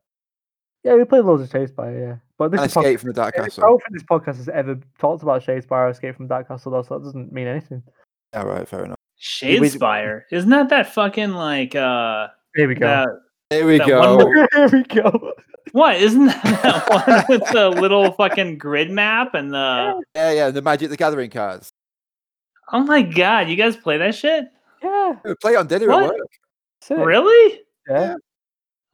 yeah, 0.85 0.95
we 0.95 1.05
played 1.05 1.25
loads 1.25 1.43
of 1.43 1.49
Shadespire, 1.51 1.99
yeah. 2.09 2.17
But 2.39 2.51
this 2.51 2.61
and 2.61 2.69
is 2.69 2.75
pod- 2.75 2.85
Escape 2.85 3.01
from 3.01 3.09
the 3.09 3.15
Dark 3.15 3.35
I 3.39 3.49
don't 3.49 3.79
think 3.81 3.93
this 3.93 4.03
podcast 4.03 4.37
has 4.37 4.49
ever 4.49 4.79
talked 4.99 5.23
about 5.23 5.43
Shadespire 5.43 5.71
or 5.71 5.89
Escape 5.91 6.17
from 6.17 6.27
Dark 6.27 6.49
Castle, 6.49 6.73
though, 6.73 6.83
so 6.83 6.99
that 6.99 7.05
doesn't 7.05 7.33
mean 7.33 7.47
anything. 7.47 7.83
All 8.35 8.47
right, 8.47 8.67
fair 8.67 8.85
enough. 8.85 8.97
Shadespire. 9.21 10.23
Isn't 10.33 10.51
that 10.51 10.69
that 10.71 10.93
fucking 10.93 11.33
like 11.33 11.75
uh 11.77 12.29
Here 12.57 12.67
we 12.67 12.75
go. 12.75 12.87
that 12.87 13.09
Here 13.57 13.67
we 13.67 13.79
go. 13.79 14.17
one 14.17 14.47
Here 14.55 14.69
we 14.69 14.83
go. 14.83 15.33
what 15.73 15.97
isn't 15.97 16.27
that, 16.27 16.63
that 16.63 16.89
one 17.07 17.25
with 17.29 17.49
the 17.53 17.69
little 17.71 18.11
fucking 18.13 18.59
grid 18.59 18.91
map 18.91 19.35
and 19.35 19.53
the 19.55 20.03
Yeah, 20.17 20.33
yeah, 20.33 20.51
the 20.51 20.63
Magic 20.63 20.91
the 20.91 20.97
Gathering 20.97 21.31
cards. 21.31 21.71
oh 22.73 22.83
my 22.83 23.03
god, 23.03 23.49
you 23.49 23.55
guys 23.57 23.77
play 23.77 23.99
that 23.99 24.15
shit? 24.17 24.47
Yeah. 24.83 25.13
We 25.25 25.35
play 25.37 25.55
on 25.55 25.69
dinner 25.69 25.87
What? 25.87 26.03
at 26.05 26.09
work. 26.11 26.19
Sick. 26.81 26.99
Really? 26.99 27.61
Yeah. 27.89 28.15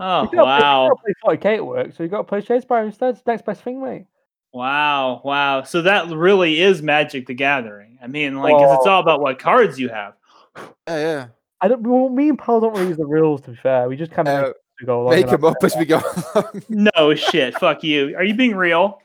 Oh 0.01 0.23
You 0.23 0.29
gotta 0.29 0.31
play- 0.31 0.39
wow. 0.45 0.85
You 0.85 0.91
gotta 0.91 1.03
play 1.37 1.37
40k 1.53 1.57
at 1.57 1.67
work, 1.67 1.93
so 1.95 2.03
you 2.03 2.09
got 2.09 2.19
to 2.19 2.25
play 2.25 2.41
Shadespire 2.41 2.87
instead. 2.87 3.11
It's 3.15 3.23
the 3.23 3.33
next 3.33 3.45
best 3.45 3.63
thing, 3.63 3.83
mate. 3.83 4.07
Wow, 4.53 5.21
wow. 5.25 5.63
So 5.65 5.83
that 5.83 6.09
really 6.09 6.61
is 6.61 6.81
Magic 6.83 7.27
the 7.27 7.35
Gathering. 7.35 7.99
I 8.03 8.07
mean, 8.07 8.37
like, 8.39 8.55
'cause 8.55 8.79
it's 8.79 8.87
Oh. 8.87 8.91
all 8.93 9.01
about 9.01 9.21
what 9.21 9.39
cards 9.39 9.79
you 9.79 9.89
have. 9.89 10.15
Yeah, 10.57 10.67
yeah. 10.99 11.27
I 11.61 11.69
don't. 11.69 11.83
Well, 11.83 12.09
me 12.09 12.29
and 12.31 12.39
Paul 12.39 12.61
don't 12.61 12.73
really 12.75 12.89
use 12.89 12.97
the 12.97 13.05
rules. 13.07 13.41
To 13.43 13.51
be 13.51 13.57
fair, 13.57 13.89
we 13.89 13.97
just 13.97 14.13
kind 14.13 14.29
of 14.29 14.45
Uh, 14.45 14.47
make, 14.81 14.87
go 14.87 15.03
along. 15.03 15.11
make 15.15 15.27
them 15.27 15.45
up 15.45 15.57
as 15.63 15.77
we 15.77 15.85
go. 15.85 16.01
No 16.69 17.15
shit. 17.15 17.55
Fuck 17.59 17.83
you. 17.83 18.17
Are 18.17 18.23
you 18.25 18.35
being 18.35 18.55
real? 18.57 19.01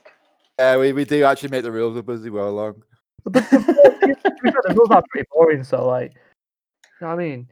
Yeah, 0.59 0.77
we, 0.77 0.93
we 0.93 1.03
do 1.03 1.23
actually 1.23 1.49
make 1.49 1.63
the 1.63 1.71
rules 1.71 1.97
up 1.97 2.07
as 2.09 2.21
we 2.21 2.29
go 2.29 2.47
along. 2.47 2.83
But 3.23 3.33
the, 3.33 3.39
the, 3.41 4.29
to 4.29 4.35
be 4.43 4.51
fair, 4.51 4.61
the 4.67 4.75
rules 4.75 4.91
are 4.91 5.03
pretty 5.09 5.27
boring. 5.31 5.63
So, 5.63 5.87
like, 5.87 6.11
you 6.13 6.89
know 7.01 7.07
what 7.07 7.13
I 7.13 7.17
mean? 7.17 7.47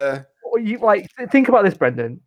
Uh, 0.00 0.18
You 0.56 0.78
like 0.78 1.06
think 1.30 1.48
about 1.48 1.64
this, 1.64 1.74
Brendan. 1.74 2.20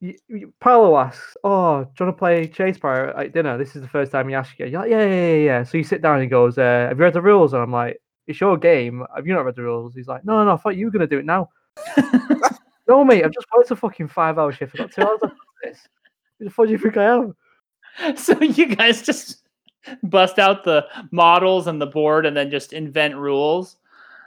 You, 0.00 0.14
you, 0.28 0.54
Paolo 0.60 0.98
asks, 0.98 1.36
"Oh, 1.44 1.84
do 1.84 1.90
you 1.98 2.06
want 2.06 2.16
to 2.16 2.18
play 2.18 2.48
Shadespire 2.48 3.16
at 3.18 3.32
dinner?" 3.34 3.58
This 3.58 3.76
is 3.76 3.82
the 3.82 3.88
first 3.88 4.10
time 4.12 4.28
he 4.28 4.34
asks 4.34 4.58
you. 4.58 4.66
You're 4.66 4.80
like, 4.80 4.90
"Yeah, 4.90 5.04
yeah, 5.04 5.14
yeah, 5.14 5.44
yeah." 5.44 5.62
So 5.62 5.76
you 5.76 5.84
sit 5.84 6.00
down 6.00 6.14
and 6.14 6.22
he 6.22 6.28
goes, 6.28 6.56
uh, 6.56 6.86
"Have 6.88 6.98
you 6.98 7.04
read 7.04 7.12
the 7.12 7.20
rules?" 7.20 7.52
And 7.52 7.62
I'm 7.62 7.72
like, 7.72 8.00
"It's 8.26 8.40
your 8.40 8.56
game. 8.56 9.04
Have 9.14 9.26
you 9.26 9.34
not 9.34 9.44
read 9.44 9.56
the 9.56 9.62
rules?" 9.62 9.94
He's 9.94 10.08
like, 10.08 10.24
"No, 10.24 10.38
no, 10.38 10.44
no. 10.44 10.52
I 10.54 10.56
thought 10.56 10.76
you 10.76 10.86
were 10.86 10.90
gonna 10.90 11.06
do 11.06 11.18
it 11.18 11.26
now." 11.26 11.50
no, 12.88 13.04
mate. 13.04 13.24
I've 13.24 13.32
just 13.32 13.46
worked 13.54 13.70
a 13.70 13.76
fucking 13.76 14.08
five-hour 14.08 14.52
shift. 14.52 14.74
I've 14.74 14.86
got 14.86 14.92
two 14.92 15.02
hours 15.02 15.18
left 15.22 15.34
of 15.34 15.40
this. 15.62 15.86
Who 16.38 16.46
the 16.46 16.50
fuck 16.50 16.66
do 16.66 16.72
you 16.72 16.78
think 16.78 16.96
I 16.96 17.04
am? 17.04 17.36
So 18.16 18.40
you 18.40 18.74
guys 18.74 19.02
just 19.02 19.42
bust 20.04 20.38
out 20.38 20.64
the 20.64 20.86
models 21.10 21.66
and 21.66 21.80
the 21.80 21.86
board 21.86 22.24
and 22.24 22.36
then 22.36 22.50
just 22.50 22.72
invent 22.72 23.16
rules. 23.16 23.76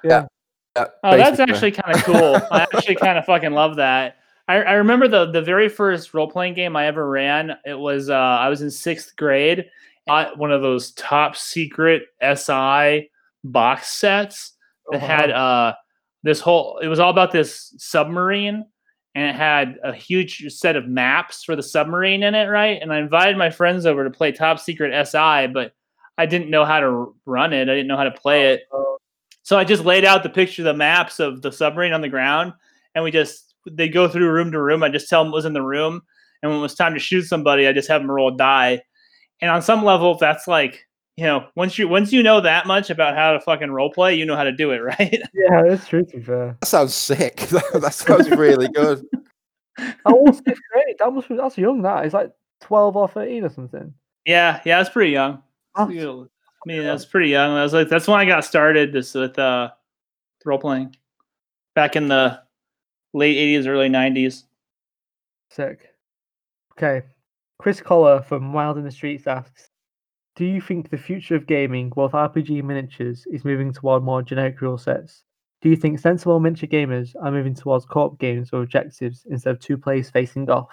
yeah, 0.03 0.25
Oh, 0.75 0.87
that's 1.03 1.39
actually 1.39 1.71
kind 1.71 1.95
of 1.95 2.03
cool. 2.03 2.35
I 2.51 2.67
actually 2.73 2.95
kind 2.95 3.17
of 3.17 3.25
fucking 3.25 3.51
love 3.53 3.77
that. 3.77 4.17
I, 4.47 4.55
I 4.57 4.73
remember 4.73 5.07
the 5.07 5.31
the 5.31 5.41
very 5.41 5.69
first 5.69 6.13
role 6.13 6.29
playing 6.29 6.53
game 6.55 6.75
I 6.75 6.87
ever 6.87 7.07
ran. 7.09 7.53
It 7.65 7.77
was 7.77 8.09
uh, 8.09 8.13
I 8.13 8.49
was 8.49 8.61
in 8.61 8.71
sixth 8.71 9.15
grade. 9.15 9.65
Got 10.07 10.37
one 10.37 10.51
of 10.51 10.61
those 10.61 10.91
top 10.93 11.35
secret 11.37 12.03
SI 12.21 13.09
box 13.45 13.89
sets 13.89 14.53
that 14.91 15.01
Oh, 15.01 15.05
had 15.05 15.31
uh 15.31 15.73
this 16.23 16.39
whole. 16.41 16.79
It 16.79 16.87
was 16.87 16.99
all 16.99 17.09
about 17.09 17.31
this 17.31 17.73
submarine, 17.77 18.65
and 19.15 19.25
it 19.29 19.35
had 19.35 19.77
a 19.83 19.93
huge 19.93 20.45
set 20.53 20.75
of 20.75 20.87
maps 20.87 21.43
for 21.43 21.55
the 21.55 21.63
submarine 21.63 22.23
in 22.23 22.35
it, 22.35 22.45
right? 22.47 22.81
And 22.81 22.91
I 22.93 22.99
invited 22.99 23.37
my 23.37 23.49
friends 23.49 23.85
over 23.85 24.03
to 24.03 24.09
play 24.09 24.31
top 24.31 24.59
secret 24.59 24.91
SI, 25.07 25.47
but 25.47 25.73
I 26.17 26.25
didn't 26.25 26.49
know 26.49 26.65
how 26.65 26.79
to 26.81 27.15
run 27.25 27.53
it. 27.53 27.63
I 27.69 27.73
didn't 27.75 27.87
know 27.87 27.97
how 27.97 28.03
to 28.03 28.11
play 28.11 28.53
it. 28.53 28.63
Oh, 28.73 28.97
So 29.43 29.57
I 29.57 29.63
just 29.63 29.83
laid 29.85 30.05
out 30.05 30.23
the 30.23 30.29
picture, 30.29 30.63
the 30.63 30.73
maps 30.73 31.19
of 31.19 31.41
the 31.41 31.51
submarine 31.51 31.93
on 31.93 32.01
the 32.01 32.09
ground, 32.09 32.53
and 32.93 33.03
we 33.03 33.11
just 33.11 33.52
they 33.69 33.87
go 33.89 34.07
through 34.07 34.29
room 34.31 34.51
to 34.51 34.61
room. 34.61 34.83
I 34.83 34.89
just 34.89 35.09
tell 35.09 35.23
them 35.23 35.31
what 35.31 35.37
was 35.37 35.45
in 35.45 35.53
the 35.53 35.61
room, 35.61 36.01
and 36.41 36.51
when 36.51 36.59
it 36.59 36.61
was 36.63 36.75
time 36.75 36.93
to 36.93 36.99
shoot 36.99 37.23
somebody, 37.23 37.67
I 37.67 37.73
just 37.73 37.87
have 37.87 38.01
them 38.01 38.11
roll 38.11 38.33
a 38.33 38.37
die. 38.37 38.81
And 39.41 39.49
on 39.51 39.61
some 39.61 39.83
level, 39.83 40.17
that's 40.17 40.47
like 40.47 40.85
you 41.17 41.25
know, 41.25 41.45
once 41.55 41.77
you 41.77 41.87
once 41.87 42.11
you 42.11 42.23
know 42.23 42.41
that 42.41 42.65
much 42.65 42.89
about 42.89 43.15
how 43.15 43.33
to 43.33 43.39
fucking 43.39 43.71
role 43.71 43.91
play, 43.91 44.15
you 44.15 44.25
know 44.25 44.35
how 44.35 44.43
to 44.45 44.51
do 44.51 44.71
it, 44.71 44.77
right? 44.99 45.21
yeah, 45.33 45.61
that's 45.67 45.87
true. 45.87 46.03
To 46.05 46.21
fair, 46.23 46.57
That 46.61 46.67
sounds 46.67 46.93
sick. 46.93 47.35
that 47.73 47.93
sounds 47.93 48.29
really 48.31 48.67
good. 48.69 49.05
how 49.77 49.93
old's 50.15 50.39
fifth 50.41 50.59
grade? 50.71 50.95
That 50.99 51.11
must 51.11 51.29
be 51.29 51.35
that's 51.35 51.57
young. 51.57 51.81
That 51.81 52.05
is 52.05 52.13
like 52.13 52.31
twelve 52.61 52.95
or 52.95 53.07
thirteen 53.07 53.43
or 53.43 53.49
something. 53.49 53.93
yeah, 54.25 54.61
yeah, 54.65 54.81
it's 54.81 54.89
pretty 54.89 55.11
young. 55.11 55.41
That's- 55.75 55.95
You 55.95 56.29
I 56.65 56.69
mean, 56.71 56.83
that's 56.83 57.03
pretty 57.05 57.27
young. 57.29 57.57
I 57.57 57.63
was 57.63 57.73
like, 57.73 57.89
that's 57.89 58.07
when 58.07 58.19
I 58.21 58.23
got 58.25 58.45
started 58.45 58.93
this 58.93 59.13
with 59.13 59.37
uh, 59.37 59.71
role 60.45 60.57
playing, 60.59 60.95
back 61.75 61.97
in 61.97 62.07
the 62.07 62.39
late 63.13 63.37
'80s, 63.37 63.67
early 63.67 63.89
'90s. 63.89 64.43
Sick. 65.49 65.93
Okay. 66.73 67.03
Chris 67.59 67.79
Collar 67.79 68.21
from 68.21 68.51
Wild 68.53 68.77
in 68.77 68.83
the 68.83 68.91
Streets 68.91 69.27
asks, 69.27 69.69
"Do 70.35 70.45
you 70.45 70.59
think 70.59 70.89
the 70.89 70.97
future 70.97 71.35
of 71.35 71.45
gaming, 71.45 71.89
both 71.89 72.13
RPG 72.13 72.59
and 72.59 72.67
miniatures, 72.67 73.25
is 73.27 73.45
moving 73.45 73.71
toward 73.71 74.03
more 74.03 74.21
generic 74.23 74.59
rule 74.61 74.77
sets? 74.77 75.23
Do 75.61 75.69
you 75.69 75.75
think 75.75 75.99
sensible 75.99 76.39
miniature 76.39 76.67
gamers 76.67 77.15
are 77.21 77.31
moving 77.31 77.53
towards 77.53 77.85
co-op 77.85 78.19
games 78.19 78.49
or 78.51 78.63
objectives 78.63 79.25
instead 79.29 79.51
of 79.51 79.59
two 79.59 79.77
players 79.77 80.09
facing 80.09 80.49
off?" 80.49 80.69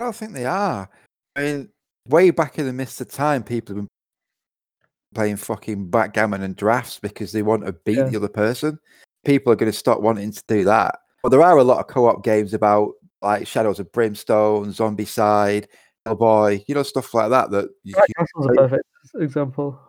I 0.00 0.04
don't 0.04 0.16
think 0.16 0.32
they 0.32 0.46
are. 0.46 0.88
I 1.36 1.40
mean, 1.42 1.68
way 2.08 2.30
back 2.30 2.58
in 2.58 2.66
the 2.66 2.72
mist 2.72 3.00
of 3.00 3.08
time, 3.08 3.44
people 3.44 3.76
have 3.76 3.82
been 3.84 3.88
playing 5.14 5.36
fucking 5.36 5.90
backgammon 5.90 6.42
and 6.42 6.56
drafts 6.56 6.98
because 6.98 7.30
they 7.30 7.42
want 7.42 7.64
to 7.64 7.72
beat 7.72 7.98
Yeah. 7.98 8.08
the 8.08 8.16
other 8.16 8.28
person. 8.28 8.80
People 9.24 9.52
are 9.52 9.56
going 9.56 9.70
to 9.72 9.76
stop 9.78 10.00
wanting 10.00 10.32
to 10.32 10.42
do 10.48 10.64
that. 10.64 10.98
But 11.22 11.30
there 11.30 11.42
are 11.42 11.56
a 11.58 11.64
lot 11.64 11.78
of 11.80 11.86
co-op 11.86 12.22
games 12.24 12.52
about 12.54 12.92
like 13.22 13.46
Shadows 13.46 13.78
of 13.80 13.90
Brimstone, 13.92 14.66
Zombicide, 14.68 15.66
Hellboy, 16.06 16.64
you 16.68 16.74
know, 16.74 16.82
stuff 16.82 17.14
like 17.14 17.30
that. 17.30 17.50
That 17.50 17.70
you, 17.82 17.94
Dark 17.94 18.08
you- 18.08 18.14
Castle's 18.18 18.46
a 18.46 18.54
perfect 18.54 18.84
example. 19.20 19.80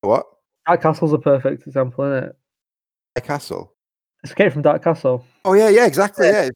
what? 0.00 0.24
Dark 0.66 0.80
Castle's 0.82 1.12
a 1.12 1.18
perfect 1.18 1.66
example, 1.66 2.04
isn't 2.06 2.24
it? 2.30 2.36
A 3.16 3.20
castle. 3.20 3.74
Escape 4.24 4.52
from 4.52 4.62
Dark 4.62 4.82
Castle. 4.82 5.24
Oh 5.44 5.52
yeah, 5.52 5.68
yeah, 5.68 5.86
exactly. 5.86 6.26
Yeah. 6.28 6.48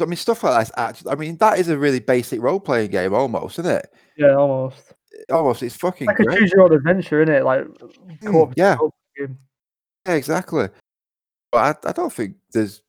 I 0.00 0.04
mean, 0.06 0.16
stuff 0.16 0.42
like 0.44 0.54
that's 0.54 0.72
actually. 0.76 1.12
I 1.12 1.14
mean, 1.14 1.36
that 1.38 1.58
is 1.58 1.68
a 1.68 1.76
really 1.78 2.00
basic 2.00 2.40
role-playing 2.40 2.90
game, 2.90 3.12
almost, 3.14 3.58
isn't 3.58 3.70
it? 3.70 3.86
Yeah, 4.16 4.34
almost. 4.34 4.92
Almost, 5.30 5.62
it's 5.62 5.76
fucking 5.76 6.06
Like 6.06 6.18
a 6.20 6.24
great. 6.24 6.38
choose 6.38 6.52
your 6.52 6.62
own 6.62 6.72
adventure, 6.74 7.22
isn't 7.22 7.34
it? 7.34 7.44
Like 7.44 7.64
Mm, 7.64 8.26
co-op 8.26 8.52
yeah. 8.56 8.76
co-op 8.76 8.94
game. 9.18 9.38
Yeah, 10.06 10.14
exactly. 10.14 10.68
But 11.52 11.84
I, 11.84 11.88
I 11.90 11.92
don't 11.92 12.12
think 12.12 12.36
there's 12.52 12.82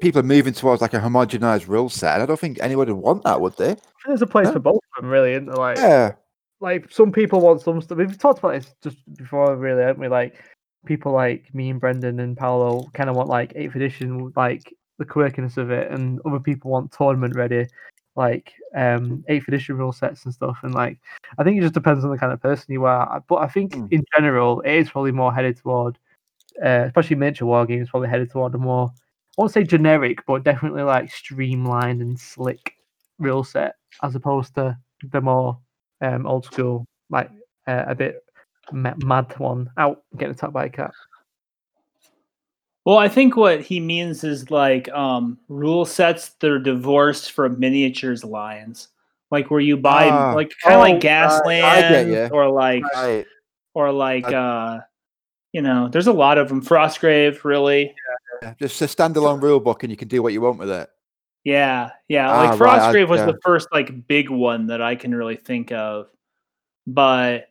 people 0.00 0.20
are 0.20 0.24
moving 0.24 0.52
towards 0.52 0.82
like 0.82 0.94
a 0.94 1.00
homogenized 1.00 1.68
rule 1.68 1.88
set. 1.88 2.20
I 2.20 2.26
don't 2.26 2.38
think 2.38 2.58
anyone 2.60 2.86
would 2.88 2.96
want 2.96 3.24
that, 3.24 3.40
would 3.40 3.56
they? 3.56 3.70
I 3.70 3.74
think 3.74 3.80
there's 4.06 4.22
a 4.22 4.26
place 4.26 4.50
for 4.50 4.60
both 4.60 4.76
of 4.76 5.02
them, 5.02 5.10
really, 5.10 5.32
isn't 5.32 5.46
there? 5.46 5.56
Like, 5.56 5.78
Yeah, 5.78 6.12
like 6.60 6.90
some 6.90 7.12
people 7.12 7.40
want 7.40 7.60
some 7.60 7.80
stuff. 7.80 7.98
We've 7.98 8.18
talked 8.18 8.38
about 8.38 8.52
this 8.52 8.74
just 8.82 8.98
before, 9.16 9.56
really, 9.56 9.82
haven't 9.82 10.00
we? 10.00 10.08
Like 10.08 10.42
people 10.86 11.12
like 11.12 11.52
me 11.54 11.70
and 11.70 11.80
Brendan 11.80 12.20
and 12.20 12.36
Paolo 12.36 12.88
kind 12.94 13.10
of 13.10 13.16
want 13.16 13.28
like 13.28 13.52
eighth 13.56 13.74
edition, 13.74 14.32
like 14.36 14.72
the 14.98 15.04
quirkiness 15.04 15.56
of 15.56 15.70
it, 15.70 15.90
and 15.90 16.20
other 16.24 16.40
people 16.40 16.70
want 16.70 16.92
tournament 16.92 17.34
ready, 17.34 17.66
like 18.14 18.52
um 18.76 19.24
eighth 19.28 19.48
edition 19.48 19.76
rule 19.76 19.92
sets 19.92 20.24
and 20.24 20.32
stuff. 20.32 20.58
And 20.62 20.74
like, 20.74 20.98
I 21.38 21.44
think 21.44 21.58
it 21.58 21.62
just 21.62 21.74
depends 21.74 22.04
on 22.04 22.10
the 22.10 22.18
kind 22.18 22.32
of 22.32 22.40
person 22.40 22.72
you 22.72 22.84
are. 22.84 23.22
But 23.28 23.36
I 23.36 23.48
think 23.48 23.74
Mm. 23.74 23.92
in 23.92 24.04
general, 24.16 24.60
it 24.60 24.72
is 24.72 24.90
probably 24.90 25.12
more 25.12 25.34
headed 25.34 25.56
toward, 25.58 25.98
uh, 26.64 26.84
especially 26.86 27.16
miniature 27.16 27.46
war 27.46 27.66
games, 27.66 27.90
probably 27.90 28.08
headed 28.08 28.30
toward 28.30 28.54
a 28.54 28.58
more, 28.58 28.88
I 28.88 29.32
won't 29.36 29.52
say 29.52 29.64
generic, 29.64 30.24
but 30.26 30.44
definitely 30.44 30.82
like 30.82 31.10
streamlined 31.12 32.00
and 32.02 32.18
slick 32.18 32.74
rule 33.18 33.44
set 33.44 33.76
as 34.02 34.14
opposed 34.14 34.54
to 34.54 34.76
the 35.12 35.20
more 35.20 35.58
um, 36.00 36.26
old 36.26 36.44
school, 36.44 36.86
like 37.10 37.30
uh, 37.66 37.84
a 37.88 37.94
bit 37.94 38.22
ma- 38.72 38.94
mad 38.98 39.32
one 39.38 39.70
out 39.78 40.02
getting 40.16 40.34
attacked 40.34 40.52
by 40.52 40.66
a 40.66 40.68
cat. 40.70 40.92
Well, 42.84 42.98
I 42.98 43.08
think 43.08 43.36
what 43.36 43.60
he 43.62 43.80
means 43.80 44.22
is 44.22 44.50
like 44.50 44.88
um, 44.90 45.38
rule 45.48 45.84
sets 45.84 46.30
that 46.40 46.50
are 46.50 46.58
divorced 46.60 47.32
from 47.32 47.58
miniatures 47.58 48.22
lines, 48.24 48.88
like 49.32 49.50
where 49.50 49.60
you 49.60 49.76
buy 49.76 50.08
Ah. 50.08 50.32
like 50.34 50.52
kind 50.62 50.76
of 50.76 50.80
Oh, 50.80 50.82
like. 50.82 51.00
Gaslands 51.00 52.26
I 52.26 52.28
or 52.30 52.48
like 52.48 52.84
right. 52.94 53.26
or 53.74 53.90
like 53.92 54.26
I- 54.26 54.34
uh, 54.34 54.80
you 55.56 55.62
know, 55.62 55.88
there's 55.88 56.06
a 56.06 56.12
lot 56.12 56.36
of 56.36 56.50
them. 56.50 56.62
Frostgrave, 56.62 57.42
really. 57.42 57.94
Yeah, 58.42 58.52
Just 58.60 58.82
a 58.82 58.84
standalone 58.84 59.40
rule 59.40 59.58
book, 59.58 59.82
and 59.82 59.90
you 59.90 59.96
can 59.96 60.06
do 60.06 60.22
what 60.22 60.34
you 60.34 60.42
want 60.42 60.58
with 60.58 60.68
it. 60.68 60.90
Yeah, 61.44 61.92
yeah. 62.08 62.30
Ah, 62.30 62.50
Like 62.50 62.60
right, 62.60 62.78
I- 62.78 62.92
Frostgrave 62.92 63.08
was 63.08 63.20
yeah. 63.20 63.26
the 63.26 63.38
first 63.42 63.68
like 63.72 64.06
big 64.06 64.28
one 64.28 64.66
that 64.66 64.82
I 64.82 64.96
can 64.96 65.14
really 65.14 65.36
think 65.36 65.72
of. 65.72 66.08
But 66.86 67.48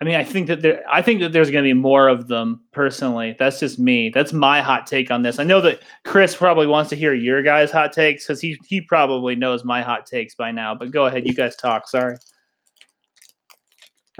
I 0.00 0.04
mean, 0.04 0.14
I 0.14 0.22
think 0.22 0.46
that 0.46 0.62
there 0.62 0.84
I 0.88 1.02
think 1.02 1.18
that 1.22 1.32
there's 1.32 1.50
going 1.50 1.64
to 1.64 1.68
be 1.68 1.74
more 1.74 2.06
of 2.06 2.28
them 2.28 2.60
personally. 2.70 3.34
That's 3.36 3.58
just 3.58 3.80
me. 3.80 4.10
That's 4.10 4.32
my 4.32 4.60
hot 4.62 4.86
take 4.86 5.10
on 5.10 5.22
this. 5.22 5.40
I 5.40 5.42
know 5.42 5.60
that 5.62 5.80
Chris 6.04 6.36
probably 6.36 6.68
wants 6.68 6.90
to 6.90 6.96
hear 6.96 7.14
your 7.14 7.42
guys' 7.42 7.72
hot 7.72 7.92
takes 7.92 8.28
cuz 8.28 8.40
he 8.40 8.56
he 8.64 8.80
probably 8.80 9.34
knows 9.34 9.64
my 9.64 9.82
hot 9.82 10.06
takes 10.06 10.36
by 10.36 10.52
now. 10.52 10.72
But 10.72 10.92
go 10.92 11.06
ahead, 11.06 11.26
you 11.26 11.34
guys 11.34 11.56
talk. 11.56 11.88
Sorry. 11.88 12.14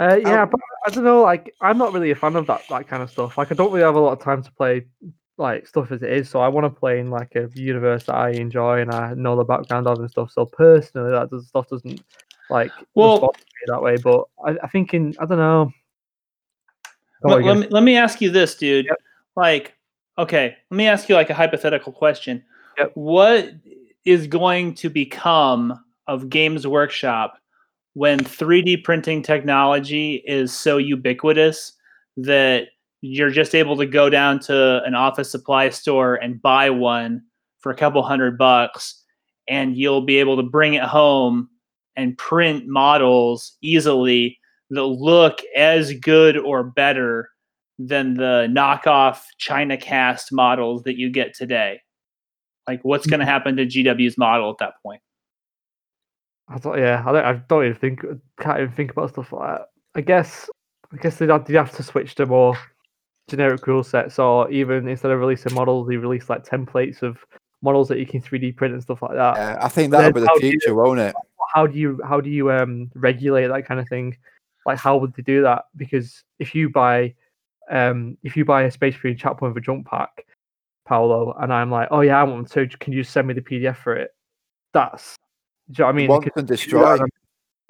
Uh, 0.00 0.16
yeah, 0.22 0.42
Oh. 0.42 0.46
but 0.46 0.60
I 0.86 0.90
don't 0.90 1.04
know. 1.04 1.20
Like, 1.22 1.54
I'm 1.60 1.76
not 1.76 1.92
really 1.92 2.10
a 2.10 2.14
fan 2.14 2.34
of 2.34 2.46
that 2.46 2.62
that 2.70 2.88
kind 2.88 3.02
of 3.02 3.10
stuff. 3.10 3.36
Like, 3.36 3.52
I 3.52 3.54
don't 3.54 3.70
really 3.70 3.84
have 3.84 3.96
a 3.96 4.00
lot 4.00 4.12
of 4.12 4.22
time 4.24 4.42
to 4.42 4.52
play 4.52 4.86
like 5.36 5.66
stuff 5.66 5.92
as 5.92 6.02
it 6.02 6.10
is. 6.10 6.28
So 6.28 6.40
I 6.40 6.48
want 6.48 6.64
to 6.64 6.80
play 6.80 7.00
in 7.00 7.10
like 7.10 7.34
a 7.34 7.48
universe 7.54 8.04
that 8.04 8.14
I 8.14 8.30
enjoy 8.30 8.80
and 8.80 8.90
I 8.90 9.14
know 9.14 9.36
the 9.36 9.44
background 9.44 9.86
of 9.86 9.98
and 9.98 10.10
stuff. 10.10 10.30
So 10.32 10.46
personally, 10.46 11.10
that 11.10 11.30
does, 11.30 11.48
stuff 11.48 11.68
doesn't 11.68 12.02
like 12.48 12.70
Well- 12.94 13.20
to 13.20 13.26
me 13.26 13.62
that 13.66 13.82
way. 13.82 13.96
But 13.96 14.24
I, 14.44 14.56
I 14.62 14.68
think 14.68 14.94
in 14.94 15.14
I 15.20 15.26
don't 15.26 15.38
know. 15.38 15.70
Let, 17.22 17.42
let 17.44 17.58
me, 17.58 17.66
let 17.70 17.82
me 17.82 17.96
ask 17.96 18.20
you 18.22 18.30
this, 18.30 18.54
dude. 18.54 18.86
Yep. 18.86 18.96
Like, 19.36 19.74
okay, 20.16 20.56
let 20.70 20.76
me 20.76 20.86
ask 20.86 21.08
you 21.08 21.14
like 21.14 21.28
a 21.28 21.34
hypothetical 21.34 21.92
question. 21.92 22.42
Yep. 22.78 22.92
What 22.94 23.50
is 24.06 24.26
going 24.26 24.74
to 24.76 24.88
become 24.88 25.78
of 26.06 26.30
Games 26.30 26.66
Workshop 26.66 27.36
when 27.94 28.18
3D 28.20 28.84
printing 28.84 29.22
technology 29.22 30.22
is 30.26 30.52
so 30.52 30.76
ubiquitous 30.76 31.72
that 32.16 32.68
you're 33.00 33.30
just 33.30 33.54
able 33.54 33.76
to 33.76 33.86
go 33.86 34.10
down 34.10 34.38
to 34.38 34.82
an 34.84 34.94
office 34.94 35.30
supply 35.30 35.70
store 35.70 36.16
and 36.16 36.40
buy 36.42 36.70
one 36.70 37.22
for 37.60 37.72
a 37.72 37.76
couple 37.76 38.02
hundred 38.02 38.36
bucks 38.36 39.02
and 39.48 39.76
you'll 39.76 40.02
be 40.02 40.16
able 40.16 40.36
to 40.36 40.42
bring 40.42 40.74
it 40.74 40.82
home 40.82 41.48
and 41.96 42.16
print 42.18 42.66
models 42.66 43.56
easily 43.62 44.38
that 44.70 44.84
look 44.84 45.40
as 45.56 45.92
good 45.94 46.36
or 46.36 46.62
better 46.62 47.28
than 47.78 48.14
the 48.14 48.46
knockoff 48.50 49.22
China 49.38 49.76
cast 49.76 50.32
models 50.32 50.82
that 50.84 50.96
you 50.96 51.10
get 51.10 51.34
today. 51.34 51.80
Like, 52.68 52.80
what's 52.82 53.06
mm. 53.06 53.10
going 53.10 53.20
to 53.20 53.26
happen 53.26 53.56
to 53.56 53.66
GW's 53.66 54.16
model 54.16 54.50
at 54.50 54.58
that 54.58 54.74
point? 54.82 55.00
I 56.50 56.58
don't, 56.58 56.78
yeah, 56.78 57.02
I 57.06 57.12
don't, 57.12 57.24
I 57.24 57.32
don't 57.48 57.64
even 57.64 57.76
think, 57.76 58.04
can't 58.40 58.58
even 58.58 58.72
think 58.72 58.90
about 58.90 59.10
stuff 59.10 59.32
like 59.32 59.58
that. 59.58 59.68
I 59.94 60.00
guess, 60.00 60.50
I 60.92 60.96
guess 60.96 61.16
they'd 61.16 61.28
have, 61.30 61.44
they'd 61.44 61.54
have 61.54 61.74
to 61.76 61.82
switch 61.82 62.16
to 62.16 62.26
more 62.26 62.56
generic 63.28 63.66
rule 63.66 63.84
sets, 63.84 64.18
or 64.18 64.50
even 64.50 64.88
instead 64.88 65.12
of 65.12 65.20
releasing 65.20 65.54
models, 65.54 65.88
they 65.88 65.96
release 65.96 66.28
like 66.28 66.44
templates 66.44 67.02
of 67.02 67.18
models 67.62 67.88
that 67.88 67.98
you 67.98 68.06
can 68.06 68.20
3D 68.20 68.56
print 68.56 68.74
and 68.74 68.82
stuff 68.82 69.02
like 69.02 69.12
that. 69.12 69.36
Uh, 69.38 69.58
I 69.60 69.68
think 69.68 69.92
that'll 69.92 70.12
be 70.12 70.20
the 70.20 70.38
do 70.40 70.46
you- 70.46 70.52
future, 70.52 70.74
won't 70.74 71.00
it? 71.00 71.14
How 71.54 71.66
do 71.66 71.78
you, 71.78 72.00
how 72.06 72.20
do 72.20 72.30
you 72.30 72.52
um 72.52 72.90
regulate 72.94 73.48
that 73.48 73.66
kind 73.66 73.80
of 73.80 73.88
thing? 73.88 74.16
Like, 74.66 74.78
how 74.78 74.96
would 74.98 75.14
they 75.14 75.22
do 75.22 75.42
that? 75.42 75.64
Because 75.76 76.22
if 76.38 76.54
you 76.54 76.68
buy, 76.68 77.14
um, 77.70 78.16
if 78.22 78.36
you 78.36 78.44
buy 78.44 78.62
a 78.62 78.70
Space 78.70 78.94
Marine 79.02 79.16
chat 79.16 79.36
point 79.36 79.54
for 79.54 79.60
jump 79.60 79.86
pack, 79.86 80.26
Paolo, 80.86 81.36
and 81.40 81.52
I'm 81.52 81.70
like, 81.70 81.88
oh 81.90 82.02
yeah, 82.02 82.20
I 82.20 82.24
want 82.24 82.34
one, 82.34 82.46
so 82.46 82.66
can 82.78 82.92
you 82.92 83.02
send 83.02 83.26
me 83.26 83.34
the 83.34 83.40
PDF 83.40 83.76
for 83.76 83.96
it? 83.96 84.10
That's, 84.72 85.16
do 85.70 85.82
you 85.82 85.82
know 85.82 85.86
what 85.86 85.94
I 85.94 85.96
mean? 86.08 86.22
Could 86.22 86.32
and 86.36 86.48
destroy. 86.48 86.94
It'd 86.94 87.10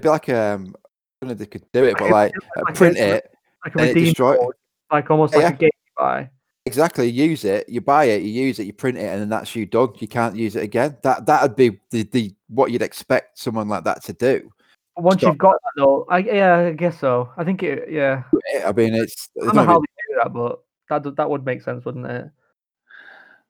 be 0.01 0.09
like 0.09 0.29
um, 0.29 0.75
I 0.75 1.25
don't 1.25 1.27
know 1.27 1.31
if 1.33 1.37
they 1.37 1.45
could 1.45 1.65
do 1.73 1.83
it, 1.85 1.95
but 1.97 2.09
Like 2.09 2.33
like 2.33 2.33
uh, 2.57 2.61
a- 2.67 2.73
print 2.73 2.97
it 2.97 3.31
like 3.65 3.75
a 3.75 3.79
and 3.79 3.89
it 3.89 3.93
destroy- 3.93 4.37
code, 4.37 4.53
like 4.91 5.09
almost 5.11 5.33
Yeah, 5.33 5.39
like 5.41 5.53
a 5.55 5.57
game 5.57 5.69
you 5.85 5.93
buy. 5.97 6.29
exactly. 6.65 7.07
Use 7.09 7.45
it, 7.45 7.69
you 7.69 7.81
buy 7.81 8.05
it, 8.05 8.23
you 8.23 8.29
use 8.29 8.59
it, 8.59 8.65
you 8.65 8.73
print 8.73 8.97
it, 8.97 9.05
and 9.05 9.21
then 9.21 9.29
that's 9.29 9.55
you 9.55 9.65
done. 9.65 9.93
You 9.99 10.07
can't 10.07 10.35
use 10.35 10.55
it 10.55 10.63
again. 10.63 10.97
That 11.03 11.25
that'd 11.25 11.55
be 11.55 11.79
the, 11.91 12.03
the 12.03 12.33
what 12.49 12.71
you'd 12.71 12.81
expect 12.81 13.37
someone 13.39 13.69
like 13.69 13.83
that 13.83 14.03
to 14.05 14.13
do. 14.13 14.51
But 14.95 15.03
once 15.03 15.21
Stop 15.21 15.33
you've 15.33 15.37
got 15.37 15.53
that 15.63 15.71
though, 15.81 16.05
I 16.09 16.17
yeah, 16.19 16.57
I 16.57 16.71
guess 16.73 16.99
so. 16.99 17.29
I 17.37 17.43
think 17.43 17.61
it 17.63 17.89
yeah. 17.91 18.23
I 18.65 18.71
mean, 18.71 18.93
it's 18.95 19.29
I 19.41 19.45
don't 19.45 19.55
know 19.55 19.63
how 19.65 19.71
even- 19.73 19.81
they 19.81 20.13
do 20.15 20.19
that, 20.23 20.33
but 20.33 20.59
that 20.89 21.15
that 21.15 21.29
would 21.29 21.45
make 21.45 21.61
sense, 21.61 21.85
wouldn't 21.85 22.05
it? 22.07 22.29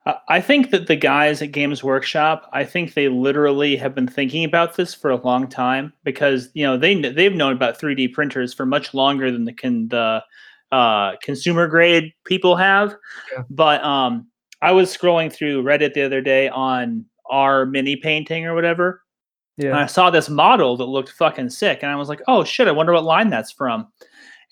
I- 0.06 0.18
I 0.30 0.42
think 0.42 0.72
that 0.72 0.88
the 0.88 0.96
guys 0.96 1.42
at 1.42 1.52
Games 1.52 1.84
Workshop, 1.84 2.50
I 2.54 2.64
think 2.64 2.94
they 2.94 3.08
literally 3.08 3.76
have 3.78 3.94
been 3.94 4.08
thinking 4.08 4.44
about 4.44 4.76
this 4.76 4.94
for 4.94 5.12
a 5.12 5.18
long 5.22 5.48
time 5.48 5.94
because 6.04 6.50
you 6.54 6.66
know 6.66 6.78
they 6.78 6.96
they've 7.00 7.36
known 7.36 7.54
about 7.54 7.80
3D 7.80 8.08
printers 8.14 8.54
for 8.54 8.66
much 8.66 8.94
longer 8.94 9.32
than 9.32 9.46
the 9.46 9.54
can 9.54 9.88
the 9.90 10.24
uh, 10.72 11.16
consumer 11.22 11.68
grade 11.68 12.14
people 12.26 12.56
have. 12.56 12.96
Yeah. 13.36 13.44
But 13.50 13.84
um, 13.84 14.28
I 14.62 14.72
was 14.72 14.96
scrolling 14.96 15.32
through 15.32 15.64
Reddit 15.64 15.94
the 15.94 16.04
other 16.04 16.22
day 16.22 16.48
on 16.50 17.06
our 17.30 17.66
mini 17.66 17.96
painting 17.96 18.46
or 18.46 18.56
whatever, 18.56 19.04
and 19.70 19.80
I 19.80 19.86
saw 19.86 20.10
this 20.10 20.30
model 20.30 20.78
that 20.78 20.86
looked 20.86 21.10
fucking 21.12 21.50
sick, 21.50 21.80
and 21.84 21.92
I 21.92 21.96
was 21.96 22.10
like, 22.10 22.22
"Oh 22.28 22.44
shit! 22.44 22.68
I 22.68 22.72
wonder 22.72 22.94
what 22.94 23.04
line 23.04 23.30
that's 23.30 23.52
from." 23.52 23.88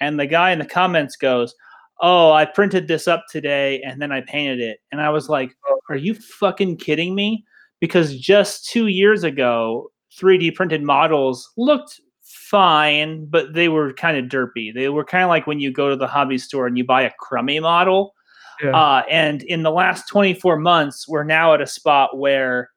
And 0.01 0.19
the 0.19 0.25
guy 0.27 0.51
in 0.51 0.59
the 0.59 0.65
comments 0.65 1.15
goes, 1.15 1.53
"Oh, 2.01 2.31
I 2.31 2.45
printed 2.45 2.87
this 2.87 3.07
up 3.07 3.25
today, 3.29 3.81
and 3.81 4.01
then 4.01 4.11
I 4.11 4.21
painted 4.21 4.59
it." 4.59 4.79
And 4.91 5.01
I 5.01 5.09
was 5.09 5.29
like, 5.29 5.55
"Are 5.89 5.95
you 5.95 6.13
fucking 6.13 6.77
kidding 6.77 7.15
me?" 7.15 7.45
Because 7.79 8.17
just 8.17 8.69
two 8.69 8.87
years 8.87 9.23
ago, 9.23 9.91
3D 10.17 10.55
printed 10.55 10.83
models 10.83 11.49
looked 11.57 12.01
fine, 12.23 13.25
but 13.25 13.53
they 13.53 13.69
were 13.69 13.93
kind 13.93 14.17
of 14.17 14.25
derpy. 14.25 14.73
They 14.73 14.89
were 14.89 15.03
kind 15.03 15.23
of 15.23 15.29
like 15.29 15.47
when 15.47 15.59
you 15.59 15.71
go 15.71 15.89
to 15.89 15.95
the 15.95 16.07
hobby 16.07 16.37
store 16.37 16.67
and 16.67 16.77
you 16.77 16.83
buy 16.83 17.01
a 17.03 17.11
crummy 17.19 17.59
model. 17.59 18.13
Yeah. 18.61 18.71
Uh, 18.71 19.03
and 19.09 19.43
in 19.43 19.63
the 19.63 19.71
last 19.71 20.07
24 20.07 20.57
months, 20.57 21.07
we're 21.07 21.23
now 21.23 21.53
at 21.53 21.61
a 21.61 21.67
spot 21.67 22.17
where 22.17 22.69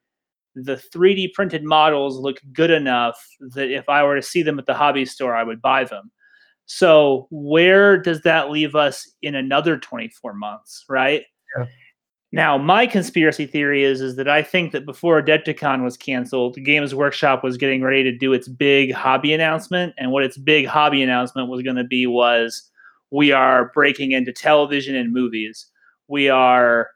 the 0.55 0.75
3D 0.75 1.33
printed 1.33 1.63
models 1.63 2.17
look 2.17 2.37
good 2.53 2.71
enough 2.71 3.19
that 3.39 3.69
if 3.69 3.89
I 3.89 4.03
were 4.03 4.15
to 4.15 4.21
see 4.21 4.43
them 4.43 4.59
at 4.59 4.65
the 4.65 4.73
hobby 4.73 5.05
store, 5.05 5.35
I 5.35 5.43
would 5.43 5.61
buy 5.61 5.83
them. 5.83 6.11
So 6.65 7.27
where 7.29 7.97
does 7.97 8.21
that 8.21 8.49
leave 8.49 8.75
us 8.75 9.09
in 9.21 9.35
another 9.35 9.77
24 9.77 10.33
months, 10.33 10.85
right? 10.89 11.23
Yeah. 11.57 11.65
Now, 12.31 12.57
my 12.57 12.87
conspiracy 12.87 13.45
theory 13.45 13.83
is 13.83 14.01
is 14.01 14.15
that 14.15 14.27
I 14.27 14.41
think 14.41 14.71
that 14.71 14.87
before 14.87 15.21
Adepticon 15.21 15.83
was 15.83 15.95
canceled, 15.95 16.55
Games 16.55 16.95
Workshop 16.95 17.43
was 17.43 17.57
getting 17.57 17.83
ready 17.83 18.01
to 18.01 18.17
do 18.17 18.33
its 18.33 18.47
big 18.47 18.91
hobby 18.91 19.33
announcement, 19.33 19.93
and 19.99 20.11
what 20.11 20.23
its 20.23 20.35
big 20.35 20.65
hobby 20.65 21.03
announcement 21.03 21.47
was 21.47 21.61
going 21.61 21.75
to 21.75 21.83
be 21.83 22.07
was 22.07 22.71
we 23.11 23.31
are 23.31 23.71
breaking 23.75 24.13
into 24.13 24.33
television 24.33 24.95
and 24.95 25.13
movies. 25.13 25.67
We 26.07 26.27
are 26.27 26.89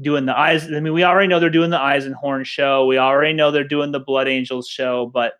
doing 0.00 0.26
the 0.26 0.38
eyes. 0.38 0.66
I 0.66 0.78
mean, 0.78 0.92
we 0.92 1.02
already 1.02 1.26
know 1.26 1.40
they're 1.40 1.50
doing 1.50 1.70
the 1.70 1.78
Eisenhorn 1.78 2.44
show. 2.44 2.86
We 2.86 2.96
already 2.96 3.32
know 3.32 3.50
they're 3.50 3.64
doing 3.64 3.90
the 3.90 3.98
Blood 3.98 4.28
Angels 4.28 4.68
show, 4.68 5.10
but 5.12 5.32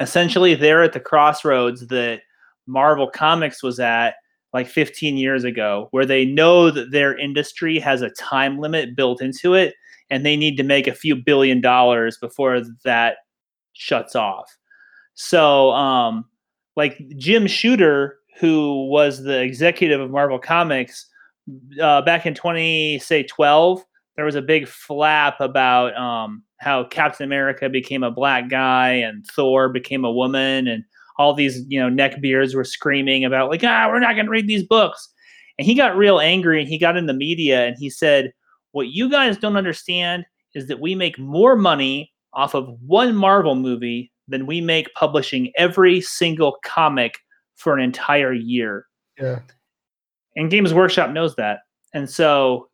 essentially 0.00 0.56
they're 0.56 0.82
at 0.82 0.92
the 0.92 0.98
crossroads 1.00 1.86
that 1.86 2.22
Marvel 2.66 3.08
Comics 3.08 3.62
was 3.62 3.80
at 3.80 4.14
like 4.52 4.68
15 4.68 5.16
years 5.16 5.44
ago, 5.44 5.88
where 5.90 6.06
they 6.06 6.24
know 6.24 6.70
that 6.70 6.92
their 6.92 7.18
industry 7.18 7.78
has 7.80 8.02
a 8.02 8.10
time 8.10 8.58
limit 8.58 8.96
built 8.96 9.20
into 9.20 9.54
it 9.54 9.74
and 10.10 10.24
they 10.24 10.36
need 10.36 10.56
to 10.56 10.62
make 10.62 10.86
a 10.86 10.94
few 10.94 11.16
billion 11.16 11.60
dollars 11.60 12.16
before 12.18 12.60
that 12.84 13.16
shuts 13.72 14.14
off. 14.14 14.56
So, 15.14 15.70
um, 15.72 16.24
like 16.76 17.00
Jim 17.16 17.46
Shooter, 17.46 18.18
who 18.38 18.86
was 18.88 19.22
the 19.22 19.40
executive 19.40 20.00
of 20.00 20.10
Marvel 20.10 20.38
Comics 20.38 21.06
uh, 21.80 22.02
back 22.02 22.26
in 22.26 22.34
20 22.34 22.98
say 23.00 23.22
12, 23.22 23.84
there 24.16 24.24
was 24.24 24.34
a 24.34 24.42
big 24.42 24.68
flap 24.68 25.40
about 25.40 25.96
um, 25.96 26.42
how 26.58 26.84
Captain 26.84 27.24
America 27.24 27.68
became 27.68 28.02
a 28.02 28.10
black 28.10 28.48
guy 28.48 28.90
and 28.90 29.26
Thor 29.26 29.68
became 29.68 30.04
a 30.04 30.12
woman 30.12 30.68
and 30.68 30.84
all 31.18 31.34
these 31.34 31.64
you 31.68 31.80
know 31.80 31.88
neckbeards 31.88 32.54
were 32.54 32.64
screaming 32.64 33.24
about 33.24 33.50
like 33.50 33.62
ah 33.64 33.86
we're 33.88 34.00
not 34.00 34.14
going 34.14 34.26
to 34.26 34.32
read 34.32 34.48
these 34.48 34.64
books. 34.64 35.08
And 35.58 35.66
he 35.66 35.74
got 35.74 35.96
real 35.96 36.18
angry 36.18 36.60
and 36.60 36.68
he 36.68 36.78
got 36.78 36.96
in 36.96 37.06
the 37.06 37.14
media 37.14 37.66
and 37.66 37.76
he 37.78 37.88
said 37.90 38.32
what 38.72 38.88
you 38.88 39.08
guys 39.08 39.36
don't 39.38 39.56
understand 39.56 40.24
is 40.54 40.66
that 40.66 40.80
we 40.80 40.94
make 40.94 41.18
more 41.18 41.54
money 41.56 42.12
off 42.32 42.54
of 42.54 42.68
one 42.84 43.14
marvel 43.14 43.54
movie 43.54 44.10
than 44.26 44.46
we 44.46 44.60
make 44.60 44.92
publishing 44.94 45.52
every 45.56 46.00
single 46.00 46.56
comic 46.64 47.18
for 47.54 47.76
an 47.76 47.82
entire 47.82 48.32
year. 48.32 48.86
Yeah. 49.18 49.40
and 50.34 50.50
games 50.50 50.74
workshop 50.74 51.10
knows 51.10 51.36
that. 51.36 51.60
And 51.92 52.10
so 52.10 52.68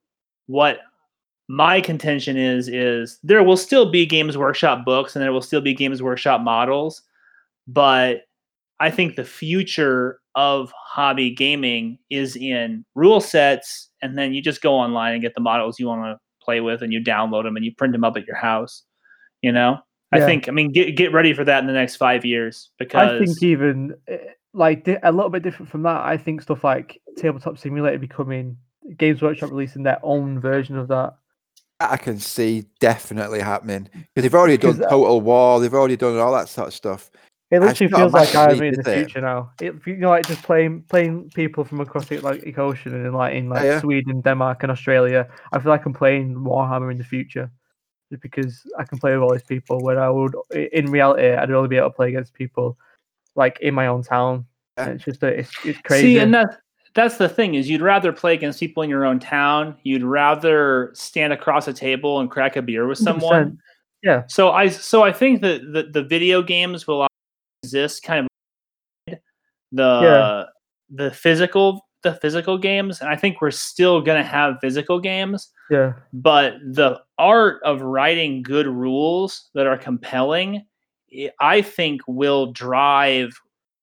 what 0.47 0.79
my 1.49 1.81
contention 1.81 2.37
is 2.37 2.69
is 2.69 3.19
there 3.23 3.43
will 3.43 3.57
still 3.57 3.91
be 3.91 4.07
games 4.07 4.39
workshop 4.39 4.85
books 4.85 5.15
and 5.15 5.23
there 5.23 5.33
will 5.33 5.43
still 5.43 5.61
be 5.61 5.75
games 5.75 6.01
workshop 6.01 6.41
models 6.41 7.03
but 7.67 8.23
I 8.81 8.91
think 8.91 9.17
the 9.17 9.25
future 9.25 10.21
of 10.35 10.73
hobby 10.77 11.31
gaming 11.31 11.99
is 12.09 12.35
in 12.37 12.85
rule 12.95 13.21
sets, 13.21 13.91
and 14.03 14.17
then 14.17 14.33
you 14.33 14.43
just 14.43 14.63
go 14.63 14.75
online 14.75 15.13
and 15.13 15.23
get 15.23 15.35
the 15.35 15.41
models 15.41 15.79
you 15.79 15.87
want 15.87 16.05
to 16.05 16.19
play 16.43 16.61
with, 16.61 16.83
and 16.83 16.93
you 16.93 17.01
download 17.03 17.45
them 17.45 17.57
and 17.57 17.65
you 17.65 17.75
print 17.77 17.93
them 17.93 18.05
up 18.05 18.17
at 18.17 18.27
your 18.27 18.37
house. 18.37 18.83
You 19.43 19.53
know, 19.53 19.79
I 20.13 20.21
think. 20.21 20.49
I 20.49 20.53
mean, 20.53 20.73
get 20.73 20.97
get 20.97 21.13
ready 21.13 21.33
for 21.35 21.45
that 21.45 21.61
in 21.61 21.67
the 21.67 21.73
next 21.73 21.97
five 21.97 22.25
years 22.25 22.71
because 22.79 23.23
I 23.23 23.25
think 23.25 23.43
even 23.43 23.95
eh, 24.09 24.19
like 24.55 24.89
a 25.03 25.13
little 25.13 25.31
bit 25.31 25.43
different 25.43 25.71
from 25.71 25.83
that. 25.83 26.01
I 26.05 26.17
think 26.17 26.43
stuff 26.43 26.65
like 26.65 27.01
Tabletop 27.17 27.59
Simulator 27.59 27.99
becoming 27.99 28.57
Games 28.97 29.23
Workshop 29.23 29.51
releasing 29.51 29.83
their 29.83 29.99
own 30.03 30.41
version 30.41 30.77
of 30.77 30.89
that. 30.89 31.15
I 31.81 31.97
can 31.97 32.19
see 32.19 32.67
definitely 32.79 33.41
happening 33.41 33.89
because 33.95 34.23
they've 34.23 34.35
already 34.35 34.59
done 34.59 34.73
'Cause, 34.77 34.81
uh, 34.83 34.91
Total 34.91 35.21
War, 35.21 35.61
they've 35.61 35.73
already 35.73 35.97
done 35.97 36.19
all 36.19 36.33
that 36.33 36.49
sort 36.49 36.69
of 36.69 36.75
stuff. 36.75 37.11
It 37.51 37.57
It's 37.57 37.81
literally 37.81 37.91
not 37.91 37.99
feels 37.99 38.13
like 38.13 38.35
I'm 38.37 38.63
in 38.63 38.75
the 38.75 38.81
is 38.81 38.87
it? 38.87 38.95
future 38.95 39.21
now. 39.21 39.51
It, 39.61 39.75
you 39.85 39.97
know, 39.97 40.11
like 40.11 40.27
just 40.27 40.43
playing 40.45 40.85
playing 40.89 41.31
people 41.31 41.65
from 41.65 41.81
across 41.81 42.07
the 42.07 42.17
Atlantic 42.17 42.57
Ocean 42.59 42.95
and 42.95 43.13
like 43.13 43.35
in 43.35 43.49
like 43.49 43.63
oh, 43.63 43.65
yeah. 43.65 43.81
Sweden, 43.81 44.21
Denmark, 44.21 44.63
and 44.63 44.71
Australia. 44.71 45.29
I 45.53 45.59
feel 45.59 45.71
like 45.71 45.85
I'm 45.85 45.93
playing 45.93 46.37
Warhammer 46.37 46.93
in 46.93 46.99
the 46.99 47.05
future, 47.05 47.51
just 48.09 48.23
because 48.23 48.63
I 48.79 48.85
can 48.85 48.99
play 48.99 49.13
with 49.15 49.23
all 49.23 49.33
these 49.33 49.43
people. 49.43 49.81
Where 49.83 50.01
I 50.01 50.09
would, 50.09 50.37
in 50.55 50.93
reality, 50.93 51.29
I'd 51.29 51.51
only 51.51 51.69
be 51.69 51.77
able 51.77 51.91
to 51.91 51.97
play 51.97 52.09
against 52.09 52.35
people 52.35 52.79
like 53.35 53.59
in 53.61 53.75
my 53.75 53.89
own 53.89 54.05
town. 54.05 54.47
Yeah. 54.79 54.85
And 54.85 54.95
it's 54.95 55.05
just 55.05 55.23
a, 55.25 55.41
it's 55.41 55.53
it's 55.65 55.81
crazy. 55.81 56.03
See, 56.03 56.19
and 56.21 56.33
that 56.33 56.61
that's 56.95 57.17
the 57.17 57.29
thing 57.29 57.57
is 57.57 57.69
you'd 57.69 57.83
rather 57.83 58.13
play 58.13 58.35
against 58.35 58.61
people 58.61 58.85
in 58.85 58.91
your 58.91 59.05
own 59.05 59.19
town. 59.19 59.77
You'd 59.83 60.05
rather 60.05 60.91
stand 60.95 61.33
across 61.33 61.67
a 61.67 61.73
table 61.73 62.21
and 62.21 62.31
crack 62.31 62.55
a 62.55 62.63
beer 62.63 62.87
with 62.87 63.01
100%. 63.01 63.03
someone. 63.03 63.59
Yeah. 64.05 64.23
So 64.29 64.53
I 64.53 64.69
so 64.69 65.03
I 65.03 65.13
think 65.13 65.41
that 65.43 65.73
the, 65.73 65.83
the 65.83 66.03
video 66.03 66.43
games 66.43 66.87
will 66.87 67.09
exist 67.63 68.03
kind 68.03 68.27
of 69.09 69.19
the 69.73 70.47
the 70.91 71.11
physical 71.11 71.87
the 72.03 72.15
physical 72.15 72.57
games, 72.57 73.01
and 73.01 73.11
I 73.11 73.17
think 73.17 73.43
we're 73.43 73.51
still 73.51 74.01
gonna 74.01 74.25
have 74.25 74.57
physical 74.61 74.99
games, 74.99 75.51
yeah, 75.71 75.93
but 76.13 76.55
the 76.65 76.99
art 77.19 77.61
of 77.63 77.83
writing 77.83 78.43
good 78.43 78.67
rules 78.67 79.51
that 79.55 79.67
are 79.67 79.77
compelling, 79.77 80.65
i- 81.15 81.31
I 81.41 81.61
think 81.63 82.01
will 82.07 82.53
drive 82.53 83.31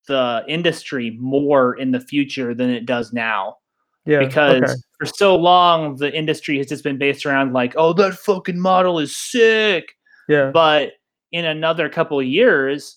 the 0.08 0.44
industry 0.48 1.16
more 1.20 1.74
in 1.76 1.92
the 1.92 2.00
future 2.00 2.54
than 2.54 2.70
it 2.70 2.86
does 2.86 3.12
now 3.12 3.58
yeah. 4.06 4.20
because 4.20 4.62
okay. 4.62 4.72
for 4.98 5.04
so 5.04 5.36
long 5.36 5.96
the 5.96 6.10
industry 6.16 6.56
has 6.56 6.66
just 6.66 6.82
been 6.82 6.96
based 6.96 7.26
around 7.26 7.52
like 7.52 7.74
oh 7.76 7.92
that 7.92 8.14
fucking 8.14 8.58
model 8.58 8.98
is 8.98 9.14
sick 9.14 9.94
yeah, 10.26 10.50
but 10.50 10.92
in 11.32 11.44
another 11.44 11.90
couple 11.90 12.18
of 12.18 12.24
years 12.24 12.96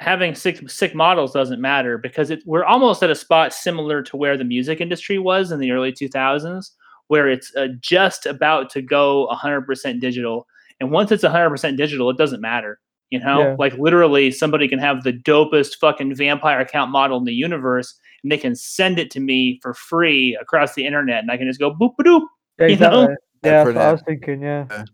having 0.00 0.34
sick 0.34 0.68
sick 0.70 0.94
models 0.94 1.32
doesn't 1.32 1.60
matter 1.60 1.98
because 1.98 2.30
it, 2.30 2.40
we're 2.46 2.64
almost 2.64 3.02
at 3.02 3.10
a 3.10 3.14
spot 3.14 3.52
similar 3.52 4.02
to 4.02 4.16
where 4.16 4.36
the 4.36 4.44
music 4.44 4.80
industry 4.80 5.18
was 5.18 5.50
in 5.50 5.58
the 5.58 5.70
early 5.72 5.92
2000s 5.92 6.70
where 7.08 7.28
it's 7.28 7.54
uh, 7.56 7.68
just 7.80 8.26
about 8.26 8.68
to 8.70 8.82
go 8.82 9.26
100% 9.32 10.00
digital 10.00 10.46
and 10.78 10.90
once 10.90 11.10
it's 11.10 11.24
100% 11.24 11.76
digital 11.76 12.10
it 12.10 12.16
doesn't 12.16 12.40
matter 12.40 12.78
you 13.10 13.18
know 13.18 13.40
Yeah. 13.40 13.56
like 13.58 13.72
literally 13.78 14.30
somebody 14.30 14.68
can 14.68 14.78
have 14.78 15.02
the 15.02 15.12
dopest 15.14 15.78
fucking 15.80 16.14
vampire 16.14 16.60
account 16.60 16.90
model 16.92 17.18
in 17.18 17.24
the 17.24 17.34
universe 17.34 17.98
and 18.22 18.30
they 18.30 18.38
can 18.38 18.54
send 18.54 18.98
it 18.98 19.10
to 19.12 19.20
me 19.20 19.58
for 19.62 19.74
free 19.74 20.38
across 20.40 20.74
the 20.74 20.86
internet 20.86 21.20
and 21.20 21.30
i 21.30 21.36
can 21.36 21.48
just 21.48 21.58
go 21.60 21.74
boop 21.74 21.94
doop 22.00 22.22
yeah, 22.60 22.66
you 22.66 22.76
know? 22.76 23.08
Yeah, 23.44 23.64
that's 23.64 23.66
what 23.66 23.76
I 23.76 23.92
was 23.92 24.02
thinking. 24.02 24.42
Yeah, 24.42 24.66
Yeah. 24.70 24.84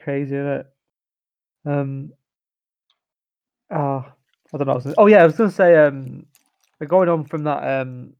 crazy, 0.00 0.34
isn't 0.34 0.46
it? 0.46 0.66
Um, 1.64 2.10
oh, 3.72 4.04
I 4.54 4.58
don't 4.58 4.66
know. 4.66 4.66
what 4.66 4.68
I 4.68 4.74
was 4.74 4.84
gonna- 4.84 4.94
Oh 4.98 5.06
yeah, 5.06 5.22
I 5.22 5.26
was 5.26 5.36
gonna 5.36 5.50
say. 5.50 5.76
Um, 5.76 6.26
going 6.88 7.08
on 7.08 7.24
from 7.24 7.44
that. 7.44 7.80
Um, 7.82 8.12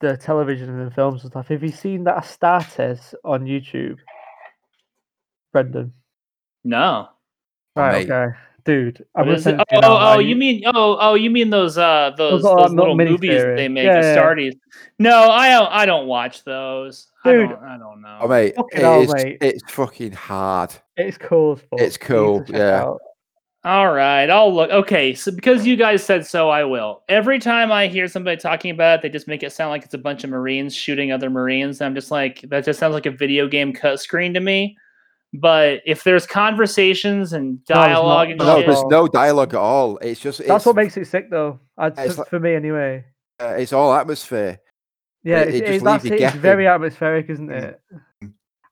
the 0.00 0.16
television 0.16 0.68
and 0.68 0.90
the 0.90 0.94
films 0.94 1.22
and 1.22 1.30
stuff. 1.32 1.48
Have 1.48 1.62
you 1.62 1.70
seen 1.70 2.04
that 2.04 2.16
Astartes 2.24 3.14
on 3.24 3.44
YouTube, 3.44 3.98
Brendan? 5.52 5.92
no 6.64 7.08
Right, 7.74 8.06
mate. 8.06 8.12
okay, 8.12 8.36
dude. 8.64 9.04
I'm 9.14 9.24
gonna 9.24 9.40
send 9.40 9.60
it? 9.60 9.66
it 9.70 9.80
to 9.80 9.86
Oh, 9.86 9.90
you 9.90 10.16
oh, 10.16 10.18
you 10.18 10.36
mean 10.36 10.62
oh, 10.66 10.98
oh, 11.00 11.14
you 11.14 11.30
mean 11.30 11.50
those 11.50 11.78
uh 11.78 12.10
those, 12.16 12.44
are 12.44 12.68
those 12.68 12.72
little 12.72 12.96
movies 12.96 13.30
series. 13.30 13.56
they 13.58 13.68
make 13.68 13.84
Yeah, 13.86 14.14
yeah, 14.14 14.34
yeah. 14.38 14.50
No, 14.98 15.30
I 15.30 15.48
don't. 15.50 15.72
I 15.72 15.86
don't 15.86 16.06
watch 16.06 16.44
those. 16.44 17.10
Dude. 17.24 17.46
I 17.46 17.48
don't, 17.52 17.64
I 17.64 17.78
don't 17.78 18.02
know. 18.02 18.18
Oh 18.22 18.28
mate, 18.28 18.54
Fucking 18.56 18.78
it 18.78 18.82
hell, 18.82 19.00
is- 19.02 19.14
mate. 19.14 19.38
it's 19.40 19.72
fucking 19.72 20.12
hard. 20.12 20.72
It's 20.96 21.16
cool. 21.16 21.54
It's 21.54 21.62
You 21.72 21.78
need 21.80 21.92
to 21.92 21.98
cool, 21.98 22.44
yeah. 22.48 22.82
out. 22.82 23.00
All 23.64 23.92
right, 23.92 24.28
I'll 24.28 24.52
look. 24.52 24.70
Okay, 24.70 25.14
so 25.14 25.30
because 25.30 25.64
you 25.64 25.76
guys 25.76 26.02
said 26.02 26.26
so, 26.26 26.50
I 26.50 26.64
will. 26.64 27.04
Every 27.08 27.38
time 27.38 27.70
I 27.70 27.86
hear 27.86 28.08
somebody 28.08 28.36
talking 28.36 28.72
about 28.72 28.98
it, 28.98 29.02
they 29.02 29.08
just 29.08 29.28
make 29.28 29.44
it 29.44 29.52
sound 29.52 29.70
like 29.70 29.84
it's 29.84 29.94
a 29.94 29.98
bunch 29.98 30.24
of 30.24 30.30
Marines 30.30 30.74
shooting 30.74 31.12
other 31.12 31.30
Marines. 31.30 31.80
And 31.80 31.86
I'm 31.86 31.94
just 31.94 32.10
like, 32.10 32.40
that 32.48 32.64
just 32.64 32.80
sounds 32.80 32.92
like 32.92 33.06
a 33.06 33.12
video 33.12 33.46
game 33.46 33.72
cut 33.72 34.00
screen 34.00 34.34
to 34.34 34.40
me. 34.40 34.76
But 35.34 35.80
if 35.86 36.02
there's 36.02 36.26
conversations 36.26 37.32
and 37.32 37.60
there's 37.68 37.76
not. 37.78 37.86
dialogue 37.86 38.30
and 38.30 38.38
No, 38.38 38.44
No, 38.46 38.56
shit, 38.58 38.66
there's 38.66 38.84
no 38.86 39.06
dialogue 39.06 39.54
at 39.54 39.60
all. 39.60 39.96
It's 39.98 40.20
just 40.20 40.38
That's 40.40 40.50
it's, 40.50 40.66
what 40.66 40.74
makes 40.76 40.96
it 40.96 41.06
sick, 41.06 41.30
though. 41.30 41.60
It's 41.80 42.16
for, 42.16 42.22
like- 42.22 42.42
me, 42.42 42.54
anyway. 42.54 43.04
uh, 43.40 43.54
it's 43.56 43.72
all 43.72 43.94
atmosphere. 43.94 44.58
Yeah, 45.22 45.42
it- 45.42 45.48
it's, 45.48 45.56
it 45.56 45.60
just 45.60 45.76
it, 45.76 45.84
that's 45.84 46.04
you. 46.04 46.14
It's 46.14 46.34
very 46.36 46.66
atmospheric, 46.66 47.30
isn't 47.30 47.50
it? 47.50 47.80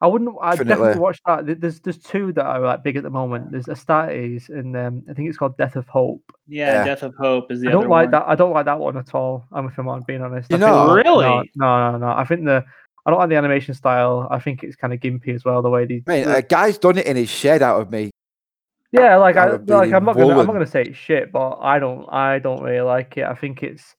I 0.03 0.07
wouldn't. 0.07 0.35
I 0.41 0.53
definitely 0.53 0.75
Definitely. 0.75 1.01
watch 1.01 1.21
that. 1.27 1.61
There's 1.61 1.81
there's 1.81 1.99
two 1.99 2.33
that 2.33 2.45
are 2.47 2.61
like 2.61 2.83
big 2.83 2.97
at 2.97 3.03
the 3.03 3.11
moment. 3.11 3.53
There's 3.53 3.67
Astartes 3.67 4.49
and 4.49 4.75
um, 4.77 5.03
I 5.11 5.13
think 5.13 5.29
it's 5.29 5.37
called 5.37 5.57
Death 5.59 5.77
of 5.77 5.87
Hope. 5.89 6.23
yeah, 6.49 6.73
Yeah. 6.73 6.85
Death 6.85 7.03
of 7.03 7.15
Hope 7.17 7.53
is 7.53 7.61
the 7.61 7.69
I 7.69 7.73
don't 7.73 7.89
like 7.89 8.07
one. 8.07 8.11
that. 8.13 8.25
I 8.27 8.35
don't 8.35 8.53
like 8.55 8.65
that 8.65 8.79
one 8.81 8.97
at 8.97 9.15
all. 9.15 9.45
I'm 9.53 9.67
if 9.67 9.79
I'm 9.79 10.03
being 10.07 10.23
honest. 10.23 10.51
You 10.51 10.57
I 10.57 10.61
know? 10.61 10.89
the- 10.89 10.95
Really? 10.95 11.27
No, 11.27 11.43
no, 11.57 11.93
no, 11.93 11.99
no. 11.99 12.09
I 12.17 12.25
think 12.25 12.45
the 12.47 12.65
I 13.05 13.11
don't 13.11 13.19
like 13.19 13.29
the 13.29 13.37
animation 13.37 13.75
style. 13.75 14.27
I 14.31 14.39
think 14.39 14.63
it's 14.63 14.77
kind 14.77 14.93
of 14.95 15.01
gimpy 15.01 15.35
as 15.35 15.45
well. 15.45 15.61
The 15.61 15.71
way 15.71 15.85
they. 15.85 16.03
I 16.07 16.11
mean, 16.11 16.25
the- 16.29 16.37
a 16.37 16.43
guy's 16.43 16.79
done 16.79 16.97
it 16.99 17.07
in 17.07 17.17
his 17.17 17.29
shed 17.29 17.61
out 17.63 17.81
of 17.83 17.91
me. 17.91 18.11
yeah, 18.93 19.17
like 19.17 19.37
I 19.37 19.41
out 19.49 19.55
of 19.55 19.69
like 19.69 19.93
I'm 19.93 20.05
not 20.07 20.17
gonna 20.17 20.31
I'm 20.39 20.47
not 20.47 20.53
gonna 20.55 20.67
say 20.67 20.83
it's 20.85 20.97
shit, 20.97 21.31
but 21.31 21.59
I 21.61 21.79
don't 21.79 22.07
I 22.11 22.39
don't 22.39 22.63
really 22.63 22.81
like 22.81 23.19
it. 23.19 23.25
I 23.25 23.35
think 23.35 23.63
it's 23.63 23.95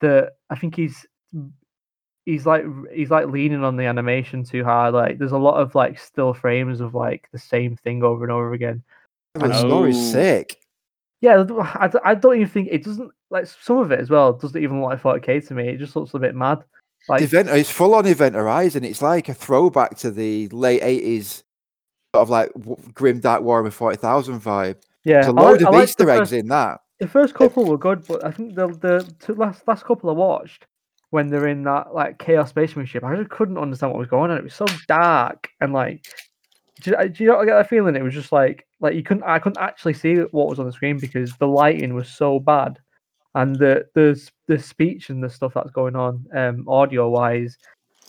the 0.00 0.30
I 0.50 0.56
think 0.56 0.76
he's 0.76 1.06
he's 2.26 2.44
like 2.44 2.64
he's 2.92 3.10
like 3.10 3.28
leaning 3.28 3.64
on 3.64 3.76
the 3.76 3.84
animation 3.86 4.44
too 4.44 4.62
hard. 4.64 4.92
Like 4.92 5.16
there's 5.18 5.32
a 5.32 5.38
lot 5.38 5.58
of 5.60 5.74
like 5.74 5.98
still 5.98 6.34
frames 6.34 6.80
of 6.82 6.94
like 6.94 7.28
the 7.32 7.38
same 7.38 7.76
thing 7.76 8.02
over 8.02 8.24
and 8.24 8.32
over 8.32 8.52
again. 8.52 8.82
But 9.34 9.48
the 9.48 9.58
story's 9.58 9.96
Oh. 9.96 10.12
sick. 10.12 10.58
Yeah, 11.22 11.44
I, 11.60 11.90
I 12.04 12.14
don't 12.14 12.36
even 12.36 12.48
think 12.48 12.68
it 12.70 12.84
doesn't 12.84 13.10
like 13.30 13.46
some 13.46 13.78
of 13.78 13.90
it 13.90 13.98
as 14.00 14.10
well 14.10 14.34
doesn't 14.34 14.62
even 14.62 14.82
look 14.82 15.02
like 15.02 15.22
40k 15.22 15.48
to 15.48 15.54
me. 15.54 15.68
It 15.68 15.78
just 15.78 15.96
looks 15.96 16.12
a 16.12 16.18
bit 16.18 16.34
mad. 16.34 16.58
Like 17.08 17.22
Event 17.22 17.48
it's 17.48 17.70
full 17.70 17.94
on 17.94 18.06
Event 18.06 18.34
Horizon. 18.34 18.84
It's 18.84 19.00
like 19.00 19.28
a 19.30 19.34
throwback 19.34 19.96
to 19.98 20.10
the 20.10 20.48
late 20.48 20.82
eighties, 20.82 21.42
sort 22.14 22.22
of 22.22 22.30
like 22.30 22.50
grim 22.92 23.20
dark 23.20 23.42
Warhammer 23.42 23.72
forty 23.72 23.96
thousand 23.96 24.40
vibe. 24.40 24.76
yeah, 25.04 25.22
There's 25.22 25.26
a 25.28 25.30
I 25.38 25.42
load 25.42 25.62
I 25.62 25.68
of 25.68 25.74
like 25.74 25.84
Easter 25.84 26.04
the 26.04 26.12
eggs 26.12 26.18
first- 26.20 26.32
in 26.32 26.48
that. 26.48 26.80
The 26.98 27.06
first 27.08 27.34
couple 27.34 27.64
were 27.66 27.78
good, 27.78 28.06
but 28.08 28.24
I 28.24 28.30
think 28.30 28.54
the 28.54 28.68
the 28.68 29.14
two 29.20 29.34
last 29.34 29.66
last 29.68 29.84
couple 29.84 30.10
I 30.10 30.14
watched 30.14 30.66
when 31.10 31.28
they're 31.30 31.48
in 31.48 31.62
that 31.64 31.94
like 31.94 32.18
chaos 32.18 32.50
spacemanship, 32.50 33.04
I 33.04 33.16
just 33.16 33.30
couldn't 33.30 33.58
understand 33.58 33.92
what 33.92 33.98
was 33.98 34.08
going 34.08 34.30
on. 34.30 34.38
It 34.38 34.44
was 34.44 34.54
so 34.54 34.66
dark 34.88 35.48
and 35.60 35.72
like, 35.72 36.04
do 36.80 36.90
you, 36.90 37.08
do 37.08 37.24
you 37.24 37.30
not 37.30 37.44
get 37.44 37.54
that 37.54 37.68
feeling? 37.68 37.96
It 37.96 38.02
was 38.02 38.14
just 38.14 38.32
like 38.32 38.66
like 38.80 38.94
you 38.94 39.02
couldn't 39.02 39.22
I 39.24 39.38
couldn't 39.38 39.62
actually 39.62 39.94
see 39.94 40.16
what 40.16 40.48
was 40.48 40.58
on 40.58 40.66
the 40.66 40.72
screen 40.72 40.98
because 40.98 41.36
the 41.36 41.46
lighting 41.46 41.94
was 41.94 42.08
so 42.08 42.38
bad, 42.38 42.78
and 43.34 43.56
the 43.56 43.86
the 43.94 44.20
the 44.46 44.58
speech 44.58 45.10
and 45.10 45.22
the 45.22 45.30
stuff 45.30 45.54
that's 45.54 45.70
going 45.70 45.96
on, 45.96 46.26
um, 46.34 46.64
audio 46.68 47.08
wise. 47.08 47.56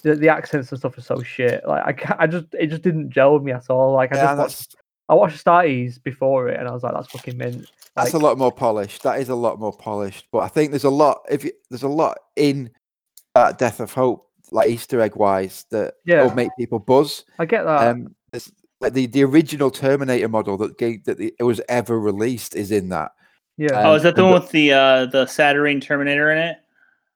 The, 0.04 0.16
the 0.16 0.30
accents 0.30 0.72
and 0.72 0.80
stuff 0.80 0.98
are 0.98 1.02
so 1.02 1.24
shit. 1.24 1.68
Like 1.68 1.84
I, 1.86 1.92
can't, 1.92 2.20
I 2.20 2.28
just 2.28 2.46
it 2.54 2.68
just 2.68 2.84
didn't 2.84 3.10
gel 3.10 3.34
with 3.34 3.44
me 3.44 3.52
at 3.52 3.70
all. 3.70 3.94
Like 3.94 4.12
I 4.12 4.18
Yeah, 4.18 4.28
just 4.28 4.38
watched, 4.38 4.76
I 5.10 5.16
watched 5.16 5.44
Starties 5.44 6.02
before 6.02 6.50
it, 6.50 6.60
and 6.60 6.68
I 6.68 6.72
was 6.72 6.84
like, 6.84 6.94
that's 6.94 7.08
fucking 7.08 7.38
mint. 7.38 7.68
that's 7.96 8.14
a 8.14 8.20
lot 8.20 8.38
more 8.38 8.52
polished. 8.52 9.04
That 9.04 9.20
is 9.20 9.30
a 9.30 9.36
lot 9.36 9.60
more 9.60 9.74
polished. 9.74 10.28
But 10.32 10.40
I 10.40 10.50
think 10.50 10.72
there's 10.72 10.84
a 10.84 10.90
lot 10.90 11.22
if 11.30 11.44
you, 11.44 11.52
there's 11.70 11.84
a 11.84 11.88
lot 11.88 12.18
in 12.36 12.70
that 13.46 13.58
Death 13.58 13.80
of 13.80 13.94
Hope, 13.94 14.30
like 14.52 14.70
Easter 14.70 15.02
egg 15.02 15.16
wise, 15.16 15.66
that 15.72 15.96
Yeah. 16.06 16.24
will 16.24 16.34
make 16.34 16.50
people 16.58 16.80
buzz. 16.80 17.26
I 17.40 17.46
get 17.46 17.64
that. 17.64 17.88
Um, 17.88 18.16
like 18.80 18.94
the 18.94 19.08
the 19.08 19.24
original 19.24 19.72
Terminator 19.72 20.28
model 20.30 20.58
that 20.58 20.78
gave, 20.78 21.04
that 21.06 21.18
the, 21.18 21.34
it 21.40 21.44
was 21.44 21.60
ever 21.68 22.00
released 22.00 22.56
is 22.56 22.72
in 22.72 22.90
that. 22.90 23.12
yeah. 23.58 23.88
oh, 23.90 23.96
is 23.96 24.04
that 24.04 24.16
the 24.16 24.24
one 24.24 24.34
the- 24.34 24.40
with 24.40 24.52
the 24.52 24.72
uh 24.74 25.06
the 25.08 25.26
Saturn 25.26 25.80
Terminator 25.82 26.32
in 26.32 26.38
it? 26.38 26.58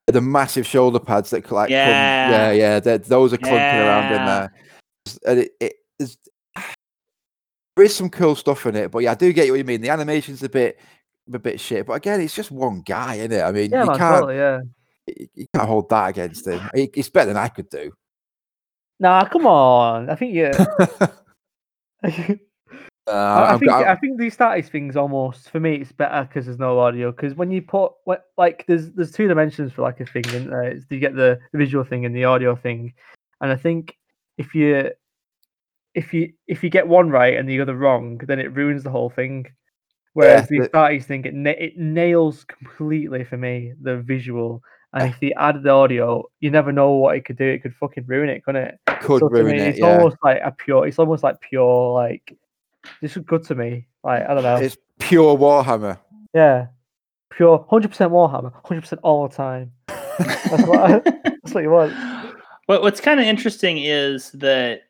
The 0.08 0.20
massive 0.22 0.66
shoulder 0.66 1.00
pads 1.00 1.30
that 1.30 1.50
like 1.52 1.68
come- 1.70 1.72
Yeah. 1.74 2.52
yeah 2.52 2.52
yeah 2.52 2.80
those 2.80 3.32
are 3.32 3.38
clunking 3.38 3.86
around 3.86 4.12
in 4.12 4.26
there. 4.26 4.54
And 5.28 5.40
it, 5.40 5.52
it 5.60 5.74
is 6.00 6.18
there 7.76 7.86
is 7.86 7.96
some 7.96 8.10
cool 8.10 8.36
stuff 8.36 8.66
in 8.66 8.76
it, 8.76 8.92
but 8.92 9.00
yeah, 9.00 9.12
I 9.12 9.16
do 9.16 9.32
get 9.32 9.50
what 9.50 9.58
you 9.58 9.64
mean. 9.64 9.82
The 9.82 9.90
animation's 9.90 10.44
a 10.44 10.50
bit 10.50 10.80
a 11.34 11.40
bit 11.40 11.60
shit, 11.60 11.86
but 11.86 11.94
again, 11.94 12.20
it's 12.20 12.36
just 12.36 12.52
one 12.52 12.82
guy, 12.82 13.16
isn't 13.16 13.32
it? 13.32 13.42
I 13.42 13.52
mean, 13.52 13.72
yeah, 13.72 13.82
you 13.84 13.88
man, 13.90 13.98
can't 13.98 14.16
totally, 14.16 14.36
yeah. 14.36 14.60
You 15.08 15.28
you 15.36 15.46
can't 15.54 15.68
hold 15.68 15.90
that 15.90 16.10
against 16.10 16.48
him. 16.48 16.62
It's 16.74 17.10
better 17.10 17.28
than 17.28 17.38
I 17.38 17.48
could 17.48 17.70
do. 17.70 17.92
Nah, 19.00 19.26
come 19.26 19.48
on. 19.48 20.10
I 20.10 20.16
think 20.16 20.34
yeah. 20.34 20.66
I, 22.04 22.40
Uh, 23.08 23.48
I 23.56 23.58
think 23.58 23.72
I'm- 23.72 23.90
I 23.90 23.96
think 23.96 24.20
these 24.20 24.36
status 24.36 24.70
things 24.70 24.96
almost 24.96 25.50
for 25.50 25.60
me 25.60 25.76
it's 25.76 25.92
better 25.92 26.24
because 26.24 26.46
there's 26.46 26.60
no 26.60 26.80
audio. 26.80 27.12
Because 27.12 27.34
when 27.34 27.50
you 27.52 27.62
put 27.62 27.94
what 28.06 28.26
like 28.38 28.64
there's 28.68 28.92
there's 28.92 29.12
two 29.12 29.28
dimensions 29.28 29.74
for 29.74 29.82
like 29.82 30.00
a 30.00 30.06
thing, 30.06 30.24
and 30.36 30.54
uh, 30.54 30.76
you 30.90 31.00
get 31.00 31.16
the, 31.16 31.40
visual 31.54 31.84
thing 31.84 32.06
and 32.06 32.16
the 32.16 32.26
audio 32.26 32.56
thing, 32.56 32.94
and 33.42 33.52
I 33.52 33.56
think 33.56 33.98
if 34.38 34.54
you 34.54 34.92
if 35.96 36.14
you 36.14 36.32
if 36.48 36.64
you 36.64 36.70
get 36.70 36.88
one 36.88 37.10
right 37.10 37.36
and 37.36 37.50
the 37.50 37.60
other 37.60 37.76
wrong, 37.76 38.20
then 38.20 38.40
it 38.40 38.54
ruins 38.54 38.84
the 38.84 38.92
whole 38.92 39.10
thing. 39.10 39.48
Whereas 40.14 40.48
the 40.48 40.60
the- 40.60 40.66
status 40.66 41.06
thing, 41.06 41.26
it, 41.26 41.34
na- 41.34 41.52
it 41.58 41.78
nails 41.78 42.44
completely 42.46 43.24
for 43.24 43.38
me 43.38 43.74
the 43.82 43.98
visual. 43.98 44.62
And 44.94 45.10
if 45.10 45.20
they 45.22 45.32
added 45.34 45.64
the 45.64 45.70
audio, 45.70 46.26
you 46.42 46.52
never 46.52 46.72
know 46.74 46.92
what 46.92 47.16
it 47.16 47.24
could 47.26 47.38
do. 47.38 47.46
It 47.46 47.62
could 47.64 47.74
fucking 47.76 48.06
ruin 48.08 48.30
it, 48.30 48.44
couldn't 48.44 48.64
it? 48.68 48.80
could 49.02 49.20
So 49.22 49.30
ruin 49.30 49.46
me, 49.56 49.58
it. 49.60 49.68
It's 49.70 49.80
Yeah, 49.80 49.98
almost 49.98 50.18
like 50.24 50.42
a 50.44 50.52
pure. 50.52 50.86
It's 50.86 51.00
almost 51.00 51.24
like 51.24 51.40
pure. 51.40 51.94
Like 51.94 52.36
this 53.02 53.16
is 53.16 53.24
good 53.24 53.44
to 53.46 53.56
me. 53.56 53.88
Like 54.04 54.28
I 54.28 54.34
don't 54.34 54.44
know. 54.44 54.58
it's 54.58 54.76
pure 55.00 55.38
Warhammer. 55.38 55.98
yeah, 56.34 56.68
pure. 57.30 57.66
Hundred 57.70 57.90
percent 57.90 58.12
Warhammer. 58.12 58.52
Hundred 58.66 58.82
percent 58.82 59.00
all 59.04 59.28
the 59.30 59.36
time. 59.36 59.72
That's 59.88 60.68
what. 60.68 60.80
I, 60.80 61.00
that's 61.24 61.54
what 61.54 61.64
you 61.64 61.70
want. 61.72 61.94
What 62.66 62.82
What's 62.82 63.00
kind 63.02 63.20
of 63.20 63.26
interesting 63.26 63.78
is 63.78 64.32
that 64.34 64.82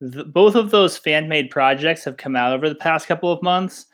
th- 0.00 0.26
both 0.28 0.54
of 0.54 0.70
those 0.70 0.96
fan 0.96 1.28
made 1.28 1.50
projects 1.50 2.04
have 2.04 2.16
come 2.16 2.36
out 2.36 2.52
over 2.52 2.68
the 2.68 2.74
past 2.76 3.08
couple 3.08 3.32
of 3.32 3.42
months, 3.42 3.86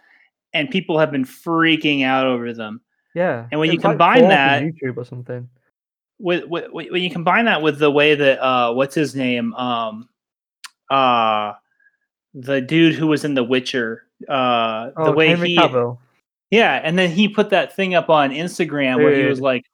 and 0.52 0.68
people 0.70 0.98
have 0.98 1.10
been 1.10 1.24
freaking 1.24 2.04
out 2.04 2.26
over 2.26 2.52
them. 2.52 2.82
Yeah. 3.14 3.46
And 3.50 3.60
when 3.60 3.70
you 3.70 3.76
was 3.76 3.84
like 3.84 3.92
combine 3.92 4.28
that- 4.28 4.62
YouTube 4.62 4.96
or 4.96 5.04
something. 5.04 5.48
With, 6.22 6.44
with 6.48 6.70
when 6.70 7.02
you 7.02 7.10
combine 7.10 7.46
that 7.46 7.62
with 7.62 7.78
the 7.78 7.90
way 7.90 8.14
that 8.14 8.44
uh, 8.44 8.74
what's 8.74 8.94
his 8.94 9.14
name, 9.14 9.54
um, 9.54 10.06
uh, 10.90 11.54
the 12.34 12.60
dude 12.60 12.94
who 12.94 13.06
was 13.06 13.24
in 13.24 13.32
The 13.32 13.42
Witcher, 13.42 14.04
uh, 14.28 14.90
the 14.90 14.92
Oh, 14.98 15.12
way 15.12 15.28
Henry 15.28 15.48
he 15.50 15.56
Cavill. 15.56 15.96
Yeah, 16.50 16.78
and 16.84 16.98
then 16.98 17.10
he 17.10 17.26
put 17.28 17.48
that 17.50 17.74
thing 17.74 17.94
up 17.94 18.10
on 18.10 18.32
Instagram 18.32 18.96
where 18.96 19.14
he 19.14 19.24
was 19.24 19.40
like, 19.40 19.64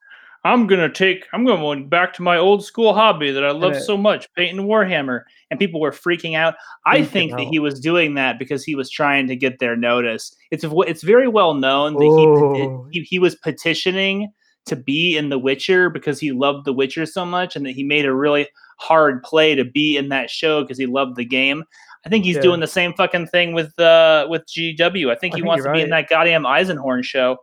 "I'm 0.46 0.66
gonna 0.66 0.88
take, 0.88 1.26
I'm 1.32 1.44
gonna 1.44 1.60
go 1.60 1.88
back 1.88 2.12
to 2.14 2.22
my 2.22 2.36
old 2.36 2.64
school 2.64 2.94
hobby 2.94 3.30
that 3.32 3.44
I 3.44 3.50
love 3.50 3.76
so 3.80 3.96
much, 3.96 4.32
painting 4.34 4.66
Warhammer," 4.66 5.22
and 5.50 5.58
people 5.58 5.80
were 5.80 5.90
freaking 5.90 6.36
out. 6.36 6.54
I 6.86 7.02
think 7.04 7.32
that 7.32 7.48
he 7.48 7.58
was 7.58 7.80
doing 7.80 8.14
that 8.14 8.38
because 8.38 8.64
he 8.64 8.74
was 8.74 8.88
trying 8.90 9.26
to 9.28 9.36
get 9.36 9.58
their 9.58 9.76
notice. 9.76 10.34
It's 10.50 10.64
it's 10.64 11.02
very 11.02 11.28
well 11.28 11.54
known 11.54 11.94
that 11.94 12.88
he, 12.92 13.00
he 13.00 13.04
he 13.04 13.18
was 13.18 13.34
petitioning 13.34 14.32
to 14.66 14.76
be 14.76 15.16
in 15.16 15.28
The 15.28 15.38
Witcher 15.38 15.90
because 15.90 16.18
he 16.18 16.32
loved 16.32 16.64
The 16.64 16.72
Witcher 16.72 17.06
so 17.06 17.24
much, 17.24 17.56
and 17.56 17.64
that 17.66 17.72
he 17.72 17.84
made 17.84 18.04
a 18.04 18.14
really 18.14 18.48
hard 18.78 19.22
play 19.22 19.54
to 19.54 19.64
be 19.64 19.96
in 19.96 20.08
that 20.10 20.28
show 20.30 20.62
because 20.62 20.78
he 20.78 20.86
loved 20.86 21.16
the 21.16 21.24
game. 21.24 21.64
I 22.04 22.08
think 22.08 22.24
he's 22.24 22.36
Yeah. 22.36 22.42
doing 22.42 22.60
the 22.60 22.66
same 22.66 22.92
fucking 22.94 23.26
thing 23.28 23.52
with 23.52 23.76
uh 23.80 24.26
with 24.28 24.42
GW. 24.46 25.10
I 25.10 25.14
think 25.16 25.34
I 25.34 25.38
he 25.38 25.42
think 25.42 25.46
wants 25.48 25.64
to 25.64 25.68
you're 25.68 25.74
be 25.74 25.82
in 25.82 25.90
that 25.90 26.08
goddamn 26.08 26.44
Eisenhorn 26.44 27.02
show. 27.04 27.38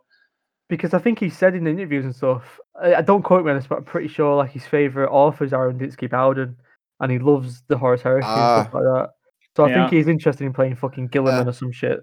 Because 0.68 0.94
I 0.94 0.98
think 0.98 1.18
he 1.18 1.28
said 1.28 1.54
in 1.54 1.66
interviews 1.66 2.04
and 2.06 2.14
stuff. 2.16 2.58
I, 2.80 2.96
I 2.96 3.02
don't 3.02 3.22
quote 3.22 3.44
me 3.44 3.50
on 3.52 3.56
this, 3.56 3.66
but 3.66 3.78
I'm 3.78 3.84
pretty 3.84 4.08
sure 4.08 4.36
like 4.36 4.50
his 4.50 4.64
favorite 4.66 5.10
authors 5.10 5.52
are 5.52 5.62
Aaron 5.64 5.78
Dembski-Bowden, 5.78 6.56
and 7.00 7.12
he 7.12 7.18
loves 7.18 7.62
the 7.68 7.76
Horus 7.78 8.02
Heresy 8.02 8.26
and 8.26 8.34
stuff 8.34 8.70
Ah. 8.72 8.76
like 8.78 8.84
that. 8.84 9.10
So 9.56 9.64
I 9.64 9.68
Yeah. 9.68 9.74
think 9.88 9.92
he's 9.92 10.08
interested 10.08 10.44
in 10.44 10.52
playing 10.52 10.74
fucking 10.76 11.08
Guilliman 11.10 11.46
Uh, 11.46 11.50
or 11.50 11.52
some 11.52 11.70
shit. 11.72 12.00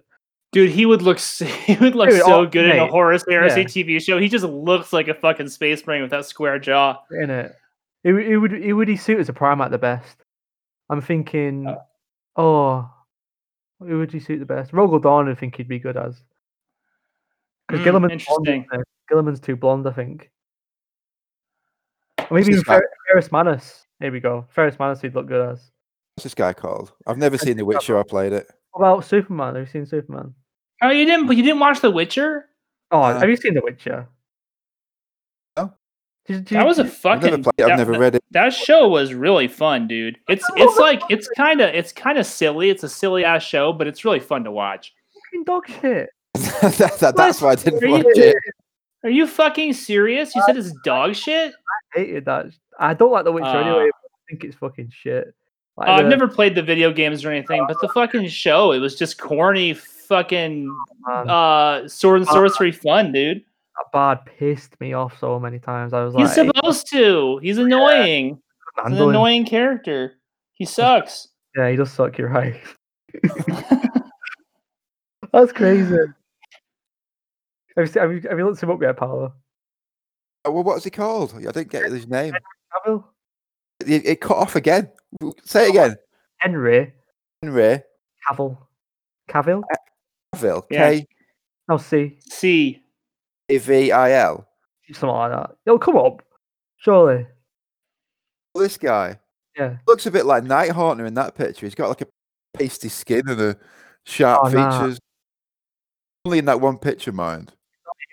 Dude, 0.54 0.70
he 0.72 0.86
would 0.86 1.02
look 1.02 1.20
he 1.66 1.76
would 1.78 1.96
look 1.96 2.10
Dude, 2.10 2.22
so 2.22 2.42
oh, 2.42 2.46
good 2.46 2.66
in 2.66 2.72
a 2.72 2.82
mate, 2.84 2.90
Horus 2.92 3.24
Heresy 3.30 3.62
yeah. 3.62 3.68
TV 3.68 4.02
show. 4.02 4.18
He 4.20 4.28
just 4.30 4.46
looks 4.46 4.92
like 4.94 5.08
a 5.08 5.14
fucking 5.14 5.50
space 5.50 5.86
marine 5.86 6.02
with 6.02 6.12
that 6.12 6.26
square 6.26 6.60
jaw. 6.60 7.00
in 7.12 7.30
it. 7.30 7.54
Who, 8.04 8.18
who 8.22 8.42
would 8.42 8.52
who 8.52 8.76
would 8.78 8.88
he 8.88 8.96
suit 8.98 9.20
as 9.20 9.30
a 9.30 9.34
prime 9.34 9.62
at 9.62 9.72
the 9.72 9.78
best? 9.78 10.24
I'm 10.90 11.02
thinking, 11.02 11.68
Uh. 11.68 11.78
oh, 12.36 12.90
who 13.80 14.00
would 14.00 14.12
he 14.12 14.20
suit 14.20 14.40
the 14.40 14.46
best? 14.46 14.72
Rogal 14.72 15.02
Dorn, 15.02 15.30
I 15.30 15.36
think 15.36 15.56
he'd 15.56 15.68
be 15.68 15.80
good 15.80 15.98
as. 15.98 16.22
Because 17.68 17.86
Mm, 17.86 17.90
Guilliman's 17.90 18.12
interesting. 18.14 18.66
isn't? 18.74 18.88
Guilliman's 19.12 19.40
too 19.40 19.56
blonde, 19.56 19.88
I 19.88 19.92
think. 19.92 20.31
Or 22.32 22.36
maybe 22.38 22.52
even? 22.54 22.64
Fer- 22.64 22.90
Ferrus 23.08 23.32
Manus. 23.32 23.86
Here 24.00 24.12
we 24.12 24.20
go. 24.20 24.46
Ferrus 24.50 24.80
Manus, 24.80 25.02
he'd 25.02 25.14
look 25.14 25.28
good 25.28 25.52
as. 25.52 25.72
What's 26.16 26.24
this 26.24 26.34
guy 26.34 26.54
called? 26.54 26.92
I've 27.06 27.18
never 27.18 27.38
seen 27.38 27.58
The 27.58 27.66
Witcher. 27.66 27.98
I 28.00 28.04
played 28.04 28.34
it. 28.34 28.48
What 28.72 28.80
about 28.88 29.06
Superman? 29.06 29.56
Have 29.56 29.66
you 29.68 29.72
seen 29.72 29.86
Superman? 29.86 30.34
Oh, 30.82 30.90
you 30.90 31.06
didn't 31.06 31.28
you 31.32 31.44
didn't 31.44 31.60
watch 31.60 31.82
The 31.82 31.92
Witcher? 31.92 32.46
Oh, 32.90 33.02
Uh, 33.02 33.20
have 33.20 33.30
you 33.30 33.36
seen 33.36 33.54
The 33.54 33.62
Witcher? 33.62 34.08
No. 35.58 35.74
Did, 36.26 36.46
did 36.46 36.58
That 36.58 36.66
was 36.66 36.80
a 36.80 36.84
did- 36.84 36.92
I've 36.92 36.98
fucking 36.98 37.22
never 37.32 37.44
played. 37.44 37.54
I've 37.60 37.68
that- 37.70 37.78
never 37.78 37.92
read 37.94 38.16
it. 38.16 38.24
That 38.32 38.54
show 38.54 38.88
was 38.88 39.14
really 39.14 39.48
fun, 39.48 39.88
dude. 39.88 40.18
It's 40.30 40.46
it's 40.56 40.78
like 40.78 41.02
it's 41.10 41.28
kind 41.30 41.62
of 41.62 41.74
it's 41.76 41.92
kind 41.92 42.18
of 42.18 42.26
silly. 42.26 42.70
It's 42.70 42.84
a 42.84 42.90
silly 42.90 43.24
ass 43.26 43.44
show, 43.44 43.74
but 43.74 43.88
it's 43.88 44.04
really 44.06 44.20
fun 44.20 44.44
to 44.46 44.52
watch. 44.52 44.94
fucking 45.32 45.44
dog 45.44 45.68
shit. 45.68 46.10
that, 46.34 46.98
that- 47.00 47.16
that's 47.16 47.42
why 47.42 47.52
I 47.52 47.56
didn't 47.56 47.84
Are 47.84 47.88
you- 47.88 47.94
watch 47.94 48.18
it. 48.18 48.36
Are 49.04 49.10
you 49.10 49.26
fucking 49.28 49.74
serious? 49.74 50.36
You 50.36 50.44
said 50.46 50.58
it's 50.58 50.72
dog 50.84 51.16
shit? 51.16 51.54
Hated 51.94 52.26
that. 52.26 52.48
I 52.80 52.94
don't 52.94 53.12
like 53.12 53.26
The 53.26 53.32
Witcher 53.32 53.48
anyway. 53.48 53.86
Uh, 53.90 53.92
But 54.04 54.12
I 54.12 54.20
think 54.30 54.44
it's 54.44 54.56
fucking 54.56 54.90
shit. 54.94 55.34
Like 55.78 55.88
Uh, 55.90 55.92
I've 55.94 56.04
the- 56.06 56.10
never 56.10 56.28
played 56.28 56.56
the 56.56 56.62
video 56.64 56.92
games 56.92 57.24
or 57.26 57.32
anything, 57.32 57.66
but 57.68 57.80
the 57.82 57.90
fucking 57.90 58.28
show, 58.28 58.72
it 58.72 58.80
was 58.80 58.96
just 58.98 59.18
corny 59.20 59.74
fucking 59.74 60.68
man. 61.08 61.30
uh 61.30 61.88
sword 61.88 62.20
and 62.22 62.28
sorcery 62.30 62.72
fun, 62.72 63.12
dude. 63.14 63.38
that 63.78 63.86
bard 63.94 64.20
pissed 64.26 64.80
me 64.82 64.92
off 64.94 65.18
so 65.20 65.40
many 65.40 65.58
times. 65.60 65.94
I 65.94 66.04
was 66.04 66.14
like, 66.14 66.26
He's 66.26 66.34
supposed 66.36 66.90
to. 66.92 67.38
He's 67.38 67.58
annoying. 67.58 68.42
He's 68.88 68.98
an 69.00 69.10
annoying 69.10 69.46
character. 69.46 70.18
He 70.54 70.66
sucks. 70.78 71.30
Yeah, 71.56 71.70
he 71.70 71.76
does 71.78 71.92
suck. 71.92 72.18
You're 72.18 72.30
right. 72.30 72.60
That's 75.32 75.52
crazy. 75.54 75.96
Have 77.78 77.86
you, 77.86 77.86
seen- 77.88 78.02
have 78.02 78.12
you, 78.14 78.22
have 78.30 78.38
you 78.38 78.46
looked 78.46 78.62
him 78.62 78.70
up 78.72 78.82
yet, 78.82 78.98
Paolo? 78.98 79.34
Uh, 80.46 80.52
Well, 80.52 80.64
what's 80.64 80.84
he 80.84 80.90
called? 80.90 81.34
I 81.36 81.40
didn't 81.52 81.70
get 81.70 81.92
his 81.92 82.08
name. 82.08 82.34
Cavill? 82.86 83.04
It, 83.86 84.06
it 84.06 84.22
cut 84.22 84.38
off 84.38 84.56
again. 84.56 84.90
Say 85.44 85.66
it 85.68 85.70
again. 85.72 85.96
Henry 86.38 86.94
Henry 87.42 87.82
Cavill. 88.28 88.58
Cavill? 89.30 89.64
Cavill. 90.36 90.64
Yeah. 90.70 90.92
K 90.92 91.08
No, 91.68 91.78
C. 91.78 92.18
See, 92.30 92.84
A 93.50 93.58
V 93.58 93.92
I 93.92 94.12
L. 94.14 94.48
Something 94.94 95.10
like 95.10 95.32
that. 95.32 95.56
It'll 95.66 95.80
come 95.80 95.98
up. 95.98 96.22
Surely. 96.78 97.26
This 98.56 98.78
guy 98.78 99.20
Yeah. 99.58 99.78
looks 99.88 100.06
a 100.06 100.12
bit 100.12 100.26
like 100.26 100.44
Nighthawk 100.44 101.00
in 101.00 101.14
that 101.14 101.36
picture. 101.36 101.66
He's 101.66 101.76
got 101.76 101.90
like 101.90 102.02
a 102.02 102.08
pasty 102.58 102.90
skin 102.90 103.24
and 103.28 103.40
a 103.40 103.58
sharp 104.06 104.42
Oh, 104.44 104.50
nah. 104.50 104.72
features. 104.80 105.00
Only 106.26 106.40
in 106.40 106.46
that 106.46 106.60
one 106.62 106.78
picture, 106.78 107.12
mind. 107.12 107.54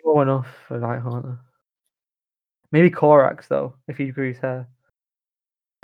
Low 0.05 0.21
enough 0.23 0.47
for 0.67 0.79
Night 0.79 1.01
Haunter. 1.01 1.39
Maybe 2.73 2.91
Corax 2.91 3.49
though, 3.49 3.75
if 3.89 3.97
he 3.97 4.07
grew 4.11 4.29
his 4.29 4.39
hair. 4.39 4.69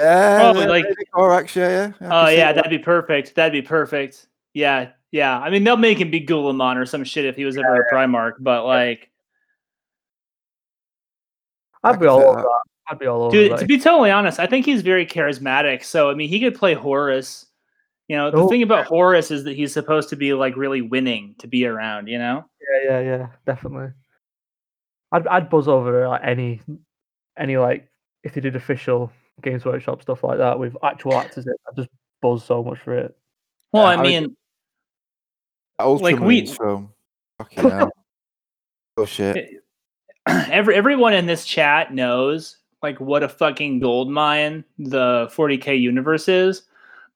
Yeah, 0.00 0.52
Oh, 0.54 0.58
yeah, 0.60 0.66
like- 0.66 0.84
maybe 0.84 1.04
Corax, 1.12 1.54
yeah, 1.56 1.92
yeah. 2.00 2.08
I 2.10 2.24
Oh 2.24 2.28
see 2.28 2.36
yeah, 2.36 2.52
that. 2.52 2.56
that'd 2.56 2.70
be 2.70 2.82
perfect. 2.82 3.34
That'd 3.34 3.52
be 3.52 3.62
perfect. 3.66 4.26
Yeah, 4.52 4.90
yeah. 5.12 5.38
I 5.38 5.50
mean, 5.50 5.64
they'll 5.64 5.76
make 5.76 6.00
him 6.00 6.10
be 6.10 6.20
Guilliman 6.24 6.76
or 6.76 6.84
some 6.86 7.04
shit 7.04 7.24
if 7.24 7.36
he 7.36 7.44
was 7.44 7.56
ever 7.56 7.82
a 7.82 7.94
Primarch. 7.94 8.34
But 8.40 8.64
like, 8.66 9.10
I 11.82 11.90
I'd 11.90 12.00
be 12.00 12.06
all 12.06 12.20
over 12.22 12.36
that. 12.36 12.42
that. 12.42 12.60
I'd 12.92 12.98
be 12.98 13.06
all 13.06 13.22
over 13.22 13.30
dude, 13.30 13.52
that. 13.52 13.58
to 13.60 13.66
be 13.66 13.78
totally 13.78 14.10
honest, 14.10 14.38
I 14.38 14.46
think 14.46 14.66
he's 14.66 14.82
very 14.82 15.06
charismatic. 15.06 15.84
So 15.84 16.10
I 16.10 16.14
mean, 16.14 16.28
he 16.28 16.40
could 16.40 16.54
play 16.54 16.74
Horus. 16.74 17.46
You 18.08 18.16
know, 18.16 18.30
the 18.30 18.36
Oh. 18.38 18.48
thing 18.48 18.62
about 18.62 18.84
Horus 18.86 19.30
is 19.30 19.44
that 19.44 19.56
he's 19.56 19.72
supposed 19.72 20.10
to 20.10 20.16
be 20.16 20.34
like 20.34 20.56
really 20.56 20.82
winning 20.82 21.34
to 21.38 21.46
be 21.46 21.66
around. 21.66 22.08
You 22.08 22.18
know. 22.18 22.44
Yeah, 22.82 22.90
yeah, 22.90 23.00
yeah, 23.00 23.26
definitely. 23.46 23.92
I'd 25.14 25.26
I'd 25.28 25.48
buzz 25.50 25.68
over 25.68 26.08
like 26.08 26.20
any 26.24 26.60
any 27.38 27.56
like 27.56 27.88
if 28.22 28.34
they 28.34 28.40
did 28.40 28.56
official 28.56 29.10
Games 29.42 29.64
Workshop 29.64 30.02
stuff 30.02 30.22
like 30.24 30.38
that 30.38 30.58
with 30.58 30.76
actual 30.82 31.14
actors 31.14 31.46
in, 31.46 31.54
I'd 31.68 31.76
just 31.76 31.88
buzz 32.20 32.44
so 32.44 32.62
much 32.62 32.78
for 32.80 32.94
it. 32.98 33.16
Well, 33.72 33.84
Yeah, 33.84 33.88
I 33.88 33.92
I 33.92 33.96
would- 33.96 34.02
mean, 34.06 34.36
Ultramarines 35.80 36.26
we- 36.26 36.46
film. 36.46 36.90
Fucking 37.38 37.70
hell. 37.70 37.90
Oh 38.96 39.04
shit. 39.04 39.62
every 40.28 40.74
everyone 40.76 41.14
in 41.14 41.26
this 41.26 41.44
chat 41.44 41.92
knows 41.92 42.58
like 42.82 43.00
what 43.00 43.22
a 43.22 43.28
fucking 43.28 43.80
gold 43.80 44.10
mine 44.10 44.64
the 44.78 45.26
40k 45.34 45.80
universe 45.80 46.28
is, 46.28 46.62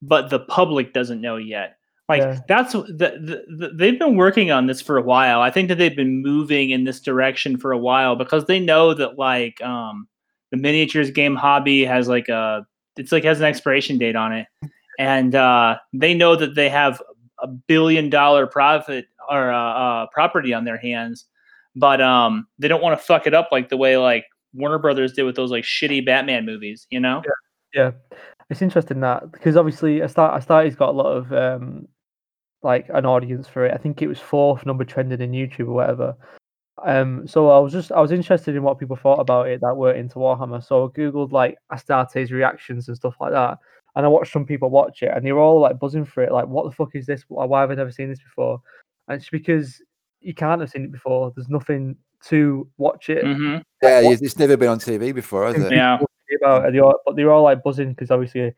but 0.03 0.29
the 0.31 0.41
public 0.41 0.93
doesn't 0.93 1.21
know 1.21 1.37
yet. 1.37 1.78
Like 2.09 2.23
Yeah. 2.23 2.41
that's 2.49 2.73
the, 2.73 2.83
the, 2.83 3.45
the 3.49 3.71
they've 3.75 3.99
been 3.99 4.17
working 4.17 4.51
on 4.51 4.67
this 4.67 4.81
for 4.81 4.97
a 4.97 5.03
while. 5.03 5.41
I 5.41 5.51
think 5.51 5.69
that 5.69 5.77
they've 5.77 5.95
been 5.95 6.23
moving 6.23 6.71
in 6.71 6.85
this 6.85 7.01
direction 7.01 7.59
for 7.59 7.73
a 7.73 7.79
while 7.79 8.17
because 8.17 8.47
they 8.47 8.61
know 8.61 8.95
that 8.95 9.19
like 9.19 9.61
um 9.63 10.09
the 10.51 10.57
miniatures 10.57 11.11
game 11.11 11.37
hobby 11.37 11.85
has 11.85 12.09
like 12.09 12.29
a 12.29 12.67
it's 12.97 13.13
like 13.13 13.25
has 13.25 13.41
an 13.41 13.47
expiration 13.47 13.99
date 13.99 14.17
on 14.17 14.33
it. 14.33 14.47
And 14.99 15.35
uh 15.35 15.79
they 15.93 16.15
know 16.15 16.35
that 16.37 16.55
they 16.55 16.71
have 16.71 17.03
a 17.41 17.47
billion 17.47 18.11
dollar 18.11 18.47
profit 18.47 19.07
or 19.29 19.53
uh, 19.53 19.73
uh 19.75 20.07
property 20.13 20.55
on 20.55 20.65
their 20.65 20.79
hands 20.79 21.27
but 21.77 22.01
um 22.01 22.47
they 22.59 22.67
don't 22.69 22.83
want 22.83 22.99
to 22.99 23.05
fuck 23.05 23.27
it 23.27 23.35
up 23.35 23.49
like 23.53 23.69
the 23.69 23.77
way 23.77 23.97
like 23.97 24.25
Warner 24.55 24.79
Brothers 24.79 25.13
did 25.13 25.25
with 25.25 25.37
those 25.37 25.51
like 25.51 25.65
shitty 25.65 26.05
Batman 26.05 26.47
movies, 26.47 26.87
you 26.91 27.01
know? 27.01 27.23
Yeah, 27.75 27.93
it's 28.51 28.63
interesting 28.63 29.01
that 29.01 29.31
because 29.31 29.57
obviously 29.57 30.01
a 30.01 30.09
start 30.09 30.43
Astartes 30.43 30.77
got 30.77 30.89
a 30.89 30.93
lot 30.93 31.13
of 31.13 31.33
um 31.33 31.87
like 32.63 32.87
an 32.93 33.07
audience 33.07 33.49
for 33.49 33.65
it. 33.67 33.75
I 33.75 33.79
think 33.79 34.03
it 34.03 34.09
was 34.09 34.19
fourth 34.19 34.67
number 34.67 34.85
trending 34.85 35.21
in 35.21 35.33
YouTube 35.33 35.69
or 35.69 35.73
whatever. 35.73 36.17
Um, 36.85 37.27
so 37.27 37.51
I 37.51 37.59
was 37.59 37.73
just 37.73 37.91
I 37.91 38.01
was 38.01 38.13
interested 38.13 38.55
in 38.55 38.63
what 38.63 38.79
people 38.79 38.97
thought 38.97 39.21
about 39.21 39.49
it 39.49 39.61
that 39.61 39.77
weren't 39.77 39.99
into 39.99 40.17
Warhammer. 40.17 40.65
So 40.65 40.85
I 40.85 40.99
googled 40.99 41.33
like 41.33 41.57
Astartes 41.73 42.31
reactions 42.31 42.89
and 42.89 42.97
stuff 42.97 43.17
like 43.21 43.33
that, 43.33 43.59
and 43.97 44.05
I 44.07 44.09
watched 44.09 44.33
some 44.33 44.47
people 44.47 44.71
watch 44.71 45.03
it, 45.03 45.11
and 45.15 45.25
they 45.25 45.33
were 45.33 45.41
all 45.41 45.61
like 45.61 45.79
buzzing 45.79 46.05
for 46.05 46.23
it. 46.23 46.33
Like, 46.33 46.47
what 46.47 46.65
the 46.67 46.71
fuck 46.73 46.95
is 46.95 47.07
this? 47.07 47.25
Why 47.29 47.45
why 47.47 47.61
have 47.63 47.71
I 47.71 47.75
never 47.75 47.91
seen 47.91 48.09
this 48.09 48.23
before? 48.23 48.61
And 49.09 49.21
it's 49.21 49.31
because 49.31 49.83
you 50.21 50.35
can't 50.35 50.61
have 50.61 50.71
seen 50.71 50.85
it 50.85 50.93
before. 50.93 51.33
There's 51.35 51.49
nothing 51.49 51.97
to 52.27 52.69
watch 52.79 53.11
it. 53.11 53.25
hmm 53.25 53.57
Yeah, 53.83 54.01
it's 54.01 54.23
it's 54.23 54.39
never 54.39 54.57
been 54.57 54.69
on 54.69 54.79
TV 54.79 55.15
before, 55.15 55.47
has 55.47 55.57
it? 55.57 55.73
Yeah. 55.73 55.99
about 56.43 56.67
and 56.67 56.75
they 56.75 56.81
all, 56.81 56.95
but 57.05 57.17
they're 57.17 57.33
all 57.33 57.43
like 57.43 57.63
buzzing 57.63 57.91
because 57.91 58.11
obviously 58.11 58.55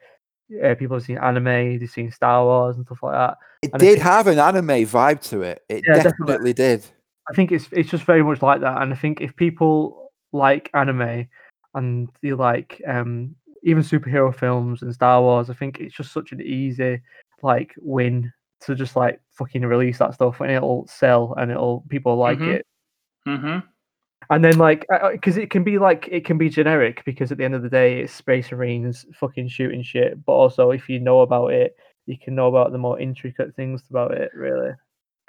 uh, 0.64 0.74
people 0.74 0.96
have 0.96 1.04
seen 1.04 1.18
anime, 1.18 1.78
they've 1.78 1.90
seen 1.90 2.10
Star 2.10 2.44
Wars 2.44 2.76
and 2.76 2.84
stuff 2.86 3.02
like 3.02 3.14
that. 3.14 3.38
It 3.62 3.70
And 3.72 3.80
did 3.80 3.92
think- 3.94 4.02
have 4.02 4.26
an 4.26 4.38
anime 4.38 4.86
vibe 4.86 5.20
to 5.30 5.42
it. 5.42 5.62
It 5.68 5.84
Yeah, 5.86 5.94
definitely, 6.02 6.26
definitely. 6.26 6.52
did. 6.54 6.86
I 7.30 7.34
think 7.34 7.52
it's 7.52 7.68
it's 7.72 7.90
just 7.90 8.04
very 8.04 8.22
much 8.22 8.42
like 8.42 8.60
that, 8.62 8.82
and 8.82 8.92
I 8.92 8.96
think 8.96 9.20
if 9.20 9.36
people 9.36 10.10
like 10.32 10.70
anime 10.74 11.28
and 11.74 12.08
they 12.22 12.32
like 12.32 12.80
um 12.86 13.34
even 13.62 13.82
superhero 13.82 14.34
films 14.34 14.82
and 14.82 14.92
Star 14.94 15.20
Wars, 15.20 15.50
I 15.50 15.54
think 15.54 15.78
it's 15.80 15.94
just 15.94 16.12
such 16.12 16.32
an 16.32 16.40
easy 16.40 17.00
like 17.42 17.74
win 17.78 18.32
to 18.62 18.74
just 18.74 18.96
like 18.96 19.20
fucking 19.30 19.62
release 19.62 19.98
that 19.98 20.14
stuff 20.14 20.40
and 20.40 20.50
it'll 20.50 20.86
sell 20.86 21.34
and 21.38 21.50
it'll 21.50 21.84
people 21.88 22.16
like 22.16 22.38
Mhm. 22.38 22.54
it. 22.54 22.66
hmm 23.26 23.58
And 24.28 24.44
then 24.44 24.58
like 24.58 24.86
uh, 24.92 24.96
uh, 24.96 25.12
because 25.12 25.36
it 25.36 25.50
can 25.50 25.64
be 25.64 25.78
like 25.78 26.08
it 26.10 26.24
can 26.24 26.38
be 26.38 26.48
generic 26.48 27.02
because 27.04 27.32
at 27.32 27.38
the 27.38 27.44
end 27.44 27.54
of 27.54 27.62
the 27.62 27.68
day 27.68 28.00
it's 28.00 28.12
space 28.12 28.52
marines 28.52 29.06
fucking 29.14 29.48
shooting 29.48 29.82
shit, 29.82 30.24
but 30.24 30.32
also 30.32 30.70
if 30.70 30.88
you 30.88 31.00
know 31.00 31.20
about 31.20 31.48
it, 31.48 31.76
you 32.06 32.18
can 32.18 32.34
know 32.34 32.48
about 32.48 32.70
the 32.70 32.78
more 32.78 33.00
intricate 33.00 33.54
things 33.56 33.82
about 33.90 34.12
it. 34.12 34.30
Really, 34.34 34.70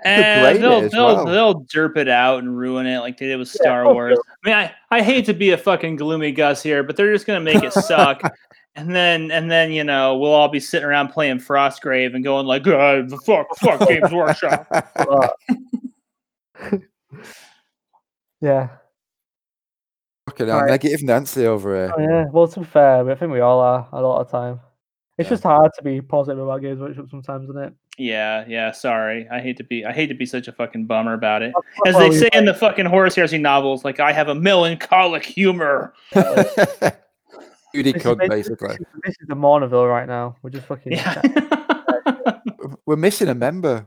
And 0.04 0.24
eh, 0.24 0.58
they'll 0.58 0.84
as 0.84 0.92
they'll 0.92 1.16
well. 1.16 1.26
they'll 1.26 1.62
derp 1.66 1.98
it 1.98 2.10
out 2.10 2.40
and 2.40 2.56
ruin 2.56 2.86
it 2.86 3.00
like 3.00 3.18
they 3.18 3.28
did 3.28 3.38
with 3.38 3.48
Star 3.48 3.86
oh, 3.86 3.94
Wars. 3.94 4.20
I 4.44 4.48
mean, 4.48 4.56
I, 4.56 4.74
I 4.92 5.02
hate 5.02 5.26
to 5.26 5.34
be 5.34 5.52
a 5.52 5.58
fucking 5.58 5.96
gloomy 5.96 6.32
Gus 6.32 6.62
here, 6.62 6.84
but 6.84 6.96
they're 6.96 7.14
just 7.14 7.26
gonna 7.26 7.40
make 7.40 7.64
it 7.64 7.74
suck. 7.74 8.22
And 8.74 8.96
then 8.96 9.32
and 9.32 9.52
then 9.52 9.74
you 9.74 9.84
know 9.84 10.16
we'll 10.18 10.32
all 10.32 10.48
be 10.48 10.62
sitting 10.62 10.88
around 10.88 11.10
playing 11.10 11.40
Frostgrave 11.40 12.16
and 12.16 12.24
going 12.24 12.46
like, 12.46 12.64
"God, 12.64 13.10
the 13.10 13.18
fuck, 13.18 13.48
fuck 13.58 13.86
Games 13.86 14.14
Workshop." 14.14 14.66
But- 18.42 18.48
yeah. 18.48 18.68
Fucking 20.30 20.48
hell, 20.48 20.62
Right. 20.62 20.70
negative 20.70 21.04
Nancy 21.04 21.46
over 21.48 21.76
here. 21.76 21.94
Oh, 21.98 22.02
yeah, 22.02 22.26
well, 22.32 22.48
to 22.48 22.60
be 22.60 22.66
fair, 22.66 23.10
I 23.10 23.16
think 23.16 23.32
we 23.32 23.40
all 23.40 23.60
are 23.60 23.88
a 23.92 24.02
lot 24.02 24.22
of 24.22 24.30
time. 24.30 24.60
It's 25.18 25.28
Yeah. 25.28 25.32
just 25.32 25.44
hard 25.44 25.72
to 25.78 25.84
be 25.84 26.00
positive 26.02 26.40
about 26.44 26.62
Games 26.62 26.80
Workshop 26.80 27.10
sometimes, 27.10 27.50
isn't 27.50 27.58
it? 27.62 27.74
Yeah, 27.98 28.46
yeah. 28.48 28.72
Sorry, 28.72 29.28
I 29.30 29.40
hate 29.42 29.58
to 29.58 29.64
be 29.64 29.86
I 29.86 29.92
hate 29.92 30.08
to 30.08 30.14
be 30.16 30.26
such 30.26 30.48
a 30.48 30.52
fucking 30.52 30.86
bummer 30.86 31.14
about 31.14 31.42
it. 31.42 31.54
As 31.86 31.96
they 31.98 32.12
say 32.12 32.30
in 32.34 32.46
the 32.46 32.54
fucking 32.54 32.86
Horus 32.86 33.16
Heresy 33.16 33.38
novels, 33.38 33.84
like 33.84 34.00
I 34.00 34.14
have 34.14 34.30
a 34.30 34.36
melancholic 34.36 35.26
humor. 35.26 35.94
Judy 36.14 37.92
this, 37.94 37.96
is 37.96 38.04
cunt, 38.04 38.30
basically. 38.30 38.78
This 39.04 39.16
is, 39.22 39.28
the 39.28 39.36
Mournaville 39.36 39.88
right 39.90 40.08
now. 40.08 40.36
We're 40.42 40.50
just 40.52 40.66
fucking. 40.68 40.94
Yeah. 40.94 41.22
We're 42.86 42.96
missing 42.96 43.28
a 43.30 43.36
member. 43.36 43.86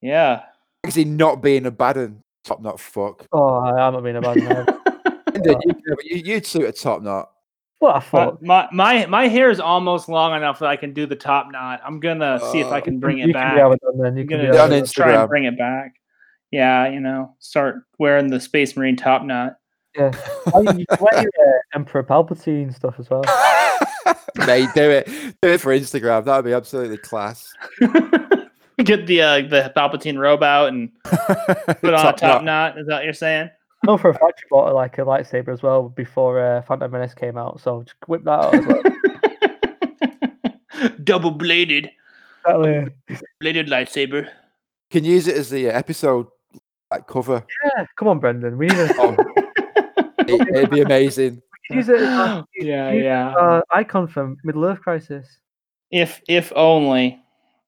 yeah. 0.00 0.42
Is 0.86 0.94
he 0.94 1.04
not 1.04 1.42
being 1.42 1.66
a 1.66 1.70
bad 1.70 1.96
and 1.96 2.22
top 2.46 2.62
knot 2.62 2.80
fuck? 2.80 3.26
Oh, 3.32 3.56
I- 3.56 3.86
I'm 3.86 3.92
not 3.92 4.02
being 4.04 4.16
a 4.16 4.20
bad 4.22 4.36
man. 4.38 4.66
Brendan, 5.32 5.60
you, 5.64 5.96
you, 6.04 6.22
you'd 6.24 6.46
suit 6.46 6.64
a 6.64 6.72
top 6.72 7.02
knot. 7.02 7.30
what 7.80 7.90
a 7.90 7.94
My, 7.94 8.00
fuck. 8.00 8.42
my 8.42 8.68
my 8.72 9.06
my 9.06 9.28
hair 9.28 9.50
is 9.50 9.60
almost 9.60 10.08
long 10.08 10.34
enough 10.34 10.60
that 10.60 10.68
I 10.68 10.76
can 10.76 10.92
do 10.94 11.04
the 11.06 11.16
top 11.16 11.48
knot. 11.52 11.80
I'm 11.84 12.00
gonna 12.00 12.40
see 12.52 12.60
if 12.60 12.68
I 12.68 12.78
Uh, 12.78 12.80
can 12.80 12.98
bring 12.98 13.18
you 13.18 13.24
it 13.24 13.26
can 13.26 13.32
back. 13.34 13.54
be 13.54 13.60
have 13.60 13.72
it 13.72 13.80
done 13.82 13.98
then. 13.98 14.16
You 14.16 14.22
I'm 14.22 14.28
can 14.28 14.38
gonna 14.38 14.52
be 14.52 14.58
on 14.58 14.70
have 14.70 14.82
Instagram. 14.84 14.94
try 14.94 15.20
and 15.20 15.28
bring 15.28 15.44
it 15.44 15.58
back. 15.58 15.92
Yeah, 16.52 16.88
you 16.88 17.00
know, 17.00 17.34
start 17.40 17.82
wearing 17.98 18.28
the 18.30 18.40
Space 18.40 18.76
Marine 18.76 18.96
top 18.96 19.24
knot. 19.24 19.56
Yeah. 19.96 20.12
You 20.46 20.86
can 20.86 20.98
wear 21.00 21.22
your 21.22 21.30
uh, 21.48 21.58
Emperor 21.74 22.02
Palpatine 22.04 22.72
stuff 22.74 22.94
as 23.00 23.10
well. 23.10 23.22
Mate, 24.46 24.68
do 24.74 24.90
it. 24.90 25.06
Do 25.42 25.48
it 25.48 25.60
for 25.60 25.76
Instagram. 25.76 26.24
That 26.24 26.36
would 26.36 26.44
be 26.44 26.52
absolutely 26.52 26.98
class. 26.98 27.52
Get 28.84 29.06
the 29.06 29.22
uh, 29.22 29.36
the 29.42 29.72
Palpatine 29.76 30.18
robe 30.18 30.42
out 30.42 30.68
and 30.68 30.90
put 31.04 31.94
on 31.94 32.06
a 32.06 32.12
top 32.12 32.42
knot. 32.44 32.78
Is 32.78 32.86
that 32.88 32.96
what 32.96 33.04
you're 33.04 33.12
saying? 33.14 33.48
I 33.82 33.86
know 33.86 33.96
for 33.98 34.10
a 34.10 34.14
fact 34.14 34.42
you 34.42 34.48
bought 34.50 34.74
like 34.74 34.98
a 34.98 35.02
lightsaber 35.02 35.48
as 35.48 35.62
well 35.62 35.88
before 35.88 36.40
uh, 36.40 36.62
Phantom 36.62 36.90
Menace 36.90 37.14
came 37.14 37.38
out, 37.38 37.60
so 37.60 37.82
just 37.82 37.96
whip 38.06 38.24
that 38.24 38.30
out 38.30 38.54
as 38.54 38.66
well. 38.66 38.82
Double 41.04 41.30
bladed, 41.30 41.90
Exactly. 42.46 42.92
bladed 43.40 43.68
lightsaber. 43.68 44.28
Can 44.90 45.04
use 45.04 45.26
it 45.26 45.36
as 45.36 45.48
the 45.50 45.68
episode 45.68 46.26
like 46.90 47.06
cover. 47.06 47.44
Yeah, 47.64 47.86
come 47.96 48.08
on, 48.08 48.18
Brendan. 48.18 48.58
We 48.58 48.66
need 48.66 48.76
a 48.78 48.94
Oh, 48.98 49.16
it, 50.18 50.48
it'd 50.54 50.70
be 50.70 50.80
amazing. 50.82 51.40
use 51.70 51.88
it 51.88 51.96
as 52.00 52.44
yeah, 52.56 52.90
use 52.92 53.04
yeah. 53.04 53.28
uh, 53.30 53.62
icon 53.72 54.06
from 54.06 54.36
Middle 54.44 54.64
Earth 54.66 54.80
Crisis. 54.80 55.26
If 55.90 56.20
if 56.28 56.52
only, 56.54 57.22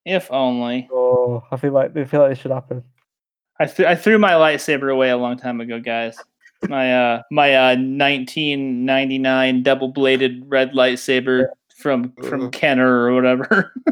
if 0.05 0.31
only. 0.31 0.87
Oh, 0.91 1.43
I 1.51 1.57
feel 1.57 1.71
like 1.73 1.95
I 1.95 2.05
feel 2.05 2.21
like 2.21 2.31
this 2.31 2.39
should 2.39 2.51
happen. 2.51 2.83
I 3.59 3.65
th- 3.65 3.87
I 3.87 3.95
threw 3.95 4.17
my 4.17 4.33
lightsaber 4.33 4.91
away 4.91 5.09
a 5.09 5.17
long 5.17 5.37
time 5.37 5.59
ago, 5.61 5.79
guys. 5.79 6.17
My 6.67 6.93
uh 7.15 7.21
my 7.31 7.55
uh 7.55 7.75
1999 7.75 9.63
double 9.63 9.89
bladed 9.89 10.43
red 10.47 10.71
lightsaber 10.73 11.45
from 11.77 12.11
from 12.23 12.43
Ugh. 12.47 12.51
Kenner 12.51 13.05
or 13.05 13.13
whatever. 13.13 13.73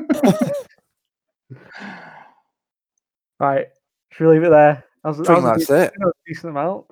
Right, 3.40 3.68
should 4.12 4.28
we 4.28 4.34
leave 4.34 4.44
it 4.44 4.50
there? 4.50 4.84
That 5.04 5.10
was, 5.10 5.20
I 5.20 5.24
that 5.24 5.28
think 5.28 5.38
was 5.38 5.44
a 5.44 5.48
that's 5.48 5.60
decent- 5.60 5.84
it. 5.84 5.94
that 6.00 6.06
was 6.06 6.14
a 6.16 6.28
decent 6.28 6.50
amount. 6.50 6.86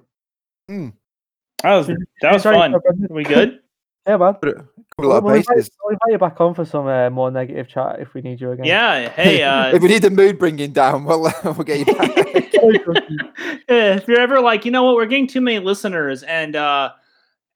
that 1.63 1.73
was 1.75 1.87
that 2.21 2.33
was 2.33 2.43
fun. 2.43 2.71
Brendan. 2.71 3.07
we 3.09 3.23
good? 3.23 3.59
Yeah, 4.07 4.17
man. 4.17 4.33
Covered 4.35 4.57
a 4.57 4.59
lot 4.59 4.67
We'll, 4.97 5.11
of 5.17 5.23
we'll 5.23 5.35
invite, 5.35 5.69
we'll 5.83 5.93
invite 5.93 6.11
you 6.11 6.17
back 6.17 6.39
on 6.39 6.53
for 6.53 6.63
some 6.63 6.87
uh, 6.87 7.09
more 7.09 7.31
negative 7.31 7.67
chat 7.67 7.99
if 7.99 8.13
we 8.13 8.21
need 8.21 8.39
you 8.39 8.51
again. 8.51 8.65
Yeah. 8.65 9.09
Hey, 9.09 9.43
uh, 9.43 9.75
if 9.75 9.81
we 9.81 9.89
need 9.89 10.01
the 10.01 10.09
mood 10.09 10.39
bringing 10.39 10.71
down, 10.71 11.05
we'll, 11.05 11.21
we'll 11.43 11.53
get 11.55 11.79
you 11.79 11.85
back. 11.85 12.11
If 13.67 14.07
you're 14.07 14.19
ever 14.19 14.39
like, 14.41 14.63
you 14.63 14.71
know 14.71 14.83
what, 14.83 14.95
we're 14.95 15.07
getting 15.07 15.27
too 15.27 15.41
many 15.41 15.57
listeners, 15.59 16.21
and 16.23 16.55
uh, 16.55 16.91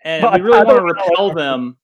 and 0.04 0.24
But 0.24 0.34
we 0.34 0.42
really 0.42 0.66
want 0.66 0.70
to 0.70 0.76
don't 0.76 0.88
know 0.88 0.94
repel 0.94 1.34
them. 1.34 1.78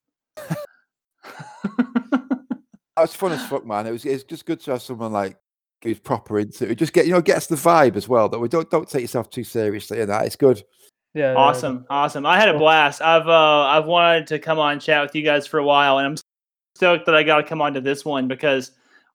That 2.95 3.02
was 3.02 3.16
fun 3.16 3.34
as 3.34 3.45
fuck, 3.45 3.66
man. 3.66 3.88
It 3.88 3.92
was 3.92 4.06
it's 4.06 4.24
just 4.24 4.45
good 4.45 4.61
to 4.61 4.72
have 4.72 4.82
someone 4.82 5.11
like 5.11 5.38
who's 5.84 6.00
proper 6.00 6.40
into 6.40 6.69
it. 6.69 6.76
Just 6.76 6.94
get 6.94 7.06
you 7.06 7.11
know 7.11 7.22
gets 7.22 7.48
the 7.48 7.56
vibe 7.56 7.98
as 7.98 8.08
well 8.08 8.30
that 8.30 8.40
we 8.40 8.48
don't 8.48 8.69
don't 8.69 8.90
take 8.90 9.02
yourself 9.02 9.30
too 9.30 9.44
seriously 9.44 10.00
and 10.00 10.10
that 10.10 10.26
it's 10.26 10.38
good. 10.38 10.64
Yeah. 11.16 11.32
yeah, 11.32 11.38
Awesome, 11.38 11.85
awesome. 11.90 12.26
I 12.26 12.38
had 12.38 12.50
a 12.50 12.58
blast. 12.58 13.02
I've 13.02 13.27
uh 13.27 13.61
I've 13.61 13.85
wanted 13.85 14.27
to 14.27 14.40
come 14.40 14.60
on 14.60 14.74
and 14.74 14.82
chat 14.82 15.02
with 15.02 15.16
you 15.16 15.24
guys 15.24 15.48
for 15.48 15.58
a 15.58 15.64
while, 15.64 15.98
and 15.98 16.08
I'm 16.08 16.18
stoked 16.76 17.06
that 17.06 17.16
I 17.16 17.24
got 17.24 17.38
to 17.38 17.44
come 17.44 17.61
on 17.61 17.74
to 17.74 17.82
this 17.82 18.03
one 18.03 18.27
because, 18.27 18.72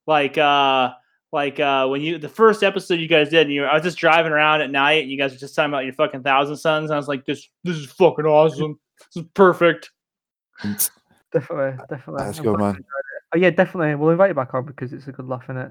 like, 0.07 0.39
uh, 0.39 0.93
like 1.31 1.61
uh, 1.61 1.87
when 1.89 2.01
you 2.01 2.19
the 2.19 2.29
first 2.29 2.63
episode 2.63 3.01
you 3.01 3.07
guys 3.07 3.29
did, 3.29 3.43
and 3.43 3.53
you 3.53 3.65
I 3.65 3.75
was 3.75 3.83
just 3.83 3.99
driving 3.99 4.33
around 4.33 4.63
at 4.63 4.71
night, 4.71 5.03
and 5.03 5.11
you 5.11 5.19
guys 5.19 5.33
were 5.33 5.39
just 5.39 5.55
talking 5.55 5.71
about 5.71 5.85
your 5.85 5.93
fucking 5.93 6.23
thousand 6.23 6.57
sons, 6.57 6.91
and 6.91 6.95
I 6.95 6.97
was 6.97 7.07
like, 7.07 7.27
this 7.27 7.47
this 7.65 7.77
is 7.77 7.87
fucking 7.87 8.25
awesome. 8.25 8.81
This 9.15 9.23
is 9.23 9.31
perfect. 9.35 9.91
Definitely, 11.33 11.79
definitely. 11.89 12.25
That's 12.25 12.39
I'm 12.39 12.45
good, 12.45 12.59
man. 12.59 12.61
you 12.61 12.69
enjoyed 12.71 12.81
it. 12.81 13.23
Oh 13.33 13.39
yeah, 13.39 13.51
definitely. 13.51 13.95
We'll 13.95 14.11
invite 14.11 14.31
you 14.31 14.35
back 14.35 14.53
on 14.53 14.65
because 14.65 14.93
it's 14.93 15.07
a 15.07 15.13
good 15.13 15.29
laugh 15.29 15.49
in 15.49 15.59
it. 15.59 15.71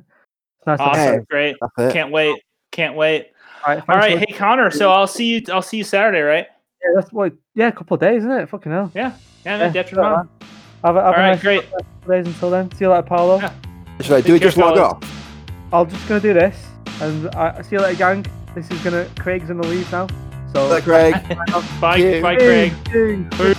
It's 0.59 0.67
nice. 0.67 0.79
Awesome, 0.79 1.15
you. 1.15 1.25
great. 1.29 1.57
It. 1.77 1.91
Can't 1.91 2.13
wait. 2.13 2.41
Can't 2.71 2.95
wait. 2.95 3.31
All 3.65 3.75
right, 3.75 3.83
All 3.89 3.95
right, 3.97 4.17
hey 4.19 4.33
Connor. 4.33 4.71
So 4.71 4.91
I'll 4.91 5.07
see 5.07 5.25
you. 5.25 5.41
I'll 5.51 5.61
see 5.61 5.77
you 5.77 5.83
Saturday, 5.83 6.21
right? 6.21 6.47
yeah, 6.81 6.89
that's 6.95 7.11
what. 7.11 7.33
Yeah, 7.55 7.67
a 7.67 7.71
couple 7.71 7.95
of 7.95 8.01
days, 8.01 8.19
isn't 8.19 8.31
it? 8.31 8.49
Fucking 8.49 8.71
hell. 8.71 8.91
Yeah. 8.95 9.13
Yeah, 9.45 9.51
Yeah, 9.51 9.57
man. 9.57 9.73
Death 9.73 9.89
sure, 9.89 10.01
Mom. 10.01 10.29
Uh, 10.41 10.45
have 10.87 10.95
a, 10.95 10.99
have 11.01 11.07
All 11.07 11.13
a 11.13 11.17
right, 11.17 11.31
nice 11.31 11.41
great. 11.41 11.69
couple 11.69 11.85
days 12.09 12.25
until 12.27 12.49
then. 12.49 12.71
See 12.71 12.85
you 12.85 12.89
later, 12.89 13.03
Paolo. 13.03 13.37
Yeah. 13.37 13.53
Should 14.01 14.13
I 14.13 14.21
do 14.21 14.35
it? 14.35 14.41
Just 14.41 14.55
care, 14.55 14.65
log 14.65 14.77
off. 14.77 15.73
I'm 15.73 15.89
just 15.89 16.07
gonna 16.07 16.21
do 16.21 16.33
this, 16.33 16.65
and 17.01 17.27
I 17.35 17.61
see 17.61 17.75
you 17.75 17.81
later, 17.81 17.97
gang. 17.97 18.25
This 18.55 18.69
is 18.71 18.81
gonna. 18.81 19.05
Craig's 19.19 19.47
gonna 19.49 19.61
leave 19.63 19.91
now. 19.91 20.07
So. 20.53 20.81
Craig. 20.81 21.13
Bye, 21.81 21.97
you. 21.97 22.21
bye, 22.21 22.35
Craig. 22.35 22.73
Hey, 22.87 23.23
hey. 23.31 23.53